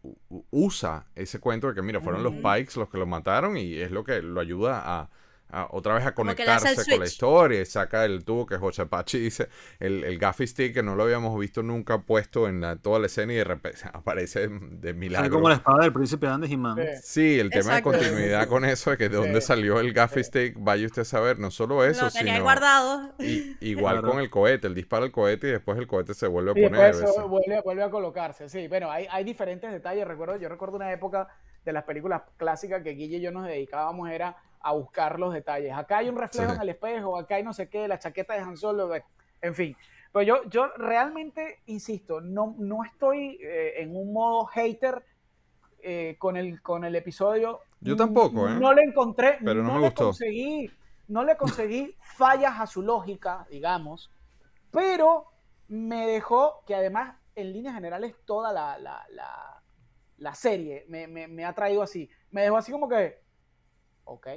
usa 0.52 1.08
ese 1.16 1.40
cuento 1.40 1.68
de 1.68 1.74
que, 1.74 1.82
mira, 1.82 2.00
fueron 2.00 2.24
los. 2.24 2.34
Pikes 2.36 2.78
los 2.80 2.90
que 2.90 3.00
lo 3.00 3.08
mataron 3.08 3.58
y 3.58 3.74
es 3.74 3.91
lo 3.91 4.04
que 4.04 4.22
lo 4.22 4.40
ayuda 4.40 4.82
a, 4.86 5.10
a 5.54 5.68
otra 5.72 5.94
vez 5.94 6.06
a 6.06 6.14
conectarse 6.16 6.76
con 6.90 7.00
la 7.00 7.06
historia 7.06 7.62
y 7.62 7.66
saca 7.66 8.06
el 8.06 8.26
tubo 8.26 8.46
que 8.46 8.58
José 8.58 8.86
Pachi 8.86 9.20
dice, 9.20 9.50
el, 9.80 10.04
el 10.04 10.18
gaffy 10.18 10.48
stick 10.48 10.74
que 10.74 10.84
no 10.84 10.96
lo 10.96 11.04
habíamos 11.04 11.40
visto 11.40 11.62
nunca 11.64 12.00
puesto 12.00 12.48
en 12.48 12.62
la- 12.62 12.76
toda 12.76 13.00
la 13.00 13.06
escena 13.06 13.34
y 13.34 13.36
de 13.38 13.44
repente 13.44 13.80
aparece 13.94 14.48
de 14.50 14.94
milagro. 14.94 15.30
como 15.36 15.50
la 15.50 15.56
espada 15.56 15.84
del 15.84 15.94
príncipe 15.94 16.28
Andes 16.28 16.52
y 16.52 16.58
Man. 16.58 16.78
Sí. 17.02 17.40
El 17.40 17.50
tema 17.50 17.78
Exacto. 17.78 17.92
de 17.92 17.98
continuidad 18.00 18.48
con 18.48 18.66
eso, 18.66 18.90
de 18.92 18.98
que 18.98 19.10
de 19.10 19.18
dónde 19.18 19.42
salió 19.42 19.80
el 19.80 19.94
gaffy 19.94 20.24
stick, 20.24 20.56
vaya 20.58 20.86
usted 20.86 21.04
a 21.04 21.06
saber, 21.06 21.38
no 21.40 21.52
solo 21.52 21.86
eso, 21.86 22.06
lo 22.06 22.12
tenía 22.12 22.34
sino 22.34 22.44
guardado. 22.46 23.14
y- 23.20 23.56
igual 23.62 24.00
Claro. 24.00 24.10
con 24.12 24.20
el 24.22 24.30
cohete, 24.30 24.68
el 24.68 24.74
dispara 24.76 25.06
el 25.06 25.12
cohete 25.12 25.50
y 25.50 25.52
después 25.52 25.78
el 25.78 25.86
cohete 25.88 26.14
se 26.14 26.28
vuelve 26.28 26.52
a 26.52 26.60
Y 26.60 26.64
poner. 26.70 26.96
vuelve, 27.28 27.62
vuelve 27.62 27.84
a 27.84 27.90
colocarse, 27.92 28.50
sí. 28.50 28.68
Bueno, 28.68 28.90
hay, 28.90 29.08
hay 29.12 29.24
diferentes 29.24 29.72
detalles. 29.72 30.08
Recuerdo, 30.08 30.38
yo 30.38 30.50
recuerdo 30.50 30.78
una 30.78 30.92
época 30.92 31.28
de 31.64 31.72
las 31.74 31.84
películas 31.84 32.24
clásicas 32.38 32.82
que 32.84 32.90
Guille 32.92 33.18
y 33.18 33.22
yo 33.22 33.32
nos 33.32 33.46
dedicábamos 33.48 34.10
era 34.10 34.36
a 34.64 34.72
buscar 34.73 35.19
los 35.19 35.34
detalles. 35.34 35.73
Acá 35.73 35.98
hay 35.99 36.10
un 36.10 36.18
reflejo 36.18 36.52
Sí. 36.52 36.56
en 36.56 36.61
el 36.61 36.69
espejo, 36.69 37.18
acá 37.18 37.35
hay 37.35 37.44
no 37.44 37.53
sé 37.53 37.69
qué, 37.69 37.88
la 37.88 37.99
chaqueta 37.99 38.34
de 38.34 38.40
Han 38.40 38.57
Solo, 38.57 38.90
en 39.41 39.53
fin. 39.53 39.76
Pero 40.11 40.23
yo, 40.23 40.49
yo 40.49 40.68
realmente, 40.77 41.61
insisto, 41.65 42.22
no, 42.22 42.56
no 42.57 42.84
estoy 42.84 43.38
eh, 43.41 43.81
en 43.81 43.95
un 43.95 44.14
modo 44.14 44.45
hater 44.45 45.03
eh, 45.81 46.15
con, 46.18 46.38
el, 46.38 46.61
con 46.61 46.85
el 46.85 46.95
episodio. 46.95 47.60
Yo 47.81 47.95
tampoco, 47.98 48.48
¿eh? 48.48 48.53
No 48.60 48.73
le 48.73 48.84
encontré, 48.84 49.38
Pero 49.44 49.61
no 49.64 49.69
no, 49.69 49.73
me 49.76 49.80
le 49.81 49.85
gustó. 49.88 50.06
conseguí, 50.06 50.72
no 51.10 51.23
le 51.23 51.35
conseguí 51.35 51.95
fallas 52.15 52.60
a 52.60 52.68
su 52.68 52.81
lógica, 52.81 53.45
digamos, 53.49 54.11
pero 54.72 55.26
me 55.68 56.07
dejó 56.07 56.64
que 56.65 56.76
además, 56.76 57.18
en 57.35 57.52
líneas 57.52 57.76
generales, 57.76 58.15
toda 58.26 58.53
la, 58.53 58.77
la, 58.77 59.06
la, 59.10 59.61
la 60.18 60.35
serie 60.35 60.85
me, 60.88 61.07
me, 61.07 61.27
me 61.27 61.44
ha 61.44 61.53
traído 61.53 61.81
así. 61.81 62.10
Me 62.31 62.44
dejó 62.44 62.57
así 62.57 62.72
como 62.72 62.88
que, 62.88 63.19
ok. 64.06 64.27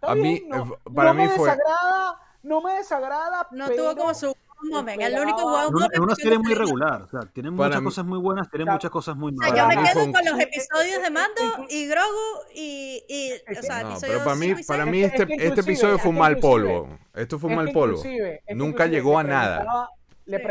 Está 0.00 0.12
A 0.12 0.14
mí, 0.14 0.22
bien, 0.22 0.48
no, 0.48 0.64
eh, 0.64 0.78
para 0.94 1.12
no 1.12 1.14
mí 1.20 1.28
me 1.28 1.34
fue- 1.36 1.50
desagrada, 1.50 2.18
no 2.42 2.60
me 2.62 2.72
desagrada, 2.74 3.48
No 3.50 3.66
pero 3.68 3.82
tuvo 3.82 3.96
como 3.96 4.14
su 4.14 4.34
momento. 4.70 5.04
El 5.04 5.18
único 5.20 5.42
wow 5.42 5.58
Es 5.60 5.70
una, 5.70 5.86
es 5.86 5.90
una 5.92 5.98
moment 6.00 6.18
serie 6.20 6.38
muy 6.38 6.54
regular. 6.54 7.02
O 7.02 7.08
sea, 7.08 7.20
tiene 7.32 7.50
Para 7.52 7.68
muchas 7.68 7.80
mí- 7.80 7.84
cosas 7.86 8.04
muy 8.06 8.18
buenas, 8.18 8.50
tiene 8.50 8.64
Claro. 8.64 8.76
muchas 8.76 8.90
cosas 8.90 9.16
muy 9.16 9.32
O 9.32 9.36
sea, 9.42 9.50
malas. 9.52 9.74
yo 9.74 9.80
me 9.82 9.88
quedo 9.88 10.04
un- 10.04 10.12
con 10.12 10.24
los 10.24 10.38
episodios 10.40 11.02
de 11.02 11.10
Mando 11.10 11.42
y 11.68 11.86
Grogu 11.86 12.06
y, 12.54 13.04
y 13.08 13.32
o 13.58 13.62
sea, 13.62 13.82
No, 13.82 13.96
pero 14.00 14.24
para 14.24 14.36
mí, 14.36 14.54
para 14.66 14.86
mí 14.86 15.02
este, 15.02 15.22
es 15.22 15.28
que 15.28 15.46
este 15.46 15.60
episodio 15.60 15.98
fue 15.98 16.10
un 16.10 16.18
mal 16.18 16.38
polvo. 16.38 16.88
Esto 17.14 17.38
fue 17.38 17.48
un 17.48 17.58
Es 17.58 17.64
mal 17.64 17.72
polvo. 17.74 18.02
Nunca 18.54 18.86
llegó 18.86 19.12
le 19.14 19.18
a 19.20 19.22
nada. 19.24 19.56
preguntaba- 19.58 19.90
Le 20.26 20.36
Sí. 20.38 20.42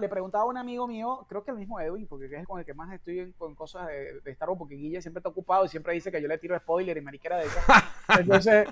Le 0.00 0.08
preguntaba 0.08 0.44
a 0.44 0.46
un 0.46 0.56
amigo 0.56 0.86
mío, 0.88 1.24
creo 1.28 1.44
que 1.44 1.50
el 1.52 1.56
mismo 1.56 1.78
Edwin, 1.80 2.06
porque 2.06 2.26
es 2.26 2.46
con 2.46 2.58
el 2.58 2.66
que 2.66 2.74
más 2.74 2.92
estoy 2.92 3.20
en- 3.20 3.32
con 3.32 3.54
cosas 3.54 3.86
de, 3.86 4.20
de 4.20 4.30
Star 4.32 4.48
Wars, 4.48 4.58
porque 4.58 4.74
Guille 4.74 5.00
siempre 5.00 5.20
está 5.20 5.28
ocupado 5.28 5.64
y 5.64 5.68
siempre 5.68 5.92
dice 5.94 6.10
que 6.10 6.20
yo 6.20 6.26
le 6.28 6.38
tiro 6.38 6.58
spoiler 6.58 6.96
y 6.96 7.00
mariquera 7.00 7.36
de 7.38 7.46
esa. 7.46 7.60
Entonces, 8.20 8.68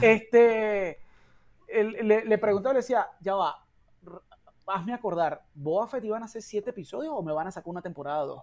este, 0.00 1.00
él- 1.66 1.96
le, 2.06 2.24
le 2.24 2.38
preguntaba, 2.38 2.72
le 2.74 2.78
decía, 2.80 3.08
ya 3.20 3.34
va, 3.34 3.64
hazme 4.66 4.92
acordar, 4.94 5.42
¿Boba 5.54 5.86
Fett 5.86 6.04
iban 6.04 6.22
a 6.22 6.26
hacer 6.26 6.42
siete 6.42 6.70
episodios 6.70 7.12
o 7.16 7.22
me 7.22 7.32
van 7.32 7.46
a 7.46 7.50
sacar 7.50 7.68
una 7.70 7.82
temporada 7.82 8.22
dos? 8.24 8.42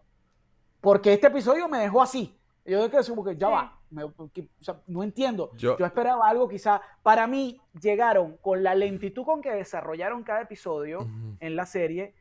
Porque 0.82 1.14
este 1.14 1.28
episodio 1.28 1.68
me 1.68 1.80
dejó 1.80 2.02
así. 2.02 2.38
Y 2.66 2.72
Yo 2.72 2.82
de 2.82 2.90
que 2.90 2.98
como 3.10 3.24
que 3.24 3.36
ya 3.38 3.48
va, 3.48 3.80
me- 3.92 4.12
que- 4.34 4.50
o 4.60 4.64
sea, 4.64 4.82
no 4.88 5.04
entiendo. 5.04 5.52
Yo- 5.56 5.78
Yo, 5.78 5.86
esperaba 5.86 6.28
algo 6.28 6.48
quizá. 6.50 6.82
Para 7.04 7.28
mí 7.28 7.62
llegaron 7.80 8.38
con 8.38 8.64
la 8.64 8.74
lentitud 8.74 9.24
con 9.24 9.42
que 9.42 9.52
desarrollaron 9.52 10.24
cada 10.24 10.42
episodio 10.42 11.08
en 11.40 11.56
la 11.56 11.66
serie. 11.66 12.14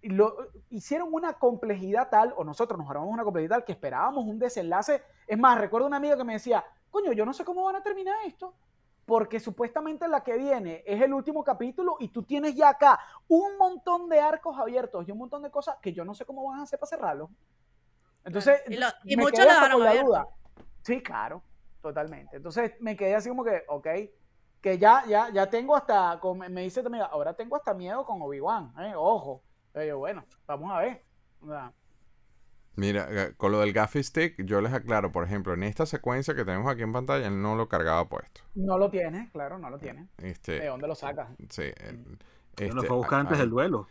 y 0.00 0.10
Lo, 0.10 0.36
hicieron 0.70 1.08
una 1.12 1.32
complejidad 1.32 2.08
tal, 2.08 2.32
o 2.36 2.44
nosotros 2.44 2.78
nos 2.78 2.88
armamos 2.88 3.12
una 3.12 3.24
complejidad 3.24 3.56
tal, 3.56 3.64
que 3.64 3.72
esperábamos 3.72 4.24
un 4.26 4.38
desenlace. 4.38 5.02
Es 5.26 5.36
más, 5.36 5.58
recuerdo 5.58 5.88
una 5.88 5.96
amiga 5.96 6.16
que 6.16 6.22
me 6.22 6.34
decía, 6.34 6.64
coño, 6.88 7.10
yo 7.12 7.26
no 7.26 7.32
sé 7.32 7.44
cómo 7.44 7.64
van 7.64 7.74
a 7.74 7.82
terminar 7.82 8.14
esto, 8.24 8.54
porque 9.04 9.40
supuestamente 9.40 10.06
la 10.06 10.22
que 10.22 10.36
viene 10.38 10.84
es 10.86 11.02
el 11.02 11.12
último 11.12 11.42
capítulo 11.42 11.96
y 11.98 12.08
tú 12.10 12.22
tienes 12.22 12.54
ya 12.54 12.68
acá 12.68 13.00
un 13.26 13.58
montón 13.58 14.08
de 14.08 14.20
arcos 14.20 14.56
abiertos 14.56 15.08
y 15.08 15.10
un 15.10 15.18
montón 15.18 15.42
de 15.42 15.50
cosas 15.50 15.76
que 15.82 15.92
yo 15.92 16.04
no 16.04 16.14
sé 16.14 16.24
cómo 16.24 16.44
van 16.48 16.60
a 16.60 16.62
hacer 16.62 16.78
para 16.78 16.90
cerrarlo. 16.90 17.28
Entonces, 18.24 18.60
Y 18.68 18.76
lo- 18.76 18.86
y 19.04 19.16
me 19.16 19.22
muchos 19.24 19.38
quedé 19.40 19.50
hasta 19.50 19.70
con 19.72 19.84
la 19.84 20.02
duda. 20.02 20.26
Sí, 20.82 21.02
claro, 21.02 21.42
totalmente. 21.80 22.36
Entonces 22.36 22.72
me 22.80 22.96
quedé 22.96 23.14
así 23.14 23.28
como 23.28 23.44
que, 23.44 23.62
ok, 23.68 23.86
que 24.60 24.78
ya, 24.78 25.04
ya, 25.06 25.30
ya 25.30 25.48
tengo 25.48 25.76
hasta, 25.76 26.18
con- 26.20 26.38
me 26.38 26.62
dice 26.62 26.82
también, 26.82 27.04
ahora 27.10 27.34
tengo 27.34 27.56
hasta 27.56 27.74
miedo 27.74 28.04
con 28.04 28.20
Obi-Wan, 28.22 28.72
¿eh? 28.80 28.92
ojo. 28.96 29.42
Pero 29.72 29.86
yo, 29.86 29.98
bueno, 29.98 30.24
vamos 30.46 30.72
a 30.72 30.80
ver. 30.80 31.04
Mira, 32.76 33.06
eh, 33.10 33.34
con 33.36 33.50
lo 33.50 33.60
del 33.60 33.72
gaffy 33.72 34.02
stick, 34.04 34.40
yo 34.44 34.60
les 34.60 34.72
aclaro, 34.72 35.10
por 35.10 35.24
ejemplo, 35.24 35.52
en 35.52 35.64
esta 35.64 35.84
secuencia 35.84 36.34
que 36.34 36.44
tenemos 36.44 36.70
aquí 36.70 36.82
en 36.82 36.92
pantalla, 36.92 37.26
él 37.26 37.40
no 37.42 37.56
lo 37.56 37.68
cargaba 37.68 38.08
puesto. 38.08 38.42
no 38.54 38.78
lo 38.78 38.88
tiene, 38.88 39.30
claro, 39.32 39.58
no 39.58 39.68
lo 39.68 39.78
tiene. 39.78 40.08
Este, 40.18 40.60
¿De 40.60 40.66
dónde 40.66 40.86
lo 40.86 40.94
sacas? 40.94 41.28
sí, 41.50 41.62
el- 41.62 42.18
Yo 42.56 42.74
lo 42.74 42.80
este, 42.82 42.86
fue 42.86 42.96
a 42.96 42.98
buscar 42.98 43.20
antes 43.20 43.38
del 43.38 43.50
duelo. 43.50 43.88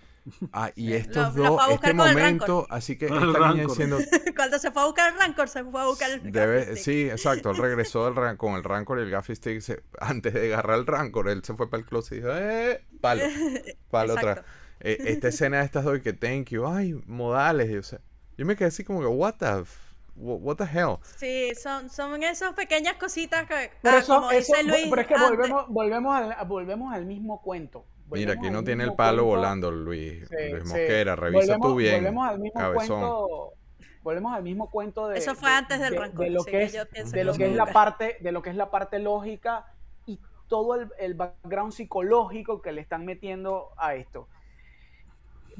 Ah, 0.52 0.72
y 0.76 0.90
Lo- 0.90 0.95
estos 0.95 1.36
lo 1.36 1.44
dos, 1.44 1.52
buscar 1.70 1.74
este 1.76 1.94
momento, 1.94 2.68
así 2.70 2.98
que 2.98 3.06
esta 3.08 3.20
niña 3.20 3.34
Rancor. 3.40 3.68
diciendo, 3.70 3.98
Cuando 4.36 4.60
se 4.60 4.72
fue 4.72 4.82
a 4.82 4.86
buscar 4.86 5.14
el 5.14 5.20
Rancor, 5.20 5.48
se 5.49 5.64
fue 5.64 5.82
a 5.82 5.86
buscar 5.86 6.12
el 6.12 6.32
debe, 6.32 6.60
Gaffy 6.60 6.72
Stick. 6.74 6.84
sí, 6.84 7.10
exacto, 7.10 7.52
él 7.52 7.58
regresó 7.58 8.06
del 8.06 8.16
ran- 8.16 8.38
con 8.38 8.56
el 8.56 8.64
Rancor 8.64 8.99
y 8.99 9.04
el 9.04 9.10
Gaffy 9.10 9.36
Stick, 9.36 9.62
se- 9.62 9.84
antes 9.99 10.34
de 10.34 10.54
agarrar 10.54 10.80
el 10.80 10.86
Rancor, 10.86 11.30
él 11.30 11.44
se 11.44 11.54
fue 11.54 11.70
para 11.70 11.82
el 11.82 11.88
closet 11.88 12.14
y 12.14 12.16
dijo, 12.22 12.30
eh, 12.34 12.84
palo, 13.02 13.24
palo 13.90 14.14
otra. 14.14 14.32
Exacto. 14.32 14.52
Eh, 14.82 14.98
esta 15.06 15.28
escena 15.30 15.60
de 15.60 15.66
estas 15.66 15.84
dos 15.86 15.99
que 16.02 16.14
thank 16.14 16.49
you, 16.49 16.68
ay, 16.68 16.94
modales, 17.08 17.70
y, 17.72 17.78
o 17.78 17.84
sea, 17.84 17.99
yo 18.38 18.45
me 18.45 18.56
quedé 18.56 18.68
así 18.68 18.84
como 18.84 18.99
que, 18.99 19.08
what 19.08 19.36
the, 19.40 19.62
f- 19.62 19.80
what, 20.16 20.58
the 20.58 20.66
hell? 20.66 20.98
Sí, 21.18 21.52
son, 21.56 21.90
son 21.90 22.22
esas 22.22 22.54
pequeñas 22.54 22.94
cositas 22.98 23.48
que, 23.48 23.72
Pero, 23.82 23.95
ah, 23.95 23.99
eso, 23.99 24.16
como 24.16 24.32
eso- 24.32 24.54
dice 24.56 24.64
Luis, 24.64 24.88
pero 24.90 25.02
es 25.02 25.08
que 25.08 25.16
volvemos, 25.18 25.68
volvemos, 25.70 26.16
al, 26.16 26.48
volvemos 26.48 26.94
al 26.94 27.06
mismo 27.06 27.41
cuento. 27.41 27.86
Mira, 28.10 28.34
aquí 28.34 28.50
no 28.50 28.64
tiene 28.64 28.84
el 28.86 28.94
palo 28.96 29.24
cuento. 29.24 29.36
volando, 29.38 29.72
Luis, 29.72 30.28
Sí, 30.30 30.36
Luis 30.52 30.64
sí. 30.64 30.70
Mosquera, 30.70 31.16
revisa 31.16 31.40
volvemos, 31.58 31.68
tú 31.68 31.76
bien, 31.76 31.96
Volvemos 31.96 32.28
al 32.30 32.40
mismo 32.40 32.60
cabezón. 32.60 33.00
cuento. 33.00 33.54
Volvemos 34.02 34.34
al 34.34 34.44
mismo 34.44 34.70
cuento 34.72 35.08
de. 35.10 35.18
Eso 35.18 35.36
fue 35.36 35.52
antes 35.52 35.80
del 35.82 35.92
de- 35.94 36.00
Rancor, 36.00 36.26
De 36.26 36.32
lo 36.32 36.44
que 36.46 36.64
es, 36.64 36.74
yo 36.74 36.86
pienso 36.88 37.12
de 37.12 37.18
que 37.18 37.24
lo 37.26 37.34
que 37.34 37.46
es 37.48 37.56
la 37.56 37.66
parte, 37.66 38.18
de 38.22 38.32
lo 38.32 38.42
que 38.42 38.50
es 38.50 38.56
la 38.56 38.72
parte 38.72 39.00
lógica 39.00 39.66
y 40.06 40.20
todo 40.48 40.76
el, 40.76 40.90
el 40.98 41.14
background 41.16 41.74
psicológico 41.74 42.62
que 42.62 42.72
le 42.72 42.80
están 42.80 43.06
metiendo 43.06 43.70
a 43.78 43.96
esto. 43.96 44.30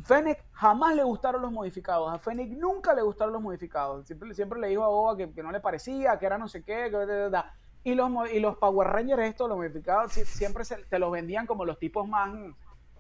Fennec 0.03 0.44
jamás 0.53 0.95
le 0.95 1.03
gustaron 1.03 1.41
los 1.41 1.52
modificados. 1.52 2.14
A 2.14 2.19
Fennec 2.19 2.49
nunca 2.52 2.94
le 2.94 3.02
gustaron 3.02 3.34
los 3.34 3.41
modificados. 3.41 4.06
Siempre, 4.06 4.34
siempre 4.34 4.60
le 4.60 4.68
dijo 4.68 4.84
a 4.84 4.88
Boba 4.88 5.18
que, 5.18 5.32
que 5.34 5.41
no 5.44 5.52
le 5.52 5.60
parecía, 5.60 6.18
que 6.19 6.26
era 6.28 6.38
no 6.38 6.48
sé 6.48 6.64
qué. 6.64 6.86
Que, 6.90 6.91
da, 6.91 7.06
da, 7.06 7.30
da. 7.30 7.56
Y, 7.83 7.95
los, 7.95 8.09
mo- 8.09 8.27
y 8.27 8.39
los 8.39 8.57
Power 8.57 8.87
Rangers, 8.89 9.23
estos, 9.23 9.47
los 9.49 9.57
modificados, 9.57 10.11
si- 10.13 10.25
siempre 10.25 10.65
se- 10.65 10.83
te 10.85 10.99
los 10.99 11.11
vendían 11.11 11.45
como 11.45 11.65
los 11.65 11.79
tipos 11.79 12.07
más. 12.07 12.29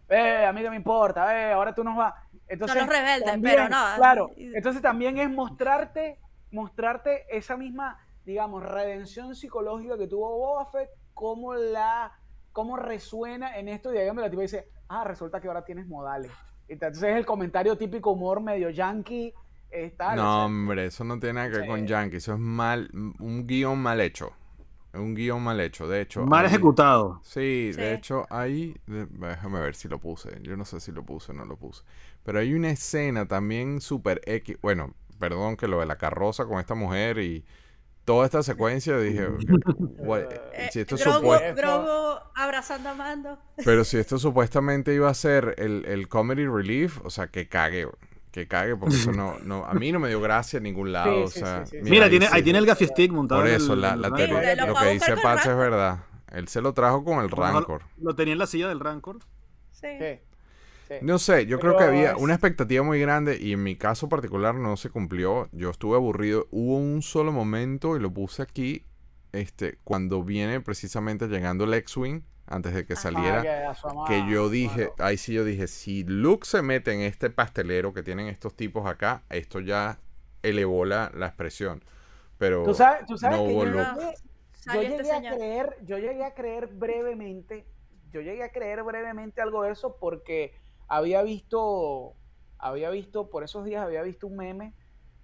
Eh, 0.09 0.45
a 0.45 0.53
mí 0.53 0.61
que 0.61 0.69
me 0.69 0.77
importa, 0.77 1.37
eh, 1.37 1.51
ahora 1.51 1.75
tú 1.75 1.83
nos 1.83 1.97
vas. 1.97 2.13
Entonces, 2.47 2.77
los 2.77 2.87
rebeldes, 2.87 3.25
también, 3.29 3.55
pero 3.57 3.69
no. 3.69 3.95
Claro, 3.97 4.31
entonces 4.37 4.81
también 4.81 5.17
es 5.17 5.29
mostrarte, 5.29 6.17
mostrarte 6.51 7.25
esa 7.29 7.57
misma, 7.57 7.99
digamos, 8.25 8.63
redención 8.63 9.35
psicológica 9.35 9.97
que 9.97 10.07
tuvo 10.07 10.29
Boba 10.37 10.65
Fett, 10.71 10.89
cómo 11.13 11.53
la, 11.55 12.11
cómo 12.53 12.77
resuena 12.77 13.57
en 13.57 13.67
esto, 13.67 13.93
y 13.93 13.99
digamos, 13.99 14.21
la 14.23 14.29
tipa 14.29 14.43
dice, 14.43 14.69
ah, 14.87 15.03
resulta 15.03 15.41
que 15.41 15.47
ahora 15.49 15.65
tienes 15.65 15.87
modales. 15.87 16.31
Entonces 16.69 17.03
es 17.03 17.15
el 17.17 17.25
comentario 17.25 17.77
típico 17.77 18.11
humor 18.11 18.39
medio 18.41 18.69
yankee, 18.69 19.33
eh, 19.71 19.93
tal, 19.97 20.19
o 20.19 20.21
No, 20.23 20.33
sea, 20.33 20.45
hombre, 20.45 20.85
eso 20.85 21.03
no 21.03 21.19
tiene 21.19 21.33
nada 21.33 21.49
que 21.49 21.57
ver 21.57 21.67
con 21.67 21.85
Yankee. 21.85 22.17
Eso 22.17 22.33
es 22.33 22.39
mal, 22.39 22.89
un 22.93 23.45
guion 23.45 23.77
mal 23.79 23.99
hecho. 23.99 24.31
Un 24.99 25.13
guion 25.15 25.41
mal 25.43 25.59
hecho. 25.59 25.87
De 25.87 26.01
hecho, 26.01 26.25
Mal 26.25 26.45
ahí- 26.45 26.51
ejecutado. 26.51 27.19
Sí, 27.23 27.71
Sí. 27.73 27.79
de 27.81 27.93
hecho, 27.93 28.25
ahí. 28.29 28.75
Déjame 28.87 29.59
ver 29.59 29.75
si 29.75 29.87
lo 29.87 29.99
puse. 29.99 30.39
Yo 30.41 30.57
no 30.57 30.65
sé 30.65 30.79
si 30.79 30.91
lo 30.91 31.03
puse 31.03 31.31
o 31.31 31.35
no 31.35 31.45
lo 31.45 31.55
puse. 31.57 31.83
Pero 32.23 32.39
hay 32.39 32.53
una 32.53 32.69
escena 32.69 33.27
también 33.27 33.79
super 33.81 34.21
X. 34.25 34.57
Bueno, 34.61 34.93
perdón 35.19 35.57
que 35.57 35.67
lo 35.67 35.79
de 35.79 35.85
la 35.85 35.97
carroza 35.97 36.45
con 36.45 36.59
esta 36.59 36.75
mujer 36.75 37.19
y 37.19 37.45
toda 38.05 38.25
esta 38.25 38.43
secuencia. 38.43 38.97
Dije, 38.99 39.27
what- 39.99 40.31
Eh, 40.53 40.69
si 40.71 40.79
esto 40.81 40.95
es 40.95 41.03
Grogu, 41.03 41.27
supue- 41.33 41.55
Grogu 41.55 42.19
abrazando 42.35 42.89
a 42.89 42.93
Mando. 42.95 43.37
pero 43.65 43.83
si 43.83 43.97
esto 43.97 44.17
supuestamente 44.19 44.93
iba 44.93 45.09
a 45.09 45.13
ser 45.13 45.55
el, 45.57 45.85
el 45.85 46.07
comedy 46.07 46.45
relief, 46.45 46.99
o 47.03 47.09
sea, 47.09 47.27
que 47.27 47.47
cague. 47.47 47.87
Que 48.31 48.47
cague, 48.47 48.75
porque 48.75 48.95
eso 48.95 49.11
no, 49.11 49.37
no. 49.39 49.65
A 49.65 49.73
mí 49.73 49.91
no 49.91 49.99
me 49.99 50.09
dio 50.09 50.21
gracia 50.21 50.57
en 50.57 50.63
ningún 50.63 50.91
lado. 50.91 51.23
o 51.23 51.27
sea, 51.27 51.65
sí, 51.65 51.77
sí, 51.77 51.83
sí. 51.83 51.89
Mira, 51.89 52.05
ahí 52.05 52.09
tiene, 52.11 52.27
ahí 52.31 52.43
tiene 52.43 52.59
el 52.59 52.65
gaffy 52.65 52.85
stick 52.87 53.11
montado. 53.11 53.41
Por 53.41 53.49
eso, 53.49 53.73
el- 53.73 53.81
la, 53.81 53.95
la 53.95 54.07
el 54.09 54.13
teoría- 54.13 54.39
Mira, 54.53 54.65
lo 54.67 54.75
que 54.75 54.89
dice 54.91 55.15
Patch 55.23 55.47
es 55.47 55.57
verdad. 55.57 55.99
Él 56.31 56.47
se 56.47 56.61
lo 56.61 56.73
trajo 56.73 57.03
con 57.03 57.23
el 57.23 57.29
Rancor. 57.31 57.81
Lo 58.01 58.15
tenía 58.15 58.33
en 58.33 58.39
la 58.39 58.47
silla 58.47 58.67
del 58.67 58.79
Rancor. 58.79 59.19
Sí. 59.71 59.87
No 61.01 61.19
sé, 61.19 61.45
yo 61.47 61.59
creo 61.59 61.75
que 61.77 61.83
había 61.83 62.15
una 62.15 62.33
expectativa 62.33 62.81
muy 62.83 62.99
grande 62.99 63.37
y 63.41 63.51
en 63.53 63.61
mi 63.63 63.75
caso 63.75 64.07
particular 64.07 64.55
no 64.55 64.77
se 64.77 64.89
cumplió. 64.89 65.49
Yo 65.51 65.69
estuve 65.69 65.95
aburrido. 65.97 66.47
Hubo 66.51 66.77
un 66.77 67.01
solo 67.01 67.31
momento 67.33 67.97
y 67.97 67.99
lo 67.99 68.09
puse 68.13 68.41
aquí, 68.41 68.85
este, 69.33 69.79
cuando 69.83 70.23
viene 70.23 70.61
precisamente 70.61 71.27
llegando 71.27 71.65
el 71.65 71.73
X-Wing, 71.73 72.21
antes 72.47 72.73
de 72.73 72.85
que 72.85 72.95
saliera, 72.95 73.41
que 74.07 74.25
yo 74.29 74.49
dije, 74.49 74.93
claro. 74.95 74.95
ahí 74.99 75.17
sí 75.17 75.33
yo 75.33 75.43
dije, 75.43 75.67
si 75.67 76.03
Luke 76.03 76.45
se 76.47 76.61
mete 76.61 76.93
en 76.93 77.01
este 77.01 77.29
pastelero 77.29 77.93
que 77.93 78.03
tienen 78.03 78.27
estos 78.27 78.55
tipos 78.55 78.85
acá, 78.87 79.23
esto 79.29 79.59
ya 79.59 79.99
elevó 80.43 80.85
la, 80.85 81.11
la 81.13 81.27
expresión. 81.27 81.83
Pero 82.37 82.63
Tú 82.63 82.73
sabes, 82.73 83.05
tú 83.05 83.17
sabes 83.17 83.39
no 83.39 83.45
que 83.45 83.53
hubo 83.53 83.63
yo, 83.63 83.71
Luke. 83.71 83.85
llegué- 83.95 84.13
Salió 84.53 84.81
yo 84.83 84.87
este 84.89 85.03
llegué 85.03 85.11
a 85.11 85.15
señor. 85.17 85.35
creer, 85.37 85.77
yo 85.83 85.97
llegué 85.97 86.23
a 86.25 86.33
creer 86.33 86.67
brevemente, 86.67 87.65
yo 88.11 88.21
llegué 88.21 88.43
a 88.43 88.51
creer 88.51 88.83
brevemente 88.83 89.41
algo 89.41 89.63
de 89.63 89.71
eso 89.71 89.97
porque 89.99 90.53
había 90.87 91.21
visto, 91.23 92.15
había 92.57 92.89
visto, 92.89 93.29
por 93.29 93.43
esos 93.43 93.63
días 93.65 93.83
había 93.83 94.01
visto 94.03 94.27
un 94.27 94.35
meme 94.37 94.73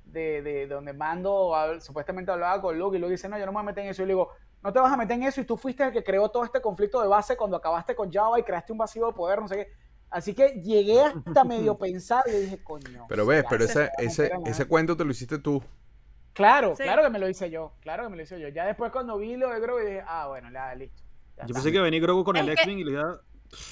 de, 0.06 0.41
de 0.41 0.68
donde 0.68 0.94
Mando 0.94 1.54
supuestamente 1.80 2.32
hablaba 2.32 2.62
con 2.62 2.78
Luke 2.78 2.98
y 2.98 3.00
Luke 3.00 3.12
dice, 3.12 3.30
no, 3.30 3.38
yo 3.38 3.45
no 3.45 3.52
me 3.54 3.64
meter 3.64 3.84
en 3.86 3.91
eso. 3.91 4.04
Y 4.04 4.06
le 4.06 4.14
digo, 4.14 4.30
no 4.64 4.72
te 4.73 4.80
vas 4.80 4.91
a 4.94 4.98
meter 4.98 5.15
en 5.18 5.23
eso 5.23 5.41
y 5.41 5.45
tú 5.45 5.57
fuiste 5.57 5.84
el 5.84 5.91
que 5.91 6.03
creó 6.03 6.30
todo 6.30 6.45
este 6.45 6.61
conflicto 6.61 7.02
de 7.02 7.07
base 7.07 7.35
cuando 7.35 7.57
acabaste 7.57 7.95
con 7.95 8.11
Java 8.11 8.40
y 8.40 8.44
creaste 8.44 8.72
un 8.72 8.77
vacío 8.77 9.07
de 9.07 9.14
poder, 9.14 9.41
no 9.41 9.48
sé 9.48 9.56
qué. 9.57 9.68
Así 10.10 10.34
que 10.34 10.61
llegué 10.61 11.02
hasta 11.02 11.44
medio 11.44 11.77
pensar 11.77 12.23
y 12.27 12.31
dije, 12.31 12.64
coño. 12.64 13.06
Pero 13.10 13.26
ves, 13.26 13.40
¿será 13.40 13.49
pero 13.49 13.65
ese, 13.65 13.90
ese, 13.98 14.31
ese 14.45 14.61
algo?". 14.64 14.69
cuento 14.69 14.95
te 14.95 15.03
lo 15.06 15.11
hiciste 15.11 15.40
tú. 15.40 15.61
Claro, 16.34 16.76
Sí. 16.76 16.84
claro 16.84 17.03
que 17.03 17.10
me 17.10 17.19
lo 17.19 17.30
hice 17.30 17.49
yo, 17.52 17.73
claro 17.81 18.03
que 18.03 18.10
me 18.10 18.18
lo 18.18 18.23
hice 18.23 18.40
yo. 18.40 18.48
Ya 18.48 18.65
después 18.65 18.91
cuando 18.91 19.18
vi 19.18 19.35
lo 19.35 19.49
de 19.49 19.60
Grogu 19.60 19.80
dije, 19.81 20.03
ah, 20.07 20.27
bueno, 20.27 20.49
ya, 20.52 20.73
listo. 20.73 21.03
ya 21.38 21.44
Yo 21.44 21.45
está. 21.48 21.53
pensé 21.56 21.72
que 21.72 21.80
venía 21.80 21.99
Grogu 21.99 22.23
con 22.23 22.38
el 22.38 22.45
que- 22.48 22.53
X-Wing 22.53 22.80
y 22.80 22.84
le 22.85 22.91
iba 22.94 23.19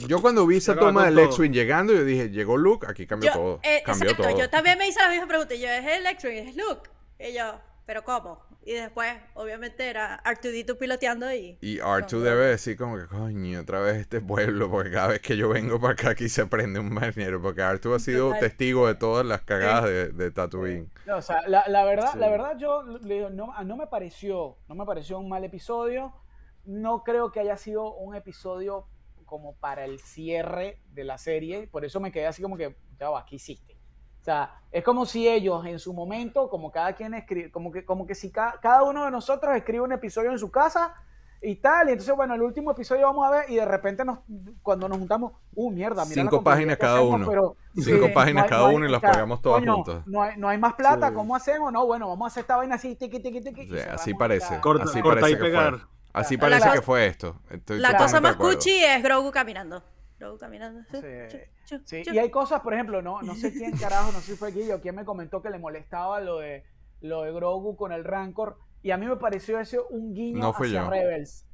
Yo 0.08 0.22
cuando 0.22 0.46
vi 0.46 0.58
esa 0.58 0.76
toma 0.76 1.06
del. 1.06 1.18
X-Wing 1.20 1.52
llegando, 1.54 1.92
yo 1.94 2.04
dije, 2.04 2.30
llegó 2.30 2.58
Luke, 2.58 2.86
aquí 2.88 3.08
cambió 3.08 3.32
Yo, 3.32 3.40
todo. 3.40 3.60
eh, 3.64 3.82
cambió 3.84 4.10
exacto, 4.12 4.30
todo. 4.30 4.38
yo 4.40 4.48
también 4.50 4.78
me 4.78 4.88
hice 4.88 5.00
la 5.00 5.10
misma 5.10 5.28
pregunta. 5.28 5.56
y 5.56 5.60
Yo, 5.62 5.70
¿es 5.70 5.86
el? 5.86 6.04
Y 6.04 6.38
es 6.38 6.56
Luke. 6.56 6.90
Y 7.18 7.34
yo, 7.34 7.60
¿pero 7.88 8.04
cómo? 8.04 8.44
Y 8.64 8.74
después, 8.74 9.12
obviamente, 9.34 9.90
era 9.90 10.22
R2D2 10.24 10.78
piloteando 10.78 11.34
y... 11.34 11.58
Y 11.62 11.80
R2 11.80 12.10
Con 12.12 12.24
debe 12.24 12.46
decir 12.46 12.78
como 12.78 12.96
que, 12.98 13.08
coño, 13.08 13.60
otra 13.62 13.80
vez 13.80 13.98
este 13.98 14.22
pueblo, 14.22 14.70
porque 14.70 14.92
cada 14.92 15.08
vez 15.08 15.20
que 15.22 15.36
yo 15.36 15.50
vengo 15.50 15.80
para 15.80 15.94
acá 15.94 16.12
aquí 16.12 16.30
se 16.30 16.46
prende 16.46 16.80
un 16.80 16.94
marinero, 16.94 17.42
porque 17.42 17.62
R2 17.62 17.96
ha 17.96 18.00
sido 18.00 18.36
testigo 18.36 18.86
de 18.88 18.96
todas 18.96 19.26
las 19.26 19.42
cagadas 19.42 19.86
de, 19.86 20.10
de 20.10 20.32
Tatooine. 20.32 20.92
No, 21.06 21.18
o 21.18 21.22
sea, 21.24 21.42
la, 21.48 21.64
la 21.68 21.84
verdad, 21.86 22.12
Sí. 22.14 22.20
la 22.20 22.30
verdad 22.30 22.58
yo 22.60 22.84
le 22.84 23.16
digo, 23.16 23.30
no, 23.32 23.52
no 23.64 23.78
me 23.78 23.88
pareció, 23.88 24.58
no 24.68 24.76
me 24.76 24.86
pareció 24.86 25.18
un 25.18 25.30
mal 25.30 25.44
episodio. 25.44 26.14
No 26.64 27.04
creo 27.04 27.32
que 27.32 27.40
haya 27.40 27.58
sido 27.58 27.96
un 27.96 28.16
episodio 28.16 28.88
como 29.26 29.56
para 29.56 29.86
el 29.86 30.00
cierre 30.00 30.80
de 30.94 31.04
la 31.04 31.18
serie. 31.18 31.68
Por 31.68 31.84
eso 31.86 32.00
me 32.00 32.12
quedé 32.12 32.28
así 32.28 32.42
como 32.44 32.58
que, 32.58 32.76
ya 33.00 33.10
va, 33.10 33.26
¿qué 33.26 33.38
hiciste? 33.38 33.81
O 34.22 34.24
sea, 34.24 34.54
es 34.72 34.84
como 34.84 35.06
si 35.08 35.28
ellos 35.28 35.66
en 35.66 35.80
su 35.80 35.94
momento, 35.94 36.48
como 36.50 36.72
cada 36.72 36.94
quien 36.94 37.14
escribe, 37.16 37.52
como 37.52 37.72
que, 37.72 37.84
como 37.84 38.06
que 38.06 38.14
si 38.14 38.32
ca- 38.32 38.60
cada 38.62 38.84
uno 38.84 39.04
de 39.06 39.12
nosotros 39.12 39.56
escribe 39.56 39.82
un 39.82 39.92
episodio 39.94 40.30
en 40.32 40.38
su 40.38 40.52
casa 40.52 40.94
y 41.42 41.56
tal, 41.56 41.90
y 41.90 41.94
entonces, 41.94 42.16
bueno, 42.16 42.36
el 42.36 42.44
último 42.44 42.70
episodio 42.70 43.08
vamos 43.08 43.28
a 43.28 43.32
ver 43.32 43.50
y 43.50 43.56
de 43.56 43.66
repente 43.66 44.06
nos, 44.06 44.20
cuando 44.62 44.88
nos 44.88 45.00
juntamos, 45.00 45.32
uh, 45.56 45.72
mierda, 45.72 46.06
mira 46.06 46.24
la 46.24 46.30
Cinco 46.30 46.44
páginas 46.44 46.78
cada 46.78 47.00
hacemos, 47.00 47.16
uno. 47.16 47.28
pero- 47.28 47.56
Cinco 47.74 48.06
Sí, 48.06 48.12
páginas 48.14 48.44
hay- 48.44 48.50
cada 48.52 48.68
hay- 48.68 48.76
uno 48.76 48.86
y 48.86 48.92
las 48.92 49.02
pagamos 49.02 49.42
todas 49.42 49.60
coño, 49.62 49.76
juntas. 49.78 50.04
No 50.06 50.22
hay, 50.22 50.38
no 50.38 50.50
hay 50.50 50.58
más 50.60 50.74
plata, 50.76 51.08
Sí. 51.10 51.16
¿cómo 51.16 51.36
hacemos? 51.36 51.74
No, 51.74 51.88
bueno, 51.88 52.08
vamos 52.08 52.26
a 52.26 52.28
hacer 52.28 52.42
esta 52.42 52.58
vaina 52.58 52.76
así, 52.76 52.96
tiqui, 52.96 53.20
tiqui, 53.22 53.42
tiqui. 53.42 53.68
Sí, 53.70 53.80
así 53.92 54.14
parece. 54.14 54.60
Corta- 54.60 54.84
así 54.84 55.02
corta 55.02 55.22
parece 55.22 55.32
y 55.32 55.38
que 55.38 55.44
pegar. 55.50 55.72
fue. 55.80 55.88
Así 56.14 56.36
La 56.36 56.42
parece 56.42 56.60
cosa- 56.62 56.74
que 56.74 56.82
fue 56.84 57.06
esto. 57.08 57.36
Estoy 57.50 57.80
La 57.80 57.98
cosa 57.98 58.22
más 58.22 58.36
cuchi 58.36 58.84
es 58.84 59.02
Grogu 59.02 59.32
caminando. 59.32 59.82
Grogu 60.22 60.38
caminando. 60.38 60.82
Sí, 60.92 61.00
Chu, 61.30 61.38
chu, 61.66 61.82
Sí, 61.86 62.04
chu. 62.04 62.14
y 62.14 62.20
hay 62.20 62.30
cosas, 62.30 62.62
por 62.62 62.74
ejemplo, 62.76 63.02
no, 63.02 63.22
no 63.24 63.34
sé 63.34 63.52
quién 63.52 63.72
carajo, 63.76 64.12
no 64.12 64.20
sé 64.20 64.34
si 64.34 64.38
fue 64.38 64.50
aquí 64.50 64.72
o 64.72 64.80
quién 64.80 64.96
me 64.96 65.04
comentó 65.04 65.42
que 65.42 65.50
le 65.50 65.58
molestaba 65.58 66.20
lo 66.22 66.38
de, 66.40 66.64
lo 67.02 67.24
de 67.24 67.32
Grogu 67.32 67.76
con 67.76 67.92
el 67.92 68.04
Rancor. 68.04 68.58
Y 68.84 68.92
a 68.92 68.98
mí 68.98 69.08
me 69.08 69.18
pareció 69.18 69.60
eso 69.60 69.88
un 69.90 70.14
guiño 70.14 70.40
No 70.40 70.50
hacia 70.52 70.84
yo. 70.84 70.90
Rebels. 70.90 71.46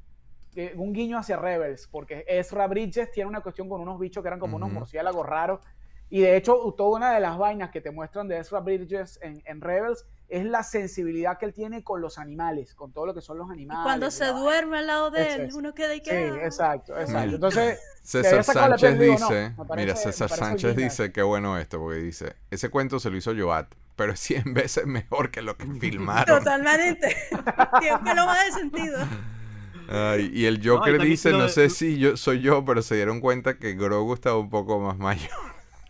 Eh, 0.55 0.73
un 0.75 0.91
guiño 0.91 1.17
hacia 1.17 1.37
Rebels, 1.37 1.87
porque 1.87 2.25
Ezra 2.27 2.67
Bridges 2.67 3.11
tiene 3.11 3.29
una 3.29 3.41
cuestión 3.41 3.69
con 3.69 3.79
unos 3.79 3.99
bichos 3.99 4.21
que 4.23 4.27
eran 4.27 4.39
como 4.39 4.57
unos 4.57 4.71
murciélagos 4.71 5.25
raros. 5.25 5.61
Y 6.09 6.21
de 6.21 6.37
hecho, 6.37 6.73
toda 6.77 6.97
una 6.97 7.11
de 7.13 7.19
las 7.19 7.37
vainas 7.37 7.69
que 7.69 7.81
te 7.81 7.91
muestran 7.91 8.27
de 8.27 8.37
Ezra 8.39 8.61
Bridges 8.61 9.19
en, 9.21 9.41
en 9.45 9.59
Rebels 9.61 10.05
es 10.29 10.45
la 10.45 10.63
sensibilidad 10.63 11.37
que 11.37 11.45
él 11.45 11.53
tiene 11.53 11.83
con 11.83 12.01
los 12.01 12.17
animales, 12.17 12.73
con 12.75 12.91
todo 12.93 13.05
lo 13.07 13.13
que 13.13 13.21
son 13.21 13.37
los 13.37 13.47
Y 13.49 13.53
animales. 13.53 13.83
cuando 13.83 14.07
y 14.07 14.11
se 14.11 14.25
duerme 14.27 14.77
al 14.79 14.87
lado 14.87 15.09
de 15.11 15.33
él, 15.33 15.41
es. 15.41 15.53
uno 15.53 15.73
queda 15.73 15.93
y 15.95 15.99
Sí, 15.99 16.03
queda. 16.05 16.45
exacto, 16.45 16.97
exacto. 16.99 17.35
Entonces, 17.35 17.79
César 18.03 18.43
Sánchez 18.43 18.79
piel, 18.95 18.99
digo, 18.99 19.19
no, 19.19 19.27
dice, 19.29 19.53
parece- 19.57 19.75
mira, 19.75 19.95
César 19.95 20.29
Sánchez 20.29 20.75
dice, 20.75 21.11
qué 21.11 21.21
bueno 21.23 21.57
esto, 21.57 21.79
porque 21.79 21.99
dice, 21.99 22.35
ese 22.51 22.69
cuento 22.69 22.99
se 22.99 23.09
lo 23.09 23.17
hizo 23.17 23.33
Joat, 23.37 23.67
pero 23.97 24.13
es 24.13 24.19
100 24.21 24.43
veces 24.53 24.85
mejor 24.85 25.29
que 25.31 25.41
lo 25.41 25.57
que 25.57 25.65
filmaron. 25.79 26.39
Totalmente. 26.39 27.15
Tiene 27.79 27.95
un 27.97 28.03
pelo 28.03 28.25
más 28.25 28.45
de 28.45 28.51
sentido. 28.53 28.97
Ay, 29.89 30.29
y 30.33 30.45
el 30.45 30.55
No, 30.59 30.63
y 30.63 30.67
Joker 30.67 31.01
dice, 31.01 31.31
lo 31.31 31.37
no 31.39 31.43
de- 31.45 31.49
sé 31.49 31.69
si 31.69 31.97
yo 31.97 32.17
soy 32.17 32.41
yo, 32.41 32.65
pero 32.65 32.81
se 32.81 32.95
dieron 32.95 33.21
cuenta 33.21 33.57
que 33.57 33.73
Grogu 33.73 34.13
estaba 34.13 34.37
un 34.37 34.49
poco 34.49 34.79
más 34.79 34.97
mayor. 34.97 35.31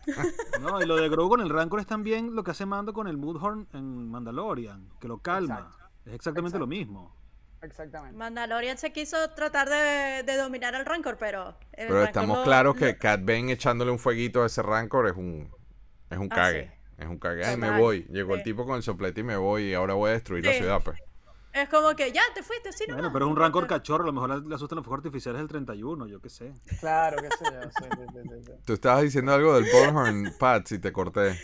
No, 0.61 0.81
y 0.81 0.85
lo 0.85 0.95
de 0.95 1.09
Grogu 1.09 1.29
con 1.29 1.41
el 1.41 1.49
Rancor 1.49 1.79
es 1.79 1.85
también 1.87 2.35
lo 2.35 2.43
que 2.43 2.51
hace 2.51 2.65
Mando 2.65 2.93
con 2.93 3.07
el 3.07 3.17
Moodhorn 3.17 3.67
en 3.73 4.09
Mandalorian, 4.09 4.89
que 4.99 5.07
lo 5.07 5.19
calma. 5.19 5.55
Exacto. 5.59 5.77
Es 6.05 6.13
exactamente 6.15 6.57
Exacto. 6.57 6.59
lo 6.59 6.67
mismo. 6.67 7.15
exactamente. 7.61 8.17
Mandalorian 8.17 8.77
se 8.77 8.91
quiso 8.93 9.17
tratar 9.35 9.67
de, 9.69 10.23
de 10.23 10.37
dominar 10.37 10.73
al 10.75 10.85
Rancor, 10.85 11.17
pero. 11.19 11.49
el 11.73 11.87
Pero 11.87 11.93
Rancor 11.95 12.07
estamos 12.07 12.37
lo- 12.39 12.43
claros 12.43 12.75
que 12.75 12.93
lo- 12.93 12.97
Cat 12.99 13.19
Bane 13.21 13.51
echándole 13.51 13.91
un 13.91 13.99
fueguito 13.99 14.43
a 14.43 14.45
ese 14.47 14.61
Rancor 14.63 15.07
es 15.07 15.15
un, 15.17 15.51
es 16.09 16.17
un 16.17 16.29
Ah, 16.31 16.35
cague. 16.35 16.63
sí. 16.67 16.73
Es 17.03 17.07
un 17.07 17.19
cague. 17.19 17.45
Ay, 17.45 17.57
me 17.57 17.77
voy. 17.77 18.07
Llegó 18.09 18.33
el 18.35 18.41
tipo 18.43 18.65
con 18.65 18.75
el 18.77 18.81
soplete 18.83 19.21
y 19.21 19.23
me 19.23 19.37
voy 19.37 19.63
y 19.65 19.73
ahora 19.75 19.93
voy 19.93 20.09
a 20.09 20.13
destruir 20.13 20.43
la 20.45 20.53
ciudad, 20.53 20.81
pues. 20.83 20.99
Es 21.61 21.69
como 21.69 21.95
que 21.95 22.11
ya 22.11 22.21
te 22.33 22.43
fuiste, 22.43 22.71
sí, 22.71 22.85
Bueno, 22.87 22.97
nomás. 23.03 23.13
pero 23.13 23.25
es 23.25 23.31
un 23.31 23.37
Rancor 23.37 23.67
cachorro, 23.67 24.03
a 24.03 24.07
lo 24.07 24.13
mejor 24.13 24.45
le 24.47 24.55
asustan 24.55 24.77
los 24.77 24.85
fuegos 24.85 24.99
artificiales 25.05 25.39
del 25.39 25.47
31, 25.47 26.07
yo 26.07 26.19
qué 26.21 26.29
sé. 26.29 26.53
Claro 26.79 27.17
que 27.17 27.29
sí, 27.37 27.45
sí, 27.45 27.45
sí, 27.77 27.85
sí, 28.13 28.29
sí, 28.29 28.43
sí. 28.45 28.51
Tú 28.65 28.73
estabas 28.73 29.03
diciendo 29.03 29.33
algo 29.33 29.55
del 29.55 29.65
Bullhorn, 29.71 30.35
Pat, 30.39 30.67
si 30.67 30.79
te 30.79 30.91
corté. 30.93 31.37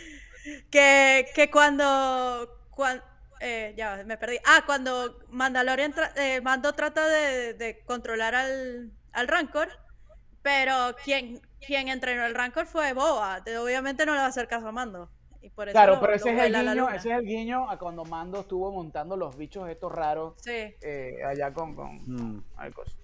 Que, 0.70 1.26
que 1.34 1.50
cuando. 1.50 2.68
cuan- 2.70 3.02
eh, 3.40 3.74
ya 3.76 4.02
me 4.06 4.16
perdí. 4.16 4.38
Ah, 4.46 4.62
cuando 4.64 5.18
Mandalorian 5.30 5.92
tra- 5.92 6.12
eh, 6.16 6.40
Mando 6.40 6.72
trata 6.74 7.06
de, 7.08 7.54
de 7.54 7.82
controlar 7.84 8.34
al, 8.34 8.92
al 9.12 9.28
Rancor, 9.28 9.68
pero 10.42 10.94
quien, 11.04 11.40
quien 11.66 11.88
entrenó 11.88 12.24
el 12.24 12.34
Rancor 12.34 12.66
fue 12.66 12.92
Boa. 12.94 13.42
Obviamente 13.60 14.06
no 14.06 14.12
le 14.12 14.18
va 14.18 14.26
a 14.26 14.28
hacer 14.28 14.48
caso 14.48 14.68
a 14.68 14.72
Mando. 14.72 15.10
Y 15.44 15.50
por 15.50 15.68
eso 15.68 15.74
Claro, 15.74 15.94
lo- 15.96 16.00
pero 16.00 16.12
lo 16.12 16.16
ese 16.16 16.32
es, 16.32 16.40
el 16.42 16.54
guiño, 16.54 16.88
ese 16.88 17.10
es 17.12 17.18
el 17.18 17.24
guiño 17.26 17.68
a 17.70 17.78
cuando 17.78 18.04
Mando 18.06 18.40
estuvo 18.40 18.72
montando 18.72 19.14
los 19.14 19.36
bichos 19.36 19.68
estos 19.68 19.92
raros 19.92 20.32
Sí, 20.40 20.74
eh, 20.80 21.18
allá 21.26 21.52
con, 21.52 21.74
con 21.74 21.96
Mm. 22.06 22.42
ay, 22.56 22.72
cosa. 22.72 22.96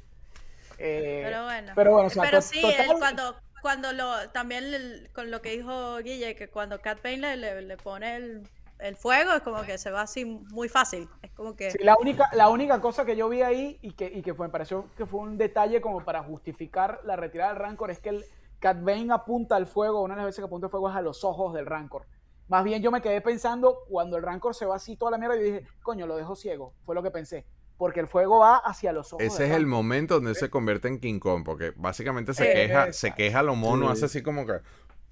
Eh, 0.79 1.21
pero 1.25 1.45
bueno. 1.45 1.73
pero 1.75 1.93
bueno, 1.93 2.07
o 2.07 2.11
sea, 2.11 2.23
Pero 2.23 2.39
to- 2.39 2.43
sí, 2.43 2.63
total- 2.63 2.81
él 2.91 2.93
cuando, 2.99 3.37
cuando 3.61 3.93
lo, 3.93 4.31
también 4.31 4.65
el- 4.73 5.11
con 5.13 5.31
lo 5.31 5.43
que 5.43 5.51
dijo 5.51 5.99
Guille, 5.99 6.35
que 6.35 6.49
cuando 6.49 6.81
Cat 6.81 7.03
Bane 7.03 7.19
le, 7.19 7.37
le, 7.37 7.61
le 7.61 7.77
pone 7.77 8.17
el, 8.17 8.49
el 8.79 8.97
fuego, 8.97 9.33
es 9.35 9.43
como 9.43 9.61
que 9.65 9.77
se 9.77 9.91
va 9.91 10.01
así 10.01 10.25
muy 10.25 10.71
fácil. 10.71 11.07
Es 11.21 11.31
como 11.33 11.55
que. 11.55 11.71
Sí, 11.73 11.79
la, 11.83 11.95
única, 12.01 12.25
la 12.33 12.49
única 12.49 12.81
cosa 12.81 13.05
que 13.05 13.17
yo 13.17 13.29
vi 13.29 13.43
ahí 13.43 13.79
y 13.83 13.93
que, 13.93 14.07
y 14.07 14.23
que 14.23 14.33
fue, 14.33 14.47
me 14.47 14.53
pareció 14.53 14.87
que 14.97 15.05
fue 15.05 15.21
un 15.21 15.37
detalle 15.37 15.83
como 15.83 16.03
para 16.07 16.23
justificar 16.23 17.01
la 17.05 17.17
retirada 17.17 17.51
del 17.53 17.61
Rancor 17.61 17.91
es 17.91 17.99
que 17.99 18.09
el 18.09 18.25
Cat 18.61 18.79
Bane 18.81 19.13
apunta 19.13 19.57
al 19.57 19.67
fuego, 19.67 20.01
una 20.03 20.15
de 20.15 20.21
las 20.21 20.27
veces 20.27 20.39
que 20.41 20.47
apunta 20.47 20.69
al 20.69 20.71
fuego 20.71 20.89
es 20.89 20.97
a 20.97 21.03
los 21.03 21.23
ojos 21.25 21.53
del 21.53 21.67
Rancor. 21.67 22.07
Más 22.51 22.65
bien 22.65 22.83
yo 22.83 22.91
me 22.91 23.01
quedé 23.01 23.21
pensando, 23.21 23.85
cuando 23.89 24.17
el 24.17 24.23
Rancor 24.25 24.55
se 24.55 24.67
va 24.67 24.75
así 24.77 24.97
toda 24.97 25.13
la 25.13 25.19
mierda, 25.19 25.37
yo 25.37 25.43
dije, 25.43 25.65
coño, 25.83 26.07
lo 26.07 26.17
dejo 26.17 26.35
ciego. 26.35 26.75
Fue 26.85 26.95
lo 26.95 27.03
que 27.03 27.11
pensé. 27.11 27.47
Porque 27.79 28.01
el 28.01 28.09
fuego 28.09 28.41
va 28.41 28.57
hacia 28.57 28.93
los 28.93 29.13
ojos. 29.13 29.25
Ese 29.25 29.47
es 29.47 29.53
el 29.53 29.67
momento 29.67 30.15
donde 30.17 30.35
se 30.35 30.51
convierte 30.51 30.89
en 30.89 30.99
King 31.01 31.19
Kong, 31.21 31.45
porque 31.45 31.73
básicamente 31.77 32.35
se 32.35 32.45
Sí. 32.45 32.53
queja, 32.53 32.93
se 32.93 33.15
queja 33.15 33.43
lo 33.43 33.55
mono, 33.55 33.87
Sí. 33.87 33.93
hace 33.93 34.05
así 34.07 34.23
como 34.23 34.45
que 34.45 34.61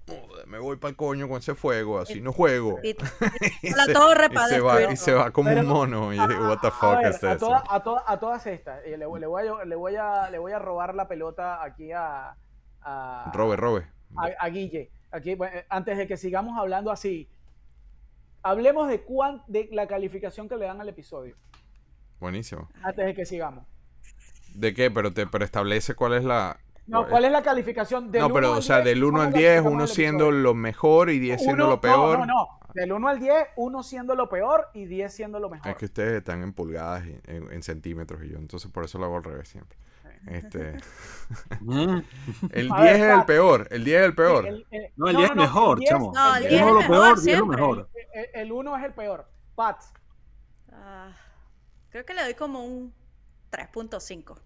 "Joder, 0.06 0.46
me 0.48 0.58
voy 0.58 0.76
para 0.76 0.90
el 0.90 0.96
coño 0.96 1.28
con 1.28 1.38
ese 1.38 1.54
fuego, 1.54 1.98
así 2.00 2.20
no 2.20 2.32
juego. 2.32 2.78
Y, 2.82 2.96
Y 3.62 3.70
la 3.70 3.84
se- 3.84 3.92
torre 3.94 4.28
para 4.30 4.48
se 4.48 4.60
va, 4.60 4.82
y 4.92 4.96
se 4.96 5.12
va 5.14 5.30
como 5.30 5.48
Pero- 5.50 5.60
un 5.60 5.66
mono. 5.68 6.12
Y 6.12 6.18
A- 6.18 6.26
digo, 6.26 6.48
what 6.48 6.58
the 6.60 6.66
a- 6.68 6.70
fuck 6.72 6.84
a 6.94 6.96
ver, 6.98 7.06
es 7.12 7.22
a, 7.24 7.32
eso? 7.34 7.46
toda- 7.46 7.64
a, 7.70 7.82
toda- 7.82 8.04
a 8.06 8.18
todas 8.18 8.46
estas, 8.46 8.84
eh, 8.84 8.96
le, 8.98 9.06
voy- 9.06 9.20
le 9.20 9.26
voy 9.28 9.46
a, 9.46 9.64
le, 9.64 9.76
voy 9.76 9.96
a, 9.96 10.28
le 10.30 10.38
voy 10.38 10.52
a 10.52 10.58
robar 10.58 10.94
la 10.94 11.06
pelota 11.08 11.62
aquí 11.62 11.92
a, 11.92 12.34
a, 12.82 13.30
Robe, 13.34 13.56
robe. 13.56 13.86
a, 14.16 14.26
a 14.44 14.48
Guille. 14.48 14.90
Aquí, 15.10 15.34
bueno, 15.34 15.56
eh, 15.56 15.66
antes 15.68 15.96
de 15.96 16.06
que 16.06 16.16
sigamos 16.16 16.58
hablando 16.58 16.90
así, 16.90 17.28
hablemos 18.42 18.88
de, 18.88 19.00
cuán, 19.02 19.42
de 19.46 19.68
la 19.72 19.86
calificación 19.86 20.48
que 20.48 20.56
le 20.56 20.66
dan 20.66 20.80
al 20.80 20.88
episodio. 20.88 21.36
Buenísimo. 22.20 22.68
Antes 22.82 23.06
de 23.06 23.14
que 23.14 23.24
sigamos. 23.24 23.64
¿De 24.54 24.74
qué? 24.74 24.90
Pero 24.90 25.12
te 25.12 25.26
pero 25.26 25.44
establece 25.44 25.94
cuál 25.94 26.14
es 26.14 26.24
la. 26.24 26.58
No, 26.86 27.06
¿cuál 27.06 27.26
es 27.26 27.32
la 27.32 27.42
calificación? 27.42 28.10
Del 28.10 28.22
No, 28.22 28.32
pero, 28.32 28.48
1 28.48 28.52
al 28.54 28.58
o 28.58 28.62
sea, 28.62 28.76
10, 28.76 28.84
del 28.86 29.04
1 29.04 29.20
al 29.20 29.26
¿cómo 29.26 29.38
10, 29.38 29.48
calificamos 29.48 29.72
uno 29.74 29.86
siendo 29.86 30.30
lo 30.30 30.54
mejor 30.54 31.10
y 31.10 31.18
10 31.18 31.42
siendo 31.42 31.64
Uno- 31.64 31.74
lo 31.74 31.80
peor. 31.80 32.18
No, 32.20 32.26
no, 32.26 32.34
no. 32.34 32.58
Del 32.74 32.92
1 32.92 33.08
al 33.08 33.20
10, 33.20 33.34
1 33.56 33.82
siendo 33.82 34.14
lo 34.14 34.28
peor 34.28 34.68
y 34.72 34.86
10 34.86 35.12
siendo 35.12 35.38
lo 35.38 35.50
mejor. 35.50 35.70
Es 35.70 35.76
que 35.76 35.84
ustedes 35.84 36.18
están 36.18 36.42
en 36.42 36.52
pulgadas, 36.52 37.06
y 37.06 37.18
en, 37.26 37.52
en 37.52 37.62
centímetros 37.62 38.22
y 38.24 38.30
yo, 38.30 38.38
entonces 38.38 38.70
por 38.70 38.84
eso 38.84 38.98
lo 38.98 39.04
hago 39.06 39.16
al 39.18 39.24
revés 39.24 39.48
siempre. 39.48 39.76
Este, 40.26 40.76
el 42.52 42.72
A 42.72 42.82
10 42.82 42.92
ver, 42.98 43.10
es 43.10 43.18
el 43.18 43.24
peor, 43.24 43.68
el 43.70 43.84
10 43.84 44.00
es 44.00 44.06
el 44.06 44.14
peor. 44.14 44.46
El- 44.46 44.66
el- 44.70 44.90
No, 44.96 45.08
el 45.08 45.16
10 45.16 45.30
es 45.30 45.36
mejor, 45.36 45.80
chamo. 45.84 46.12
No, 46.14 46.36
el 46.36 46.42
el 46.44 46.50
10 46.50 46.62
uno 46.62 46.68
es 46.68 46.74
lo 46.88 46.92
peor, 46.92 47.20
10 47.20 47.34
es 47.34 47.38
lo 47.40 47.46
mejor. 47.46 47.88
El- 48.12 48.28
El 48.34 48.52
1 48.52 48.76
es 48.76 48.84
el 48.84 48.92
peor. 48.94 49.28
Pat, 49.54 49.82
Ah, 50.72 51.12
creo 51.90 52.04
que 52.04 52.14
le 52.14 52.22
doy 52.22 52.34
como 52.34 52.64
un 52.64 52.94
3.5 53.50 54.38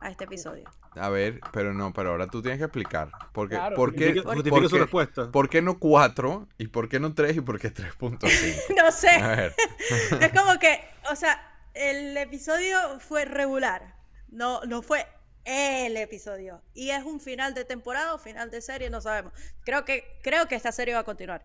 a 0.00 0.10
este 0.10 0.24
episodio. 0.24 0.64
A 0.96 1.08
ver, 1.08 1.40
pero 1.52 1.72
no, 1.74 1.92
pero 1.92 2.10
ahora 2.10 2.26
tú 2.26 2.40
tienes 2.42 2.58
que 2.58 2.64
explicar. 2.64 3.10
Porque, 3.32 3.54
Claro, 3.56 3.76
¿por, 3.76 3.90
qué, 3.94 4.06
Justifique, 4.06 4.22
por 4.22 4.34
justifique 4.34 4.68
su 4.68 4.78
respuesta. 4.78 5.30
por 5.30 5.48
qué 5.48 5.62
no 5.62 5.78
4? 5.78 6.48
¿Y 6.58 6.68
por 6.68 6.88
qué 6.88 6.98
no 7.00 7.14
3? 7.14 7.36
¿Y 7.36 7.40
por 7.40 7.58
qué 7.60 7.72
3.5? 7.72 8.18
No 8.76 8.90
sé. 8.92 9.08
A 9.10 9.28
ver. 9.28 9.54
Es 10.20 10.32
como 10.32 10.58
que, 10.58 10.80
o 11.10 11.16
sea, 11.16 11.40
el 11.74 12.16
episodio 12.16 12.76
fue 13.00 13.24
regular. 13.24 13.94
No, 14.30 14.60
no 14.62 14.82
fue 14.82 15.06
el 15.44 15.96
episodio. 15.96 16.62
Y 16.74 16.90
es 16.90 17.04
un 17.04 17.20
final 17.20 17.54
de 17.54 17.64
temporada 17.64 18.14
o 18.14 18.18
final 18.18 18.50
de 18.50 18.60
serie, 18.60 18.90
no 18.90 19.00
sabemos. 19.00 19.32
Creo 19.64 19.84
que, 19.84 20.04
creo 20.22 20.46
que 20.46 20.54
esta 20.54 20.72
serie 20.72 20.94
va 20.94 21.00
a 21.00 21.04
continuar. 21.04 21.44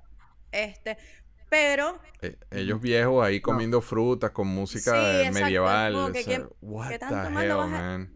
Este, 0.51 0.97
pero 1.49 1.99
Eh, 2.21 2.37
ellos 2.51 2.81
viejos 2.81 3.23
ahí 3.25 3.39
comiendo 3.41 3.81
frutas 3.81 4.31
con 4.31 4.47
música 4.47 4.91
Sí, 4.91 4.97
eh, 4.97 5.21
exacto, 5.27 5.45
medieval. 5.45 5.93
como 5.93 6.11
que 6.11 6.19
o 6.19 6.23
sea, 6.23 6.37
qué- 6.37 6.45
what 6.61 6.87
qué 6.89 6.93
the 6.93 6.99
tanto 6.99 7.39
hell, 7.39 7.49
vas 7.55 7.65
a- 7.65 7.67
man. 7.67 8.11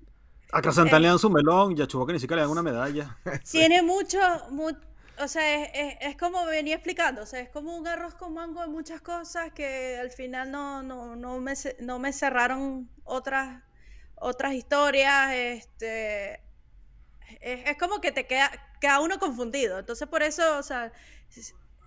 A 0.51 0.71
Santana 0.71 0.99
le 0.99 1.07
dan 1.09 1.19
su 1.19 1.29
melón 1.29 1.77
y 1.77 1.81
a 1.81 1.85
Chewbacca 1.87 2.11
ni 2.13 2.19
siquiera 2.19 2.37
le 2.37 2.41
dan 2.43 2.51
una 2.51 2.63
medalla. 2.63 3.17
tiene 3.51 3.83
mucho, 3.83 4.17
mu- 4.49 4.71
o 5.19 5.27
sea, 5.27 5.63
es, 5.63 5.69
es- 5.73 5.97
es 6.01 6.17
como 6.17 6.43
venía 6.45 6.75
explicando, 6.75 7.21
o 7.21 7.25
sea, 7.25 7.39
es 7.39 7.49
como 7.49 7.75
un 7.77 7.87
arroz 7.87 8.15
con 8.15 8.33
mango 8.33 8.61
de 8.61 8.67
muchas 8.67 8.99
cosas 9.01 9.51
que 9.53 9.97
al 9.99 10.09
final 10.11 10.49
no, 10.51 10.81
no, 10.81 11.15
no, 11.15 11.39
me, 11.39 11.53
no 11.81 11.99
me 11.99 12.11
cerraron 12.13 12.89
otras, 13.03 13.61
otras 14.21 14.53
historias, 14.53 15.33
este, 15.33 16.35
es, 17.41 17.69
es 17.69 17.77
como 17.77 18.01
que 18.01 18.11
te 18.11 18.27
queda, 18.27 18.51
queda 18.79 18.99
uno 18.99 19.19
confundido, 19.19 19.79
entonces 19.79 20.07
por 20.07 20.23
eso, 20.23 20.57
o 20.57 20.63
sea, 20.63 20.91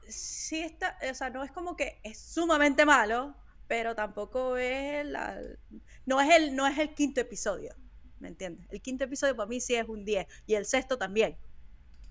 sí 0.08 0.60
está, 0.60 0.98
o 1.10 1.14
sea, 1.14 1.30
no 1.30 1.42
es 1.42 1.50
como 1.52 1.76
que 1.76 2.00
es 2.02 2.18
sumamente 2.18 2.84
malo, 2.84 3.34
pero 3.66 3.94
tampoco 3.94 4.56
es 4.56 5.04
la, 5.06 5.38
no 6.06 6.20
es 6.20 6.34
el, 6.34 6.54
no 6.54 6.66
es 6.66 6.78
el 6.78 6.94
quinto 6.94 7.20
episodio, 7.20 7.74
¿me 8.18 8.28
entiendes? 8.28 8.66
El 8.70 8.82
quinto 8.82 9.04
episodio 9.04 9.34
para 9.36 9.48
mí 9.48 9.60
sí 9.60 9.74
es 9.74 9.88
un 9.88 10.04
10 10.04 10.26
y 10.46 10.54
el 10.54 10.66
sexto 10.66 10.98
también. 10.98 11.36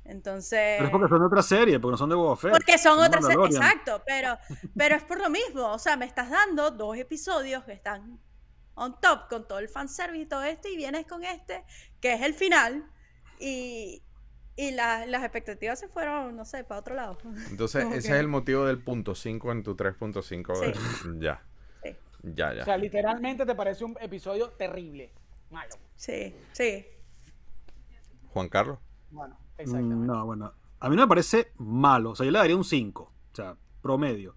Entonces, 0.04 0.78
Pero 0.78 0.86
es 0.86 0.92
porque 0.92 1.08
son 1.08 1.20
de 1.20 1.26
otra 1.28 1.44
serie, 1.44 1.80
porque 1.80 1.92
no 1.92 1.98
son 1.98 2.10
de 2.10 2.16
Boba 2.16 2.36
Fett. 2.36 2.52
porque 2.52 2.78
son 2.80 2.98
de 3.00 3.06
otras, 3.06 3.22
Mandalorian. 3.22 3.62
exacto, 3.62 4.02
pero, 4.06 4.38
pero 4.76 4.96
es 4.96 5.04
por 5.04 5.20
lo 5.20 5.30
mismo, 5.30 5.72
o 5.72 5.78
sea, 5.78 5.96
me 5.96 6.06
estás 6.06 6.30
dando 6.30 6.72
dos 6.72 6.98
episodios 6.98 7.64
que 7.64 7.74
están 7.74 8.20
on 8.82 9.00
top 9.00 9.30
con 9.30 9.48
todo 9.48 9.60
el 9.60 9.70
fanservice 9.70 10.24
y 10.24 10.26
todo 10.26 10.44
esto 10.44 10.68
y 10.68 10.76
vienes 10.76 11.06
con 11.06 11.24
este, 11.24 11.64
que 12.00 12.14
es 12.14 12.22
el 12.22 12.34
final, 12.34 12.84
y, 13.40 14.02
y 14.56 14.72
la- 14.72 15.06
las 15.06 15.22
expectativas 15.24 15.80
se 15.80 15.88
fueron, 15.88 16.36
no 16.36 16.46
sé, 16.46 16.64
para 16.64 16.80
otro 16.82 16.96
lado. 16.96 17.18
Entonces, 17.50 17.84
ese 17.86 17.92
que- 17.92 17.98
es 18.16 18.20
el 18.20 18.28
motivo 18.28 18.66
del 18.66 18.80
punto 18.84 19.16
5 19.16 19.52
en 19.52 19.64
tu 19.64 19.76
3.5. 19.76 20.56
Sí. 20.56 20.72
Ya. 21.20 21.42
Sí. 21.84 21.96
Ya, 22.24 22.54
ya. 22.54 22.62
o 22.62 22.66
sea, 22.66 22.78
literalmente 22.78 23.46
te 23.46 23.56
parece 23.56 23.84
un 23.86 23.96
episodio 24.02 24.50
terrible. 24.50 25.12
Malo. 25.50 25.76
Sí, 25.96 26.36
sí. 26.54 26.86
Juan 28.34 28.50
Carlos. 28.50 28.80
Bueno, 29.12 29.36
Mm, 29.58 29.62
exactamente. 29.62 30.06
No, 30.08 30.26
bueno. 30.26 30.54
A 30.80 30.90
mí 30.90 30.96
no 30.96 31.04
me 31.04 31.08
parece 31.08 31.52
malo. 31.58 32.12
O 32.12 32.16
sea, 32.16 32.26
yo 32.26 32.32
le 32.32 32.40
daría 32.40 32.56
un 32.56 32.64
5. 32.64 33.04
O 33.32 33.36
sea, 33.36 33.56
promedio. 33.82 34.36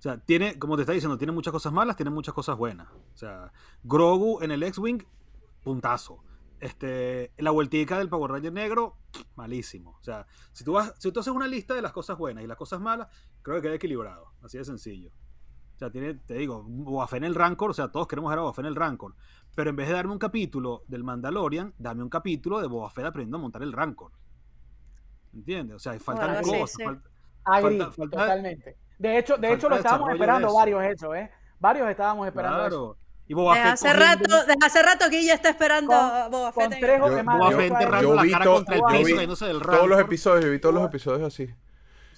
O 0.00 0.02
sea, 0.02 0.16
tiene, 0.18 0.58
como 0.58 0.76
te 0.76 0.82
está 0.82 0.94
diciendo, 0.94 1.18
tiene 1.18 1.32
muchas 1.32 1.52
cosas 1.52 1.72
malas, 1.74 1.94
tiene 1.94 2.08
muchas 2.10 2.32
cosas 2.34 2.56
buenas. 2.56 2.88
O 2.90 3.16
sea, 3.18 3.52
Grogu 3.84 4.40
en 4.42 4.50
el 4.50 4.62
X-Wing, 4.62 5.02
puntazo. 5.62 6.24
Este, 6.58 7.32
la 7.36 7.50
vueltica 7.50 7.98
del 7.98 8.08
Power 8.08 8.30
Ranger 8.32 8.52
negro, 8.52 8.96
malísimo. 9.36 9.98
O 10.00 10.02
sea, 10.02 10.26
si 10.52 10.64
tú, 10.64 10.72
vas, 10.72 10.94
si 10.98 11.12
tú 11.12 11.20
haces 11.20 11.32
una 11.34 11.46
lista 11.46 11.74
de 11.74 11.82
las 11.82 11.92
cosas 11.92 12.16
buenas 12.16 12.42
y 12.42 12.46
las 12.46 12.56
cosas 12.56 12.80
malas, 12.80 13.08
creo 13.42 13.56
que 13.56 13.62
queda 13.62 13.74
equilibrado. 13.74 14.32
Así 14.42 14.56
de 14.58 14.64
sencillo. 14.64 15.10
O 15.74 15.78
sea, 15.78 15.90
tiene, 15.90 16.14
te 16.14 16.34
digo, 16.34 16.62
Boba 16.66 17.06
Fett 17.06 17.18
en 17.18 17.24
el 17.24 17.34
Rancor, 17.34 17.70
o 17.70 17.74
sea, 17.74 17.88
todos 17.88 18.06
queremos 18.08 18.30
ver 18.30 18.38
a 18.38 18.42
Boba 18.42 18.54
Fett 18.54 18.64
en 18.64 18.68
el 18.70 18.76
Rancor. 18.76 19.14
Pero 19.54 19.68
en 19.70 19.76
vez 19.76 19.88
de 19.88 19.94
darme 19.94 20.12
un 20.12 20.18
capítulo 20.18 20.82
del 20.88 21.04
Mandalorian, 21.04 21.74
dame 21.78 22.02
un 22.02 22.08
capítulo 22.10 22.60
de 22.60 22.66
Boba 22.68 22.88
Fett 22.90 23.04
aprendiendo 23.04 23.36
a 23.36 23.40
montar 23.40 23.62
el 23.62 23.72
Rancor. 23.72 24.12
¿Entiendes? 25.34 25.76
O 25.76 25.78
sea, 25.78 25.98
faltan 26.00 26.30
Bueno, 26.42 26.44
sí, 26.44 26.60
cosas. 26.60 26.76
sí. 26.76 26.84
falta- 26.84 27.10
Agri, 27.44 27.78
falta- 27.78 27.92
falta- 27.92 28.16
totalmente. 28.18 28.76
De 29.00 29.18
hecho, 29.18 29.36
de 29.38 29.52
hecho 29.54 29.68
lo 29.68 29.76
estábamos 29.76 30.10
esperando 30.12 30.48
eso. 30.48 30.56
varios 30.56 30.84
eso, 30.84 31.14
¿eh? 31.14 31.30
Varios 31.58 31.88
estábamos 31.88 32.26
esperando 32.26 32.58
eso. 32.66 32.68
Claro. 32.68 32.96
Y 33.26 33.34
Boba 33.34 33.54
Desde 33.54 33.64
Fett 33.68 33.72
hace 33.74 33.92
rato, 33.94 34.36
desde 34.46 34.66
hace 34.66 34.82
rato 34.82 35.04
que 35.08 35.20
ella 35.20 35.34
está 35.34 35.48
esperando 35.50 35.88
Con- 35.92 35.96
a 35.98 36.28
Boba 36.28 36.52
con 36.52 36.64
Fett. 36.64 36.72
en- 36.74 36.80
tres 36.80 36.98
Yo- 36.98 37.24
Boba 37.24 37.50
Fett 37.52 37.60
enterrando 37.72 38.08
yo 38.08 38.14
la 38.14 38.22
vi 38.22 38.30
cara 38.32 38.44
contra 38.44 38.74
el 38.76 38.82
piso, 38.90 39.04
vi 39.04 39.12
cayéndose 39.14 39.46
del 39.46 39.60
Todos 39.62 39.88
los 39.88 40.00
episodios, 40.00 40.44
yo 40.44 40.50
vi 40.50 40.58
todos 40.58 40.74
los 40.74 40.84
episodios 40.84 41.26
así. 41.26 41.48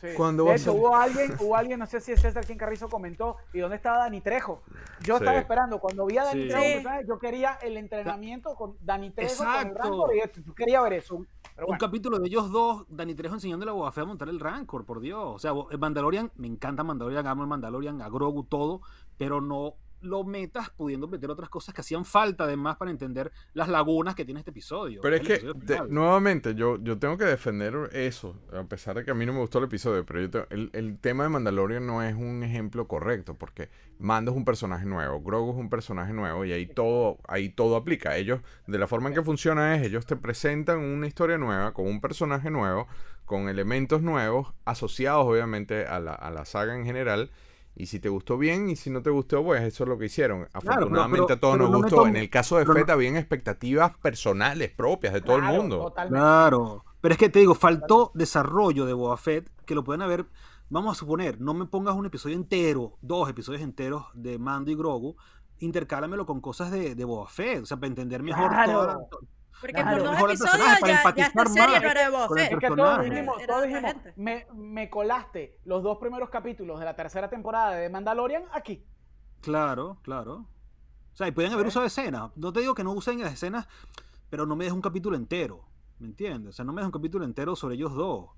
Sí. 0.03 0.09
¿Cuándo 0.16 0.45
de 0.47 0.57
hecho, 0.57 0.73
hubo 0.73 0.97
alguien, 0.97 1.33
hubo 1.39 1.55
alguien, 1.55 1.79
no 1.79 1.87
sé 1.87 2.01
si 2.01 2.11
es 2.11 2.20
César 2.20 2.45
quien 2.45 2.59
Carrizo 2.59 2.89
comentó, 2.89 3.37
¿y 3.53 3.61
dónde 3.61 3.77
estaba 3.77 3.99
Dani 3.99 4.20
Trejo? 4.20 4.61
Yo 5.03 5.16
Sí. 5.16 5.23
estaba 5.23 5.39
esperando, 5.39 5.79
cuando 5.79 6.05
vi 6.07 6.19
a 6.19 6.24
Dani 6.24 6.43
Sí. 6.43 6.49
Trejo, 6.49 6.89
yo 7.07 7.19
quería 7.20 7.53
el 7.62 7.77
entrenamiento 7.77 8.57
con 8.57 8.77
Dani 8.81 9.12
Trejo 9.12 9.37
con 9.37 9.47
el 9.47 9.53
Exacto. 9.59 9.79
Rancor, 9.81 10.11
y 10.16 10.20
yo 10.45 10.55
quería 10.55 10.81
ver 10.83 10.95
eso. 10.95 11.24
Pero 11.55 11.69
Un 11.69 11.79
capítulo 11.79 12.19
de 12.19 12.27
ellos 12.27 12.51
dos, 12.51 12.85
Dani 12.89 13.15
Trejo 13.15 13.35
enseñándole 13.37 13.70
a 13.70 13.74
Boba 13.74 13.93
Fett 13.93 14.03
a 14.03 14.07
montar 14.07 14.29
el 14.29 14.41
Rancor, 14.41 14.85
por 14.85 14.99
Dios. 14.99 15.23
O 15.24 15.39
sea, 15.39 15.53
Mandalorian, 15.79 16.33
me 16.35 16.49
encanta 16.49 16.83
Mandalorian, 16.83 17.24
amo 17.27 17.43
el 17.43 17.49
Mandalorian, 17.49 18.03
a 18.03 18.09
Grogu, 18.09 18.43
todo, 18.43 18.81
pero 19.19 19.41
no 19.41 19.74
lo 20.03 20.24
metas 20.24 20.70
pudiendo 20.70 21.09
meter 21.09 21.31
otras 21.31 21.49
cosas 21.49 21.74
que 21.74 21.81
hacían 21.81 22.05
falta 22.05 22.45
además 22.45 22.77
para 22.77 22.91
entender 22.91 23.33
las 23.55 23.69
lagunas 23.69 24.15
que 24.15 24.24
tiene 24.24 24.41
este 24.41 24.51
episodio. 24.51 25.01
Pero 25.03 25.16
es 25.16 25.23
que, 25.23 25.41
nuevamente, 25.89 26.55
yo, 26.55 26.79
yo 26.83 26.99
tengo 26.99 27.16
que 27.16 27.24
defender 27.24 27.74
eso, 27.93 28.37
a 28.53 28.65
pesar 28.65 28.97
de 28.97 29.05
que 29.05 29.11
a 29.11 29.15
mí 29.15 29.24
no 29.27 29.33
me 29.33 29.41
gustó 29.41 29.59
el 29.59 29.65
episodio, 29.65 30.05
pero 30.05 30.20
yo 30.20 30.31
te- 30.31 30.47
el, 30.51 30.70
el 30.73 30.99
tema 30.99 31.24
de 31.24 31.31
Mandalorian 31.31 31.87
no 31.87 32.03
es 32.03 32.15
un 32.15 32.43
ejemplo 32.43 32.87
correcto, 32.89 33.35
porque 33.35 33.70
Mando 33.99 34.33
es 34.33 34.37
un 34.37 34.45
personaje 34.45 34.85
nuevo, 34.87 35.20
Grogu 35.23 35.53
es 35.53 35.57
un 35.59 35.70
personaje 35.70 36.12
nuevo, 36.12 36.45
y 36.45 36.53
ahí 36.53 36.66
todo, 36.66 37.19
ahí 37.29 37.49
todo 37.51 37.77
aplica. 37.77 38.16
Ellos, 38.16 38.41
de 38.66 38.79
la 38.79 38.87
forma 38.89 39.09
en 39.09 39.15
que 39.15 39.23
funciona 39.23 39.77
es, 39.77 39.83
ellos 39.87 40.07
te 40.07 40.16
presentan 40.16 40.81
una 40.81 41.07
historia 41.07 41.39
nueva, 41.39 41.73
con 41.73 41.87
un 41.87 42.01
personaje 42.01 42.51
nuevo, 42.51 42.89
con 43.24 43.49
elementos 43.49 44.03
nuevos, 44.03 44.53
asociados 44.65 45.24
obviamente 45.27 45.87
a 45.87 46.01
la, 46.01 46.12
a 46.12 46.31
la 46.31 46.45
saga 46.45 46.74
en 46.77 46.85
general, 46.85 47.31
y 47.74 47.86
si 47.86 48.01
te 48.01 48.09
gustó 48.09 48.36
bien, 48.39 48.69
y 48.69 48.77
si 48.77 48.90
no 48.90 49.03
te 49.03 49.11
gustó, 49.11 49.43
pues 49.44 49.62
eso 49.62 49.85
es 49.85 49.89
lo 49.89 49.99
que 49.99 50.07
hicieron. 50.07 50.49
Afortunadamente 50.53 51.24
pero- 51.27 51.36
a 51.36 51.40
todos 51.40 51.59
nos 51.59 51.70
no 51.70 51.78
gustó. 51.78 51.97
tomo- 51.97 52.09
En 52.09 52.16
el 52.16 52.28
caso 52.31 52.59
de 52.59 52.66
Fett 52.66 52.90
habían 52.90 53.16
expectativas 53.16 53.97
personales 53.99 54.70
propias 54.70 55.15
de 55.15 55.20
todo 55.23 55.36
el 55.36 55.43
mundo. 55.44 55.78
totalmente. 55.78 56.19
Claro. 56.19 56.85
Pero 57.01 57.12
es 57.15 57.19
que 57.19 57.28
te 57.28 57.39
digo, 57.40 57.55
faltó 57.55 58.12
desarrollo 58.15 58.86
de 58.86 58.93
Boba 58.93 59.16
Fett 59.16 59.51
que 59.66 59.74
lo 59.74 59.82
pueden 59.85 60.03
haber. 60.03 60.27
Vamos 60.69 60.97
a 60.97 60.99
suponer, 61.01 61.40
no 61.40 61.53
me 61.55 61.66
pongas 61.66 61.94
un 61.97 62.07
episodio 62.07 62.35
entero, 62.36 62.97
dos 63.03 63.28
episodios 63.28 63.61
enteros 63.62 64.05
de 64.15 64.39
Mando 64.39 64.70
y 64.70 64.74
Grogu, 64.74 65.16
intercálamelo 65.59 66.24
con 66.27 66.40
cosas 66.40 66.70
de, 66.70 66.94
de 66.94 67.05
Boba 67.05 67.28
Fett, 67.28 67.62
o 67.62 67.66
sea, 67.66 67.77
para 67.77 67.89
entender 67.89 68.23
mejor 68.23 68.49
Claro. 68.51 68.73
toda 68.73 68.86
la- 68.86 69.01
Porque 69.63 69.73
Claro. 69.75 69.97
por 69.97 70.03
dos 70.05 70.19
episodios 70.19 70.51
personaje 70.53 70.81
para 70.81 71.15
ya, 71.17 71.23
ya 71.23 71.27
esta 71.29 71.47
serie 71.47 71.67
más 71.67 71.83
no 71.83 71.89
era 71.89 72.11
de 72.11 72.17
el 72.17 72.29
Fett. 72.37 72.53
Es 72.53 72.59
que 72.59 72.67
todos 72.69 73.05
dijimos, 73.05 73.37
todos 73.47 73.63
dijimos, 73.63 73.95
me, 74.17 74.47
me 74.55 74.91
colaste 74.91 75.59
los 75.65 75.83
dos 75.83 75.97
primeros 75.99 76.29
capítulos 76.31 76.79
de 76.81 76.85
la 76.85 76.95
tercera 76.97 77.31
temporada 77.31 77.71
de 77.77 77.89
Mandalorian 77.89 78.43
aquí. 78.53 78.85
Claro, 79.41 79.99
claro. 80.03 80.35
O 81.13 81.17
sea, 81.17 81.29
y 81.29 81.33
pueden 81.33 81.53
haber 81.53 81.67
¿Eh? 81.67 81.69
usado 81.69 81.87
escenas. 81.87 82.31
No 82.37 82.53
te 82.53 82.61
digo 82.61 82.75
que 82.75 82.85
no 82.85 82.93
usen 82.93 83.21
las 83.21 83.33
escenas, 83.33 83.67
pero 84.29 84.47
no 84.47 84.57
me 84.57 84.65
des 84.65 84.73
un 84.73 84.83
capítulo 84.83 85.17
entero. 85.17 85.65
¿Me 85.99 86.09
entiendes? 86.09 86.51
O 86.51 86.53
sea, 86.53 86.65
no 86.65 86.73
me 86.73 86.81
des 86.81 86.87
un 86.87 86.93
capítulo 86.93 87.25
entero 87.25 87.55
sobre 87.55 87.77
ellos 87.77 87.95
dos. 87.95 88.31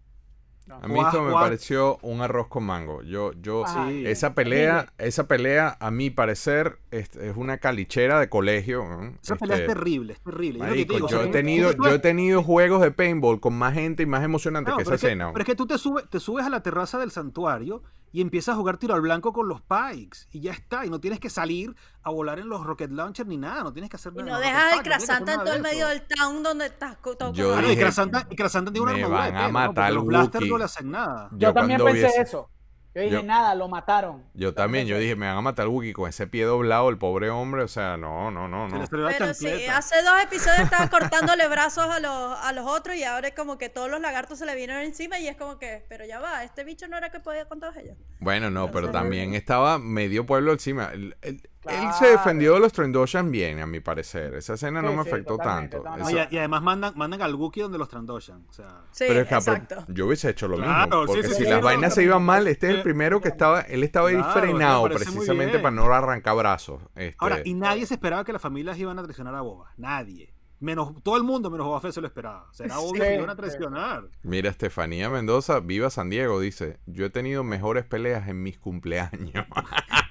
A 0.70 0.88
mí 0.88 0.98
esto 0.98 1.22
me 1.22 1.32
pareció 1.32 1.98
un 2.02 2.22
arroz 2.22 2.48
con 2.48 2.64
mango. 2.64 3.02
Yo, 3.02 3.32
yo. 3.34 3.64
Sí. 3.66 4.06
esa 4.06 4.34
pelea, 4.34 4.92
esa 4.98 5.26
pelea, 5.28 5.76
a 5.78 5.90
mi 5.90 6.08
parecer, 6.10 6.78
es, 6.90 7.14
es 7.16 7.36
una 7.36 7.58
calichera 7.58 8.18
de 8.18 8.28
colegio. 8.28 8.84
¿no? 8.84 9.14
Esa 9.22 9.36
pelea 9.36 9.56
Este, 9.58 9.70
es 9.70 9.74
terrible, 9.74 10.12
es 10.14 10.20
terrible. 10.20 10.58
Yo 10.60 10.64
lo 10.66 10.72
que 10.72 10.74
te 10.74 10.76
marico, 10.86 10.94
digo, 10.94 11.06
o 11.06 11.10
yo 11.10 11.18
sea, 11.18 11.26
he 11.26 11.30
tenido, 11.32 11.72
yo 11.72 11.88
he 11.94 11.98
tenido 11.98 12.42
juegos 12.42 12.80
de 12.80 12.90
paintball 12.90 13.40
con 13.40 13.54
más 13.54 13.74
gente 13.74 14.02
y 14.02 14.06
más 14.06 14.24
emocionante 14.24 14.70
No, 14.70 14.76
que 14.78 14.82
esa 14.84 14.94
es 14.94 15.00
que- 15.02 15.06
escena. 15.08 15.30
pero 15.32 15.42
es 15.42 15.46
que 15.46 15.54
tú 15.54 15.66
te 15.66 15.76
subes, 15.76 16.08
te 16.08 16.18
subes 16.18 16.46
a 16.46 16.50
la 16.50 16.62
terraza 16.62 16.98
del 16.98 17.10
santuario 17.10 17.82
y 18.14 18.20
empiezas 18.20 18.54
a 18.54 18.56
jugar 18.56 18.76
tiro 18.76 18.94
al 18.94 19.00
blanco 19.00 19.32
con 19.32 19.48
los 19.48 19.60
Pikes. 19.62 20.28
Y 20.30 20.38
ya 20.38 20.52
está. 20.52 20.86
Y 20.86 20.88
no 20.88 21.00
tienes 21.00 21.18
que 21.18 21.28
salir 21.28 21.74
a 22.04 22.10
volar 22.12 22.38
en 22.38 22.48
los 22.48 22.62
rocket 22.64 22.92
launcher 22.92 23.26
ni 23.26 23.36
nada. 23.36 23.64
No 23.64 23.72
tienes 23.72 23.90
que 23.90 23.96
hacer 23.96 24.12
Y 24.14 24.18
nada. 24.22 24.38
no 24.38 24.38
dejas 24.38 24.62
pack, 24.62 24.76
no 24.76 24.82
que 24.84 24.94
hacer 24.94 25.06
crasanta 25.06 25.32
en 25.32 25.38
todo 25.40 25.54
el 25.54 25.62
de 25.64 25.68
medio 25.68 25.88
del 25.88 26.02
town 26.06 26.42
donde 26.44 26.66
estás 26.66 26.96
todo 27.02 27.32
Yo 27.32 27.50
Claro, 27.50 27.66
y 27.66 27.70
dije, 27.70 27.82
y 28.30 28.36
Krasanta 28.36 28.70
tiene 28.70 28.84
una 28.86 28.92
me 28.92 29.02
armadura 29.02 29.24
de 29.72 29.80
al 29.88 29.94
los 29.94 30.04
blaster 30.06 30.40
Wookiee. 30.42 30.50
no 30.52 30.58
le 30.58 30.64
hacen 30.64 30.90
nada. 30.92 31.28
Yo, 31.32 31.38
Yo 31.38 31.52
también 31.54 31.84
pensé 31.84 32.20
eso. 32.20 32.48
Yo 32.94 33.00
dije, 33.02 33.14
yo- 33.14 33.22
nada, 33.24 33.54
lo 33.56 33.66
mataron. 33.68 34.22
Yo 34.34 34.54
también, 34.54 34.86
yo 34.86 34.96
dije, 34.98 35.16
me 35.16 35.26
van 35.26 35.36
a 35.36 35.40
matar 35.40 35.64
al 35.64 35.68
Wookiee 35.70 35.92
con 35.92 36.08
ese 36.08 36.26
pie 36.28 36.44
doblado, 36.44 36.88
el 36.90 36.96
pobre 36.98 37.28
hombre. 37.30 37.62
O 37.64 37.68
sea, 37.68 37.96
no, 37.96 38.30
no, 38.30 38.46
no, 38.46 38.68
no. 38.68 38.84
Pero 38.88 39.34
sí, 39.34 39.48
hace 39.66 40.00
dos 40.02 40.14
episodios 40.22 40.60
estaba 40.60 40.88
cortándole 40.88 41.48
brazos 41.48 41.86
a 41.86 41.98
los, 41.98 42.38
a 42.38 42.52
los 42.52 42.66
otros 42.66 42.94
y 42.96 43.02
ahora 43.02 43.28
es 43.28 43.34
como 43.34 43.58
que 43.58 43.68
todos 43.68 43.90
los 43.90 44.00
lagartos 44.00 44.38
se 44.38 44.46
le 44.46 44.54
vinieron 44.54 44.82
encima 44.82 45.18
y 45.18 45.26
es 45.26 45.36
como 45.36 45.58
que, 45.58 45.84
pero 45.88 46.04
ya 46.04 46.20
va, 46.20 46.44
este 46.44 46.62
bicho 46.62 46.86
no 46.86 46.96
era 46.96 47.10
que 47.10 47.18
podía 47.20 47.46
con 47.46 47.58
todos 47.58 47.76
ellos. 47.76 47.96
Bueno, 48.20 48.48
no, 48.50 48.70
pero 48.70 48.90
también 48.92 49.34
estaba 49.34 49.78
medio 49.78 50.24
pueblo 50.24 50.52
encima. 50.52 50.90
El- 50.92 51.16
el- 51.22 51.48
Él 51.66 51.92
se 51.98 52.06
defendió 52.08 52.54
de 52.54 52.60
los 52.60 52.72
Trendoshan 52.72 53.30
bien, 53.30 53.60
a 53.60 53.66
mi 53.66 53.80
parecer. 53.80 54.34
Esa 54.34 54.54
escena 54.54 54.82
no 54.82 54.92
me 54.92 55.02
sí, 55.02 55.08
afectó 55.08 55.36
tanto. 55.38 55.82
No, 55.98 56.10
y, 56.10 56.14
y 56.14 56.38
además 56.38 56.62
mandan, 56.62 56.92
mandan 56.96 57.22
al 57.22 57.34
Wookiee 57.34 57.62
donde 57.62 57.78
los 57.78 57.88
Trandoshan. 57.88 58.44
O 58.48 58.52
sea, 58.52 58.82
Sí, 58.90 59.04
pero 59.08 59.20
es 59.20 59.26
que 59.28 59.36
pero 59.44 59.56
exacto. 59.56 59.84
yo 59.88 60.06
hubiese 60.06 60.30
hecho 60.30 60.48
lo 60.48 60.56
Claro, 60.56 61.02
mismo. 61.02 61.06
sí, 61.06 61.06
Porque 61.22 61.28
sí, 61.28 61.34
si 61.34 61.44
sí, 61.44 61.50
las 61.50 61.60
no, 61.60 61.64
vainas 61.66 61.90
no, 61.90 61.94
se 61.94 62.02
iban 62.02 62.22
mal, 62.22 62.46
este 62.48 62.68
es 62.70 62.74
el 62.76 62.82
primero 62.82 63.20
que 63.20 63.28
estaba, 63.28 63.60
él 63.62 63.82
estaba 63.84 64.08
ahí 64.08 64.16
Claro, 64.16 64.32
frenado 64.40 64.84
precisamente 64.88 65.58
para 65.58 65.70
no 65.70 65.84
arrancar 65.92 66.36
brazos. 66.36 66.82
Este, 66.94 67.16
ahora, 67.18 67.38
y 67.44 67.54
nadie 67.54 67.86
se 67.86 67.94
esperaba 67.94 68.24
que 68.24 68.32
las 68.32 68.42
familias 68.42 68.78
iban 68.78 68.98
a 68.98 69.02
traicionar 69.02 69.34
a 69.34 69.40
Boba. 69.40 69.72
Nadie. 69.76 70.32
Menos, 70.60 70.94
todo 71.02 71.16
el 71.18 71.24
mundo 71.24 71.50
menos 71.50 71.66
Boba 71.66 71.80
Fett 71.80 71.92
se 71.92 72.00
lo 72.00 72.06
esperaba. 72.06 72.46
Será 72.52 72.78
obvio 72.78 73.02
que 73.02 73.16
iban 73.16 73.28
a 73.28 73.36
traicionar. 73.36 74.04
Mira, 74.22 74.48
Estefanía 74.48 75.10
Mendoza, 75.10 75.60
viva 75.60 75.90
San 75.90 76.08
Diego, 76.08 76.40
dice, 76.40 76.78
yo 76.86 77.04
he 77.04 77.10
tenido 77.10 77.44
mejores 77.44 77.84
peleas 77.84 78.28
en 78.28 78.42
mis 78.42 78.58
cumpleaños. 78.58 79.44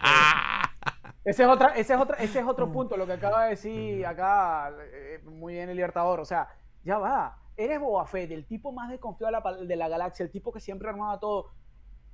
Ese 1.26 1.44
es, 1.44 1.50
otra, 1.50 1.70
ese, 1.76 1.94
es 1.94 2.00
otra, 2.02 2.18
ese 2.18 2.40
es 2.40 2.46
otro 2.46 2.72
punto, 2.72 2.98
lo 2.98 3.06
que 3.06 3.14
acaba 3.14 3.44
de 3.46 3.52
decir 3.52 4.06
acá 4.06 4.72
eh, 4.92 5.22
muy 5.26 5.54
bien 5.54 5.70
el 5.70 5.76
Libertador. 5.78 6.20
O 6.20 6.26
sea, 6.26 6.50
ya 6.84 6.98
va. 6.98 7.38
Eres 7.56 7.80
Boba 7.80 8.06
Fett, 8.06 8.32
el 8.32 8.46
tipo 8.46 8.72
más 8.72 8.90
desconfiado 8.90 9.34
de 9.34 9.52
la, 9.52 9.66
de 9.66 9.76
la 9.76 9.88
galaxia, 9.88 10.24
el 10.24 10.32
tipo 10.32 10.52
que 10.52 10.60
siempre 10.60 10.90
armaba 10.90 11.20
todo. 11.20 11.52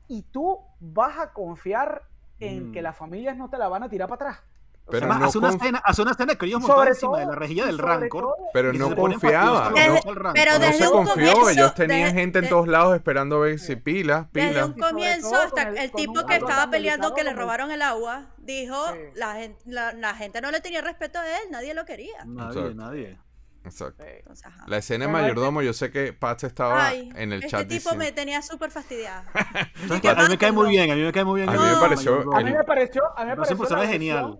Y 0.08 0.24
tú 0.24 0.60
vas 0.80 1.18
a 1.20 1.34
confiar 1.34 2.04
en 2.40 2.70
Mm. 2.70 2.72
que 2.72 2.82
las 2.82 2.96
familias 2.96 3.36
no 3.36 3.50
te 3.50 3.58
la 3.58 3.68
van 3.68 3.84
a 3.84 3.90
tirar 3.90 4.08
para 4.10 4.32
atrás. 4.32 4.44
O 4.90 4.92
Pero 4.92 5.06
sea, 5.06 5.08
Además, 5.16 5.20
no 5.22 5.28
hace, 5.28 5.38
una 5.38 5.50
escena, 5.50 5.82
hace 5.86 6.02
una 6.02 6.12
escena 6.12 6.36
que 6.36 6.46
ellos 6.48 6.62
montaban 6.62 6.88
encima 6.88 7.20
de 7.20 7.26
la 7.28 7.36
rejilla 7.36 7.66
del 7.68 7.78
Rancor. 7.78 8.22
todo- 8.24 8.36
Pero 8.52 8.74
no 8.74 8.96
confiaba. 8.96 9.70
no- 9.70 9.76
Desde- 9.76 10.02
pero 10.34 10.52
no 10.54 10.60
desde 10.60 10.74
se 10.80 10.88
un 10.88 10.92
confió, 10.94 11.14
comienzo- 11.34 11.50
ellos 11.52 11.76
tenían 11.76 12.00
desde- 12.06 12.20
gente 12.20 12.40
en 12.40 12.44
de- 12.46 12.50
todos 12.50 12.68
lados 12.68 12.96
esperando 12.96 13.36
a 13.36 13.40
ver 13.42 13.60
si 13.60 13.76
pilas, 13.76 14.26
Desde 14.34 14.50
pilas. 14.50 14.66
un 14.66 14.72
Y 14.72 14.80
sobre 14.80 14.90
comienzo, 14.92 15.30
todo 15.30 15.42
hasta 15.44 15.62
el- 15.62 15.78
el 15.78 15.92
tipo 15.92 16.20
un 16.22 16.26
que 16.26 16.36
estaba 16.38 16.72
peleando 16.72 17.14
que 17.14 17.24
le 17.24 17.34
robaron 17.34 17.70
el 17.70 17.84
agua, 17.84 18.26
dijo, 18.40 18.76
Sí. 18.94 19.00
la, 19.14 19.36
gente, 19.36 19.62
la, 19.68 19.94
la 19.94 20.16
gente 20.16 20.42
no 20.42 20.50
le 20.50 20.60
tenía 20.60 20.82
respeto 20.82 21.20
a 21.20 21.28
él, 21.28 21.52
nadie 21.52 21.76
lo 21.76 21.86
quería. 21.86 22.26
Nadie, 22.26 22.48
Exacto. 22.60 22.74
nadie. 22.76 23.20
Exacto. 23.66 24.04
Sí. 24.04 24.10
Entonces, 24.20 24.46
ajá. 24.46 24.64
La 24.68 24.78
escena 24.78 25.06
de 25.06 25.12
Bueno, 25.12 25.28
mayordomo, 25.28 25.62
yo 25.62 25.74
sé 25.74 25.92
que 25.92 26.14
Paz 26.14 26.44
estaba 26.46 26.88
Ay, 26.88 27.12
en 27.16 27.34
el 27.34 27.40
este 27.44 27.50
chat 27.50 27.62
tipo 27.68 27.74
diciendo- 27.74 28.06
me 28.06 28.12
tenía 28.14 28.42
súper 28.42 28.72
fastidiada. 28.72 29.26
A 30.16 30.16
mí 30.24 30.30
me 30.30 30.38
cae 30.38 30.52
muy 30.54 30.70
bien, 30.70 30.90
a 30.90 30.96
mí 30.96 31.04
me 31.04 31.12
cae 31.12 31.26
muy 31.26 31.42
bien. 31.42 31.50
A 31.50 31.54
mí 31.54 31.60
me 31.60 31.72
No. 31.74 31.80
pareció. 31.80 32.34
A 32.36 32.42
mí 32.42 32.52
me 32.54 32.64
pareció, 32.64 33.04
a 33.18 33.22
mí 33.26 33.28
me 33.28 33.34
un 33.34 33.58
pareció 33.58 33.78
genial. 33.88 34.38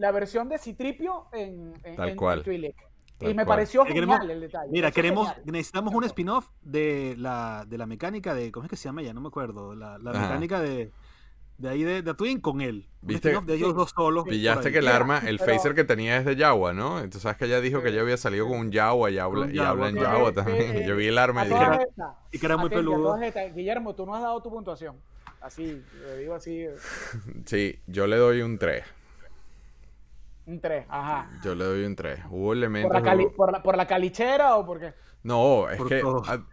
La 0.00 0.10
versión 0.12 0.48
de 0.48 0.58
Citripio 0.58 1.26
en, 1.32 1.74
en, 1.84 1.96
Tal 1.96 2.08
en- 2.10 2.16
cual. 2.16 2.42
Tal 2.42 2.54
Y 2.54 3.34
me 3.34 3.44
cual. 3.44 3.46
pareció 3.46 3.84
Que 3.84 3.92
genial 3.92 4.18
queremos- 4.20 4.30
el 4.30 4.40
detalle. 4.40 4.70
Mira, 4.72 4.90
queremos, 4.90 5.28
genial. 5.28 5.52
necesitamos 5.52 5.92
un 5.94 6.04
spin-off 6.04 6.48
de 6.62 7.14
la, 7.18 7.66
de 7.68 7.76
la 7.76 7.84
mecánica 7.86 8.34
de, 8.34 8.50
¿cómo 8.50 8.64
es 8.64 8.70
que 8.70 8.76
se 8.76 8.84
llama 8.84 9.02
ella? 9.02 9.12
No 9.12 9.20
me 9.20 9.28
acuerdo. 9.28 9.74
La, 9.74 9.98
la 9.98 10.12
mecánica 10.12 10.58
de, 10.60 10.90
de 11.58 11.68
ahí 11.68 11.82
de, 11.82 12.00
de 12.00 12.14
Twin 12.14 12.40
con 12.40 12.62
él. 12.62 12.88
¿Viste? 13.02 13.38
de 13.44 13.54
ellos 13.54 13.74
dos 13.74 13.90
solos. 13.94 14.24
Pillaste 14.26 14.72
que 14.72 14.78
el 14.78 14.88
arma, 14.88 15.18
el 15.18 15.38
pero- 15.38 15.52
phaser 15.52 15.74
que 15.74 15.84
tenía 15.84 16.16
es 16.16 16.24
de 16.24 16.34
Yawa, 16.36 16.72
¿no? 16.72 16.96
Entonces 16.96 17.20
sabes 17.20 17.36
que 17.36 17.44
ella 17.44 17.60
dijo 17.60 17.82
que 17.82 17.90
ella 17.90 18.00
había 18.00 18.16
salido 18.16 18.48
con 18.48 18.58
un 18.58 18.70
Yawa 18.72 19.10
y 19.10 19.18
habla, 19.18 19.52
y 19.52 19.58
habla 19.58 19.90
en 19.90 19.96
Yawa, 19.96 20.32
también. 20.32 20.78
sí, 20.78 20.84
Yo 20.86 20.96
vi 20.96 21.08
el 21.08 21.18
arma 21.18 21.44
y 21.44 21.48
dije, 21.50 21.62
estas, 21.90 22.14
Y 22.32 22.38
que 22.38 22.46
era 22.46 22.56
muy 22.56 22.70
peludo. 22.70 23.18
Guillermo, 23.54 23.94
tú 23.94 24.06
no 24.06 24.14
has 24.14 24.22
dado 24.22 24.42
tu 24.42 24.48
puntuación. 24.50 24.96
Así, 25.42 25.82
le 26.06 26.18
digo 26.18 26.34
así, 26.34 26.64
sí, 27.44 27.78
yo 27.86 28.06
le 28.06 28.16
doy 28.16 28.40
un 28.42 28.58
3. 28.58 28.82
Un 30.50 30.60
3, 30.60 30.86
ajá. 30.88 31.30
Yo 31.42 31.54
le 31.54 31.64
doy 31.64 31.84
un 31.84 31.96
3. 31.96 32.20
Hubo 32.30 32.52
elementos... 32.52 32.88
¿Por 32.90 32.96
la, 33.00 33.02
cali- 33.02 33.28
por, 33.28 33.52
la, 33.52 33.62
¿Por 33.62 33.76
la 33.76 33.86
calichera 33.86 34.56
o 34.56 34.66
por 34.66 34.80
qué? 34.80 34.92
No, 35.22 35.68
es 35.68 35.76
Por 35.76 35.88
que 35.88 36.02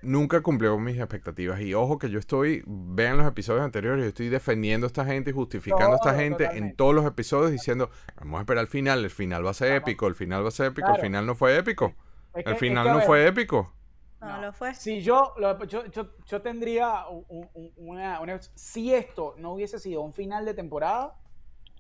nunca 0.02 0.42
cumplió 0.42 0.74
con 0.74 0.84
mis 0.84 0.98
expectativas. 0.98 1.62
Y 1.62 1.74
ojo 1.74 1.98
que 1.98 2.10
yo 2.10 2.20
estoy, 2.20 2.64
vean 2.68 3.18
los 3.18 3.26
episodios 3.26 3.64
anteriores, 3.64 4.04
yo 4.04 4.10
estoy 4.10 4.28
defendiendo 4.30 4.86
a 4.86 4.90
esta 4.90 5.06
gente 5.06 5.30
y 5.30 5.34
justificando 5.34 5.94
a 5.94 5.96
esta 5.96 6.14
gente 6.16 6.46
en 6.54 6.76
todos 6.76 6.94
los 6.94 7.06
episodios 7.06 7.52
diciendo, 7.52 7.90
vamos 8.18 8.40
a 8.40 8.42
esperar 8.42 8.62
al 8.62 8.68
final, 8.68 9.04
el 9.06 9.10
final 9.10 9.46
va 9.46 9.52
a 9.52 9.54
ser 9.54 9.72
épico, 9.74 10.08
el 10.08 10.16
final 10.16 10.44
va 10.44 10.50
a 10.50 10.52
ser 10.52 10.68
épico, 10.68 10.86
Claro. 10.88 10.96
el 10.96 11.02
final 11.02 11.26
no 11.26 11.36
fue 11.36 11.58
épico. 11.58 11.94
Es 12.34 12.44
que- 12.44 12.50
El 12.50 12.54
es 12.56 12.60
final 12.60 12.84
que, 12.86 12.90
no 12.92 12.98
ver, 12.98 13.06
fue 13.06 13.26
épico. 13.28 13.74
No, 14.20 14.28
No. 14.28 14.42
lo 14.42 14.52
fue. 14.54 14.74
Si 14.76 15.02
yo, 15.02 15.34
lo- 15.38 15.64
yo, 15.66 15.86
yo, 15.86 16.08
yo 16.26 16.42
tendría 16.42 17.08
un- 17.08 17.48
un- 17.54 17.72
una, 17.78 18.20
una- 18.20 18.40
Si 18.42 18.94
esto 18.94 19.36
no 19.38 19.54
hubiese 19.54 19.80
sido 19.80 20.02
un 20.02 20.12
final 20.12 20.44
de 20.44 20.54
temporada, 20.54 21.16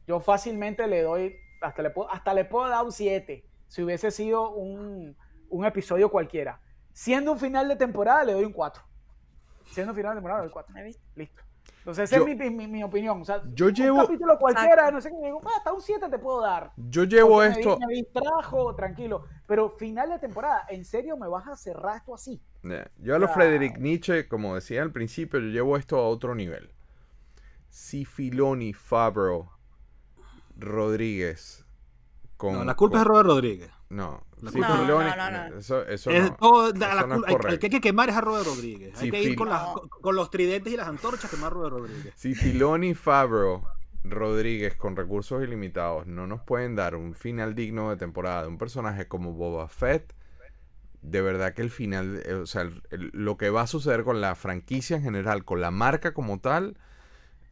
yo 0.08 0.20
fácilmente 0.22 0.88
le 0.88 1.02
doy. 1.02 1.36
Hasta 1.62 1.82
le 1.82 1.90
puedo, 1.90 2.12
hasta 2.12 2.34
le 2.34 2.46
puedo 2.46 2.68
dar 2.70 2.84
un 2.86 2.92
7. 2.92 3.46
Si 3.68 3.84
hubiese 3.84 4.12
sido 4.12 4.52
un, 4.52 5.16
un 5.50 5.66
episodio 5.66 6.10
cualquiera. 6.10 6.60
Siendo 6.94 7.32
un 7.34 7.40
final 7.40 7.68
de 7.68 7.76
temporada, 7.76 8.24
le 8.24 8.34
doy 8.34 8.46
un 8.46 8.54
4. 8.54 8.84
Siendo 9.72 9.92
un 9.92 9.96
final 9.98 10.12
de 10.12 10.16
temporada, 10.18 10.42
le 10.42 10.46
doy 10.48 10.54
4. 10.54 10.74
¿Me 10.74 10.84
viste? 10.84 11.04
Listo. 11.16 11.42
Entonces, 11.80 12.10
esa 12.12 12.18
Yo- 12.18 12.28
es 12.28 12.38
mi, 12.38 12.50
mi- 12.50 12.68
mi 12.68 12.84
opinión. 12.84 13.22
O 13.22 13.26
sea, 13.26 13.42
Yo 13.54 13.70
llevo- 13.70 14.00
un 14.00 14.06
capítulo 14.06 14.38
cualquiera, 14.40 14.90
no 14.92 15.00
sé 15.02 15.10
qué, 15.10 15.16
digo, 15.26 15.42
"Ah, 15.46 15.50
hasta 15.58 15.74
un 15.74 15.82
7 15.82 16.10
te 16.10 16.18
puedo 16.20 16.42
dar. 16.42 16.72
Yo 16.76 17.04
llevo 17.06 17.36
Porque 17.38 17.50
me 17.50 17.56
esto... 17.60 17.78
Me, 17.88 17.94
distrajo, 17.94 18.76
tranquilo. 18.76 19.26
Pero 19.46 19.70
final 19.72 20.10
de 20.10 20.20
temporada, 20.20 20.66
¿en 20.70 20.84
serio 20.86 21.16
me 21.18 21.28
vas 21.28 21.48
a 21.48 21.56
cerrar 21.56 21.98
esto 21.98 22.14
así? 22.14 22.42
Yo 22.98 23.16
a 23.16 23.20
lo 23.20 23.28
Wow. 23.28 23.36
Frederick 23.36 23.78
Nietzsche, 23.78 24.28
como 24.28 24.56
decía 24.56 24.82
al 24.82 24.92
principio, 24.92 25.40
yo 25.40 25.48
llevo 25.48 25.78
esto 25.78 25.98
a 25.98 26.08
otro 26.08 26.36
nivel. 26.36 26.74
Si 27.70 28.04
Filoni, 28.06 28.74
Fabro, 28.74 29.52
Rodríguez, 30.60 31.66
con... 32.38 32.54
No, 32.54 32.64
la 32.66 32.76
culpa 32.76 32.94
con- 32.98 33.02
es 33.02 33.08
Robert 33.08 33.28
Rodríguez. 33.28 33.72
No, 33.90 34.24
La 34.42 34.52
si 34.52 34.58
culpa 34.58 34.74
es- 34.76 34.80
Filoni- 34.82 34.88
No, 34.88 35.16
no, 35.16 35.32
no, 35.32 35.50
no. 35.50 35.58
Eso, 35.58 35.86
eso 35.88 36.10
Es 36.12 36.24
no. 36.32 36.36
todo- 36.36 36.74
la- 36.74 36.88
eso 36.88 36.96
la 36.96 37.08
no 37.08 37.16
es 37.16 37.22
cul- 37.22 37.26
hay- 37.28 37.36
correcto. 37.36 37.60
que 37.60 37.66
hay 37.68 37.72
que 37.72 37.82
quemar 37.82 38.10
es 38.10 38.16
a 38.16 38.22
Robert 38.22 38.46
Rodríguez. 38.46 38.92
Sí, 38.98 39.06
hay 39.06 39.12
que 39.12 39.24
ir 39.24 39.36
con, 39.38 39.50
las- 39.50 39.64
No. 39.64 39.74
con- 39.76 39.90
con 39.90 40.16
los 40.16 40.30
tridentes 40.30 40.74
y 40.74 40.78
las 40.78 40.88
antorchas 40.88 41.26
a 41.26 41.30
quemar 41.30 41.48
a 41.52 41.56
Robert 41.56 41.76
Rodríguez. 41.78 42.14
Si 42.18 42.36
Filoni, 42.36 42.94
Fabro, 42.96 43.64
Rodríguez 44.04 44.76
con 44.76 44.96
recursos 44.96 45.42
ilimitados 45.44 46.06
no 46.08 46.28
nos 46.28 46.42
pueden 46.42 46.76
dar 46.76 46.96
un 46.96 47.14
final 47.14 47.56
digno 47.56 47.90
de 47.90 47.98
temporada 47.98 48.44
de 48.44 48.48
un 48.50 48.58
personaje 48.58 49.08
como 49.08 49.34
Boba 49.34 49.68
Fett, 49.70 50.14
de 51.02 51.22
verdad 51.22 51.54
que 51.54 51.62
el 51.62 51.70
final, 51.70 52.22
eh, 52.26 52.34
o 52.34 52.46
sea, 52.46 52.64
el- 52.64 52.84
el- 52.90 53.12
lo 53.14 53.38
que 53.38 53.50
va 53.50 53.62
a 53.62 53.68
suceder 53.68 54.04
con 54.04 54.20
la 54.20 54.36
franquicia 54.36 54.98
en 54.98 55.04
general, 55.04 55.46
con 55.46 55.62
la 55.62 55.72
marca 55.72 56.14
como 56.14 56.40
tal, 56.40 56.78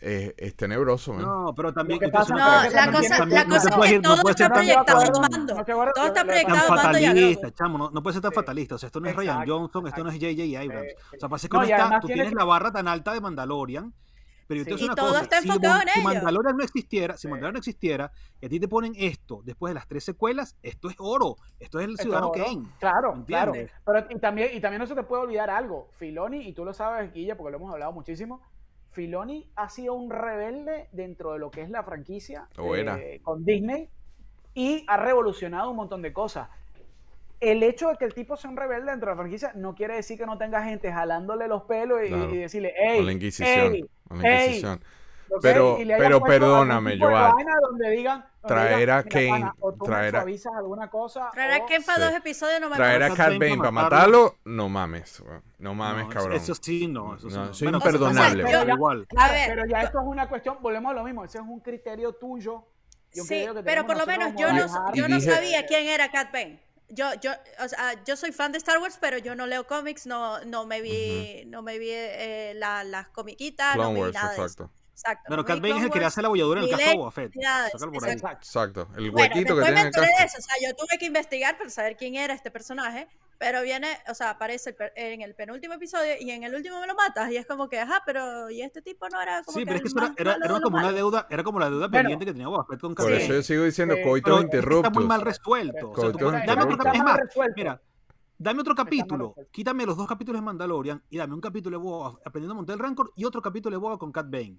eh, 0.02 0.34
es 0.38 0.56
tenebroso. 0.56 1.14
man. 1.14 1.24
No, 1.24 1.54
pero 1.56 1.74
también. 1.74 2.00
Que 2.00 2.06
es 2.08 2.12
pasa- 2.12 2.34
una 2.34 2.46
No, 2.46 2.52
cosa, 2.66 2.70
la 2.70 2.84
también- 2.84 3.02
cosa, 3.04 3.18
también 3.18 3.38
la 3.40 3.44
no 3.46 3.50
cosa 3.56 3.70
te 3.70 3.76
es 3.76 3.76
que 3.90 3.96
ir- 3.96 4.02
no 4.02 4.10
todo 4.14 4.22
puedes 4.22 4.36
está 4.36 4.46
tan- 4.46 4.54
proyectado 4.54 4.86
no 4.86 5.04
acuerdas- 5.04 5.20
Mando. 5.32 5.56
no 5.56 5.64
Todo 5.66 6.06
está 6.06 6.14
tan 6.14 6.28
proyectado 6.28 6.56
a 6.74 6.76
Mando 6.76 7.00
y 7.00 7.06
a 7.06 7.08
fatalista, 7.10 7.52
chamo, 7.52 7.78
no, 7.78 7.90
no 7.92 8.04
puede 8.04 8.14
ser 8.14 8.22
tan 8.22 8.32
Sí. 8.32 8.36
fatalista. 8.36 8.76
O 8.76 8.78
sea, 8.78 8.88
esto 8.88 9.00
no 9.00 9.10
es 9.10 9.16
Ryan 9.16 9.34
Exacto, 9.42 9.54
Johnson, 9.60 9.88
esto 9.88 10.04
no 10.04 10.10
es 10.10 10.16
J.J. 10.16 10.60
Abrams. 10.62 10.88
Eh, 10.88 10.96
O 11.16 11.20
sea, 11.20 11.30
pasa 11.30 11.48
que 11.48 11.58
no, 11.58 11.64
está, 11.64 12.00
tú 12.02 12.08
tienes 12.08 12.30
que- 12.30 12.36
la 12.36 12.44
barra 12.46 12.72
tan 12.72 12.88
alta 12.88 13.14
de 13.14 13.22
Mandalorian. 13.22 13.94
Pero 14.48 14.60
yo 14.60 14.66
te 14.66 14.70
Sí. 14.70 14.74
voy 14.74 14.74
a 14.74 14.76
decir 14.76 14.86
Y 14.86 14.90
una 14.90 14.96
todo 14.96 15.08
cosa, 15.10 15.24
está 15.24 15.42
si, 15.42 15.48
enfocado 15.48 15.82
en 15.82 15.88
si. 15.96 16.02
Mandalorian 16.04 16.58
no 16.58 16.64
existiera, 16.64 17.16
si 17.16 17.22
Sí. 17.22 17.28
Mandalorian 17.30 17.54
no 17.54 17.58
existiera, 17.58 18.12
y 18.40 18.46
a 18.46 18.50
ti 18.50 18.60
te 18.60 18.68
ponen 18.68 18.94
esto 18.96 19.42
después 19.44 19.72
de 19.72 19.74
las 19.74 19.88
tres 19.88 20.04
secuelas, 20.04 20.56
esto 20.62 20.88
es 20.92 20.96
oro. 21.00 21.38
Esto 21.60 21.80
es 21.80 21.86
el 21.86 21.92
Esto 21.94 22.04
Ciudadano 22.04 22.32
es 22.36 22.42
oro. 22.44 22.50
Kane. 22.54 22.68
Claro, 22.80 23.16
¿Me 23.16 23.26
claro. 23.26 23.54
Pero 23.54 24.06
y 24.08 24.20
también, 24.20 24.50
y 24.54 24.62
también 24.62 24.82
no 24.82 24.86
se 24.86 24.94
te 24.94 25.02
puede 25.02 25.24
olvidar 25.24 25.50
algo. 25.50 25.88
Filoni, 25.98 26.48
y 26.48 26.54
tú 26.54 26.64
lo 26.64 26.76
sabes, 26.76 27.12
Guilla, 27.12 27.36
porque 27.36 27.50
lo 27.54 27.58
hemos 27.58 27.74
hablado 27.74 27.92
muchísimo. 27.92 28.40
Filoni 28.96 29.46
ha 29.56 29.70
sido 29.70 29.94
un 29.94 30.10
rebelde 30.10 30.88
dentro 30.94 31.34
de 31.34 31.40
lo 31.40 31.52
que 31.52 31.62
es 31.62 31.70
la 31.70 31.84
franquicia 31.84 32.48
eh, 32.58 33.20
con 33.22 33.44
Disney 33.46 33.90
y 34.54 34.86
ha 34.88 34.96
revolucionado 34.98 35.70
un 35.70 35.76
montón 35.76 36.02
de 36.02 36.14
cosas. 36.14 36.48
el 37.42 37.62
hecho 37.62 37.90
de 37.90 37.98
que 37.98 38.06
el 38.06 38.14
tipo 38.14 38.38
sea 38.38 38.50
un 38.50 38.56
rebelde 38.58 38.90
dentro 38.92 39.10
de 39.10 39.16
la 39.16 39.22
franquicia 39.22 39.52
no 39.56 39.76
quiere 39.76 39.96
decir 39.96 40.18
que 40.18 40.26
no 40.26 40.38
tenga 40.38 40.64
gente 40.64 40.92
jalándole 40.92 41.48
los 41.50 41.64
pelos 41.64 42.00
y, 42.04 42.08
Claro. 42.08 42.34
y 42.34 42.38
decirle, 42.38 42.74
Con 42.78 42.88
hey, 42.88 43.04
la 43.06 43.12
Inquisición. 43.12 43.72
hey, 43.74 43.86
con 44.08 44.22
la 44.22 44.44
Inquisición. 44.46 44.80
Pero- 45.42 45.78
pero 45.86 46.22
perdóname, 46.22 46.98
Joan. 47.00 47.36
Traer 48.48 48.92
a 48.92 48.98
"Mira, 48.98 49.04
Kane, 49.04 49.52
o 49.60 49.74
traer 49.74 50.16
a- 50.16 50.24
o- 50.24 51.66
Ken 51.66 51.84
para 51.84 51.98
Sí. 51.98 52.04
dos 52.04 52.14
episodios 52.14 52.62
no 52.62 52.70
me 52.70 52.76
Traer 52.76 53.04
a. 53.04 53.10
Cat 53.16 53.38
Bane 53.40 53.58
para 53.58 53.72
matarlo, 53.72 54.36
no 54.46 54.70
mames. 54.70 55.24
No 55.58 55.74
mames, 55.74 56.06
No, 56.06 56.10
cabrón. 56.12 56.34
Eso 56.34 56.54
sí, 56.54 56.88
no. 56.88 57.16
Eso 57.16 57.30
sí 57.30 57.36
No, 57.36 57.46
no. 57.46 57.52
es 57.52 57.62
imperdonable, 57.62 58.44
pero 58.44 58.60
weón. 58.60 58.70
igual. 58.70 59.08
A 59.18 59.32
ver, 59.32 59.50
Pero 59.50 59.66
ya 59.66 59.82
esto 59.82 60.00
es 60.00 60.06
una 60.06 60.30
cuestión, 60.30 60.58
volvemos 60.62 60.92
a 60.92 60.94
lo 60.96 61.04
mismo, 61.04 61.26
ese 61.26 61.40
es 61.40 61.44
un 61.44 61.60
criterio 61.60 62.14
tuyo. 62.14 62.66
Sí, 63.12 63.24
que 63.52 63.62
pero 63.64 63.86
por 63.88 63.98
lo 63.98 64.06
menos 64.06 64.34
yo 64.38 64.52
no, 64.52 64.94
yo 64.94 65.08
no 65.08 65.16
dije- 65.16 65.32
sabía 65.32 65.66
quién 65.66 65.88
era 65.88 66.12
Cat 66.12 66.32
Bane. 66.32 66.62
Yo, 66.90 67.14
yo, 67.20 67.32
o 67.64 67.68
sea, 67.68 68.04
yo 68.04 68.16
soy 68.16 68.32
fan 68.32 68.52
de 68.52 68.60
Star 68.60 68.78
Wars, 68.78 69.00
pero 69.02 69.18
yo 69.18 69.34
no 69.36 69.48
leo 69.48 69.66
cómics, 69.66 70.06
no, 70.06 70.40
no 70.46 70.68
me 70.68 70.82
vi, 70.82 71.44
no 71.48 71.64
me 71.64 71.80
vi 71.80 71.90
eh, 71.92 72.54
la- 72.58 72.84
las 72.84 73.08
comiquitas, 73.10 73.76
no 73.76 73.82
Clone 73.84 73.94
me 73.94 73.96
vi 73.96 74.02
Wars, 74.02 74.14
nada 74.14 74.36
de 74.36 74.46
eso. 74.46 74.70
Exacto. 74.96 75.24
Bueno, 75.28 75.44
no 75.44 75.48
Cat 75.48 75.60
Bane 75.62 75.78
es 75.78 75.84
el 75.84 75.92
que 75.92 76.00
le 76.00 76.06
hace 76.06 76.22
la 76.22 76.30
bolladura 76.30 76.62
en 76.62 76.68
el 76.68 76.74
a 76.74 76.78
Lego, 76.78 76.98
Boba 77.00 77.12
Fett. 77.12 77.34
de. 77.34 77.40
Exacto. 77.42 78.32
Exacto. 78.32 78.88
El 78.98 79.12
Bueno, 79.12 79.36
huequito 79.36 79.56
que 79.56 79.62
después 79.62 79.66
tiene 79.66 79.74
me 79.76 79.80
en 79.82 79.86
el 79.88 79.92
casco. 79.94 80.08
de 80.20 80.26
eso, 80.26 80.38
o 80.40 80.42
sea, 80.42 80.56
yo 80.70 80.76
tuve 80.76 80.98
que 80.98 81.06
investigar 81.06 81.58
para 81.58 81.70
saber 81.70 81.96
quién 81.98 82.16
era 82.16 82.34
este 82.34 82.50
personaje, 82.52 83.08
pero 83.38 83.62
viene, 83.64 83.88
o 84.10 84.14
sea, 84.14 84.30
aparece 84.32 84.76
en 84.96 85.22
el 85.22 85.36
penúltimo 85.36 85.74
episodio 85.74 86.14
y 86.20 86.32
en 86.32 86.44
el 86.44 86.56
último 86.56 86.80
me 86.80 86.88
lo 86.88 86.96
matas 86.96 87.30
y 87.32 87.38
es 87.38 87.46
como 87.46 87.68
que, 87.68 87.80
ajá, 87.80 88.02
pero 88.06 88.50
¿y 88.50 88.62
este 88.62 88.82
tipo 88.82 89.10
no 89.10 89.22
era 89.22 89.44
como 89.44 89.58
Sí, 89.58 89.66
que 89.66 89.66
pero 89.66 89.76
es 89.78 89.82
que 89.82 89.88
eso 89.90 89.98
era, 90.00 90.14
era, 90.18 90.36
era 90.46 90.56
de 90.56 90.62
como 90.62 90.78
una 90.78 90.92
deuda, 90.94 91.28
era 91.30 91.44
como 91.44 91.60
la 91.60 91.70
deuda 91.70 91.88
Bueno, 91.88 92.00
pendiente 92.04 92.26
que 92.26 92.32
tenía 92.32 92.48
Boba 92.48 92.66
Fett 92.66 92.80
con 92.80 92.96
Cat 92.96 93.06
Por 93.06 93.16
Sí. 93.16 93.22
eso 93.24 93.34
yo 93.34 93.44
sigo 93.44 93.64
diciendo 93.66 93.96
Pero 93.96 94.10
coitos 94.10 94.46
está 94.54 94.90
muy 94.90 95.06
mal 95.06 95.22
resuelto. 95.22 95.92
O 95.92 95.96
sea, 95.96 96.10
es 96.10 97.04
más, 97.04 97.18
resuelto. 97.20 97.54
mira, 97.58 97.82
dame 98.38 98.62
otro 98.62 98.74
capítulo. 98.76 99.36
Quítame 99.52 99.86
los 99.86 99.98
dos 99.98 100.08
capítulos 100.08 100.40
de 100.42 100.46
Mandalorian 100.46 101.04
y 101.10 101.18
dame 101.18 101.34
un 101.34 101.42
capítulo 101.42 101.78
de 101.78 101.84
Boba 101.84 102.18
aprendiendo 102.26 102.54
a 102.54 102.56
montar 102.56 102.74
el 102.76 102.80
Rancor 102.80 103.12
y 103.18 103.26
otro 103.26 103.42
capítulo 103.42 103.76
de 103.76 103.80
Boba 103.82 103.98
con 103.98 104.12
Cat 104.14 104.28
Bane. 104.30 104.58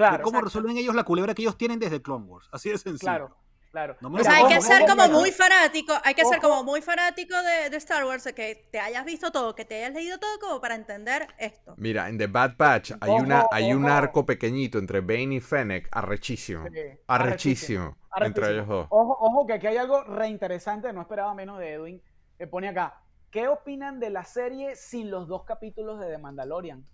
Claro, 0.00 0.16
de 0.16 0.22
cómo 0.22 0.40
exacto, 0.40 0.44
resuelven 0.44 0.76
ellos 0.78 0.94
la 0.94 1.04
culebra 1.04 1.34
que 1.34 1.42
ellos 1.42 1.56
tienen 1.58 1.78
desde 1.78 2.02
Clone 2.02 2.26
Wars. 2.26 2.48
Así 2.52 2.70
de 2.70 2.78
sencillo. 2.78 2.98
Claro, 2.98 3.36
claro. 3.70 3.96
No 4.00 4.08
O 4.10 4.24
sea, 4.24 4.36
hay 4.36 4.46
que 4.46 4.60
ser 4.60 4.84
como 4.86 5.08
muy 5.08 5.30
fanático, 5.32 5.92
hay 6.04 6.14
que 6.14 6.24
ser 6.24 6.40
como 6.40 6.64
muy 6.64 6.82
fanático 6.82 7.34
de, 7.42 7.70
de 7.70 7.76
Star 7.76 8.04
Wars, 8.04 8.24
de 8.24 8.34
que 8.34 8.68
te 8.70 8.80
hayas 8.80 9.04
visto 9.04 9.30
todo, 9.32 9.54
que 9.54 9.64
te 9.64 9.76
hayas 9.84 9.94
leído 9.94 10.18
todo 10.18 10.38
como 10.40 10.60
para 10.60 10.74
entender 10.74 11.28
esto. 11.38 11.74
Mira, 11.76 12.08
en 12.08 12.18
The 12.18 12.26
Bad 12.28 12.56
Batch 12.58 12.92
hay, 13.00 13.18
Ojo, 13.18 13.22
una, 13.22 13.48
hay 13.50 13.72
un 13.74 13.88
arco 13.88 14.26
pequeñito 14.26 14.78
entre 14.78 15.00
Bane 15.00 15.36
y 15.36 15.40
Fennec, 15.40 15.88
arrechísimo. 15.92 16.70
Sí, 16.72 16.78
Arrechísimo. 17.06 17.96
arrechísimo. 18.10 18.10
Entre 18.20 18.50
ellos 18.50 18.66
dos. 18.68 18.86
Ojo, 18.90 19.16
ojo, 19.20 19.46
que 19.46 19.54
aquí 19.54 19.66
hay 19.68 19.76
algo 19.78 20.02
reinteresante, 20.04 20.92
no 20.92 21.00
esperaba 21.02 21.34
menos 21.34 21.58
de 21.58 21.72
Edwin. 21.74 22.02
Me 22.38 22.46
pone 22.46 22.68
acá. 22.68 23.02
¿Qué 23.30 23.48
opinan 23.48 24.00
de 24.00 24.10
la 24.10 24.24
serie 24.24 24.76
sin 24.76 25.10
los 25.10 25.28
dos 25.28 25.44
capítulos 25.44 26.00
de 26.00 26.08
The 26.08 26.18
Mandalorian? 26.18 26.84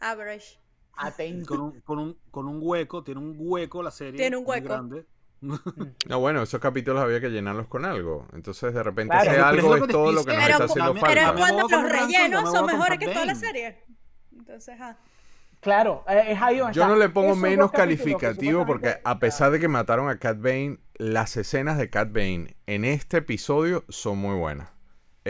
Average. 0.00 0.59
Atento. 0.96 1.46
Con 1.54 1.60
un, 1.60 1.80
con, 1.80 1.98
un, 1.98 2.16
con 2.30 2.48
un 2.48 2.58
hueco, 2.62 3.02
tiene 3.02 3.20
un 3.20 3.34
hueco 3.38 3.82
la 3.82 3.90
serie. 3.90 4.18
Tiene 4.18 4.36
un 4.36 4.44
muy 4.44 4.52
hueco. 4.56 4.68
grande. 4.68 5.06
No, 6.06 6.20
bueno, 6.20 6.42
esos 6.42 6.60
capítulos 6.60 7.02
había 7.02 7.18
que 7.20 7.30
llenarlos 7.30 7.66
con 7.66 7.86
algo. 7.86 8.26
Entonces, 8.34 8.74
de 8.74 8.82
repente, 8.82 9.12
Claro, 9.12 9.22
ese 9.30 9.30
pero 9.30 9.46
es 9.48 9.64
algo 9.72 9.84
es 9.86 9.90
todo 9.92 10.12
lo 10.12 10.24
que 10.24 10.32
nos 10.34 10.46
diciendo. 10.46 10.64
está 10.64 10.64
haciendo 10.64 10.92
Pero- 10.94 11.06
Pero 11.06 11.20
es 11.20 11.26
falta. 11.26 11.32
voy 11.32 11.50
cuando 11.62 11.76
los 11.82 11.92
rellenos 11.92 12.52
son 12.52 12.66
mejores 12.66 12.98
que 12.98 13.08
toda 13.08 13.24
la 13.24 13.34
serie. 13.34 13.84
Entonces, 14.36 14.76
ah. 14.80 14.96
Claro, 15.60 16.04
eh, 16.08 16.24
es 16.28 16.40
ahí 16.42 16.56
donde 16.58 16.74
Yo 16.74 16.82
está. 16.82 16.92
no 16.94 16.98
le 16.98 17.08
pongo 17.10 17.28
Esos 17.28 17.38
menos 17.38 17.70
calificativo 17.70 18.64
porque 18.66 18.98
a 19.04 19.18
pesar 19.18 19.50
de 19.50 19.60
que 19.60 19.68
mataron 19.68 20.08
a 20.08 20.18
Cat 20.18 20.38
Bane, 20.40 20.78
las 20.96 21.36
escenas 21.36 21.76
de 21.78 21.90
Cat 21.90 22.08
Bane 22.12 22.56
en 22.66 22.84
este 22.86 23.18
episodio 23.18 23.84
son 23.90 24.18
muy 24.18 24.36
buenas. 24.36 24.70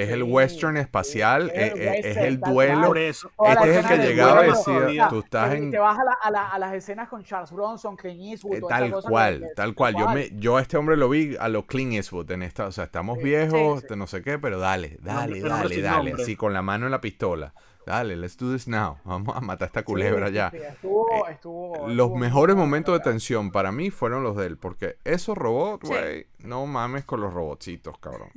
Es 0.03 0.11
el 0.11 0.23
western 0.23 0.77
espacial, 0.77 1.51
es 1.55 1.73
es, 1.73 1.73
el 1.75 1.79
es- 1.81 1.89
es 1.89 2.05
western, 2.07 2.27
el 2.27 2.41
tal 2.41 2.53
duelo. 2.55 2.95
Eso. 2.97 3.31
Este 3.47 3.71
es 3.71 3.77
el 3.77 3.87
que 3.89 3.97
llegaba 4.07 4.47
y 4.47 4.51
decía, 4.51 5.09
tú 5.09 5.19
estás 5.21 5.55
en... 5.55 5.71
Te 5.71 5.79
vas 5.79 5.99
a, 5.99 6.05
la- 6.05 6.19
a 6.23 6.31
la- 6.31 6.49
a 6.51 6.59
las 6.59 6.75
escenas 6.75 7.09
con 7.09 7.25
Charles 7.25 7.51
Bronson, 7.53 7.97
Clint 7.97 8.21
Eastwood, 8.33 8.57
Eh, 8.57 8.63
tal 8.69 8.91
cosa 8.91 9.09
cual, 9.09 9.41
que- 9.41 9.49
que- 9.49 9.55
tal 9.55 9.75
cual. 9.75 9.95
Yo, 9.97 10.09
me, 10.11 10.31
yo 10.39 10.57
a 10.57 10.61
este 10.63 10.77
hombre 10.77 10.97
lo 10.97 11.09
vi 11.09 11.37
a 11.39 11.49
lo 11.49 11.67
Clint 11.67 11.93
Eastwood 11.95 12.31
en 12.31 12.43
esta, 12.43 12.67
o 12.67 12.73
sea, 12.73 12.85
estamos 12.85 13.19
Sí, 13.19 13.25
viejos, 13.25 13.81
sí, 13.83 13.87
de 13.89 13.97
no 13.97 14.07
sé 14.07 14.23
qué, 14.23 14.39
pero 14.39 14.59
dale, 14.59 14.99
dale, 15.03 15.41
dale, 15.41 15.81
dale, 15.83 16.13
así 16.15 16.37
con 16.37 16.53
la 16.53 16.63
mano 16.63 16.87
en 16.87 16.93
la 16.93 17.01
pistola. 17.01 17.53
Dale, 17.87 18.15
let's 18.15 18.37
do 18.37 18.53
this 18.53 18.69
now. 18.69 18.99
Vamos 19.05 19.35
a 19.35 19.41
matar 19.41 19.65
a 19.65 19.67
esta 19.67 19.83
culebra 19.83 20.29
sí, 20.29 20.35
ya. 20.35 20.51
sí, 20.51 20.59
estuvo- 20.59 21.09
Eh, 21.27 21.33
estuvo- 21.33 21.75
Los 21.89 22.07
estuvo 22.07 22.17
mejores 22.17 22.55
momentos 22.55 22.95
de 22.97 23.01
tensión 23.03 23.51
para 23.51 23.73
mí 23.73 23.91
fueron 23.91 24.23
los 24.23 24.37
de 24.37 24.47
él, 24.47 24.59
porque 24.59 24.97
esos 25.05 25.37
robots, 25.37 25.89
Sí. 25.89 25.95
güey, 25.95 26.27
no 26.41 26.67
mames 26.67 27.05
con 27.05 27.21
los 27.21 27.33
robotcitos, 27.33 27.99
cabrón. 27.99 28.29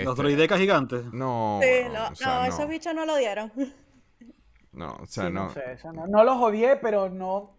Los 0.00 0.16
Este, 0.16 0.22
droidecas 0.22 0.58
gigantes. 0.60 1.12
No, 1.12 1.60
Sí, 1.60 1.68
no, 1.84 1.90
no, 1.90 2.10
o 2.10 2.14
sea, 2.14 2.40
no, 2.40 2.46
no, 2.46 2.46
esos 2.46 2.68
bichos 2.68 2.94
no 2.94 3.06
lo 3.06 3.16
dieron. 3.16 3.52
no, 4.72 4.96
o 5.00 5.06
sea, 5.06 5.26
Sí, 5.26 5.30
no 5.30 5.44
no. 5.44 5.50
sé, 5.50 5.72
eso 5.72 5.92
no, 5.92 6.06
no 6.06 6.24
los 6.24 6.36
odié, 6.38 6.76
pero 6.76 7.08
no. 7.10 7.34
o 7.36 7.56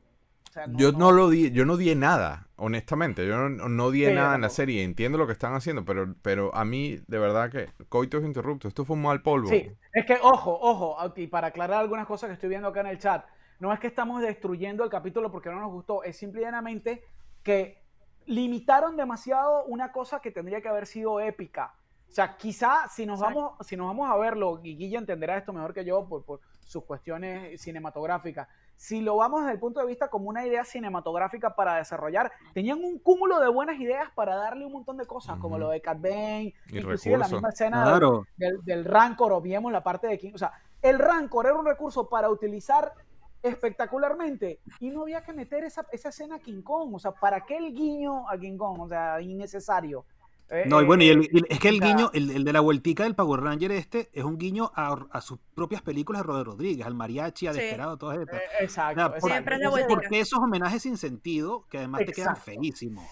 sea, 0.51 0.67
Yo 0.67 0.91
no 0.93 1.11
lo 1.11 1.29
di, 1.29 1.51
yo 1.51 1.65
no 1.65 1.77
di 1.77 1.93
nada, 1.95 2.49
honestamente. 2.55 3.25
Yo 3.27 3.37
no, 3.49 3.69
no 3.69 3.91
di 3.91 4.05
Sí, 4.05 4.11
nada 4.11 4.35
en 4.35 4.41
la 4.41 4.49
serie. 4.49 4.83
Entiendo 4.83 5.17
lo 5.17 5.25
que 5.27 5.33
están 5.33 5.53
haciendo, 5.55 5.85
pero, 5.85 6.15
pero 6.21 6.53
a 6.55 6.65
mí, 6.65 6.99
de 7.07 7.19
verdad 7.19 7.51
que 7.51 7.73
coitos 7.89 8.23
interruptos. 8.23 8.69
Esto 8.69 8.85
fue 8.85 8.95
un 8.95 9.01
mal 9.03 9.21
polvo. 9.21 9.49
Sí, 9.49 9.71
es 9.93 10.05
que, 10.05 10.17
ojo, 10.21 10.57
ojo, 10.61 10.97
y 11.15 11.27
para 11.27 11.47
aclarar 11.47 11.79
algunas 11.81 12.07
cosas 12.07 12.27
que 12.29 12.33
estoy 12.33 12.49
viendo 12.49 12.67
acá 12.69 12.81
en 12.81 12.87
el 12.87 12.99
chat, 12.99 13.25
no 13.59 13.71
es 13.73 13.79
que 13.79 13.87
estamos 13.87 14.21
destruyendo 14.21 14.83
el 14.83 14.89
capítulo 14.89 15.31
porque 15.31 15.49
no 15.49 15.59
nos 15.59 15.71
gustó, 15.71 16.03
es 16.03 16.17
simplemente 16.17 17.03
que 17.43 17.83
limitaron 18.25 18.95
demasiado 18.97 19.65
una 19.65 19.91
cosa 19.91 20.19
que 20.21 20.31
tendría 20.31 20.61
que 20.61 20.69
haber 20.69 20.87
sido 20.87 21.19
épica. 21.19 21.75
O 22.13 22.15
sea, 22.15 22.37
quizá 22.37 22.87
si 22.89 23.07
nos, 23.07 23.21
Exacto. 23.21 23.39
vamos, 23.41 23.67
si 23.67 23.75
nos 23.75 23.87
vamos 23.87 24.07
a 24.07 24.15
verlo, 24.17 24.59
y 24.61 24.75
Guilla 24.77 24.99
entenderá 24.99 25.35
esto 25.35 25.51
mejor 25.51 25.73
que 25.73 25.83
yo 25.83 26.07
por, 26.07 26.23
por 26.23 26.41
sus 26.59 26.83
cuestiones 26.83 27.59
cinematográficas, 27.59 28.47
si 28.75 29.01
lo 29.01 29.15
vamos 29.15 29.41
desde 29.41 29.53
el 29.53 29.59
punto 29.59 29.79
de 29.79 29.87
vista 29.87 30.09
como 30.09 30.29
una 30.29 30.45
idea 30.45 30.63
cinematográfica 30.63 31.55
para 31.55 31.77
desarrollar, 31.77 32.31
tenían 32.53 32.77
un 32.83 32.99
cúmulo 32.99 33.39
de 33.39 33.47
buenas 33.49 33.79
ideas 33.79 34.11
para 34.13 34.35
darle 34.35 34.63
un 34.63 34.73
montón 34.73 34.97
de 34.97 35.07
cosas, 35.07 35.37
como 35.39 35.55
Ujú. 35.55 35.63
lo 35.63 35.69
de 35.71 35.81
Cat 35.81 35.99
Bane, 35.99 36.53
Y 36.69 36.77
inclusive 36.77 37.17
la 37.17 37.27
misma 37.27 37.49
escena 37.49 37.81
Claro. 37.81 38.27
del, 38.37 38.63
del 38.63 38.85
Rancor 38.85 39.33
o 39.33 39.41
vimos 39.41 39.71
la 39.71 39.81
parte 39.81 40.05
de 40.05 40.19
King. 40.19 40.33
O 40.35 40.37
sea, 40.37 40.51
el 40.83 40.99
Rancor 40.99 41.47
era 41.47 41.55
un 41.55 41.65
recurso 41.65 42.07
para 42.07 42.29
utilizar 42.29 42.93
espectacularmente 43.41 44.59
y 44.79 44.89
no 44.91 45.01
había 45.01 45.23
que 45.23 45.33
meter 45.33 45.63
esa, 45.63 45.85
esa 45.91 46.09
escena 46.09 46.35
a 46.35 46.39
King 46.39 46.61
Kong. 46.61 46.93
O 46.93 46.99
sea, 46.99 47.11
¿para 47.11 47.41
qué 47.43 47.57
el 47.57 47.73
guiño 47.73 48.29
a 48.29 48.37
King 48.37 48.57
Kong? 48.57 48.81
O 48.81 48.87
sea, 48.87 49.19
innecesario. 49.19 50.05
Eh, 50.53 50.63
No, 50.67 50.81
y 50.81 50.85
bueno, 50.85 51.03
y 51.03 51.09
el- 51.09 51.23
y 51.31 51.37
el- 51.39 51.47
es 51.49 51.59
que 51.59 51.69
el 51.69 51.79
guiño, 51.81 52.11
el, 52.13 52.29
el 52.29 52.43
de 52.43 52.53
la 52.53 52.59
vueltica 52.59 53.03
del 53.03 53.15
Power 53.15 53.41
Ranger 53.41 53.71
este, 53.71 54.09
es 54.13 54.23
un 54.23 54.37
guiño 54.37 54.71
a, 54.75 54.95
a 55.11 55.21
sus 55.21 55.39
propias 55.55 55.81
películas 55.81 56.21
de 56.21 56.27
Robert 56.27 56.45
Rodríguez, 56.47 56.85
al 56.85 56.93
mariachi, 56.93 57.47
a 57.47 57.53
Sí. 57.53 57.59
Desperado, 57.59 57.97
todas 57.97 58.19
estas. 58.19 58.39
eh, 58.39 58.43
exacto. 58.61 59.01
O 59.01 59.09
sea, 59.09 59.19
por- 59.19 59.31
Siempre 59.31 59.55
es 59.55 59.61
la 59.61 59.69
vueltica. 59.69 59.93
porque 60.01 60.19
esos 60.19 60.39
homenajes 60.39 60.81
sin 60.83 60.97
sentido, 60.97 61.67
que 61.69 61.79
además 61.79 62.01
te 62.05 62.11
quedan 62.13 62.37
feísimos. 62.37 63.03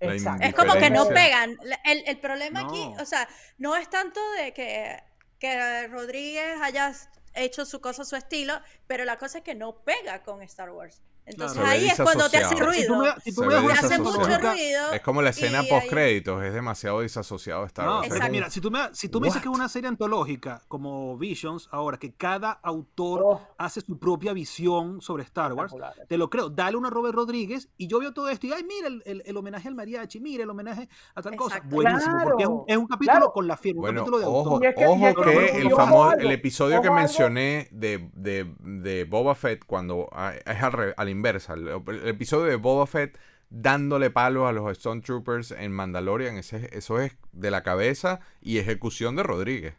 Exacto. 0.00 0.44
Es 0.46 0.54
como 0.54 0.72
que 0.74 0.90
no 0.90 1.08
pegan. 1.08 1.56
El, 1.84 2.02
el 2.06 2.18
problema 2.18 2.60
aquí, 2.60 2.90
o 3.00 3.04
sea, 3.04 3.28
no 3.58 3.76
es 3.76 3.88
tanto 3.90 4.20
de 4.42 4.52
que, 4.54 4.96
que 5.38 5.86
Rodríguez 5.88 6.60
haya 6.62 6.92
hecho 7.34 7.64
su 7.66 7.80
cosa 7.80 8.02
a 8.02 8.04
su 8.04 8.16
estilo, 8.16 8.54
pero 8.86 9.04
la 9.04 9.18
cosa 9.18 9.38
es 9.38 9.44
que 9.44 9.54
no 9.54 9.76
pega 9.84 10.22
con 10.22 10.42
Star 10.42 10.70
Wars. 10.70 11.02
Entonces 11.28 11.58
Claro. 11.58 11.70
Ahí 11.70 11.86
es 11.88 12.00
cuando 12.00 12.28
te 12.28 12.36
hace. 12.38 12.54
Si 12.54 12.60
tú 12.60 12.66
ruido. 12.66 12.98
me, 12.98 13.20
si 13.22 13.34
tú 13.34 13.40
me 13.42 13.54
das 13.54 13.62
ve 13.62 13.64
una 13.66 13.74
Te 13.74 13.78
hace 13.80 13.88
serie 13.88 14.04
mucho 14.04 14.18
ruido. 14.38 14.92
Es 14.92 15.00
como 15.02 15.22
la 15.22 15.30
escena 15.30 15.62
post 15.62 15.86
créditos, 15.88 16.42
es 16.44 16.52
demasiado 16.54 17.00
disasociado 17.00 17.60
de 17.62 17.66
Star 17.68 17.86
No, 17.86 18.04
Exacto. 18.04 18.28
mira, 18.30 18.50
si 18.50 18.60
tú 18.60 18.70
me, 18.70 18.80
si 18.92 19.08
tú 19.08 19.20
me 19.20 19.26
dices 19.28 19.42
que 19.42 19.48
es 19.48 19.54
una 19.54 19.68
serie 19.68 19.88
antológica 19.88 20.62
como 20.68 21.16
Visions, 21.18 21.68
ahora 21.70 21.98
que 21.98 22.12
cada 22.14 22.52
autor 22.52 23.22
Oh. 23.24 23.40
hace 23.58 23.80
su 23.80 23.98
propia 23.98 24.32
visión 24.32 25.00
sobre 25.00 25.22
Star 25.24 25.52
Wars, 25.52 25.74
te 26.08 26.16
lo 26.18 26.30
creo. 26.30 26.48
Dale 26.50 26.76
una 26.76 26.88
a 26.88 26.90
Robert 26.90 27.14
Rodríguez 27.14 27.68
y 27.76 27.86
yo 27.88 27.98
veo 28.00 28.12
todo 28.12 28.28
esto 28.28 28.46
y, 28.46 28.52
ay, 28.52 28.64
mira 28.64 28.88
el, 28.88 29.02
el- 29.04 29.22
el 29.26 29.36
homenaje 29.36 29.68
al 29.68 29.74
mariachi, 29.74 30.20
mira 30.20 30.44
el 30.44 30.50
homenaje 30.50 30.88
a 31.14 31.22
tal 31.22 31.36
cosa. 31.36 31.56
Exacto. 31.56 31.74
Buenísimo, 31.76 32.16
porque 32.24 32.42
es 32.44 32.48
un, 32.48 32.64
Claro, 32.64 32.64
es 32.68 32.76
un 32.78 32.86
capítulo 32.86 33.12
claro. 33.18 33.32
con 33.32 33.46
la 33.48 33.56
firma, 33.56 33.78
un 33.78 33.82
Bueno, 33.82 34.00
capítulo 34.00 34.18
de 34.18 34.26
ojo, 34.26 34.50
autor. 34.54 34.66
Es 34.66 34.74
que- 34.74 34.86
ojo 34.86 35.22
que- 35.22 35.58
el 35.60 35.70
famoso, 35.70 36.12
el 36.18 36.30
episodio 36.32 36.80
que 36.82 36.90
mencioné 36.90 37.68
de, 37.70 38.08
de, 38.14 38.54
de 38.60 39.04
Boba 39.04 39.34
Fett 39.34 39.64
cuando 39.66 40.08
ah, 40.12 40.32
es 40.34 40.62
al 40.96 41.08
inversa, 41.18 41.54
el, 41.54 41.68
el 41.68 42.08
episodio 42.08 42.46
de 42.46 42.56
Boba 42.56 42.86
Fett 42.86 43.18
dándole 43.50 44.10
palos 44.10 44.48
a 44.48 44.52
los 44.52 44.70
Stone 44.72 45.00
Troopers 45.02 45.52
en 45.52 45.72
Mandalorian, 45.72 46.36
ese, 46.36 46.70
eso 46.76 47.00
es 47.00 47.16
de 47.32 47.50
la 47.50 47.62
cabeza 47.62 48.20
y 48.40 48.58
ejecución 48.58 49.16
de 49.16 49.22
Rodríguez. 49.24 49.74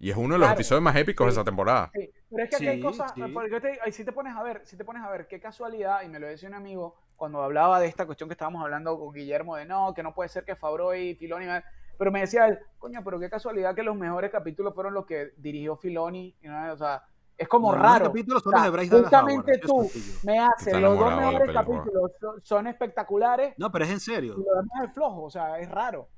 Y 0.00 0.10
es 0.10 0.16
uno 0.16 0.34
de 0.34 0.40
los 0.40 0.48
Claro, 0.48 0.54
episodios 0.54 0.82
más 0.82 0.96
épicos 0.96 1.26
de 1.26 1.30
sí. 1.30 1.32
esa 1.32 1.44
temporada. 1.44 1.94
Sí, 1.94 2.10
pero 2.30 2.44
es 2.44 2.50
que 2.50 2.56
aquí 2.56 2.68
hay 2.68 2.78
Sí, 2.78 2.82
cosas, 2.82 3.12
sí. 3.14 3.22
porque 3.32 3.60
te- 3.60 3.80
ahí 3.82 3.92
si 3.92 4.04
te 4.04 4.12
pones 4.12 4.34
a 4.36 4.42
ver, 4.42 4.62
si 4.66 4.76
te 4.76 4.84
pones 4.84 5.02
a 5.02 5.10
ver, 5.10 5.26
qué 5.28 5.40
casualidad, 5.40 6.02
y 6.02 6.08
me 6.08 6.18
lo 6.20 6.26
decía 6.26 6.48
un 6.48 6.54
amigo 6.54 6.96
cuando 7.16 7.42
hablaba 7.42 7.80
de 7.80 7.86
esta 7.86 8.06
cuestión 8.06 8.28
que 8.28 8.34
estábamos 8.34 8.62
hablando 8.62 8.98
con 8.98 9.12
Guillermo 9.14 9.56
de 9.56 9.66
no, 9.66 9.94
que 9.94 10.02
no 10.02 10.14
puede 10.14 10.28
ser 10.30 10.44
que 10.44 10.56
Favreau 10.56 10.94
y 10.94 11.14
Filoni, 11.16 11.46
pero 11.98 12.10
me 12.10 12.20
decía 12.20 12.46
él, 12.48 12.58
coño, 12.78 13.02
pero 13.04 13.20
qué 13.20 13.30
casualidad 13.30 13.74
que 13.74 13.82
los 13.82 13.96
mejores 13.96 14.30
capítulos 14.30 14.74
fueron 14.74 14.94
los 14.94 15.06
que 15.06 15.32
dirigió 15.36 15.76
Filoni, 15.76 16.34
y 16.42 16.48
no, 16.48 16.72
o 16.72 16.76
sea, 16.76 17.02
es 17.42 17.48
como 17.48 17.72
Los 17.72 17.80
mejores 17.80 17.92
raro. 18.00 18.04
capítulos 18.10 18.42
son 18.42 18.54
O 18.54 18.56
sea, 18.58 18.64
los 18.64 18.72
de 18.72 18.76
Bryce 18.78 18.90
Dallas 18.94 19.04
justamente 19.10 19.52
Howard, 19.52 19.88
tú 19.92 20.00
me 20.24 20.38
haces 20.38 20.80
los 20.80 20.98
dos 20.98 21.16
mejores 21.16 21.52
capítulos 21.52 22.10
son, 22.20 22.40
son 22.42 22.66
espectaculares 22.66 23.54
No, 23.58 23.70
pero 23.70 23.84
es 23.84 23.90
en 23.90 24.00
serio. 24.00 24.34
y 24.38 24.44
lo 24.44 24.54
demás 24.56 24.88
es 24.88 24.94
flojo, 24.94 25.22
o 25.24 25.30
sea, 25.30 25.58
es 25.60 25.70
raro. 25.70 26.08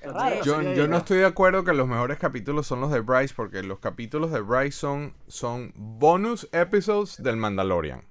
Es 0.00 0.12
raro. 0.12 0.36
Yo, 0.44 0.86
no 0.88 0.96
estoy 0.98 1.18
de 1.18 1.26
acuerdo 1.26 1.64
que 1.64 1.72
los 1.72 1.88
mejores 1.88 2.18
capítulos 2.18 2.66
son 2.66 2.80
los 2.80 2.92
de 2.92 3.00
Bryce, 3.00 3.32
porque 3.34 3.62
los 3.62 3.78
capítulos 3.78 4.30
de 4.30 4.40
Bryce 4.40 4.76
son, 4.78 5.14
son 5.26 5.72
bonus 5.74 6.48
episodes 6.52 7.20
del 7.22 7.36
Mandalorian. 7.36 8.04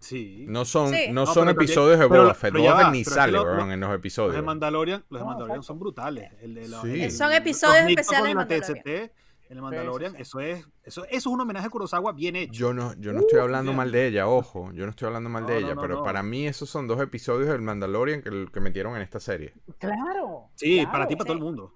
Sí. 0.00 0.46
No 0.48 0.64
son, 0.64 0.90
Sí. 0.90 1.06
no 1.08 1.24
No, 1.24 1.26
son 1.26 1.46
pero- 1.48 1.60
episodios 1.60 1.98
de 1.98 2.06
Boba 2.06 2.32
Fett. 2.32 2.54
Boba 2.56 2.78
Fett 2.84 2.92
ni 2.92 3.04
sale, 3.04 3.32
lo- 3.32 3.40
en 3.40 3.68
los 3.68 3.80
Los 3.80 3.88
de 3.90 3.96
episodios. 3.96 4.44
Mandalorian, 4.44 5.04
los 5.10 5.20
de 5.20 5.26
Mandalorian 5.26 5.62
son 5.64 5.78
brutales. 5.80 6.30
El 6.40 6.54
de 6.54 6.68
la- 6.68 6.80
Sí. 6.82 7.02
el- 7.02 7.10
Son 7.10 7.28
los 7.30 7.38
episodios 7.38 7.88
especiales 7.88 8.28
de 8.28 8.34
Mandalorian. 8.36 8.62
TST, 8.84 9.12
el 9.50 9.62
Mandalorian, 9.62 10.12
sí. 10.16 10.22
eso 10.22 10.40
es, 10.40 10.58
eso, 10.82 11.04
eso 11.04 11.06
es 11.10 11.26
un 11.26 11.40
homenaje 11.40 11.66
a 11.66 11.70
Kurosawa 11.70 12.12
bien 12.12 12.36
hecho. 12.36 12.52
Yo 12.52 12.74
no, 12.74 12.92
yo 12.94 13.12
no 13.12 13.20
estoy 13.20 13.38
hablando 13.40 13.70
bien. 13.70 13.76
mal 13.78 13.92
de 13.92 14.06
ella, 14.08 14.28
ojo. 14.28 14.70
Yo 14.72 14.84
no 14.84 14.90
estoy 14.90 15.06
hablando 15.06 15.30
mal 15.30 15.46
de 15.46 15.54
No, 15.54 15.58
ella, 15.66 15.74
no, 15.74 15.80
pero 15.80 15.94
no. 15.96 16.02
para 16.04 16.22
mí 16.22 16.46
esos 16.46 16.68
son 16.68 16.86
dos 16.86 17.00
episodios 17.00 17.48
del 17.48 17.62
Mandalorian 17.62 18.20
que, 18.22 18.46
que 18.52 18.60
metieron 18.60 18.94
en 18.96 19.02
esta 19.02 19.20
serie. 19.20 19.54
Claro. 19.78 20.50
sí, 20.54 20.76
claro, 20.76 20.92
para 20.92 21.06
ti, 21.08 21.16
para 21.16 21.26
todo 21.28 21.36
el 21.38 21.42
mundo. 21.42 21.74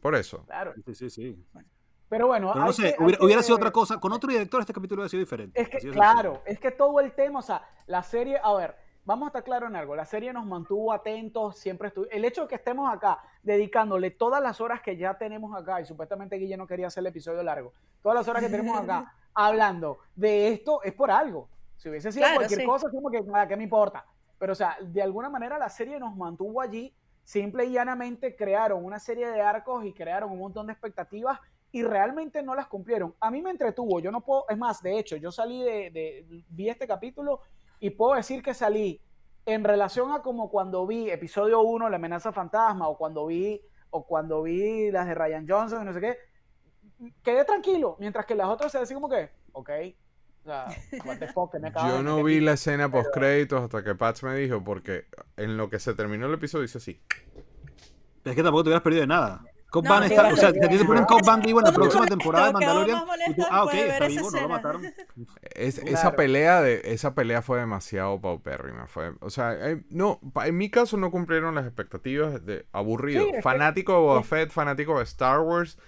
Por 0.00 0.14
eso. 0.14 0.44
Claro. 0.46 0.74
Sí, 0.86 0.94
sí, 0.94 1.10
sí. 1.10 1.44
Pero 2.08 2.26
bueno, 2.26 2.50
Pero 2.52 2.64
no 2.64 2.72
sé, 2.72 2.94
que- 2.98 3.04
hubiera, 3.04 3.40
que- 3.40 3.42
sido 3.44 3.56
otra 3.56 3.70
cosa. 3.70 3.98
Con 4.00 4.12
otro 4.12 4.32
director 4.32 4.60
este 4.60 4.72
capítulo 4.72 5.00
hubiera 5.02 5.10
sido 5.10 5.20
diferente. 5.20 5.60
Es 5.60 5.68
que, 5.68 5.76
Así 5.76 5.90
claro, 5.90 6.42
es 6.46 6.58
que 6.58 6.70
todo 6.72 6.98
el 7.00 7.12
tema, 7.12 7.38
o 7.38 7.42
sea, 7.42 7.62
la 7.86 8.02
serie, 8.02 8.38
a 8.42 8.52
ver, 8.54 8.74
vamos 9.04 9.26
a 9.26 9.28
estar 9.28 9.44
claro 9.44 9.66
en 9.66 9.76
algo, 9.76 9.96
la 9.96 10.04
serie 10.04 10.32
nos 10.32 10.46
mantuvo 10.46 10.92
atentos, 10.92 11.58
siempre 11.58 11.88
estuvo, 11.88 12.06
el 12.10 12.24
hecho 12.24 12.42
de 12.42 12.48
que 12.48 12.54
estemos 12.56 12.92
acá 12.92 13.20
dedicándole 13.42 14.10
todas 14.10 14.42
las 14.42 14.60
horas 14.60 14.80
que 14.82 14.96
ya 14.96 15.16
tenemos 15.18 15.56
acá, 15.56 15.80
y 15.80 15.84
supuestamente 15.86 16.36
Guille 16.36 16.56
no 16.56 16.66
quería 16.66 16.86
hacer 16.88 17.00
el 17.02 17.06
episodio 17.08 17.42
largo, 17.42 17.72
todas 18.02 18.16
las 18.16 18.28
horas 18.28 18.42
que 18.42 18.48
tenemos 18.48 18.78
acá 18.78 19.12
hablando 19.34 19.98
de 20.14 20.48
esto 20.48 20.82
es 20.82 20.92
por 20.92 21.10
algo. 21.10 21.48
Si 21.76 21.88
hubiese 21.88 22.12
sido 22.12 22.24
Claro, 22.24 22.36
cualquier 22.40 22.60
sí. 22.60 22.66
cosa, 22.66 22.90
como 22.90 23.10
que 23.10 23.22
nada, 23.22 23.48
¿qué 23.48 23.56
me 23.56 23.64
importa? 23.64 24.04
Pero, 24.38 24.52
o 24.52 24.54
sea, 24.56 24.76
de 24.82 25.00
alguna 25.02 25.30
manera 25.30 25.58
la 25.58 25.68
serie 25.70 25.98
nos 25.98 26.14
mantuvo 26.16 26.60
allí, 26.60 26.94
simple 27.24 27.64
y 27.64 27.72
llanamente 27.72 28.36
crearon 28.36 28.84
una 28.84 28.98
serie 28.98 29.28
de 29.30 29.40
arcos 29.40 29.84
y 29.84 29.92
crearon 29.94 30.30
un 30.30 30.38
montón 30.40 30.66
de 30.66 30.72
expectativas 30.72 31.38
y 31.72 31.82
realmente 31.82 32.42
no 32.42 32.54
las 32.54 32.66
cumplieron. 32.66 33.14
A 33.20 33.30
mí 33.30 33.40
me 33.40 33.50
entretuvo, 33.50 34.00
yo 34.00 34.10
no 34.10 34.20
puedo, 34.20 34.44
es 34.48 34.58
más, 34.58 34.82
de 34.82 34.98
hecho, 34.98 35.16
yo 35.16 35.30
salí 35.30 35.62
de, 35.62 35.90
de- 35.90 36.44
vi 36.48 36.68
este 36.68 36.86
capítulo 36.86 37.40
y 37.80 37.90
puedo 37.90 38.14
decir 38.14 38.42
que 38.42 38.54
salí 38.54 39.00
en 39.46 39.64
relación 39.64 40.12
a 40.12 40.22
como 40.22 40.50
cuando 40.50 40.86
vi 40.86 41.10
episodio 41.10 41.62
1, 41.62 41.88
La 41.88 41.96
amenaza 41.96 42.32
fantasma, 42.32 42.88
o 42.88 42.96
cuando 42.96 43.26
vi, 43.26 43.60
o 43.90 44.06
cuando 44.06 44.42
vi 44.42 44.90
las 44.90 45.06
de 45.06 45.14
Ryan 45.14 45.46
Johnson 45.48 45.82
y 45.82 45.84
no 45.86 45.92
sé 45.92 46.00
qué, 46.00 46.18
quedé 47.22 47.44
tranquilo, 47.44 47.96
mientras 47.98 48.26
que 48.26 48.34
las 48.34 48.48
otras 48.48 48.70
se 48.70 48.78
decían 48.78 49.00
como 49.00 49.12
que, 49.12 49.30
ok, 49.52 49.70
o 50.42 50.44
sea, 50.44 50.66
what 51.06 51.18
the 51.18 51.28
fuck, 51.28 51.52
que 51.52 51.58
me 51.58 51.68
acabo 51.68 51.88
Yo 51.88 52.02
no 52.02 52.22
vi 52.22 52.40
la 52.40 52.52
escena 52.52 52.90
post 52.90 53.10
créditos 53.12 53.62
hasta 53.62 53.82
que 53.82 53.94
Pats 53.94 54.22
me 54.22 54.36
dijo, 54.36 54.62
porque 54.62 55.06
en 55.36 55.56
lo 55.56 55.68
que 55.70 55.78
se 55.78 55.94
terminó 55.94 56.26
el 56.26 56.34
episodio 56.34 56.62
dice 56.62 56.78
así. 56.78 57.00
Es 58.24 58.34
que 58.36 58.42
tampoco 58.42 58.64
te 58.64 58.68
hubieras 58.68 58.82
perdido 58.82 59.00
de 59.02 59.06
nada. 59.06 59.42
Cobb 59.70 59.84
No, 59.84 60.02
está, 60.02 60.28
o 60.32 60.36
sea, 60.36 60.48
a 60.48 60.52
ti 60.52 60.58
te 60.60 60.84
ponen 60.84 61.04
Cobb 61.04 61.42
vivo 61.44 61.60
en 61.60 61.64
la 61.66 61.72
próxima 61.72 62.06
temporada 62.06 62.46
de 62.48 62.52
Mandalorian, 62.54 63.04
tú, 63.36 63.42
ah, 63.50 63.64
ok, 63.64 63.74
está 63.74 64.06
vivo, 64.08 64.30
no 64.30 64.40
lo 64.40 64.48
mataron. 64.48 64.84
Es- 65.54 65.78
Claro. 65.80 65.90
Esa 65.96 66.16
pelea 66.16 66.60
de 66.60 66.80
esa 66.84 67.14
pelea 67.14 67.40
fue 67.42 67.58
demasiado 67.60 68.20
paupérrima. 68.20 68.86
Fue, 68.88 69.12
o 69.20 69.30
sea, 69.30 69.52
eh, 69.70 69.82
no, 69.90 70.18
en 70.44 70.56
mi 70.56 70.70
caso 70.70 70.96
no 70.96 71.10
cumplieron 71.10 71.54
las 71.54 71.66
expectativas 71.66 72.44
de 72.44 72.66
aburrido. 72.72 73.24
Sí, 73.26 73.32
fanático 73.42 73.92
de 73.92 73.98
Boba. 73.98 74.22
Fett, 74.24 74.50
fanático 74.50 74.98
de 74.98 75.04
Star 75.04 75.40
Wars, 75.40 75.78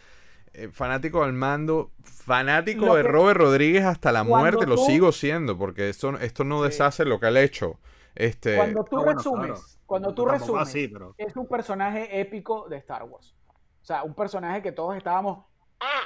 eh, 0.54 0.68
fanático 0.72 1.22
del 1.24 1.32
mando, 1.32 1.90
fanático 2.04 2.86
Lo 2.86 2.94
de 2.94 3.02
que- 3.02 3.09
Robert 3.09 3.38
Rodríguez 3.40 3.84
hasta 3.84 4.12
la 4.12 4.22
muerte, 4.22 4.66
lo 4.66 4.76
sigo 4.76 5.10
siendo, 5.12 5.59
porque 5.59 5.88
esto, 5.88 6.16
esto 6.18 6.44
no 6.44 6.59
Sí. 6.62 6.68
deshace 6.70 7.04
lo 7.04 7.18
que 7.18 7.26
él 7.28 7.36
ha 7.36 7.42
hecho. 7.42 7.80
Este, 8.14 8.56
Cuando 8.56 8.84
tú 8.84 8.98
Ah, 8.98 9.04
bueno, 9.04 9.18
resumes, 9.18 9.46
claro. 9.46 9.60
cuando 9.86 10.09
tú 10.14 10.24
Tampoco 10.26 10.38
resumes, 10.38 10.68
así, 10.68 10.88
pero- 10.88 11.14
es 11.16 11.34
un 11.36 11.46
personaje 11.48 12.20
épico 12.20 12.68
de 12.68 12.76
Star 12.76 13.04
Wars. 13.04 13.34
O 13.82 13.84
sea, 13.84 14.04
un 14.04 14.14
personaje 14.14 14.62
que 14.62 14.72
todos 14.72 14.96
estábamos. 14.96 15.44
¡Ah! 15.80 16.02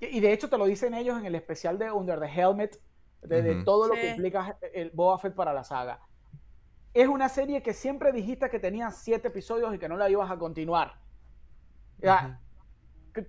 Y 0.00 0.20
de 0.20 0.32
hecho 0.32 0.48
te 0.48 0.58
lo 0.58 0.64
dicen 0.64 0.94
ellos 0.94 1.18
en 1.18 1.26
el 1.26 1.34
especial 1.34 1.78
de 1.78 1.90
Under 1.90 2.18
the 2.18 2.26
Helmet, 2.26 2.80
de, 3.22 3.62
todo 3.64 3.88
lo 3.88 3.94
Sí. 3.94 4.00
que 4.00 4.10
implica 4.10 4.58
el 4.72 4.90
Boba 4.90 5.18
Fett 5.18 5.34
para 5.34 5.52
la 5.52 5.64
saga. 5.64 6.00
Es 6.92 7.08
una 7.08 7.28
serie 7.28 7.62
que 7.62 7.72
siempre 7.72 8.12
dijiste 8.12 8.48
que 8.50 8.58
tenía 8.58 8.90
siete 8.90 9.28
episodios 9.28 9.74
y 9.74 9.78
que 9.78 9.88
no 9.88 9.96
la 9.96 10.08
ibas 10.08 10.30
a 10.30 10.38
continuar. 10.38 10.98
O 11.98 12.00
sea, 12.02 12.40
que- 13.14 13.26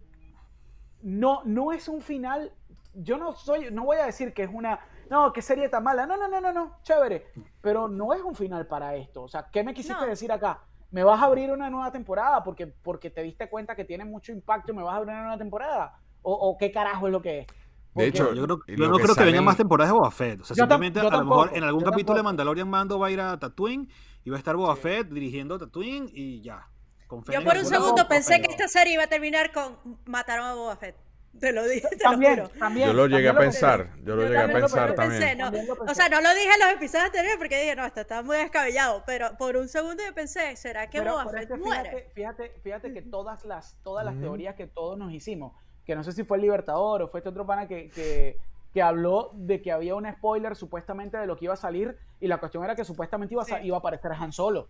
no, 1.02 1.41
no 1.45 1.72
es 1.72 1.88
un 1.88 2.02
final. 2.02 2.53
Yo 2.93 3.18
no 3.18 3.34
soy, 3.34 3.72
no 3.72 3.85
voy 3.85 3.97
a 3.97 4.06
decir 4.06 4.34
que 4.34 4.43
es 4.43 4.49
una, 4.52 4.80
no, 5.10 5.31
que 5.34 5.41
serie 5.41 5.69
tan 5.69 5.84
mala. 5.84 6.06
No, 6.06 6.18
no, 6.18 6.27
no, 6.27 6.41
no, 6.41 6.52
no, 6.53 6.77
chévere. 6.84 7.27
Pero 7.61 7.88
no 7.88 8.14
es 8.14 8.22
un 8.22 8.35
final 8.35 8.68
para 8.68 8.95
esto. 8.95 9.23
O 9.23 9.27
sea, 9.27 9.49
¿qué 9.52 9.64
me 9.64 9.73
quisiste 9.73 10.02
No. 10.02 10.07
decir 10.07 10.31
acá? 10.31 10.61
¿Me 10.95 11.03
vas 11.03 11.22
a 11.22 11.26
abrir 11.26 11.51
una 11.51 11.69
nueva 11.69 11.91
temporada 11.91 12.41
porque, 12.41 12.67
porque 12.67 13.09
te 13.09 13.22
diste 13.22 13.49
cuenta 13.49 13.76
que 13.76 13.84
tiene 13.84 14.05
mucho 14.05 14.31
impacto 14.31 14.72
y 14.72 14.76
me 14.76 14.81
vas 14.81 14.93
a 14.93 14.95
abrir 14.95 15.11
una 15.11 15.23
nueva 15.23 15.38
temporada? 15.38 15.99
¿O, 16.22 16.31
o 16.31 16.57
qué 16.57 16.72
carajo 16.72 17.07
es 17.07 17.11
lo 17.11 17.22
que 17.22 17.39
es? 17.39 17.47
De 17.95 18.07
hecho, 18.07 18.34
Yo, 18.34 18.45
creo, 18.45 18.59
yo 18.65 18.88
no 18.88 18.95
que 18.95 19.03
creo 19.03 19.15
que 19.15 19.26
vengan 19.26 19.43
más 19.43 19.57
temporadas 19.57 19.91
de 19.91 19.99
Boba 19.99 20.09
Fett. 20.09 20.39
O 20.39 20.45
sea, 20.45 20.55
Yo 20.55 20.63
simplemente 20.63 21.01
a 21.01 21.03
lo 21.03 21.26
mejor 21.26 21.51
en 21.53 21.65
algún 21.65 21.81
yo 21.81 21.91
capítulo 21.91 22.13
de 22.13 22.19
tampoco. 22.19 22.23
Mandalorian 22.23 22.69
Mando 22.69 22.97
va 22.97 23.07
a 23.07 23.11
ir 23.11 23.19
a 23.19 23.38
Tatooine 23.38 23.89
y 24.23 24.30
va 24.30 24.38
a 24.38 24.39
estar 24.39 24.55
Boba 24.55 24.73
Fett 24.77 25.09
dirigiendo 25.09 25.59
Tatooine 25.59 26.09
y 26.13 26.41
ya. 26.41 26.65
Con 27.07 27.26
Yo 27.26 27.43
por 27.43 27.57
un 27.57 27.65
segundo 27.65 28.07
pensé 28.07 28.41
que 28.41 28.49
esta 28.49 28.69
serie 28.69 28.93
iba 28.93 29.03
a 29.03 29.07
terminar 29.07 29.51
con 29.51 29.77
mataron 30.05 30.45
a 30.45 30.53
Boba 30.53 30.77
Fett. 30.77 30.95
Te 31.40 31.52
lo 31.52 31.68
dije, 31.68 31.88
te 31.90 31.98
También, 31.98 32.38
lo 32.38 32.45
juro. 32.48 32.60
también. 32.60 32.88
yo 32.88 32.94
lo 32.94 33.07
llegué 33.07 33.28
también 33.28 33.36
a 33.36 33.40
pensar, 33.52 33.90
yo 34.03 34.16
lo 34.16 34.22
Yo 34.24 34.28
llegué 34.30 34.40
a 34.40 34.48
pensar 34.48 34.95
pensé, 34.95 35.20
también. 35.20 35.38
no. 35.38 35.44
También 35.45 35.68
lo 35.68 35.74
O 35.91 35.95
sea, 35.95 36.10
no 36.10 36.22
lo 36.22 36.30
dije 36.34 36.49
en 36.53 36.60
los 36.60 36.70
episodios 36.78 37.06
anteriores 37.06 37.38
porque 37.38 37.60
dije, 37.60 37.76
no, 37.76 37.86
esto 37.86 38.02
está 38.02 38.22
muy 38.24 38.38
descabellado, 38.38 39.03
pero 39.06 39.38
por 39.38 39.57
un 39.57 39.68
segundo 39.68 40.02
yo 40.06 40.14
pensé, 40.14 40.56
¿será 40.56 40.90
que 40.90 40.99
Pero- 40.99 41.12
Boba 41.12 41.30
Fett 41.30 41.49
muere? 41.57 41.90
fíjate, 41.90 42.12
fíjate, 42.14 42.60
fíjate 42.64 42.94
que 42.94 43.02
todas 43.02 43.44
las, 43.45 43.78
todas 43.84 44.06
las 44.06 44.18
teorías 44.20 44.56
que 44.56 44.68
todos 44.68 44.98
nos 44.98 45.12
hicimos, 45.12 45.53
que 45.86 45.95
no 45.95 46.03
sé 46.03 46.14
si 46.14 46.24
fue 46.24 46.38
el 46.38 46.41
Libertador 46.44 47.02
o 47.02 47.07
fue 47.10 47.20
este 47.20 47.30
otro 47.30 47.45
pana 47.45 47.68
que, 47.68 47.90
que, 47.90 48.38
que 48.74 48.82
habló 48.82 49.32
de 49.34 49.62
que 49.62 49.72
había 49.72 49.95
un 49.95 50.10
spoiler 50.12 50.56
supuestamente 50.56 51.18
de 51.18 51.28
lo 51.28 51.36
que 51.38 51.45
iba 51.45 51.53
a 51.53 51.57
salir 51.57 51.98
y 52.20 52.28
la 52.28 52.38
cuestión 52.38 52.64
era 52.64 52.76
que 52.76 52.84
supuestamente 52.86 53.34
iba 53.34 53.44
a, 53.44 53.45
Sí. 53.45 53.53
iba 53.62 53.78
a 53.78 53.80
aparecer 53.80 54.12
Han 54.14 54.32
Solo. 54.32 54.70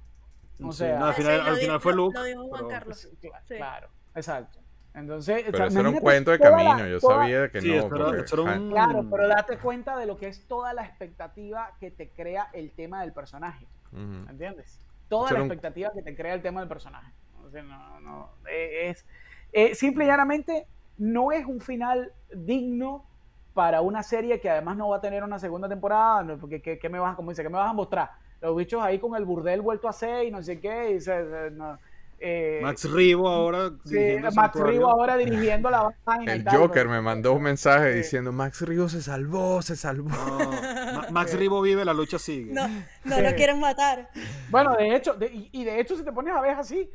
O 0.64 0.72
Sí, 0.72 0.80
sea, 0.80 0.98
no, 1.00 1.06
al 1.08 1.14
final, 1.14 1.42
al 1.42 1.58
final 1.58 1.80
fue 1.82 1.94
Luke. 1.94 2.18
lo 2.18 2.24
dijo 2.24 2.48
Juan 2.48 2.62
pero- 2.62 2.68
Carlos. 2.70 3.00
Sí. 3.00 3.30
Claro, 3.56 3.90
exacto. 4.16 4.60
Entonces, 4.96 5.42
o 5.42 5.46
Pero 5.48 5.58
sea, 5.58 5.68
eso 5.68 5.80
era 5.82 5.90
un 5.90 6.00
cuento 6.00 6.32
de 6.32 6.38
la- 6.38 6.50
camino, 6.50 6.88
yo 6.88 7.00
toda- 7.00 7.16
sabía 7.20 7.50
que 7.50 7.62
Sí, 7.62 7.68
no. 7.70 7.76
eso 7.76 7.96
era- 7.96 8.06
porque 8.06 8.22
eso 8.22 8.42
era 8.42 8.52
Han- 8.54 8.62
un- 8.64 8.70
Claro, 8.72 9.06
pero 9.12 9.28
date 9.28 9.58
cuenta 9.58 9.98
de 9.98 10.06
lo 10.06 10.18
que 10.18 10.28
es 10.28 10.48
toda 10.48 10.74
la 10.74 10.86
expectativa 10.86 11.72
que 11.80 11.92
te 11.92 12.10
crea 12.10 12.48
el 12.54 12.72
tema 12.72 13.02
del 13.02 13.12
personaje. 13.12 13.68
Ujú. 13.92 14.30
¿Entiendes? 14.30 14.80
Toda 15.10 15.26
Eso 15.28 15.36
la 15.36 15.42
un- 15.42 15.48
expectativa 15.48 15.92
que 15.94 16.02
te 16.02 16.16
crea 16.16 16.34
el 16.34 16.42
tema 16.42 16.62
del 16.62 16.70
personaje. 16.70 17.12
O 17.46 17.50
sea, 17.50 17.62
no, 17.64 18.00
no, 18.00 18.30
eh, 18.50 18.90
es, 18.90 19.06
eh, 19.52 19.76
simple 19.76 20.06
y 20.06 20.08
llanamente, 20.08 20.66
no 20.98 21.32
es 21.34 21.46
un 21.46 21.60
final 21.60 22.14
digno 22.34 23.06
para 23.54 23.82
una 23.82 24.02
serie 24.02 24.40
que 24.40 24.50
además 24.50 24.78
no 24.78 24.90
va 24.90 24.98
a 24.98 25.02
tener 25.02 25.24
una 25.24 25.40
segunda 25.40 25.68
temporada, 25.70 26.38
porque 26.38 26.62
¿qué, 26.62 26.80
qué 26.80 26.90
me 26.90 27.00
vas, 27.00 27.14
a- 27.14 27.16
como 27.18 27.32
dice, 27.32 27.44
¿qué 27.44 27.50
me 27.50 27.58
vas 27.58 27.70
a 27.70 27.74
mostrar? 27.74 28.12
Los 28.42 28.56
bichos 28.56 28.82
ahí 28.82 28.98
con 29.00 29.16
el 29.16 29.26
burdel 29.26 29.62
vuelto 29.62 29.88
a 29.90 29.94
ser 29.94 30.26
y 30.26 30.32
no 30.32 30.42
sé 30.42 30.60
qué, 30.60 30.92
y 30.92 31.00
se- 31.02 31.30
se- 31.30 31.52
no, 31.52 31.78
eh, 32.28 32.60
Max 32.64 32.90
Rivo 32.92 33.30
ahora 33.30 33.70
sí, 33.86 33.94
dirigiendo 33.94 34.32
Max. 34.32 34.60
Rivo 34.60 34.90
ahora 34.90 35.16
dirigiendo 35.16 35.70
la 35.70 35.94
vaina 36.04 36.34
y 36.36 36.38
El 36.40 36.44
tal, 36.44 36.58
Joker 36.58 36.74
pero- 36.74 36.90
me 36.90 37.02
mandó 37.02 37.34
un 37.34 37.44
mensaje 37.44 37.92
Sí. 37.92 37.98
diciendo, 38.00 38.32
Max 38.32 38.62
Río 38.62 38.90
se 38.90 39.02
salvó, 39.04 39.62
se 39.62 39.76
salvó. 39.76 40.10
No, 40.10 40.50
Ma- 40.94 41.08
Max 41.12 41.38
Rivo 41.38 41.62
vive, 41.62 41.86
la 41.86 41.94
lucha 41.94 42.18
sigue. 42.18 42.52
No, 42.52 42.68
no 43.04 43.22
lo 43.22 43.36
quieren 43.36 43.60
matar. 43.60 44.10
Bueno, 44.50 44.76
de 44.76 44.96
hecho, 44.96 45.14
de- 45.14 45.50
y, 45.52 45.64
de 45.64 45.80
hecho, 45.80 45.96
si 45.96 46.04
te 46.04 46.12
pones 46.12 46.34
a 46.36 46.42
ver 46.42 46.56
así, 46.58 46.90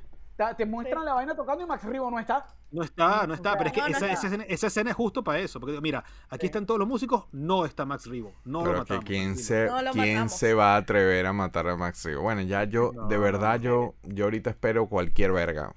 te 0.57 0.67
muestran 0.67 1.05
la 1.05 1.15
vaina 1.15 1.35
tocando 1.35 1.63
y 1.65 1.67
Max 1.67 1.85
Rivo 1.85 2.11
no 2.11 2.19
está. 2.19 2.47
No 2.73 2.83
está, 2.83 3.27
no 3.27 3.35
está, 3.35 3.57
pero 3.59 3.67
es 3.69 3.73
que 3.73 3.81
No, 3.81 3.89
no 3.89 3.97
esa, 3.97 4.13
escena, 4.13 4.45
esa 4.49 4.67
escena 4.69 4.91
es 4.91 4.97
justo 4.97 5.23
para 5.25 5.39
eso. 5.41 5.59
Porque 5.61 5.81
mira, 5.81 6.05
aquí 6.29 6.47
están 6.47 6.67
todos 6.67 6.79
los 6.79 6.89
músicos, 6.89 7.25
no 7.33 7.65
está 7.65 7.85
Max 7.85 8.07
Rivo. 8.07 8.33
No 8.45 8.61
lo 8.61 8.65
Pero 8.65 8.75
que 8.85 8.93
matamos. 8.95 9.05
quién 9.05 9.37
se, 9.37 9.67
No 9.67 9.83
lo 9.83 9.91
quién 9.93 10.15
matamos. 10.15 10.33
se 10.37 10.55
va 10.55 10.75
a 10.75 10.77
atrever 10.79 11.27
a 11.27 11.33
matar 11.33 11.69
a 11.69 11.77
Max 11.77 12.05
Río. 12.05 12.23
Bueno, 12.23 12.43
ya 12.43 12.65
yo, 12.65 12.93
No, 12.95 13.07
de 13.09 13.19
verdad, 13.19 13.57
no. 13.59 13.63
yo, 13.65 13.95
yo 14.05 14.25
ahorita 14.25 14.51
espero 14.51 14.87
cualquier 14.89 15.33
verga. 15.33 15.73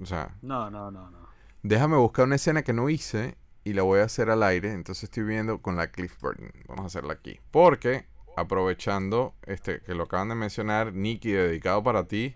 O 0.00 0.06
sea, 0.06 0.36
No, 0.42 0.70
no, 0.70 0.90
no, 0.90 1.10
no. 1.10 1.26
déjame 1.62 1.96
buscar 1.96 2.26
una 2.26 2.36
escena 2.36 2.62
que 2.62 2.72
no 2.74 2.88
hice 2.90 3.36
y 3.64 3.72
la 3.72 3.82
voy 3.82 4.00
a 4.00 4.04
hacer 4.04 4.28
al 4.30 4.42
aire. 4.42 4.72
Entonces 4.72 5.04
estoy 5.04 5.22
viendo 5.24 5.60
con 5.62 5.74
la 5.76 5.90
Cliff 5.90 6.20
Burton. 6.20 6.52
Vamos 6.68 6.84
a 6.84 6.86
hacerla 6.86 7.14
aquí. 7.14 7.40
Porque, 7.50 8.06
aprovechando 8.36 9.34
este 9.46 9.80
que 9.80 9.94
lo 9.94 10.04
acaban 10.04 10.28
de 10.28 10.34
mencionar, 10.34 10.92
Nicky, 10.92 11.32
dedicado 11.32 11.82
para 11.82 12.06
ti, 12.06 12.34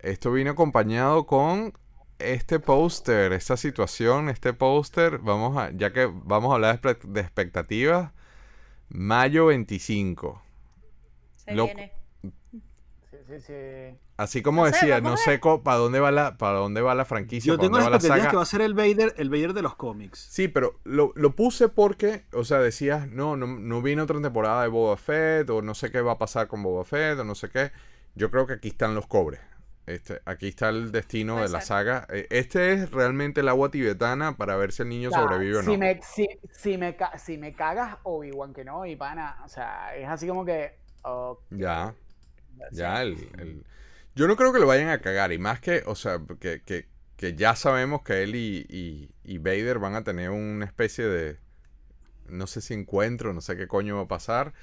esto 0.00 0.32
vino 0.32 0.52
acompañado 0.52 1.26
con 1.26 1.72
este 2.18 2.58
póster, 2.60 3.32
esta 3.32 3.56
situación, 3.56 4.28
este 4.28 4.52
póster. 4.52 5.18
Vamos 5.18 5.56
a, 5.56 5.70
ya 5.72 5.92
que 5.92 6.06
vamos 6.12 6.50
a 6.50 6.54
hablar 6.54 6.80
de, 6.80 7.20
expectativas, 7.20 8.12
mayo 8.88 9.46
25. 9.46 10.42
Se 11.36 11.54
Lo- 11.54 11.64
viene. 11.66 11.92
Sí, 12.22 13.16
sí, 13.26 13.40
sí. 13.40 13.98
Así 14.16 14.42
como 14.42 14.62
No 14.62 14.70
decía, 14.72 15.00
no 15.00 15.16
sé 15.16 15.40
para 15.62 15.76
dónde 15.78 16.00
va 16.00 16.10
la, 16.10 16.36
para 16.36 16.58
dónde 16.58 16.80
va 16.80 16.94
la 16.96 17.04
franquicia, 17.04 17.52
Yo 17.52 17.56
tengo 17.58 17.78
dónde 17.78 17.78
la 17.78 17.84
va 17.84 17.90
la 17.90 17.96
expectativa 17.98 18.24
saga. 18.24 18.30
que 18.32 18.36
va 18.36 18.42
a 18.42 18.46
ser 18.46 18.60
el 18.62 18.74
Vader, 18.74 19.14
el 19.16 19.30
Vader 19.30 19.52
de 19.52 19.62
los 19.62 19.76
cómics. 19.76 20.18
Sí, 20.30 20.48
pero 20.48 20.80
lo, 20.82 21.12
lo 21.14 21.36
puse 21.36 21.68
porque, 21.68 22.24
o 22.32 22.42
sea, 22.44 22.58
decías, 22.58 23.06
no, 23.08 23.36
no, 23.36 23.46
no 23.46 23.80
viene 23.80 24.02
otra 24.02 24.20
temporada 24.20 24.62
de 24.62 24.68
Boba 24.68 24.96
Fett, 24.96 25.48
o 25.50 25.62
no 25.62 25.74
sé 25.74 25.92
qué 25.92 26.00
va 26.00 26.12
a 26.12 26.18
pasar 26.18 26.48
con 26.48 26.64
Boba 26.64 26.84
Fett, 26.84 27.16
o 27.20 27.24
no 27.24 27.36
sé 27.36 27.48
qué. 27.48 27.70
Yo 28.16 28.30
creo 28.32 28.44
que 28.48 28.54
aquí 28.54 28.68
están 28.68 28.96
los 28.96 29.06
cobres. 29.06 29.40
Este, 29.88 30.20
aquí 30.24 30.48
está 30.48 30.68
el 30.70 30.92
destino 30.92 31.40
Puede 31.40 31.46
de 31.46 31.48
la 31.48 31.60
ser. 31.60 31.62
saga. 31.62 32.06
Eh, 32.10 32.26
Este 32.30 32.72
es 32.74 32.90
realmente 32.90 33.40
el 33.40 33.48
agua 33.48 33.70
tibetana 33.70 34.36
para 34.36 34.56
ver 34.56 34.72
si 34.72 34.82
el 34.82 34.88
niño 34.90 35.12
sobrevive 35.12 35.58
o 35.58 35.62
no. 35.62 35.72
si 35.72 35.76
me, 35.76 36.00
si, 36.02 36.28
si 36.52 36.76
me, 36.78 36.96
si 37.18 37.38
me 37.38 37.54
cagas 37.54 37.98
Obi-Wan 38.04 38.52
que 38.52 38.64
no, 38.64 38.84
y 38.86 38.96
pana, 38.96 39.40
o 39.44 39.48
sea, 39.48 39.94
es 39.96 40.08
así 40.08 40.26
como 40.26 40.44
que... 40.44 40.78
Ya, 41.50 41.94
ya, 42.70 43.02
el, 43.02 43.30
el- 43.38 43.66
Yo 44.14 44.28
no 44.28 44.36
creo 44.36 44.52
que 44.52 44.60
lo 44.60 44.66
vayan 44.66 44.88
a 44.90 45.00
cagar, 45.00 45.32
y 45.32 45.38
más 45.38 45.60
que, 45.60 45.82
o 45.86 45.94
sea, 45.96 46.20
que, 46.40 46.62
que, 46.64 46.88
que 47.16 47.34
ya 47.36 47.56
sabemos 47.56 48.02
que 48.02 48.22
él 48.24 48.34
y, 48.36 48.66
y, 48.70 49.10
y 49.24 49.38
Vader 49.38 49.78
van 49.80 49.94
a 49.96 50.04
tener 50.04 50.30
una 50.30 50.64
especie 50.66 51.06
de, 51.06 51.38
no 52.28 52.46
sé 52.48 52.60
si 52.62 52.74
encuentro, 52.74 53.34
no 53.34 53.40
sé 53.42 53.56
qué 53.56 53.68
coño 53.68 53.96
va 53.96 54.02
a 54.04 54.08
pasar. 54.08 54.54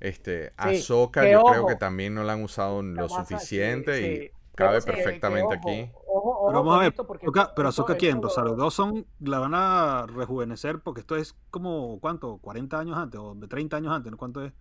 Este, 0.00 0.52
Ahsoka 0.58 1.26
que 1.26 1.30
yo 1.30 1.42
creo 1.42 1.66
que 1.66 1.76
también 1.76 2.14
no 2.14 2.24
la 2.24 2.34
han 2.34 2.42
usado 2.44 2.82
lo 2.82 3.08
sí, 3.26 3.26
suficiente 3.26 4.06
sí. 4.08 4.30
Cabe 4.66 4.80
Pero 4.80 4.84
que- 4.84 4.90
que 4.98 5.04
perfectamente 5.04 5.44
ojo, 5.46 5.54
aquí. 5.54 5.90
Ojo, 6.06 6.30
ojo 6.30 6.46
Pero 6.48 6.58
vamos 6.60 6.76
a 6.76 6.80
ver, 6.80 6.94
porque 6.94 7.26
pero 7.56 7.68
Ahsoka 7.68 7.96
quién, 7.96 8.22
Rosario 8.22 8.54
Dawson 8.54 9.06
la 9.20 9.38
van 9.38 9.54
a 9.54 10.06
rejuvenecer 10.06 10.80
porque 10.80 11.00
esto 11.00 11.16
es 11.16 11.34
como, 11.50 11.98
¿cuánto? 12.00 12.38
40 12.38 12.78
años 12.78 12.96
antes 12.96 13.20
o 13.20 13.34
de 13.34 13.46
30 13.48 13.76
años 13.76 13.92
antes, 13.92 14.10
¿no? 14.10 14.16
¿cuánto 14.18 14.44
es? 14.44 14.52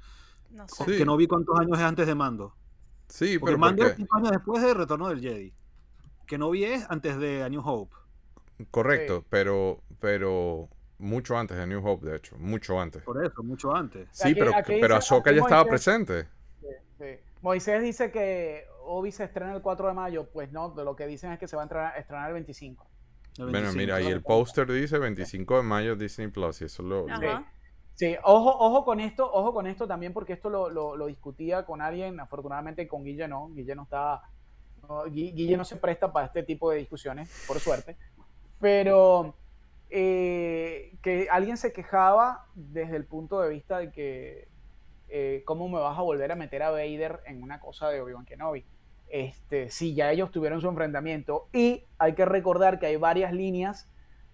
No 0.52 0.68
sé. 0.68 0.84
Sí. 0.86 0.98
Que 0.98 1.06
no 1.06 1.16
vi 1.18 1.28
cuántos 1.28 1.60
años 1.60 1.78
es 1.78 1.84
antes 1.84 2.08
de 2.08 2.16
Mando. 2.16 2.56
Sí, 3.08 3.38
Porque 3.40 3.52
pero 3.54 3.60
Mando 3.60 3.84
es 3.84 3.90
porque, 3.90 4.04
5 4.04 4.18
años 4.18 4.32
después 4.32 4.64
de 4.64 4.74
Retorno 4.74 5.08
del 5.10 5.20
Jedi. 5.22 5.54
Que 6.28 6.38
no 6.38 6.50
vi 6.52 6.64
es 6.64 6.86
antes 6.90 7.18
de 7.20 7.44
A 7.44 7.50
New 7.50 7.62
Hope. 7.66 7.96
correcto, 8.72 9.20
Sí. 9.22 9.26
pero, 9.30 9.82
pero 10.00 10.70
mucho 10.98 11.38
antes 11.38 11.58
de 11.58 11.66
New 11.66 11.86
Hope, 11.88 12.06
de 12.10 12.18
hecho, 12.18 12.36
mucho 12.38 12.80
antes. 12.80 13.02
Por 13.04 13.24
eso, 13.24 13.42
mucho 13.44 13.74
antes. 13.76 14.10
Sí, 14.12 14.30
Aquí- 14.30 14.40
pero, 14.40 14.52
aquí 14.56 14.74
pero 14.82 14.96
dice- 14.96 14.98
Ahsoka 14.98 15.32
ya 15.32 15.42
estaba 15.42 15.64
Moisés- 15.64 15.70
presente. 15.70 16.28
Sí. 17.00 17.06
Moisés 17.42 17.82
dice 17.82 18.12
que 18.12 18.66
Obi 18.84 19.12
se 19.12 19.24
estrena 19.26 19.54
el 19.54 19.62
4 19.62 19.88
de 19.88 19.94
mayo. 19.94 20.30
Pues 20.32 20.52
no, 20.52 20.70
de 20.70 20.84
lo 20.84 20.96
que 20.96 21.08
dicen 21.08 21.32
es 21.32 21.40
que 21.40 21.48
se 21.48 21.56
va 21.56 21.64
a 21.64 21.66
estrenar, 21.66 21.98
estrenar 21.98 22.28
el 22.28 22.34
25. 22.34 22.88
el 23.38 23.44
Bueno, 23.46 23.72
25. 23.72 23.78
mira, 23.78 24.02
y 24.02 24.08
el 24.12 24.22
póster 24.22 24.72
dice 24.72 24.98
25 24.98 25.58
de 25.58 25.64
mayo 25.64 25.96
Disney 25.96 26.28
Plus, 26.28 26.62
y 26.62 26.66
eso 26.66 26.84
lo... 26.84 27.10
Ajá. 27.10 27.46
Sí, 27.96 28.16
ojo, 28.24 28.50
ojo 28.58 28.86
con 28.86 29.02
esto, 29.02 29.30
ojo 29.32 29.54
con 29.54 29.68
esto 29.68 29.86
también, 29.86 30.14
porque 30.14 30.32
esto 30.34 30.50
lo, 30.50 30.70
lo- 30.70 30.96
lo 30.96 31.08
discutía 31.08 31.66
con 31.66 31.82
alguien, 31.82 32.20
afortunadamente 32.22 32.88
con 32.88 33.04
Guille 33.04 33.28
no, 33.28 33.50
Guille 33.50 33.76
no 33.76 33.84
está, 33.84 34.22
no, 34.88 35.04
Gui- 35.08 35.34
Guille 35.34 35.58
no 35.58 35.66
se 35.66 35.76
presta 35.76 36.12
para 36.14 36.28
este 36.28 36.44
tipo 36.44 36.72
de 36.72 36.78
discusiones, 36.78 37.30
por 37.46 37.60
suerte, 37.60 37.98
pero 38.60 39.36
eh, 39.90 40.98
que 41.02 41.28
alguien 41.30 41.58
se 41.58 41.74
quejaba 41.74 42.46
desde 42.56 42.96
el 42.96 43.06
punto 43.06 43.42
de 43.42 43.50
vista 43.50 43.80
de 43.80 43.92
que 43.92 44.48
eh, 45.10 45.44
cómo 45.46 45.68
me 45.70 45.80
vas 45.80 45.98
a 45.98 46.02
volver 46.02 46.32
a 46.32 46.36
meter 46.36 46.64
a 46.64 46.72
Vader 46.72 47.22
en 47.26 47.42
una 47.44 47.60
cosa 47.60 47.90
de 47.90 48.02
Obi-Wan 48.02 48.26
Kenobi. 48.26 48.66
Este, 49.10 49.72
sí, 49.72 49.96
ya 49.96 50.12
ellos 50.12 50.32
tuvieron 50.32 50.62
su 50.62 50.68
enfrentamiento 50.70 51.48
y 51.52 51.84
hay 51.98 52.14
que 52.14 52.26
recordar 52.26 52.80
que 52.80 52.86
hay 52.86 52.96
varias 52.96 53.34
líneas 53.34 53.92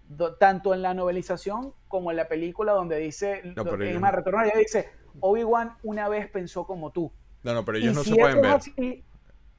do- 0.08 0.34
tanto 0.36 0.74
en 0.74 0.82
la 0.82 0.92
novelización 0.92 1.72
como 1.88 2.10
en 2.10 2.18
la 2.18 2.28
película 2.28 2.72
donde 2.72 2.98
dice, 2.98 3.40
No, 3.56 3.62
ellos 3.82 4.00
más, 4.00 4.12
no. 4.12 4.16
Retorno 4.18 4.40
Jedi 4.44 4.58
dice, 4.58 4.90
Obi-Wan 5.20 5.76
una 5.82 6.08
vez 6.10 6.28
pensó 6.30 6.66
como 6.66 6.90
tú. 6.92 7.10
No, 7.42 7.54
no, 7.54 7.64
pero 7.64 7.78
Y 7.78 7.82
ellos 7.84 7.94
no 7.96 8.04
si 8.04 8.10
se 8.10 8.16
pueden 8.16 8.42
ver. 8.42 8.50
así, 8.52 8.74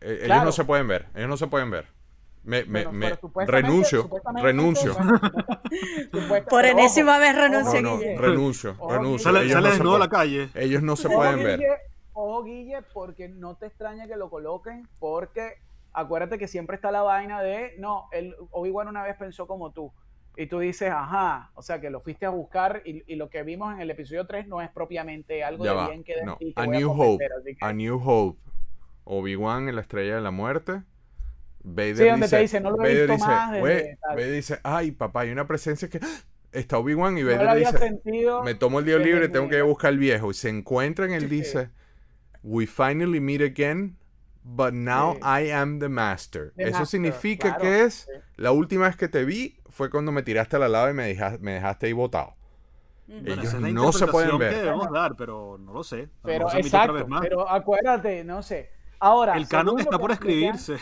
Ellos 0.02 0.20
claro. 0.26 0.46
no 0.46 0.52
se 0.52 0.66
pueden 0.66 0.88
ver. 0.88 1.08
Ellos 1.16 1.30
no 1.30 1.38
se 1.38 1.48
pueden 1.48 1.72
ver. 1.72 1.88
Me, 2.48 2.64
me, 2.64 2.84
bueno, 2.86 2.92
me- 2.94 3.16
supuestamente- 3.18 3.52
renuncio. 3.68 4.02
supuestamente- 4.04 4.48
Renuncio. 4.48 4.96
Por 6.50 6.66
enésima 6.66 7.18
vez 7.20 7.36
renuncio, 7.36 7.82
No, 7.82 7.92
no, 7.92 7.98
Guille. 8.00 8.18
renuncio. 8.18 8.76
Ojo, 8.80 8.94
renuncio. 8.94 9.20
Sale, 9.32 9.40
Ellos 9.42 9.52
sale 9.54 9.64
no 9.64 9.68
se 9.72 9.78
desnudo 9.78 9.96
a 9.96 10.00
la 10.00 10.10
calle. 10.10 10.50
Ellos 10.56 10.82
no 10.82 10.96
se 10.96 11.08
Ojo, 11.08 11.16
pueden 11.18 11.44
ver. 11.44 11.60
Guille, 11.60 11.70
Ojo, 12.14 12.44
Guille, 12.44 12.82
porque 12.94 13.28
no 13.30 13.56
te 13.56 13.68
extraña 13.68 14.08
que 14.08 14.16
lo 14.16 14.30
coloquen, 14.30 14.88
porque 15.00 15.56
acuérdate 15.94 16.38
que 16.38 16.48
siempre 16.48 16.76
está 16.76 16.90
la 16.90 17.02
vaina 17.02 17.42
de, 17.42 17.76
no, 17.80 18.06
el 18.12 18.36
Obi-Wan 18.52 18.88
una 18.88 19.04
vez 19.04 19.16
pensó 19.18 19.46
como 19.46 19.72
tú. 19.72 19.92
Y 20.36 20.48
tú 20.48 20.60
dices, 20.60 20.90
ajá, 20.92 21.52
o 21.56 21.62
sea 21.62 21.82
que 21.82 21.90
lo 21.90 22.00
fuiste 22.00 22.26
a 22.26 22.30
buscar 22.30 22.82
y, 22.86 23.04
y 23.12 23.16
lo 23.18 23.30
que 23.30 23.44
vimos 23.44 23.74
en 23.74 23.82
el 23.82 23.90
episodio 23.92 24.26
3 24.26 24.48
no 24.48 24.62
es 24.62 24.70
propiamente 24.70 25.44
algo 25.44 25.66
Ya 25.66 25.72
de 25.72 25.78
va. 25.78 25.88
bien 25.90 26.04
que 26.04 26.16
de 26.16 26.26
No. 26.26 26.38
ti 26.38 26.54
A 26.56 26.66
voy 26.66 26.78
New 26.78 26.90
convencer", 26.96 27.32
Hope. 27.34 27.58
A 27.60 27.74
New 27.74 28.02
Hope. 28.04 28.40
Obi-Wan 29.04 29.68
en 29.70 29.76
la 29.76 29.82
estrella 29.82 30.16
de 30.16 30.22
la 30.22 30.32
muerte. 30.32 30.82
Vader 31.70 31.98
Sí, 31.98 32.06
donde 32.06 32.26
dice, 32.28 32.36
te 32.38 32.42
dice, 32.44 32.62
no 32.62 32.70
lo 32.72 32.76
he 32.78 32.80
Vader 32.80 32.98
visto 33.08 33.14
dice, 33.14 33.26
más 33.28 33.52
desde. 33.52 33.98
Vader 34.10 34.32
dice, 34.32 34.60
ay, 34.64 34.92
papá, 34.92 35.22
hay 35.22 35.32
una 35.32 35.46
presencia 35.48 35.90
que 35.90 36.00
está 36.52 36.78
Obi-Wan 36.78 37.18
y 37.18 37.22
no 37.24 37.28
Vader 37.28 37.48
había 37.50 37.72
dice, 37.72 37.78
sentido. 37.78 38.44
me 38.44 38.56
tomo 38.56 38.80
el 38.80 38.86
día 38.86 38.98
libre, 38.98 39.28
tengo 39.30 39.50
que 39.50 39.56
ir 39.56 39.62
a 39.62 39.66
buscar 39.66 39.90
al 39.90 39.98
viejo. 39.98 40.32
Y 40.32 40.34
se 40.34 40.50
encuentran, 40.50 41.12
él 41.12 41.24
Sí. 41.24 41.28
dice, 41.28 41.70
we 42.44 42.66
finally 42.68 43.20
meet 43.20 43.42
again, 43.42 43.98
but 44.44 44.72
now 44.74 45.16
Sí. 45.16 45.20
I 45.48 45.52
am 45.52 45.80
the 45.80 45.90
master. 45.90 46.54
The 46.56 46.64
Eso 46.64 46.72
master, 46.80 46.88
significa 46.88 47.50
claro, 47.56 47.62
que 47.64 47.84
es, 47.84 47.94
sí. 47.94 48.12
la 48.38 48.52
última 48.52 48.88
vez 48.88 48.96
que 48.96 49.08
te 49.10 49.26
vi 49.26 49.58
fue 49.70 49.90
cuando 49.90 50.12
me 50.14 50.24
tiraste 50.24 50.56
a 50.56 50.60
la 50.60 50.70
lava 50.70 50.90
y 50.92 50.94
me, 50.94 51.06
deja- 51.08 51.38
me 51.42 51.52
dejaste 51.54 51.88
ahí 51.88 51.94
botado. 51.94 52.36
Ujú. 53.10 53.18
Ellos 53.26 53.44
esa 53.46 53.58
es 53.58 53.62
la 53.64 53.70
no 53.72 53.92
se 53.92 54.08
pueden 54.08 54.38
ver. 54.38 54.52
que 54.52 54.58
debemos 54.62 54.90
dar, 54.92 55.16
pero 55.18 55.58
no 55.60 55.74
lo 55.74 55.84
sé. 55.84 56.10
Pero 56.24 56.48
exacto, 56.54 56.94
vez 56.94 57.08
más. 57.08 57.22
pero 57.22 57.50
acuérdate, 57.50 58.24
no 58.24 58.42
sé. 58.42 58.70
Ahora, 59.00 59.36
El 59.38 59.48
canon 59.48 59.80
está 59.80 60.00
por 60.00 60.12
escribirse. 60.12 60.78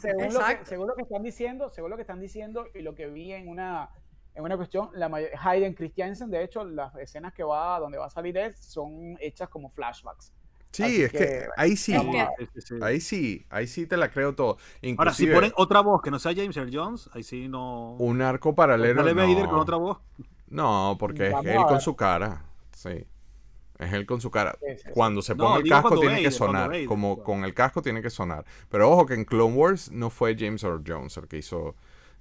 Según, 0.00 0.24
lo 0.24 0.30
que, 0.30 0.36
Exacto. 0.36 0.66
según 0.68 0.86
lo 0.88 0.94
que 0.94 1.02
están 1.02 1.22
diciendo, 1.22 1.70
según 1.70 1.90
lo 1.90 1.96
que 1.96 2.02
están 2.02 2.20
diciendo 2.20 2.66
y 2.74 2.80
lo 2.82 2.94
que 2.94 3.06
vi 3.06 3.32
en 3.32 3.48
una 3.48 3.90
en 4.34 4.44
una 4.44 4.56
cuestión, 4.56 4.90
la 4.94 5.08
may- 5.08 5.28
Hayden 5.42 5.74
Christiansen, 5.74 6.30
de 6.30 6.44
hecho, 6.44 6.64
las 6.64 6.94
escenas 6.96 7.32
que 7.34 7.42
va 7.42 7.78
donde 7.80 7.98
va 7.98 8.06
a 8.06 8.10
salir 8.10 8.36
él 8.38 8.54
son 8.56 9.16
hechas 9.20 9.48
como 9.48 9.68
flashbacks. 9.68 10.32
Sí, 10.70 10.84
Así 10.84 11.02
es 11.02 11.10
que, 11.10 11.18
que, 11.18 11.46
ahí 11.56 11.76
sí, 11.76 11.94
Es 12.38 12.72
ahí 12.80 13.00
sí, 13.00 13.44
ahí 13.50 13.66
sí 13.66 13.86
te 13.86 13.96
la 13.96 14.08
creo 14.08 14.36
todo. 14.36 14.56
Ahora, 14.98 15.12
si 15.12 15.26
ponen 15.26 15.52
otra 15.56 15.80
voz 15.80 16.00
que 16.00 16.12
no 16.12 16.20
sea 16.20 16.32
James 16.32 16.56
Earl 16.56 16.70
Jones, 16.72 17.10
ahí 17.12 17.24
sí 17.24 17.48
no. 17.48 17.96
un 17.98 18.22
arco 18.22 18.54
paralelo. 18.54 19.02
Vader 19.02 19.46
con 19.46 19.56
no. 19.56 19.62
otra 19.62 19.76
voz. 19.76 19.98
No, 20.48 20.96
porque 20.98 21.28
es 21.28 21.34
él 21.44 21.62
con 21.66 21.80
su 21.80 21.96
cara. 21.96 22.44
Sí. 22.72 23.04
Es 23.80 23.92
él 23.92 24.06
con 24.06 24.20
su 24.20 24.30
cara. 24.30 24.56
Sí, 24.60 24.66
sí, 24.76 24.82
sí. 24.84 24.90
Cuando 24.92 25.22
se 25.22 25.34
No, 25.34 25.44
ponga 25.44 25.56
el 25.58 25.68
casco 25.68 25.98
tiene 25.98 26.16
que 26.16 26.20
Vader, 26.24 26.32
sonar. 26.32 26.68
Vader, 26.68 26.86
Como 26.86 27.14
claro. 27.16 27.24
con 27.24 27.44
el 27.44 27.54
casco 27.54 27.82
tiene 27.82 28.02
que 28.02 28.10
sonar. 28.10 28.44
Pero 28.68 28.90
ojo 28.90 29.06
que 29.06 29.14
en 29.14 29.24
Clone 29.24 29.54
Wars 29.54 29.90
no 29.90 30.10
fue 30.10 30.36
James 30.38 30.62
Earl 30.62 30.82
Jones 30.86 31.16
el 31.16 31.26
que 31.28 31.38
hizo 31.38 31.74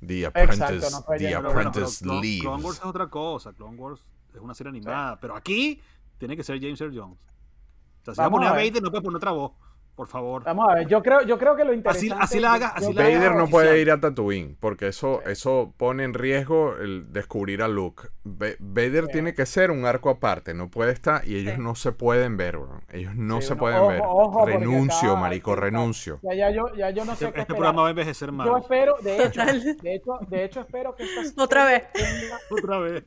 The 0.06 0.26
Apprentice, 0.28 0.90
no 0.92 1.04
fue 1.04 1.18
The 1.18 1.34
James 1.34 1.50
Apprentice 1.50 2.04
Clone, 2.04 2.22
Leaves. 2.22 2.42
Clone 2.42 2.64
Wars 2.64 2.78
es 2.80 2.86
otra 2.86 3.08
cosa. 3.10 3.54
Clone 3.54 3.78
Wars 3.78 4.08
es 4.34 4.40
una 4.40 4.54
serie 4.56 4.70
animada. 4.70 5.20
Pero 5.20 5.36
aquí 5.36 5.82
tiene 6.18 6.38
que 6.38 6.44
ser 6.44 6.60
James 6.62 6.80
Earl 6.80 6.98
Jones. 6.98 7.18
O 7.20 8.06
sea, 8.06 8.14
si 8.14 8.20
va 8.20 8.26
a 8.26 8.30
Vamos 8.30 8.40
poner 8.40 8.54
a. 8.54 8.66
Vader, 8.70 8.82
no 8.82 8.90
puede 8.92 9.04
poner 9.04 9.18
otra 9.18 9.32
voz. 9.32 9.52
Por 10.00 10.08
favor. 10.08 10.46
Vamos 10.46 10.66
a 10.70 10.76
ver, 10.76 10.88
yo 10.88 11.04
creo, 11.04 11.24
yo 11.24 11.38
creo 11.38 11.58
que 11.58 11.66
lo 11.66 11.72
Así, 11.72 11.78
interesante... 12.08 12.24
así 12.24 12.40
la 12.40 12.54
haga, 12.54 12.68
así 12.70 12.94
la 12.94 13.04
Vader 13.04 13.36
no 13.36 13.48
puede 13.50 13.82
ir 13.82 13.92
a 13.92 14.00
Tatooine 14.00 14.56
porque 14.58 14.88
eso, 14.88 15.22
eso 15.24 15.74
pone 15.76 16.06
en 16.06 16.14
riesgo 16.14 16.78
el 16.78 17.12
descubrir 17.12 17.62
a 17.62 17.68
Luke. 17.68 18.04
Va- 18.26 18.56
Vader 18.60 19.08
Sí. 19.08 19.12
tiene 19.12 19.34
que 19.34 19.46
ser 19.46 19.72
un 19.72 19.84
arco 19.84 20.10
aparte, 20.10 20.54
no 20.54 20.70
puede 20.70 20.94
estar 20.94 21.28
y 21.28 21.36
ellos 21.36 21.56
Sí. 21.56 21.62
no 21.62 21.76
se 21.76 21.92
pueden 21.92 22.38
ver, 22.38 22.58
bro. 22.60 22.80
ellos 22.94 23.14
no 23.18 23.42
Sí, 23.42 23.48
se 23.50 23.56
pueden 23.58 23.78
ojo, 23.80 23.88
ver. 23.90 24.02
ojo, 24.06 24.46
renuncio, 24.46 25.12
acá- 25.12 25.20
marico, 25.20 25.56
renuncio. 25.58 26.20
Ya, 26.22 26.34
ya, 26.34 26.50
yo, 26.52 26.74
ya 26.78 26.92
yo 26.92 27.04
no 27.04 27.14
sé 27.18 27.26
Este, 27.26 27.36
qué 27.36 27.42
este 27.42 27.54
programa 27.54 27.82
va 27.82 27.88
a 27.90 27.92
envejecer 27.92 28.32
mal. 28.32 28.48
Yo 28.48 28.56
espero, 28.58 28.96
de 29.04 29.26
hecho, 29.26 29.42
de 29.44 29.96
hecho, 29.96 30.12
de 30.30 30.44
hecho 30.46 30.62
espero 30.62 30.96
que 30.96 31.04
esta 31.04 31.44
Otra 31.44 31.68
serie 31.68 31.90
vez. 31.92 31.92
tenga- 31.92 32.40
Otra 32.52 32.80
vez. 32.80 33.04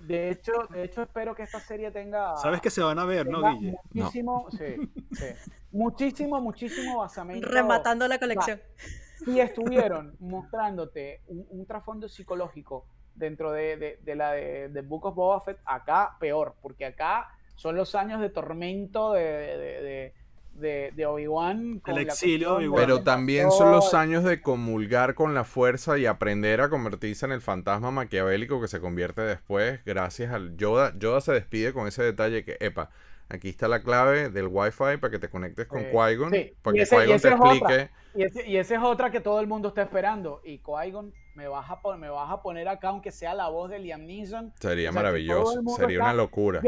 de 0.00 0.30
hecho, 0.30 0.52
de 0.70 0.84
hecho 0.84 1.02
espero 1.02 1.34
que 1.34 1.42
esta 1.42 1.60
serie 1.60 1.90
tenga 1.90 2.36
Sabes 2.38 2.60
que 2.62 2.70
se 2.70 2.80
van 2.82 2.98
a 2.98 3.04
ver, 3.04 3.26
¿no, 3.28 3.42
Guille? 3.54 3.74
muchísimo, 3.92 4.46
sí, 4.52 4.90
sí, 5.12 5.24
muchísimo, 5.72 6.40
muchísimo 6.40 6.98
basamento. 6.98 7.48
Rematando 7.48 8.06
la 8.08 8.18
colección. 8.18 8.60
Si 9.24 9.40
estuvieron 9.40 10.14
mostrándote 10.20 11.22
un, 11.26 11.46
un 11.50 11.66
trasfondo 11.66 12.08
psicológico 12.08 12.86
dentro 13.14 13.50
de, 13.52 13.76
de- 13.76 13.98
de 14.02 14.14
la 14.14 14.32
de, 14.32 14.68
de 14.68 14.80
Book 14.82 15.06
of 15.06 15.14
Boba 15.14 15.40
Fett, 15.40 15.58
acá 15.64 16.16
peor, 16.20 16.54
porque 16.62 16.84
acá 16.86 17.28
son 17.56 17.74
los 17.76 17.94
años 17.96 18.20
de 18.20 18.30
tormento 18.30 19.12
de, 19.12 19.22
de, 19.22 19.56
de- 19.82 20.14
de- 20.54 20.92
de 20.94 21.06
Obi-Wan. 21.06 21.82
El 21.86 21.98
exilio 21.98 22.56
Obi-Wan. 22.56 22.80
de 22.80 22.86
Pero 22.86 23.02
también 23.04 23.50
son 23.50 23.70
los 23.72 23.94
años 23.94 24.24
de 24.24 24.40
comulgar 24.40 25.14
con 25.14 25.34
la 25.34 25.44
fuerza 25.44 25.98
y 25.98 26.06
aprender 26.06 26.60
a 26.60 26.68
convertirse 26.68 27.26
en 27.26 27.32
el 27.32 27.40
fantasma 27.40 27.90
maquiavélico 27.90 28.60
que 28.60 28.66
se 28.68 28.80
convierte 28.80 29.22
después 29.22 29.84
gracias 29.84 30.32
al 30.32 30.56
Yoda. 30.56 30.92
Yoda 30.98 31.20
se 31.20 31.32
despide 31.32 31.72
con 31.72 31.86
ese 31.88 32.02
detalle 32.02 32.44
que, 32.44 32.56
epa, 32.60 32.90
aquí 33.28 33.48
está 33.50 33.68
la 33.68 33.82
clave 33.82 34.30
del 34.30 34.48
Wi-Fi 34.48 34.96
para 35.00 35.10
que 35.10 35.18
te 35.18 35.28
conectes 35.28 35.66
con. 35.66 35.80
Qui-Gon, 35.84 36.30
Sí, 36.30 36.52
para 36.62 36.74
que 36.74 36.84
Qui-Gon 36.84 37.20
te 37.20 37.28
explique. 37.28 37.90
Y, 38.14 38.22
ese- 38.22 38.48
y 38.48 38.56
esa 38.56 38.74
es 38.76 38.82
otra 38.82 39.10
que 39.10 39.20
todo 39.20 39.40
el 39.40 39.46
mundo 39.46 39.68
está 39.68 39.82
esperando. 39.82 40.40
Y 40.44 40.58
Qui-Gon, 40.60 41.12
me 41.34 41.46
vas, 41.46 41.70
a 41.70 41.80
pon- 41.80 42.00
me 42.00 42.08
vas 42.08 42.30
a 42.32 42.42
poner 42.42 42.66
acá, 42.68 42.88
aunque 42.88 43.12
sea 43.12 43.34
la 43.34 43.48
voz 43.48 43.70
de 43.70 43.78
Liam 43.78 44.06
Neeson. 44.06 44.52
Sería 44.58 44.90
O 44.90 44.92
sea, 44.92 45.02
maravilloso, 45.02 45.62
sería 45.76 45.98
está- 45.98 46.04
una 46.04 46.14
locura. 46.14 46.62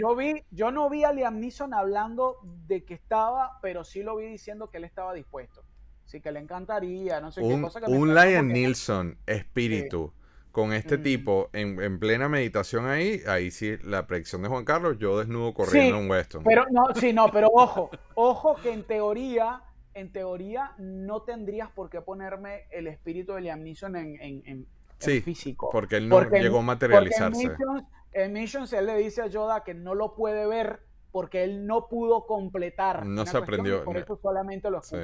Yo, 0.00 0.16
vi, 0.16 0.42
yo 0.50 0.70
no 0.72 0.90
vi 0.90 1.04
a 1.04 1.12
Liam 1.12 1.38
Neeson 1.38 1.74
hablando 1.74 2.38
de 2.66 2.84
que 2.84 2.94
estaba, 2.94 3.58
pero 3.62 3.84
sí 3.84 4.02
lo 4.02 4.16
vi 4.16 4.26
diciendo 4.26 4.68
que 4.70 4.78
él 4.78 4.84
estaba 4.84 5.14
dispuesto. 5.14 5.62
Sí, 6.06 6.20
que 6.20 6.30
le 6.32 6.38
encantaría, 6.40 7.20
no 7.20 7.30
sé 7.32 7.40
qué 7.40 7.46
Un, 7.48 7.62
cosa 7.62 7.80
que 7.80 7.90
un 7.90 8.14
Liam 8.14 8.48
Neeson 8.48 9.18
espíritu 9.26 10.12
con 10.56 10.72
este 10.72 10.96
Mm. 10.96 11.02
tipo 11.02 11.50
en, 11.52 11.82
en 11.82 11.98
plena 11.98 12.30
meditación 12.30 12.86
ahí, 12.86 13.20
ahí 13.28 13.50
sí 13.50 13.76
la 13.84 14.06
predicción 14.06 14.40
de 14.40 14.48
Juan 14.48 14.64
Carlos, 14.64 14.96
yo 14.98 15.18
desnudo 15.18 15.52
corriendo 15.52 15.98
Sí, 15.98 16.02
en 16.02 16.10
Weston. 16.10 16.44
Pero 16.44 16.64
no, 16.70 16.86
sí, 16.94 17.12
no, 17.12 17.30
pero 17.30 17.48
ojo, 17.52 17.90
ojo 18.14 18.56
que 18.62 18.72
en 18.72 18.82
teoría 18.84 19.60
en 19.92 20.10
teoría 20.12 20.72
no 20.78 21.20
tendrías 21.22 21.70
por 21.72 21.90
qué 21.90 22.00
ponerme 22.00 22.62
el 22.70 22.86
espíritu 22.86 23.34
de 23.34 23.42
Liam 23.42 23.62
Neeson 23.62 23.96
en, 23.96 24.06
en, 24.14 24.22
en- 24.22 24.42
en 24.46 24.66
Sí, 24.98 25.20
físico. 25.20 25.68
Porque 25.70 25.98
él 25.98 26.08
no 26.08 26.16
Porque 26.16 26.40
llegó 26.40 26.56
a 26.56 26.60
Porque 26.60 26.66
materializarse. 26.86 27.42
en 27.42 27.48
Missions, 27.50 27.84
en 28.14 28.32
Missions 28.32 28.72
él 28.72 28.86
le 28.86 28.96
dice 28.96 29.20
a 29.20 29.26
Yoda 29.26 29.62
que 29.62 29.74
no 29.74 29.94
lo 29.94 30.14
puede 30.14 30.46
ver 30.46 30.80
porque 31.12 31.44
él 31.44 31.66
no 31.66 31.86
pudo 31.88 32.24
completar. 32.24 33.04
No 33.04 33.26
se 33.26 33.36
aprendió, 33.36 33.84
Por 33.84 33.96
no. 33.96 34.00
eso 34.00 34.18
solamente 34.22 34.70
lo 34.70 34.80
Sí. 34.82 34.96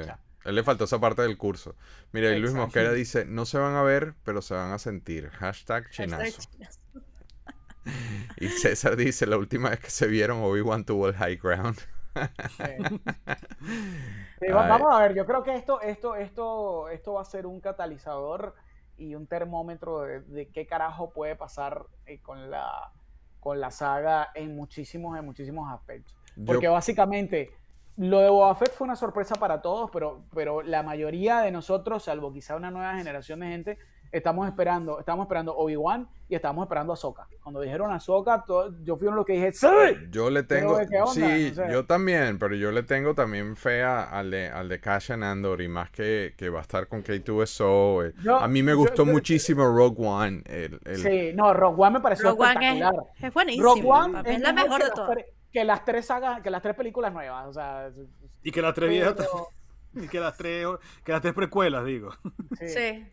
A 0.44 0.48
él 0.48 0.54
le 0.54 0.62
faltó 0.62 0.84
esa 0.84 0.98
parte 1.00 1.22
del 1.22 1.36
curso. 1.38 1.76
Mira, 2.12 2.30
y 2.30 2.38
Luis. 2.40 2.52
Mosquera 2.54 2.92
dice, 2.92 3.24
no 3.24 3.44
se 3.46 3.58
van 3.58 3.74
a 3.74 3.82
ver, 3.82 4.14
pero 4.24 4.42
se 4.42 4.54
van 4.54 4.72
a 4.72 4.78
sentir. 4.78 5.28
Hashtag 5.30 5.84
Hashtag 5.84 5.90
chinazo. 5.90 6.42
Y 8.36 8.48
César 8.48 8.94
dice, 8.96 9.26
la 9.26 9.36
última 9.36 9.70
vez 9.70 9.80
que 9.80 9.90
se 9.90 10.06
vieron, 10.06 10.40
Obi-Wan 10.42 10.84
tuvo 10.84 11.08
el 11.08 11.14
high 11.14 11.36
ground. 11.36 11.78
Sí. 12.56 12.62
Sí, 14.40 14.48
va- 14.48 14.64
Ay. 14.64 14.68
vamos 14.70 14.92
a 14.92 14.98
ver, 14.98 15.14
yo 15.14 15.24
creo 15.24 15.44
que 15.44 15.54
esto, 15.54 15.80
esto, 15.80 16.16
esto, 16.16 16.88
esto 16.88 17.12
va 17.12 17.22
a 17.22 17.24
ser 17.24 17.46
un 17.46 17.60
catalizador 17.60 18.56
y 18.98 19.14
un 19.14 19.28
termómetro 19.28 20.00
de, 20.00 20.20
de 20.20 20.48
qué 20.48 20.66
carajo 20.66 21.10
puede 21.12 21.36
pasar 21.36 21.84
eh, 22.06 22.18
con 22.20 22.50
la 22.50 22.90
con 23.38 23.60
la 23.60 23.70
saga 23.70 24.30
en 24.34 24.54
muchísimos, 24.56 25.16
en 25.16 25.24
muchísimos 25.24 25.72
aspectos. 25.72 26.14
Yo- 26.34 26.44
Porque 26.44 26.66
básicamente 26.68 27.50
lo 27.96 28.20
de 28.20 28.28
Boba 28.30 28.54
Fett 28.54 28.72
fue 28.72 28.86
una 28.86 28.96
sorpresa 28.96 29.34
para 29.34 29.60
todos, 29.62 29.90
pero, 29.90 30.24
pero 30.34 30.62
la 30.62 30.82
mayoría 30.82 31.40
de 31.40 31.50
nosotros, 31.52 32.04
salvo 32.04 32.32
quizá 32.32 32.56
una 32.56 32.70
nueva 32.70 32.94
generación 32.96 33.40
de 33.40 33.46
gente, 33.48 33.78
estamos 34.10 34.46
esperando, 34.46 34.98
estamos 34.98 35.24
esperando 35.24 35.54
Obi-Wan 35.56 36.06
y 36.28 36.34
estamos 36.34 36.64
esperando 36.64 36.92
a 36.92 36.94
Ahsoka. 36.94 37.26
Cuando 37.42 37.60
dijeron 37.62 37.90
Ahsoka, 37.92 38.44
todo- 38.46 38.74
yo 38.82 38.96
fui 38.96 39.06
uno 39.06 39.16
de 39.16 39.20
los 39.20 39.26
que 39.26 39.32
dije, 39.34 39.52
¡Sí! 39.52 39.66
Yo 40.10 40.28
le 40.30 40.42
tengo, 40.42 40.78
sí, 41.12 41.50
O 41.50 41.54
sea- 41.54 41.70
yo 41.70 41.86
también, 41.86 42.38
pero 42.38 42.54
yo 42.54 42.72
le 42.72 42.82
tengo 42.82 43.14
también 43.14 43.56
fe 43.56 43.82
a- 43.82 44.02
al 44.04 44.30
de, 44.30 44.48
al 44.48 44.68
de 44.68 44.80
Cassian 44.80 45.22
Andor 45.22 45.60
y 45.62 45.68
más 45.68 45.90
que, 45.90 46.34
que 46.36 46.50
va 46.50 46.58
a 46.58 46.62
estar 46.62 46.88
con 46.88 47.02
K2SO. 47.02 48.06
eh. 48.06 48.12
Yo- 48.22 48.36
a 48.36 48.48
mí 48.48 48.62
me 48.62 48.72
yo- 48.72 48.78
gustó 48.78 49.04
yo- 49.06 49.12
muchísimo 49.12 49.64
Rogue 49.66 49.96
One. 50.06 50.42
el- 50.46 50.78
el- 50.84 50.96
Sí, 50.96 51.32
no, 51.34 51.52
Rogue 51.54 51.76
One 51.82 51.90
me 51.92 52.00
pareció 52.00 52.30
Rogue 52.30 52.42
One 52.56 52.84
es, 53.20 53.32
buenísimo. 53.34 53.64
Rogue 53.64 53.82
One 53.86 54.22
es, 54.26 54.40
la 54.40 54.52
mejor 54.52 54.82
de 54.82 54.90
todas. 54.90 55.16
Que 55.52 55.64
las 55.64 55.84
tres 55.84 56.06
sagas, 56.06 56.40
que 56.40 56.50
las 56.50 56.62
tres 56.62 56.74
películas 56.74 57.12
nuevas, 57.12 57.46
o 57.46 57.52
sea, 57.52 57.90
Y 58.42 58.50
que 58.50 58.62
las 58.62 58.74
tres 58.74 58.88
viejas, 58.90 59.14
pero, 59.16 59.48
y 60.04 60.08
que 60.08 60.20
las 60.20 60.36
tres, 60.36 60.66
que 61.04 61.12
las 61.12 61.20
tres 61.20 61.34
precuelas, 61.34 61.84
digo. 61.84 62.10
sí. 62.58 62.68
Sí. 62.68 63.06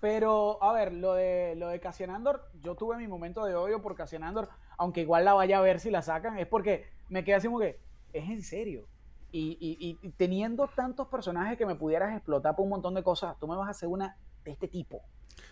Pero, 0.00 0.62
a 0.62 0.72
ver, 0.72 0.94
lo 0.94 1.12
de, 1.14 1.54
lo 1.56 1.68
de 1.68 1.78
Cassian 1.78 2.10
Andor, 2.10 2.48
yo 2.62 2.74
tuve 2.74 2.96
mi 2.96 3.06
momento 3.06 3.44
de 3.44 3.54
odio 3.54 3.82
por 3.82 3.94
Cassian 3.94 4.24
Andor, 4.24 4.48
aunque 4.78 5.02
igual 5.02 5.26
la 5.26 5.34
vaya 5.34 5.58
a 5.58 5.60
ver 5.60 5.78
si 5.78 5.90
la 5.90 6.00
sacan, 6.00 6.38
es 6.38 6.46
porque 6.46 6.86
me 7.10 7.22
quedé 7.22 7.34
así 7.34 7.48
como 7.48 7.60
que, 7.60 7.78
es 8.14 8.28
en 8.30 8.42
serio. 8.42 8.86
Y, 9.30 9.58
y- 9.60 9.76
y- 9.78 9.98
y 10.02 10.10
teniendo 10.12 10.68
tantos 10.68 11.06
personajes 11.08 11.58
que 11.58 11.66
me 11.66 11.74
pudieras 11.76 12.16
explotar 12.16 12.56
por 12.56 12.64
un 12.64 12.70
montón 12.70 12.94
de 12.94 13.02
cosas, 13.02 13.38
tú 13.38 13.46
me 13.46 13.56
vas 13.56 13.68
a 13.68 13.72
hacer 13.72 13.88
una 13.90 14.16
de 14.42 14.52
este 14.52 14.68
tipo. 14.68 15.02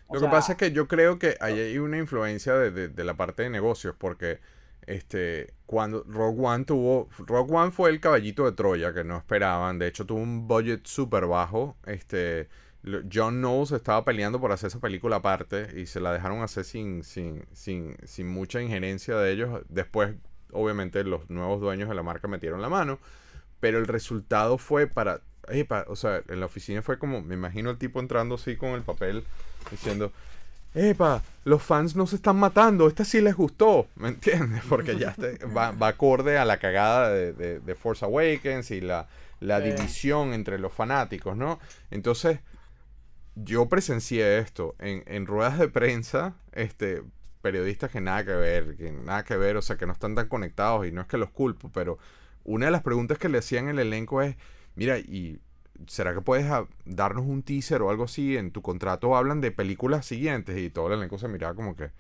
O 0.07 0.15
Lo 0.15 0.21
sea, 0.21 0.29
que 0.31 0.33
pasa 0.35 0.53
es 0.53 0.59
que 0.59 0.73
yo 0.73 0.89
creo 0.89 1.19
que 1.19 1.37
ahí 1.41 1.61
hay 1.61 1.79
una 1.79 1.99
influencia 1.99 2.55
de, 2.55 2.71
de- 2.71 2.89
de 2.89 3.05
la 3.05 3.15
parte 3.15 3.43
de 3.43 3.51
negocios, 3.51 3.95
porque 3.99 4.41
este 4.89 5.55
cuando 5.67 6.03
Rogue 6.09 6.41
One 6.41 6.65
tuvo, 6.65 7.09
Rogue 7.19 7.55
One 7.55 7.71
fue 7.71 7.91
el 7.91 8.01
caballito 8.01 8.45
de 8.45 8.53
Troya 8.53 8.95
que 8.95 9.05
no 9.05 9.19
esperaban, 9.19 9.79
de 9.79 9.87
hecho 9.87 10.07
tuvo 10.07 10.21
un 10.21 10.49
budget 10.49 10.87
súper 10.87 11.27
bajo, 11.27 11.77
este 11.87 12.49
John 13.13 13.41
Knowles 13.41 13.73
estaba 13.73 14.05
peleando 14.05 14.41
por 14.41 14.53
hacer 14.53 14.69
esa 14.69 14.81
película 14.81 15.17
aparte 15.17 15.79
y 15.79 15.87
se 15.87 16.01
la 16.01 16.13
dejaron 16.13 16.43
hacer 16.43 16.65
sin, 16.65 17.03
sin, 17.03 17.45
sin, 17.53 17.97
sin 18.05 18.29
mucha 18.29 18.63
injerencia 18.63 19.17
de 19.17 19.33
ellos. 19.33 19.63
Después, 19.69 20.15
obviamente, 20.53 21.03
los 21.05 21.29
nuevos 21.29 21.61
dueños 21.61 21.89
de 21.89 21.95
la 21.95 22.03
marca 22.03 22.29
metieron 22.29 22.63
la 22.63 22.69
mano, 22.69 22.99
pero 23.61 23.79
el 23.79 23.87
resultado 23.87 24.59
fue 24.59 24.87
para... 24.87 25.23
epa, 25.49 25.85
o 25.89 25.97
sea, 25.97 26.23
en 26.29 26.41
la 26.41 26.47
oficina 26.47 26.81
fue 26.83 26.99
como, 26.99 27.21
me 27.21 27.35
imagino 27.35 27.71
el 27.71 27.79
tipo 27.79 28.01
entrando 28.01 28.37
así 28.37 28.57
con 28.57 28.71
el 28.71 28.83
papel 28.83 29.25
diciendo, 29.71 30.13
Epa, 30.75 31.23
los 31.45 31.63
fans 31.63 31.97
no 31.97 32.07
se 32.07 32.17
están 32.17 32.37
matando, 32.37 32.87
esta 32.89 33.05
sí 33.05 33.21
les 33.21 33.35
gustó, 33.35 33.89
¿me 33.97 34.09
entiendes? 34.09 34.63
Porque 34.69 34.97
ya 34.99 35.11
este- 35.11 35.45
va, 35.47 35.71
va 35.73 35.89
acorde 35.89 36.39
a 36.39 36.45
la 36.45 36.59
cagada 36.59 37.11
de, 37.11 37.33
de- 37.33 37.61
de 37.61 37.75
Force 37.75 38.05
Awakens 38.05 38.71
y 38.71 38.81
la, 38.81 39.09
la 39.41 39.61
división 39.61 40.33
entre 40.35 40.59
los 40.59 40.73
fanáticos, 40.73 41.37
¿no? 41.37 41.59
Entonces, 41.91 42.41
yo 43.35 43.69
presencié 43.69 44.39
esto 44.39 44.75
en, 44.79 45.03
en 45.07 45.27
ruedas 45.27 45.59
de 45.59 45.69
prensa, 45.69 46.35
este, 46.53 47.03
periodistas 47.41 47.91
que 47.91 48.01
nada 48.01 48.25
que 48.25 48.33
ver, 48.35 48.77
que 48.77 48.91
nada 48.93 49.25
que 49.25 49.37
ver, 49.37 49.57
o 49.57 49.63
sea, 49.63 49.77
que 49.77 49.87
no 49.87 49.93
están 49.93 50.15
tan 50.15 50.29
conectados 50.29 50.87
y 50.87 50.93
no 50.93 51.01
es 51.01 51.07
que 51.07 51.19
los 51.19 51.31
culpo, 51.31 51.71
pero 51.73 51.99
una 52.45 52.67
de 52.67 52.73
las 52.73 52.83
preguntas 52.83 53.19
que 53.19 53.29
le 53.29 53.39
hacían 53.39 53.69
el 53.69 53.79
elenco 53.79 54.23
es, 54.23 54.37
mira, 54.75 54.99
¿y 54.99 55.39
será 55.87 56.15
que 56.15 56.21
puedes 56.21 56.47
ah, 56.51 56.67
darnos 56.85 57.25
un 57.27 57.43
teaser 57.43 57.83
o 57.83 57.91
algo 57.91 58.05
así? 58.05 58.37
En 58.37 58.51
tu 58.51 58.63
contrato 58.63 59.17
hablan 59.17 59.41
de 59.41 59.51
películas 59.53 60.05
siguientes 60.07 60.59
y 60.59 60.71
todo 60.71 60.89
el 60.89 60.95
elenco 60.95 61.19
se 61.19 61.29
miraba 61.29 61.55
como 61.55 61.77
que, 61.77 61.91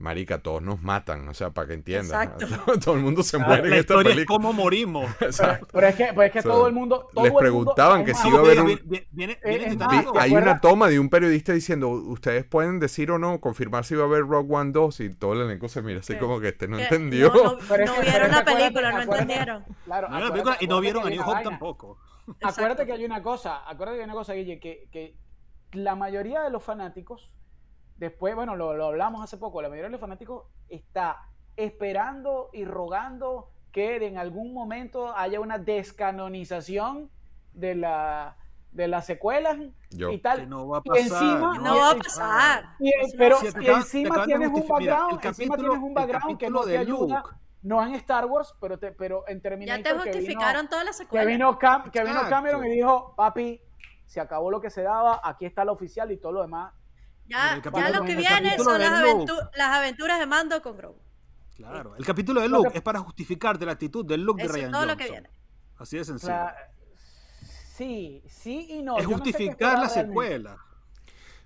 marica, 0.00 0.38
todos 0.38 0.62
nos 0.62 0.80
matan, 0.80 1.28
o 1.28 1.34
sea, 1.34 1.50
para 1.50 1.66
que 1.66 1.74
entiendan. 1.74 2.22
Exacto. 2.38 2.78
todo 2.84 2.94
el 2.94 3.00
mundo 3.02 3.22
se 3.24 3.36
Ah, 3.36 3.40
muere 3.40 3.64
en 3.64 3.70
La 3.70 3.76
esta 3.78 3.94
historia 3.94 4.10
es 4.10 4.14
película. 4.16 4.36
cómo 4.36 4.52
morimos. 4.52 5.10
Exacto. 5.20 5.66
Pero 5.72 5.86
es 5.88 5.94
que, 5.96 6.12
pues 6.14 6.26
es 6.28 6.32
que 6.32 6.38
O 6.38 6.42
sea, 6.42 6.52
todo 6.52 6.66
el 6.68 6.72
mundo. 6.72 7.08
Todo 7.12 7.24
les 7.24 7.32
el 7.32 7.38
preguntaban 7.38 8.04
que 8.04 8.14
si 8.14 8.28
iba 8.28 8.38
a 8.38 8.40
haber 8.42 8.60
un- 8.60 8.66
Viene, 8.66 8.82
viene, 8.84 9.08
viene 9.12 9.34
Eh, 9.42 9.66
es 9.66 9.70
Titanic. 9.72 9.80
más, 9.80 10.04
Vi- 10.06 10.12
¿te 10.12 10.18
hay 10.20 10.32
una 10.34 10.60
toma 10.60 10.88
de 10.88 11.00
un 11.00 11.08
periodista 11.10 11.52
diciendo, 11.52 11.88
ustedes 11.88 12.44
pueden 12.44 12.78
decir 12.78 13.10
o 13.10 13.18
no, 13.18 13.40
confirmar 13.40 13.84
si 13.84 13.96
va 13.96 14.04
a 14.04 14.06
haber 14.06 14.20
Rogue 14.20 14.54
One 14.54 14.70
2 14.70 15.00
y 15.00 15.10
todo 15.10 15.32
el 15.32 15.40
elenco 15.40 15.68
se 15.68 15.82
mira 15.82 15.98
así 15.98 16.14
como 16.16 16.38
que 16.38 16.48
este 16.48 16.68
no 16.68 16.78
entendió. 16.78 17.32
No, 17.34 17.42
no- 17.42 17.58
no 17.58 18.00
vieron 18.02 18.30
la 18.30 18.44
película, 18.44 18.92
no 18.92 19.02
entendieron. 19.02 19.64
Claro, 19.84 20.08
No 20.08 20.16
vieron 20.16 20.20
la 20.20 20.26
acuérdate- 20.28 20.32
película 20.32 20.56
y 20.60 20.66
no 20.68 20.80
vieron 20.80 21.06
a 21.06 21.10
New 21.10 21.22
Hope 21.22 21.32
vaina. 21.44 21.58
Acuérdate 22.42 22.86
que 22.86 22.92
hay 22.92 23.04
una 23.04 23.22
cosa, 23.22 23.68
acuérdate 23.68 23.98
que 23.98 24.02
hay 24.02 24.08
una 24.10 24.14
cosa, 24.14 24.34
Guille, 24.34 24.60
que, 24.60 24.88
que 24.90 25.16
la 25.72 25.94
mayoría 25.94 26.42
de 26.42 26.50
los 26.50 26.62
fanáticos, 26.62 27.30
después, 27.96 28.34
bueno, 28.34 28.56
lo, 28.56 28.74
lo 28.74 28.86
hablamos 28.86 29.22
hace 29.22 29.36
poco, 29.36 29.60
la 29.62 29.68
mayoría 29.68 29.86
de 29.88 29.92
los 29.92 30.00
fanáticos 30.00 30.44
está 30.68 31.28
esperando 31.56 32.50
y 32.52 32.64
rogando 32.64 33.50
que 33.72 33.96
en 34.06 34.16
algún 34.18 34.54
momento 34.54 35.14
haya 35.16 35.40
una 35.40 35.58
descanonización 35.58 37.10
de 37.52 37.74
la 37.74 38.36
de 38.70 38.86
las 38.86 39.06
secuelas 39.06 39.56
Yo. 39.90 40.10
y 40.10 40.18
tal. 40.18 40.40
Que 40.40 40.46
no 40.46 40.68
va 40.68 40.78
a 40.78 40.82
Y 40.84 40.88
pasar. 40.90 41.02
encima- 41.22 41.58
No 41.58 41.76
va 41.78 41.90
a 41.90 41.94
pasar. 41.96 42.64
Y, 42.78 42.90
Eso 42.90 42.98
no 43.06 43.18
pero 43.18 43.36
va 43.36 43.40
a 43.40 43.44
pasar. 43.44 43.60
acaban- 43.62 43.64
te 43.64 43.86
encima 43.86 44.24
tienes 44.26 44.48
un. 44.48 44.54
Mira, 44.54 44.68
background, 44.68 45.24
encima 45.24 45.56
tienes 45.56 45.78
un 45.78 45.94
background 45.94 46.38
que 46.38 46.50
no 46.50 46.60
te 46.60 46.70
de 46.70 46.78
ayuda, 46.78 47.16
Luke. 47.22 47.36
No 47.62 47.84
en 47.84 47.94
Star 47.96 48.26
Wars, 48.26 48.54
pero 48.60 48.78
te, 48.78 48.92
pero 48.92 49.24
en 49.28 49.38
Ya 49.38 49.42
Terminator 49.42 49.82
te 49.82 49.88
que 49.88 49.94
vino- 49.94 50.12
justificaron 50.14 50.68
todas 50.68 50.84
las 50.84 50.96
que 50.98 51.04
secuelas. 51.04 51.26
vino, 51.26 51.58
Cam- 51.58 51.90
que 51.90 52.04
vino. 52.04 52.20
Cameron 52.28 52.64
y 52.66 52.70
dijo, 52.70 53.14
papi, 53.16 53.60
se 54.06 54.20
acabó 54.20 54.50
lo 54.50 54.60
que 54.60 54.70
se 54.70 54.82
daba, 54.82 55.20
aquí 55.24 55.44
está 55.44 55.64
la 55.64 55.72
oficial 55.72 56.10
y 56.12 56.16
todo 56.18 56.32
lo 56.32 56.42
demás. 56.42 56.72
Ya, 57.26 57.60
ya 57.62 57.90
lo 57.90 58.04
que 58.04 58.14
viene 58.16 58.56
son 58.58 58.80
las, 58.80 58.90
aventu- 59.02 59.50
las 59.54 59.76
aventuras 59.76 60.18
de 60.18 60.26
Mando 60.26 60.62
con 60.62 60.76
Grogu. 60.78 60.98
Claro. 61.56 61.94
El 61.96 62.06
capítulo 62.06 62.40
de 62.40 62.48
Luke 62.48 62.70
que- 62.70 62.78
es 62.78 62.82
para 62.82 63.00
justificarte 63.00 63.66
la 63.66 63.72
actitud 63.72 64.06
del 64.06 64.22
Luke 64.22 64.40
de 64.42 64.48
Ryan 64.48 64.70
todo 64.72 64.86
lo 64.86 64.96
que 64.96 65.10
viene. 65.10 65.28
Así 65.76 65.96
de 65.96 66.02
O 66.02 66.04
sencillo. 66.06 66.32
sea, 66.32 66.54
sí, 67.74 68.22
sí 68.28 68.66
y 68.70 68.82
no. 68.82 68.96
es 68.96 69.02
Yo 69.04 69.10
no 69.10 69.16
sé 69.18 69.22
justificar 69.24 69.74
la 69.78 69.84
realmente. 69.86 70.08
secuela. 70.08 70.56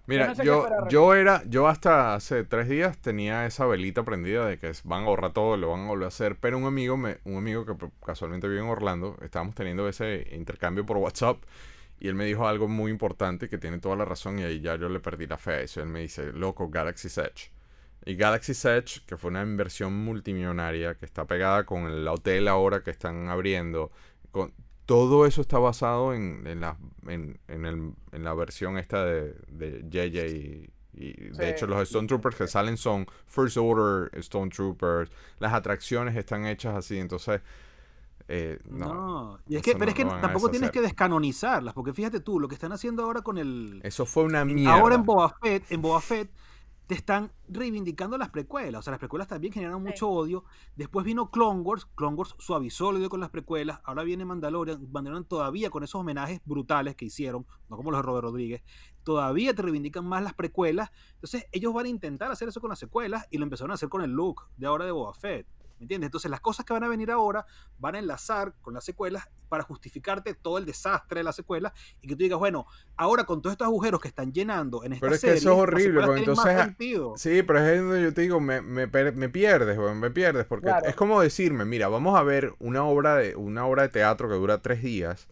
Mira, 0.07 0.25
Yo 0.25 0.29
no 0.29 0.35
sé 0.35 0.47
qué 0.47 0.47
yo, 0.47 0.59
esperar. 0.59 0.89
yo 0.89 1.15
era, 1.15 1.43
yo 1.47 1.69
hasta 1.69 2.15
hace 2.15 2.45
tres 2.45 2.69
días 2.69 2.99
tenía 2.99 3.47
esa 3.47 3.67
velita 3.67 4.03
prendida 4.05 4.47
de 4.47 4.59
que 4.59 4.73
van 4.85 5.05
a 5.05 5.07
ahorrar 5.07 5.33
todo, 5.33 5.57
lo 5.57 5.71
van 5.71 5.83
a 5.83 5.87
volver 5.89 6.07
a 6.07 6.09
hacer, 6.09 6.37
pero 6.41 6.59
un 6.59 6.65
amigo, 6.65 6.97
me, 6.97 7.19
un 7.25 7.37
amigo 7.37 7.65
que 7.65 7.75
casualmente 8.05 8.49
vive 8.49 8.61
en 8.61 8.67
Orlando, 8.69 9.17
estábamos 9.23 9.55
teniendo 9.55 9.89
ese 9.89 10.29
intercambio 10.33 10.85
por 10.85 10.97
WhatsApp 10.97 11.39
y 12.01 12.09
él 12.09 12.15
me 12.17 12.25
dijo 12.25 12.49
algo 12.49 12.67
muy 12.69 12.91
importante 12.91 13.49
que 13.49 13.59
tiene 13.59 13.79
toda 13.79 13.95
la 13.97 14.05
razón 14.05 14.39
y 14.41 14.43
ahí 14.43 14.61
ya 14.61 14.75
yo 14.77 14.89
le 14.89 14.99
perdí 15.01 15.27
la 15.29 15.39
fe 15.39 15.53
a 15.53 15.61
eso. 15.61 15.81
Él 15.81 15.89
me 15.89 16.01
dice, 16.01 16.33
loco, 16.33 16.69
Galaxy's 16.69 17.17
Edge. 17.19 17.53
Y 18.05 18.17
Galaxy's 18.17 18.65
Edge, 18.65 19.03
que 19.07 19.17
fue 19.17 19.31
una 19.31 19.43
inversión 19.43 19.93
multimillonaria 20.05 20.95
que 20.97 21.05
está 21.07 21.25
pegada 21.27 21.65
con 21.65 21.87
el 21.87 22.07
hotel 22.09 22.49
ahora 22.49 22.83
que 22.83 22.91
están 22.91 23.29
abriendo, 23.29 23.93
con, 24.33 24.53
todo 24.87 25.27
eso 25.27 25.41
está 25.41 25.59
basado 25.59 26.15
en, 26.15 26.47
en 26.47 26.61
la, 26.61 26.77
en, 27.07 27.39
en 27.49 27.65
el- 27.67 27.95
en 28.13 28.25
la 28.25 28.35
versión 28.35 28.79
esta 28.79 29.05
de, 29.05 29.35
de 29.49 29.85
JJ. 29.89 30.69
Y, 30.95 31.05
y 31.05 31.13
de 31.31 31.35
Sí. 31.35 31.43
hecho, 31.45 31.67
los 31.67 31.81
Stone 31.83 32.07
Troopers 32.07 32.37
que 32.37 32.47
salen 32.47 32.77
son 32.77 33.07
First 33.27 33.57
Order 33.57 34.11
Stone 34.19 34.51
Troopers. 34.51 35.11
Las 35.39 35.55
atracciones 35.55 36.15
están 36.17 36.45
hechas 36.47 36.75
así. 36.77 36.99
Entonces, 36.99 37.41
eh, 38.29 38.59
no. 38.69 38.95
No. 38.95 39.39
Y 39.49 39.57
es 39.57 39.63
que, 39.63 39.73
pero 39.73 39.87
no 39.87 39.91
es 39.91 39.95
que 39.95 40.05
tampoco 40.05 40.51
tienes 40.51 40.71
que 40.71 40.81
descanonizarlas, 40.81 41.75
porque 41.75 41.93
fíjate 41.93 42.21
tú, 42.21 42.39
lo 42.39 42.47
que 42.49 42.55
están 42.55 42.73
haciendo 42.73 43.03
ahora 43.05 43.23
con 43.23 43.39
el. 43.39 43.81
Eso 43.83 44.05
fue 44.07 44.25
una 44.25 44.45
mierda. 44.45 44.75
Ahora 44.79 44.95
en 44.97 45.05
Boba 45.05 45.35
Fett, 45.43 45.65
en 45.71 45.83
Boba 45.83 46.01
Fett, 46.01 46.31
te 46.93 46.99
están 46.99 47.33
reivindicando 47.49 48.19
las 48.19 48.29
precuelas. 48.29 48.81
O 48.81 48.83
sea, 48.83 48.91
las 48.91 48.99
precuelas 48.99 49.27
también 49.27 49.51
generaron 49.51 49.83
mucho 49.83 50.11
odio. 50.11 50.45
Después 50.77 51.07
vino 51.07 51.31
Clone 51.31 51.63
Wars. 51.63 51.87
Clone 51.95 52.17
Wars 52.17 52.35
suavizó 52.39 52.91
el 52.91 52.97
odio 52.97 53.09
con 53.09 53.19
las 53.19 53.31
precuelas. 53.31 53.81
Ahora 53.85 54.03
viene 54.03 54.27
Mandalorian. 54.27 54.93
Mandalorian 54.93 55.25
todavía 55.25 55.71
con 55.71 55.83
esos 55.83 55.99
homenajes 55.99 56.43
brutales 56.45 56.95
que 56.95 57.07
hicieron, 57.07 57.47
no 57.71 57.79
como 57.79 57.93
los 57.93 58.01
de 58.01 58.03
Robert 58.03 58.25
Rodríguez. 58.25 58.63
Todavía 59.05 59.55
te 59.55 59.63
reivindican 59.63 60.05
más 60.05 60.23
las 60.23 60.35
precuelas. 60.35 60.91
Entonces, 61.15 61.47
ellos 61.51 61.73
van 61.73 61.87
a 61.87 61.89
intentar 61.89 62.31
hacer 62.31 62.49
eso 62.49 62.61
con 62.61 62.69
las 62.69 62.79
secuelas 62.79 63.27
y 63.31 63.39
lo 63.39 63.45
empezaron 63.45 63.71
a 63.71 63.75
hacer 63.75 63.89
con 63.89 64.03
el 64.03 64.11
look 64.11 64.43
de 64.59 64.67
ahora 64.67 64.85
de 64.85 64.93
Boba 64.93 65.15
Fett. 65.15 65.47
¿Me 65.83 65.85
entiendes? 65.87 66.07
Entonces 66.07 66.31
las 66.31 66.39
cosas 66.41 66.65
que 66.65 66.73
van 66.73 66.85
a 66.85 66.89
venir 66.89 67.11
ahora 67.11 67.45
van 67.81 67.97
a 67.97 67.99
enlazar 67.99 68.55
con 68.63 68.73
las 68.73 68.85
secuelas 68.85 69.29
para 69.49 69.65
justificarte 69.65 70.33
todo 70.33 70.57
el 70.59 70.65
desastre 70.65 71.19
de 71.19 71.25
las 71.25 71.35
secuelas 71.35 71.73
y 72.01 72.07
que 72.07 72.15
tú 72.15 72.23
digas, 72.23 72.39
bueno, 72.39 72.67
ahora 72.97 73.25
con 73.25 73.43
todos 73.43 73.55
estos 73.55 73.67
agujeros 73.67 74.01
que 74.01 74.07
están 74.07 74.33
llenando 74.33 74.85
en 74.85 74.93
esta 74.93 75.07
Pero 75.07 75.17
es 75.17 75.21
que 75.21 75.33
eso 75.33 75.53
es 75.53 75.59
horrible, 75.59 76.01
porque 76.07 76.21
entonces- 76.21 76.57
sentido. 76.57 77.15
Sí, 77.17 77.43
pero 77.43 77.59
es 77.67 77.81
donde 77.81 78.01
yo 78.01 78.15
te 78.15 78.21
digo, 78.21 78.39
me, 78.39 78.61
me, 78.61 78.87
pierdes, 78.87 79.17
me 79.17 79.29
pierdes, 80.11 80.47
porque 80.47 80.67
Claro. 80.69 80.87
es 80.87 80.95
como 80.95 81.21
decirme, 81.21 81.65
mira, 81.65 81.89
vamos 81.89 82.17
a 82.17 82.23
ver 82.23 82.55
una 82.61 82.85
obra 82.85 83.17
de 83.17 83.35
una 83.35 83.67
obra 83.67 83.83
de 83.83 83.89
teatro 83.89 84.29
que 84.29 84.37
dura 84.37 84.63
tres 84.63 84.85
días 84.85 85.27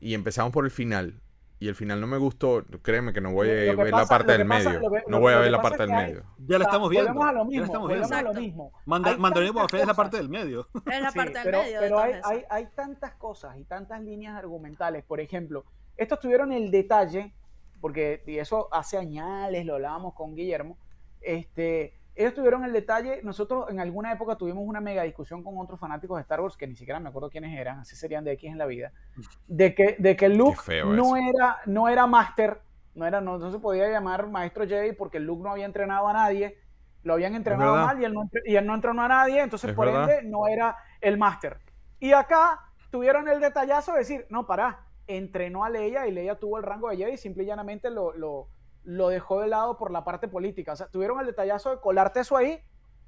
y 0.00 0.14
empezamos 0.14 0.50
por 0.50 0.64
el 0.64 0.70
final 0.70 1.20
y 1.64 1.68
el 1.68 1.74
final 1.74 1.98
no 2.00 2.06
me 2.06 2.18
gustó, 2.18 2.62
créeme 2.82 3.12
que 3.14 3.20
no 3.22 3.32
voy 3.32 3.48
a 3.48 3.52
ver 3.74 3.90
la 3.90 4.04
parte 4.06 4.32
del 4.32 4.46
pasa- 4.46 4.70
medio, 4.70 4.90
que- 4.90 5.02
no 5.08 5.18
voy 5.20 5.32
a 5.32 5.38
ver 5.38 5.50
la 5.50 5.62
parte 5.62 5.82
del 5.82 5.92
hay- 5.92 6.06
medio. 6.12 6.24
Ya 6.46 6.58
lo 6.58 6.64
estamos 6.64 6.90
viendo. 6.90 7.14
Volvemos 7.14 7.28
a 7.28 7.32
lo 7.32 7.38
ya 7.38 7.42
lo 7.42 7.44
mismo. 7.46 7.64
estamos 7.64 7.88
viendo. 7.88 8.06
volvemos 8.08 8.12
a 8.12 8.22
lo 8.34 8.40
mismo. 8.40 8.72
Tantas 8.86 9.70
Fett 9.70 9.80
es 9.80 9.86
la 9.86 9.94
parte 9.94 10.16
del 10.18 10.28
medio. 10.28 10.68
Es 10.86 11.00
la 11.02 11.10
Sí, 11.10 11.16
parte 11.18 11.32
del 11.32 11.42
pero, 11.44 11.58
medio. 11.62 11.80
de 11.80 11.86
pero 11.86 11.98
hay, 12.00 12.42
hay 12.50 12.66
tantas 12.74 13.14
cosas 13.14 13.56
y 13.56 13.64
tantas 13.64 14.02
líneas 14.02 14.36
argumentales. 14.36 15.04
Por 15.04 15.20
ejemplo, 15.20 15.64
estos 15.96 16.20
tuvieron 16.20 16.52
el 16.52 16.70
detalle, 16.70 17.32
porque 17.80 18.22
y 18.26 18.38
eso 18.38 18.68
hace 18.72 18.98
añales, 18.98 19.64
lo 19.64 19.74
hablábamos 19.76 20.12
con 20.14 20.34
Guillermo, 20.34 20.76
este, 21.22 21.94
ellos 22.16 22.34
tuvieron 22.34 22.64
el 22.64 22.72
detalle, 22.72 23.20
nosotros 23.24 23.68
en 23.70 23.80
alguna 23.80 24.12
época 24.12 24.36
tuvimos 24.36 24.62
una 24.66 24.80
mega 24.80 25.02
discusión 25.02 25.42
con 25.42 25.58
otros 25.58 25.80
fanáticos 25.80 26.16
de 26.16 26.22
Star 26.22 26.40
Wars, 26.40 26.56
que 26.56 26.66
ni 26.66 26.76
siquiera 26.76 27.00
me 27.00 27.08
acuerdo 27.08 27.30
quiénes 27.30 27.58
eran, 27.58 27.80
así 27.80 27.96
serían 27.96 28.24
de 28.24 28.32
X 28.32 28.50
en 28.52 28.58
la 28.58 28.66
vida, 28.66 28.92
de 29.48 29.74
que, 29.74 29.96
de 29.98 30.16
que 30.16 30.28
Luke 30.28 30.58
no 30.84 31.16
eso. 31.16 31.16
era, 31.16 31.58
no 31.66 31.88
era 31.88 32.06
Master, 32.06 32.60
no, 32.94 33.06
era, 33.06 33.20
no, 33.20 33.38
no 33.38 33.50
se 33.50 33.58
podía 33.58 33.88
llamar 33.90 34.28
Maestro 34.28 34.66
Jedi 34.66 34.92
porque 34.92 35.18
Luke 35.18 35.42
no 35.42 35.50
había 35.50 35.64
entrenado 35.66 36.06
a 36.06 36.12
nadie, 36.12 36.56
lo 37.02 37.14
habían 37.14 37.34
entrenado 37.34 37.74
mal 37.74 38.00
y 38.00 38.04
él, 38.04 38.14
no, 38.14 38.22
entre- 38.22 38.42
y 38.46 38.56
él 38.56 38.64
no 38.66 38.74
entrenó 38.74 39.02
a 39.02 39.08
nadie, 39.08 39.40
entonces 39.42 39.70
Es 39.70 39.76
por 39.76 39.86
verdad. 39.86 40.08
ende 40.18 40.30
no 40.30 40.46
era 40.46 40.76
el 41.00 41.18
Master. 41.18 41.58
Y 42.00 42.12
acá 42.12 42.60
tuvieron 42.90 43.28
el 43.28 43.40
detallazo 43.40 43.92
de 43.92 43.98
decir, 43.98 44.26
no, 44.30 44.46
pará, 44.46 44.86
entrenó 45.06 45.64
a 45.64 45.68
Leia 45.70 46.06
y 46.06 46.12
Leia 46.12 46.38
tuvo 46.38 46.56
el 46.58 46.62
rango 46.62 46.88
de 46.88 46.96
Jedi 46.96 47.12
y 47.12 47.16
simple 47.18 47.42
y 47.42 47.46
llanamente 47.46 47.90
lo, 47.90 48.12
lo, 48.14 48.48
lo 48.84 49.08
dejó 49.08 49.40
de 49.40 49.48
lado 49.48 49.76
por 49.76 49.90
la 49.90 50.04
parte 50.04 50.28
política. 50.28 50.72
O 50.72 50.76
sea, 50.76 50.86
tuvieron 50.88 51.18
el 51.20 51.26
detallazo 51.26 51.70
de 51.70 51.80
colarte 51.80 52.20
eso 52.20 52.36
ahí 52.36 52.60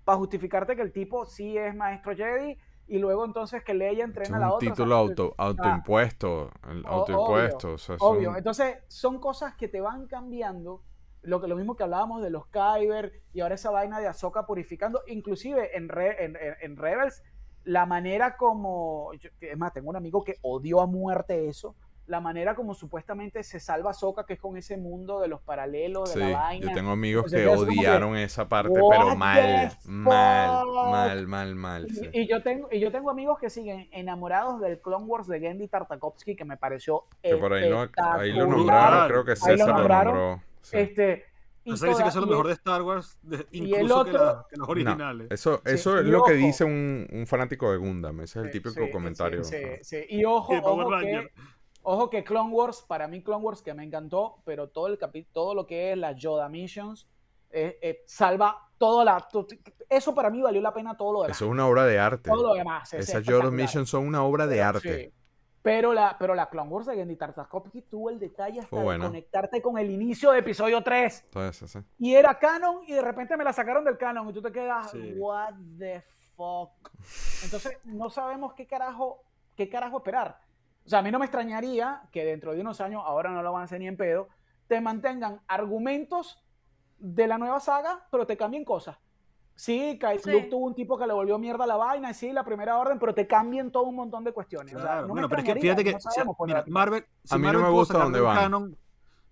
para 0.04 0.18
justificarte 0.18 0.74
que 0.76 0.82
el 0.82 0.92
tipo 0.92 1.24
sí 1.26 1.56
es 1.58 1.74
maestro 1.74 2.14
Jedi 2.16 2.58
y 2.88 2.98
luego 2.98 3.24
entonces 3.24 3.62
que 3.64 3.74
Leia 3.74 4.04
Es 4.04 4.08
entrena 4.08 4.36
a 4.36 4.40
la 4.40 4.46
un 4.46 4.52
otra. 4.54 4.58
o 4.58 4.60
sea, 4.68 4.74
título 4.74 4.94
auto, 4.96 5.34
ah, 5.38 5.44
autoimpuesto, 5.46 6.50
el 6.70 6.86
autoimpuesto, 6.86 7.72
o 7.72 7.78
sea, 7.78 7.96
es 7.96 8.02
Obvio. 8.02 8.30
un- 8.30 8.36
Entonces, 8.36 8.76
son 8.88 9.18
cosas 9.20 9.54
que 9.56 9.68
te 9.68 9.80
van 9.80 10.06
cambiando. 10.06 10.82
Lo, 11.22 11.40
que, 11.40 11.48
lo 11.48 11.56
mismo 11.56 11.74
que 11.74 11.82
hablábamos 11.82 12.22
de 12.22 12.30
los 12.30 12.46
Kyber 12.46 13.12
y 13.32 13.40
ahora 13.40 13.56
esa 13.56 13.72
vaina 13.72 13.98
de 13.98 14.06
Ahsoka 14.06 14.46
purificando. 14.46 15.02
Inclusive 15.08 15.76
en, 15.76 15.88
Re- 15.88 16.24
en, 16.24 16.36
en- 16.36 16.54
en 16.60 16.76
Rebels, 16.76 17.22
la 17.64 17.84
manera 17.84 18.36
como... 18.36 19.12
yo- 19.14 19.30
es 19.40 19.58
más, 19.58 19.72
tengo 19.72 19.90
un 19.90 19.96
amigo 19.96 20.22
que 20.22 20.36
odió 20.42 20.80
a 20.80 20.86
muerte 20.86 21.48
eso. 21.48 21.74
La 22.06 22.20
manera 22.20 22.54
como 22.54 22.72
supuestamente 22.74 23.42
se 23.42 23.58
salva 23.58 23.90
Ahsoka, 23.90 24.24
que 24.24 24.34
es 24.34 24.38
con 24.40 24.56
ese 24.56 24.76
mundo 24.76 25.20
de 25.20 25.26
los 25.26 25.40
paralelos, 25.40 26.14
de 26.14 26.24
Sí, 26.24 26.30
la 26.32 26.38
vaina. 26.38 26.66
yo 26.68 26.72
tengo 26.72 26.92
amigos 26.92 27.32
Entonces, 27.32 27.66
que 27.66 27.78
odiaron 27.80 28.16
esa 28.16 28.48
parte, 28.48 28.80
"What 28.80 28.90
pero 28.96 29.08
the 29.10 29.16
mal, 29.16 29.70
mal, 29.86 30.66
fuck?" 30.66 30.90
mal, 30.92 31.26
mal, 31.26 31.54
mal. 31.56 31.88
sí. 31.90 32.08
Y, 32.12 32.20
y 32.20 32.28
yo 32.28 32.42
tengo, 32.44 32.68
y 32.70 32.78
yo 32.78 32.92
tengo 32.92 33.10
amigos 33.10 33.38
que 33.40 33.50
siguen 33.50 33.88
enamorados 33.90 34.60
del 34.60 34.80
Clone 34.80 35.04
Wars 35.06 35.26
de 35.26 35.40
Gendy 35.40 35.66
Tartakovsky, 35.66 36.36
que 36.36 36.44
me 36.44 36.56
pareció 36.56 37.04
Que 37.22 37.34
por 37.36 37.52
ahí, 37.52 37.68
no, 37.68 37.88
ahí 38.18 38.32
lo 38.32 38.46
nombraron, 38.46 39.08
creo 39.08 39.24
que 39.24 39.34
César 39.34 39.58
lo 39.58 39.66
lo, 39.66 39.72
nombraron. 39.78 40.14
nombró. 40.14 40.42
sí. 40.62 40.76
Este, 40.78 41.24
y 41.64 41.72
O 41.72 41.76
sea, 41.76 41.88
dice 41.88 42.04
que 42.04 42.08
eso 42.10 42.20
es 42.20 42.24
lo 42.24 42.30
mejor 42.30 42.46
de 42.46 42.52
Star 42.52 42.82
Wars, 42.82 43.18
de- 43.22 43.44
y 43.50 43.58
el 43.74 43.80
incluso 43.80 44.04
que, 44.04 44.10
otro- 44.12 44.24
la- 44.24 44.46
que 44.48 44.56
los 44.56 44.68
No, 44.68 44.70
originales. 44.70 45.26
eso 45.32 45.56
Sí, 45.66 45.72
eso 45.74 45.98
es 45.98 46.06
lo 46.06 46.22
que 46.22 46.34
dice 46.34 46.62
un, 46.62 47.08
un 47.10 47.26
fanático 47.26 47.72
de 47.72 47.78
Gundam. 47.78 48.20
Ese 48.20 48.38
es 48.38 48.44
el 48.44 48.50
típico 48.52 48.70
sí, 48.84 48.90
comentario. 48.92 49.42
sí, 49.42 49.56
sí, 49.82 49.96
sí. 50.06 50.06
Y 50.10 50.24
ojo, 50.24 50.54
ojo 50.62 50.90
que, 51.00 51.28
ojo 51.88 52.10
que 52.10 52.24
Clone 52.24 52.52
Wars, 52.52 52.82
para 52.86 53.06
mí 53.06 53.22
Clone 53.22 53.44
Wars 53.44 53.62
que 53.62 53.72
me 53.72 53.84
encantó, 53.84 54.42
pero 54.44 54.68
todo 54.68 54.88
el 54.88 54.98
capi- 54.98 55.26
todo 55.32 55.54
lo 55.54 55.66
que 55.66 55.92
es 55.92 55.98
las 55.98 56.16
Yoda 56.16 56.48
Missions, 56.48 57.08
eh, 57.50 57.78
eh, 57.80 58.02
salva 58.06 58.68
todo 58.76 59.04
la... 59.04 59.26
Eso 59.88 60.14
para 60.14 60.28
mí 60.30 60.42
valió 60.42 60.60
la 60.60 60.74
pena 60.74 60.96
todo 60.96 61.12
lo 61.12 61.22
demás. 61.22 61.36
Eso 61.36 61.44
es 61.44 61.50
una 61.50 61.66
obra 61.66 61.84
de 61.86 61.98
arte. 61.98 62.28
todo 62.28 62.48
lo 62.48 62.54
demás. 62.54 62.92
es 62.92 63.08
Esas 63.08 63.22
Yoda. 63.24 63.50
Missions 63.52 63.88
son 63.88 64.06
una 64.06 64.24
obra 64.24 64.46
de 64.46 64.62
arte. 64.62 65.04
sí. 65.06 65.12
Pero 65.62 65.92
la, 65.92 66.16
pero 66.16 66.36
la 66.36 66.48
Clone 66.48 66.70
Wars 66.70 66.86
de 66.86 66.94
Gendy 66.94 67.16
Tartakovsky 67.16 67.82
tuvo 67.82 68.08
el 68.10 68.20
detalle 68.20 68.60
hasta 68.60 68.76
de 68.76 68.82
buena. 68.84 69.06
conectarte 69.06 69.60
con 69.60 69.76
el 69.78 69.90
inicio 69.90 70.30
de 70.30 70.38
episodio 70.38 70.80
3. 70.80 71.22
Entonces, 71.26 71.70
sí. 71.72 71.78
Y 71.98 72.14
era 72.14 72.38
canon 72.38 72.82
y 72.86 72.92
de 72.92 73.02
repente 73.02 73.36
me 73.36 73.42
la 73.42 73.52
sacaron 73.52 73.84
del 73.84 73.98
canon 73.98 74.28
y 74.30 74.32
tú 74.32 74.40
te 74.40 74.52
quedas, 74.52 74.92
Sí. 74.92 75.14
what 75.16 75.54
the 75.78 76.04
fuck. 76.36 76.70
Entonces 77.42 77.78
no 77.84 78.10
sabemos 78.10 78.54
qué 78.54 78.64
carajo, 78.68 79.24
qué 79.56 79.68
carajo 79.68 79.96
esperar. 79.98 80.38
O 80.86 80.88
sea, 80.88 81.00
a 81.00 81.02
mí 81.02 81.10
no 81.10 81.18
me 81.18 81.24
extrañaría 81.24 82.02
que 82.12 82.24
dentro 82.24 82.52
de 82.54 82.60
unos 82.60 82.80
años, 82.80 83.02
ahora 83.04 83.30
no 83.30 83.42
lo 83.42 83.52
van 83.52 83.62
a 83.62 83.64
hacer 83.64 83.80
ni 83.80 83.88
en 83.88 83.96
pedo, 83.96 84.28
te 84.68 84.80
mantengan 84.80 85.40
argumentos 85.48 86.42
de 86.98 87.26
la 87.26 87.38
nueva 87.38 87.58
saga, 87.60 88.06
pero 88.10 88.26
te 88.26 88.36
cambien 88.36 88.64
cosas. 88.64 88.96
Sí, 89.56 89.98
Kai 89.98 90.18
Sí. 90.18 90.30
Luke 90.30 90.48
tuvo 90.48 90.66
un 90.66 90.74
tipo 90.74 90.98
que 90.98 91.06
le 91.06 91.12
volvió 91.12 91.38
mierda 91.38 91.64
a 91.64 91.66
la 91.66 91.76
vaina, 91.76 92.10
y 92.10 92.14
sí, 92.14 92.30
la 92.30 92.44
primera 92.44 92.78
orden, 92.78 92.98
pero 92.98 93.14
te 93.14 93.26
cambian 93.26 93.72
todo 93.72 93.84
un 93.84 93.96
montón 93.96 94.22
de 94.22 94.32
cuestiones. 94.32 94.74
O 94.74 94.80
sea, 94.80 94.96
no 94.96 95.08
me 95.08 95.12
bueno, 95.14 95.28
pero 95.28 95.42
es 95.42 95.48
que 95.48 95.60
fíjate 95.60 95.82
que 95.82 95.92
no 95.92 96.00
sabemos 96.00 96.36
mira, 96.44 96.64
Marvel, 96.68 97.04
si 97.24 97.34
A 97.34 97.38
mí 97.38 97.46
no 97.50 97.60
me 97.60 97.70
gusta 97.70 97.98
dónde 97.98 98.20
van. 98.20 98.36
canon, 98.36 98.76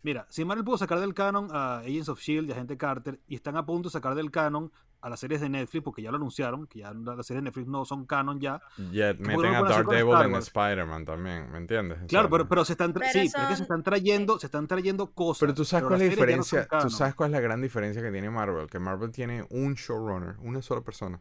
mira, 0.03 0.27
si 0.31 0.45
Marvel 0.45 0.65
pudo 0.65 0.79
sacar 0.79 0.99
del 0.99 1.15
canon 1.15 1.49
a 1.53 1.81
Agents 1.81 2.09
of 2.09 2.21
Shield 2.21 2.49
y 2.49 2.53
a 2.53 2.55
Agente 2.55 2.77
Carter 2.77 3.21
y 3.29 3.35
están 3.35 3.57
a 3.57 3.65
punto 3.65 3.91
de 3.91 3.93
sacar 3.93 4.15
del 4.15 4.31
canon 4.31 4.73
a 5.05 5.11
las 5.11 5.21
series 5.21 5.43
de 5.43 5.51
Netflix 5.51 5.85
porque 5.85 6.01
ya 6.01 6.11
lo 6.11 6.17
anunciaron, 6.17 6.67
que 6.67 6.79
ya 6.79 6.93
las 6.95 7.27
series 7.27 7.43
de 7.43 7.51
Netflix 7.51 7.69
no 7.69 7.85
son 7.85 8.07
canon 8.07 8.41
ya. 8.41 8.63
Ya 8.91 9.15
¿Cómo 9.15 9.29
meten 9.29 9.55
a 9.55 9.63
Daredevil 9.63 10.15
en? 10.23 10.35
Spider-Man 10.37 11.05
también, 11.05 11.53
¿me 11.53 11.59
entiendes? 11.59 11.99
Claro, 12.09 12.31
pero, 12.31 12.49
pero 12.49 12.65
se 12.65 12.73
están 12.73 12.95
Pero 12.95 13.07
sí, 13.11 13.31
pero 13.31 13.43
es 13.43 13.49
que 13.49 13.49
son- 13.49 13.57
se 13.57 13.63
están 13.65 13.83
trayendo, 13.83 14.39
se 14.39 14.47
están 14.47 14.67
trayendo 14.67 15.11
cosas. 15.13 15.41
Pero 15.41 15.55
tú 15.55 15.65
sabes 15.67 15.83
pero 15.83 15.89
cuál 15.91 16.01
es 16.03 16.09
la 16.19 16.27
ya 16.27 16.37
no 16.39 16.43
son 16.43 16.59
diferencia, 16.61 16.79
tú 16.81 16.91
sabes 16.91 17.15
cuál 17.15 17.31
es 17.31 17.33
la 17.33 17.41
gran 17.41 17.61
diferencia 17.61 18.03
que 18.03 18.11
tiene 18.11 18.31
Marvel, 18.31 18.67
que 18.69 18.79
Marvel 18.79 19.11
tiene 19.13 19.47
un 19.51 19.75
showrunner, 19.75 20.37
una 20.41 20.63
sola 20.63 20.81
persona, 20.81 21.21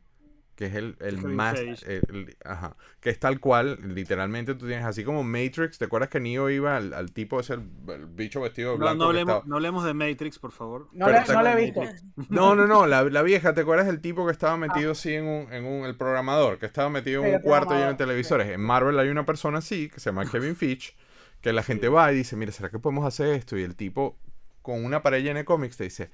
que 0.56 0.68
es 0.68 0.76
el, 0.76 0.96
el 1.00 1.18
más, 1.18 1.58
Feige. 1.60 1.98
el- 1.98 2.04
el- 2.10 2.38
ajá, 2.46 2.76
que 3.00 3.10
es 3.10 3.20
tal 3.20 3.40
cual, 3.40 3.80
literalmente 3.96 4.54
tú 4.54 4.68
tienes, 4.68 4.86
así 4.86 5.04
como 5.04 5.24
Matrix, 5.24 5.80
¿te 5.80 5.86
acuerdas 5.86 6.10
que 6.10 6.20
Neo 6.20 6.50
iba 6.50 6.78
al, 6.78 6.94
al 6.94 7.12
tipo 7.12 7.40
ese, 7.40 7.56
el, 7.56 7.62
el 7.90 8.06
bicho 8.06 8.42
vestido 8.42 8.74
de 8.74 8.78
No, 8.78 8.86
blanco? 8.86 8.98
no 8.98 9.04
que 9.06 9.10
hablemos, 9.10 9.32
estaba- 9.34 9.48
no 9.50 9.56
hablemos 9.56 9.84
de 9.84 9.94
Matrix, 9.96 10.38
por 10.40 10.52
favor. 10.52 10.90
No, 10.92 11.06
pero 11.08 11.24
te- 11.24 11.34
no 11.34 11.42
le 11.42 11.52
he 11.52 11.56
visto. 11.66 11.82
No, 12.30 12.56
no, 12.56 12.68
no, 12.68 12.86
la, 12.86 13.04
la 13.04 13.22
vieja, 13.24 13.54
¿te 13.54 13.62
acuerdas 13.62 13.88
del 13.88 14.00
tipo 14.00 14.26
que 14.28 14.32
estaba 14.32 14.56
metido 14.58 14.92
así 14.92 15.14
en 15.14 15.26
un, 15.26 15.52
en 15.52 15.66
un, 15.66 15.86
el 15.86 15.96
programador, 15.98 16.60
que 16.60 16.68
estaba 16.68 16.90
metido 16.90 17.26
en 17.26 17.36
un 17.36 17.42
cuarto 17.42 17.74
lleno 17.74 17.88
de 17.88 17.96
televisores? 17.96 18.48
En 18.50 18.62
Marvel 18.62 19.00
hay 19.00 19.10
una 19.10 19.26
persona 19.26 19.58
así, 19.58 19.90
que 19.90 20.00
se 20.00 20.10
llama 20.12 20.26
Kevin 20.30 20.56
Feige, 20.56 20.94
que 21.42 21.52
la 21.52 21.64
gente 21.64 21.90
va 21.90 22.12
y 22.14 22.16
dice, 22.18 22.36
mira, 22.36 22.52
¿será 22.52 22.70
que 22.70 22.78
podemos 22.80 23.06
hacer 23.06 23.30
esto? 23.30 23.58
Y 23.58 23.64
el 23.64 23.76
tipo, 23.76 24.18
con 24.62 24.86
una 24.86 25.02
pared 25.02 25.24
llena 25.24 25.40
de 25.40 25.46
cómics, 25.46 25.78
te 25.78 25.86
dice, 25.86 26.12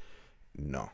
no. 0.53 0.91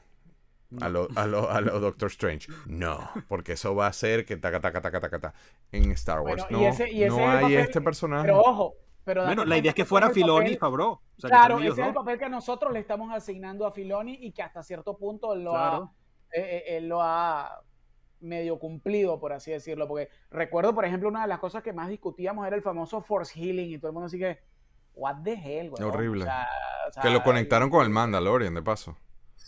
A 0.81 0.89
lo, 0.89 1.07
a 1.15 1.25
lo, 1.27 1.49
a 1.49 1.61
lo 1.61 1.79
Doctor 1.79 2.07
Strange, 2.09 2.47
no, 2.65 3.09
porque 3.27 3.53
eso 3.53 3.75
va 3.75 3.85
a 3.85 3.89
hacer 3.89 4.25
que 4.25 4.35
taca, 4.37 4.59
taca, 4.59 4.81
taca, 4.81 4.99
taca, 4.99 5.19
taca. 5.19 5.37
En 5.71 5.91
Star 5.91 6.21
Wars, 6.21 6.43
Bueno, 6.49 6.59
y 6.59 6.63
no, 6.63 6.69
ese- 6.69 6.91
y 6.91 7.03
ese 7.03 7.09
no 7.15 7.21
es 7.23 7.29
hay 7.29 7.41
papel- 7.43 7.57
este 7.59 7.81
personaje. 7.81 8.23
Pero 8.23 8.41
ojo, 8.41 8.73
pero 9.03 9.25
Bueno, 9.25 9.45
la 9.45 9.57
idea 9.57 9.69
es 9.69 9.75
que 9.75 9.85
fuera 9.85 10.09
Filoni 10.09 10.51
y. 10.51 10.57
O 10.61 10.99
sea, 11.17 11.29
Claro, 11.29 11.59
ese 11.59 11.81
es 11.81 11.87
el 11.87 11.93
papel 11.93 12.17
que 12.17 12.29
nosotros 12.29 12.73
le 12.73 12.79
estamos 12.79 13.13
asignando 13.13 13.65
a 13.67 13.71
Filoni 13.71 14.17
y 14.21 14.31
que 14.31 14.41
hasta 14.41 14.63
cierto 14.63 14.97
punto 14.97 15.33
él 15.33 15.43
lo, 15.43 15.51
Claro. 15.51 15.93
ha, 16.33 16.37
eh, 16.37 16.41
eh, 16.67 16.77
él 16.77 16.87
lo 16.89 17.01
ha 17.01 17.61
medio 18.21 18.57
cumplido, 18.57 19.19
por 19.19 19.31
así 19.33 19.51
decirlo. 19.51 19.87
Porque 19.87 20.09
recuerdo, 20.31 20.73
por 20.73 20.83
ejemplo, 20.85 21.07
una 21.09 21.21
de 21.21 21.27
las 21.27 21.39
cosas 21.39 21.61
que 21.61 21.73
más 21.73 21.89
discutíamos 21.89 22.47
era 22.47 22.55
el 22.55 22.63
famoso 22.63 23.01
Force 23.01 23.39
Healing 23.39 23.71
y 23.71 23.77
todo 23.77 23.89
el 23.89 23.93
mundo 23.93 24.07
así 24.07 24.17
que, 24.17 24.39
what 24.95 25.17
the 25.23 25.33
hell, 25.33 25.69
güey. 25.69 25.83
Horrible. 25.83 26.25
Que 27.01 27.09
lo 27.11 27.21
conectaron 27.23 27.69
con 27.69 27.83
el 27.83 27.89
Mandalorian, 27.91 28.53
de 28.55 28.63
paso. 28.63 28.97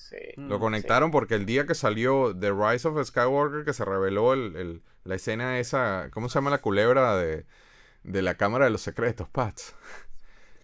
Sí. 0.10 0.18
Lo 0.38 0.58
Mm, 0.58 0.62
conectaron 0.62 1.12
porque 1.12 1.36
el 1.36 1.46
día 1.46 1.66
que 1.66 1.76
salió 1.76 2.34
The 2.38 2.52
Rise 2.52 2.88
of 2.88 3.04
Skywalker, 3.06 3.66
que 3.66 3.74
se 3.74 3.84
reveló 3.86 4.34
el, 4.34 4.56
el- 4.56 4.82
la 5.04 5.16
escena 5.16 5.60
esa, 5.60 6.10
¿cómo 6.12 6.30
se 6.30 6.36
llama 6.36 6.50
la 6.52 6.60
culebra 6.60 7.16
de, 7.18 7.46
de 8.04 8.22
la 8.22 8.36
Cámara 8.36 8.66
de 8.66 8.72
los 8.72 8.82
Secretos, 8.82 9.30
Pats? 9.30 9.76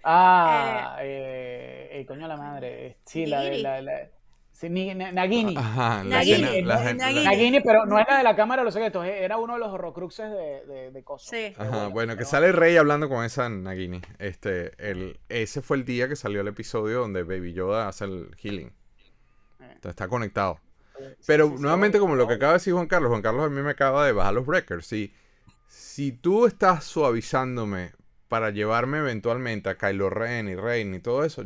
Ah, 0.06 0.98
eh, 1.02 1.90
eh, 1.94 2.06
coño 2.06 2.28
la 2.28 2.36
madre. 2.38 2.98
Sí, 3.06 3.26
la 3.26 3.42
de 3.42 3.60
la, 3.60 3.82
la- 3.82 4.10
sí, 4.52 4.70
Ni- 4.70 4.94
Na- 4.94 5.12
Nagini. 5.14 5.56
Ajá, 5.58 6.04
la 6.04 6.18
Nagini, 6.18 6.44
escena, 6.44 6.68
la 6.68 6.78
gente- 6.84 7.04
Nagini. 7.06 7.24
la- 7.24 7.32
Nagini, 7.32 7.60
pero 7.62 7.86
no 7.86 7.98
era 8.00 8.18
de 8.18 8.24
la 8.24 8.36
Cámara 8.36 8.62
de 8.62 8.66
los 8.66 8.74
Secretos, 8.74 9.06
eh, 9.06 9.24
era 9.24 9.38
uno 9.38 9.54
de 9.54 9.60
los 9.60 9.70
horrocruxes 9.70 10.30
de, 10.30 10.66
de, 10.66 10.92
de 10.92 11.04
Coso. 11.04 11.30
Sí. 11.32 11.54
Ajá, 11.58 11.88
bueno, 11.88 12.18
que 12.18 12.26
sale 12.26 12.52
Rey 12.52 12.76
hablando 12.76 13.08
con 13.08 13.24
esa 13.24 13.48
Nagini. 13.50 14.02
Este, 14.20 14.74
el, 14.78 15.20
ese 15.30 15.62
fue 15.62 15.78
el 15.78 15.86
día 15.86 16.10
que 16.10 16.18
salió 16.18 16.42
el 16.42 16.48
episodio 16.50 17.00
donde 17.00 17.24
Baby 17.24 17.54
Yoda 17.54 17.88
hace 17.88 18.04
el 18.06 18.36
healing. 18.38 18.74
Está 19.90 20.08
conectado. 20.08 20.60
Pero 21.26 21.48
sí, 21.50 21.56
sí, 21.58 21.62
nuevamente, 21.62 22.00
como 22.00 22.16
lo 22.16 22.28
que 22.28 22.36
acaba 22.36 22.54
de 22.54 22.58
decir 22.60 22.74
Juan 22.74 22.88
Carlos, 22.88 23.10
Juan 23.10 23.22
Carlos 23.22 23.46
a 23.46 23.50
mí 23.50 23.62
me 23.62 23.72
acaba 23.72 24.06
de 24.06 24.12
bajar 24.14 24.34
los 24.34 24.46
breakers. 24.46 24.86
Si, 24.88 25.14
si 25.68 26.12
tú 26.12 26.46
estás 26.46 26.84
suavizándome 26.84 27.92
para 28.28 28.52
llevarme 28.52 29.00
eventualmente 29.00 29.70
a 29.70 29.78
Kylo 29.78 30.10
Ren 30.10 30.48
y 30.50 30.56
Reyn 30.56 30.94
y 30.94 31.00
todo 31.00 31.24
eso, 31.26 31.44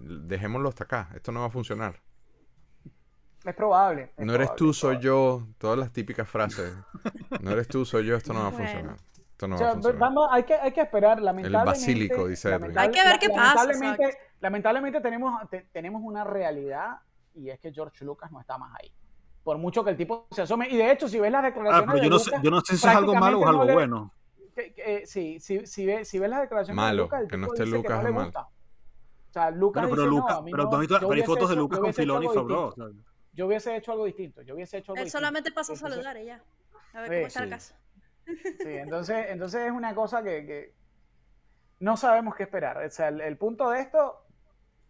dejémoslo 0.00 0.68
hasta 0.68 0.84
acá. 0.84 1.08
Esto 1.14 1.32
no 1.32 1.40
va 1.40 1.46
a 1.46 1.50
funcionar. 1.50 2.00
Es 3.44 3.54
probable. 3.54 4.12
es 4.16 4.24
No 4.26 4.34
eres 4.34 4.48
probable, 4.48 4.58
tú, 4.58 4.72
soy 4.74 4.98
yo. 5.00 5.46
Todas 5.58 5.78
las 5.78 5.92
típicas 5.92 6.28
frases. 6.28 6.72
No 7.40 7.50
eres 7.50 7.66
tú, 7.68 7.84
soy 7.84 8.06
yo. 8.06 8.16
Esto 8.16 8.32
no 8.32 8.40
va 8.40 8.48
a 8.48 8.52
funcionar. 8.52 8.96
Esto 9.32 9.48
no 9.48 9.56
O 9.56 9.60
va 9.60 9.68
a 9.70 9.72
funcionar. 9.72 9.98
vamos, 9.98 10.28
hay, 10.30 10.42
que, 10.44 10.54
hay 10.54 10.72
que 10.72 10.80
esperar, 10.82 11.20
lamentablemente. 11.20 11.66
basílico, 11.80 12.28
dice 12.28 12.50
Edwin. 12.52 12.78
Hay 12.78 12.90
que 12.90 13.02
ver 13.02 13.18
qué 13.18 13.28
pasa, 13.30 13.64
Lamentablemente, 13.64 14.18
lamentablemente 14.40 15.00
tenemos, 15.00 15.50
te- 15.50 15.66
tenemos 15.72 16.02
una 16.04 16.22
realidad 16.22 16.98
y 17.34 17.50
es 17.50 17.58
que 17.60 17.72
George 17.72 18.04
Lucas 18.04 18.30
no 18.32 18.40
está 18.40 18.58
más 18.58 18.74
ahí. 18.80 18.92
Por 19.44 19.58
mucho 19.58 19.82
que 19.82 19.90
el 19.90 19.96
tipo 19.96 20.26
se 20.30 20.42
asome. 20.42 20.68
Y 20.68 20.76
de 20.76 20.92
hecho, 20.92 21.08
si 21.08 21.18
ves 21.18 21.32
las 21.32 21.42
Ah, 21.42 21.46
declaraciones 21.46 21.86
pero 21.86 21.98
de 21.98 22.04
yo 22.04 22.10
no, 22.10 22.18
sé, 22.18 22.30
Lucas, 22.30 22.42
yo 22.42 22.50
no 22.50 22.60
sé 22.60 22.76
si 22.76 22.86
es 22.88 22.94
algo 22.94 23.14
malo 23.14 23.38
o 23.38 23.42
es 23.42 23.48
algo 23.48 23.58
no 23.60 23.64
le- 23.66 23.72
bueno. 23.74 24.12
que- 24.54 24.72
que, 24.74 24.96
eh, 24.96 25.06
sí, 25.06 25.40
si, 25.40 25.66
si, 25.66 25.86
ves, 25.86 26.08
si 26.08 26.18
ves 26.18 26.30
las 26.30 26.42
declaraciones 26.42 26.76
Malo, 26.76 26.96
de 26.96 27.02
Lucas, 27.04 27.20
el 27.22 27.28
que 27.28 27.36
no 27.38 27.46
esté 27.48 27.64
dice 27.64 27.76
Lucas 27.76 27.96
no 27.96 28.02
le 28.02 28.08
es 28.08 28.14
malo. 28.14 28.30
O 29.28 29.32
sea, 29.32 29.50
Lucas 29.50 29.82
Bueno, 29.82 29.96
pero 29.96 30.02
dice, 30.02 30.16
Lucas, 30.20 30.36
no, 30.36 30.44
pero 30.44 30.56
no, 30.56 30.62
yo 30.82 30.98
pero 31.08 31.12
hay 31.12 31.22
fotos 31.22 31.48
de 31.48 31.54
hecho- 31.54 31.60
Lucas 31.60 31.78
yo 31.78 31.82
con 31.84 31.94
Filoni 31.94 32.24
y 32.26 32.28
algo 32.28 32.40
Favreau. 32.40 32.66
distinto. 32.66 32.84
o 32.88 32.92
sea, 32.92 33.02
Yo 33.34 33.46
hubiese 33.46 33.76
hecho 33.76 33.92
algo 33.92 34.04
distinto. 34.04 34.42
Yo 34.42 34.54
hubiese 34.54 34.76
hecho 34.78 34.92
algo 34.92 34.98
Él 35.00 35.04
distinto. 35.04 35.18
solamente 35.26 35.52
pasa 35.52 35.72
a 35.72 35.76
saludar 35.76 36.16
y 36.18 36.26
ya. 36.26 36.42
A 36.92 37.00
ver 37.00 37.08
Sí, 37.08 37.14
cómo 37.16 37.26
está 37.26 37.40
sí. 37.40 37.46
la 37.46 37.56
casa. 37.56 37.78
Sí, 38.26 38.68
entonces, 38.76 39.26
entonces 39.30 39.60
es 39.66 39.72
una 39.72 39.94
cosa 39.94 40.22
que, 40.22 40.46
que 40.46 40.74
no 41.80 41.96
sabemos 41.96 42.34
qué 42.36 42.42
esperar. 42.44 42.76
O 42.84 42.90
sea, 42.90 43.08
el, 43.08 43.20
el 43.22 43.36
punto 43.38 43.70
de 43.70 43.80
esto, 43.80 44.22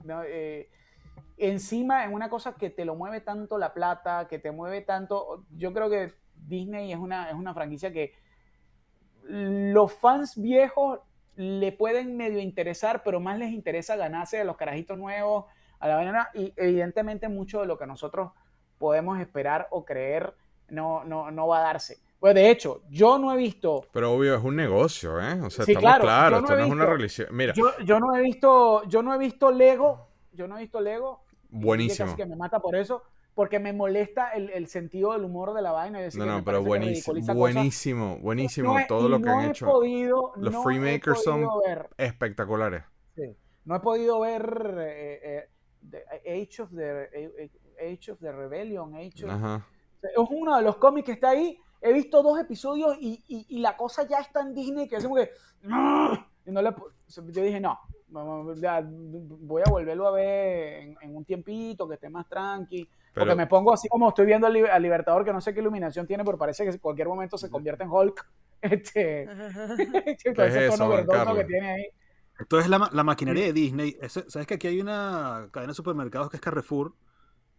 no, 0.05 0.23
eh, 0.25 0.69
encima 1.49 2.05
es 2.05 2.13
una 2.13 2.29
cosa 2.29 2.55
que 2.55 2.71
te 2.71 2.85
lo 2.85 2.95
mueve 2.95 3.21
tanto 3.21 3.59
la 3.59 3.75
plata, 3.75 4.27
que 4.29 4.39
te 4.39 4.51
mueve 4.51 4.83
tanto. 4.83 5.45
Yo 5.51 5.73
creo 5.73 5.91
que 5.91 6.15
Disney 6.35 6.93
es 6.93 6.99
una, 6.99 7.31
es 7.31 7.35
una 7.35 7.55
franquicia 7.55 7.93
que 7.93 8.15
los 9.25 9.93
fans 9.93 10.41
viejos 10.41 11.01
le 11.37 11.73
pueden 11.73 12.17
medio 12.17 12.41
interesar, 12.41 13.03
pero 13.03 13.21
más 13.21 13.39
les 13.39 13.53
interesa 13.53 13.97
ganarse 13.97 14.37
de 14.37 14.45
los 14.45 14.57
carajitos 14.57 14.99
nuevos, 14.99 15.47
a 15.79 15.89
la 15.89 15.97
vaina, 15.97 16.29
y 16.35 16.53
evidentemente 16.57 17.29
mucho 17.29 17.61
de 17.61 17.67
lo 17.67 17.77
que 17.79 17.87
nosotros 17.87 18.31
podemos 18.79 19.19
esperar 19.21 19.69
o 19.71 19.85
creer 19.85 20.35
no, 20.69 21.05
no, 21.05 21.31
no 21.31 21.47
va 21.49 21.59
a 21.59 21.63
darse. 21.63 21.99
Pues 22.19 22.35
de 22.37 22.51
hecho, 22.51 22.83
yo 22.89 23.19
no 23.19 23.33
he 23.33 23.37
visto 23.37 23.85
Pero 23.93 24.13
obvio, 24.13 24.37
es 24.37 24.45
un 24.45 24.55
negocio, 24.55 25.21
¿eh? 25.21 25.41
O 25.43 25.51
sea, 25.51 25.65
Sí, 25.65 25.73
estamos 25.73 25.83
claro, 25.83 26.03
claros. 26.05 26.43
no 26.43 26.49
Esto 26.49 26.65
es 26.65 26.71
una 26.71 26.87
religión. 26.87 27.29
Mira, 27.33 27.53
yo, 27.53 27.77
yo 27.85 27.99
no 27.99 28.15
he 28.15 28.21
visto, 28.21 28.85
yo 28.85 29.03
no 29.03 29.13
he 29.13 29.19
visto 29.19 29.51
Lego, 29.51 30.09
yo 30.33 30.47
no 30.47 30.57
he 30.57 30.61
visto 30.61 30.81
Lego. 30.81 31.22
Buenísimo. 31.53 32.07
Casi 32.07 32.17
que 32.17 32.27
me 32.27 32.37
mata 32.37 32.59
por 32.61 32.75
eso, 32.77 33.03
porque 33.35 33.59
me 33.59 33.73
molesta 33.73 34.31
el, 34.33 34.51
el 34.51 34.67
sentido 34.67 35.13
del 35.13 35.25
humor 35.25 35.55
de 35.55 35.63
la 35.63 35.73
vaina. 35.73 36.01
y 36.01 36.05
decir 36.05 36.19
No, 36.19 36.25
que 36.25 36.31
no, 36.31 36.37
me 36.39 36.43
pero 36.43 36.63
buenísimo, 36.63 37.35
buenísimo, 37.35 38.19
buenísimo. 38.19 38.79
No 38.79 38.87
Todo 38.87 39.09
lo 39.09 39.19
que 39.19 39.25
no 39.27 39.39
han 39.39 39.47
he 39.47 39.51
hecho. 39.51 39.67
podido- 39.67 40.33
Los 40.37 40.53
no 40.53 40.63
Freemakers 40.63 41.23
son 41.23 41.47
ver, 41.67 41.89
espectaculares. 41.97 42.83
sí, 43.15 43.37
no 43.65 43.77
he 43.77 43.81
podido 43.81 44.21
ver 44.21 44.77
eh, 44.81 45.21
eh, 45.23 45.49
the 45.91 46.05
Age 46.43 46.63
of 46.63 46.71
the 46.75 47.09
eh, 47.13 47.51
Age 47.81 48.13
of 48.13 48.19
the 48.21 48.33
Rebellion, 48.33 48.95
Age 48.95 49.25
of- 49.25 49.31
Ajá. 49.31 49.67
es 50.03 50.11
uno 50.31 50.57
de 50.57 50.63
los 50.63 50.77
cómics 50.77 51.07
que 51.07 51.13
está 51.13 51.31
ahí. 51.31 51.59
He 51.81 51.93
visto 51.93 52.23
dos 52.23 52.39
episodios 52.39 52.97
y, 53.01 53.25
y- 53.27 53.47
y 53.49 53.59
la 53.59 53.77
cosa 53.77 54.07
ya 54.07 54.19
está 54.19 54.41
en 54.41 54.55
Disney 54.55 54.89
que 54.89 54.99
como 55.03 55.17
que. 55.17 55.31
Y 56.45 56.51
no 56.51 56.63
le, 56.63 56.71
yo 57.09 57.43
dije, 57.43 57.61
no, 57.61 57.79
ya, 58.61 58.83
voy 58.85 59.63
a 59.67 59.71
volverlo 59.71 60.07
a 60.09 60.13
ver 60.13 60.83
en, 60.83 60.97
en 61.01 61.17
un 61.17 61.25
tiempito, 61.25 61.89
que 61.89 61.95
esté 61.95 62.09
más 62.11 62.29
tranqui. 62.29 62.89
Porque 63.15 63.35
me 63.35 63.47
pongo 63.47 63.73
así 63.75 63.89
como 63.89 64.09
estoy 64.09 64.25
viendo 64.27 64.47
al, 64.47 64.55
Li- 64.55 64.63
al 64.65 64.83
Libertador, 64.83 65.23
que 65.25 65.33
no 65.33 65.41
sé 65.41 65.53
qué 65.53 65.61
iluminación 65.61 66.07
tiene, 66.07 66.25
pero 66.25 66.39
parece 66.39 66.65
que 66.65 66.71
en 66.71 66.79
cualquier 66.79 67.09
momento 67.09 67.37
se 67.37 67.51
convierte 67.51 67.85
en 67.85 67.91
Hulk. 67.91 68.27
Este, 68.63 69.27
con 69.27 70.45
es 70.45 70.55
ese 70.55 70.67
eso, 70.69 70.89
verdoso 70.89 71.35
que 71.35 71.45
tiene 71.45 71.69
ahí. 71.69 71.87
Esto 72.39 72.61
es 72.61 72.69
la, 72.69 72.89
la 72.93 73.03
maquinaria 73.03 73.45
de 73.47 73.53
Disney. 73.53 73.97
Ese- 74.01 74.31
¿Sabes 74.31 74.47
que 74.47 74.55
aquí 74.55 74.69
hay 74.69 74.81
una 74.81 75.49
cadena 75.51 75.73
de 75.73 75.75
supermercados 75.75 76.31
que 76.31 76.37
es 76.37 76.41
Carrefour? 76.41 76.95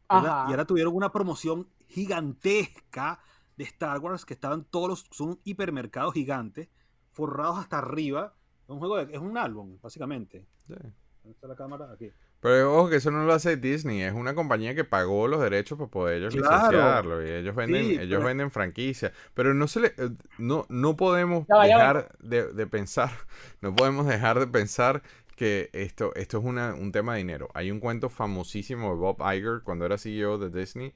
Y 0.09 0.15
ahora 0.51 0.63
tuvieron 0.65 0.95
una 0.95 1.11
promoción 1.11 1.67
gigantesca 1.87 3.19
de 3.57 3.63
Star 3.65 3.99
Wars 3.99 4.25
que 4.25 4.33
estaban 4.33 4.63
todos 4.63 4.87
los. 4.89 5.05
Son 5.11 5.39
hipermercados 5.43 6.13
gigantes, 6.13 6.69
forrados 7.11 7.59
hasta 7.59 7.79
arriba. 7.79 8.33
Es 8.73 8.75
un 8.75 8.79
juego 8.79 8.97
de- 9.05 9.13
es 9.13 9.19
un 9.19 9.37
álbum, 9.37 9.77
básicamente. 9.81 10.45
Sí. 10.67 10.73
¿Dónde 10.73 11.35
está 11.35 11.47
la 11.47 11.55
cámara? 11.55 11.91
Aquí. 11.93 12.11
Pero 12.41 12.75
ojo 12.77 12.89
que 12.89 12.97
eso 12.97 13.09
no 13.11 13.23
lo 13.23 13.31
hace 13.33 13.55
Disney, 13.55 14.01
es 14.01 14.11
una 14.13 14.35
compañía 14.35 14.75
que 14.75 14.83
pagó 14.83 15.29
los 15.29 15.39
derechos 15.39 15.77
para 15.77 15.89
poder 15.89 16.17
ellos 16.17 16.35
Claro. 16.35 16.57
licenciarlo 16.71 17.25
y 17.25 17.29
ellos 17.31 17.55
venden, 17.55 17.85
Sí, 17.85 17.91
ellos 17.93 18.07
pero- 18.17 18.25
venden 18.25 18.51
franquicias, 18.51 19.13
pero 19.33 19.53
no 19.53 19.67
se 19.67 19.79
le, 19.79 19.87
eh, 19.97 20.09
no, 20.37 20.65
no 20.67 20.97
podemos 20.97 21.45
Ya 21.47 21.65
ya 21.67 21.77
dejar 21.77 22.17
de, 22.19 22.51
de 22.51 22.67
pensar, 22.67 23.11
no 23.61 23.73
podemos 23.73 24.05
dejar 24.07 24.39
de 24.39 24.47
pensar 24.47 25.01
que 25.37 25.69
esto, 25.71 26.13
esto 26.15 26.39
es 26.39 26.43
una, 26.43 26.73
un 26.73 26.91
tema 26.91 27.13
de 27.13 27.19
dinero. 27.19 27.47
Hay 27.53 27.71
un 27.71 27.79
cuento 27.79 28.09
famosísimo 28.09 28.89
de 28.89 28.95
Bob 28.97 29.17
Iger 29.21 29.61
cuando 29.63 29.85
era 29.85 29.97
CEO 29.97 30.37
de 30.37 30.49
Disney 30.49 30.93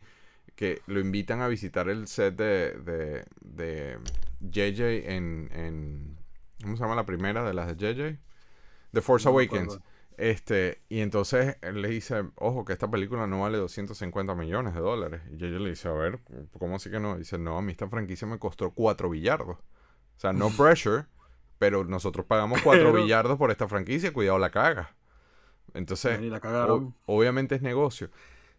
que 0.56 0.82
lo 0.88 1.00
invitan 1.00 1.40
a 1.42 1.48
visitar 1.48 1.88
el 1.88 2.08
set 2.08 2.36
de, 2.36 2.72
de, 2.84 3.26
de 3.42 3.98
JJ 4.42 5.10
en, 5.16 5.50
en 5.54 6.18
¿cómo 6.62 6.76
se 6.78 6.84
llama 6.84 6.96
la 6.96 7.06
primera 7.06 7.44
de 7.44 7.54
las 7.54 7.68
de 7.68 7.94
JJ? 7.94 8.20
The 8.94 9.02
Force 9.02 9.26
No 9.30 9.32
Awakens. 9.38 9.80
Este, 10.18 10.82
y 10.90 11.02
entonces 11.02 11.58
él 11.62 11.82
le 11.82 11.90
dice, 11.90 12.24
ojo, 12.38 12.66
que 12.66 12.74
esta 12.74 12.90
película 12.90 13.28
no 13.28 13.42
vale 13.42 13.58
250 13.60 14.34
millones 14.34 14.74
de 14.74 14.80
dólares. 14.80 15.22
Y 15.32 15.36
ella 15.46 15.60
le 15.60 15.70
dice, 15.70 15.88
a 15.90 15.92
ver, 15.92 16.20
¿cómo 16.58 16.78
así 16.78 16.90
que 16.90 17.00
no? 17.00 17.18
dice, 17.18 17.38
no, 17.38 17.58
a 17.58 17.62
mí 17.62 17.72
esta 17.72 17.88
franquicia 17.88 18.28
me 18.28 18.40
costó 18.40 18.72
4 18.72 19.10
billardos. 19.12 19.58
O 19.58 20.20
sea, 20.20 20.34
no 20.34 20.50
pressure, 20.58 21.06
pero 21.60 21.84
nosotros 21.84 22.26
pagamos 22.26 22.62
4 22.64 22.92
Pero- 22.92 23.04
billardos 23.04 23.38
por 23.38 23.52
esta 23.52 23.68
franquicia, 23.68 24.12
cuidado 24.12 24.40
la 24.40 24.50
caga. 24.50 24.96
Entonces, 25.76 26.20
o- 26.44 26.94
obviamente 27.06 27.54
es 27.56 27.62
negocio. 27.62 28.10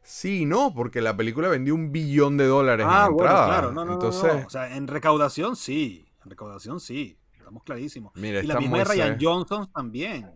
Sí, 0.03 0.47
no, 0.47 0.73
porque 0.75 1.01
la 1.01 1.17
película 1.17 1.49
vendió 1.49 1.75
un 1.75 1.91
billón 1.91 2.37
de 2.37 2.47
dólares 2.47 2.87
Ah, 2.89 3.07
en 3.09 3.15
bueno, 3.15 3.31
entrada. 3.31 3.47
claro. 3.49 3.73
No, 3.73 3.81
no, 3.85 3.87
no, 3.87 3.93
Entonces, 3.95 4.33
no. 4.43 4.47
O 4.47 4.51
sea, 4.51 4.77
en 4.77 4.87
recaudación 4.87 5.57
sí. 5.57 6.09
En 6.25 6.31
recaudación 6.31 6.79
sí. 6.79 7.19
Estamos 7.49 7.63
clarísimos. 7.65 8.13
Mira, 8.17 8.41
y 8.43 8.47
la 8.47 8.59
misma 8.61 8.79
de 8.79 8.85
Ryan. 8.85 9.19
Johnson 9.21 9.73
también. 9.73 10.31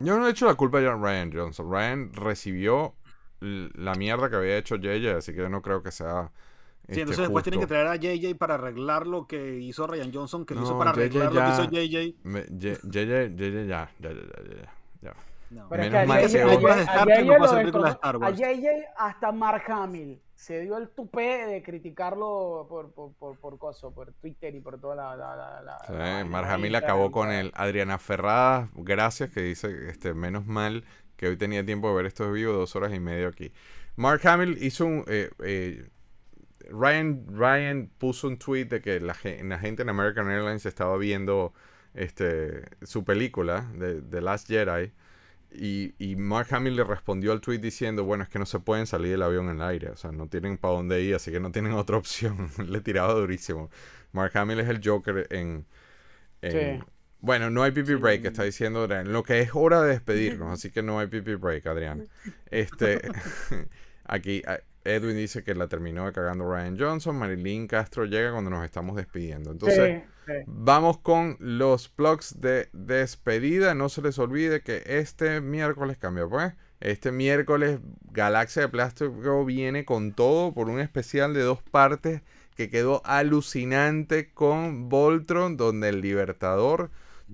Yo 0.00 0.16
no 0.18 0.26
he 0.26 0.30
hecho 0.30 0.46
la 0.46 0.54
culpa 0.54 0.78
a 0.78 0.94
Ryan 0.94 1.30
Johnson. 1.32 1.70
Ryan 1.70 2.12
recibió 2.14 2.94
la 3.40 3.94
mierda 3.94 4.30
que 4.30 4.36
había 4.36 4.56
hecho 4.56 4.76
JJ, 4.76 5.16
así 5.18 5.32
que 5.32 5.38
yo 5.38 5.48
no 5.48 5.60
creo 5.62 5.82
que 5.82 5.90
sea. 5.90 6.30
Sí, 6.86 6.92
este, 6.92 7.00
entonces 7.02 7.22
después 7.24 7.42
tienen 7.44 7.60
que 7.60 7.66
traer 7.66 7.86
a 7.88 7.96
JJ 7.96 8.34
para 8.36 8.54
arreglar 8.54 9.06
lo 9.06 9.26
que 9.26 9.58
hizo 9.58 9.86
Ryan 9.86 10.10
Johnson, 10.12 10.46
que 10.46 10.54
lo 10.54 10.62
hizo 10.62 10.78
para 10.78 10.92
JJ 10.92 11.00
arreglar 11.22 11.32
lo 11.34 11.44
que 11.44 11.50
hizo 11.50 11.64
JJ. 11.70 12.16
Me- 12.22 12.44
Ye- 12.44 12.78
JJ, 12.82 13.36
JJ, 13.36 13.66
ya, 13.66 13.90
ya, 13.98 14.10
ya, 14.10 14.10
ya, 14.10 14.54
ya, 14.54 14.72
ya. 15.02 15.14
No. 15.50 15.68
Pero 15.68 15.82
es 15.82 15.90
Menos 15.90 16.00
que 16.02 16.06
mal 16.08 16.18
a 16.18 16.20
que 16.20 16.24
a 16.24 16.76
de 16.76 16.82
Star 16.82 16.98
hacer 17.10 17.26
destrozó. 17.26 17.54
películas 17.56 17.84
de 17.84 17.92
Star 17.92 18.14
A 18.14 18.18
Wars. 18.18 18.38
JJ 18.38 18.66
hasta 18.96 19.32
Mark 19.32 19.62
Hamill 19.70 20.22
se 20.38 20.60
dio 20.60 20.76
el 20.78 20.88
tupé 20.90 21.46
de 21.46 21.62
criticarlo 21.64 22.66
por, 22.68 22.92
por, 22.92 23.12
por, 23.14 23.36
por 23.38 23.58
coso, 23.58 23.92
por 23.92 24.12
Twitter 24.12 24.54
y 24.54 24.60
por 24.60 24.80
toda 24.80 24.94
la... 24.94 25.16
la, 25.16 25.34
la, 25.36 25.62
la- 25.62 25.78
Sí, 25.86 25.92
la 25.92 26.24
Marjamil 26.24 26.74
acabó 26.76 27.10
con 27.10 27.30
él. 27.32 27.50
Adriana 27.54 27.98
Ferrada, 27.98 28.70
gracias, 28.74 29.30
que 29.30 29.40
dice, 29.42 29.88
este, 29.90 30.14
menos 30.14 30.46
mal 30.46 30.84
que 31.16 31.26
hoy 31.26 31.36
tenía 31.36 31.66
tiempo 31.66 31.88
de 31.88 31.96
ver 31.96 32.06
esto 32.06 32.30
vivo, 32.30 32.52
dos 32.52 32.76
horas 32.76 32.94
y 32.94 33.00
media 33.00 33.26
aquí. 33.28 33.52
Mark 33.96 34.24
Hamill 34.26 34.62
hizo 34.62 34.86
un... 34.86 35.04
eh, 35.08 35.30
eh, 35.44 35.88
Ryan, 36.70 37.24
Ryan 37.32 37.90
puso 37.98 38.28
un 38.28 38.38
tweet 38.38 38.66
de 38.66 38.80
que 38.80 39.00
la, 39.00 39.16
la 39.42 39.58
gente 39.58 39.82
en 39.82 39.88
American 39.88 40.30
Airlines 40.30 40.66
estaba 40.66 40.96
viendo 40.98 41.52
este, 41.94 42.62
su 42.82 43.04
película 43.04 43.68
de 43.74 44.02
The 44.02 44.20
Last 44.20 44.46
Jedi 44.48 44.92
y, 45.52 45.94
y 45.98 46.16
Mark 46.16 46.48
Hamill 46.52 46.76
le 46.76 46.84
respondió 46.84 47.32
al 47.32 47.40
tweet 47.40 47.58
diciendo, 47.58 48.04
bueno, 48.04 48.22
es 48.24 48.28
que 48.30 48.38
no 48.38 48.46
se 48.46 48.60
pueden 48.60 48.86
salir 48.86 49.10
del 49.12 49.22
avión 49.22 49.48
en 49.48 49.56
el 49.56 49.62
aire, 49.62 49.90
o 49.90 49.96
sea, 49.96 50.12
no 50.12 50.28
tienen 50.28 50.58
para 50.58 50.74
dónde 50.74 51.00
ir, 51.02 51.14
así 51.14 51.30
que 51.30 51.40
no 51.40 51.50
tienen 51.52 51.72
otra 51.74 51.96
opción. 51.96 52.50
le 52.68 52.80
tiraba 52.80 53.12
durísimo. 53.14 53.70
Mark 54.12 54.36
Hamill 54.36 54.60
es 54.60 54.68
el 54.68 54.80
Joker 54.84 55.26
en... 55.30 55.66
en- 56.42 56.80
Sí. 56.80 56.84
Bueno, 57.20 57.50
no 57.50 57.64
hay 57.64 57.72
pipi 57.72 57.94
break, 57.94 58.24
está 58.26 58.44
diciendo 58.44 58.84
Adrián. 58.84 59.12
Lo 59.12 59.24
que 59.24 59.40
es 59.40 59.50
hora 59.52 59.82
de 59.82 59.90
despedirnos, 59.90 60.52
así 60.52 60.70
que 60.70 60.82
no 60.84 61.00
hay 61.00 61.08
pipi 61.08 61.34
break, 61.34 61.66
Adrián. 61.66 62.06
Este, 62.48 63.00
aquí 64.04 64.40
Edwin 64.84 65.16
dice 65.16 65.42
que 65.42 65.54
la 65.56 65.66
terminó 65.66 66.06
de 66.06 66.12
cagando 66.12 66.48
Ryan 66.48 66.78
Johnson. 66.78 67.16
Marilyn 67.18 67.66
Castro 67.66 68.04
llega 68.04 68.30
cuando 68.30 68.50
nos 68.50 68.64
estamos 68.64 68.94
despidiendo. 68.94 69.50
Entonces, 69.50 70.00
Sí, 70.00 70.08
sí. 70.28 70.44
Vamos 70.46 70.98
con 70.98 71.36
los 71.40 71.88
plugs 71.88 72.40
de 72.40 72.68
despedida. 72.72 73.74
No 73.74 73.88
se 73.88 74.02
les 74.02 74.18
olvide 74.18 74.62
que 74.62 74.82
este 74.86 75.40
miércoles 75.40 75.96
cambia, 75.98 76.26
pues. 76.28 76.52
Este 76.80 77.10
miércoles 77.10 77.80
Galaxia 78.12 78.62
de 78.62 78.68
Plástico 78.68 79.44
viene 79.44 79.84
con 79.84 80.12
todo 80.12 80.54
por 80.54 80.68
un 80.68 80.78
especial 80.78 81.34
de 81.34 81.42
dos 81.42 81.60
partes 81.62 82.22
que 82.56 82.70
quedó 82.70 83.02
alucinante 83.04 84.32
con 84.32 84.88
Voltron, 84.88 85.56
donde 85.56 85.88
el 85.88 86.00
Libertador 86.00 86.90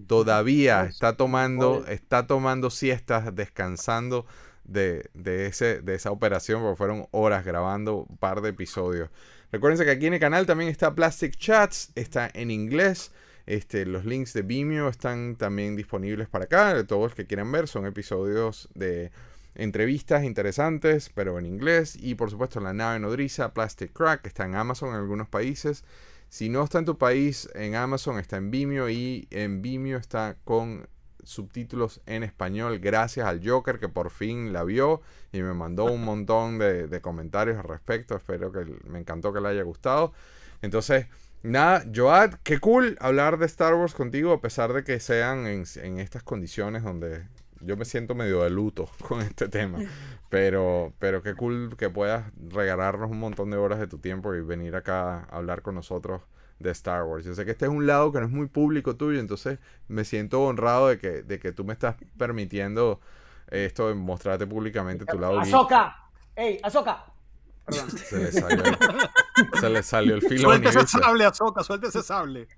todavía 0.07 0.85
está 0.85 1.17
tomando, 1.17 1.87
está 1.87 2.27
tomando 2.27 2.71
siestas, 2.71 3.35
descansando 3.35 4.27
de, 4.65 5.11
de 5.15 5.47
ese, 5.47 5.81
de 5.81 5.95
esa 5.95 6.11
operación, 6.11 6.63
porque 6.63 6.77
fueron 6.77 7.07
horas 7.11 7.45
grabando 7.45 8.07
un 8.09 8.17
par 8.17 8.41
de 8.41 8.51
episodios. 8.51 9.11
Recuerden 9.55 9.87
que 9.87 9.93
aquí 9.93 10.07
en 10.07 10.15
el 10.15 10.19
canal 10.19 10.47
también 10.47 10.69
está 10.69 10.93
Plastic 10.97 11.37
Chats, 11.37 11.93
está 11.95 12.29
en 12.35 12.51
inglés. 12.51 13.13
Este, 13.47 13.87
los 13.87 14.05
links 14.05 14.33
de 14.33 14.43
Vimeo 14.43 14.89
están 14.89 15.37
también 15.37 15.77
disponibles 15.77 16.29
para 16.29 16.47
acá. 16.47 16.85
Todos 16.89 17.03
los 17.05 17.15
que 17.15 17.25
quieran 17.25 17.53
ver 17.53 17.69
son 17.69 17.87
episodios 17.87 18.69
de 18.75 19.13
entrevistas 19.55 20.25
interesantes, 20.25 21.09
pero 21.15 21.39
en 21.39 21.47
inglés. 21.47 21.95
Y 21.95 22.17
por 22.17 22.33
supuesto 22.33 22.59
la 22.59 22.73
nave 22.73 22.99
nodriza, 22.99 23.55
Plastic 23.55 23.93
Crack, 23.93 24.27
está 24.27 24.45
en 24.45 24.57
Amazon 24.57 24.89
en 24.89 24.97
algunos 24.97 25.29
países. 25.29 25.85
Si 26.29 26.49
no 26.49 26.65
está 26.65 26.81
en 26.81 26.87
tu 26.87 26.99
país, 26.99 27.49
en 27.55 27.77
Amazon 27.77 28.19
está 28.19 28.39
en 28.39 28.51
Vimeo 28.51 28.91
y 28.91 29.29
en 29.31 29.63
Vimeo 29.63 29.99
está 29.99 30.37
con 30.43 30.89
subtítulos 31.25 32.01
en 32.07 32.23
español 32.23 32.79
gracias 32.79 33.27
al 33.27 33.47
Joker 33.47 33.79
que 33.79 33.89
por 33.89 34.11
fin 34.11 34.53
la 34.53 34.65
vio 34.65 35.03
y 35.33 35.43
me 35.43 35.55
mandó 35.55 35.85
un 35.87 36.05
montón 36.05 36.59
de, 36.59 37.01
comentarios 37.01 37.59
al 37.59 37.65
respecto. 37.65 38.17
Espero 38.17 38.53
que 38.53 38.65
me 38.89 38.99
encantó 38.99 39.33
que 39.33 39.41
le 39.41 39.49
haya 39.49 39.63
gustado. 39.63 40.13
Entonces, 40.63 41.07
nada, 41.43 41.85
Joad, 41.95 42.35
qué 42.43 42.59
cool 42.59 42.97
hablar 43.01 43.39
de 43.39 43.47
Star 43.47 43.75
Wars 43.75 43.95
contigo 43.95 44.33
a 44.33 44.41
pesar 44.41 44.73
de 44.73 44.85
que 44.85 45.01
sean 45.01 45.47
en, 45.47 45.65
en 45.77 45.99
estas 45.99 46.23
condiciones 46.23 46.83
donde 46.83 47.25
yo 47.61 47.77
me 47.77 47.85
siento 47.85 48.15
medio 48.15 48.43
de 48.43 48.51
luto 48.51 48.89
con 49.09 49.21
este 49.21 49.49
tema. 49.49 49.79
Pero, 50.29 50.93
pero 50.99 51.23
qué 51.23 51.35
cool 51.35 51.77
que 51.77 51.91
puedas 51.91 52.25
regalarnos 52.37 53.11
un 53.11 53.21
montón 53.21 53.51
de 53.51 53.57
horas 53.57 53.79
de 53.79 53.87
tu 53.87 53.99
tiempo 53.99 54.35
y 54.35 54.41
venir 54.41 54.75
acá 54.77 55.21
a 55.21 55.37
hablar 55.37 55.63
con 55.63 55.75
nosotros 55.75 56.23
de 56.59 56.71
Star 56.71 57.05
Wars. 57.05 57.25
Yo 57.25 57.35
sé 57.35 57.45
que 57.45 57.53
este 57.53 57.67
es 57.67 57.71
un 57.71 57.87
lado 57.87 58.13
que 58.13 58.21
no 58.21 58.27
es 58.27 58.33
muy 58.33 58.47
público 58.47 58.97
tuyo, 58.97 59.21
entonces 59.21 59.59
me 59.89 60.05
siento 60.05 60.43
honrado 60.43 60.89
de 60.89 60.99
que, 60.99 61.23
de 61.23 61.39
que 61.39 61.53
tú 61.53 61.65
me 61.65 61.73
estás 61.73 61.97
permitiendo 62.17 63.01
esto 63.49 63.89
de 63.89 63.95
mostrarte 63.95 64.47
públicamente 64.47 65.05
tu 65.05 65.19
lado. 65.19 65.41
¡Azoka! 65.41 65.97
¡Ey, 66.35 66.59
Azoka! 66.63 67.05
Se 67.69 68.19
le 68.19 68.33
salió, 68.33 68.63
se 69.59 69.71
le 69.71 69.83
salió 69.83 70.15
el 70.17 70.23
filón. 70.23 70.41
Suelta 70.43 70.69
ese 70.69 70.87
sable, 70.87 71.25
Azoka, 71.25 71.63
suelta 71.63 71.89
ese 71.89 72.03
sable. 72.03 72.49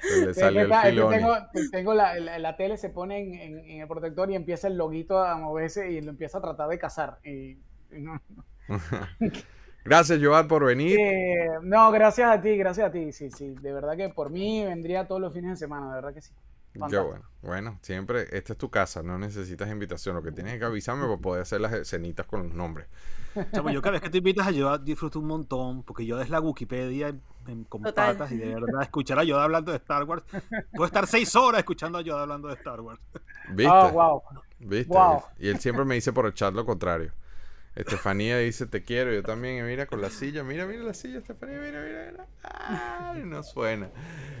Se 0.00 0.26
le 0.26 0.34
salió 0.34 0.62
el 0.62 0.74
filón. 0.74 1.10
Tengo, 1.12 1.36
tengo 1.70 1.94
la, 1.94 2.18
la, 2.18 2.56
tele, 2.56 2.76
se 2.76 2.88
pone 2.88 3.20
en, 3.20 3.58
en, 3.58 3.80
el 3.80 3.86
protector 3.86 4.28
y 4.30 4.34
empieza 4.34 4.66
el 4.66 4.76
loguito 4.76 5.22
a 5.22 5.36
moverse 5.36 5.92
y 5.92 6.00
lo 6.00 6.10
empieza 6.10 6.38
a 6.38 6.40
tratar 6.40 6.68
de 6.68 6.78
cazar. 6.78 7.18
Y, 7.24 7.58
no. 7.92 8.20
Gracias, 9.84 10.20
Joad, 10.22 10.46
por 10.46 10.64
venir. 10.64 10.98
Eh, 10.98 11.48
no, 11.62 11.90
gracias 11.90 12.30
a 12.30 12.40
ti, 12.40 12.56
gracias 12.56 12.88
a 12.88 12.90
ti. 12.90 13.12
Sí, 13.12 13.30
sí, 13.30 13.54
de 13.60 13.72
verdad 13.72 13.96
que 13.96 14.08
por 14.10 14.30
mí 14.30 14.64
vendría 14.64 15.06
todos 15.06 15.20
los 15.20 15.32
fines 15.32 15.52
de 15.52 15.56
semana, 15.56 15.88
de 15.88 15.94
verdad 15.94 16.14
que 16.14 16.20
sí. 16.20 16.32
Qué 16.72 16.98
bueno. 16.98 17.24
Bueno, 17.42 17.78
siempre, 17.82 18.28
esta 18.30 18.52
es 18.52 18.58
tu 18.58 18.70
casa, 18.70 19.02
no 19.02 19.18
necesitas 19.18 19.68
invitación. 19.68 20.14
Lo 20.14 20.22
que 20.22 20.30
tienes 20.30 20.58
que 20.58 20.64
avisarme 20.64 21.04
para 21.06 21.16
poder 21.16 21.42
hacer 21.42 21.60
las 21.60 21.72
escenitas 21.72 22.26
con 22.26 22.44
los 22.44 22.54
nombres. 22.54 22.86
Chamo, 23.52 23.70
yo 23.70 23.82
cada 23.82 23.92
vez 23.92 24.02
que 24.02 24.10
te 24.10 24.18
invitas 24.18 24.46
a 24.46 24.50
Yoda 24.50 24.78
disfruto 24.78 25.18
un 25.18 25.26
montón, 25.26 25.82
porque 25.82 26.06
Yoda 26.06 26.22
es 26.22 26.30
la 26.30 26.40
Wikipedia 26.40 27.14
con 27.68 27.82
patas 27.82 28.30
y 28.30 28.36
de 28.36 28.54
verdad 28.54 28.82
escuchar 28.82 29.18
a 29.18 29.24
Yoda 29.24 29.44
hablando 29.44 29.72
de 29.72 29.78
Star 29.78 30.04
Wars. 30.04 30.22
Puedo 30.72 30.86
estar 30.86 31.06
seis 31.06 31.34
horas 31.34 31.60
escuchando 31.60 31.98
a 31.98 32.02
Yoda 32.02 32.22
hablando 32.22 32.48
de 32.48 32.54
Star 32.54 32.80
Wars. 32.80 33.00
¿Viste? 33.50 33.72
Oh, 33.72 33.90
wow. 33.90 34.22
¿Viste? 34.60 34.98
Y 35.38 35.48
él 35.48 35.58
siempre 35.58 35.84
me 35.84 35.96
dice 35.96 36.12
por 36.12 36.26
el 36.26 36.34
chat 36.34 36.54
lo 36.54 36.64
contrario. 36.64 37.12
Estefanía 37.76 38.38
dice 38.38 38.66
te 38.66 38.82
quiero, 38.82 39.12
yo 39.12 39.22
también, 39.22 39.58
y 39.58 39.62
mira 39.62 39.86
con 39.86 40.00
la 40.00 40.10
silla, 40.10 40.42
mira, 40.42 40.66
mira 40.66 40.82
la 40.82 40.94
silla, 40.94 41.18
Estefanía, 41.18 41.60
mira, 41.60 41.82
mira, 41.82 42.10
mira. 42.10 42.26
Ay, 42.42 43.22
no 43.24 43.42
suena. 43.42 43.88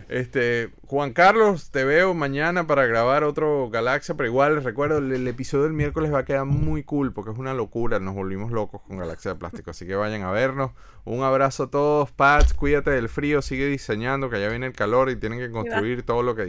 Este, 0.08 0.70
Juan 0.86 1.12
Carlos, 1.12 1.70
te 1.70 1.84
veo 1.84 2.12
mañana 2.14 2.66
para 2.66 2.86
grabar 2.86 3.22
otro 3.22 3.70
Galaxia, 3.70 4.16
pero 4.16 4.28
igual 4.28 4.56
les 4.56 4.64
recuerdo, 4.64 4.98
el, 4.98 5.28
episodio 5.28 5.64
del 5.64 5.72
miércoles 5.72 6.12
va 6.12 6.18
a 6.18 6.24
quedar 6.24 6.44
muy 6.44 6.82
cool 6.82 7.12
porque 7.12 7.30
es 7.30 7.38
una 7.38 7.54
locura, 7.54 8.00
nos 8.00 8.16
volvimos 8.16 8.50
locos 8.50 8.82
con 8.82 8.98
Galaxia 8.98 9.34
de 9.34 9.38
Plástico, 9.38 9.70
así 9.70 9.86
que 9.86 9.94
vayan 9.94 10.22
a 10.22 10.32
vernos. 10.32 10.72
Un 11.04 11.22
abrazo 11.22 11.64
a 11.64 11.70
todos, 11.70 12.10
Pats, 12.10 12.52
cuídate 12.54 12.90
del 12.90 13.08
frío, 13.08 13.40
sigue 13.40 13.66
diseñando, 13.66 14.28
que 14.28 14.40
ya 14.40 14.48
viene 14.48 14.66
el 14.66 14.72
calor 14.72 15.08
y 15.10 15.14
tienen 15.14 15.38
que 15.38 15.52
construir 15.52 16.02
todo 16.02 16.24
lo 16.24 16.34
que 16.34 16.46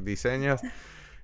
diseñas. 0.00 0.62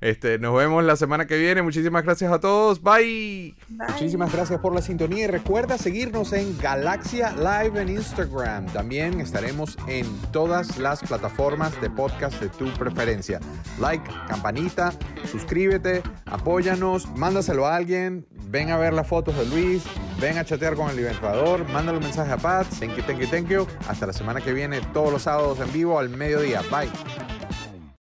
Este, 0.00 0.38
nos 0.38 0.56
vemos 0.56 0.82
la 0.82 0.96
semana 0.96 1.26
que 1.26 1.36
viene. 1.36 1.62
Muchísimas 1.62 2.04
gracias 2.04 2.32
a 2.32 2.40
todos. 2.40 2.82
Bye. 2.82 3.54
Muchísimas 3.68 4.32
gracias 4.32 4.58
por 4.60 4.74
la 4.74 4.80
sintonía 4.80 5.24
y 5.24 5.26
recuerda 5.26 5.76
seguirnos 5.76 6.32
en 6.32 6.56
Galaxia 6.58 7.32
Live 7.32 7.80
en 7.80 7.90
Instagram. 7.90 8.66
También 8.66 9.20
estaremos 9.20 9.76
en 9.86 10.06
todas 10.32 10.78
las 10.78 11.00
plataformas 11.00 11.78
de 11.82 11.90
podcast 11.90 12.40
de 12.40 12.48
tu 12.48 12.72
preferencia. 12.74 13.40
Like, 13.78 14.08
campanita, 14.26 14.92
suscríbete, 15.30 16.02
apóyanos, 16.24 17.06
mándaselo 17.16 17.66
a 17.66 17.76
alguien. 17.76 18.26
Ven 18.48 18.70
a 18.70 18.78
ver 18.78 18.92
las 18.92 19.06
fotos 19.06 19.36
de 19.36 19.46
Luis, 19.46 19.84
ven 20.20 20.36
a 20.36 20.44
chatear 20.44 20.74
con 20.74 20.90
el 20.90 20.98
inventador, 20.98 21.68
mándale 21.68 21.98
un 21.98 22.04
mensaje 22.04 22.32
a 22.32 22.36
Pat. 22.36 22.66
Thank 22.80 22.96
you, 22.96 23.02
thank 23.04 23.20
you, 23.20 23.26
thank 23.28 23.48
you. 23.48 23.66
Hasta 23.86 24.06
la 24.06 24.12
semana 24.12 24.40
que 24.40 24.52
viene, 24.52 24.80
todos 24.92 25.12
los 25.12 25.22
sábados 25.22 25.60
en 25.60 25.72
vivo 25.72 25.98
al 26.00 26.08
mediodía. 26.08 26.62
Bye. 26.62 26.90